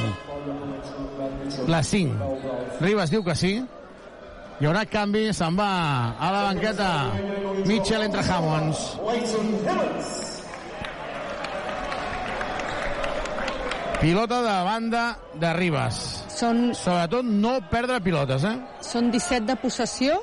La 1.71 1.83
5. 1.83 2.13
Ribas 2.81 3.11
diu 3.13 3.23
que 3.25 3.35
sí. 3.39 3.53
Hi 4.61 4.69
haurà 4.69 4.85
canvi, 4.87 5.25
se'n 5.35 5.57
va 5.59 5.69
a 6.15 6.29
la 6.31 6.43
banqueta 6.49 6.89
Mitchell 7.67 8.05
entre 8.07 8.23
Hammonds. 8.23 8.83
Pilota 14.03 14.41
de 14.43 14.55
banda 14.67 15.03
de 15.39 15.53
Ribas. 15.55 15.99
Són... 16.33 16.71
Sobretot 16.75 17.27
no 17.27 17.57
perdre 17.71 18.01
pilotes, 18.03 18.47
eh? 18.47 18.57
Són 18.83 19.13
17 19.15 19.47
de 19.51 19.59
possessió 19.63 20.17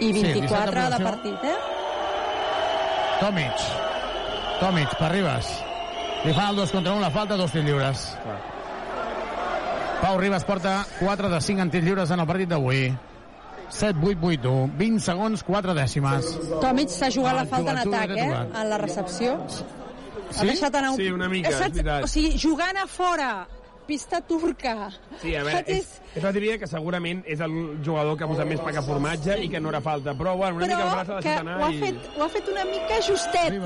i 0.00 0.10
Sí, 0.12 0.24
17 0.24 0.32
de 0.32 0.40
24 0.40 0.88
de, 0.92 0.98
partit, 1.04 1.46
eh? 1.52 1.56
Tomic. 3.20 3.64
Tomic 4.60 4.98
per 5.00 5.12
Ribas. 5.14 5.54
Li 6.26 6.34
fan 6.36 6.52
el 6.52 6.60
2 6.64 6.76
contra 6.76 6.92
1, 6.92 7.00
la 7.04 7.12
falta, 7.14 7.36
dos 7.40 7.54
lliures. 7.54 8.10
Pau 10.00 10.18
Ribas 10.18 10.44
porta 10.44 10.86
4 11.00 11.28
de 11.32 11.40
5 11.40 11.62
en 11.62 11.70
tirs 11.70 11.84
lliures 11.86 12.10
en 12.12 12.20
el 12.20 12.26
partit 12.28 12.48
d'avui. 12.50 12.92
7, 13.68 13.98
8, 14.02 14.18
8, 14.22 14.50
1. 14.50 14.72
20 14.78 15.00
segons, 15.02 15.42
4 15.42 15.74
dècimes. 15.74 16.28
Tomic 16.62 16.92
s'ha 16.92 17.08
jugat 17.10 17.34
Ah, 17.34 17.40
la 17.42 17.46
falta 17.50 17.72
en 17.72 17.78
atac, 17.82 18.10
eh? 18.14 18.28
En 18.60 18.68
la 18.70 18.78
recepció. 18.78 19.34
Ha 19.36 20.40
Sí? 20.40 20.46
deixat 20.46 20.74
anar 20.74 20.90
un... 20.90 20.96
Sí, 20.96 21.10
una 21.10 21.28
mica, 21.28 21.48
és 21.50 21.54
Saps? 21.56 21.72
veritat. 21.74 22.04
O 22.04 22.08
sigui, 22.10 22.36
jugant 22.38 22.76
a 22.76 22.86
fora, 22.86 23.46
pista 23.86 24.20
turca. 24.20 24.90
Sí, 25.22 25.34
a 25.38 25.42
veure, 25.46 25.64
és, 25.78 26.00
és 26.14 26.22
la 26.22 26.32
típica 26.34 26.58
que 26.58 26.66
segurament 26.70 27.22
és 27.26 27.40
el 27.40 27.54
jugador 27.86 28.16
que 28.18 28.24
ha 28.26 28.30
posat 28.30 28.46
més 28.50 28.60
pa 28.60 28.72
que 28.74 28.82
formatge 28.82 29.38
i 29.42 29.48
que 29.48 29.60
no 29.62 29.70
era 29.70 29.80
falta, 29.80 30.14
però 30.18 30.36
bueno, 30.36 30.56
una 30.58 30.66
mica 30.66 30.82
el 30.82 30.88
Però 30.88 30.94
braç 30.94 31.10
ha 31.10 31.18
que 31.22 31.28
deixat 31.28 31.38
ho 31.38 31.48
anar 31.48 31.62
ha, 31.62 31.70
i... 31.72 31.80
fet, 31.80 32.08
ho 32.18 32.22
ha 32.24 32.28
fet 32.28 32.48
una 32.52 32.64
mica 32.70 33.00
justet. 33.06 33.58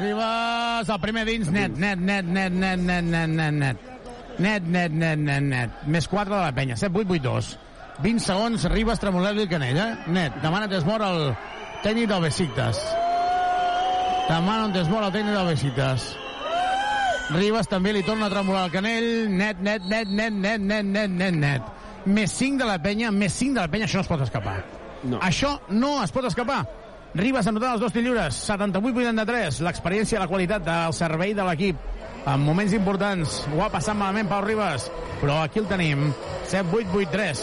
Ribas, 0.00 0.88
el 0.90 1.00
primer 1.00 1.24
dins, 1.24 1.50
net, 1.50 1.70
net, 1.78 1.98
net, 1.98 2.24
net, 2.26 2.52
net, 2.52 2.78
net, 2.78 3.04
net, 3.04 3.28
net, 3.30 3.52
net. 3.62 3.95
Net, 4.38 4.66
net, 4.68 4.92
net, 4.92 5.18
net, 5.18 5.42
net. 5.42 5.78
Més 5.88 6.08
4 6.12 6.28
de 6.34 6.42
la 6.42 6.52
penya, 6.52 6.76
7, 6.76 6.92
8, 6.92 7.08
8, 7.16 7.22
2. 7.24 7.52
20 8.04 8.20
segons, 8.20 8.66
Ribas, 8.68 9.00
tremolar-li 9.00 9.46
el 9.46 9.48
canell, 9.48 9.78
eh? 9.80 9.88
Net, 10.12 10.36
demana 10.42 10.68
desmor 10.68 11.04
al 11.04 11.30
tècnic 11.84 12.10
del 12.10 12.26
Besiktas. 12.26 12.82
Demana 14.28 14.66
un 14.68 14.74
desmor 14.74 15.06
al 15.06 15.14
tècnic 15.14 15.32
del 15.32 15.52
Besiktas. 15.54 16.10
Ribas 17.32 17.66
també 17.70 17.94
li 17.96 18.04
torna 18.06 18.28
a 18.28 18.34
tremolar 18.34 18.66
el 18.68 18.74
canell. 18.74 19.08
Net, 19.32 19.62
net, 19.64 19.86
net, 19.88 20.12
net, 20.12 20.34
net, 20.34 20.60
net, 20.60 20.84
net, 20.84 21.10
net, 21.10 21.38
net. 21.40 21.72
Més 22.06 22.34
5 22.36 22.60
de 22.60 22.68
la 22.68 22.76
penya, 22.82 23.10
més 23.10 23.34
5 23.34 23.56
de 23.56 23.64
la 23.64 23.70
penya, 23.72 23.88
això 23.88 23.98
no 23.98 24.04
es 24.04 24.10
pot 24.12 24.26
escapar. 24.26 24.58
No. 25.06 25.18
Això 25.24 25.56
no 25.72 25.96
es 26.04 26.12
pot 26.14 26.28
escapar. 26.28 26.60
Ribas 27.16 27.48
anotant 27.48 27.72
els 27.74 27.80
dos 27.80 27.94
tirs 27.94 28.04
lliures, 28.04 28.38
78-83, 28.44 29.62
l'experiència 29.64 30.18
i 30.18 30.20
la 30.20 30.28
qualitat 30.28 30.64
del 30.66 30.94
servei 30.94 31.32
de 31.34 31.46
l'equip. 31.48 31.80
En 32.26 32.42
moments 32.42 32.72
importants, 32.74 33.36
ho 33.54 33.60
ha 33.62 33.68
passat 33.70 33.94
malament 33.94 34.26
Pau 34.30 34.42
Ribas, 34.42 34.88
però 35.20 35.38
aquí 35.44 35.60
el 35.62 35.68
tenim. 35.70 36.08
7-8-8-3, 36.50 37.42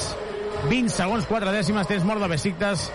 20 0.70 0.92
segons, 0.92 1.28
4 1.30 1.54
dècimes, 1.56 1.88
temps 1.88 2.04
mort 2.08 2.20
de 2.24 2.28
Besiktas. 2.32 2.90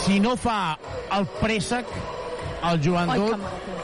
Si 0.00 0.20
no 0.24 0.36
fa 0.40 0.78
el 1.16 1.26
préssec, 1.40 1.88
el 2.62 2.78
Oi, 2.78 2.82
joventut... 2.84 3.34
que 3.34 3.42
maco. 3.42 3.76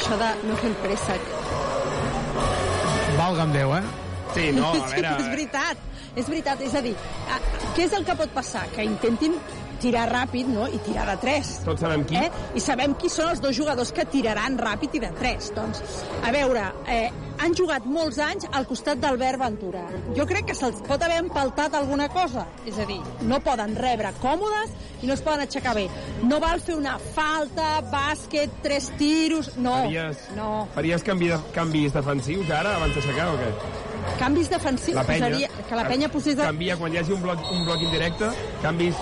Això 0.00 0.16
de 0.20 0.30
no 0.48 0.56
fer 0.56 0.70
el 0.70 0.76
préssec. 0.80 1.30
Valga'm 3.18 3.52
Déu, 3.52 3.74
eh? 3.76 3.82
Sí, 4.32 4.50
no, 4.56 4.70
a 4.70 4.88
Sí, 4.88 4.94
veure... 5.02 5.14
és 5.20 5.28
veritat, 5.34 5.88
és 6.16 6.28
veritat. 6.30 6.62
És 6.64 6.76
a 6.78 6.82
dir, 6.84 6.94
a, 7.28 7.40
què 7.76 7.84
és 7.84 7.96
el 7.98 8.06
que 8.08 8.16
pot 8.16 8.32
passar? 8.36 8.64
Que 8.76 8.86
intentin 8.88 9.36
tirar 9.82 10.06
ràpid, 10.12 10.50
no?, 10.52 10.66
i 10.68 10.78
tirar 10.86 11.06
de 11.10 11.16
3. 11.24 11.50
Tots 11.66 11.80
sabem 11.86 12.04
qui. 12.08 12.16
Eh? 12.20 12.28
I 12.54 12.60
sabem 12.62 12.94
qui 13.00 13.10
són 13.12 13.32
els 13.32 13.40
dos 13.42 13.56
jugadors 13.56 13.90
que 13.96 14.04
tiraran 14.12 14.58
ràpid 14.60 14.94
i 15.00 15.02
de 15.06 15.10
3. 15.18 15.50
Doncs, 15.56 15.82
a 16.26 16.30
veure, 16.34 16.66
eh, 16.90 17.08
han 17.40 17.54
jugat 17.56 17.86
molts 17.88 18.18
anys 18.20 18.44
al 18.52 18.66
costat 18.68 19.00
d'Albert 19.00 19.40
Ventura. 19.40 19.86
Jo 20.16 20.26
crec 20.28 20.50
que 20.50 20.56
se'ls 20.58 20.82
pot 20.86 21.00
haver 21.02 21.22
empaltat 21.24 21.74
alguna 21.78 22.10
cosa. 22.12 22.44
És 22.68 22.76
a 22.78 22.84
dir, 22.88 22.98
no 23.24 23.40
poden 23.40 23.72
rebre 23.80 24.12
còmodes 24.20 24.74
i 25.00 25.08
no 25.08 25.14
es 25.16 25.22
poden 25.24 25.46
aixecar 25.46 25.72
bé. 25.78 25.86
No 26.28 26.40
val 26.42 26.60
fer 26.60 26.76
una 26.76 26.98
falta, 27.00 27.78
bàsquet, 27.92 28.60
tres 28.62 28.90
tiros... 29.00 29.54
No, 29.56 29.78
Faries, 29.86 30.26
no. 30.36 30.50
faries 30.74 31.02
canvi 31.06 31.30
de, 31.32 31.38
canvis 31.56 31.96
defensius 31.96 32.50
ara, 32.52 32.76
abans 32.76 32.92
d'aixecar, 32.98 33.30
o 33.32 33.38
què? 33.40 33.48
Canvis 34.20 34.50
defensius 34.52 34.96
La 35.00 35.06
penya. 35.08 35.30
posaria... 35.30 35.48
Que 35.70 35.78
la 35.80 35.86
penya 35.88 36.08
posés... 36.12 36.36
De... 36.36 36.44
Canvia 36.44 36.76
quan 36.76 36.92
hi 36.92 37.00
hagi 37.00 37.16
un 37.16 37.24
bloc, 37.24 37.40
un 37.54 37.64
bloc 37.64 37.80
indirecte, 37.88 38.28
canvis 38.60 39.00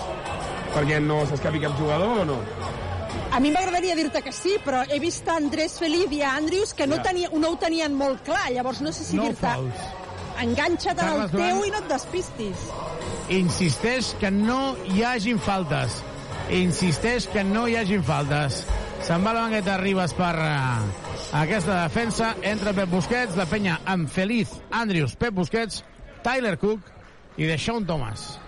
perquè 0.75 0.99
no 1.01 1.21
s'escapi 1.27 1.59
cap 1.63 1.77
jugador 1.79 2.21
o 2.23 2.25
no? 2.25 2.39
A 3.31 3.39
mi 3.39 3.51
m'agradaria 3.53 3.95
dir-te 3.97 4.21
que 4.25 4.31
sí, 4.33 4.55
però 4.65 4.83
he 4.89 4.99
vist 4.99 5.27
a 5.29 5.35
Andrés 5.37 5.77
Felip 5.79 6.11
i 6.17 6.21
a 6.25 6.35
Andrius 6.37 6.73
que 6.73 6.87
no, 6.87 6.97
Ja. 6.97 7.03
tenia, 7.09 7.29
no 7.33 7.51
ho 7.53 7.57
tenien 7.61 7.93
molt 7.93 8.23
clar, 8.25 8.49
llavors 8.51 8.81
no 8.81 8.91
sé 8.91 9.03
si 9.03 9.15
No 9.17 9.23
dir-te 9.29 9.53
enganxa't 10.41 10.99
en 11.03 11.09
el 11.21 11.29
teu 11.31 11.65
i 11.65 11.69
no 11.73 11.77
et 11.81 11.87
despistis. 11.89 12.57
insisteix 13.29 14.13
que 14.19 14.31
no 14.31 14.75
hi 14.87 15.03
hagin 15.03 15.39
faltes. 15.39 15.99
Insisteix 16.49 17.27
que 17.27 17.43
no 17.43 17.67
hi 17.67 17.75
hagin 17.77 18.01
faltes. 18.03 18.63
Se'n 19.05 19.23
va 19.25 19.33
la 19.33 19.41
banqueta 19.45 19.77
Ribas 19.77 20.13
per 20.17 20.33
uh, 20.35 20.87
aquesta 21.41 21.83
defensa. 21.83 22.31
Entra 22.41 22.73
Pep 22.73 22.89
Busquets, 22.89 23.35
la 23.37 23.45
penya 23.45 23.79
amb 23.85 24.09
Feliz, 24.09 24.49
Andrius, 24.71 25.13
Pep 25.15 25.33
Busquets, 25.33 25.83
Tyler 26.23 26.57
Cook 26.57 26.79
i 27.37 27.45
de 27.45 27.57
Sean 27.57 27.85
Thomas. 27.85 28.39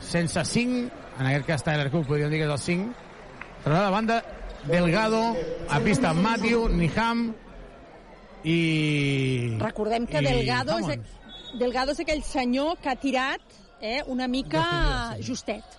Sense 0.00 0.44
5, 0.44 0.88
en 1.20 1.28
aquest 1.28 1.46
cas 1.46 1.64
Tyler 1.64 1.90
Cook, 1.92 2.06
podríem 2.08 2.32
dir 2.32 2.40
que 2.40 2.48
és 2.48 2.52
el 2.54 2.58
5. 2.58 3.08
Traurà 3.64 3.84
de 3.86 3.90
banda 3.92 4.20
Delgado, 4.64 5.22
a 5.68 5.80
pista 5.84 6.12
Matthew, 6.16 6.68
Niham 6.72 7.26
i... 8.44 9.56
Recordem 9.60 10.06
que 10.08 10.20
i 10.20 10.26
Delgado 10.26 10.78
és. 10.80 11.18
Delgado 11.60 11.92
és 11.92 12.00
aquell 12.04 12.22
senyor 12.24 12.78
que 12.80 12.92
ha 12.92 12.96
tirat 13.00 13.42
eh, 13.80 14.00
una 14.06 14.28
mica 14.30 14.62
justet 15.24 15.76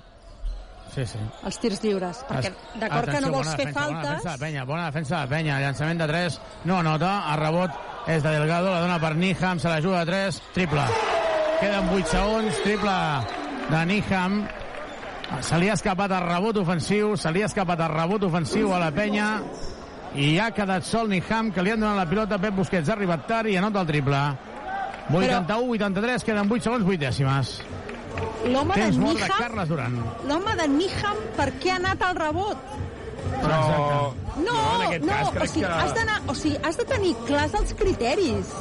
Sí, 0.91 1.05
sí. 1.07 1.19
els 1.47 1.57
tirs 1.63 1.79
lliures, 1.85 2.17
perquè 2.27 2.49
d'acord 2.81 3.07
que 3.07 3.21
no 3.23 3.29
vols 3.31 3.53
fer 3.55 3.69
defensa, 3.69 3.85
Bona 3.87 4.01
faltes... 4.01 4.09
defensa 4.11 4.31
de 4.33 4.41
penya, 4.43 4.65
bona 4.67 4.87
defensa 4.89 5.21
de 5.21 5.31
penya. 5.31 5.59
Llançament 5.63 6.01
de 6.01 6.07
3, 6.09 6.39
no 6.67 6.79
anota. 6.81 7.11
El 7.31 7.39
rebot 7.39 7.77
és 8.11 8.25
de 8.25 8.33
Delgado, 8.35 8.73
la 8.73 8.81
dona 8.83 8.97
per 8.99 9.13
Niham, 9.15 9.61
se 9.63 9.71
la 9.71 9.79
juga 9.79 10.01
de 10.03 10.11
3, 10.11 10.41
triple. 10.57 10.83
Queden 11.61 11.93
8 11.95 12.11
segons, 12.11 12.59
triple 12.65 12.97
de 13.69 13.85
Niham. 13.87 14.35
Se 15.39 15.57
li 15.57 15.69
ha 15.71 15.75
escapat 15.77 16.11
el 16.11 16.25
rebot 16.27 16.57
ofensiu, 16.59 17.15
se 17.17 17.31
li 17.31 17.41
ha 17.41 17.47
escapat 17.47 17.79
el 17.87 17.93
rebot 17.93 18.25
ofensiu 18.27 18.73
a 18.75 18.79
la 18.81 18.91
penya 18.91 19.29
i 20.19 20.33
ha 20.43 20.49
quedat 20.51 20.83
sol 20.83 21.07
Niham, 21.09 21.53
que 21.55 21.63
li 21.63 21.71
han 21.71 21.79
donat 21.79 22.01
la 22.01 22.07
pilota 22.09 22.39
Pep 22.41 22.57
Busquets. 22.57 22.89
Ha 22.91 22.97
arribat 22.97 23.23
tard 23.29 23.49
i 23.49 23.55
anota 23.57 23.85
el 23.85 23.87
triple. 23.87 24.21
81-83, 25.11 26.25
queden 26.27 26.51
8 26.51 26.67
segons, 26.67 26.85
8 26.87 26.99
dècimes. 26.99 27.53
L'home 28.51 28.75
de 28.75 28.89
Niham, 28.97 29.59
l'home 30.27 30.55
de 30.59 30.67
Niham, 30.75 31.19
per 31.37 31.51
què 31.61 31.71
ha 31.73 31.79
anat 31.79 32.03
al 32.09 32.17
rebot? 32.19 32.71
Però... 33.41 33.61
No, 34.41 34.57
aquest 34.87 35.05
no, 35.05 35.13
cas 35.13 35.27
o 35.27 35.33
crec 35.35 35.51
sigui, 35.53 35.65
que... 35.65 35.71
has 35.71 36.27
o 36.27 36.35
sigui, 36.37 36.59
has 36.67 36.79
de 36.79 36.85
tenir 36.91 37.13
clars 37.27 37.55
els 37.59 37.73
criteris. 37.79 38.51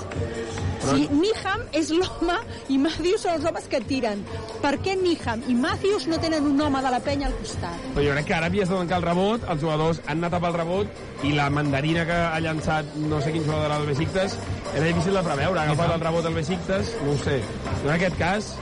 Però- 0.81 0.97
Si 0.97 1.09
Niham 1.13 1.61
és 1.73 1.91
l'home 1.91 2.37
i 2.69 2.79
Matthews 2.79 3.21
són 3.23 3.35
els 3.35 3.45
homes 3.45 3.67
que 3.69 3.81
tiren. 3.81 4.23
Per 4.63 4.73
què 4.81 4.97
Niham 5.01 5.43
i 5.49 5.55
Matthews 5.55 6.07
no 6.09 6.19
tenen 6.19 6.47
un 6.47 6.61
home 6.61 6.81
de 6.83 6.91
la 6.91 7.01
penya 7.01 7.27
al 7.29 7.35
costat? 7.35 7.77
Però 7.95 8.05
jo 8.07 8.13
crec 8.17 8.27
que 8.27 8.35
ara 8.35 8.47
havies 8.47 8.69
de 8.69 8.77
tancar 8.77 8.99
el 8.99 9.03
rebot, 9.11 9.45
els 9.49 9.61
jugadors 9.61 10.01
han 10.07 10.19
anat 10.25 10.35
a 10.35 10.41
pel 10.41 10.55
rebot 10.55 10.87
i 11.23 11.33
la 11.37 11.51
mandarina 11.51 12.07
que 12.07 12.13
ha 12.17 12.41
llançat 12.41 12.95
no 12.97 13.21
sé 13.21 13.33
quin 13.33 13.45
jugador 13.45 13.69
del 13.77 13.87
Besiktas 13.93 14.39
era 14.75 14.87
difícil 14.87 15.15
de 15.15 15.23
preveure. 15.23 15.61
Ha 15.61 15.63
agafat 15.69 15.95
el 15.95 16.01
rebot 16.01 16.25
del 16.25 16.35
Besiktas, 16.35 16.95
no 17.05 17.13
ho 17.13 17.19
sé. 17.19 17.43
En 17.85 17.91
aquest 17.91 18.17
cas, 18.19 18.55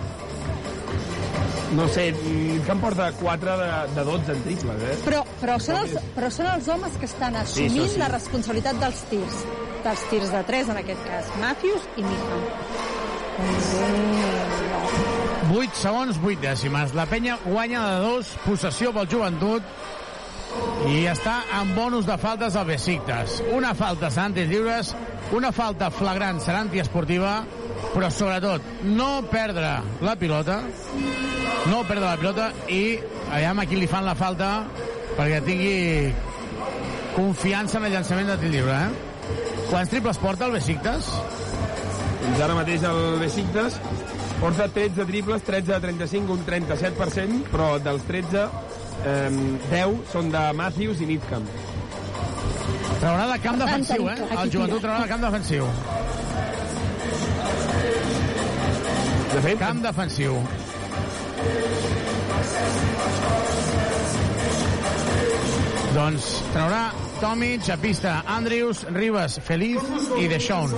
no 1.76 1.89
sé, 1.92 2.12
que 2.15 2.73
em 2.73 2.81
porta 2.81 3.10
4 3.20 3.57
de, 3.60 3.70
de 3.94 4.05
12 4.05 4.33
en 4.33 4.42
triples, 4.47 4.83
eh? 4.83 4.97
Però, 5.05 5.23
però, 5.42 5.58
són 5.62 5.83
els, 5.83 5.97
però 6.17 6.31
són 6.33 6.50
els 6.55 6.68
homes 6.73 6.97
que 7.00 7.08
estan 7.08 7.36
assumint 7.41 7.84
això 7.84 7.94
sí. 7.94 8.02
la 8.02 8.10
responsabilitat 8.15 8.81
dels 8.83 9.02
tirs. 9.12 9.42
Dels 9.84 10.07
tirs 10.10 10.33
de 10.34 10.42
3, 10.52 10.73
en 10.75 10.83
aquest 10.83 11.05
cas. 11.07 11.34
Matthews 11.42 11.91
i 11.97 12.07
Niham. 12.07 12.49
Mm, 13.39 14.18
8 15.58 15.78
segons, 15.81 16.18
8 16.25 16.41
dècimes. 16.42 16.97
La 16.99 17.07
penya 17.08 17.39
guanya 17.44 17.84
de 17.92 18.00
2, 18.08 18.34
possessió 18.47 18.92
pel 18.97 19.08
joventut 19.10 19.62
i 20.89 21.05
està 21.10 21.41
en 21.60 21.75
bonus 21.76 22.07
de 22.08 22.17
faltes 22.20 22.57
al 22.57 22.67
Besiktas. 22.68 23.39
Una 23.55 23.75
falta 23.76 24.10
tirs 24.34 24.50
lliures, 24.50 24.94
una 25.36 25.52
falta 25.52 25.91
flagrant 25.91 26.41
serà 26.41 26.62
antiesportiva, 26.65 27.42
però 27.94 28.10
sobretot 28.12 28.84
no 28.84 29.10
perdre 29.31 29.73
la 30.05 30.15
pilota, 30.20 30.60
no 31.70 31.82
perdre 31.89 32.05
la 32.07 32.16
pilota 32.20 32.50
i 32.73 32.98
aviam 33.31 33.58
a 33.62 33.66
qui 33.68 33.78
li 33.81 33.89
fan 33.90 34.07
la 34.07 34.16
falta 34.18 34.50
perquè 35.16 35.40
tingui 35.47 36.12
confiança 37.16 37.78
en 37.81 37.89
el 37.89 37.97
llançament 37.97 38.28
de 38.31 38.39
tir 38.42 38.52
lliure, 38.52 38.76
eh? 38.76 39.07
Quants 39.68 39.90
triples 39.90 40.20
porta 40.23 40.47
el 40.47 40.55
Besiktas? 40.55 41.10
Fins 42.23 42.42
ara 42.44 42.55
mateix 42.57 42.84
el 42.89 43.18
Besiktas 43.20 43.81
porta 44.39 44.68
13 44.70 45.05
triples, 45.08 45.42
13 45.42 45.73
de 45.73 45.81
35, 45.81 46.32
un 46.32 46.44
37%, 46.47 47.42
però 47.50 47.73
dels 47.82 48.05
13, 48.07 48.47
eh, 49.05 49.31
10 49.73 49.98
són 50.12 50.31
de 50.31 50.44
Matthews 50.55 51.02
i 51.02 51.10
Nitcamp. 51.10 51.48
Traurà 52.98 53.26
de 53.32 53.39
camp 53.42 53.58
defensiu, 53.60 54.08
eh? 54.10 54.18
Aquí 54.28 54.42
El 54.44 54.52
joventut 54.55 54.82
traurà 54.82 55.02
de 55.02 55.10
camp 55.10 55.26
defensiu. 55.26 55.66
De 59.34 59.41
fet, 59.44 59.58
Camp 59.60 59.83
defensiu. 59.84 60.39
Doncs 65.94 66.31
traurà 66.55 66.83
Tomic 67.20 67.68
a 67.70 67.76
pista, 67.83 68.23
Andrius, 68.26 68.84
Ribas, 68.94 69.39
Feliz 69.42 69.83
i 70.18 70.28
Deixón. 70.31 70.75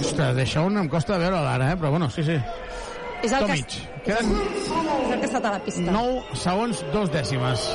Ostres, 0.00 0.34
Deixón 0.36 0.76
em 0.78 0.88
costa 0.88 1.16
de 1.16 1.24
veure 1.24 1.40
l'ara, 1.40 1.72
eh? 1.72 1.76
però 1.80 1.90
bueno, 1.96 2.10
sí, 2.10 2.24
sí. 2.26 2.38
És 3.22 3.32
el, 3.32 3.44
que, 3.44 3.46
Tomic. 3.46 3.78
Queden 4.06 4.32
és 4.40 4.72
el 4.72 5.18
que 5.18 5.24
ha 5.26 5.30
estat 5.30 5.44
a 5.44 5.54
la 5.58 5.62
pista. 5.64 5.86
9 5.92 6.40
segons, 6.46 6.84
2 6.94 7.14
dècimes. 7.18 7.68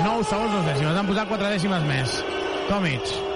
9 0.00 0.24
segons, 0.32 0.58
2 0.58 0.66
dècimes. 0.72 0.98
Han 0.98 1.08
posat 1.12 1.32
4 1.36 1.54
dècimes 1.58 1.88
més. 1.88 2.18
Tomic. 2.70 3.33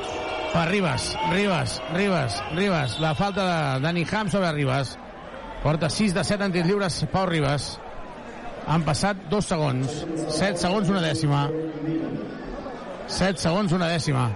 Per 0.53 0.69
Ribas, 0.69 1.17
Ribas, 1.31 1.83
Ribas, 1.95 2.43
Ribas. 2.55 2.99
La 3.01 3.15
falta 3.15 3.45
de 3.45 3.81
Dani 3.81 4.07
Ham 4.11 4.31
sobre 4.31 4.53
Ribas. 4.53 4.97
Porta 5.63 5.91
6 5.91 6.15
de 6.15 6.25
7 6.25 6.45
en 6.45 6.53
tirs 6.53 6.67
lliures 6.67 7.05
Pau 7.13 7.27
Ribas. 7.27 7.79
Han 8.67 8.85
passat 8.85 9.17
2 9.31 9.45
segons. 9.45 10.05
7 10.29 10.57
segons, 10.61 10.89
una 10.89 11.01
dècima. 11.05 11.47
7 13.09 13.41
segons, 13.41 13.73
una 13.73 13.89
dècima. 13.93 14.29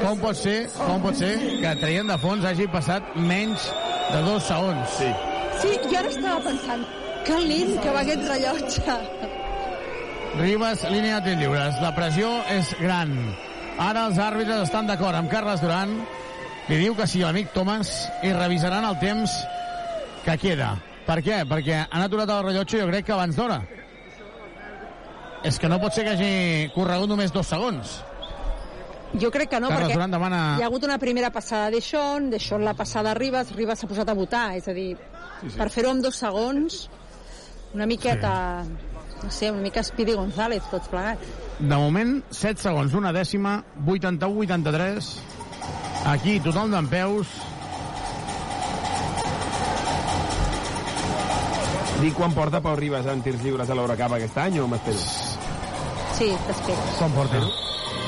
Com 0.00 0.20
pot 0.20 0.36
ser, 0.36 0.58
com 0.76 1.02
pot 1.04 1.16
ser 1.16 1.32
que 1.60 1.76
traient 1.80 2.08
de 2.08 2.18
fons 2.20 2.44
hagi 2.48 2.68
passat 2.72 3.14
menys 3.16 3.68
de 4.12 4.20
2 4.24 4.50
segons? 4.50 4.98
Sí. 4.98 5.10
Sí, 5.62 5.72
jo 5.88 5.98
ara 6.00 6.12
estava 6.12 6.40
pensant, 6.48 6.84
que 7.24 7.40
lent 7.44 7.76
que 7.80 7.96
va 7.96 8.04
aquest 8.04 8.28
rellotge. 8.28 9.43
Ribas, 10.38 10.82
línia 10.90 11.20
de 11.22 11.36
lliures. 11.38 11.76
La 11.82 11.92
pressió 11.94 12.30
és 12.50 12.72
gran. 12.80 13.12
Ara 13.78 14.06
els 14.08 14.18
àrbitres 14.18 14.64
estan 14.66 14.88
d'acord 14.90 15.14
amb 15.18 15.30
Carles 15.30 15.62
Duran. 15.62 15.94
Li 16.68 16.78
diu 16.80 16.96
que 16.98 17.06
sí 17.06 17.20
l'amic 17.22 17.52
Thomas 17.54 17.90
i 18.24 18.32
revisaran 18.34 18.86
el 18.88 18.98
temps 19.02 19.32
que 20.24 20.36
queda. 20.40 20.72
Per 21.04 21.20
què? 21.22 21.42
Perquè 21.48 21.82
han 21.84 22.02
aturat 22.06 22.30
el 22.32 22.42
rellotge 22.48 22.80
jo 22.80 22.88
crec 22.90 23.06
que 23.06 23.14
abans 23.14 23.36
d'hora. 23.38 23.60
És 25.44 25.58
que 25.60 25.68
no 25.68 25.78
pot 25.82 25.92
ser 25.92 26.06
que 26.06 26.14
hagi 26.16 26.70
corregut 26.74 27.10
només 27.10 27.32
dos 27.32 27.46
segons. 27.52 27.98
Jo 29.20 29.30
crec 29.30 29.52
que 29.52 29.60
no, 29.62 29.68
Carles 29.70 29.92
perquè 29.92 30.08
demana... 30.10 30.38
hi 30.58 30.64
ha 30.64 30.66
hagut 30.66 30.82
una 30.88 30.96
primera 30.98 31.30
passada 31.30 31.68
de 31.70 31.78
Sean, 31.84 32.30
de 32.32 32.40
Sean 32.42 32.64
la 32.66 32.72
passada 32.74 33.12
a 33.12 33.14
Ribas, 33.14 33.52
Ribas 33.54 33.78
s'ha 33.78 33.86
posat 33.86 34.08
a 34.10 34.16
votar, 34.18 34.56
és 34.58 34.66
a 34.66 34.74
dir, 34.74 34.96
Sí, 35.40 35.50
sí. 35.52 35.58
per 35.58 35.68
fer-ho 35.70 35.92
en 35.94 36.00
dos 36.02 36.16
segons, 36.18 36.88
una 37.76 37.86
miqueta, 37.86 38.64
no 39.22 39.30
sé, 39.30 39.50
una 39.50 39.62
mica 39.62 39.82
Speedy 39.82 40.12
González, 40.14 40.62
tots 40.70 40.88
plegats. 40.88 41.20
De 41.58 41.76
moment, 41.76 42.18
7 42.30 42.60
segons, 42.60 42.94
una 42.94 43.12
dècima, 43.12 43.62
81-83. 43.86 45.12
Aquí, 46.10 46.40
tothom 46.44 46.70
d'en 46.74 46.88
peus. 46.90 47.28
Dic 52.02 52.12
quan 52.18 52.34
porta 52.36 52.60
Pau 52.60 52.74
Ribas 52.76 53.06
en 53.08 53.22
tirs 53.24 53.40
lliures 53.44 53.70
a 53.70 53.76
l'Eurocup 53.78 54.12
aquest 54.18 54.36
any 54.42 54.58
o 54.60 54.66
m'espero? 54.68 54.98
Sí, 56.18 56.28
t'espero. 56.46 56.82
Com 56.98 57.14
porta? 57.16 57.40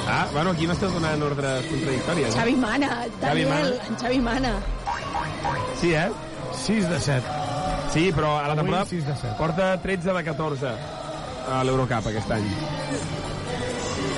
Ah, 0.06 0.26
bueno, 0.34 0.52
aquí 0.52 0.66
m'estàs 0.68 0.92
donant 0.94 1.22
ordres 1.26 1.64
contradictòries. 1.70 2.28
eh? 2.34 2.38
Xavi 2.38 2.56
Mana, 2.60 2.90
Daniel, 3.20 3.48
Mana. 3.48 3.86
en 3.88 3.96
Xavi 4.02 4.20
Mana. 4.20 4.52
Sí, 5.80 5.94
eh? 5.94 6.10
6 6.66 6.88
de 6.90 7.00
7. 7.00 7.24
Sí, 7.97 8.10
però 8.12 8.34
a 8.36 8.49
la 8.50 8.55
temporada 8.55 8.83
Avui 8.84 8.99
6 9.00 9.07
de 9.07 9.15
7. 9.16 9.34
porta 9.39 9.66
13 9.81 10.12
de 10.12 10.23
14 10.25 10.73
a 11.49 11.60
l'Eurocup 11.65 12.08
aquest 12.10 12.33
any. 12.34 12.49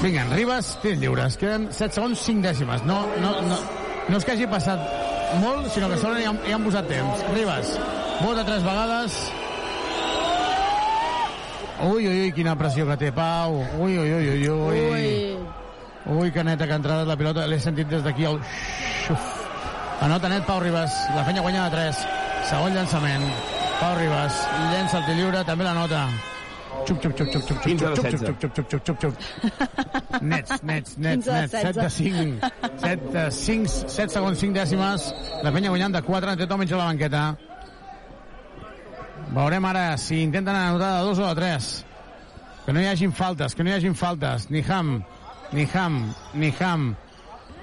Vinga, 0.03 0.23
en 0.25 0.33
Ribas, 0.33 0.71
tens 0.83 0.99
lliures. 0.99 1.37
Queden 1.39 1.69
7 1.71 1.95
segons, 1.95 2.25
5 2.27 2.43
dècimes. 2.43 2.83
No, 2.89 3.05
no, 3.23 3.31
no, 3.47 3.59
no 4.09 4.19
és 4.19 4.25
que 4.27 4.35
hagi 4.35 4.49
passat 4.51 4.83
molt, 5.45 5.69
sinó 5.71 5.91
que 5.93 5.99
solen 6.03 6.25
ja, 6.25 6.33
ja 6.49 6.57
han 6.57 6.65
posat 6.67 6.89
temps. 6.91 7.23
Ribas, 7.37 7.71
vota 8.25 8.43
tres 8.49 8.65
vegades. 8.67 9.19
Ui, 11.87 12.09
ui, 12.09 12.17
ui, 12.25 12.33
quina 12.35 12.57
pressió 12.59 12.87
que 12.89 12.97
té, 12.99 13.13
Pau. 13.15 13.61
Ui, 13.79 13.95
ui, 13.95 14.11
ui, 14.17 14.33
ui, 14.33 14.49
ui. 14.49 14.81
Ui. 14.89 16.17
Ui, 16.17 16.33
que 16.35 16.43
neta 16.43 16.67
que 16.67 16.75
ha 16.75 16.81
entrat 16.83 17.07
la 17.07 17.19
pilota. 17.21 17.47
L'he 17.47 17.61
sentit 17.63 17.87
des 17.87 18.03
d'aquí 18.03 18.27
el 18.27 18.43
xuf. 19.05 19.31
Anota 20.03 20.35
net 20.35 20.51
Pau 20.51 20.59
Ribas. 20.67 20.99
La 21.15 21.23
fenya 21.31 21.47
guanya 21.47 21.69
de 21.69 21.77
3. 21.77 22.03
Segon 22.51 22.75
llançament. 22.75 23.31
Pau 23.79 23.95
Ribas 23.95 24.35
llença 24.73 24.99
el 24.99 25.05
tir 25.07 25.15
lliure, 25.21 25.45
també 25.47 25.63
la 25.63 25.75
nota. 25.77 26.03
Xup, 26.87 26.99
xup, 27.03 27.13
xup, 27.15 27.29
xup, 27.31 27.45
xup, 27.47 27.49
xup, 27.49 27.59
15 27.63 27.85
de 27.85 27.95
xup, 27.95 28.07
xup, 28.07 28.11
16. 28.11 28.27
xup, 28.27 28.39
xup, 28.43 28.53
xup, 28.59 28.67
xup, 28.73 28.83
xup, 28.89 28.99
xup. 29.05 30.23
Nets, 30.23 30.63
nets, 30.63 30.97
nets, 30.99 31.27
15 31.27 31.31
de 31.31 31.37
nets. 31.37 31.53
7 31.53 31.73
de 31.73 31.87
16. 31.87 31.91
5. 31.91 32.51
7 32.83 33.13
de 33.15 33.25
5, 33.39 33.77
7 33.95 34.17
segons, 34.17 34.43
5 34.43 34.59
dècimes. 34.59 35.07
La 35.45 35.53
penya 35.55 35.71
guanyant 35.71 35.95
de 35.95 36.03
4, 36.03 36.35
té 36.41 36.51
Tomic 36.51 36.75
a 36.75 36.81
la 36.81 36.91
banqueta. 36.91 37.23
Veurem 39.29 39.71
ara 39.71 39.85
si 40.01 40.23
intenten 40.25 40.57
anotar 40.57 40.93
de 40.99 41.09
2 41.11 41.23
o 41.23 41.29
de 41.31 41.41
3. 41.41 41.73
Que 42.67 42.75
no 42.75 42.83
hi 42.83 42.91
hagin 42.91 43.13
faltes, 43.13 43.55
que 43.55 43.63
no 43.63 43.71
hi 43.71 43.79
hagin 43.79 43.95
faltes. 43.95 44.51
Ni 44.51 44.65
Ham, 44.69 44.97
ni 45.53 45.69
Ham, 45.75 46.01
ni 46.35 46.55
Ham, 46.61 46.95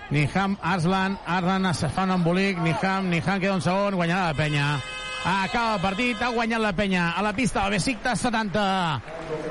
ni 0.10 0.30
Ham, 0.34 0.58
Arslan, 0.62 1.20
Arslan 1.26 1.66
es 1.72 1.86
fa 1.92 2.04
un 2.08 2.12
embolic, 2.12 2.58
ni 2.64 2.74
Ham, 2.82 3.10
ni 3.10 3.20
Ham 3.20 3.40
queda 3.40 3.60
un 3.60 3.62
segon, 3.62 4.00
guanyarà 4.00 4.32
la 4.32 4.38
penya. 4.38 4.68
Acaba 5.26 5.76
el 5.76 5.82
partit, 5.82 6.20
ha 6.22 6.30
guanyat 6.30 6.62
la 6.62 6.72
penya 6.78 7.08
a 7.18 7.22
la 7.26 7.32
pista 7.34 7.64
del 7.64 7.80
Besiktas 7.80 8.22
70, 8.22 8.66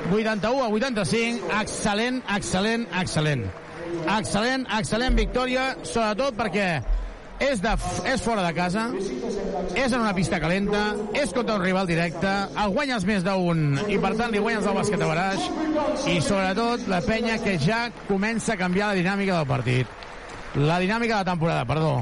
81 0.07 0.63
a 0.63 0.69
85, 0.71 1.49
excel·lent, 1.59 2.21
excel·lent, 2.31 2.85
excel·lent. 3.01 3.43
Excel·lent, 4.15 4.63
excel·lent 4.77 5.19
victòria, 5.19 5.65
sobretot 5.83 6.39
perquè 6.39 6.69
és, 7.43 7.59
de, 7.59 7.75
és 8.07 8.23
fora 8.23 8.47
de 8.47 8.53
casa, 8.55 8.87
és 9.75 9.91
en 9.91 9.99
una 9.99 10.15
pista 10.15 10.39
calenta, 10.39 10.85
és 11.11 11.35
contra 11.35 11.59
un 11.59 11.67
rival 11.67 11.91
directe, 11.91 12.31
el 12.55 12.71
guanyes 12.71 13.03
més 13.11 13.27
d'un 13.27 13.81
i 13.91 13.99
per 13.99 14.15
tant 14.15 14.31
li 14.31 14.39
guanyes 14.39 14.71
el 14.71 14.79
bàsquet 14.79 15.03
a 15.03 15.11
baraix 15.11 15.49
i 16.07 16.21
sobretot 16.23 16.87
la 16.87 17.03
penya 17.03 17.35
que 17.43 17.59
ja 17.59 17.89
comença 18.07 18.55
a 18.55 18.61
canviar 18.63 18.93
la 18.93 19.01
dinàmica 19.03 19.41
del 19.41 19.51
partit. 19.51 20.03
La 20.55 20.79
dinàmica 20.79 21.17
de 21.17 21.25
la 21.25 21.33
temporada, 21.35 21.67
perdó. 21.67 21.97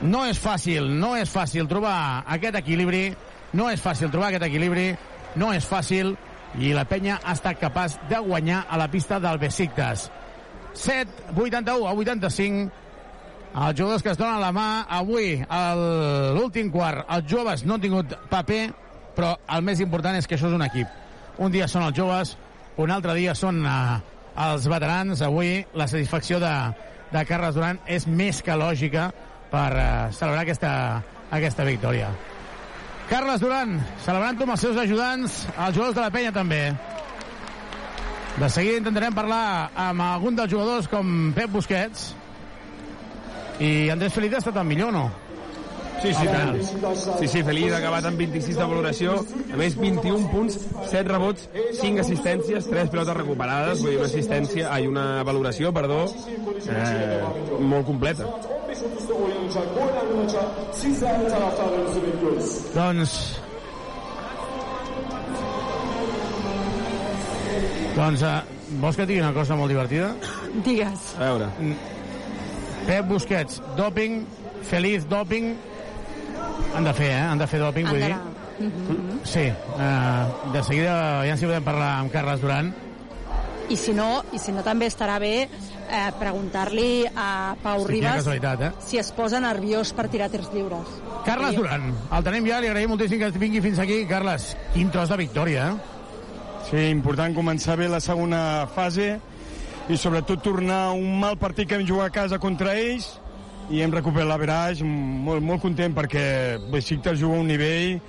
No 0.00 0.24
és 0.24 0.38
fàcil, 0.40 0.86
no 0.96 1.12
és 1.18 1.28
fàcil 1.28 1.68
trobar 1.68 2.24
aquest 2.32 2.56
equilibri, 2.56 3.10
no 3.52 3.68
és 3.68 3.82
fàcil 3.84 4.08
trobar 4.08 4.30
aquest 4.30 4.46
equilibri, 4.46 4.94
no 5.36 5.50
és 5.52 5.66
fàcil 5.68 6.14
i 6.58 6.72
la 6.74 6.86
penya 6.88 7.18
ha 7.22 7.34
estat 7.36 7.60
capaç 7.60 7.98
de 8.08 8.18
guanyar 8.24 8.64
a 8.68 8.78
la 8.80 8.88
pista 8.90 9.20
del 9.20 9.38
Besiktas. 9.38 10.08
7, 10.72 11.34
81 11.36 11.86
a 11.86 11.92
85, 11.92 12.70
els 13.50 13.76
jugadors 13.76 14.02
que 14.02 14.12
es 14.14 14.18
donen 14.18 14.40
la 14.40 14.52
mà 14.54 14.68
avui, 14.88 15.34
l'últim 16.36 16.70
quart, 16.72 17.04
els 17.10 17.26
joves 17.28 17.66
no 17.66 17.76
han 17.76 17.84
tingut 17.84 18.14
paper, 18.30 18.62
però 19.16 19.34
el 19.52 19.66
més 19.66 19.82
important 19.84 20.16
és 20.16 20.26
que 20.26 20.38
això 20.38 20.48
és 20.48 20.56
un 20.56 20.64
equip. 20.64 20.88
Un 21.38 21.52
dia 21.52 21.68
són 21.68 21.84
els 21.84 21.96
joves, 21.96 22.36
un 22.80 22.90
altre 22.90 23.14
dia 23.18 23.34
són 23.34 23.60
eh, 23.66 23.98
els 24.48 24.68
veterans. 24.70 25.20
Avui 25.26 25.58
la 25.74 25.88
satisfacció 25.90 26.38
de, 26.40 26.52
de 27.12 27.24
Carles 27.28 27.56
Duran 27.56 27.80
és 27.90 28.06
més 28.06 28.40
que 28.44 28.56
lògica 28.56 29.10
per 29.50 29.70
eh, 29.76 29.88
celebrar 30.16 30.44
aquesta, 30.44 30.72
aquesta 31.30 31.66
victòria. 31.66 32.10
Carles 33.10 33.42
Duran, 33.42 33.74
celebrant-ho 34.04 34.46
amb 34.46 34.54
els 34.54 34.62
seus 34.62 34.78
ajudants, 34.78 35.42
els 35.50 35.74
jugadors 35.74 35.96
de 35.96 36.04
la 36.04 36.12
penya 36.14 36.30
també. 36.32 36.62
De 38.38 38.48
seguida 38.48 38.78
intentarem 38.78 39.16
parlar 39.16 39.70
amb 39.74 40.06
algun 40.06 40.38
dels 40.38 40.52
jugadors 40.52 40.86
com 40.88 41.32
Pep 41.34 41.50
Busquets, 41.50 42.12
i 43.60 43.90
Andrés 43.92 44.14
Feliz 44.14 44.32
ha 44.32 44.40
estat 44.40 44.56
el 44.56 44.64
millor, 44.64 44.94
no? 44.94 45.08
Sí, 46.00 46.14
sí, 46.14 46.26
tant. 46.26 46.56
Sí, 47.18 47.28
sí, 47.28 47.42
Feliz 47.44 47.74
ha 47.74 47.78
acabat 47.80 48.06
amb 48.08 48.20
26 48.22 48.56
de 48.56 48.68
valoració, 48.70 49.16
a 49.52 49.58
més 49.60 49.74
21 49.76 50.30
punts, 50.32 50.56
7 50.88 51.02
rebots, 51.10 51.48
5 51.76 52.00
assistències, 52.00 52.68
3 52.70 52.92
pilotes 52.92 53.18
recuperades, 53.18 53.82
vull 53.82 53.92
dir 53.92 54.00
una 54.00 54.08
assistència, 54.08 54.70
ai, 54.72 54.88
una 54.88 55.04
valoració, 55.28 55.74
perdó, 55.76 56.06
eh, 56.64 57.20
molt 57.60 57.86
completa. 57.90 58.24
Doncs... 62.74 63.14
Doncs, 67.90 68.22
eh, 68.24 68.36
vols 68.80 68.96
que 68.96 69.02
et 69.04 69.10
digui 69.10 69.20
una 69.20 69.34
cosa 69.36 69.56
molt 69.58 69.68
divertida? 69.68 70.14
Digues. 70.64 71.10
A 71.18 71.26
veure. 71.26 71.50
Pep 72.86 73.10
Busquets, 73.10 73.60
doping, 73.76 74.22
Feliz, 74.70 75.04
doping, 75.10 75.52
han 76.74 76.84
de 76.84 76.94
fer, 76.94 77.10
eh? 77.10 77.24
Han 77.30 77.40
de 77.40 77.46
fer 77.50 77.60
doping, 77.60 77.88
vull 77.88 78.04
dir. 78.04 78.14
Mhm. 78.60 79.20
Sí, 79.24 79.40
eh, 79.40 80.26
de 80.52 80.62
seguida 80.62 81.24
ja 81.26 81.36
si 81.36 81.46
podem 81.46 81.64
parlar 81.64 81.98
amb 82.00 82.12
Carles 82.12 82.40
Duran. 82.40 82.74
I 83.70 83.76
si 83.76 83.92
no, 83.94 84.24
i 84.32 84.38
si 84.38 84.52
no 84.52 84.64
també 84.66 84.88
estarà 84.90 85.18
bé 85.22 85.46
eh, 85.46 86.10
preguntar-li 86.18 87.06
a 87.14 87.54
Pau 87.62 87.84
Sí, 87.86 87.92
Ribas 87.92 88.26
eh? 88.26 88.72
si 88.82 88.98
es 88.98 89.12
posa 89.12 89.38
nerviós 89.40 89.92
per 89.92 90.08
tirar 90.08 90.28
tirs 90.28 90.50
lliures. 90.52 90.88
Carles 91.24 91.54
Duran, 91.54 91.94
el 92.10 92.24
tenim 92.24 92.46
ja, 92.46 92.60
li 92.60 92.68
agraïm 92.68 92.90
moltíssim 92.90 93.20
que 93.20 93.30
vingui 93.38 93.60
fins 93.60 93.78
aquí. 93.78 94.04
Carles, 94.06 94.56
quin 94.74 94.90
tros 94.90 95.08
de 95.08 95.16
victòria, 95.16 95.70
eh? 95.70 95.98
Sí, 96.70 96.84
important 96.90 97.34
començar 97.34 97.76
bé 97.78 97.88
la 97.88 98.00
segona 98.00 98.66
fase 98.74 99.18
i 99.88 99.96
sobretot 99.96 100.42
tornar 100.42 100.90
un 100.92 101.18
mal 101.20 101.38
partit 101.38 101.68
que 101.68 101.78
hem 101.78 101.86
jugat 101.86 102.10
a 102.10 102.14
casa 102.22 102.38
contra 102.38 102.76
ells 102.78 103.18
i 103.70 103.80
hem 103.84 103.92
recuperat 103.94 104.26
l'averaix, 104.28 104.80
molt, 104.82 105.42
molt 105.46 105.62
content 105.62 105.94
perquè 105.94 106.24
Besiktas 106.72 107.20
juga 107.20 107.36
a 107.36 107.40
un 107.44 107.46
nivell 107.46 108.00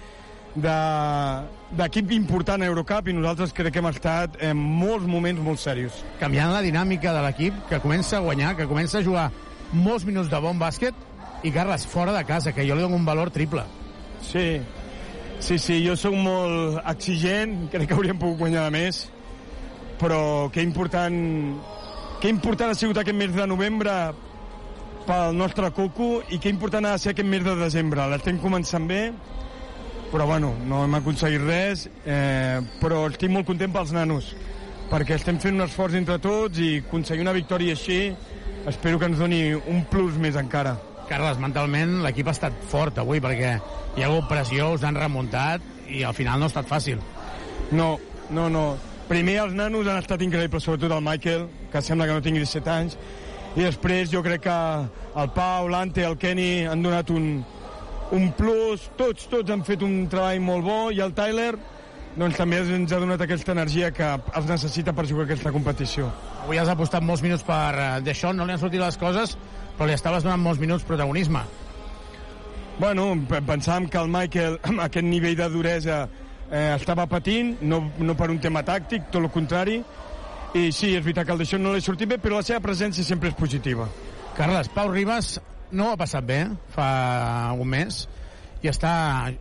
de- 0.55 1.43
d'equip 1.77 2.11
important 2.11 2.61
a 2.61 2.65
Eurocup 2.65 3.07
i 3.07 3.13
nosaltres 3.13 3.53
crec 3.53 3.71
que 3.73 3.79
hem 3.79 3.87
estat 3.87 4.35
en 4.41 4.57
molts 4.57 5.05
moments 5.07 5.39
molt 5.41 5.59
serios. 5.59 5.93
Canviant 6.19 6.51
la 6.51 6.61
dinàmica 6.61 7.13
de 7.13 7.21
l'equip, 7.21 7.53
que 7.69 7.79
comença 7.79 8.17
a 8.17 8.19
guanyar, 8.25 8.55
que 8.57 8.67
comença 8.67 8.97
a 8.99 9.03
jugar 9.03 9.31
molts 9.71 10.03
minuts 10.05 10.29
de 10.29 10.39
bon 10.39 10.57
bàsquet, 10.59 10.93
i 11.43 11.51
Carles, 11.51 11.85
fora 11.87 12.11
de 12.11 12.25
casa, 12.25 12.51
que 12.53 12.67
jo 12.67 12.75
li 12.75 12.81
dono 12.81 12.95
un 12.95 13.05
valor 13.05 13.31
triple. 13.31 13.63
Sí, 14.21 14.59
sí, 15.39 15.57
sí, 15.57 15.79
jo 15.87 15.95
sóc 15.95 16.13
molt 16.13 16.81
exigent, 16.85 17.69
crec 17.71 17.87
que 17.87 17.93
hauríem 17.95 18.19
pogut 18.19 18.37
guanyar 18.43 18.65
de 18.67 18.71
més, 18.75 19.09
però 19.99 20.49
que 20.51 20.61
important, 20.61 21.55
que 22.19 22.29
important 22.29 22.71
ha 22.71 22.75
sigut 22.75 22.97
aquest 22.97 23.17
mes 23.17 23.33
de 23.33 23.47
novembre 23.47 23.91
pel 25.07 25.35
nostre 25.37 25.71
coco 25.75 26.21
i 26.29 26.39
que 26.41 26.51
important 26.51 26.85
ha 26.85 26.95
de 26.95 27.01
ser 27.03 27.13
aquest 27.13 27.27
mes 27.27 27.43
de 27.45 27.55
desembre. 27.59 28.05
L'estem 28.11 28.39
començant 28.41 28.87
bé, 28.87 29.01
però 30.11 30.27
bueno, 30.27 30.53
no 30.67 30.83
hem 30.85 30.97
aconseguit 30.99 31.43
res, 31.45 31.87
eh, 32.05 32.59
però 32.81 33.05
estic 33.09 33.31
molt 33.31 33.47
content 33.47 33.73
pels 33.73 33.93
nanos, 33.95 34.33
perquè 34.91 35.15
estem 35.17 35.39
fent 35.39 35.57
un 35.57 35.65
esforç 35.65 35.95
entre 35.99 36.19
tots 36.21 36.59
i 36.59 36.77
aconseguir 36.83 37.25
una 37.25 37.35
victòria 37.35 37.77
així 37.77 38.01
espero 38.67 38.99
que 38.99 39.07
ens 39.09 39.19
doni 39.19 39.43
un 39.55 39.85
plus 39.89 40.17
més 40.21 40.37
encara. 40.37 40.75
Carles, 41.09 41.39
mentalment 41.41 42.01
l'equip 42.05 42.29
ha 42.29 42.35
estat 42.35 42.61
fort 42.71 43.01
avui 43.01 43.19
perquè 43.23 43.55
hi 43.97 44.03
ha 44.03 44.07
hagut 44.07 44.29
pressió, 44.29 44.71
us 44.75 44.85
han 44.87 44.99
remuntat 44.99 45.63
i 45.89 46.05
al 46.07 46.15
final 46.15 46.39
no 46.39 46.47
ha 46.47 46.53
estat 46.53 46.69
fàcil. 46.69 47.01
No, 47.71 47.97
no, 48.29 48.47
no. 48.49 48.65
Primer 49.09 49.41
els 49.41 49.55
nanos 49.57 49.89
han 49.91 49.99
estat 49.99 50.21
increïbles, 50.23 50.63
sobretot 50.63 50.93
el 50.95 51.03
Michael, 51.03 51.49
que 51.71 51.81
sembla 51.83 52.07
que 52.07 52.15
no 52.15 52.23
tingui 52.23 52.43
17 52.45 52.71
anys, 52.71 52.97
i 53.55 53.65
després 53.65 54.11
jo 54.11 54.21
crec 54.23 54.45
que 54.45 54.57
el 55.21 55.29
Pau, 55.35 55.67
l'Ante, 55.67 56.05
el 56.07 56.17
Kenny 56.17 56.65
han 56.71 56.81
donat 56.83 57.09
un, 57.11 57.43
un 58.15 58.29
plus, 58.37 58.85
tots, 58.97 59.27
tots 59.31 59.51
han 59.51 59.63
fet 59.67 59.83
un 59.83 60.05
treball 60.11 60.39
molt 60.43 60.63
bo, 60.65 60.79
i 60.91 61.01
el 61.03 61.11
Tyler 61.17 61.53
doncs 62.15 62.35
també 62.35 62.57
ens 62.59 62.91
ha 62.91 62.99
donat 62.99 63.21
aquesta 63.23 63.53
energia 63.55 63.91
que 63.95 64.07
es 64.35 64.47
necessita 64.49 64.91
per 64.91 65.05
jugar 65.07 65.23
aquesta 65.29 65.51
competició. 65.55 66.09
Avui 66.43 66.57
has 66.59 66.67
apostat 66.71 67.03
molts 67.07 67.23
minuts 67.23 67.43
per 67.47 67.71
eh, 67.79 67.89
Deixón, 68.03 68.35
no 68.35 68.43
li 68.47 68.51
han 68.55 68.59
sortit 68.59 68.81
les 68.83 68.97
coses, 68.99 69.37
però 69.77 69.87
li 69.87 69.95
estaves 69.95 70.23
donant 70.25 70.41
molts 70.43 70.59
minuts 70.59 70.83
protagonisme. 70.87 71.43
Bueno, 72.79 73.13
pe- 73.29 73.41
pensàvem 73.45 73.87
que 73.91 73.99
el 74.01 74.09
Michael, 74.11 74.57
amb 74.67 74.83
aquest 74.83 75.05
nivell 75.07 75.37
de 75.39 75.47
duresa, 75.53 76.01
eh, 76.51 76.73
estava 76.75 77.05
patint, 77.07 77.57
no, 77.61 77.83
no 77.99 78.15
per 78.19 78.29
un 78.33 78.39
tema 78.43 78.63
tàctic, 78.67 79.07
tot 79.11 79.21
el 79.23 79.29
contrari, 79.31 79.79
i 80.53 80.71
sí, 80.75 80.89
és 80.97 81.03
veritat 81.03 81.27
que 81.27 81.31
el 81.31 81.39
d'això 81.39 81.57
no 81.61 81.71
li 81.71 81.79
ha 81.79 81.85
sortit 81.85 82.09
bé, 82.11 82.17
però 82.19 82.41
la 82.41 82.43
seva 82.43 82.59
presència 82.63 83.05
sempre 83.07 83.29
és 83.31 83.37
positiva. 83.39 83.85
Carles, 84.35 84.67
Pau 84.75 84.91
Ribas 84.91 85.37
no 85.71 85.85
ho 85.87 85.93
ha 85.93 85.99
passat 85.99 86.25
bé 86.27 86.41
fa 86.75 86.87
un 87.55 87.69
mes 87.71 88.01
i 88.61 88.69
està 88.69 88.91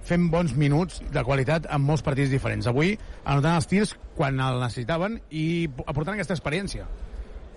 fent 0.07 0.29
bons 0.31 0.55
minuts 0.57 1.01
de 1.13 1.25
qualitat 1.27 1.67
en 1.67 1.83
molts 1.83 2.05
partits 2.07 2.31
diferents. 2.31 2.69
Avui 2.71 2.95
anotant 3.25 3.59
els 3.59 3.69
tirs 3.71 3.95
quan 4.17 4.39
el 4.41 4.63
necessitaven 4.63 5.19
i 5.35 5.45
aportant 5.85 6.15
aquesta 6.15 6.37
experiència. 6.39 6.87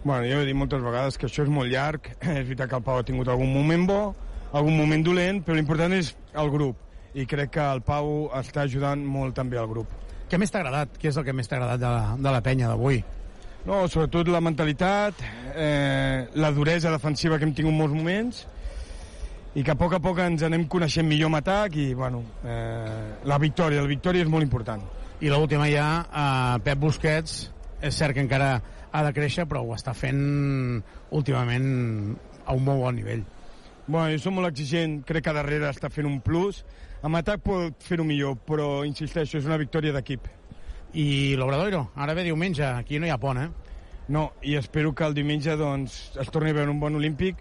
Bueno, 0.03 0.25
jo 0.27 0.41
he 0.41 0.49
dit 0.49 0.57
moltes 0.57 0.81
vegades 0.83 1.17
que 1.17 1.29
això 1.29 1.45
és 1.45 1.53
molt 1.53 1.71
llarg. 1.71 2.09
és 2.25 2.43
veritat 2.49 2.73
que 2.73 2.81
el 2.81 2.85
Pau 2.89 2.99
ha 2.99 3.07
tingut 3.07 3.29
algun 3.29 3.53
moment 3.53 3.87
bo, 3.87 4.01
algun 4.51 4.75
moment 4.77 5.05
dolent, 5.05 5.43
però 5.45 5.55
l'important 5.55 5.93
és 5.95 6.15
el 6.33 6.49
grup. 6.51 6.81
I 7.13 7.29
crec 7.29 7.53
que 7.53 7.71
el 7.77 7.85
Pau 7.85 8.31
està 8.33 8.65
ajudant 8.65 9.05
molt 9.05 9.37
també 9.37 9.61
al 9.61 9.69
grup. 9.69 9.93
Què 10.27 10.41
més 10.41 10.49
t'ha 10.49 10.63
agradat? 10.65 10.97
Què 10.97 11.13
és 11.13 11.19
el 11.21 11.27
que 11.27 11.37
més 11.37 11.47
t'ha 11.47 11.61
agradat 11.61 11.85
de 11.85 11.91
la, 11.93 12.15
de 12.17 12.33
la 12.33 12.41
penya 12.41 12.73
d'avui? 12.73 13.03
No, 13.63 13.85
sobretot 13.87 14.27
la 14.27 14.41
mentalitat, 14.43 15.21
eh, 15.55 16.27
la 16.35 16.51
duresa 16.51 16.91
defensiva 16.91 17.37
que 17.39 17.47
hem 17.47 17.53
tingut 17.55 17.71
molts 17.71 17.95
moments 17.95 18.41
i 19.55 19.63
que 19.63 19.71
a 19.71 19.77
poc 19.79 19.95
a 19.95 20.01
poc 20.03 20.19
ens 20.19 20.43
anem 20.43 20.65
coneixent 20.67 21.07
millor 21.07 21.31
amb 21.31 21.39
atac 21.39 21.77
i, 21.79 21.93
bueno, 21.95 22.19
eh, 22.43 23.23
la 23.23 23.37
victòria, 23.39 23.85
la 23.85 23.87
victòria 23.87 24.25
és 24.25 24.31
molt 24.33 24.43
important. 24.43 24.83
I 25.23 25.31
l'última 25.31 25.69
ja, 25.71 25.87
eh, 26.03 26.59
Pep 26.65 26.81
Busquets, 26.81 27.37
és 27.79 27.95
cert 27.95 28.17
que 28.17 28.25
encara 28.25 28.57
ha 28.91 29.05
de 29.07 29.15
créixer, 29.15 29.47
però 29.47 29.63
ho 29.63 29.71
està 29.77 29.95
fent 29.95 30.83
últimament 31.15 31.71
a 32.43 32.57
un 32.57 32.67
molt 32.67 32.83
bon 32.83 32.99
nivell. 32.99 33.23
Bueno, 33.87 34.09
jo 34.11 34.19
soc 34.25 34.35
molt 34.35 34.51
exigent, 34.51 34.99
crec 35.07 35.23
que 35.23 35.37
darrere 35.39 35.71
està 35.71 35.87
fent 35.91 36.07
un 36.09 36.19
plus. 36.23 36.65
Amb 37.03 37.15
atac 37.19 37.47
pot 37.47 37.83
fer-ho 37.83 38.03
millor, 38.07 38.35
però 38.43 38.83
insisteixo, 38.87 39.39
és 39.39 39.47
una 39.47 39.59
victòria 39.59 39.95
d'equip. 39.95 40.27
I 40.93 41.33
l'Obradoiro, 41.39 41.87
ara 41.95 42.13
ve 42.13 42.25
diumenge, 42.27 42.65
aquí 42.65 42.99
no 42.99 43.07
hi 43.07 43.13
ha 43.13 43.17
pont, 43.17 43.39
eh? 43.41 43.49
No, 44.13 44.33
i 44.43 44.55
espero 44.59 44.91
que 44.93 45.05
el 45.07 45.15
diumenge 45.15 45.55
doncs, 45.57 46.13
es 46.19 46.29
torni 46.29 46.51
a 46.51 46.57
veure 46.57 46.71
un 46.71 46.79
bon 46.81 46.95
olímpic 46.99 47.39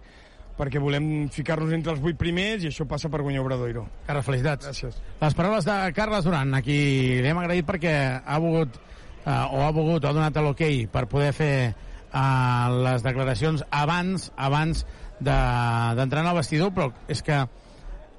perquè 0.57 0.81
volem 0.81 1.29
ficar-nos 1.33 1.73
entre 1.75 1.95
els 1.95 2.01
vuit 2.03 2.17
primers 2.19 2.63
i 2.63 2.71
això 2.71 2.87
passa 2.89 3.11
per 3.11 3.23
guanyar 3.25 3.43
Obradoiro. 3.43 3.87
Carles, 4.07 4.27
felicitats. 4.27 4.69
Gràcies. 4.69 4.99
Les 5.21 5.37
paraules 5.37 5.67
de 5.67 5.77
Carles 5.97 6.27
Duran, 6.29 6.53
a 6.55 6.61
qui 6.65 6.77
li 7.21 7.29
hem 7.29 7.41
agraït 7.41 7.67
perquè 7.69 7.95
ha 8.21 8.39
volgut, 8.43 8.77
eh, 9.25 9.31
o 9.33 9.63
ha 9.65 9.73
volgut, 9.73 10.05
o 10.05 10.11
ha 10.11 10.15
donat 10.17 10.39
l'hoquei 10.45 10.87
per 10.93 11.07
poder 11.11 11.33
fer 11.37 11.55
eh, 11.73 12.69
les 12.87 13.05
declaracions 13.05 13.65
abans 13.71 14.31
abans 14.37 14.85
d'entrar 15.23 16.23
de, 16.23 16.23
en 16.23 16.31
el 16.31 16.39
vestidor, 16.39 16.73
però 16.77 16.89
és 17.09 17.23
que 17.25 17.43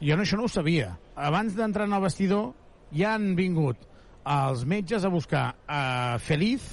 jo 0.04 0.18
no, 0.18 0.26
això 0.26 0.38
no 0.38 0.50
ho 0.50 0.52
sabia. 0.52 0.98
Abans 1.16 1.56
d'entrar 1.56 1.88
en 1.88 1.96
el 1.96 2.06
vestidor 2.06 2.52
ja 2.94 3.14
han 3.16 3.34
vingut 3.40 3.93
els 4.26 4.66
metges 4.66 5.04
a 5.06 5.10
buscar 5.12 5.56
a 5.68 6.18
Feliz 6.20 6.64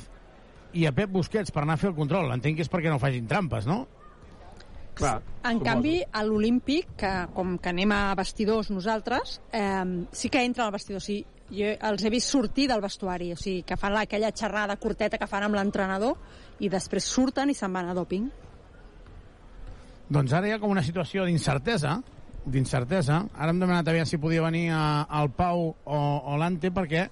i 0.72 0.84
a 0.86 0.92
Pep 0.94 1.10
Busquets 1.10 1.50
per 1.50 1.62
anar 1.64 1.74
a 1.74 1.82
fer 1.82 1.90
el 1.90 1.96
control. 1.96 2.30
Entenc 2.32 2.56
que 2.60 2.62
és 2.62 2.70
perquè 2.70 2.90
no 2.92 2.98
facin 3.02 3.26
trampes, 3.26 3.66
no? 3.66 3.86
Clar, 4.94 5.20
En 5.44 5.58
suposo. 5.58 5.64
canvi, 5.64 6.02
a 6.12 6.22
l'Olímpic, 6.24 6.88
que 6.98 7.10
com 7.34 7.56
que 7.58 7.70
anem 7.70 7.92
a 7.92 8.14
vestidors 8.14 8.70
nosaltres, 8.70 9.40
eh, 9.52 10.06
sí 10.12 10.28
que 10.28 10.42
entra 10.44 10.66
al 10.66 10.72
vestidor. 10.72 10.98
O 10.98 11.04
sigui, 11.04 11.24
jo 11.50 11.70
els 11.88 12.04
he 12.04 12.10
vist 12.10 12.28
sortir 12.30 12.68
del 12.68 12.80
vestuari, 12.82 13.32
o 13.32 13.36
sigui, 13.36 13.62
que 13.62 13.76
fan 13.76 13.94
la- 13.94 14.02
aquella 14.02 14.30
xerrada 14.30 14.76
curteta 14.76 15.18
que 15.18 15.26
fan 15.26 15.42
amb 15.44 15.54
l'entrenador 15.56 16.16
i 16.60 16.68
després 16.68 17.04
surten 17.04 17.50
i 17.50 17.54
se'n 17.54 17.72
van 17.72 17.88
a 17.88 17.94
doping. 17.94 18.28
Doncs 20.10 20.32
ara 20.34 20.48
hi 20.48 20.52
ha 20.52 20.58
com 20.58 20.70
una 20.70 20.82
situació 20.82 21.24
d'incertesa, 21.24 22.00
d'incertesa. 22.44 23.24
Ara 23.36 23.50
hem 23.52 23.60
demanat 23.62 23.88
a 23.88 23.92
veure 23.94 24.06
si 24.06 24.18
podia 24.18 24.42
venir 24.42 24.70
a, 24.74 25.02
al 25.08 25.30
Pau 25.30 25.68
o, 25.84 25.98
o 26.24 26.36
l'Ante 26.40 26.70
perquè 26.74 27.08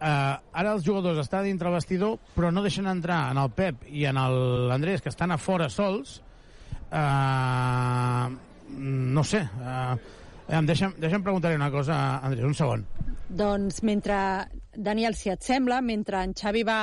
eh, 0.00 0.60
ara 0.62 0.74
els 0.74 0.84
jugadors 0.86 1.20
estan 1.22 1.46
dintre 1.48 1.68
el 1.70 1.78
vestidor 1.78 2.18
però 2.36 2.52
no 2.54 2.62
deixen 2.64 2.86
entrar 2.90 3.30
en 3.32 3.40
el 3.42 3.50
Pep 3.50 3.86
i 3.90 4.06
en 4.08 4.20
l'Andrés 4.68 5.02
que 5.02 5.12
estan 5.12 5.34
a 5.34 5.38
fora 5.38 5.68
sols 5.72 6.18
eh, 6.90 8.28
no 8.78 9.24
sé 9.24 9.42
eh, 9.44 9.96
em 10.48 10.68
deixa'm, 10.68 10.94
deixa'm 10.98 11.24
preguntar 11.24 11.54
una 11.56 11.70
cosa 11.70 12.18
Andrés, 12.22 12.46
un 12.46 12.56
segon 12.56 12.86
Doncs 13.28 13.82
mentre, 13.84 14.16
Daniel, 14.72 15.12
si 15.12 15.28
et 15.28 15.42
sembla, 15.44 15.82
mentre 15.84 16.22
en 16.24 16.30
Xavi 16.32 16.62
va, 16.64 16.80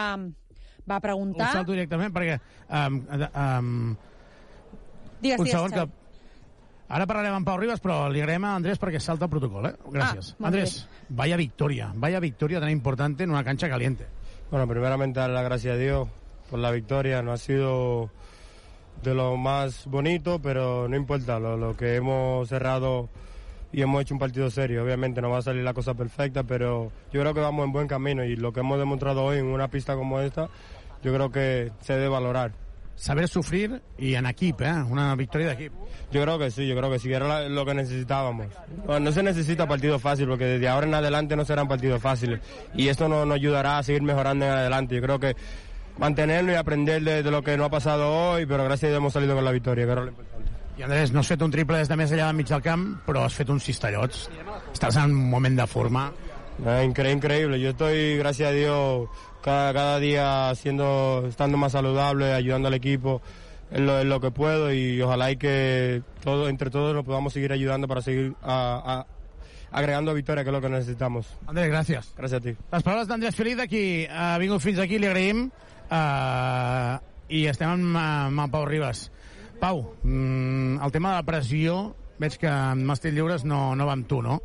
va 0.85 0.97
un 0.99 1.01
preguntar... 1.01 1.47
salto 1.55 1.73
directament 1.73 2.13
perquè 2.13 2.35
um, 2.69 2.99
um, 3.31 3.95
Digues, 5.25 5.39
un 5.39 5.47
digues, 5.47 5.55
segon 5.55 5.73
que. 5.73 6.04
Ara 6.87 7.07
parlarem 7.09 7.33
amb 7.33 7.47
Pau 7.47 7.57
Ribas, 7.57 7.81
però 7.81 8.03
li 8.13 8.21
agraïm 8.21 8.43
a 8.45 8.55
Andrés 8.55 8.77
perquè 8.81 8.99
salta 9.01 9.25
el 9.25 9.31
protocol, 9.31 9.71
eh? 9.71 9.73
Gràcies. 9.89 10.33
Ah, 10.35 10.37
molt 10.37 10.51
Andrés, 10.51 10.75
vaya 11.09 11.37
victoria, 11.37 11.91
vaya 11.95 12.19
victoria 12.19 12.59
tan 12.61 12.69
importante 12.69 13.23
en 13.23 13.31
una 13.31 13.43
cancha 13.43 13.69
caliente. 13.69 14.05
Bueno, 14.51 14.67
primeramente 14.67 15.19
dar 15.19 15.31
las 15.31 15.43
gracias 15.43 15.73
a 15.73 15.77
Dios 15.77 16.07
por 16.49 16.59
la 16.59 16.69
victoria. 16.71 17.23
No 17.23 17.31
ha 17.31 17.37
sido 17.37 18.11
de 19.01 19.15
lo 19.15 19.35
más 19.35 19.87
bonito, 19.87 20.39
pero 20.39 20.87
no 20.87 20.95
importa. 20.95 21.39
Lo, 21.39 21.57
lo 21.57 21.75
que 21.75 21.95
hemos 21.95 22.47
cerrado 22.49 23.09
y 23.71 23.81
hemos 23.81 24.01
hecho 24.01 24.13
un 24.13 24.19
partido 24.19 24.49
serio. 24.49 24.83
Obviamente 24.83 25.21
no 25.21 25.29
va 25.29 25.39
a 25.39 25.41
salir 25.41 25.63
la 25.63 25.73
cosa 25.73 25.95
perfecta, 25.95 26.43
pero 26.43 26.91
yo 27.11 27.21
creo 27.21 27.33
que 27.33 27.41
vamos 27.41 27.65
en 27.65 27.71
buen 27.71 27.87
camino 27.87 28.23
y 28.23 28.35
lo 28.35 28.53
que 28.53 28.61
hemos 28.61 28.77
demostrado 28.77 29.23
hoy 29.23 29.39
en 29.39 29.47
una 29.47 29.69
pista 29.69 29.95
como 29.95 30.19
esta, 30.19 30.49
yo 31.03 31.13
creo 31.13 31.31
que 31.31 31.71
se 31.81 31.93
debe 31.93 32.09
valorar. 32.09 32.51
Saber 32.95 33.27
sufrir 33.27 33.81
y 33.97 34.15
en 34.15 34.25
equip, 34.25 34.61
eh? 34.61 34.71
Una 34.89 35.15
victoria 35.15 35.47
de 35.47 35.53
equip. 35.53 35.73
Yo 36.11 36.21
creo 36.21 36.39
que 36.39 36.49
sí, 36.49 36.65
yo 36.65 36.75
creo 36.77 36.89
que 36.89 36.97
sí, 36.99 37.11
era 37.11 37.47
lo 37.49 37.65
que 37.65 37.73
necesitábamos. 37.73 38.47
No, 38.87 38.99
no 38.99 39.11
se 39.11 39.21
necesita 39.21 39.67
partido 39.67 39.99
fácil, 39.99 40.27
porque 40.27 40.45
desde 40.45 40.67
ahora 40.69 40.87
en 40.87 40.93
adelante 40.93 41.35
no 41.35 41.43
serán 41.43 41.67
partidos 41.67 42.01
fáciles. 42.01 42.39
Y 42.73 42.87
esto 42.87 43.09
nos, 43.09 43.27
nos 43.27 43.35
ayudará 43.35 43.77
a 43.79 43.83
seguir 43.83 44.01
mejorando 44.01 44.45
en 44.45 44.51
adelante. 44.51 44.95
Yo 44.95 45.01
creo 45.01 45.19
que 45.19 45.35
mantenerlo 45.97 46.53
y 46.53 46.55
aprender 46.55 47.03
de, 47.03 47.21
de 47.21 47.31
lo 47.31 47.43
que 47.43 47.57
no 47.57 47.65
ha 47.65 47.69
pasado 47.69 48.11
hoy, 48.11 48.45
pero 48.45 48.63
gracias 48.63 48.85
a 48.85 48.87
Dios 48.91 48.97
hemos 48.99 49.13
salido 49.13 49.35
con 49.35 49.43
la 49.45 49.51
victoria, 49.51 49.85
que 49.85 49.91
era 49.91 50.01
lo 50.01 50.07
importante. 50.09 50.51
I 50.77 50.83
Andrés, 50.83 51.11
no 51.13 51.21
has 51.21 51.27
fet 51.27 51.41
un 51.41 51.51
triple 51.51 51.77
des 51.79 51.87
de 51.87 51.95
més 51.95 52.11
allà 52.11 52.25
del 52.27 52.35
mig 52.35 52.49
del 52.51 52.59
camp, 52.61 52.97
però 53.05 53.21
has 53.23 53.31
fet 53.37 53.47
uns 53.49 53.63
cistellots. 53.63 54.25
Estàs 54.73 54.97
en 54.99 55.13
un 55.15 55.29
moment 55.31 55.55
de 55.55 55.67
forma. 55.71 56.09
Ah, 56.65 56.81
incre- 56.83 57.13
increíble, 57.13 57.59
yo 57.61 57.69
estoy, 57.69 58.17
gracias 58.17 58.49
a 58.49 58.51
Dios, 58.51 59.07
cada, 59.45 59.71
cada 59.73 59.99
día 59.99 60.51
siendo, 60.55 61.23
estando 61.29 61.55
más 61.57 61.71
saludable, 61.73 62.33
ayudando 62.33 62.67
al 62.67 62.73
equipo 62.73 63.21
en 63.71 63.85
lo, 63.85 63.99
en 64.01 64.09
lo 64.09 64.19
que 64.19 64.31
puedo 64.31 64.73
y 64.73 64.99
ojalá 65.01 65.29
y 65.31 65.37
que 65.37 66.01
todo, 66.23 66.49
entre 66.49 66.69
todos 66.71 66.93
nos 66.95 67.05
podamos 67.05 67.31
seguir 67.33 67.51
ayudando 67.51 67.87
para 67.87 68.01
seguir 68.01 68.33
a- 68.41 69.05
a- 69.05 69.77
agregando 69.77 70.13
victoria, 70.13 70.43
que 70.43 70.49
es 70.49 70.53
lo 70.53 70.61
que 70.61 70.69
necesitamos. 70.69 71.27
Andrés, 71.47 71.69
gràcies. 71.71 72.13
Gràcies 72.15 72.33
a 72.37 72.39
ti. 72.41 72.55
Les 72.71 72.83
paraules 72.83 73.07
d'Andrés 73.07 73.35
Feliz, 73.35 73.57
qui 73.69 74.07
ha 74.09 74.37
vingut 74.39 74.61
fins 74.63 74.79
aquí, 74.79 74.97
li 74.97 75.07
agraïm. 75.07 75.49
Uh, 75.91 76.97
I 77.29 77.45
estem 77.51 77.69
amb, 77.69 77.97
amb 77.97 78.39
el 78.45 78.51
Pau 78.53 78.65
Ribas. 78.65 79.11
Pau, 79.59 79.95
mm, 80.03 80.79
el 80.83 80.91
tema 80.91 81.09
de 81.11 81.15
la 81.21 81.23
pressió, 81.27 81.95
veig 82.19 82.37
que 82.39 82.47
amb 82.47 82.89
Estil 82.91 83.13
Lliures 83.15 83.43
no, 83.45 83.75
no 83.75 83.85
va 83.85 83.93
amb 83.93 84.07
tu, 84.07 84.21
no? 84.21 84.39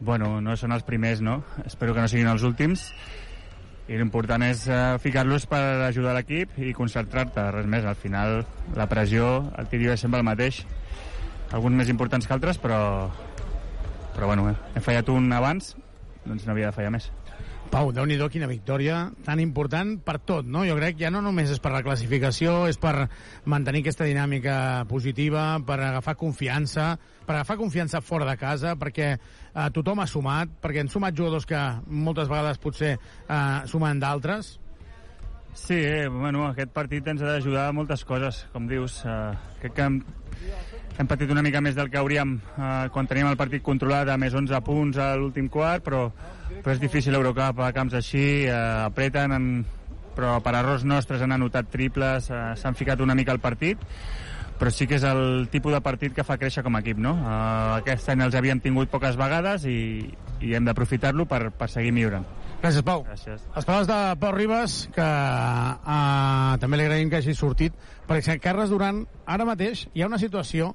Bueno, 0.00 0.40
no 0.42 0.56
són 0.56 0.72
els 0.74 0.82
primers, 0.84 1.20
no? 1.22 1.42
Espero 1.64 1.94
que 1.94 2.00
no 2.02 2.08
siguin 2.08 2.28
els 2.28 2.42
últims. 2.44 2.88
I 3.84 3.98
l'important 4.00 4.40
és 4.46 4.64
uh, 4.70 4.96
ficar-los 5.02 5.44
per 5.50 5.60
ajudar 5.90 6.14
l'equip 6.16 6.54
i 6.56 6.72
concentrar-te, 6.76 7.42
res 7.52 7.68
més. 7.68 7.84
Al 7.84 7.98
final, 8.00 8.40
la 8.76 8.88
pressió, 8.88 9.50
el 9.60 9.68
tiro 9.68 9.92
és 9.92 10.00
sempre 10.00 10.22
el 10.22 10.28
mateix. 10.28 10.62
Alguns 11.52 11.76
més 11.82 11.92
importants 11.92 12.26
que 12.26 12.36
altres, 12.36 12.60
però... 12.62 12.80
Però 14.14 14.30
bueno, 14.30 14.46
eh, 14.48 14.54
he 14.78 14.80
fallat 14.80 15.08
un 15.10 15.26
abans, 15.34 15.74
doncs 16.24 16.46
no 16.46 16.54
havia 16.54 16.70
de 16.70 16.76
fallar 16.76 16.94
més. 16.94 17.10
Pau, 17.74 17.88
déu 17.90 18.04
nhi 18.06 18.14
quina 18.30 18.46
victòria 18.46 19.08
tan 19.26 19.40
important 19.42 19.96
per 20.06 20.20
tot, 20.22 20.46
no? 20.46 20.62
Jo 20.62 20.76
crec 20.78 20.94
que 20.94 21.04
ja 21.06 21.10
no 21.10 21.22
només 21.24 21.50
és 21.50 21.58
per 21.58 21.72
la 21.74 21.82
classificació, 21.82 22.68
és 22.70 22.78
per 22.78 23.08
mantenir 23.50 23.80
aquesta 23.82 24.06
dinàmica 24.06 24.84
positiva, 24.86 25.58
per 25.66 25.80
agafar 25.80 26.14
confiança, 26.14 26.92
per 27.26 27.34
agafar 27.34 27.56
confiança 27.58 28.00
fora 28.00 28.28
de 28.28 28.36
casa, 28.38 28.76
perquè 28.78 29.16
eh, 29.54 29.70
tothom 29.74 30.02
ha 30.02 30.08
sumat, 30.10 30.58
perquè 30.62 30.82
han 30.82 30.90
sumat 30.92 31.16
jugadors 31.16 31.46
que 31.46 31.60
moltes 31.86 32.28
vegades 32.28 32.60
potser 32.62 32.96
eh, 32.98 33.64
sumen 33.70 34.02
d'altres. 34.02 34.58
Sí, 35.54 35.78
eh, 35.78 36.08
bueno, 36.10 36.48
aquest 36.48 36.72
partit 36.74 37.06
ens 37.08 37.22
ha 37.22 37.36
d'ajudar 37.36 37.68
a 37.68 37.74
moltes 37.74 38.02
coses, 38.04 38.44
com 38.52 38.66
dius. 38.66 39.00
Eh, 39.06 39.34
crec 39.62 39.76
que 39.76 39.86
hem, 39.86 40.00
hem 40.98 41.10
patit 41.10 41.30
una 41.30 41.44
mica 41.46 41.62
més 41.62 41.78
del 41.78 41.92
que 41.92 42.00
hauríem 42.00 42.34
eh, 42.40 42.72
quan 42.94 43.06
teníem 43.10 43.30
el 43.30 43.38
partit 43.38 43.62
controlat 43.62 44.10
a 44.10 44.18
més 44.18 44.34
11 44.34 44.60
punts 44.66 44.98
a 44.98 45.12
l'últim 45.20 45.48
quart, 45.48 45.86
però, 45.86 46.08
però 46.58 46.74
és 46.74 46.82
difícil 46.82 47.14
Eurocup 47.14 47.62
a 47.62 47.70
camps 47.76 47.94
així, 48.00 48.26
eh, 48.48 48.58
apreten, 48.90 49.38
en, 49.38 49.48
però 50.14 50.40
per 50.42 50.56
errors 50.58 50.82
nostres 50.86 51.22
han 51.22 51.34
anotat 51.34 51.70
triples, 51.70 52.30
eh, 52.30 52.44
s'han 52.58 52.78
ficat 52.78 53.02
una 53.02 53.14
mica 53.14 53.34
al 53.34 53.42
partit, 53.42 53.78
però 54.58 54.70
sí 54.70 54.86
que 54.86 54.98
és 55.00 55.04
el 55.08 55.48
tipus 55.52 55.74
de 55.74 55.80
partit 55.84 56.14
que 56.14 56.24
fa 56.26 56.38
créixer 56.38 56.62
com 56.66 56.76
a 56.76 56.82
equip, 56.84 57.00
no? 57.02 57.16
Eh, 57.18 57.80
aquest 57.80 58.08
any 58.12 58.22
els 58.24 58.36
havíem 58.38 58.62
tingut 58.62 58.92
poques 58.92 59.18
vegades 59.18 59.66
i, 59.70 59.78
i 60.40 60.54
hem 60.54 60.68
d'aprofitar-lo 60.68 61.26
per, 61.30 61.48
per 61.58 61.68
seguir 61.72 61.92
millorant. 61.96 62.26
Gràcies, 62.62 62.84
Pau. 62.86 63.02
Gràcies. 63.04 63.42
Les 63.56 63.66
paraules 63.68 63.90
de 63.90 63.98
Pau 64.22 64.32
Ribas, 64.32 64.78
que 64.94 65.04
uh, 65.04 66.54
també 66.62 66.78
li 66.80 66.86
agraïm 66.86 67.10
que 67.12 67.18
hagi 67.20 67.34
sortit, 67.36 67.74
perquè 68.08 68.38
Carles 68.40 68.72
Duran, 68.72 69.02
ara 69.28 69.44
mateix 69.44 69.84
hi 69.92 70.04
ha 70.04 70.08
una 70.08 70.20
situació, 70.22 70.70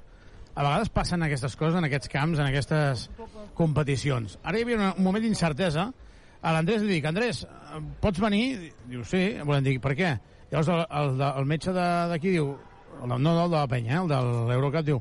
a 0.54 0.62
vegades 0.62 0.92
passen 0.94 1.24
aquestes 1.26 1.56
coses 1.58 1.78
en 1.80 1.88
aquests 1.88 2.10
camps, 2.12 2.38
en 2.38 2.46
aquestes 2.46 3.08
competicions. 3.58 4.36
Ara 4.44 4.60
hi 4.60 4.66
havia 4.66 4.92
un 4.92 5.02
moment 5.02 5.24
d'incertesa, 5.24 5.88
a 6.40 6.52
l'Andrés 6.54 6.84
li 6.84 6.94
dic, 6.98 7.08
Andrés, 7.10 7.42
pots 8.00 8.22
venir? 8.22 8.44
Diu, 8.88 9.02
sí, 9.08 9.24
volem 9.42 9.66
dir, 9.66 9.78
per 9.82 9.96
què? 9.98 10.14
Llavors 10.50 10.70
el, 10.74 10.84
el, 11.00 11.24
el 11.42 11.50
metge 11.50 11.74
d'aquí 11.74 12.36
diu, 12.36 12.54
no, 13.06 13.18
no 13.18 13.44
el 13.44 13.50
de 13.50 13.56
la 13.56 13.68
penya, 13.68 13.96
eh, 13.96 14.02
el 14.02 14.08
de 14.08 14.18
l'Eurocup, 14.50 14.84
diu, 14.86 15.00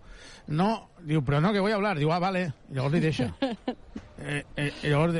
no, 0.56 0.70
diu, 1.06 1.24
però 1.26 1.42
no, 1.42 1.54
que 1.54 1.60
voy 1.60 1.72
a 1.72 1.76
hablar. 1.76 1.98
Diu, 2.00 2.12
ah, 2.14 2.20
vale. 2.20 2.48
I 2.70 2.78
llavors 2.78 2.96
li 2.96 3.04
deixa. 3.04 3.30
eh, 3.42 4.44
eh, 4.56 4.72
i 4.84 4.90
llavors, 4.90 5.20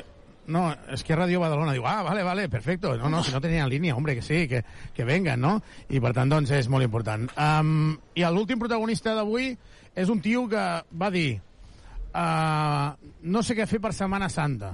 no, 0.50 0.64
es 0.90 1.04
que 1.04 1.16
Radio 1.16 1.40
Badalona. 1.40 1.76
Diu, 1.78 1.86
ah, 1.86 2.02
vale, 2.04 2.24
vale, 2.24 2.50
perfecto. 2.50 2.96
No, 2.98 3.10
no, 3.10 3.24
si 3.24 3.32
no 3.32 3.42
tenien 3.42 3.70
línia, 3.70 3.96
hombre, 3.96 4.16
que 4.16 4.24
sí, 4.26 4.48
que, 4.48 4.64
que 4.94 5.06
vengan, 5.06 5.40
no? 5.42 5.60
I 5.90 6.02
per 6.02 6.14
tant, 6.18 6.32
doncs, 6.32 6.52
és 6.58 6.70
molt 6.70 6.88
important. 6.88 7.30
Um, 7.38 7.94
I 8.18 8.26
l'últim 8.34 8.60
protagonista 8.60 9.14
d'avui 9.18 9.54
és 9.96 10.10
un 10.10 10.22
tio 10.22 10.48
que 10.50 10.66
va 10.90 11.12
dir 11.14 11.30
uh, 11.38 12.96
no 13.30 13.44
sé 13.44 13.58
què 13.58 13.68
fer 13.70 13.82
per 13.84 13.94
Setmana 13.94 14.30
Santa. 14.34 14.74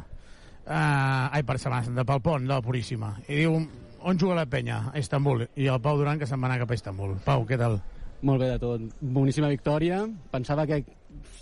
Uh, 0.65 1.27
ai, 1.35 1.43
per 1.45 1.59
Setmana 1.59 1.85
Santa, 1.89 2.07
pel 2.07 2.23
pont 2.23 2.47
de 2.47 2.55
la 2.55 2.63
Puríssima. 2.63 3.11
I 3.27 3.43
diu, 3.43 3.59
on 4.05 4.19
juga 4.21 4.37
la 4.37 4.45
penya? 4.45 4.91
A 4.93 5.01
Istanbul. 5.01 5.47
I 5.57 5.67
el 5.73 5.81
Pau 5.81 5.97
Duran 5.97 6.19
que 6.21 6.27
se'n 6.29 6.41
va 6.41 6.47
anar 6.49 6.61
cap 6.61 6.71
a 6.71 6.77
Istanbul. 6.77 7.17
Pau, 7.25 7.45
què 7.49 7.57
tal? 7.59 7.79
Molt 8.25 8.41
bé 8.41 8.51
de 8.53 8.59
tot. 8.61 8.85
Boníssima 9.01 9.49
victòria. 9.51 10.03
Pensava 10.31 10.65
que 10.69 10.83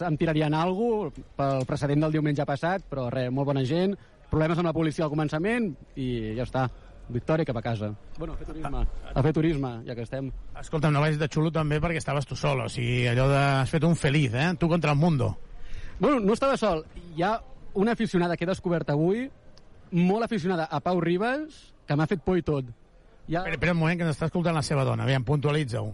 em 0.07 0.17
tirarien 0.17 0.55
alguna 0.55 1.11
cosa 1.11 1.27
pel 1.37 1.67
precedent 1.67 2.05
del 2.05 2.15
diumenge 2.15 2.45
passat, 2.47 2.85
però 2.89 3.09
res, 3.11 3.29
molt 3.31 3.51
bona 3.51 3.63
gent. 3.67 3.95
Problemes 4.31 4.57
amb 4.57 4.69
la 4.71 4.75
policia 4.75 5.05
al 5.05 5.11
començament 5.13 5.73
i 5.99 6.09
ja 6.37 6.47
està. 6.47 6.67
Victòria 7.13 7.43
cap 7.45 7.57
a 7.59 7.61
casa. 7.61 7.89
Bueno, 8.17 8.33
a 8.33 8.37
fer 8.39 8.47
turisme. 8.47 8.85
A 9.13 9.23
fer 9.25 9.33
turisme, 9.35 9.71
ja 9.85 9.95
que 9.95 10.05
estem. 10.07 10.29
Escolta, 10.59 10.89
no 10.89 11.01
vagis 11.03 11.19
de 11.19 11.27
xulo 11.27 11.51
també 11.51 11.81
perquè 11.83 11.99
estaves 11.99 12.25
tu 12.25 12.37
sol, 12.39 12.63
o 12.63 12.69
sigui, 12.71 13.03
allò 13.11 13.27
de... 13.27 13.41
Has 13.59 13.73
fet 13.73 13.83
un 13.83 13.97
feliz, 13.99 14.31
eh? 14.33 14.53
Tu 14.59 14.69
contra 14.71 14.95
el 14.95 14.97
mundo. 14.97 15.33
Bueno, 15.99 16.21
no 16.23 16.33
estava 16.33 16.55
sol. 16.57 16.85
Hi 17.17 17.27
ha 17.27 17.33
una 17.75 17.91
aficionada 17.91 18.37
que 18.37 18.47
he 18.47 18.49
descobert 18.49 18.89
avui, 18.89 19.27
molt 19.91 20.23
aficionada 20.25 20.69
a 20.71 20.79
Pau 20.79 21.01
Ribas, 21.03 21.72
que 21.87 21.95
m'ha 21.99 22.07
fet 22.07 22.23
por 22.23 22.37
i 22.39 22.45
tot. 22.45 22.69
Ja... 23.27 23.39
Espera, 23.39 23.55
espera 23.57 23.75
un 23.75 23.79
moment 23.79 23.99
que 23.99 24.07
ens 24.07 24.15
està 24.15 24.27
escoltant 24.29 24.55
la 24.55 24.63
seva 24.65 24.83
dona. 24.87 25.05
Aviam, 25.07 25.23
puntualitza-ho. 25.27 25.93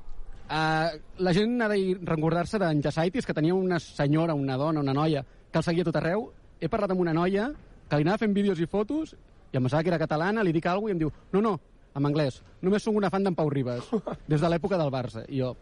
Uh, 0.49 0.97
la 1.21 1.33
gent 1.37 1.59
ha 1.61 1.67
de 1.69 1.79
recordar-se 2.01 2.57
d'en 2.61 2.81
Jasaitis, 2.81 3.25
que 3.25 3.35
tenia 3.37 3.53
una 3.53 3.77
senyora, 3.79 4.33
una 4.33 4.57
dona, 4.57 4.81
una 4.81 4.95
noia, 4.97 5.23
que 5.51 5.61
el 5.61 5.65
seguia 5.65 5.85
tot 5.85 5.99
arreu. 5.99 6.31
He 6.59 6.69
parlat 6.69 6.95
amb 6.95 7.03
una 7.05 7.13
noia 7.13 7.51
que 7.89 7.97
li 7.97 8.05
anava 8.05 8.21
fent 8.21 8.33
vídeos 8.33 8.59
i 8.61 8.67
fotos 8.69 9.15
i 9.49 9.57
em 9.57 9.65
pensava 9.65 9.81
que 9.83 9.89
era 9.89 10.01
catalana, 10.01 10.43
li 10.45 10.53
dic 10.53 10.65
alguna 10.69 10.93
cosa 10.93 10.93
i 10.93 10.97
em 10.97 11.01
diu 11.01 11.11
no, 11.33 11.41
no, 11.41 11.53
en 11.97 12.05
anglès, 12.05 12.41
només 12.61 12.83
sóc 12.85 12.97
una 12.97 13.09
fan 13.09 13.25
d'en 13.25 13.37
Pau 13.37 13.49
Ribas, 13.49 13.87
des 14.29 14.41
de 14.41 14.51
l'època 14.51 14.77
del 14.77 14.91
Barça. 14.93 15.23
I 15.27 15.41
jo, 15.41 15.55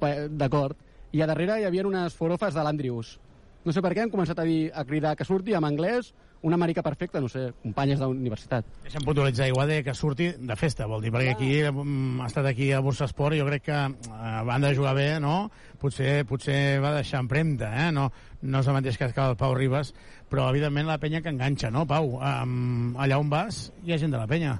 "Bé, 0.00 0.28
d'acord. 0.28 0.76
I 1.12 1.22
a 1.22 1.26
darrere 1.26 1.60
hi 1.60 1.64
havia 1.64 1.86
unes 1.86 2.14
forofes 2.14 2.54
de 2.54 2.62
l'Andrius. 2.62 3.18
No 3.64 3.72
sé 3.72 3.82
per 3.82 3.92
què 3.94 4.02
han 4.02 4.10
començat 4.10 4.38
a, 4.38 4.44
dir, 4.44 4.70
a 4.74 4.84
cridar 4.84 5.16
que 5.16 5.24
surti 5.24 5.54
en 5.54 5.64
anglès 5.64 6.14
una 6.42 6.56
marica 6.56 6.82
perfecta, 6.82 7.20
no 7.20 7.28
sé, 7.28 7.50
companyes 7.62 8.00
d'universitat. 8.00 8.68
Deixa'm 8.84 9.04
puntualitzar, 9.04 9.48
igual 9.50 9.68
de 9.68 9.82
que 9.84 9.94
surti 9.94 10.30
de 10.38 10.56
festa, 10.56 10.86
vol 10.88 11.02
dir, 11.04 11.12
perquè 11.12 11.34
aquí 11.34 11.50
mm, 11.68 12.22
ha 12.22 12.30
estat 12.30 12.48
aquí 12.48 12.70
a 12.72 12.80
Bursa 12.84 13.08
Esport 13.10 13.36
i 13.36 13.42
jo 13.42 13.48
crec 13.48 13.66
que 13.68 13.76
eh, 13.76 14.14
a 14.16 14.40
banda 14.48 14.70
de 14.70 14.78
jugar 14.78 14.94
bé, 14.96 15.10
no? 15.20 15.50
Potser, 15.80 16.24
potser 16.28 16.80
va 16.80 16.94
deixar 16.96 17.20
empremta, 17.24 17.70
eh? 17.84 17.90
No, 17.92 18.08
no 18.42 18.64
és 18.64 18.70
el 18.70 18.78
mateix 18.78 18.96
que 18.96 19.10
el 19.10 19.36
Pau 19.36 19.54
Ribas, 19.54 19.92
però 20.30 20.48
evidentment 20.48 20.88
la 20.88 20.98
penya 21.02 21.20
que 21.20 21.32
enganxa, 21.32 21.70
no, 21.70 21.84
Pau? 21.86 22.16
Um, 22.16 22.96
allà 22.96 23.20
on 23.20 23.28
vas 23.32 23.68
hi 23.84 23.92
ha 23.92 24.00
gent 24.00 24.16
de 24.16 24.20
la 24.20 24.28
penya. 24.30 24.56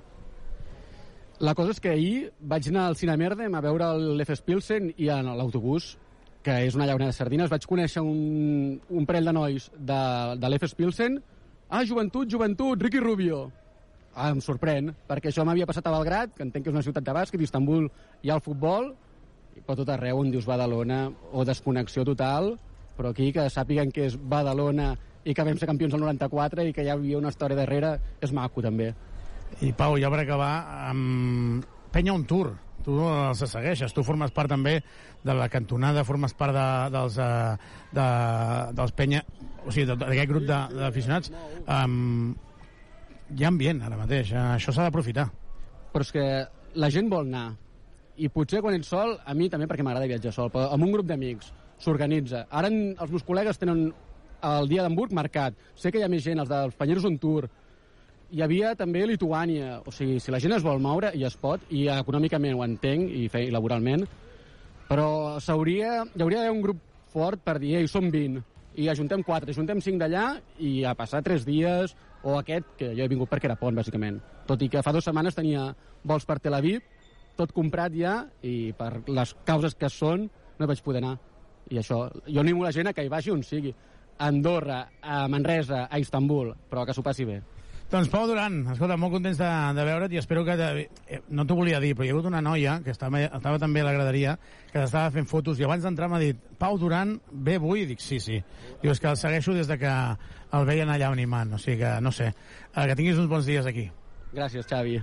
La 1.41 1.55
cosa 1.57 1.73
és 1.73 1.81
que 1.81 1.95
ahir 1.95 2.31
vaig 2.45 2.69
anar 2.69 2.91
al 2.91 2.99
Cinemerdem 3.01 3.55
a 3.57 3.63
veure 3.65 3.95
l'Efes 3.97 4.43
Pilsen 4.45 4.91
i 5.01 5.09
en 5.09 5.31
l'autobús, 5.39 5.95
que 6.45 6.57
és 6.67 6.77
una 6.77 6.85
llauna 6.89 7.09
de 7.09 7.17
sardines, 7.17 7.49
vaig 7.49 7.65
conèixer 7.69 8.03
un, 8.05 8.77
un 8.77 9.07
parell 9.09 9.29
de 9.29 9.33
nois 9.33 9.71
de, 9.73 10.01
de 10.37 10.51
l'Efes 10.53 10.77
Pilsen. 10.77 11.17
Ah, 11.71 11.85
joventut, 11.87 12.27
joventut, 12.27 12.83
Ricky 12.83 12.99
Rubio. 12.99 13.45
Ah, 14.11 14.33
em 14.35 14.41
sorprèn, 14.43 14.89
perquè 15.07 15.31
això 15.31 15.45
m'havia 15.47 15.69
passat 15.71 15.87
a 15.87 15.93
Belgrat, 15.95 16.33
que 16.35 16.43
entenc 16.43 16.65
que 16.67 16.73
és 16.73 16.75
una 16.75 16.83
ciutat 16.83 17.05
de 17.07 17.13
bàsquet, 17.15 17.45
Istanbul 17.47 17.87
hi 18.25 18.31
ha 18.33 18.39
el 18.41 18.43
futbol, 18.43 18.89
però 19.63 19.77
tot 19.79 19.93
arreu 19.95 20.19
on 20.19 20.33
dius 20.35 20.49
Badalona, 20.51 21.05
o 21.31 21.45
desconnexió 21.47 22.03
total, 22.09 22.57
però 22.97 23.13
aquí 23.15 23.31
que 23.31 23.47
sàpiguen 23.55 23.95
que 23.95 24.09
és 24.11 24.17
Badalona 24.19 24.97
i 25.23 25.31
que 25.31 25.47
vam 25.47 25.63
ser 25.63 25.69
campions 25.71 25.95
el 25.95 26.03
94 26.03 26.67
i 26.67 26.75
que 26.75 26.83
hi 26.83 26.91
havia 26.91 27.21
una 27.23 27.31
història 27.31 27.61
darrere, 27.63 27.93
és 28.19 28.35
maco 28.35 28.67
també. 28.67 28.91
I 29.63 29.71
Pau, 29.71 29.95
ja 30.03 30.11
per 30.11 30.25
acabar, 30.25 30.53
amb 30.91 31.71
Penya 31.95 32.19
un 32.19 32.27
tour. 32.27 32.51
Tu 32.85 32.95
els 32.97 33.43
segueixes, 33.45 33.93
tu 33.93 34.03
formes 34.07 34.31
part 34.33 34.49
també 34.49 34.79
de 35.25 35.35
la 35.37 35.49
cantonada, 35.53 36.05
formes 36.09 36.33
part 36.35 36.55
de, 36.57 36.67
dels, 36.95 37.19
eh, 37.21 37.57
de, 37.93 38.07
dels 38.79 38.93
Penya, 38.97 39.21
o 39.67 39.71
sigui, 39.71 39.85
d'aquest 39.91 40.31
grup 40.31 40.47
de- 40.49 40.61
d'aficionats. 40.79 41.33
Um, 41.69 42.35
hi 43.37 43.45
ha 43.45 43.49
ambient 43.53 43.83
ara 43.85 43.99
mateix, 44.01 44.33
eh, 44.33 44.37
això 44.57 44.73
s'ha 44.73 44.87
d'aprofitar. 44.89 45.29
Però 45.93 46.01
és 46.07 46.13
que 46.13 46.25
la 46.75 46.91
gent 46.91 47.11
vol 47.13 47.27
anar. 47.29 47.51
I 48.17 48.29
potser 48.29 48.61
quan 48.61 48.75
ets 48.75 48.89
sol, 48.89 49.19
a 49.25 49.35
mi 49.35 49.49
també 49.49 49.67
perquè 49.69 49.83
m'agrada 49.85 50.07
viatjar 50.09 50.33
sol, 50.33 50.51
però 50.51 50.73
amb 50.73 50.85
un 50.85 50.93
grup 50.93 51.07
d'amics 51.07 51.53
s'organitza. 51.79 52.47
Ara 52.51 52.69
en- 52.69 52.97
els 52.99 53.11
meus 53.11 53.25
col·legues 53.25 53.59
tenen 53.59 53.93
el 54.43 54.69
dia 54.69 54.83
d'Hamburg 54.83 55.13
marcat. 55.13 55.55
Sé 55.75 55.93
que 55.93 55.99
hi 55.99 56.03
ha 56.03 56.09
més 56.09 56.25
gent, 56.25 56.39
els 56.41 56.49
dels 56.49 56.75
Panyeros 56.77 57.05
on 57.05 57.19
Tour. 57.19 57.49
Hi 58.31 58.45
havia 58.45 58.77
també 58.79 59.03
Lituània. 59.11 59.81
O 59.87 59.93
sigui, 59.95 60.21
si 60.23 60.31
la 60.31 60.39
gent 60.43 60.55
es 60.55 60.63
vol 60.63 60.79
moure, 60.83 61.11
i 61.19 61.25
es 61.27 61.35
pot, 61.41 61.65
i 61.75 61.89
econòmicament 61.91 62.55
ho 62.55 62.63
entenc, 62.63 63.11
i, 63.11 63.27
fe, 63.33 63.49
laboralment, 63.51 64.05
però 64.91 65.41
s'hauria, 65.43 66.05
hi 66.07 66.23
hauria 66.23 66.45
d'haver 66.45 66.55
un 66.55 66.63
grup 66.63 66.85
fort 67.11 67.43
per 67.43 67.59
dir, 67.59 67.77
ei, 67.81 67.89
som 67.91 68.07
20, 68.11 68.43
i 68.79 68.87
ajuntem 68.91 69.25
4, 69.27 69.51
ajuntem 69.51 69.83
5 69.83 69.99
d'allà, 69.99 70.25
i 70.63 70.85
a 70.87 70.95
passar 70.99 71.25
3 71.27 71.47
dies, 71.47 71.97
o 72.23 72.37
aquest, 72.39 72.69
que 72.79 72.93
jo 72.95 73.03
he 73.03 73.11
vingut 73.11 73.31
perquè 73.31 73.51
era 73.51 73.59
pont, 73.59 73.75
bàsicament. 73.75 74.21
Tot 74.47 74.63
i 74.63 74.71
que 74.71 74.83
fa 74.87 74.95
dues 74.95 75.07
setmanes 75.09 75.35
tenia 75.35 75.69
vols 76.07 76.27
per 76.29 76.39
Tel 76.39 76.55
Aviv, 76.55 76.87
tot 77.39 77.55
comprat 77.57 77.95
ja, 77.97 78.21
i 78.47 78.73
per 78.79 78.93
les 79.09 79.35
causes 79.49 79.75
que 79.75 79.91
són, 79.91 80.29
no 80.59 80.71
vaig 80.71 80.83
poder 80.87 81.03
anar. 81.03 81.17
I 81.71 81.81
això, 81.83 82.05
jo 82.27 82.43
animo 82.43 82.63
la 82.63 82.75
gent 82.75 82.91
a 82.91 82.95
que 82.95 83.03
hi 83.07 83.11
vagi 83.11 83.35
on 83.35 83.43
sigui. 83.47 83.75
Andorra, 84.21 84.85
a 85.01 85.25
Manresa, 85.33 85.87
a 85.91 85.99
Istanbul, 85.99 86.53
però 86.69 86.85
que 86.85 86.95
s'ho 86.95 87.03
passi 87.03 87.25
bé. 87.25 87.41
Doncs 87.91 88.07
Pau 88.07 88.23
Duran, 88.31 88.61
escolta, 88.71 88.95
molt 88.95 89.17
contents 89.17 89.39
de, 89.41 89.47
de 89.75 89.85
veure't 89.89 90.13
i 90.15 90.19
espero 90.21 90.45
que... 90.47 90.55
De, 90.55 90.85
eh, 91.11 91.19
no 91.35 91.43
t'ho 91.43 91.57
volia 91.59 91.81
dir, 91.83 91.97
però 91.99 92.07
hi 92.07 92.13
ha 92.13 92.15
hagut 92.15 92.29
una 92.29 92.39
noia 92.45 92.77
que 92.85 92.93
estava, 92.95 93.25
estava 93.27 93.59
també 93.59 93.83
a 93.83 93.89
la 93.89 93.95
graderia 93.97 94.37
que 94.71 94.85
estava 94.85 95.11
fent 95.11 95.27
fotos 95.27 95.59
i 95.59 95.67
abans 95.67 95.83
d'entrar 95.83 96.07
m'ha 96.07 96.21
dit 96.23 96.39
Pau 96.61 96.79
Duran 96.79 97.17
ve 97.33 97.59
avui? 97.59 97.83
I 97.83 97.89
dic, 97.91 98.05
sí, 98.05 98.21
sí. 98.23 98.39
Diu, 98.79 98.93
és 98.95 99.03
que 99.03 99.11
el 99.11 99.19
segueixo 99.19 99.57
des 99.59 99.67
de 99.67 99.79
que 99.81 99.91
el 99.91 100.69
veien 100.71 100.93
allà 100.95 101.11
animant, 101.11 101.57
o 101.57 101.59
sigui 101.59 101.81
que, 101.83 101.97
no 102.05 102.15
sé, 102.15 102.31
eh, 102.31 102.85
que 102.85 102.95
tinguis 102.95 103.19
uns 103.19 103.33
bons 103.33 103.51
dies 103.51 103.67
aquí. 103.67 103.89
Gràcies, 104.37 104.71
Xavi. 104.71 105.01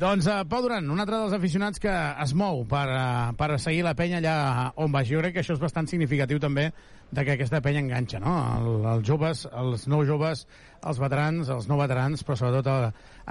Doncs 0.00 0.24
uh, 0.32 0.40
Pau 0.48 0.62
Duran, 0.64 0.88
un 0.88 1.02
altre 1.02 1.18
dels 1.20 1.36
aficionats 1.36 1.82
que 1.82 1.92
es 1.92 2.32
mou 2.32 2.64
per, 2.64 2.86
uh, 2.88 3.34
per 3.36 3.58
seguir 3.60 3.82
la 3.84 3.92
penya 3.92 4.22
allà 4.22 4.36
on 4.80 4.94
va. 4.94 5.04
Jo 5.04 5.20
crec 5.20 5.36
que 5.36 5.44
això 5.44 5.52
és 5.52 5.60
bastant 5.60 5.90
significatiu 5.90 6.40
també 6.40 6.70
de 7.10 7.24
que 7.24 7.34
aquesta 7.34 7.60
penya 7.62 7.82
enganxa, 7.82 8.20
no? 8.22 8.34
El, 8.56 8.68
els 8.92 9.06
joves, 9.06 9.42
els 9.50 9.86
nou 9.90 10.04
joves, 10.06 10.44
els 10.86 11.00
veterans, 11.02 11.50
els 11.50 11.66
no 11.70 11.78
veterans, 11.80 12.22
però 12.26 12.36
sobretot 12.38 12.70
el, 12.70 12.86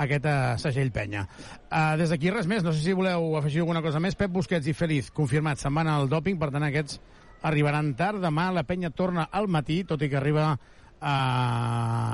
aquest 0.06 0.27
uh, 0.27 0.58
segell 0.61 0.91
penya. 0.95 1.25
Uh, 1.69 1.95
des 1.99 2.11
d'aquí 2.11 2.33
res 2.33 2.49
més, 2.51 2.66
no 2.66 2.74
sé 2.75 2.83
si 2.83 2.98
voleu 2.98 3.38
afegir 3.40 3.64
alguna 3.64 3.83
cosa 3.85 4.01
més. 4.03 4.19
Pep 4.19 4.33
Busquets 4.35 4.67
i 4.67 4.75
Feliz, 4.75 5.14
confirmat, 5.16 5.61
se'n 5.61 5.75
van 5.75 5.91
al 5.91 6.11
dòping, 6.11 6.40
per 6.41 6.51
tant 6.56 6.67
aquests 6.67 6.99
arribaran 7.48 7.93
tard. 7.95 8.19
Demà 8.24 8.49
la 8.51 8.67
penya 8.67 8.91
torna 8.91 9.30
al 9.32 9.48
matí, 9.48 9.85
tot 9.88 10.03
i 10.03 10.11
que 10.11 10.19
arriba 10.19 10.51
a, 10.99 11.16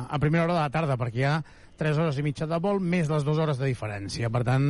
a 0.06 0.20
primera 0.22 0.46
hora 0.46 0.54
de 0.54 0.62
la 0.62 0.74
tarda, 0.74 0.98
perquè 1.02 1.24
hi 1.24 1.30
ha 1.30 1.38
3 1.76 1.98
hores 2.00 2.18
i 2.20 2.24
mitja 2.24 2.48
de 2.48 2.60
vol, 2.62 2.80
més 2.80 3.10
les 3.12 3.26
2 3.28 3.40
hores 3.42 3.60
de 3.60 3.68
diferència. 3.68 4.30
Per 4.32 4.44
tant, 4.48 4.70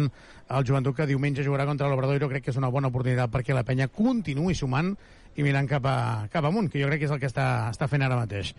el 0.50 0.66
joventut 0.66 0.96
que 0.98 1.10
diumenge 1.10 1.46
jugarà 1.46 1.68
contra 1.70 1.90
l'Obradoiro 1.92 2.30
crec 2.32 2.48
que 2.48 2.54
és 2.54 2.58
una 2.62 2.72
bona 2.74 2.90
oportunitat 2.90 3.32
perquè 3.34 3.54
la 3.54 3.66
penya 3.68 3.92
continuï 3.92 4.56
sumant 4.58 4.96
i 5.36 5.44
mirant 5.44 5.68
cap, 5.70 5.86
a, 5.86 6.28
cap 6.32 6.48
amunt, 6.48 6.70
que 6.72 6.82
jo 6.82 6.90
crec 6.90 7.04
que 7.04 7.10
és 7.10 7.16
el 7.16 7.22
que 7.22 7.30
està, 7.32 7.70
està 7.72 7.90
fent 7.92 8.06
ara 8.06 8.20
mateix. 8.20 8.54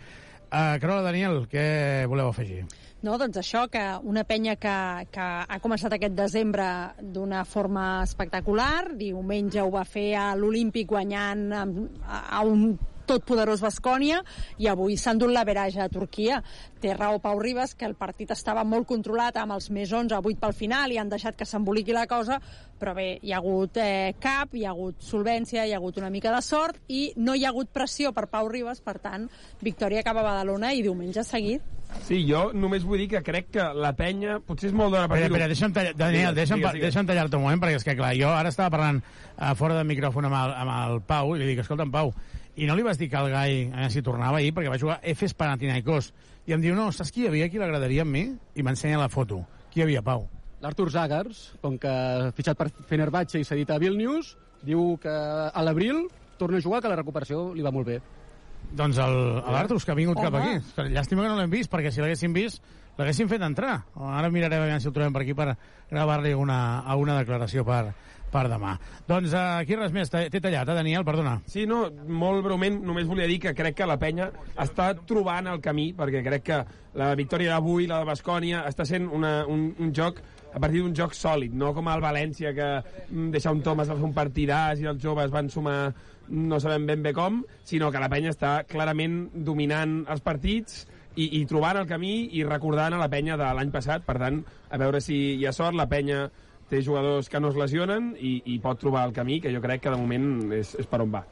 Uh, 0.46 0.76
Carola, 0.80 1.02
Daniel, 1.08 1.40
què 1.50 2.06
voleu 2.06 2.30
afegir? 2.30 2.64
No, 3.04 3.16
doncs 3.20 3.36
això, 3.40 3.66
que 3.70 3.82
una 4.08 4.24
penya 4.24 4.56
que, 4.60 4.74
que 5.12 5.24
ha 5.46 5.58
començat 5.62 5.96
aquest 5.96 6.14
desembre 6.16 6.66
d'una 7.00 7.44
forma 7.44 8.02
espectacular, 8.06 8.96
diumenge 8.98 9.60
ho 9.62 9.72
va 9.74 9.84
fer 9.84 10.08
a 10.16 10.30
l'Olímpic 10.38 10.88
guanyant 10.94 11.48
a, 11.52 11.64
a 12.38 12.44
un 12.46 12.70
totpoderós 13.06 13.62
Bascònia 13.64 14.20
i 14.58 14.68
avui 14.68 14.96
s'ha 14.98 15.14
endut 15.16 15.30
l'averatge 15.32 15.80
a 15.82 15.88
Turquia. 15.88 16.42
Té 16.80 16.92
raó 16.94 17.18
Pau 17.22 17.38
Ribas 17.40 17.74
que 17.74 17.86
el 17.88 17.94
partit 17.96 18.30
estava 18.34 18.64
molt 18.64 18.86
controlat 18.90 19.38
amb 19.40 19.56
els 19.56 19.70
més 19.72 19.92
11 19.92 20.14
a 20.14 20.20
8 20.20 20.40
pel 20.42 20.52
final 20.54 20.92
i 20.92 20.98
han 21.00 21.08
deixat 21.12 21.36
que 21.38 21.46
s'emboliqui 21.48 21.94
la 21.96 22.06
cosa, 22.10 22.40
però 22.78 22.92
bé, 22.94 23.18
hi 23.22 23.32
ha 23.32 23.38
hagut 23.40 23.78
eh, 23.80 24.12
cap, 24.20 24.52
hi 24.54 24.66
ha 24.66 24.74
hagut 24.74 25.00
solvència, 25.02 25.64
hi 25.66 25.72
ha 25.72 25.78
hagut 25.80 25.96
una 26.02 26.10
mica 26.12 26.34
de 26.34 26.42
sort 26.44 26.76
i 26.92 27.12
no 27.16 27.34
hi 27.34 27.46
ha 27.46 27.54
hagut 27.54 27.70
pressió 27.72 28.12
per 28.12 28.26
Pau 28.28 28.48
Ribas, 28.52 28.82
per 28.84 28.98
tant, 29.00 29.28
victòria 29.64 30.02
cap 30.04 30.18
a 30.20 30.26
Badalona 30.26 30.74
i 30.76 30.82
diumenge 30.84 31.24
seguit. 31.24 31.64
Sí, 32.02 32.18
jo 32.26 32.50
només 32.52 32.82
vull 32.84 32.98
dir 32.98 33.06
que 33.12 33.20
crec 33.22 33.46
que 33.54 33.64
la 33.78 33.92
penya 33.96 34.40
potser 34.44 34.72
és 34.72 34.74
molt 34.74 34.90
d'hora 34.92 35.06
per 35.06 35.20
Espera, 35.20 35.28
dir-ho. 35.28 35.36
espera, 35.36 35.52
deixa'm 35.54 35.72
tallar, 35.76 35.92
Daniel, 35.94 36.32
Digues, 36.34 36.36
deixa'm, 36.40 36.58
digues, 36.58 36.72
digues. 36.74 36.88
deixa'm 36.90 37.06
tallar-te 37.06 37.38
un 37.38 37.44
moment, 37.46 37.60
perquè 37.62 37.78
és 37.78 37.86
que, 37.86 37.94
clar, 37.96 38.10
jo 38.18 38.32
ara 38.34 38.50
estava 38.50 38.72
parlant 38.74 38.98
uh, 39.00 39.52
fora 39.54 39.76
de 39.78 39.84
micròfon 39.86 40.26
amb 40.26 40.34
el, 40.40 40.54
amb 40.64 40.74
el 40.76 41.00
Pau, 41.06 41.36
i 41.36 41.38
li 41.40 41.46
dic, 41.52 41.62
escolta'm, 41.62 41.92
Pau, 41.94 42.10
i 42.56 42.68
no 42.68 42.76
li 42.76 42.84
vas 42.86 42.98
dir 42.98 43.10
que 43.12 43.20
el 43.20 43.30
Gai, 43.32 43.58
eh, 43.68 43.90
si 43.92 44.02
tornava 44.02 44.38
ahir, 44.38 44.54
perquè 44.56 44.72
va 44.72 44.80
jugar 44.80 45.00
Efes 45.02 45.34
Panathinaikos, 45.34 46.12
i 46.46 46.54
em 46.56 46.62
diu, 46.62 46.74
no, 46.78 46.88
saps 46.94 47.12
qui 47.12 47.24
hi 47.24 47.28
havia 47.30 47.46
aquí 47.50 47.60
a 47.60 47.66
la 47.66 47.72
graderia 47.74 48.06
amb 48.06 48.16
mi? 48.16 48.24
I 48.54 48.64
m'ensenya 48.64 48.98
la 49.00 49.10
foto. 49.12 49.42
Qui 49.72 49.82
hi 49.82 49.86
havia, 49.86 50.02
Pau? 50.02 50.26
L'Artur 50.62 50.88
Zagars, 50.90 51.52
com 51.60 51.76
que 51.78 51.90
ha 51.90 52.32
fitxat 52.34 52.56
per 52.56 52.70
Fenerbahce 52.88 53.38
i 53.38 53.44
s'ha 53.44 53.58
dit 53.58 53.70
a 53.70 53.78
Vilnius, 53.82 54.36
Diu 54.66 54.96
que 55.02 55.10
a 55.10 55.62
l'abril 55.62 56.06
torna 56.38 56.58
a 56.58 56.64
jugar, 56.64 56.82
que 56.82 56.90
la 56.90 56.96
recuperació 56.98 57.52
li 57.54 57.64
va 57.64 57.72
molt 57.74 57.86
bé. 57.86 58.00
Doncs 58.76 58.98
el, 58.98 59.16
l'Artrus, 59.46 59.84
que 59.86 59.92
ha 59.92 59.98
vingut 59.98 60.18
Home. 60.18 60.26
cap 60.26 60.38
aquí. 60.40 60.90
Llàstima 60.94 61.22
que 61.22 61.30
no 61.30 61.36
l'hem 61.38 61.52
vist, 61.52 61.70
perquè 61.70 61.92
si 61.92 62.02
l'haguéssim 62.02 62.34
vist, 62.34 62.62
l'haguéssim 62.96 63.28
fet 63.30 63.44
entrar. 63.46 63.78
Ara 63.94 64.30
mirarem 64.32 64.62
a 64.62 64.66
veure 64.66 64.80
si 64.80 64.90
el 64.90 64.96
trobem 64.96 65.14
per 65.14 65.22
aquí 65.24 65.34
per 65.36 65.52
gravar-li 65.90 66.34
una, 66.34 66.58
una 66.96 67.18
declaració 67.20 67.64
per, 67.66 67.92
per 68.32 68.46
demà. 68.52 68.76
Doncs 69.08 69.34
eh, 69.34 69.44
aquí 69.62 69.78
res 69.78 69.94
més. 69.94 70.10
T'he 70.12 70.40
tallat, 70.40 70.68
eh, 70.68 70.78
Daniel? 70.80 71.04
Perdona. 71.06 71.36
Sí, 71.50 71.66
no, 71.68 71.84
molt 72.08 72.44
breument, 72.46 72.80
només 72.86 73.08
volia 73.08 73.28
dir 73.30 73.38
que 73.42 73.54
crec 73.56 73.78
que 73.80 73.88
la 73.88 73.98
penya 74.00 74.30
està 74.62 74.92
trobant 75.08 75.52
el 75.52 75.62
camí, 75.64 75.90
perquè 75.96 76.24
crec 76.26 76.46
que 76.46 76.62
la 76.96 77.12
victòria 77.18 77.54
d'avui, 77.54 77.88
la 77.90 78.00
de 78.02 78.10
Bascònia, 78.10 78.64
està 78.70 78.88
sent 78.88 79.08
una, 79.12 79.38
un, 79.50 79.70
un 79.78 79.94
joc 79.94 80.22
a 80.56 80.60
partir 80.62 80.80
d'un 80.80 80.94
joc 80.96 81.12
sòlid, 81.12 81.52
no 81.52 81.74
com 81.76 81.88
el 81.92 82.00
València, 82.00 82.54
que 82.56 82.68
mm, 82.80 83.30
deixa 83.34 83.52
un 83.52 83.60
Thomas 83.64 83.90
va 83.92 83.98
fer 83.98 84.06
un 84.08 84.14
partidàs 84.16 84.80
i 84.80 84.88
els 84.88 85.02
joves 85.02 85.32
van 85.34 85.50
sumar 85.52 85.80
no 86.28 86.58
sabem 86.58 86.86
ben 86.88 87.02
bé 87.04 87.12
com, 87.14 87.42
sinó 87.64 87.92
que 87.92 88.00
la 88.02 88.08
penya 88.10 88.32
està 88.32 88.62
clarament 88.66 89.26
dominant 89.46 90.00
els 90.10 90.24
partits 90.24 90.86
i, 91.16 91.28
i 91.40 91.44
trobant 91.48 91.80
el 91.80 91.88
camí 91.90 92.14
i 92.38 92.44
recordant 92.46 92.96
a 92.96 93.00
la 93.00 93.10
penya 93.12 93.38
de 93.40 93.48
l'any 93.58 93.72
passat. 93.74 94.04
Per 94.06 94.18
tant, 94.20 94.42
a 94.70 94.80
veure 94.80 95.00
si 95.04 95.18
hi 95.40 95.46
ha 95.48 95.54
sort, 95.56 95.76
la 95.76 95.88
penya 95.90 96.26
té 96.70 96.82
jugadors 96.82 97.30
que 97.30 97.40
no 97.40 97.52
es 97.52 97.58
lesionen 97.58 98.12
i, 98.18 98.40
i 98.52 98.60
pot 98.62 98.80
trobar 98.82 99.06
el 99.08 99.16
camí, 99.16 99.40
que 99.40 99.52
jo 99.54 99.62
crec 99.64 99.86
que 99.86 99.94
de 99.94 100.00
moment 100.00 100.52
és, 100.56 100.74
és 100.82 100.88
per 100.90 101.02
on 101.04 101.12
va. 101.14 101.24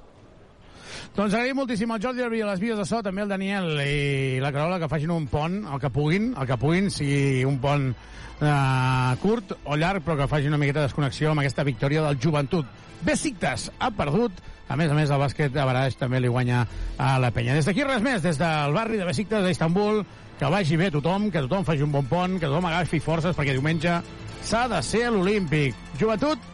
Doncs 1.15 1.35
agraïm 1.35 1.59
moltíssim 1.59 1.91
al 1.95 2.03
Jordi 2.03 2.25
Arbi 2.25 2.41
a 2.43 2.49
les 2.51 2.63
vies 2.63 2.79
de 2.79 2.85
so, 2.89 3.03
també 3.03 3.23
el 3.23 3.31
Daniel 3.31 3.79
i 3.85 4.41
la 4.43 4.53
Carola 4.55 4.81
que 4.83 4.89
facin 4.91 5.13
un 5.15 5.29
pont, 5.31 5.61
el 5.67 5.81
que 5.83 5.91
puguin, 5.95 6.33
el 6.39 6.49
que 6.49 6.59
puguin, 6.61 6.91
sigui 6.91 7.45
un 7.49 7.61
pont 7.63 7.91
eh, 7.93 9.15
curt 9.23 9.55
o 9.65 9.79
llarg, 9.79 10.03
però 10.05 10.17
que 10.19 10.31
faci 10.31 10.51
una 10.51 10.59
miqueta 10.59 10.83
de 10.83 10.89
desconnexió 10.89 11.31
amb 11.33 11.45
aquesta 11.45 11.67
victòria 11.67 12.03
del 12.09 12.19
joventut. 12.23 12.67
Besiktas 13.05 13.69
ha 13.79 13.91
perdut, 13.95 14.41
a 14.69 14.77
més 14.81 14.91
a 14.91 14.97
més 14.97 15.13
el 15.13 15.21
bàsquet 15.21 15.53
de 15.53 15.65
Baraix 15.67 15.99
també 16.01 16.23
li 16.23 16.33
guanya 16.33 16.65
a 16.99 17.15
la 17.21 17.31
penya. 17.35 17.55
Des 17.55 17.69
d'aquí 17.69 17.85
res 17.85 18.03
més, 18.03 18.23
des 18.25 18.41
del 18.41 18.75
barri 18.75 18.99
de 19.01 19.07
Besiktas 19.09 19.45
d'Istanbul, 19.45 20.03
que 20.39 20.51
vagi 20.51 20.79
bé 20.81 20.91
tothom, 20.91 21.29
que 21.31 21.45
tothom 21.45 21.67
faci 21.69 21.85
un 21.85 21.93
bon 21.93 22.09
pont, 22.11 22.41
que 22.41 22.49
tothom 22.49 22.67
agafi 22.71 22.99
forces 23.01 23.37
perquè 23.37 23.55
diumenge 23.55 24.01
s'ha 24.45 24.67
de 24.73 24.83
ser 24.83 25.07
a 25.07 25.15
l'Olímpic. 25.15 25.77
Joventut, 26.01 26.51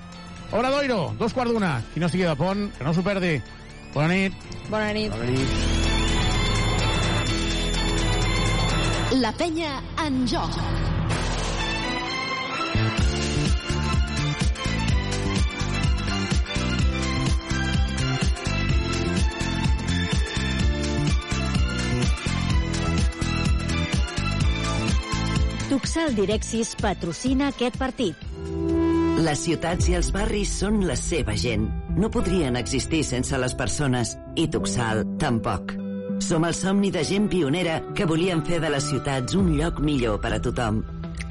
Obradoiro, 0.50 1.14
dos 1.18 1.32
quarts 1.32 1.52
d'una. 1.52 1.76
Qui 1.94 2.00
no 2.02 2.08
estigui 2.10 2.26
de 2.26 2.34
pont, 2.34 2.66
que 2.74 2.84
no 2.84 2.92
s'ho 2.94 3.04
perdi. 3.06 3.36
Bona 3.94 4.14
nit. 4.14 4.32
Bona 4.70 4.92
nit. 4.92 5.10
Bona 5.10 5.30
nit. 5.30 5.48
La 9.18 9.32
penya 9.34 9.82
en 9.98 10.26
joc. 10.30 10.54
Tuxal 25.70 26.14
Direxis 26.14 26.76
patrocina 26.78 27.50
aquest 27.50 27.76
partit. 27.78 28.14
Les 29.20 29.38
ciutats 29.46 29.90
i 29.90 29.98
els 29.98 30.14
barris 30.14 30.54
són 30.62 30.84
la 30.86 30.94
seva 30.98 31.34
gent. 31.34 31.66
No 32.00 32.08
podrien 32.08 32.56
existir 32.56 33.02
sense 33.04 33.36
les 33.36 33.52
persones, 33.52 34.14
i 34.40 34.46
Tuxal 34.48 35.02
tampoc. 35.20 35.74
Som 36.24 36.46
el 36.48 36.54
somni 36.56 36.88
de 36.94 37.02
gent 37.04 37.26
pionera 37.28 37.74
que 37.96 38.06
volien 38.08 38.40
fer 38.46 38.60
de 38.62 38.70
les 38.72 38.86
ciutats 38.88 39.36
un 39.36 39.50
lloc 39.58 39.82
millor 39.84 40.16
per 40.22 40.30
a 40.32 40.38
tothom. 40.40 40.78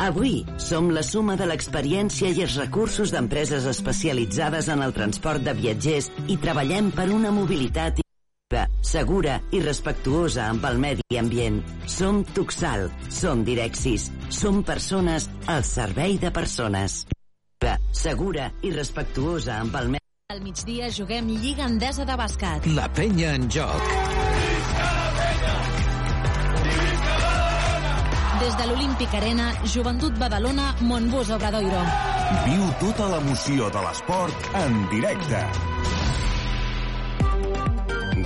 Avui 0.06 0.43
som 0.61 0.91
la 0.93 1.01
suma 1.01 1.35
de 1.39 1.48
l'experiència 1.49 2.30
i 2.30 2.43
els 2.45 2.59
recursos 2.61 3.09
d'empreses 3.09 3.65
especialitzades 3.72 4.69
en 4.69 4.83
el 4.85 4.93
transport 4.93 5.41
de 5.41 5.56
viatgers 5.57 6.11
i 6.27 6.38
treballem 6.38 6.91
per 6.93 7.09
una 7.15 7.33
mobilitat 7.33 8.03
segura 8.85 9.39
i 9.53 9.59
respectuosa 9.61 10.48
amb 10.49 10.64
el 10.69 10.77
medi 10.81 11.17
ambient. 11.17 11.64
Som 11.85 12.22
Tuxal, 12.33 12.91
som 13.09 13.41
Direxis, 13.45 14.09
som 14.30 14.61
persones 14.64 15.30
al 15.48 15.65
servei 15.65 16.17
de 16.22 16.30
persones. 16.30 17.06
Segura 17.91 18.51
i 18.61 18.72
respectuosa 18.72 19.57
amb 19.59 19.75
el 19.75 19.89
medi 19.95 20.09
Al 20.30 20.43
migdia 20.45 20.91
juguem 20.93 21.25
Lliga 21.41 21.66
Endesa 21.66 22.03
de 22.06 22.14
Bàsquet. 22.14 22.67
La 22.77 22.83
penya 22.93 23.32
en 23.33 23.48
joc. 23.49 23.88
Des 28.43 28.59
de 28.59 28.67
l'Olímpic 28.69 29.16
Arena, 29.17 29.48
Joventut 29.74 30.22
Badalona, 30.22 30.67
Montbus 30.85 31.33
Obradoiro. 31.33 31.82
Viu 32.45 32.69
tota 32.77 33.09
l'emoció 33.09 33.74
de 33.74 33.82
l'esport 33.88 34.49
en 34.61 34.77
directe. 34.93 35.41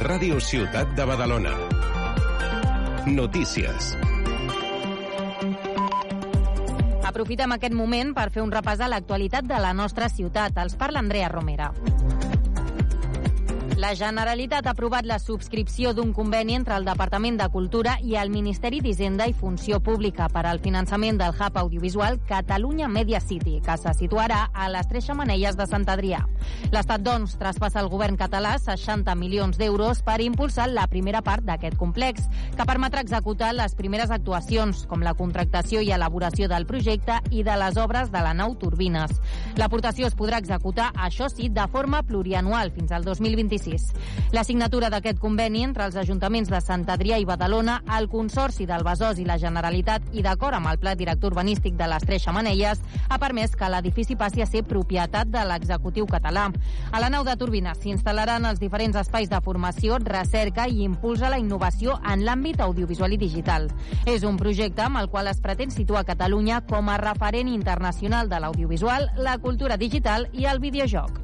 Ràdio 0.04 0.44
Ciutat 0.44 0.92
de 1.00 1.08
Badalona. 1.08 1.56
Notícies. 3.08 3.96
Aprofitem 7.14 7.52
aquest 7.54 7.76
moment 7.78 8.16
per 8.18 8.32
fer 8.34 8.42
un 8.42 8.50
repàs 8.50 8.80
a 8.82 8.88
l'actualitat 8.90 9.46
de 9.46 9.60
la 9.62 9.70
nostra 9.78 10.08
ciutat. 10.10 10.58
Els 10.58 10.74
parla 10.74 10.98
Andrea 11.06 11.30
Romera. 11.30 11.70
La 13.84 13.96
Generalitat 14.00 14.66
ha 14.66 14.72
aprovat 14.72 15.04
la 15.04 15.18
subscripció 15.20 15.92
d'un 15.92 16.14
conveni 16.16 16.54
entre 16.56 16.78
el 16.80 16.86
Departament 16.88 17.36
de 17.36 17.50
Cultura 17.52 17.98
i 18.00 18.14
el 18.16 18.30
Ministeri 18.32 18.78
d'Hisenda 18.80 19.26
i 19.28 19.34
Funció 19.36 19.82
Pública 19.84 20.30
per 20.32 20.46
al 20.48 20.62
finançament 20.64 21.18
del 21.20 21.34
hub 21.36 21.58
audiovisual 21.60 22.16
Catalunya 22.30 22.88
Media 22.88 23.20
City, 23.20 23.58
que 23.66 23.76
se 23.82 23.92
situarà 24.00 24.46
a 24.54 24.70
les 24.72 24.88
Tres 24.88 25.10
Xamanelles 25.10 25.58
de 25.60 25.68
Sant 25.68 25.84
Adrià. 25.92 26.22
L'Estat, 26.72 27.04
doncs, 27.04 27.34
traspassa 27.42 27.82
al 27.82 27.90
govern 27.92 28.16
català 28.16 28.54
60 28.56 29.18
milions 29.20 29.60
d'euros 29.60 30.00
per 30.08 30.22
impulsar 30.24 30.70
la 30.72 30.88
primera 30.88 31.20
part 31.20 31.44
d'aquest 31.44 31.76
complex, 31.76 32.24
que 32.56 32.70
permetrà 32.70 33.04
executar 33.04 33.52
les 33.52 33.76
primeres 33.76 34.16
actuacions, 34.16 34.86
com 34.88 35.04
la 35.04 35.16
contractació 35.20 35.84
i 35.84 35.92
elaboració 35.92 36.48
del 36.48 36.70
projecte 36.72 37.20
i 37.32 37.44
de 37.44 37.60
les 37.60 37.76
obres 37.76 38.16
de 38.16 38.24
la 38.24 38.32
nau 38.32 38.56
Turbines. 38.56 39.20
L'aportació 39.60 40.08
es 40.08 40.16
podrà 40.16 40.40
executar, 40.40 40.94
això 40.96 41.28
sí, 41.28 41.52
de 41.52 41.68
forma 41.68 42.06
plurianual 42.08 42.72
fins 42.72 42.96
al 42.96 43.04
2026. 43.74 43.94
La 44.32 44.44
signatura 44.44 44.90
d'aquest 44.90 45.20
conveni 45.22 45.64
entre 45.64 45.86
els 45.86 45.96
ajuntaments 45.96 46.50
de 46.50 46.60
Sant 46.62 46.86
Adrià 46.90 47.20
i 47.22 47.26
Badalona, 47.26 47.82
el 47.98 48.08
Consorci 48.10 48.66
del 48.70 48.84
Besòs 48.86 49.20
i 49.22 49.26
la 49.26 49.38
Generalitat 49.38 50.10
i 50.14 50.24
d'acord 50.26 50.58
amb 50.58 50.72
el 50.72 50.80
Pla 50.82 50.96
Director 50.96 51.34
Urbanístic 51.34 51.76
de 51.78 51.88
les 51.88 52.06
Tres 52.06 52.24
Xamanelles, 52.26 52.82
ha 53.10 53.20
permès 53.22 53.56
que 53.56 53.70
l'edifici 53.70 54.16
passi 54.16 54.42
a 54.42 54.50
ser 54.50 54.64
propietat 54.64 55.30
de 55.30 55.44
l'executiu 55.46 56.08
català. 56.10 56.50
A 56.92 57.02
la 57.02 57.10
nau 57.14 57.24
de 57.24 57.36
Turbines 57.38 57.80
s'instal·laran 57.84 58.48
els 58.50 58.62
diferents 58.62 58.98
espais 59.00 59.30
de 59.30 59.42
formació, 59.42 60.00
recerca 60.04 60.68
i 60.68 60.84
impuls 60.84 61.22
a 61.22 61.30
la 61.30 61.40
innovació 61.40 62.00
en 62.10 62.26
l'àmbit 62.26 62.62
audiovisual 62.62 63.14
i 63.14 63.22
digital. 63.22 63.70
És 64.06 64.24
un 64.24 64.38
projecte 64.38 64.86
amb 64.86 65.02
el 65.02 65.10
qual 65.10 65.30
es 65.32 65.42
pretén 65.42 65.72
situar 65.72 66.06
Catalunya 66.06 66.62
com 66.68 66.90
a 66.90 66.98
referent 66.98 67.48
internacional 67.50 68.30
de 68.30 68.40
l'audiovisual, 68.40 69.12
la 69.18 69.38
cultura 69.38 69.78
digital 69.78 70.28
i 70.34 70.46
el 70.50 70.60
videojoc. 70.60 71.24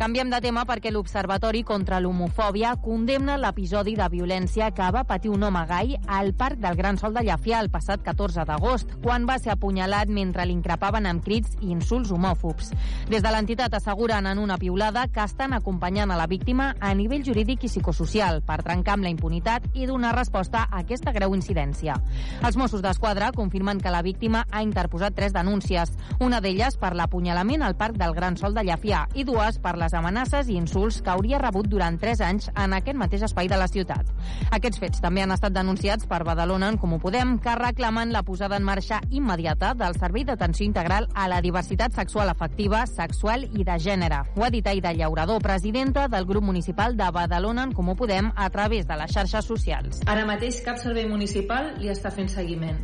Canviem 0.00 0.30
de 0.32 0.38
tema 0.40 0.62
perquè 0.64 0.88
l'Observatori 0.88 1.60
contra 1.60 1.98
l'Homofòbia 2.00 2.70
condemna 2.80 3.34
l'episodi 3.36 3.92
de 3.98 4.06
violència 4.08 4.70
que 4.72 4.86
va 4.96 5.02
patir 5.04 5.28
un 5.28 5.42
home 5.44 5.60
gai 5.68 5.90
al 6.08 6.30
Parc 6.32 6.56
del 6.62 6.78
Gran 6.78 6.96
Sol 6.96 7.12
de 7.12 7.20
Llafià 7.26 7.58
el 7.60 7.68
passat 7.68 8.00
14 8.06 8.46
d'agost, 8.48 8.94
quan 9.04 9.26
va 9.28 9.36
ser 9.36 9.50
apunyalat 9.52 10.08
mentre 10.08 10.46
l'increpaven 10.48 11.04
amb 11.04 11.20
crits 11.20 11.58
i 11.60 11.68
insults 11.74 12.14
homòfobs. 12.16 12.70
Des 13.10 13.20
de 13.20 13.32
l'entitat 13.34 13.76
asseguren 13.76 14.24
en 14.30 14.40
una 14.40 14.56
piulada 14.56 15.02
que 15.12 15.20
estan 15.20 15.52
acompanyant 15.52 16.08
a 16.08 16.16
la 16.16 16.26
víctima 16.26 16.70
a 16.80 16.94
nivell 16.94 17.26
jurídic 17.28 17.68
i 17.68 17.68
psicosocial 17.68 18.40
per 18.40 18.62
trencar 18.64 18.96
amb 18.96 19.04
la 19.04 19.12
impunitat 19.12 19.68
i 19.74 19.84
donar 19.84 20.14
resposta 20.16 20.64
a 20.64 20.80
aquesta 20.80 21.12
greu 21.12 21.36
incidència. 21.36 21.98
Els 22.40 22.56
Mossos 22.56 22.80
d'Esquadra 22.80 23.34
confirmen 23.36 23.84
que 23.84 23.92
la 23.92 24.00
víctima 24.00 24.46
ha 24.48 24.64
interposat 24.64 25.12
tres 25.20 25.36
denúncies, 25.36 25.92
una 26.24 26.40
d'elles 26.40 26.80
per 26.80 26.94
l'apunyalament 26.96 27.60
al 27.60 27.76
Parc 27.76 28.00
del 28.00 28.16
Gran 28.16 28.40
Sol 28.40 28.56
de 28.56 28.64
Llafià 28.64 29.04
i 29.12 29.28
dues 29.28 29.60
per 29.60 29.76
les 29.90 29.98
amenaces 29.98 30.48
i 30.48 30.54
insults 30.54 31.00
que 31.02 31.10
hauria 31.10 31.40
rebut 31.42 31.66
durant 31.66 31.96
3 31.98 32.20
anys 32.22 32.48
en 32.54 32.74
aquest 32.76 32.98
mateix 32.98 33.24
espai 33.26 33.48
de 33.50 33.56
la 33.58 33.66
ciutat. 33.66 34.06
Aquests 34.54 34.78
fets 34.78 35.02
també 35.02 35.24
han 35.24 35.34
estat 35.34 35.54
denunciats 35.56 36.06
per 36.06 36.22
Badalona 36.26 36.68
en 36.70 36.78
Comú 36.78 37.00
Podem, 37.02 37.38
que 37.42 37.56
reclamen 37.58 38.12
la 38.14 38.22
posada 38.22 38.56
en 38.60 38.66
marxa 38.66 39.00
immediata 39.10 39.72
del 39.74 39.98
Servei 39.98 40.24
d'Atenció 40.28 40.66
Integral 40.66 41.08
a 41.14 41.26
la 41.28 41.40
Diversitat 41.42 41.96
Sexual 41.96 42.30
Afectiva, 42.30 42.84
Sexual 42.86 43.48
i 43.50 43.66
de 43.66 43.78
Gènere. 43.82 44.22
Ho 44.36 44.46
ha 44.46 44.52
dit 44.54 44.66
Aida 44.66 44.94
Llaurador, 44.94 45.42
presidenta 45.42 46.06
del 46.06 46.26
grup 46.26 46.46
municipal 46.46 46.96
de 46.96 47.10
Badalona 47.10 47.66
en 47.66 47.74
Comú 47.74 47.96
Podem 47.96 48.30
a 48.36 48.50
través 48.50 48.86
de 48.86 48.96
les 49.00 49.10
xarxes 49.10 49.50
socials. 49.50 50.04
Ara 50.06 50.26
mateix 50.28 50.62
cap 50.62 50.78
servei 50.78 51.10
municipal 51.10 51.74
li 51.82 51.90
està 51.90 52.14
fent 52.14 52.30
seguiment. 52.30 52.78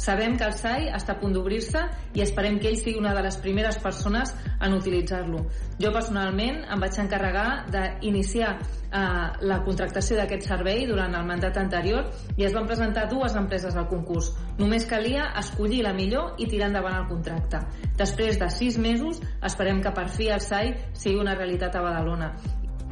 Sabem 0.00 0.38
que 0.40 0.46
el 0.48 0.54
SAI 0.56 0.86
està 0.96 1.12
a 1.12 1.20
punt 1.20 1.34
d'obrir-se 1.36 1.80
i 2.16 2.22
esperem 2.24 2.56
que 2.60 2.70
ell 2.70 2.78
sigui 2.80 2.96
una 2.96 3.12
de 3.12 3.20
les 3.26 3.36
primeres 3.42 3.76
persones 3.82 4.30
en 4.56 4.72
utilitzar-lo. 4.72 5.42
Jo 5.76 5.90
personalment 5.92 6.62
em 6.64 6.80
vaig 6.80 6.96
encarregar 7.02 7.66
d'iniciar 7.68 8.54
eh, 8.56 9.02
la 9.44 9.58
contractació 9.66 10.16
d'aquest 10.16 10.48
servei 10.48 10.86
durant 10.88 11.12
el 11.18 11.26
mandat 11.28 11.58
anterior 11.60 12.08
i 12.38 12.46
es 12.48 12.56
van 12.56 12.68
presentar 12.70 13.10
dues 13.12 13.36
empreses 13.36 13.76
al 13.76 13.90
concurs. 13.92 14.32
Només 14.56 14.88
calia 14.88 15.34
escollir 15.42 15.82
la 15.84 15.92
millor 15.92 16.40
i 16.40 16.48
tirar 16.48 16.70
endavant 16.72 16.96
el 17.02 17.06
contracte. 17.10 17.60
Després 18.00 18.40
de 18.40 18.48
sis 18.56 18.80
mesos 18.80 19.20
esperem 19.44 19.84
que 19.84 19.92
per 19.92 20.08
fi 20.08 20.30
el 20.32 20.40
SAI 20.40 20.72
sigui 20.94 21.20
una 21.20 21.36
realitat 21.36 21.76
a 21.76 21.84
Badalona. 21.84 22.32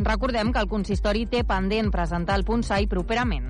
Recordem 0.05 0.53
que 0.53 0.61
el 0.61 0.69
consistori 0.69 1.25
té 1.27 1.41
pendent 1.49 1.89
presentar 1.91 2.37
el 2.37 2.45
punt 2.45 2.69
SAI 2.69 2.87
properament. 2.87 3.49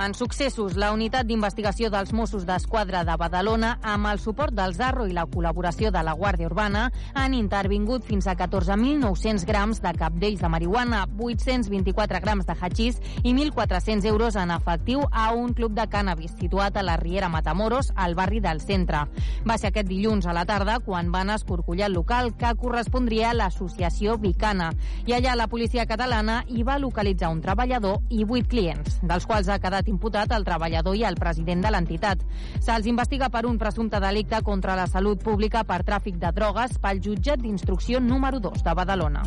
En 0.00 0.14
successos, 0.14 0.78
la 0.80 0.94
unitat 0.96 1.26
d'investigació 1.28 1.90
dels 1.92 2.14
Mossos 2.16 2.46
d'Esquadra 2.48 3.02
de 3.04 3.12
Badalona, 3.20 3.74
amb 3.84 4.08
el 4.08 4.20
suport 4.22 4.54
del 4.56 4.72
Zarro 4.72 5.04
i 5.04 5.12
la 5.12 5.26
col·laboració 5.28 5.90
de 5.92 6.00
la 6.00 6.14
Guàrdia 6.16 6.48
Urbana, 6.48 6.86
han 7.12 7.34
intervingut 7.36 8.06
fins 8.08 8.24
a 8.24 8.32
14.900 8.32 9.44
grams 9.44 9.82
de 9.84 9.92
capdells 10.00 10.40
de 10.40 10.48
marihuana, 10.48 11.02
824 11.18 12.20
grams 12.24 12.48
de 12.48 12.56
hachís 12.56 12.96
i 13.20 13.34
1.400 13.34 14.08
euros 14.08 14.38
en 14.40 14.54
efectiu 14.54 15.02
a 15.12 15.34
un 15.36 15.52
club 15.52 15.76
de 15.76 15.84
cànnabis 15.92 16.32
situat 16.40 16.80
a 16.80 16.86
la 16.86 16.96
Riera 16.96 17.28
Matamoros, 17.28 17.92
al 17.94 18.16
barri 18.16 18.40
del 18.40 18.64
centre. 18.64 19.04
Va 19.44 19.58
ser 19.60 19.68
aquest 19.68 19.92
dilluns 19.92 20.24
a 20.24 20.32
la 20.32 20.46
tarda 20.48 20.78
quan 20.80 21.12
van 21.12 21.34
escorcollar 21.36 21.90
el 21.90 21.98
local 22.00 22.32
que 22.40 22.54
correspondria 22.56 23.34
a 23.34 23.36
l'associació 23.36 24.16
Vicana. 24.16 24.72
I 25.04 25.18
allà 25.18 25.36
la 25.36 25.50
policia 25.52 25.84
catalana 25.84 26.40
hi 26.48 26.64
va 26.64 26.80
localitzar 26.80 27.28
un 27.28 27.44
treballador 27.44 28.00
i 28.08 28.24
vuit 28.24 28.48
clients, 28.48 28.96
dels 29.04 29.28
quals 29.28 29.52
ha 29.52 29.60
quedat 29.60 29.89
imputat 29.90 30.32
el 30.36 30.46
treballador 30.46 30.96
i 30.96 31.04
el 31.04 31.18
president 31.20 31.66
de 31.66 31.74
l'entitat. 31.74 32.24
Se'ls 32.60 32.88
investiga 32.90 33.28
per 33.28 33.44
un 33.50 33.58
presumpte 33.58 34.00
delicte 34.00 34.42
contra 34.46 34.78
la 34.78 34.88
salut 34.88 35.22
pública 35.22 35.64
per 35.68 35.82
tràfic 35.84 36.20
de 36.22 36.32
drogues 36.32 36.78
pel 36.80 37.02
jutjat 37.04 37.42
d'instrucció 37.42 38.00
número 38.00 38.40
2 38.40 38.64
de 38.64 38.78
Badalona. 38.82 39.26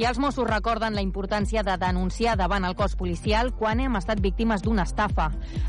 I 0.00 0.06
els 0.08 0.16
Mossos 0.16 0.46
recorden 0.48 0.94
la 0.96 1.02
importància 1.04 1.60
de 1.60 1.74
denunciar 1.76 2.32
davant 2.40 2.64
el 2.64 2.72
cos 2.72 2.94
policial 2.96 3.50
quan 3.52 3.82
hem 3.84 3.98
estat 3.98 4.22
víctimes 4.24 4.62
d'una 4.64 4.86
estafa. 4.88 5.26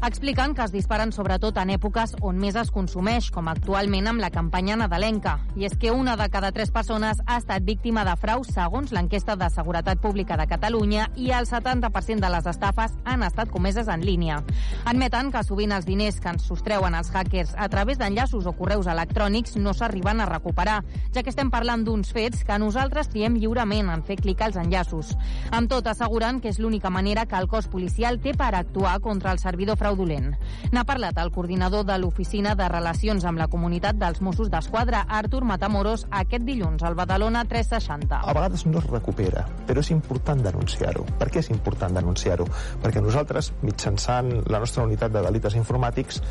Expliquen 0.07 0.53
que 0.55 0.63
es 0.63 0.71
disparen 0.71 1.09
sobretot 1.11 1.57
en 1.59 1.73
èpoques 1.73 2.13
on 2.23 2.37
més 2.39 2.55
es 2.55 2.71
consumeix, 2.71 3.27
com 3.35 3.49
actualment 3.51 4.07
amb 4.07 4.23
la 4.23 4.29
campanya 4.31 4.77
nadalenca. 4.79 5.33
I 5.59 5.67
és 5.67 5.75
que 5.75 5.91
una 5.91 6.13
de 6.15 6.29
cada 6.31 6.53
tres 6.55 6.71
persones 6.71 7.19
ha 7.25 7.41
estat 7.41 7.65
víctima 7.67 8.05
de 8.07 8.13
frau 8.21 8.45
segons 8.47 8.93
l'enquesta 8.95 9.35
de 9.35 9.49
Seguretat 9.51 9.99
Pública 9.99 10.39
de 10.39 10.47
Catalunya 10.47 11.09
i 11.17 11.33
el 11.35 11.49
70% 11.51 12.23
de 12.23 12.31
les 12.31 12.47
estafes 12.47 12.95
han 13.03 13.27
estat 13.27 13.51
comeses 13.51 13.91
en 13.91 14.07
línia. 14.07 14.39
Admeten 14.85 15.33
que 15.35 15.43
sovint 15.43 15.75
els 15.75 15.89
diners 15.89 16.21
que 16.23 16.31
ens 16.31 16.47
sostreuen 16.47 16.95
els 16.95 17.11
hackers 17.11 17.51
a 17.57 17.67
través 17.67 17.99
d'enllaços 17.99 18.47
o 18.47 18.55
correus 18.55 18.87
electrònics 18.87 19.59
no 19.59 19.75
s'arriben 19.75 20.23
a 20.23 20.31
recuperar, 20.31 20.79
ja 21.11 21.19
que 21.19 21.35
estem 21.35 21.51
parlant 21.51 21.83
d'uns 21.83 22.15
fets 22.15 22.47
que 22.47 22.63
nosaltres 22.63 23.11
triem 23.11 23.35
lliurement 23.35 23.91
en 23.91 24.07
fer 24.07 24.20
clic 24.21 24.41
als 24.45 24.57
enllaços. 24.61 25.15
Amb 25.51 25.69
tot, 25.71 25.87
asseguren 25.87 26.39
que 26.41 26.51
és 26.51 26.59
l'única 26.61 26.89
manera 26.89 27.25
que 27.25 27.37
el 27.39 27.49
cos 27.51 27.67
policial 27.71 28.19
té 28.21 28.35
per 28.37 28.53
actuar 28.55 28.99
contra 29.01 29.31
el 29.33 29.39
servidor 29.39 29.77
fraudulent. 29.77 30.35
N'ha 30.71 30.85
parlat 30.85 31.17
el 31.21 31.31
coordinador 31.31 31.85
de 31.87 31.97
l'Oficina 31.97 32.55
de 32.55 32.67
Relacions 32.69 33.25
amb 33.25 33.41
la 33.41 33.49
Comunitat 33.51 33.97
dels 33.99 34.21
Mossos 34.21 34.51
d'Esquadra, 34.51 35.05
Artur 35.09 35.43
Matamoros, 35.47 36.05
aquest 36.11 36.45
dilluns 36.45 36.83
al 36.83 36.95
Badalona 36.95 37.43
360. 37.45 38.21
A 38.21 38.35
vegades 38.37 38.65
no 38.67 38.79
es 38.79 38.89
recupera, 38.89 39.45
però 39.67 39.81
és 39.81 39.91
important 39.91 40.43
denunciar-ho. 40.43 41.05
Per 41.19 41.29
què 41.31 41.41
és 41.41 41.51
important 41.53 41.95
denunciar-ho? 41.97 42.47
Perquè 42.83 43.01
nosaltres, 43.01 43.51
mitjançant 43.65 44.33
la 44.51 44.59
nostra 44.61 44.85
unitat 44.85 45.13
de 45.15 45.23
delites 45.25 45.55
informàtics, 45.57 46.21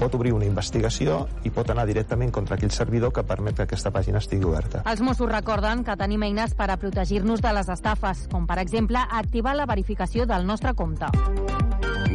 pot 0.00 0.14
obrir 0.16 0.32
una 0.34 0.48
investigació 0.48 1.26
i 1.44 1.52
pot 1.54 1.70
anar 1.70 1.86
directament 1.86 2.32
contra 2.34 2.56
aquell 2.56 2.72
servidor 2.74 3.12
que 3.14 3.24
permet 3.24 3.56
que 3.56 3.66
aquesta 3.68 3.92
pàgina 3.94 4.18
estigui 4.18 4.48
oberta. 4.48 4.82
Els 4.90 5.02
Mossos 5.04 5.30
recorden 5.30 5.84
que 5.86 5.96
tenim 6.00 6.24
eines 6.26 6.56
per 6.58 6.70
a 6.72 6.78
protegir-nos 6.80 7.29
de 7.38 7.52
les 7.54 7.68
estafes, 7.70 8.24
com 8.32 8.48
per 8.50 8.58
exemple 8.58 8.98
activar 8.98 9.54
la 9.54 9.66
verificació 9.70 10.26
del 10.26 10.42
nostre 10.48 10.74
compte. 10.74 11.06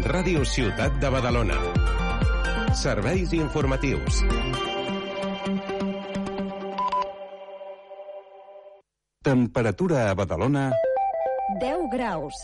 Ràdio 0.03 0.43
Ciutat 0.43 0.99
de 0.99 1.09
Badalona. 1.13 1.55
Serveis 2.75 3.31
informatius. 3.31 4.19
Temperatura 9.23 10.09
a 10.11 10.13
Badalona... 10.19 10.67
10 11.61 11.87
graus. 11.95 12.35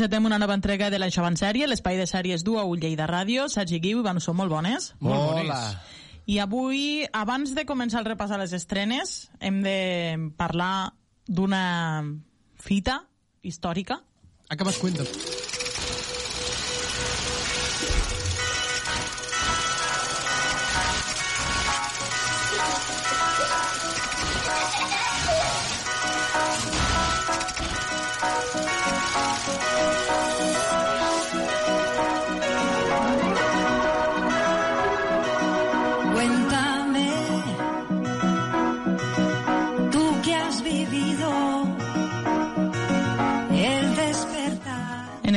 Encetem 0.00 0.24
una 0.24 0.38
nova 0.38 0.54
entrega 0.54 0.88
de 0.88 0.96
la 0.96 1.10
Xavan 1.12 1.34
Sèrie, 1.36 1.66
l'espai 1.68 1.98
de 2.00 2.06
sèries 2.08 2.40
du 2.40 2.54
a 2.56 2.62
Ull 2.64 2.80
Lleida 2.80 3.04
Ràdio. 3.04 3.50
Sergi 3.52 3.82
Guiu, 3.84 3.98
Iván, 4.00 4.16
són 4.24 4.38
molt 4.38 4.48
bones. 4.48 4.86
Molt 5.04 5.26
bones. 5.34 5.74
I 6.24 6.38
avui, 6.40 7.02
abans 7.12 7.52
de 7.52 7.66
començar 7.68 8.00
el 8.00 8.08
repàs 8.08 8.32
a 8.32 8.38
les 8.40 8.54
estrenes, 8.56 9.28
hem 9.44 9.58
de 9.60 9.76
parlar 10.40 10.94
d'una 11.28 11.60
fita 12.56 13.02
històrica. 13.44 14.00
Acabas 14.48 14.80
cuenta. 14.80 15.04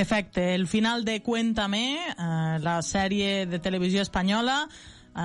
Efecte, 0.03 0.53
el 0.53 0.67
final 0.67 1.03
de 1.05 1.21
Cuéntame, 1.23 1.97
eh, 1.97 2.59
la 2.61 2.81
sèrie 2.83 3.45
de 3.47 3.59
televisió 3.59 4.01
espanyola, 4.03 4.67
eh, 5.15 5.19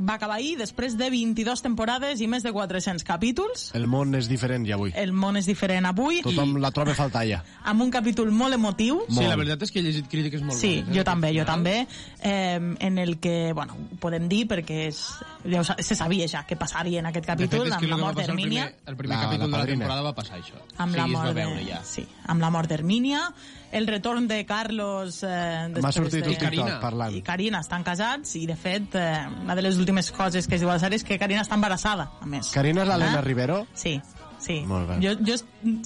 va 0.00 0.14
acabar 0.14 0.36
ahir 0.38 0.56
després 0.56 0.94
de 0.96 1.10
22 1.12 1.60
temporades 1.60 2.20
i 2.24 2.26
més 2.26 2.42
de 2.42 2.50
400 2.52 3.04
capítols. 3.04 3.66
El 3.76 3.84
món 3.92 4.14
és 4.16 4.24
diferent 4.30 4.64
ja 4.64 4.78
avui. 4.78 4.92
El 4.96 5.12
món 5.12 5.36
és 5.36 5.44
diferent 5.44 5.84
avui. 5.84 6.22
Tothom 6.24 6.56
la 6.62 6.70
troba 6.72 6.92
a 6.92 6.96
faltar 6.96 7.26
ja. 7.28 7.42
amb 7.64 7.82
un 7.84 7.90
capítol 7.92 8.30
molt 8.32 8.54
emotiu. 8.56 9.02
Sí, 9.10 9.20
la 9.28 9.36
veritat 9.36 9.62
és 9.66 9.70
que 9.74 9.80
he 9.80 9.84
llegit 9.84 10.08
crítiques 10.08 10.40
molt 10.42 10.56
Sí, 10.58 10.78
bones. 10.80 10.88
eh, 10.94 10.98
jo 10.98 11.04
també, 11.04 11.32
jo 11.36 11.44
també. 11.44 11.86
Eh, 12.22 12.56
en 12.88 12.96
el 12.98 13.18
que, 13.20 13.52
bueno, 13.52 13.76
ho 13.92 13.96
podem 14.00 14.28
dir 14.32 14.46
perquè 14.48 14.86
és, 14.88 15.02
ja 15.44 15.60
ho 15.60 15.64
sa- 15.64 15.76
se 15.78 15.94
sabia 15.94 16.26
ja 16.26 16.46
què 16.48 16.56
passaria 16.56 17.00
en 17.00 17.06
aquest 17.12 17.26
fet, 17.26 17.36
capítol, 17.36 17.68
que 17.68 17.74
amb 17.74 17.90
la 17.90 17.96
mort 17.98 18.16
passar 18.16 18.30
el 18.30 18.36
d'Hermínia. 18.36 18.64
primer, 18.72 18.88
el 18.88 18.96
primer 18.96 19.16
La- 19.18 19.24
capítol 19.24 19.50
la 19.50 19.58
de 19.58 19.62
la 19.64 19.68
temporada 19.68 20.02
va 20.08 20.14
passar 20.14 20.38
això. 20.40 20.56
amb 20.78 20.92
sí, 20.94 20.98
la 20.98 21.04
es 21.06 21.12
va 21.12 21.22
mort 21.22 21.34
de, 21.36 21.66
ja. 21.68 21.84
sí, 21.84 22.06
amb 22.26 22.40
la 22.40 22.50
mort 22.50 22.68
d'Hermínia, 22.70 23.28
el 23.74 23.86
retorn 23.90 24.28
de 24.30 24.44
Carlos 24.46 25.20
eh, 25.26 25.68
M'ha 25.74 25.92
sortit 25.92 26.22
de... 26.22 26.28
un 26.28 26.34
TikTok 26.36 26.44
Carina. 26.48 26.78
parlant. 26.80 27.14
i 27.18 27.22
Carina 27.26 27.60
estan 27.64 27.82
casats 27.86 28.36
i 28.38 28.44
de 28.46 28.54
fet 28.56 28.94
eh, 28.94 29.26
una 29.42 29.56
de 29.58 29.62
les 29.66 29.76
últimes 29.82 30.12
coses 30.14 30.46
que 30.46 30.54
es 30.56 30.62
diu 30.62 30.70
a 30.70 30.76
la 30.76 30.82
sèrie 30.82 31.00
és 31.00 31.04
que 31.04 31.18
Carina 31.18 31.42
està 31.42 31.58
embarassada 31.58 32.08
a 32.22 32.26
més 32.30 32.52
Carina 32.54 32.82
és 32.86 32.88
l'Helena 32.92 33.18
Eh? 33.18 33.24
Rivero? 33.26 33.66
sí, 33.74 33.96
Sí. 34.44 34.58
Molt 34.68 34.88
bé. 34.90 34.98
Jo, 35.00 35.14
jo, 35.24 35.36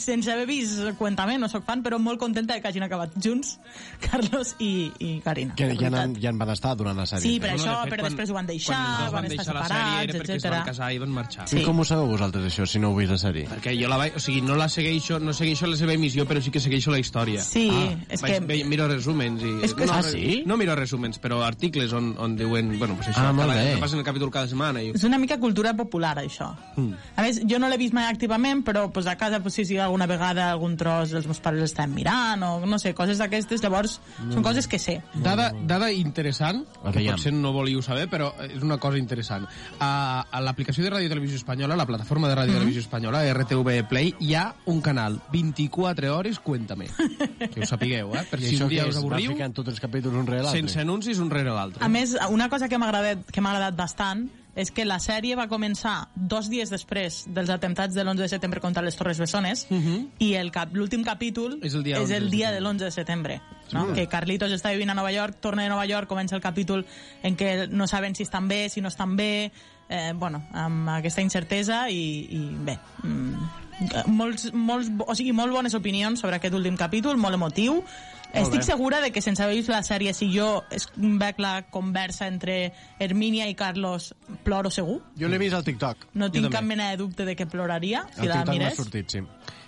sense 0.02 0.32
haver 0.32 0.46
vist 0.48 0.80
Cuéntame, 0.98 1.36
no 1.38 1.46
sóc 1.48 1.62
fan, 1.64 1.82
però 1.84 1.98
molt 2.02 2.18
contenta 2.18 2.54
de 2.56 2.60
que 2.62 2.68
hagin 2.72 2.82
acabat 2.82 3.12
junts 3.22 3.58
Carlos 4.04 4.54
i, 4.58 4.90
i 4.98 5.20
Karina. 5.22 5.54
Que 5.54 5.68
ja, 5.78 5.90
han, 5.94 6.16
ja 6.18 6.30
en 6.32 6.38
van 6.40 6.50
estar 6.54 6.74
durant 6.78 6.96
la 6.98 7.06
sèrie. 7.06 7.22
Sí, 7.22 7.34
per 7.40 7.52
No, 7.52 7.58
això, 7.58 7.74
de 7.76 7.84
fet, 7.84 7.92
però 7.92 8.02
quan- 8.02 8.12
després 8.12 8.30
ho 8.30 8.34
van 8.38 8.46
deixar, 8.48 8.74
quan 8.78 9.06
es 9.06 9.12
van, 9.12 9.24
estar 9.28 9.36
deixar 9.36 9.54
la 9.54 9.62
sèrie 9.62 9.78
separats, 9.78 10.02
era 10.08 10.18
perquè 10.18 10.34
es 10.34 10.42
etc. 10.44 10.50
van 10.56 10.66
casar 10.66 10.88
i 10.92 10.98
van 11.02 11.14
marxar. 11.14 11.46
I 11.58 11.64
com 11.66 11.78
ho 11.80 11.84
sabeu 11.86 12.06
vosaltres, 12.10 12.44
això, 12.50 12.66
si 12.66 12.78
no 12.82 12.90
heu 12.90 12.96
vist 12.98 13.10
la 13.14 13.18
sèrie? 13.22 13.46
Perquè 13.50 13.74
jo 13.80 13.88
la 13.90 13.98
vaig... 14.00 14.16
O 14.18 14.22
sigui, 14.22 14.40
no 14.42 14.56
la 14.58 14.68
segueixo, 14.68 15.18
no 15.22 15.32
segueixo 15.36 15.66
la 15.70 15.76
seva 15.78 15.94
emissió, 15.94 16.26
però 16.26 16.42
sí 16.42 16.50
que 16.54 16.60
segueixo 16.60 16.90
la 16.90 16.98
història. 17.02 17.42
Sí, 17.44 17.68
és 18.08 18.22
vaig, 18.22 18.32
que- 18.38 18.46
Ve, 18.48 18.58
miro 18.64 18.88
resúmens 18.88 19.42
i... 19.42 19.52
És 19.68 19.74
que- 19.74 19.86
no, 19.86 19.92
Ah, 19.98 20.02
sí? 20.02 20.42
No 20.46 20.56
miro 20.56 20.74
resúmens, 20.78 21.18
però 21.20 21.42
articles 21.46 21.92
on, 21.92 22.14
on 22.18 22.36
diuen... 22.38 22.74
Bueno, 22.78 22.94
pues 22.96 23.08
això, 23.12 23.28
Ah, 23.28 23.32
molt 23.32 23.48
cada, 23.50 23.62
bé. 23.62 23.74
que 23.74 23.80
passen 23.82 23.98
el 23.98 24.04
capítol 24.06 24.30
cada 24.30 24.46
setmana. 24.48 24.82
I... 24.82 24.92
És 24.94 25.04
una 25.04 25.18
mica 25.18 25.38
cultura 25.38 25.74
popular, 25.76 26.16
això. 26.22 26.52
Mm. 26.76 26.92
A 27.16 27.22
més, 27.26 27.40
jo 27.50 27.58
no 27.58 27.68
l'he 27.68 27.76
vist 27.80 27.92
mai 27.96 28.06
activament, 28.06 28.47
però 28.64 28.88
pues, 28.92 29.06
a 29.06 29.16
casa, 29.16 29.40
pues, 29.40 29.54
sí, 29.54 29.64
sí, 29.64 29.78
alguna 29.78 30.06
vegada 30.06 30.50
algun 30.50 30.76
tros 30.76 31.12
els 31.12 31.26
meus 31.28 31.40
pares 31.44 31.60
l'estan 31.60 31.92
mirant, 31.94 32.42
o 32.46 32.66
no 32.66 32.78
sé, 32.78 32.94
coses 32.96 33.20
d'aquestes, 33.20 33.62
llavors 33.64 33.98
són 34.18 34.44
coses 34.44 34.68
que 34.68 34.80
sé. 34.82 34.98
Dada, 35.14 35.50
dada 35.68 35.90
interessant, 35.92 36.64
que 36.92 37.04
potser 37.06 37.32
no 37.34 37.52
volíeu 37.54 37.82
saber, 37.84 38.08
però 38.10 38.30
és 38.46 38.62
una 38.64 38.78
cosa 38.82 39.00
interessant. 39.00 39.46
A, 39.80 40.24
a 40.30 40.42
l'aplicació 40.44 40.84
de 40.86 40.94
Ràdio 40.96 41.12
Televisió 41.12 41.40
Espanyola, 41.40 41.78
la 41.78 41.86
plataforma 41.88 42.30
de 42.30 42.38
Ràdio 42.38 42.58
Televisió 42.58 42.84
Espanyola, 42.84 43.22
RTV 43.34 43.84
Play, 43.90 44.14
hi 44.20 44.34
ha 44.34 44.48
un 44.66 44.82
canal 44.84 45.20
24 45.32 46.14
hores 46.16 46.40
Cuéntame. 46.40 46.88
Que 47.38 47.62
ho 47.62 47.66
sapigueu, 47.66 48.10
eh? 48.18 48.24
Per 48.28 48.40
si 48.42 48.56
un 48.60 48.68
dia 48.70 48.84
us 48.88 48.98
avorriu, 48.98 49.32
tots 49.54 49.70
els 49.72 49.80
capítols 49.80 50.16
un 50.18 50.26
rere 50.26 50.42
l'altre? 50.42 50.60
sense 50.60 50.82
anuncis 50.82 51.20
un 51.22 51.30
rere 51.30 51.54
l'altre. 51.54 51.84
A 51.84 51.88
més, 51.92 52.16
una 52.30 52.48
cosa 52.52 52.68
que 52.68 52.78
m'ha 52.78 52.90
agradat, 52.90 53.24
que 53.32 53.42
m'ha 53.44 53.54
agradat 53.54 53.78
bastant 53.78 54.26
és 54.58 54.72
que 54.74 54.84
la 54.84 54.98
sèrie 54.98 55.36
va 55.38 55.46
començar 55.46 56.08
dos 56.16 56.48
dies 56.50 56.70
després 56.72 57.20
dels 57.30 57.50
atemptats 57.54 57.94
de 57.94 58.02
l'11 58.02 58.24
de 58.24 58.28
setembre 58.32 58.62
contra 58.64 58.82
les 58.82 58.98
Torres 58.98 59.20
Bessones 59.22 59.66
i 59.70 60.32
el 60.34 60.50
cap, 60.50 60.74
l'últim 60.74 61.04
capítol 61.06 61.60
És 61.62 61.76
el 61.78 61.86
dia 61.86 62.00
és 62.00 62.10
11 62.10 62.16
el 62.16 62.26
de 62.26 62.34
dia 62.34 62.50
de 62.50 62.58
l'11 62.60 62.88
de 62.88 62.90
setembre. 62.90 63.40
No? 63.70 63.86
Sí. 63.86 64.00
Que 64.00 64.08
Carlitos 64.10 64.50
està 64.56 64.72
vivint 64.74 64.90
a 64.90 64.96
Nova 64.98 65.12
York, 65.14 65.38
torna 65.44 65.62
de 65.62 65.70
Nova 65.70 65.86
York, 65.86 66.08
comença 66.10 66.34
el 66.34 66.42
capítol 66.42 66.84
en 67.22 67.38
què 67.38 67.68
no 67.70 67.86
saben 67.86 68.18
si 68.18 68.26
estan 68.26 68.48
bé, 68.48 68.66
si 68.68 68.82
no 68.82 68.88
estan 68.88 69.14
bé, 69.16 69.52
eh, 69.88 70.12
bueno, 70.16 70.42
amb 70.52 70.90
aquesta 70.98 71.22
incertesa 71.22 71.86
i, 71.90 72.26
i 72.34 72.42
bé, 72.66 72.78
mm, 73.04 73.48
molts, 74.10 74.50
molts, 74.52 74.90
o 75.06 75.14
sigui, 75.14 75.32
molt 75.32 75.54
bones 75.54 75.74
opinions 75.78 76.20
sobre 76.20 76.38
aquest 76.38 76.54
últim 76.58 76.76
capítol, 76.76 77.16
molt 77.16 77.38
emotiu. 77.38 77.82
Estic 78.34 78.60
bé. 78.60 78.62
segura 78.64 79.00
de 79.00 79.10
que 79.10 79.22
sense 79.22 79.42
haver 79.42 79.56
vist 79.56 79.68
la 79.70 79.82
sèrie, 79.82 80.12
si 80.12 80.28
jo 80.36 80.64
es- 80.70 80.88
veig 80.96 81.38
la 81.38 81.62
conversa 81.70 82.26
entre 82.28 82.72
Hermínia 82.98 83.48
i 83.48 83.54
Carlos, 83.54 84.14
ploro 84.44 84.70
segur. 84.70 85.02
Jo 85.18 85.28
l'he 85.28 85.38
vist 85.38 85.54
al 85.54 85.64
TikTok. 85.64 86.08
No 86.14 86.30
tinc 86.30 86.44
també. 86.44 86.56
cap 86.56 86.64
mena 86.64 86.90
de 86.90 86.96
dubte 86.98 87.24
de 87.24 87.34
que 87.36 87.46
ploraria 87.46 88.06
si 88.14 88.20
Al 88.22 88.28
la 88.28 88.34
TikTok 88.34 88.46
m'ha 88.54 88.58
mires. 88.58 88.76
sortit, 88.76 89.08
sí. 89.10 89.18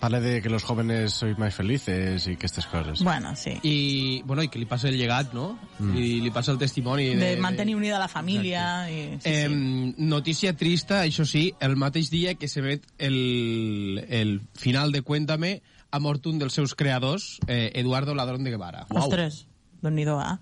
Parla 0.00 0.20
de 0.20 0.40
que 0.40 0.48
los 0.48 0.62
jóvenes 0.64 1.12
sois 1.12 1.36
más 1.38 1.54
felices 1.54 2.26
i 2.26 2.32
aquestes 2.32 2.66
coses. 2.66 3.02
Bueno, 3.02 3.34
sí. 3.36 3.58
I, 3.62 4.22
bueno, 4.24 4.42
i 4.42 4.48
que 4.48 4.58
li 4.58 4.64
passa 4.66 4.88
el 4.88 4.96
llegat, 4.96 5.32
no? 5.34 5.58
Mm. 5.78 5.96
I 5.96 6.20
li 6.20 6.30
passa 6.30 6.52
el 6.52 6.58
testimoni. 6.58 7.14
De, 7.16 7.36
mantenir 7.36 7.76
unida 7.76 7.98
la 7.98 8.08
família. 8.08 8.90
I, 8.90 9.18
sí, 9.20 9.28
Eh, 9.28 9.46
sí. 9.48 9.94
notícia 9.98 10.54
trista, 10.56 11.04
això 11.04 11.24
sí, 11.26 11.54
el 11.60 11.76
mateix 11.76 12.08
dia 12.10 12.34
que 12.34 12.48
se 12.48 12.60
vet 12.62 12.82
el, 12.98 14.04
el 14.08 14.40
final 14.54 14.90
de 14.92 15.02
Cuéntame 15.02 15.62
ha 15.90 15.98
mort 16.00 16.26
un 16.26 16.38
dels 16.38 16.54
seus 16.54 16.74
creadors, 16.74 17.38
eh, 17.46 17.72
Eduardo 17.74 18.14
Ladrón 18.14 18.44
de 18.44 18.50
Guevara. 18.50 18.86
Ostres, 18.90 19.46
déu 19.82 19.90
nhi 19.90 20.04
eh? 20.04 20.36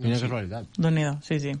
Quina 0.00 0.20
casualitat. 0.20 0.66
déu 0.76 0.90
nhi 0.90 1.04
sí, 1.22 1.40
sí. 1.40 1.52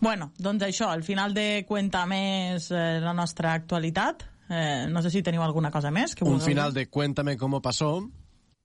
Bueno, 0.00 0.32
doncs 0.38 0.62
això, 0.66 0.90
al 0.90 1.02
final 1.02 1.32
de 1.34 1.64
Cuenta 1.66 2.04
més 2.06 2.70
eh, 2.70 3.00
la 3.00 3.14
nostra 3.14 3.54
actualitat. 3.54 4.24
Eh, 4.50 4.86
no 4.90 5.00
sé 5.02 5.10
si 5.10 5.22
teniu 5.22 5.42
alguna 5.42 5.70
cosa 5.70 5.90
més. 5.90 6.14
Que 6.14 6.24
Un 6.24 6.32
vulgueu 6.34 6.46
final 6.46 6.74
dir. 6.74 6.84
de 6.84 6.90
Cuéntame 6.90 7.36
cómo 7.38 7.62
pasó 7.62 8.10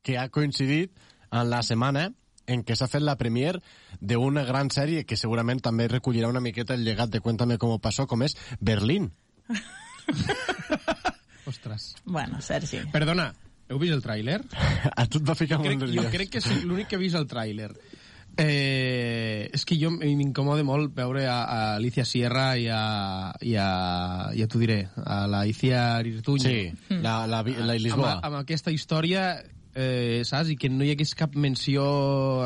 que 0.02 0.18
ha 0.18 0.30
coincidit 0.30 0.92
en 1.32 1.50
la 1.50 1.62
setmana 1.64 2.12
en 2.48 2.66
què 2.66 2.76
s'ha 2.76 2.88
fet 2.90 3.04
la 3.06 3.16
premier 3.16 3.62
d'una 4.02 4.44
gran 4.44 4.72
sèrie 4.74 5.06
que 5.06 5.16
segurament 5.16 5.62
també 5.62 5.88
recollirà 5.88 6.28
una 6.28 6.42
miqueta 6.42 6.74
el 6.74 6.84
llegat 6.84 7.10
de 7.10 7.22
Cuéntame 7.22 7.58
cómo 7.58 7.80
pasó, 7.80 8.08
com 8.08 8.24
és 8.24 8.36
Berlín. 8.60 9.14
Ostres. 11.46 11.96
Bueno, 12.06 12.42
Sergi. 12.42 12.82
Perdona, 12.92 13.34
heu 13.70 13.80
vist 13.82 13.94
el 13.96 14.02
tràiler? 14.04 14.42
A 15.00 15.06
tu 15.08 15.22
et 15.22 15.26
va 15.30 15.36
ficar 15.38 15.60
Jo 15.60 15.64
crec, 15.68 15.80
molt 15.80 15.90
jo 15.90 15.96
nerviós. 16.02 16.14
crec 16.16 16.32
que 16.36 16.42
soc 16.42 16.64
l'únic 16.66 16.90
que 16.92 16.98
ha 16.98 17.02
vist 17.02 17.18
el 17.20 17.28
tràiler. 17.30 17.72
Eh, 18.40 19.50
és 19.52 19.66
que 19.68 19.76
jo 19.76 19.90
m'incomoda 19.92 20.64
molt 20.64 20.94
veure 20.96 21.26
a, 21.28 21.40
a 21.44 21.62
Alicia 21.76 22.06
Sierra 22.08 22.54
i 22.56 22.70
a, 22.72 23.34
i 23.44 23.56
a, 23.60 23.66
ja 24.38 24.48
t'ho 24.48 24.62
diré, 24.62 24.78
a 25.04 25.26
la 25.28 25.42
Iciar 25.50 26.08
Irtuño. 26.08 26.46
Sí, 26.48 26.70
la, 27.02 27.26
la, 27.28 27.42
la, 27.44 27.66
la 27.68 27.76
Lisboa. 27.76 28.14
Amb, 28.20 28.28
amb 28.30 28.40
aquesta 28.40 28.72
història, 28.72 29.26
eh, 29.76 30.22
saps? 30.24 30.54
I 30.54 30.60
que 30.62 30.72
no 30.72 30.88
hi 30.88 30.94
hagués 30.96 31.12
cap 31.20 31.36
menció 31.36 31.84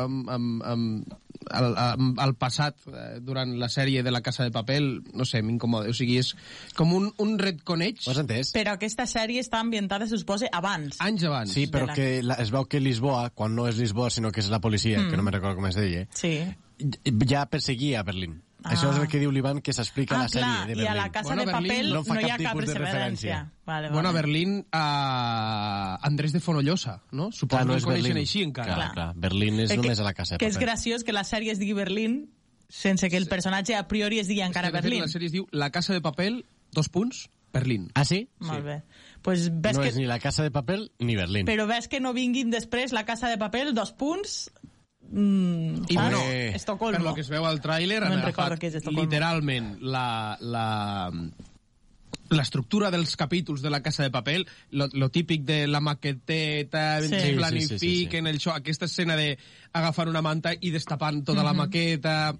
amb, 0.02 0.26
amb, 0.34 0.64
amb, 0.66 1.14
al, 1.50 1.74
amb, 1.76 2.20
al 2.20 2.34
passat 2.36 2.76
eh, 2.86 3.18
durant 3.20 3.56
la 3.58 3.68
sèrie 3.68 4.02
de 4.02 4.10
la 4.14 4.20
Casa 4.22 4.44
de 4.44 4.50
Papel, 4.54 5.02
no 5.12 5.24
sé, 5.24 5.42
m'incomoda. 5.42 5.90
O 5.90 5.94
sigui, 5.96 6.18
és 6.22 6.34
com 6.78 6.92
un, 6.94 7.10
un 7.18 7.34
retconeig 7.38 7.98
Ho 8.06 8.12
has 8.14 8.22
entès? 8.22 8.52
Però 8.54 8.76
aquesta 8.78 9.06
sèrie 9.10 9.40
està 9.42 9.58
ambientada, 9.60 10.06
se 10.06 10.16
suposa, 10.18 10.46
abans. 10.52 10.96
anys 11.00 11.24
abans. 11.24 11.50
Sí, 11.52 11.66
però 11.66 11.86
la- 11.90 11.94
que 11.98 12.22
la, 12.22 12.34
es 12.44 12.50
veu 12.54 12.64
que 12.70 12.80
Lisboa, 12.80 13.30
quan 13.34 13.54
no 13.56 13.66
és 13.68 13.76
Lisboa, 13.76 14.10
sinó 14.10 14.30
que 14.30 14.40
és 14.40 14.48
la 14.50 14.60
policia, 14.60 15.00
Mm. 15.00 15.10
que 15.10 15.16
no 15.16 15.22
me 15.24 15.30
recordo 15.32 15.56
com 15.56 15.66
es 15.66 15.74
deia, 15.74 16.06
Sí. 16.14 16.38
ja 17.28 17.46
perseguia 17.46 18.00
a 18.00 18.02
Berlín. 18.04 18.43
Ah. 18.64 18.70
Això 18.72 18.90
és 18.94 18.96
el 18.98 19.08
que 19.12 19.18
diu 19.20 19.30
l'Ivan, 19.30 19.60
que 19.60 19.74
s'explica 19.76 20.14
a 20.16 20.18
Ah, 20.18 20.22
la 20.22 20.28
sèrie 20.32 20.46
clar, 20.48 20.66
de 20.66 20.72
i 20.72 20.74
Berlín. 20.76 20.88
a 20.90 20.94
la 20.94 21.12
Casa 21.12 21.28
Bueno, 21.28 21.44
de 21.44 21.52
Berlín 21.52 21.68
Papel 21.68 21.88
no 21.92 22.02
no, 22.02 22.20
hi 22.20 22.24
ha 22.24 22.36
cap 22.38 22.42
cap 22.46 22.54
de 22.56 22.60
referència. 22.64 22.78
referència. 22.80 23.52
Vale, 23.66 23.90
Bueno, 23.90 24.08
a 24.08 24.12
vale. 24.12 24.22
Berlín, 24.22 24.66
a 24.72 25.98
Andrés 26.02 26.32
de 26.32 26.40
Fonollosa, 26.40 27.02
no? 27.12 27.30
Suposo 27.32 27.48
Clar, 27.58 27.66
no 27.66 27.72
que 27.72 27.76
és 27.78 27.82
el 27.84 27.86
coneixen 27.88 28.08
Berlín. 28.14 28.22
així 28.26 28.42
encara. 28.42 28.74
Clar, 28.74 28.92
clar. 28.94 29.08
Berlín 29.16 29.60
és 29.60 29.76
només 29.76 30.00
a 30.00 30.04
la 30.04 30.14
casa 30.14 30.34
de 30.34 30.38
Que 30.38 30.46
és 30.46 30.58
graciós 30.58 31.04
que 31.04 31.12
la 31.12 31.24
sèrie 31.24 31.52
es 31.52 31.58
digui 31.58 31.72
Berlín 31.74 32.30
sense 32.68 33.08
que 33.10 33.16
el 33.18 33.28
personatge 33.28 33.76
a 33.76 33.86
priori 33.86 34.18
es 34.18 34.26
digui 34.28 34.40
encara 34.42 34.68
És 34.68 34.72
que, 34.74 34.80
Berlín. 34.80 35.02
La 35.02 35.08
sèrie 35.08 35.26
es 35.26 35.32
diu 35.32 35.46
La 35.52 35.70
Casa 35.70 35.92
de 35.92 36.00
Papel, 36.00 36.46
dos 36.72 36.88
punts, 36.88 37.28
Berlín. 37.52 37.90
Ah, 37.94 38.04
sí? 38.04 38.28
Molt 38.40 38.64
bé. 38.64 38.82
Pues 39.22 39.50
ves 39.60 39.76
no 39.76 39.82
que... 39.82 39.88
és 39.90 39.96
ni 39.96 40.06
la 40.06 40.18
casa 40.18 40.42
de 40.42 40.50
paper 40.50 40.90
ni 40.98 41.14
Berlín. 41.16 41.46
Però 41.46 41.66
ves 41.68 41.86
que 41.88 42.00
no 42.00 42.12
vinguin 42.12 42.50
després 42.50 42.92
la 42.92 43.04
Casa 43.04 43.28
de 43.28 43.38
Paper, 43.38 43.72
dos 43.74 43.92
punts... 43.92 44.50
Mm, 45.10 45.84
I 45.88 45.94
bueno, 45.94 46.18
Estocolmo. 46.54 46.98
per 46.98 47.02
lo 47.04 47.14
que 47.14 47.20
es 47.20 47.28
veu 47.28 47.44
al 47.46 47.60
tràiler, 47.60 48.00
No 48.00 48.06
han 48.14 48.18
agafat 48.24 48.62
és 48.64 48.84
literalment 48.90 49.76
la, 49.80 50.36
la, 50.40 51.12
l'estructura 52.30 52.90
dels 52.90 53.16
capítols 53.16 53.62
de 53.62 53.70
la 53.70 53.82
Casa 53.82 54.02
de 54.02 54.10
Papel, 54.10 54.46
lo, 54.70 54.88
lo 54.92 55.10
típic 55.10 55.44
de 55.44 55.66
la 55.68 55.80
maqueteta, 55.80 57.00
Sí. 57.02 57.08
sí. 57.08 57.14
Sí, 57.20 57.26
sí, 57.28 57.34
planifiquen 57.36 57.78
sí, 57.78 57.78
sí, 57.78 58.08
sí. 58.10 58.28
el 58.28 58.38
show, 58.40 58.54
aquesta 58.54 58.86
escena 58.86 59.14
de 59.16 59.38
agafar 59.72 60.08
una 60.08 60.22
manta 60.22 60.52
i 60.60 60.70
destapant 60.70 61.24
tota 61.24 61.42
la 61.44 61.52
Mhm. 61.52 61.58
maqueta... 61.58 62.34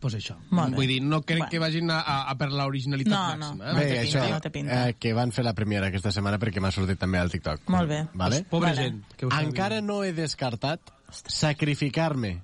Pues 0.00 0.14
això. 0.14 0.34
Molt 0.50 0.70
bé. 0.72 0.76
Vull 0.76 0.86
dir, 0.88 1.00
no 1.02 1.22
crec 1.22 1.38
Bueno. 1.38 1.50
que 1.50 1.58
vagin 1.60 1.90
a, 1.90 2.00
a, 2.00 2.30
a 2.30 2.34
per 2.36 2.50
l'originalitat 2.50 3.38
No, 3.38 3.54
no. 3.54 3.54
màxima. 3.54 3.78
Bé, 3.78 3.86
té 3.86 4.00
això, 4.02 4.28
no 4.28 4.40
té 4.40 4.50
pinta. 4.50 4.88
eh, 4.88 4.94
que 4.98 5.12
van 5.14 5.30
fer 5.32 5.44
la 5.44 5.54
premiera 5.54 5.86
aquesta 5.86 6.10
setmana 6.12 6.38
perquè 6.38 6.60
m'ha 6.60 6.72
sortit 6.72 6.98
també 6.98 7.18
al 7.18 7.30
TikTok. 7.30 7.68
Molt 7.68 7.88
bé. 7.88 8.00
Vale? 8.12 8.42
Pobra 8.50 8.70
Vale. 8.74 8.82
gent. 8.82 9.04
Que. 9.16 9.26
Encara 9.40 9.80
no 9.80 10.02
he 10.04 10.12
descartat 10.12 10.80
sacrificar-me 11.12 12.40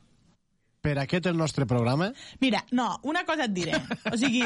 per 0.86 0.98
aquest 1.02 1.26
el 1.26 1.36
nostre 1.36 1.66
programa. 1.66 2.12
Mira, 2.38 2.60
no, 2.70 3.00
una 3.02 3.24
cosa 3.26 3.48
et 3.48 3.54
diré. 3.56 3.74
O 4.12 4.16
sigui, 4.20 4.44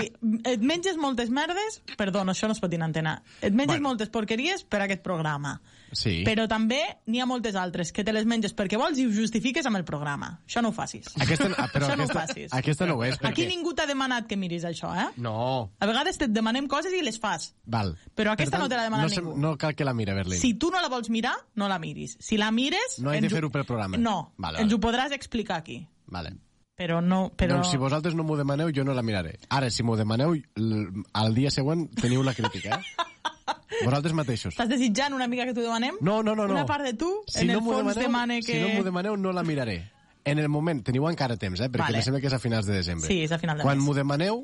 et 0.49 0.62
menges 0.65 0.97
moltes 0.97 1.28
merdes... 1.28 1.82
Perdó, 2.00 2.23
això 2.24 2.49
no 2.49 2.57
es 2.57 2.62
pot 2.62 2.73
dir 2.73 2.78
en 2.81 2.86
antena. 2.86 3.18
Et 3.42 3.52
menges 3.52 3.76
Bueno. 3.76 3.90
moltes 3.90 4.08
porqueries 4.08 4.65
per 4.65 4.81
aquest 4.86 5.02
programa. 5.05 5.58
Sí. 5.93 6.23
Però 6.27 6.44
també 6.51 6.78
n'hi 7.10 7.20
ha 7.20 7.27
moltes 7.27 7.57
altres 7.59 7.91
que 7.93 8.05
te 8.07 8.12
les 8.15 8.27
menges 8.28 8.55
perquè 8.55 8.78
vols 8.78 8.99
i 8.99 9.07
ho 9.07 9.10
justifiques 9.15 9.67
amb 9.67 9.77
el 9.81 9.85
programa. 9.85 10.28
Això 10.47 10.62
no 10.62 10.70
ho 10.70 10.73
facis. 10.77 11.09
Aquesta, 11.19 11.49
ah, 11.57 11.69
però 11.73 11.89
Això 11.89 11.97
no 11.99 12.05
ho 12.05 12.10
aquesta, 12.10 12.27
facis. 12.35 12.52
aquesta 12.55 12.86
no 12.86 12.94
ho 12.99 13.05
és, 13.05 13.17
Aquí 13.20 13.43
perquè... 13.43 13.49
ningú 13.49 13.75
t'ha 13.75 13.86
demanat 13.91 14.27
que 14.31 14.36
miris 14.39 14.65
això, 14.69 14.93
eh? 14.94 15.09
No. 15.17 15.70
A 15.81 15.86
vegades 15.91 16.20
et 16.20 16.31
demanem 16.31 16.69
coses 16.70 16.93
i 16.94 17.02
les 17.02 17.19
fas. 17.19 17.51
Val. 17.67 17.97
Però 18.15 18.33
aquesta 18.36 18.57
Per 18.59 18.62
no 18.65 18.69
te 18.70 18.77
l'ha 18.78 18.85
demanat 18.86 19.09
no, 19.09 19.15
se- 19.15 19.20
ningú. 19.23 19.36
No 19.41 19.57
cal 19.59 19.75
que 19.75 19.85
la 19.85 19.94
mire, 19.94 20.15
Berlín. 20.15 20.39
Si 20.39 20.55
tu 20.55 20.70
no 20.70 20.81
la 20.81 20.89
vols 20.89 21.10
mirar, 21.10 21.35
no 21.57 21.67
la 21.69 21.78
miris. 21.78 22.17
Si 22.20 22.36
la 22.39 22.51
mires... 22.51 22.99
No 23.01 23.10
he 23.12 23.19
de 23.20 23.27
ens 23.27 23.33
ho- 23.33 23.36
fer-ho 23.36 23.51
pel 23.51 23.65
programa. 23.67 23.97
No, 23.99 24.33
Vale, 24.36 24.60
ens 24.62 24.70
vale. 24.70 24.77
ho 24.78 24.81
podràs 24.81 25.12
explicar 25.17 25.57
aquí. 25.65 25.81
Vale. 26.07 26.36
Però 26.81 27.02
no... 27.05 27.27
Però... 27.36 27.59
Doncs 27.59 27.75
si 27.75 27.77
vosaltres 27.77 28.15
no 28.17 28.25
m'ho 28.25 28.39
demaneu, 28.39 28.70
jo 28.73 28.85
no 28.89 28.94
la 28.97 29.02
miraré. 29.05 29.35
Ara, 29.52 29.69
si 29.70 29.83
m'ho 29.85 29.97
demaneu, 29.99 30.33
al 31.12 31.35
dia 31.36 31.51
següent 31.52 31.89
teniu 32.01 32.23
la 32.25 32.33
crítica, 32.33 32.78
eh? 32.81 33.07
Vosaltres 33.84 34.15
mateixos. 34.16 34.55
Estàs 34.55 34.70
desitjant 34.70 35.15
una 35.16 35.28
mica 35.31 35.47
que 35.49 35.55
t'ho 35.57 35.65
demanem? 35.65 35.99
No, 36.00 36.20
no, 36.23 36.34
no. 36.34 36.47
no. 36.47 36.55
Una 36.55 36.66
part 36.68 36.84
de 36.84 36.94
tu, 36.99 37.10
si 37.26 37.44
en 37.44 37.52
no 37.55 37.58
el 37.60 37.65
fons, 37.65 37.81
demaneu, 37.81 38.02
demane 38.02 38.40
que... 38.42 38.52
Si 38.52 38.60
no 38.60 38.70
m'ho 38.74 38.86
demaneu, 38.86 39.16
no 39.16 39.34
la 39.36 39.44
miraré. 39.47 39.81
En 40.24 40.39
el 40.39 40.50
moment, 40.52 40.82
teniu 40.84 41.07
encara 41.08 41.39
temps, 41.40 41.60
eh? 41.60 41.70
Perquè 41.70 41.86
Vale. 41.89 42.00
me 42.00 42.07
sembla 42.07 42.20
que 42.20 42.28
és 42.28 42.36
a 42.36 42.40
finals 42.42 42.68
de 42.68 42.76
desembre. 42.76 43.08
Sí, 43.08 43.23
és 43.24 43.32
a 43.32 43.39
final 43.40 43.60
de 43.60 43.65
Quan 43.65 43.81
m'ho 43.81 43.94
demaneu, 43.97 44.42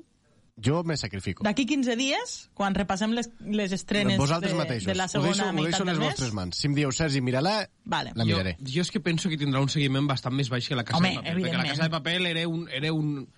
jo 0.56 0.82
me 0.84 0.96
sacrifico. 0.96 1.44
D'aquí 1.44 1.66
15 1.68 1.96
dies, 2.00 2.36
quan 2.56 2.74
repassem 2.74 3.12
les, 3.12 3.28
les 3.44 3.72
estrenes 3.76 4.16
Vosaltres 4.16 4.54
de, 4.54 4.58
mateixos. 4.58 4.86
de 4.88 4.94
la 4.96 5.04
ho 5.04 5.12
segona 5.12 5.34
deixo, 5.34 5.48
ho 5.48 5.52
meitat 5.52 5.72
deixo 5.72 5.84
en 5.84 5.90
les 5.90 5.98
vostres 6.00 6.32
mans. 6.32 6.56
Si 6.56 6.70
em 6.70 6.76
dieu, 6.78 6.92
Sergi, 6.96 7.20
mira-la, 7.20 7.68
Vale. 7.84 8.14
la 8.16 8.24
miraré. 8.24 8.56
Jo, 8.62 8.78
jo 8.78 8.86
és 8.86 8.90
que 8.94 9.02
penso 9.04 9.28
que 9.28 9.36
tindrà 9.36 9.60
un 9.60 9.68
seguiment 9.68 10.08
bastant 10.08 10.32
més 10.34 10.48
baix 10.48 10.68
que 10.68 10.78
la 10.78 10.86
Casa 10.88 11.02
Home, 11.02 11.12
de 11.12 11.20
Paper, 11.20 11.34
perquè 11.42 11.58
la. 11.58 11.68
Casa 11.74 11.90
de 11.90 11.92
Paper 11.98 12.16
era 12.32 12.46
un, 12.48 12.64
era 12.72 12.92
un, 12.94 13.28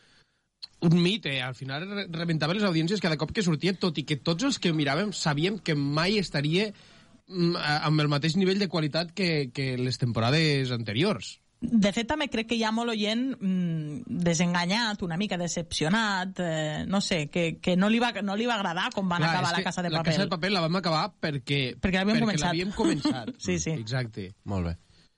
un 0.81 1.01
mite, 1.03 1.41
al 1.43 1.55
final 1.59 1.89
re- 1.89 2.07
rebentava 2.11 2.55
les 2.55 2.63
audiències 2.63 3.01
cada 3.03 3.17
cop 3.19 3.33
que 3.35 3.43
sortia, 3.43 3.73
tot 3.75 3.99
i 3.99 4.05
que 4.07 4.17
tots 4.17 4.45
els 4.47 4.59
que 4.63 4.73
miràvem 4.73 5.13
sabíem 5.13 5.59
que 5.59 5.75
mai 5.75 6.19
estaria 6.19 6.69
mm, 7.27 7.57
a- 7.57 7.81
amb 7.89 8.01
el 8.01 8.09
mateix 8.09 8.37
nivell 8.37 8.59
de 8.63 8.69
qualitat 8.69 9.11
que, 9.13 9.51
que 9.53 9.77
les 9.77 9.99
temporades 9.99 10.71
anteriors. 10.71 11.39
De 11.61 11.91
fet, 11.91 12.07
també 12.07 12.29
crec 12.31 12.47
que 12.53 12.55
hi 12.55 12.63
ha 12.63 12.71
molt 12.71 12.93
oient 12.93 13.33
mm, 13.35 14.05
desenganyat, 14.07 15.01
una 15.03 15.17
mica 15.19 15.35
decepcionat, 15.37 16.39
eh, 16.39 16.85
no 16.87 17.01
sé, 17.03 17.25
que, 17.35 17.57
que 17.59 17.75
no, 17.77 17.89
li 17.91 17.99
va, 17.99 18.13
no 18.23 18.37
li 18.39 18.47
va 18.47 18.55
agradar 18.55 18.93
com 18.95 19.09
van 19.11 19.25
Clar, 19.25 19.33
acabar 19.35 19.57
la 19.59 19.65
Casa 19.67 19.83
de 19.83 19.91
La 19.91 19.99
Paper. 19.99 20.13
Casa 20.13 20.23
de 20.29 20.31
Paper 20.37 20.53
la 20.55 20.61
vam 20.63 20.77
acabar 20.79 21.09
perquè, 21.19 21.75
Perquè 21.83 22.05
l'havíem 22.05 22.23
començat. 22.23 22.71
començat. 22.77 23.35
Sí, 23.43 23.59
sí. 23.59 23.75
Exacte. 23.75 24.29
Molt 24.45 24.71
bé. 24.71 24.77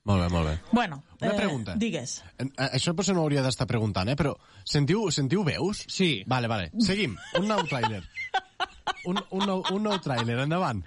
Molt 0.09 0.23
bé, 0.23 0.29
molt 0.33 0.47
bé. 0.49 0.55
Bueno, 0.73 1.03
Una 1.21 1.33
eh, 1.33 1.37
pregunta. 1.37 1.75
Digues. 1.77 2.23
Això 2.57 2.95
potser 2.97 3.13
no 3.15 3.21
hauria 3.27 3.43
d'estar 3.45 3.67
preguntant, 3.69 4.09
eh? 4.09 4.17
Però 4.17 4.33
sentiu, 4.65 5.11
sentiu 5.13 5.45
veus? 5.45 5.83
Sí. 5.93 6.23
Vale, 6.27 6.49
vale. 6.49 6.71
Seguim. 6.81 7.19
Un 7.39 7.47
nou 7.51 7.61
tràiler. 7.69 8.01
Un, 9.07 9.21
un, 9.31 9.45
nou, 9.47 9.61
un 9.77 9.85
nou 9.85 9.99
tràiler, 10.03 10.39
endavant. 10.43 10.81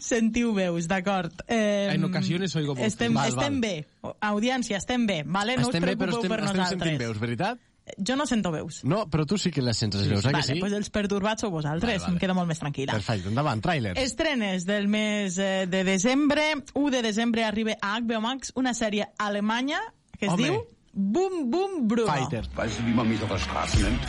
Sentiu 0.00 0.54
veus, 0.56 0.88
d'acord. 0.88 1.44
Eh, 1.46 1.92
En 1.92 2.04
ocasiones 2.08 2.56
oigo 2.56 2.74
voces. 2.74 2.94
Estem, 2.94 3.14
Val, 3.14 3.28
estem 3.28 3.60
val. 3.60 3.62
bé. 3.62 4.14
Audiència, 4.32 4.80
estem 4.80 5.04
bé, 5.08 5.22
vale? 5.24 5.56
No 5.60 5.68
estem 5.68 5.82
us 5.84 5.88
bé, 5.90 5.94
però 5.96 6.08
preocupeu 6.08 6.24
estem, 6.24 6.32
per 6.32 6.40
estem 6.44 6.56
nosaltres. 6.56 6.78
sentint 6.88 6.98
veus, 7.04 7.20
veritat? 7.20 7.60
Jo 7.98 8.16
no 8.16 8.26
sento 8.26 8.50
veus. 8.52 8.82
No, 8.84 9.04
però 9.10 9.24
tu 9.26 9.38
sí 9.38 9.50
que 9.50 9.62
les 9.62 9.76
sents, 9.76 9.96
les 9.96 10.08
veus, 10.08 10.24
eh, 10.24 10.30
vale, 10.32 10.44
que 10.46 10.54
sí? 10.54 10.60
pues 10.60 10.72
els 10.72 10.90
pertorbats 10.90 11.40
sou 11.42 11.50
vosaltres, 11.50 11.88
Vale, 11.98 12.02
vale. 12.04 12.12
em 12.14 12.18
quedo 12.20 12.34
molt 12.34 12.48
més 12.48 12.58
tranquil·la. 12.60 12.92
Perfecte, 12.92 13.28
endavant, 13.28 13.60
tràiler. 13.64 13.94
Estrenes 13.98 14.64
del 14.66 14.88
mes 14.88 15.38
eh, 15.38 15.66
de 15.66 15.84
desembre. 15.84 16.48
1 16.74 16.90
de 16.90 17.02
desembre 17.02 17.44
arriba 17.44 17.76
a 17.80 17.98
HBO 18.00 18.20
Max 18.20 18.52
una 18.54 18.74
sèrie 18.74 19.06
alemanya 19.18 19.78
que 20.18 20.26
es 20.26 20.32
Home. 20.32 20.42
diu 20.42 20.64
Boom 20.92 21.50
Boom 21.50 21.86
Bruno. 21.88 22.12
Fighter. 22.12 22.48
Weißt 22.56 22.80
du, 22.80 22.86
wie 22.86 22.94
man 22.94 23.08
mich 23.08 23.22
auf 23.22 23.28
der 23.28 23.38
Straße 23.38 23.78
nennt? 23.82 24.00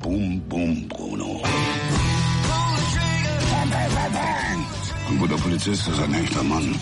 Boom, 0.00 0.40
boom, 0.48 0.86
Bruno. 0.88 1.42
Ein 5.08 5.18
guter 5.18 5.36
Polizist 5.36 5.88
ist 5.88 5.98
ein 6.00 6.14
echter 6.14 6.42
Mann. 6.44 6.74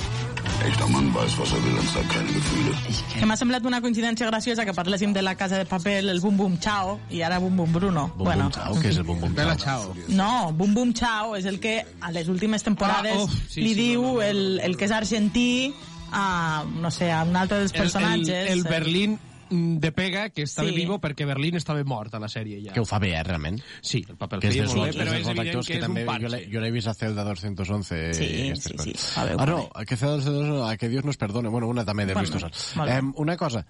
Echter 0.62 0.86
Mann 0.88 1.08
weiß, 1.14 1.38
was 1.38 1.52
er 1.52 1.64
will 1.64 1.78
und 1.78 1.88
zeigt 1.90 2.10
keine 2.10 2.28
Gefühle. 2.32 2.72
Que 3.18 3.24
m'ha 3.26 3.36
semblat 3.36 3.64
una 3.64 3.80
coincidència 3.80 4.26
graciosa 4.28 4.66
que 4.68 4.74
parléssim 4.76 5.14
de 5.16 5.22
la 5.22 5.34
casa 5.34 5.56
de 5.56 5.64
paper, 5.64 6.04
el 6.04 6.20
Boom 6.20 6.36
Boom 6.36 6.58
Chao, 6.60 6.98
i 7.10 7.22
ara 7.22 7.38
Boom 7.40 7.56
Boom 7.56 7.72
Bruno. 7.72 8.04
Bum, 8.16 8.28
bum, 8.28 8.50
chao, 8.52 8.74
què 8.76 8.90
és 8.92 8.98
el 9.00 9.06
bum, 9.08 9.18
bum, 9.22 9.32
Bella 9.34 9.56
chao? 9.56 9.94
Chao. 9.94 10.04
No, 10.08 10.52
Boom 10.52 10.74
Boom 10.74 10.92
Chao 10.92 11.34
és 11.38 11.46
el 11.48 11.58
que 11.60 11.78
a 12.00 12.12
les 12.12 12.28
últimes 12.28 12.62
temporades 12.62 13.16
Ah, 13.16 13.24
oh, 13.24 13.30
sí, 13.48 13.62
li 13.64 13.72
sí, 13.74 13.80
diu 13.80 14.02
no, 14.02 14.12
no, 14.12 14.18
no. 14.18 14.22
El, 14.28 14.60
el 14.68 14.76
que 14.76 14.84
és 14.84 14.92
argentí 14.92 15.72
a, 16.12 16.62
no 16.68 16.90
sé, 16.90 17.10
a 17.10 17.22
un 17.24 17.36
altre 17.36 17.58
dels 17.62 17.72
El, 17.72 17.80
personatges. 17.80 18.50
el, 18.50 18.58
el 18.58 18.62
Berlín 18.64 19.12
mm, 19.16 19.29
de 19.50 19.90
pega 19.92 20.28
que 20.30 20.42
estava 20.42 20.68
Sí. 20.68 20.74
vivo 20.74 21.00
perquè 21.00 21.26
Berlín 21.26 21.56
estava 21.56 21.82
mort 21.84 22.14
a 22.14 22.20
la 22.20 22.28
sèrie 22.28 22.62
ja. 22.62 22.72
Que 22.72 22.80
ho 22.80 22.84
fa 22.86 22.98
bé, 22.98 23.12
eh, 23.18 23.22
realment. 23.24 23.60
Sí, 23.82 24.04
el 24.08 24.16
paper 24.16 24.36
el 24.36 24.40
Que 24.42 24.48
és 24.48 24.54
feia 24.54 24.62
dels, 24.62 24.74
molt 24.76 24.84
bé, 24.84 24.90
és 24.90 24.96
però 24.96 25.02
és 25.02 25.22
dos 25.22 25.28
evident 25.30 25.60
que 25.60 25.66
que 25.72 25.78
és 25.78 25.80
també... 25.84 26.00
un 26.00 26.06
parche. 26.06 26.28
l'he- 26.30 26.48
jo 26.52 26.60
l'he 26.60 26.70
vist 26.70 26.86
a 26.88 26.94
Celda 26.94 27.24
211 27.24 28.14
Sí, 28.14 28.24
i 28.24 28.56
sí, 28.56 28.72
coses. 28.76 28.82
sí, 28.82 28.94
fa 29.14 29.24
bé, 29.24 29.34
ah, 29.38 29.46
no, 29.46 29.68
bé. 29.76 29.84
que 29.86 29.96
Celda 29.96 30.16
211, 30.16 30.70
a 30.72 30.76
que 30.76 30.88
Dios 30.88 31.04
nos 31.04 31.16
perdone. 31.16 31.48
Bueno, 31.48 31.68
una 31.68 31.84
també 31.84 32.06
de 32.06 32.14
molt 32.14 32.86
bé. 32.86 32.96
Em, 32.96 33.12
una 33.16 33.36
cosa, 33.36 33.66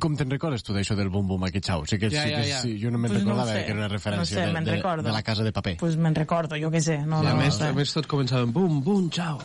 com 0.00 0.16
te'n 0.16 0.30
recordes 0.30 0.62
tu 0.64 0.72
d'això 0.72 0.94
del 0.96 1.10
bum 1.10 1.26
bum 1.28 1.42
aquí, 1.44 1.60
xau? 1.60 1.84
Sí 1.86 1.98
que, 1.98 2.08
Ja, 2.10 2.22
sí 2.24 2.30
que 2.30 2.36
ja, 2.36 2.44
ja. 2.48 2.60
sí, 2.62 2.78
jo 2.82 2.90
no 2.90 2.96
me'n 2.98 3.12
Pues 3.12 3.22
no 3.24 3.30
recordava 3.30 3.52
sé. 3.52 3.64
que 3.66 3.70
era 3.72 3.78
una 3.80 3.88
referència 3.88 4.16
No 4.16 4.24
sé, 4.24 4.34
de, 4.34 4.46
de, 4.46 5.02
de 5.02 5.12
la 5.12 5.22
casa 5.22 5.44
de 5.44 5.52
paper. 5.52 5.76
Pues 5.76 5.96
me'n 5.96 6.14
recordo, 6.14 6.56
jo 6.56 6.70
què 6.70 6.80
sé. 6.80 6.98
No, 7.06 7.22
I 7.22 7.26
a 7.26 7.34
no, 7.34 7.36
més, 7.36 7.58
no, 7.60 7.66
a 7.66 7.68
sé. 7.68 7.74
més 7.74 7.92
tot 7.92 8.06
començava 8.08 8.42
amb 8.42 8.54
bum, 8.54 8.82
bum, 8.82 9.10
xau. 9.10 9.38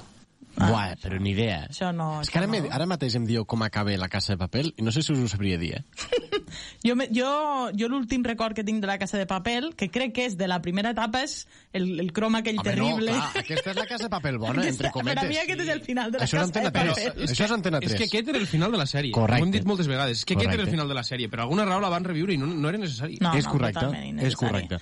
Ah. 0.58 0.72
Buah, 0.72 0.96
però 1.02 1.20
ni 1.22 1.36
idea. 1.36 1.68
Això 1.70 1.92
no... 1.94 2.22
És 2.24 2.32
que 2.34 2.40
ara, 2.40 2.48
això 2.48 2.56
me, 2.56 2.64
no. 2.66 2.74
ara 2.74 2.88
mateix 2.90 3.16
em 3.20 3.28
dieu 3.30 3.46
com 3.46 3.62
acaba 3.62 3.94
la 3.98 4.10
casa 4.10 4.34
de 4.34 4.42
paper 4.42 4.66
i 4.76 4.86
no 4.86 4.92
sé 4.92 5.04
si 5.06 5.14
us 5.14 5.22
ho 5.22 5.30
sabria 5.30 5.58
dir, 5.62 5.76
eh? 5.78 5.84
Jo, 6.84 6.96
me, 6.96 7.08
jo, 7.12 7.28
jo 7.76 7.90
l'últim 7.92 8.24
record 8.24 8.56
que 8.56 8.64
tinc 8.64 8.80
de 8.82 8.88
la 8.88 8.98
Casa 8.98 9.18
de 9.20 9.26
Paper, 9.28 9.74
que 9.76 9.90
crec 9.92 10.14
que 10.16 10.28
és 10.30 10.38
de 10.40 10.48
la 10.48 10.62
primera 10.64 10.94
etapa, 10.96 11.24
és 11.26 11.42
el, 11.76 11.90
el 12.00 12.14
crom 12.16 12.38
aquell 12.40 12.60
Home, 12.62 12.70
terrible. 12.70 13.12
no, 13.12 13.18
clar, 13.20 13.44
aquesta 13.44 13.74
és 13.74 13.80
la 13.82 13.86
casa 13.90 14.08
de 14.08 14.12
paper 14.14 14.34
bona, 14.40 14.64
entre 14.70 14.92
cometes. 14.96 15.20
Per 15.20 15.26
a 15.26 15.32
mi 15.34 15.42
aquest 15.42 15.66
és 15.66 15.74
el 15.74 15.82
final 15.84 16.14
de 16.14 16.22
la 16.22 16.28
Això 16.28 16.40
és 16.40 16.46
Casa 16.48 16.54
de 16.54 16.70
Antena 16.70 16.94
3. 16.96 17.04
Paper. 17.10 17.28
Això 17.28 17.48
és 17.50 17.56
Antena 17.58 17.82
3. 17.84 17.92
És 17.92 18.00
que 18.00 18.08
aquest 18.08 18.32
era 18.34 18.40
el 18.40 18.48
final 18.48 18.72
de 18.72 18.82
la 18.82 18.88
sèrie. 18.88 19.12
Correcte. 19.18 19.44
Ho 19.44 19.50
hem 19.50 19.54
dit 19.58 19.68
moltes 19.68 19.92
vegades. 19.92 20.24
És 20.24 20.26
que 20.30 20.40
aquest 20.40 20.56
era 20.56 20.64
el 20.64 20.72
final 20.72 20.88
de 20.88 20.98
la 20.98 21.04
sèrie. 21.08 21.30
Per 21.34 21.44
alguna 21.44 21.68
raó 21.68 21.84
la 21.84 21.92
van 21.92 22.08
reviure 22.08 22.34
i 22.34 22.40
no, 22.40 22.48
no 22.48 22.72
era 22.72 22.82
necessari. 22.82 23.20
No, 23.22 23.36
és 23.36 23.46
no, 23.50 23.58
correcte, 23.58 23.84
totalment 23.84 24.24
és 24.28 24.40
correcte. 24.40 24.82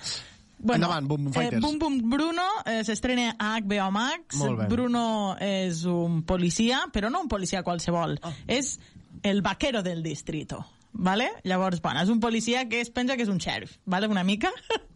Bueno, 0.66 0.84
Endavant, 0.84 1.08
Boom 1.08 1.24
Boom 1.24 1.32
eh, 1.32 1.36
Fighters. 1.36 1.62
Boom 1.62 1.78
Boom 1.78 2.10
Bruno 2.10 2.46
eh, 2.64 2.82
s'estrena 2.84 3.36
a 3.38 3.54
HBO 3.60 3.90
Max. 3.94 4.40
Bruno 4.68 5.36
és 5.40 5.84
un 5.86 6.22
policia, 6.26 6.84
però 6.92 7.10
no 7.12 7.22
un 7.22 7.30
policia 7.30 7.62
qualsevol. 7.62 8.18
Ah. 8.22 8.34
És 8.46 8.76
el 9.22 9.42
vaquero 9.46 9.82
del 9.86 10.02
distrito. 10.02 10.64
Vale? 10.96 11.28
Llavors, 11.44 11.82
bueno, 11.84 12.00
és 12.02 12.10
un 12.10 12.20
policia 12.20 12.66
que 12.68 12.80
es 12.80 12.90
pensa 12.90 13.16
que 13.16 13.26
és 13.26 13.32
un 13.32 13.40
xèrif, 13.40 13.78
vale? 13.84 14.08
una 14.08 14.24
mica. 14.24 14.50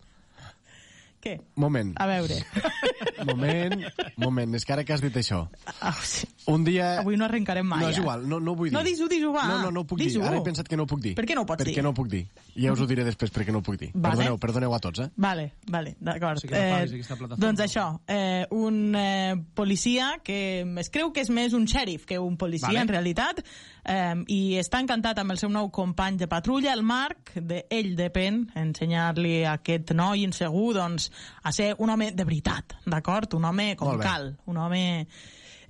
Què? 1.21 1.35
Moment, 1.61 1.93
A 2.01 2.07
veure. 2.09 2.39
moment, 3.29 3.75
moment. 4.17 4.55
És 4.57 4.65
que 4.65 4.73
ara 4.73 4.85
que 4.89 4.95
has 4.95 5.03
dit 5.05 5.17
això, 5.21 5.43
Ah, 5.81 5.93
sí. 6.03 6.27
un 6.49 6.65
dia... 6.65 7.01
Avui 7.03 7.19
no 7.21 7.27
arrencarem 7.27 7.67
mai. 7.69 7.83
No, 7.83 7.91
és 7.91 7.99
eh? 7.99 8.01
igual, 8.01 8.25
no, 8.29 8.39
no 8.41 8.53
ho 8.55 8.57
vull 8.57 8.71
dir. 8.71 8.75
No, 8.77 8.83
dis-ho, 8.87 9.09
dis-ho, 9.11 9.33
va. 9.35 9.45
No, 9.49 9.59
no, 9.67 9.71
no 9.71 9.83
ho 9.83 9.87
puc 9.89 10.01
dir. 10.01 10.09
Ara 10.23 10.39
he 10.39 10.45
pensat 10.47 10.69
que 10.69 10.79
no 10.81 10.87
ho 10.87 10.91
puc 10.91 11.03
dir. 11.05 11.15
Per 11.19 11.27
què 11.29 11.37
no 11.37 11.43
ho 11.45 11.49
pots 11.49 11.63
perquè 11.63 11.75
dir? 11.77 11.85
no 11.85 11.93
ho 11.93 11.97
puc 11.97 12.09
dir. 12.13 12.23
Ja 12.57 12.73
us 12.73 12.81
ho 12.81 12.89
diré 12.89 13.05
després 13.07 13.33
perquè 13.35 13.53
no 13.53 13.61
ho 13.61 13.67
puc 13.67 13.77
dir. 13.81 13.91
Vale. 13.95 14.07
Perdoneu, 14.17 14.39
perdoneu 14.41 14.75
a 14.77 14.81
tots, 14.81 15.05
eh? 15.05 15.11
Vale, 15.21 15.51
vale, 15.69 15.95
d'acord. 16.01 16.41
No 16.45 16.51
paguis 16.57 16.95
aquesta 16.97 17.17
plataforma. 17.21 17.45
doncs 17.47 17.65
això, 17.67 17.87
eh, 18.09 18.47
un 18.57 18.81
eh, 18.97 19.37
policia 19.55 20.15
que 20.25 20.41
es 20.81 20.91
creu 20.91 21.13
que 21.13 21.21
és 21.27 21.31
més 21.31 21.53
un 21.57 21.67
xèrif 21.69 22.07
que 22.09 22.19
un 22.19 22.37
policia, 22.41 22.69
Vale. 22.73 22.81
en 22.87 22.89
realitat, 22.97 23.45
eh, 23.85 24.15
i 24.29 24.41
està 24.61 24.81
encantat 24.83 25.19
amb 25.23 25.35
el 25.35 25.41
seu 25.41 25.51
nou 25.53 25.71
company 25.75 26.19
de 26.21 26.29
patrulla, 26.31 26.73
el 26.73 26.85
Marc, 26.87 27.35
de 27.37 27.65
ell 27.71 27.95
depèn 27.99 28.45
ensenyar-li 28.59 29.43
a 29.45 29.59
aquest 29.61 29.95
noi 29.97 30.25
insegur 30.27 30.75
doncs, 30.79 31.11
a 31.43 31.53
ser 31.53 31.75
un 31.79 31.91
home 31.91 32.11
de 32.17 32.27
veritat, 32.27 32.79
d'acord? 32.87 33.39
Un 33.39 33.51
home 33.51 33.75
com 33.81 34.01
cal, 34.01 34.35
un 34.47 34.65
home... 34.65 34.83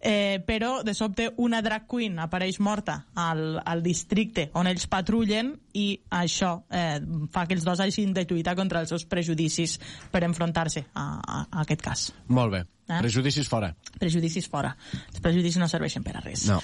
Eh, 0.01 0.41
però 0.41 0.79
de 0.81 0.95
sobte 0.97 1.27
una 1.45 1.59
drag 1.61 1.83
queen 1.85 2.15
apareix 2.25 2.57
morta 2.65 2.95
al, 3.21 3.59
al 3.61 3.83
districte 3.85 4.47
on 4.57 4.71
ells 4.71 4.87
patrullen 4.89 5.51
i 5.77 5.91
això 6.17 6.55
eh, 6.73 6.97
fa 7.29 7.45
que 7.45 7.59
els 7.59 7.67
dos 7.69 7.83
hagin 7.85 8.15
de 8.17 8.25
lluitar 8.25 8.55
contra 8.57 8.81
els 8.81 8.89
seus 8.89 9.05
prejudicis 9.05 9.77
per 10.09 10.25
enfrontar-se 10.25 10.87
a, 10.95 11.05
a, 11.21 11.43
a 11.45 11.65
aquest 11.67 11.85
cas. 11.85 12.07
Molt 12.33 12.57
bé. 12.57 12.63
Eh? 12.91 12.99
Prejudicis 12.99 13.49
fora. 13.49 13.71
Prejudicis 14.01 14.49
fora. 14.51 14.73
Els 15.13 15.21
prejudicis 15.23 15.61
no 15.61 15.69
serveixen 15.71 16.03
per 16.03 16.17
a 16.17 16.25
res. 16.25 16.49
No. 16.49 16.59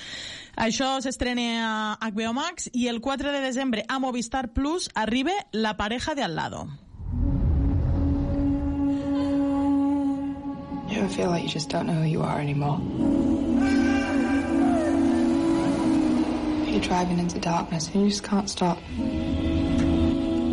Això 0.56 0.94
s'estrena 1.04 1.96
a 2.00 2.08
HBO 2.08 2.32
Max 2.32 2.70
i 2.72 2.86
el 2.88 3.02
4 3.04 3.30
de 3.30 3.40
desembre 3.44 3.84
a 3.88 3.98
Movistar 4.00 4.54
Plus 4.54 4.88
arriba 4.94 5.32
La 5.52 5.76
pareja 5.76 6.14
de 6.14 6.22
al 6.22 6.34
lado. 6.34 6.66
You 10.88 11.02
ever 11.02 11.08
feel 11.10 11.30
like 11.30 11.42
you 11.42 11.50
just 11.50 11.68
don't 11.68 11.86
know 11.86 12.00
who 12.00 12.08
you 12.08 12.22
are 12.22 12.40
anymore? 12.40 12.80
You're 16.70 16.80
driving 16.80 17.18
into 17.18 17.38
darkness 17.38 17.90
and 17.92 18.04
you 18.04 18.08
just 18.08 18.22
can't 18.22 18.48
stop. 18.48 18.78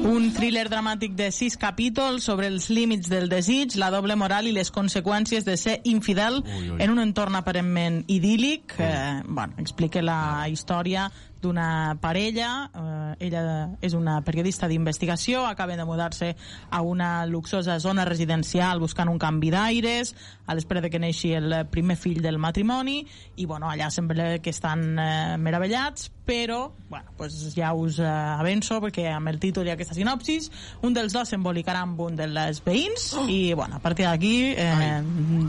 Un 0.03 0.33
thriller 0.35 0.65
dramàtic 0.67 1.13
de 1.15 1.29
sis 1.31 1.55
capítols 1.55 2.25
sobre 2.27 2.49
els 2.51 2.67
límits 2.67 3.07
del 3.07 3.29
desig, 3.31 3.77
la 3.79 3.87
doble 3.93 4.17
moral 4.19 4.49
i 4.49 4.51
les 4.51 4.67
conseqüències 4.75 5.47
de 5.47 5.55
ser 5.55 5.77
infidel 5.87 6.41
Ui, 6.43 6.71
ui. 6.73 6.79
en 6.83 6.91
un 6.91 6.99
entorn 6.99 7.37
aparentment 7.39 8.01
idíl·lic. 8.11 8.75
Eh, 8.83 9.21
bueno, 9.23 9.55
explica 9.63 10.03
la 10.03 10.49
història 10.51 11.07
d'una 11.43 11.97
parella. 12.01 12.49
Eh, 12.73 13.27
ella 13.27 13.43
és 13.83 13.95
una 13.95 14.17
periodista 14.27 14.67
d'investigació, 14.67 15.45
acaben 15.47 15.79
de 15.79 15.85
mudar-se 15.87 16.33
a 16.69 16.81
una 16.81 17.25
luxosa 17.25 17.79
zona 17.79 18.05
residencial 18.07 18.83
buscant 18.83 19.11
un 19.11 19.19
canvi 19.19 19.51
d'aires, 19.55 20.15
a 20.47 20.55
l'espera 20.55 20.81
de 20.83 20.91
que 20.91 20.99
neixi 21.03 21.35
el 21.37 21.61
primer 21.71 21.95
fill 21.99 22.21
del 22.23 22.39
matrimoni, 22.39 23.03
i 23.35 23.45
bueno, 23.45 23.71
allà 23.71 23.91
sembla 23.91 24.37
que 24.43 24.51
estan 24.51 24.97
eh, 24.97 25.37
meravellats, 25.37 26.09
però 26.25 26.71
bueno, 26.89 27.09
pues 27.17 27.33
ja 27.55 27.71
us 27.73 27.97
eh, 27.99 28.05
avenço, 28.05 28.77
perquè 28.83 29.07
amb 29.09 29.27
el 29.31 29.39
títol 29.41 29.65
i 29.67 29.71
aquesta 29.73 29.95
sinopsis, 29.97 30.51
un 30.85 30.93
dels 30.93 31.13
dos 31.15 31.31
s'embolicarà 31.31 31.81
amb 31.83 31.99
un 32.05 32.15
dels 32.19 32.61
veïns, 32.63 33.07
i 33.27 33.53
bueno, 33.57 33.79
a 33.79 33.81
partir 33.81 34.05
d'aquí... 34.05 34.53
Eh, 34.53 35.01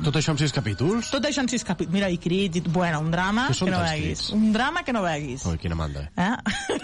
Tot 0.05 0.17
això 0.17 0.33
amb 0.33 0.41
sis 0.41 0.53
capítols? 0.57 1.11
tot 1.13 1.25
això 1.29 1.45
en 1.45 1.49
sis 1.53 1.65
capítols. 1.65 1.93
Mira, 1.95 2.09
i 2.09 2.17
crits, 2.19 2.59
i, 2.59 2.65
bueno, 2.65 3.01
un 3.05 3.11
drama 3.13 3.51
són 3.53 3.69
que 3.69 3.75
no 3.77 3.83
veguis. 3.85 4.25
crits? 4.25 4.33
Un 4.37 4.53
drama 4.57 4.83
que 4.85 4.93
no 4.97 5.03
veguis. 5.05 5.45
Ui, 5.51 5.59
quina 5.61 5.77
mandra. 5.79 6.07
Eh? 6.17 6.33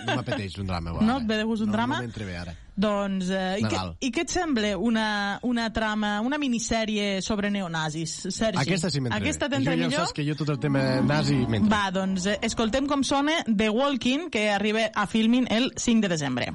No 0.07 0.19
m'apeteix 0.21 0.59
un 0.61 0.69
drama. 0.69 0.97
No 1.11 1.17
et 1.19 1.27
ve 1.27 1.41
de 1.41 1.45
gust 1.49 1.65
un 1.65 1.71
no, 1.73 1.79
drama? 1.79 1.97
No 2.01 2.07
m'entre 2.07 2.27
bé 2.29 2.37
ara. 2.37 2.53
Doncs, 2.77 3.29
eh, 3.31 3.59
i, 3.61 3.65
què, 3.67 3.81
i 4.07 4.11
què 4.15 4.25
et 4.25 4.33
sembla 4.33 4.75
una, 4.79 5.39
una 5.47 5.69
trama, 5.75 6.21
una 6.25 6.39
minissèrie 6.39 7.21
sobre 7.23 7.51
neonazis, 7.51 8.15
Sergi? 8.31 8.61
Aquesta 8.63 8.91
sí 8.91 9.01
m'entre 9.03 9.19
Aquesta 9.21 9.49
t'entra 9.49 9.75
Jo 9.75 9.81
ja 9.81 9.89
millor? 9.89 10.07
saps 10.07 10.17
que 10.17 10.25
jo 10.27 10.37
tot 10.39 10.53
el 10.55 10.61
tema 10.63 10.85
nazi 11.05 11.37
m'entra. 11.47 11.71
Va, 11.73 11.91
doncs, 11.95 12.27
eh, 12.31 12.39
escoltem 12.47 12.87
com 12.87 13.03
sona 13.05 13.41
The 13.47 13.69
Walking, 13.71 14.31
que 14.31 14.49
arriba 14.51 14.91
a 14.95 15.07
Filmin 15.07 15.47
el 15.51 15.73
5 15.77 16.01
de 16.07 16.09
desembre. 16.09 16.53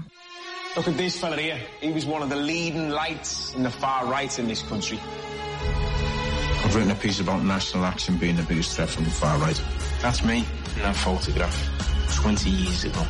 Look 0.76 0.88
at 0.90 0.98
this 0.98 1.18
fella 1.18 1.38
here. 1.38 1.60
He 1.82 1.92
was 1.92 2.06
one 2.06 2.22
of 2.22 2.30
the 2.30 2.36
leading 2.36 2.90
lights 2.90 3.54
in 3.56 3.64
the 3.64 3.72
far 3.72 4.06
right 4.12 4.38
in 4.40 4.48
this 4.48 4.62
country. 4.64 5.00
I've 6.66 6.76
written 6.76 6.92
a 6.92 6.96
piece 6.96 7.22
about 7.22 7.44
national 7.44 7.86
action 7.86 8.18
being 8.18 8.36
the 8.36 8.44
biggest 8.44 8.76
threat 8.76 8.90
from 8.90 9.06
the 9.06 9.12
far 9.12 9.38
right. 9.38 9.62
That's 10.02 10.24
me 10.24 10.40
in 10.76 10.82
that 10.82 10.96
photograph 10.96 11.56
20 12.10 12.50
years 12.50 12.86
ago. 12.86 13.06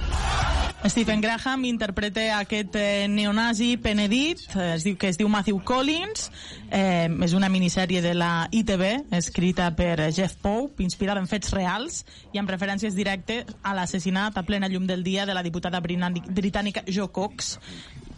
Stephen 0.85 1.19
Graham 1.19 1.65
interpreta 1.65 2.37
aquest 2.37 2.75
eh, 2.77 3.07
neonazi 3.09 3.71
penedit, 3.81 4.43
eh, 4.53 4.75
es 4.75 4.83
diu 4.85 4.97
que 5.01 5.09
es 5.09 5.17
diu 5.17 5.29
Matthew 5.31 5.63
Collins, 5.65 6.27
eh, 6.69 7.09
és 7.25 7.33
una 7.33 7.49
minissèrie 7.49 8.03
de 8.05 8.13
la 8.13 8.47
ITV, 8.53 8.85
escrita 9.17 9.71
per 9.75 10.11
Jeff 10.13 10.37
Pope, 10.43 10.83
inspirada 10.85 11.23
en 11.23 11.27
fets 11.31 11.55
reals 11.55 12.03
i 12.33 12.41
amb 12.41 12.53
referències 12.53 12.93
directes 12.93 13.49
a 13.63 13.73
l'assassinat 13.73 14.37
a 14.37 14.45
plena 14.45 14.69
llum 14.69 14.85
del 14.85 15.03
dia 15.03 15.25
de 15.25 15.33
la 15.33 15.43
diputada 15.43 15.81
britànica 15.81 16.85
Jo 16.85 17.09
Cox. 17.11 17.57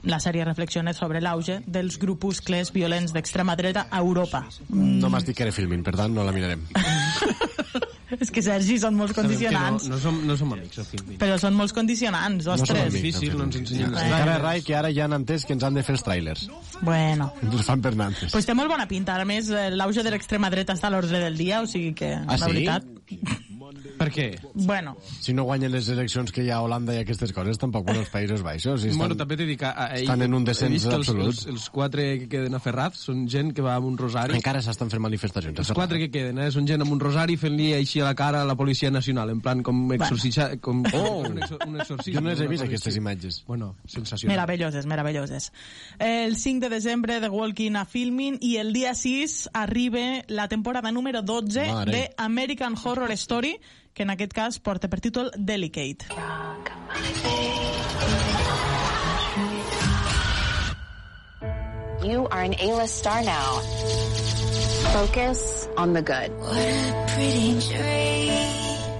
La 0.08 0.20
sèrie 0.20 0.46
reflexiona 0.46 0.94
sobre 0.94 1.22
l'auge 1.24 1.62
dels 1.66 1.98
grupuscles 2.00 2.72
violents 2.76 3.16
d'extrema 3.16 3.56
dreta 3.56 3.88
a 3.90 4.04
Europa. 4.04 4.44
No 4.70 5.10
m'has 5.10 5.26
dit 5.26 5.36
que 5.36 5.48
era 5.48 5.56
filming, 5.56 5.84
per 5.88 5.96
tant 5.96 6.14
no 6.14 6.28
la 6.28 6.36
mirarem. 6.36 6.68
És 8.24 8.32
que, 8.32 8.42
Sergi, 8.42 8.78
són 8.80 8.96
molts 8.96 9.14
condicionants. 9.18 9.88
No, 9.90 9.96
no, 9.96 10.02
som, 10.02 10.20
no 10.28 10.38
som 10.40 10.54
amics, 10.56 10.80
al 10.80 10.86
fin. 10.88 11.02
Però 11.20 11.36
són 11.42 11.54
molts 11.60 11.74
condicionants, 11.76 12.46
No 12.48 12.56
som 12.56 12.64
ostres. 12.64 12.82
amics, 12.88 13.02
difícil, 13.02 13.32
en 13.34 13.38
no 13.38 13.48
ens 13.50 13.56
ensenyen 13.60 13.94
els 13.94 14.02
Encara 14.06 14.38
rai 14.44 14.62
que 14.64 14.76
ara 14.80 14.92
ja 14.96 15.06
han 15.10 15.14
entès 15.20 15.46
que 15.46 15.54
ens 15.58 15.64
han 15.68 15.74
de 15.76 15.84
fer 15.84 15.98
els 15.98 16.04
trailers. 16.08 16.46
Bueno. 16.82 17.32
Ens 17.44 17.66
fan 17.68 17.82
per 17.84 17.96
nantes. 18.00 18.32
Pues 18.32 18.46
té 18.48 18.54
molt 18.56 18.72
bona 18.72 18.88
pinta. 18.88 19.16
A 19.20 19.26
més, 19.26 19.50
eh, 19.50 19.70
l'auge 19.76 20.04
de 20.04 20.12
l'extrema 20.14 20.50
dreta 20.54 20.74
està 20.78 20.88
a 20.88 20.94
l'ordre 20.96 21.20
del 21.20 21.36
dia, 21.38 21.62
o 21.62 21.68
sigui 21.68 21.94
que, 21.94 22.14
Ah, 22.16 22.38
la 22.38 22.38
sí? 22.38 22.54
veritat... 22.54 22.86
Per 23.98 24.08
què? 24.14 24.26
Bueno, 24.54 24.96
Si 25.22 25.34
no 25.34 25.44
guanyen 25.44 25.72
les 25.72 25.88
eleccions 25.90 26.32
que 26.32 26.44
hi 26.44 26.50
ha 26.52 26.58
a 26.58 26.62
Holanda 26.66 26.94
i 26.96 27.02
aquestes 27.02 27.34
coses, 27.34 27.58
tampoc 27.58 27.86
van 27.88 27.98
als 28.02 28.10
Països 28.14 28.42
Baixos. 28.46 28.82
Si 28.82 28.88
estan... 28.92 29.00
Bueno, 29.00 29.16
també 29.20 29.38
t'he 29.38 29.46
dit 29.50 29.60
que... 29.60 29.66
a- 29.66 29.88
a- 29.88 29.96
estan 30.00 30.22
en 30.22 30.34
un 30.34 30.46
descens 30.46 30.86
que 30.86 30.94
els, 30.96 30.96
absolut. 31.08 31.28
Els, 31.34 31.46
els 31.52 31.70
quatre 31.74 32.06
que 32.22 32.28
queden 32.32 32.56
aferrats 32.56 33.02
són 33.10 33.26
gent 33.30 33.54
que 33.58 33.62
va 33.66 33.76
amb 33.76 33.88
un 33.90 33.98
rosari. 33.98 34.36
Encara 34.38 34.62
s'estan 34.62 34.90
fent 34.94 35.02
manifestacions. 35.04 35.58
Els 35.64 35.72
quatre 35.76 36.00
que 36.00 36.10
queden, 36.14 36.40
eh? 36.44 36.50
Són 36.54 36.68
gent 36.70 36.82
amb 36.86 36.94
un 36.96 37.00
rosari 37.02 37.36
fent-li 37.38 37.72
així 37.78 38.02
a 38.02 38.08
la 38.10 38.16
cara 38.16 38.42
a 38.42 38.48
la 38.48 38.56
Policia 38.56 38.92
Nacional, 38.92 39.30
en 39.34 39.42
plan 39.42 39.64
com 39.66 39.86
exorcitza... 39.98 40.52
Com, 40.62 40.84
Oh! 40.94 41.24
un, 41.28 41.38
exor 41.42 41.60
un 41.68 41.80
exorcisme. 41.82 42.14
Jo 42.18 42.22
no 42.24 42.30
les 42.32 42.40
he 42.42 42.48
vist, 42.48 42.64
aquestes 42.64 42.96
imatges. 42.98 43.42
Bueno, 43.48 43.76
sensacional. 43.88 44.34
meravelloses, 44.36 44.86
meravelloses. 44.86 45.52
El 46.00 46.36
5 46.38 46.62
de 46.66 46.70
desembre 46.70 47.20
de 47.20 47.30
Walking 47.30 47.76
a 47.76 47.86
Filming 47.86 48.38
i 48.42 48.56
el 48.58 48.72
dia 48.74 48.94
6 48.96 49.50
arriba 49.54 50.24
la 50.28 50.48
temporada 50.48 50.92
número 50.92 51.22
12 51.22 51.68
Mare. 51.72 51.92
de 51.92 52.12
American 52.18 52.76
Horror 52.82 53.12
Story, 53.12 53.57
que 53.94 54.04
en 54.04 54.10
aquest 54.14 54.34
cas 54.34 54.60
porta 54.60 54.88
per 54.88 55.00
títol 55.02 55.32
Delicate. 55.36 56.06
You 62.04 62.28
are 62.30 62.44
an 62.44 62.54
A-list 62.60 63.00
star 63.00 63.24
now. 63.24 63.60
Focus 64.94 65.68
on 65.76 65.94
the 65.94 66.02
good. 66.02 66.32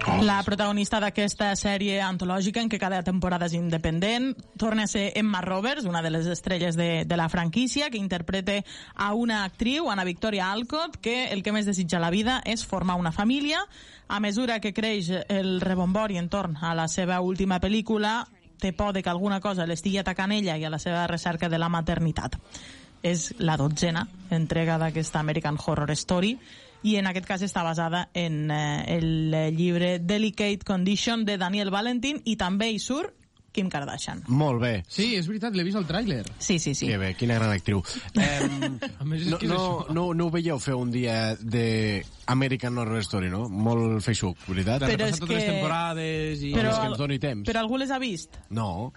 La 0.08 0.40
protagonista 0.42 1.02
d'aquesta 1.04 1.50
sèrie 1.60 2.00
antològica 2.02 2.62
en 2.64 2.70
què 2.72 2.80
cada 2.80 3.02
temporada 3.06 3.46
és 3.46 3.54
independent 3.58 4.32
torna 4.58 4.86
a 4.88 4.90
ser 4.90 5.12
Emma 5.20 5.42
Roberts, 5.44 5.86
una 5.86 6.02
de 6.02 6.10
les 6.10 6.26
estrelles 6.32 6.78
de, 6.80 7.04
de 7.06 7.18
la 7.20 7.28
franquícia, 7.30 7.90
que 7.92 8.00
interpreta 8.00 8.56
a 8.96 9.12
una 9.14 9.44
actriu, 9.44 9.92
Ana 9.92 10.06
Victoria 10.08 10.50
Alcott, 10.52 10.98
que 11.04 11.28
el 11.36 11.44
que 11.44 11.52
més 11.52 11.68
desitja 11.68 12.00
la 12.00 12.10
vida 12.10 12.40
és 12.46 12.66
formar 12.66 12.96
una 12.96 13.12
família. 13.12 13.60
A 14.08 14.20
mesura 14.24 14.62
que 14.64 14.74
creix 14.74 15.12
el 15.28 15.60
rebombori 15.62 16.18
entorn 16.18 16.56
a 16.64 16.74
la 16.74 16.88
seva 16.88 17.20
última 17.22 17.60
pel·lícula, 17.60 18.24
té 18.58 18.72
por 18.74 18.96
de 18.96 19.04
que 19.04 19.12
alguna 19.12 19.42
cosa 19.44 19.68
l'estigui 19.68 20.00
atacant 20.00 20.32
ella 20.32 20.58
i 20.58 20.64
a 20.66 20.72
la 20.72 20.80
seva 20.80 21.06
recerca 21.08 21.50
de 21.50 21.60
la 21.60 21.70
maternitat. 21.70 22.40
És 23.04 23.34
la 23.38 23.58
dotzena 23.60 24.08
entrega 24.32 24.80
d'aquesta 24.82 25.20
American 25.20 25.60
Horror 25.60 25.92
Story 25.94 26.38
i 26.84 26.96
en 27.00 27.08
aquest 27.10 27.26
cas 27.28 27.42
està 27.42 27.64
basada 27.66 28.10
en 28.14 28.52
eh, 28.52 28.98
el 28.98 29.56
llibre 29.58 29.98
Delicate 30.00 30.60
Condition 30.66 31.26
de 31.26 31.38
Daniel 31.38 31.72
Valentin 31.74 32.22
i 32.26 32.36
també 32.38 32.70
hi 32.72 32.80
surt 32.80 33.14
Kim 33.58 33.72
Kardashian. 33.74 34.20
Molt 34.30 34.60
bé. 34.62 34.72
Sí, 34.88 35.16
és 35.18 35.26
veritat, 35.26 35.56
l'he 35.58 35.64
vist 35.66 35.80
al 35.80 35.88
tràiler. 35.90 36.20
Sí, 36.38 36.60
sí, 36.62 36.76
sí. 36.78 36.86
Que 36.92 37.00
bé, 37.02 37.16
quina 37.18 37.40
gran 37.40 37.50
actriu. 37.56 37.80
Eh, 38.14 38.70
A 39.02 39.08
més, 39.08 39.24
és 39.24 39.32
no, 39.32 39.40
que 39.42 39.48
no, 39.50 39.88
no, 39.90 40.04
no 40.14 40.28
ho 40.28 40.30
veieu 40.36 40.60
fer 40.62 40.76
un 40.78 40.92
dia 40.94 41.34
de 41.42 42.04
American 42.30 42.78
Horror 42.78 43.02
Story, 43.02 43.32
no? 43.34 43.48
Molt 43.50 44.04
feixuc, 44.06 44.38
veritat? 44.52 44.86
Però 44.86 45.08
és 45.10 45.18
totes 45.18 45.34
les 45.40 45.44
que- 45.48 45.50
temporades 45.56 46.44
i... 46.46 46.54
Però, 46.54 46.70
és 46.76 46.78
que 46.84 46.92
ens 46.92 47.02
doni 47.02 47.18
temps. 47.24 47.48
però 47.50 47.64
algú 47.66 47.82
les 47.82 47.90
ha 47.90 47.98
vist? 48.04 48.38
No. 48.52 48.92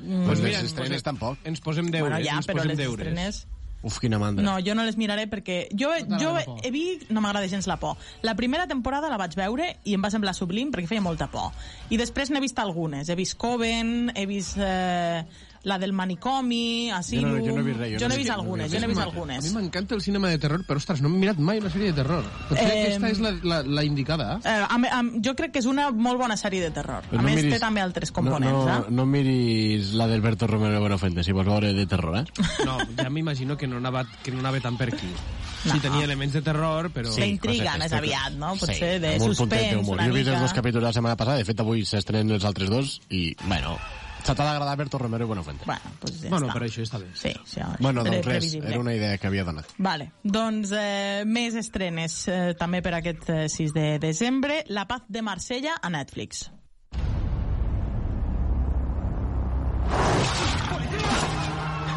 Mm. 0.00 0.24
Pues 0.30 0.40
mira, 0.40 0.62
les 0.62 0.70
estrenes 0.72 1.02
posem- 1.02 1.08
tampoc. 1.10 1.38
Ens 1.44 1.60
posem 1.60 1.90
deures, 1.92 2.08
bueno, 2.14 2.24
ja, 2.24 2.38
ens 2.40 2.48
però 2.48 2.62
posem 2.62 2.72
les 2.72 2.78
deures. 2.86 3.06
estrenes... 3.10 3.46
Uf, 3.82 3.96
quina 4.02 4.18
mandra. 4.20 4.44
No, 4.44 4.58
jo 4.60 4.74
no 4.76 4.84
les 4.84 4.98
miraré 5.00 5.24
perquè 5.30 5.62
jo, 5.72 5.88
jo 6.20 6.34
por. 6.44 6.58
he 6.66 6.70
vist, 6.74 7.06
no 7.08 7.22
m'agrada 7.24 7.48
gens 7.48 7.68
la 7.70 7.78
por. 7.80 7.96
La 8.26 8.34
primera 8.36 8.66
temporada 8.68 9.08
la 9.08 9.16
vaig 9.20 9.36
veure 9.38 9.70
i 9.88 9.96
em 9.96 10.04
va 10.04 10.10
semblar 10.12 10.34
sublim 10.36 10.72
perquè 10.74 10.90
feia 10.90 11.04
molta 11.04 11.30
por. 11.32 11.54
I 11.88 11.96
després 12.00 12.30
n'he 12.30 12.42
vist 12.44 12.60
algunes. 12.60 13.08
He 13.08 13.16
vist 13.16 13.38
Coven, 13.40 14.12
he 14.14 14.26
vist 14.28 14.60
eh, 14.60 15.24
la 15.62 15.78
del 15.78 15.92
manicomi, 15.92 16.90
Asylum... 16.90 17.30
Jo 17.30 17.36
no- 17.38 17.44
jo 17.44 17.52
no 17.52 17.60
he 17.60 17.64
vist 17.64 17.78
res, 17.80 17.90
jo 17.92 17.98
jo 17.98 18.06
no 18.06 18.08
n'he 18.08 18.14
he 18.14 18.18
vist 18.22 18.30
algunes, 18.30 18.66
no 18.66 18.72
jo 18.72 18.76
he 18.76 18.80
n'he 18.80 18.86
vist 18.86 18.98
vist 18.98 19.00
A 19.00 19.10
mi 19.10 19.10
algunes. 19.18 19.52
m'encanta 19.54 19.94
el 19.94 20.00
cinema 20.02 20.28
de 20.30 20.38
terror, 20.38 20.64
però, 20.66 20.76
ostres, 20.80 21.02
no 21.02 21.08
he 21.08 21.18
mirat 21.20 21.38
mai 21.38 21.58
una 21.60 21.68
sèrie 21.70 21.90
de 21.92 21.98
terror. 22.02 22.24
Potser 22.48 22.64
Eh, 22.70 22.80
aquesta 22.86 23.10
és 23.10 23.20
la, 23.20 23.32
la, 23.42 23.58
la 23.62 23.84
indicada. 23.84 24.40
Eh, 24.44 24.64
am, 24.70 24.86
am, 24.90 25.10
jo 25.22 25.34
crec 25.36 25.52
que 25.52 25.58
és 25.60 25.66
una 25.68 25.90
molt 25.90 26.18
bona 26.18 26.36
sèrie 26.40 26.62
de 26.64 26.70
terror. 26.70 27.04
Però 27.10 27.18
a 27.18 27.22
no 27.22 27.28
més, 27.28 27.36
miris- 27.42 27.52
té 27.54 27.60
també 27.60 27.80
altres 27.84 28.10
components, 28.10 28.56
no, 28.56 28.64
no, 28.64 28.78
eh? 28.86 28.90
no 28.90 29.06
miris 29.06 29.92
la 29.92 30.06
d'Alberto 30.08 30.46
Romero 30.46 30.80
Buenafuente, 30.80 31.22
si 31.24 31.32
vols 31.32 31.46
veure 31.48 31.74
de 31.74 31.86
terror, 31.86 32.16
eh? 32.22 32.24
No, 32.64 32.78
ja 32.96 33.10
m'imagino 33.10 33.56
que 33.56 33.66
no 33.68 33.76
anava, 33.76 34.06
que 34.22 34.30
no 34.32 34.40
anava 34.40 34.60
tant 34.60 34.76
per 34.80 34.88
aquí. 34.94 35.12
Sí, 35.60 35.76
tenia 35.78 36.04
elements 36.06 36.32
de 36.32 36.40
terror, 36.40 36.88
però... 36.90 37.10
Sí, 37.12 37.20
D'intriga, 37.20 37.74
cosetes, 37.74 37.82
més 37.84 37.92
aviat, 37.98 38.32
no? 38.40 38.54
Potser 38.56 38.94
de 39.02 39.10
un 39.20 39.34
puntet 39.36 39.36
suspens, 39.36 39.88
una 39.92 40.06
Jo 40.06 40.14
he 40.14 40.14
vist 40.16 40.28
els 40.30 40.36
mica. 40.38 40.40
dos 40.46 40.54
capítols 40.56 40.80
de 40.80 40.86
la 40.88 40.92
setmana 40.96 41.16
passada, 41.20 41.36
de 41.36 41.44
fet 41.44 41.60
avui 41.60 41.84
s'estrenen 41.84 42.32
els 42.38 42.46
altres 42.48 42.70
dos, 42.72 42.94
i, 43.10 43.34
bueno, 43.44 43.74
se 44.22 44.34
t'ha 44.34 44.44
d'agradar 44.44 44.72
Alberto 44.72 44.98
Romero 44.98 45.24
i 45.24 45.26
Buenafuente. 45.26 45.64
Bueno, 45.66 45.80
pues 46.00 46.20
ja 46.22 46.28
Bueno, 46.28 46.46
està. 46.48 46.52
per 46.58 46.62
això 46.68 46.82
està 46.82 46.98
bé. 46.98 47.08
Sí, 47.14 47.32
sí, 47.44 47.60
Bueno, 47.78 48.02
pre- 48.02 48.10
doncs 48.12 48.26
res, 48.26 48.38
previsible. 48.38 48.68
era 48.70 48.80
una 48.80 48.94
idea 48.94 49.18
que 49.18 49.26
havia 49.26 49.44
donat. 49.44 49.66
Vale, 49.78 50.12
doncs 50.22 50.72
eh, 50.72 51.24
més 51.26 51.54
estrenes 51.54 52.26
eh, 52.28 52.54
també 52.58 52.82
per 52.82 52.94
aquest 52.94 53.28
eh, 53.30 53.48
6 53.48 53.72
de 53.74 53.98
desembre. 53.98 54.64
La 54.68 54.86
paz 54.86 55.02
de 55.08 55.22
Marsella 55.22 55.76
a 55.82 55.90
Netflix. 55.90 56.50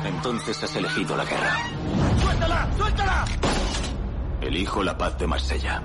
Entonces 0.05 0.61
has 0.63 0.75
elegido 0.75 1.15
la 1.15 1.25
guerra. 1.25 1.55
¡Suéltala! 2.21 2.67
¡Suéltala! 2.77 3.25
Elijo 4.41 4.83
la 4.83 4.97
paz 4.97 5.17
de 5.17 5.27
Marsella. 5.27 5.81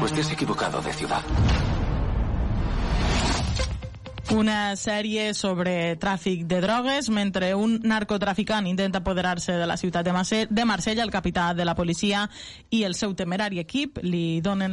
Pues 0.00 0.12
te 0.12 0.20
has 0.20 0.32
equivocado 0.32 0.80
de 0.82 0.92
ciudad. 0.92 1.20
Una 4.30 4.76
sèrie 4.78 5.32
sobre 5.34 5.96
tràfic 5.98 6.44
de 6.46 6.60
drogues. 6.62 7.08
Mentre 7.10 7.48
un 7.58 7.78
narcotraficant 7.82 8.66
intenta 8.70 9.00
apoderar-se 9.00 9.56
de 9.58 9.66
la 9.66 9.76
ciutat 9.80 10.04
de, 10.06 10.12
Marse 10.12 10.44
de 10.48 10.64
Marsella, 10.64 11.02
el 11.02 11.10
capità 11.10 11.48
de 11.54 11.64
la 11.64 11.74
policia 11.74 12.28
i 12.70 12.84
el 12.86 12.94
seu 12.94 13.16
temerari 13.18 13.58
equip 13.58 13.98
li 14.04 14.40
donen 14.44 14.68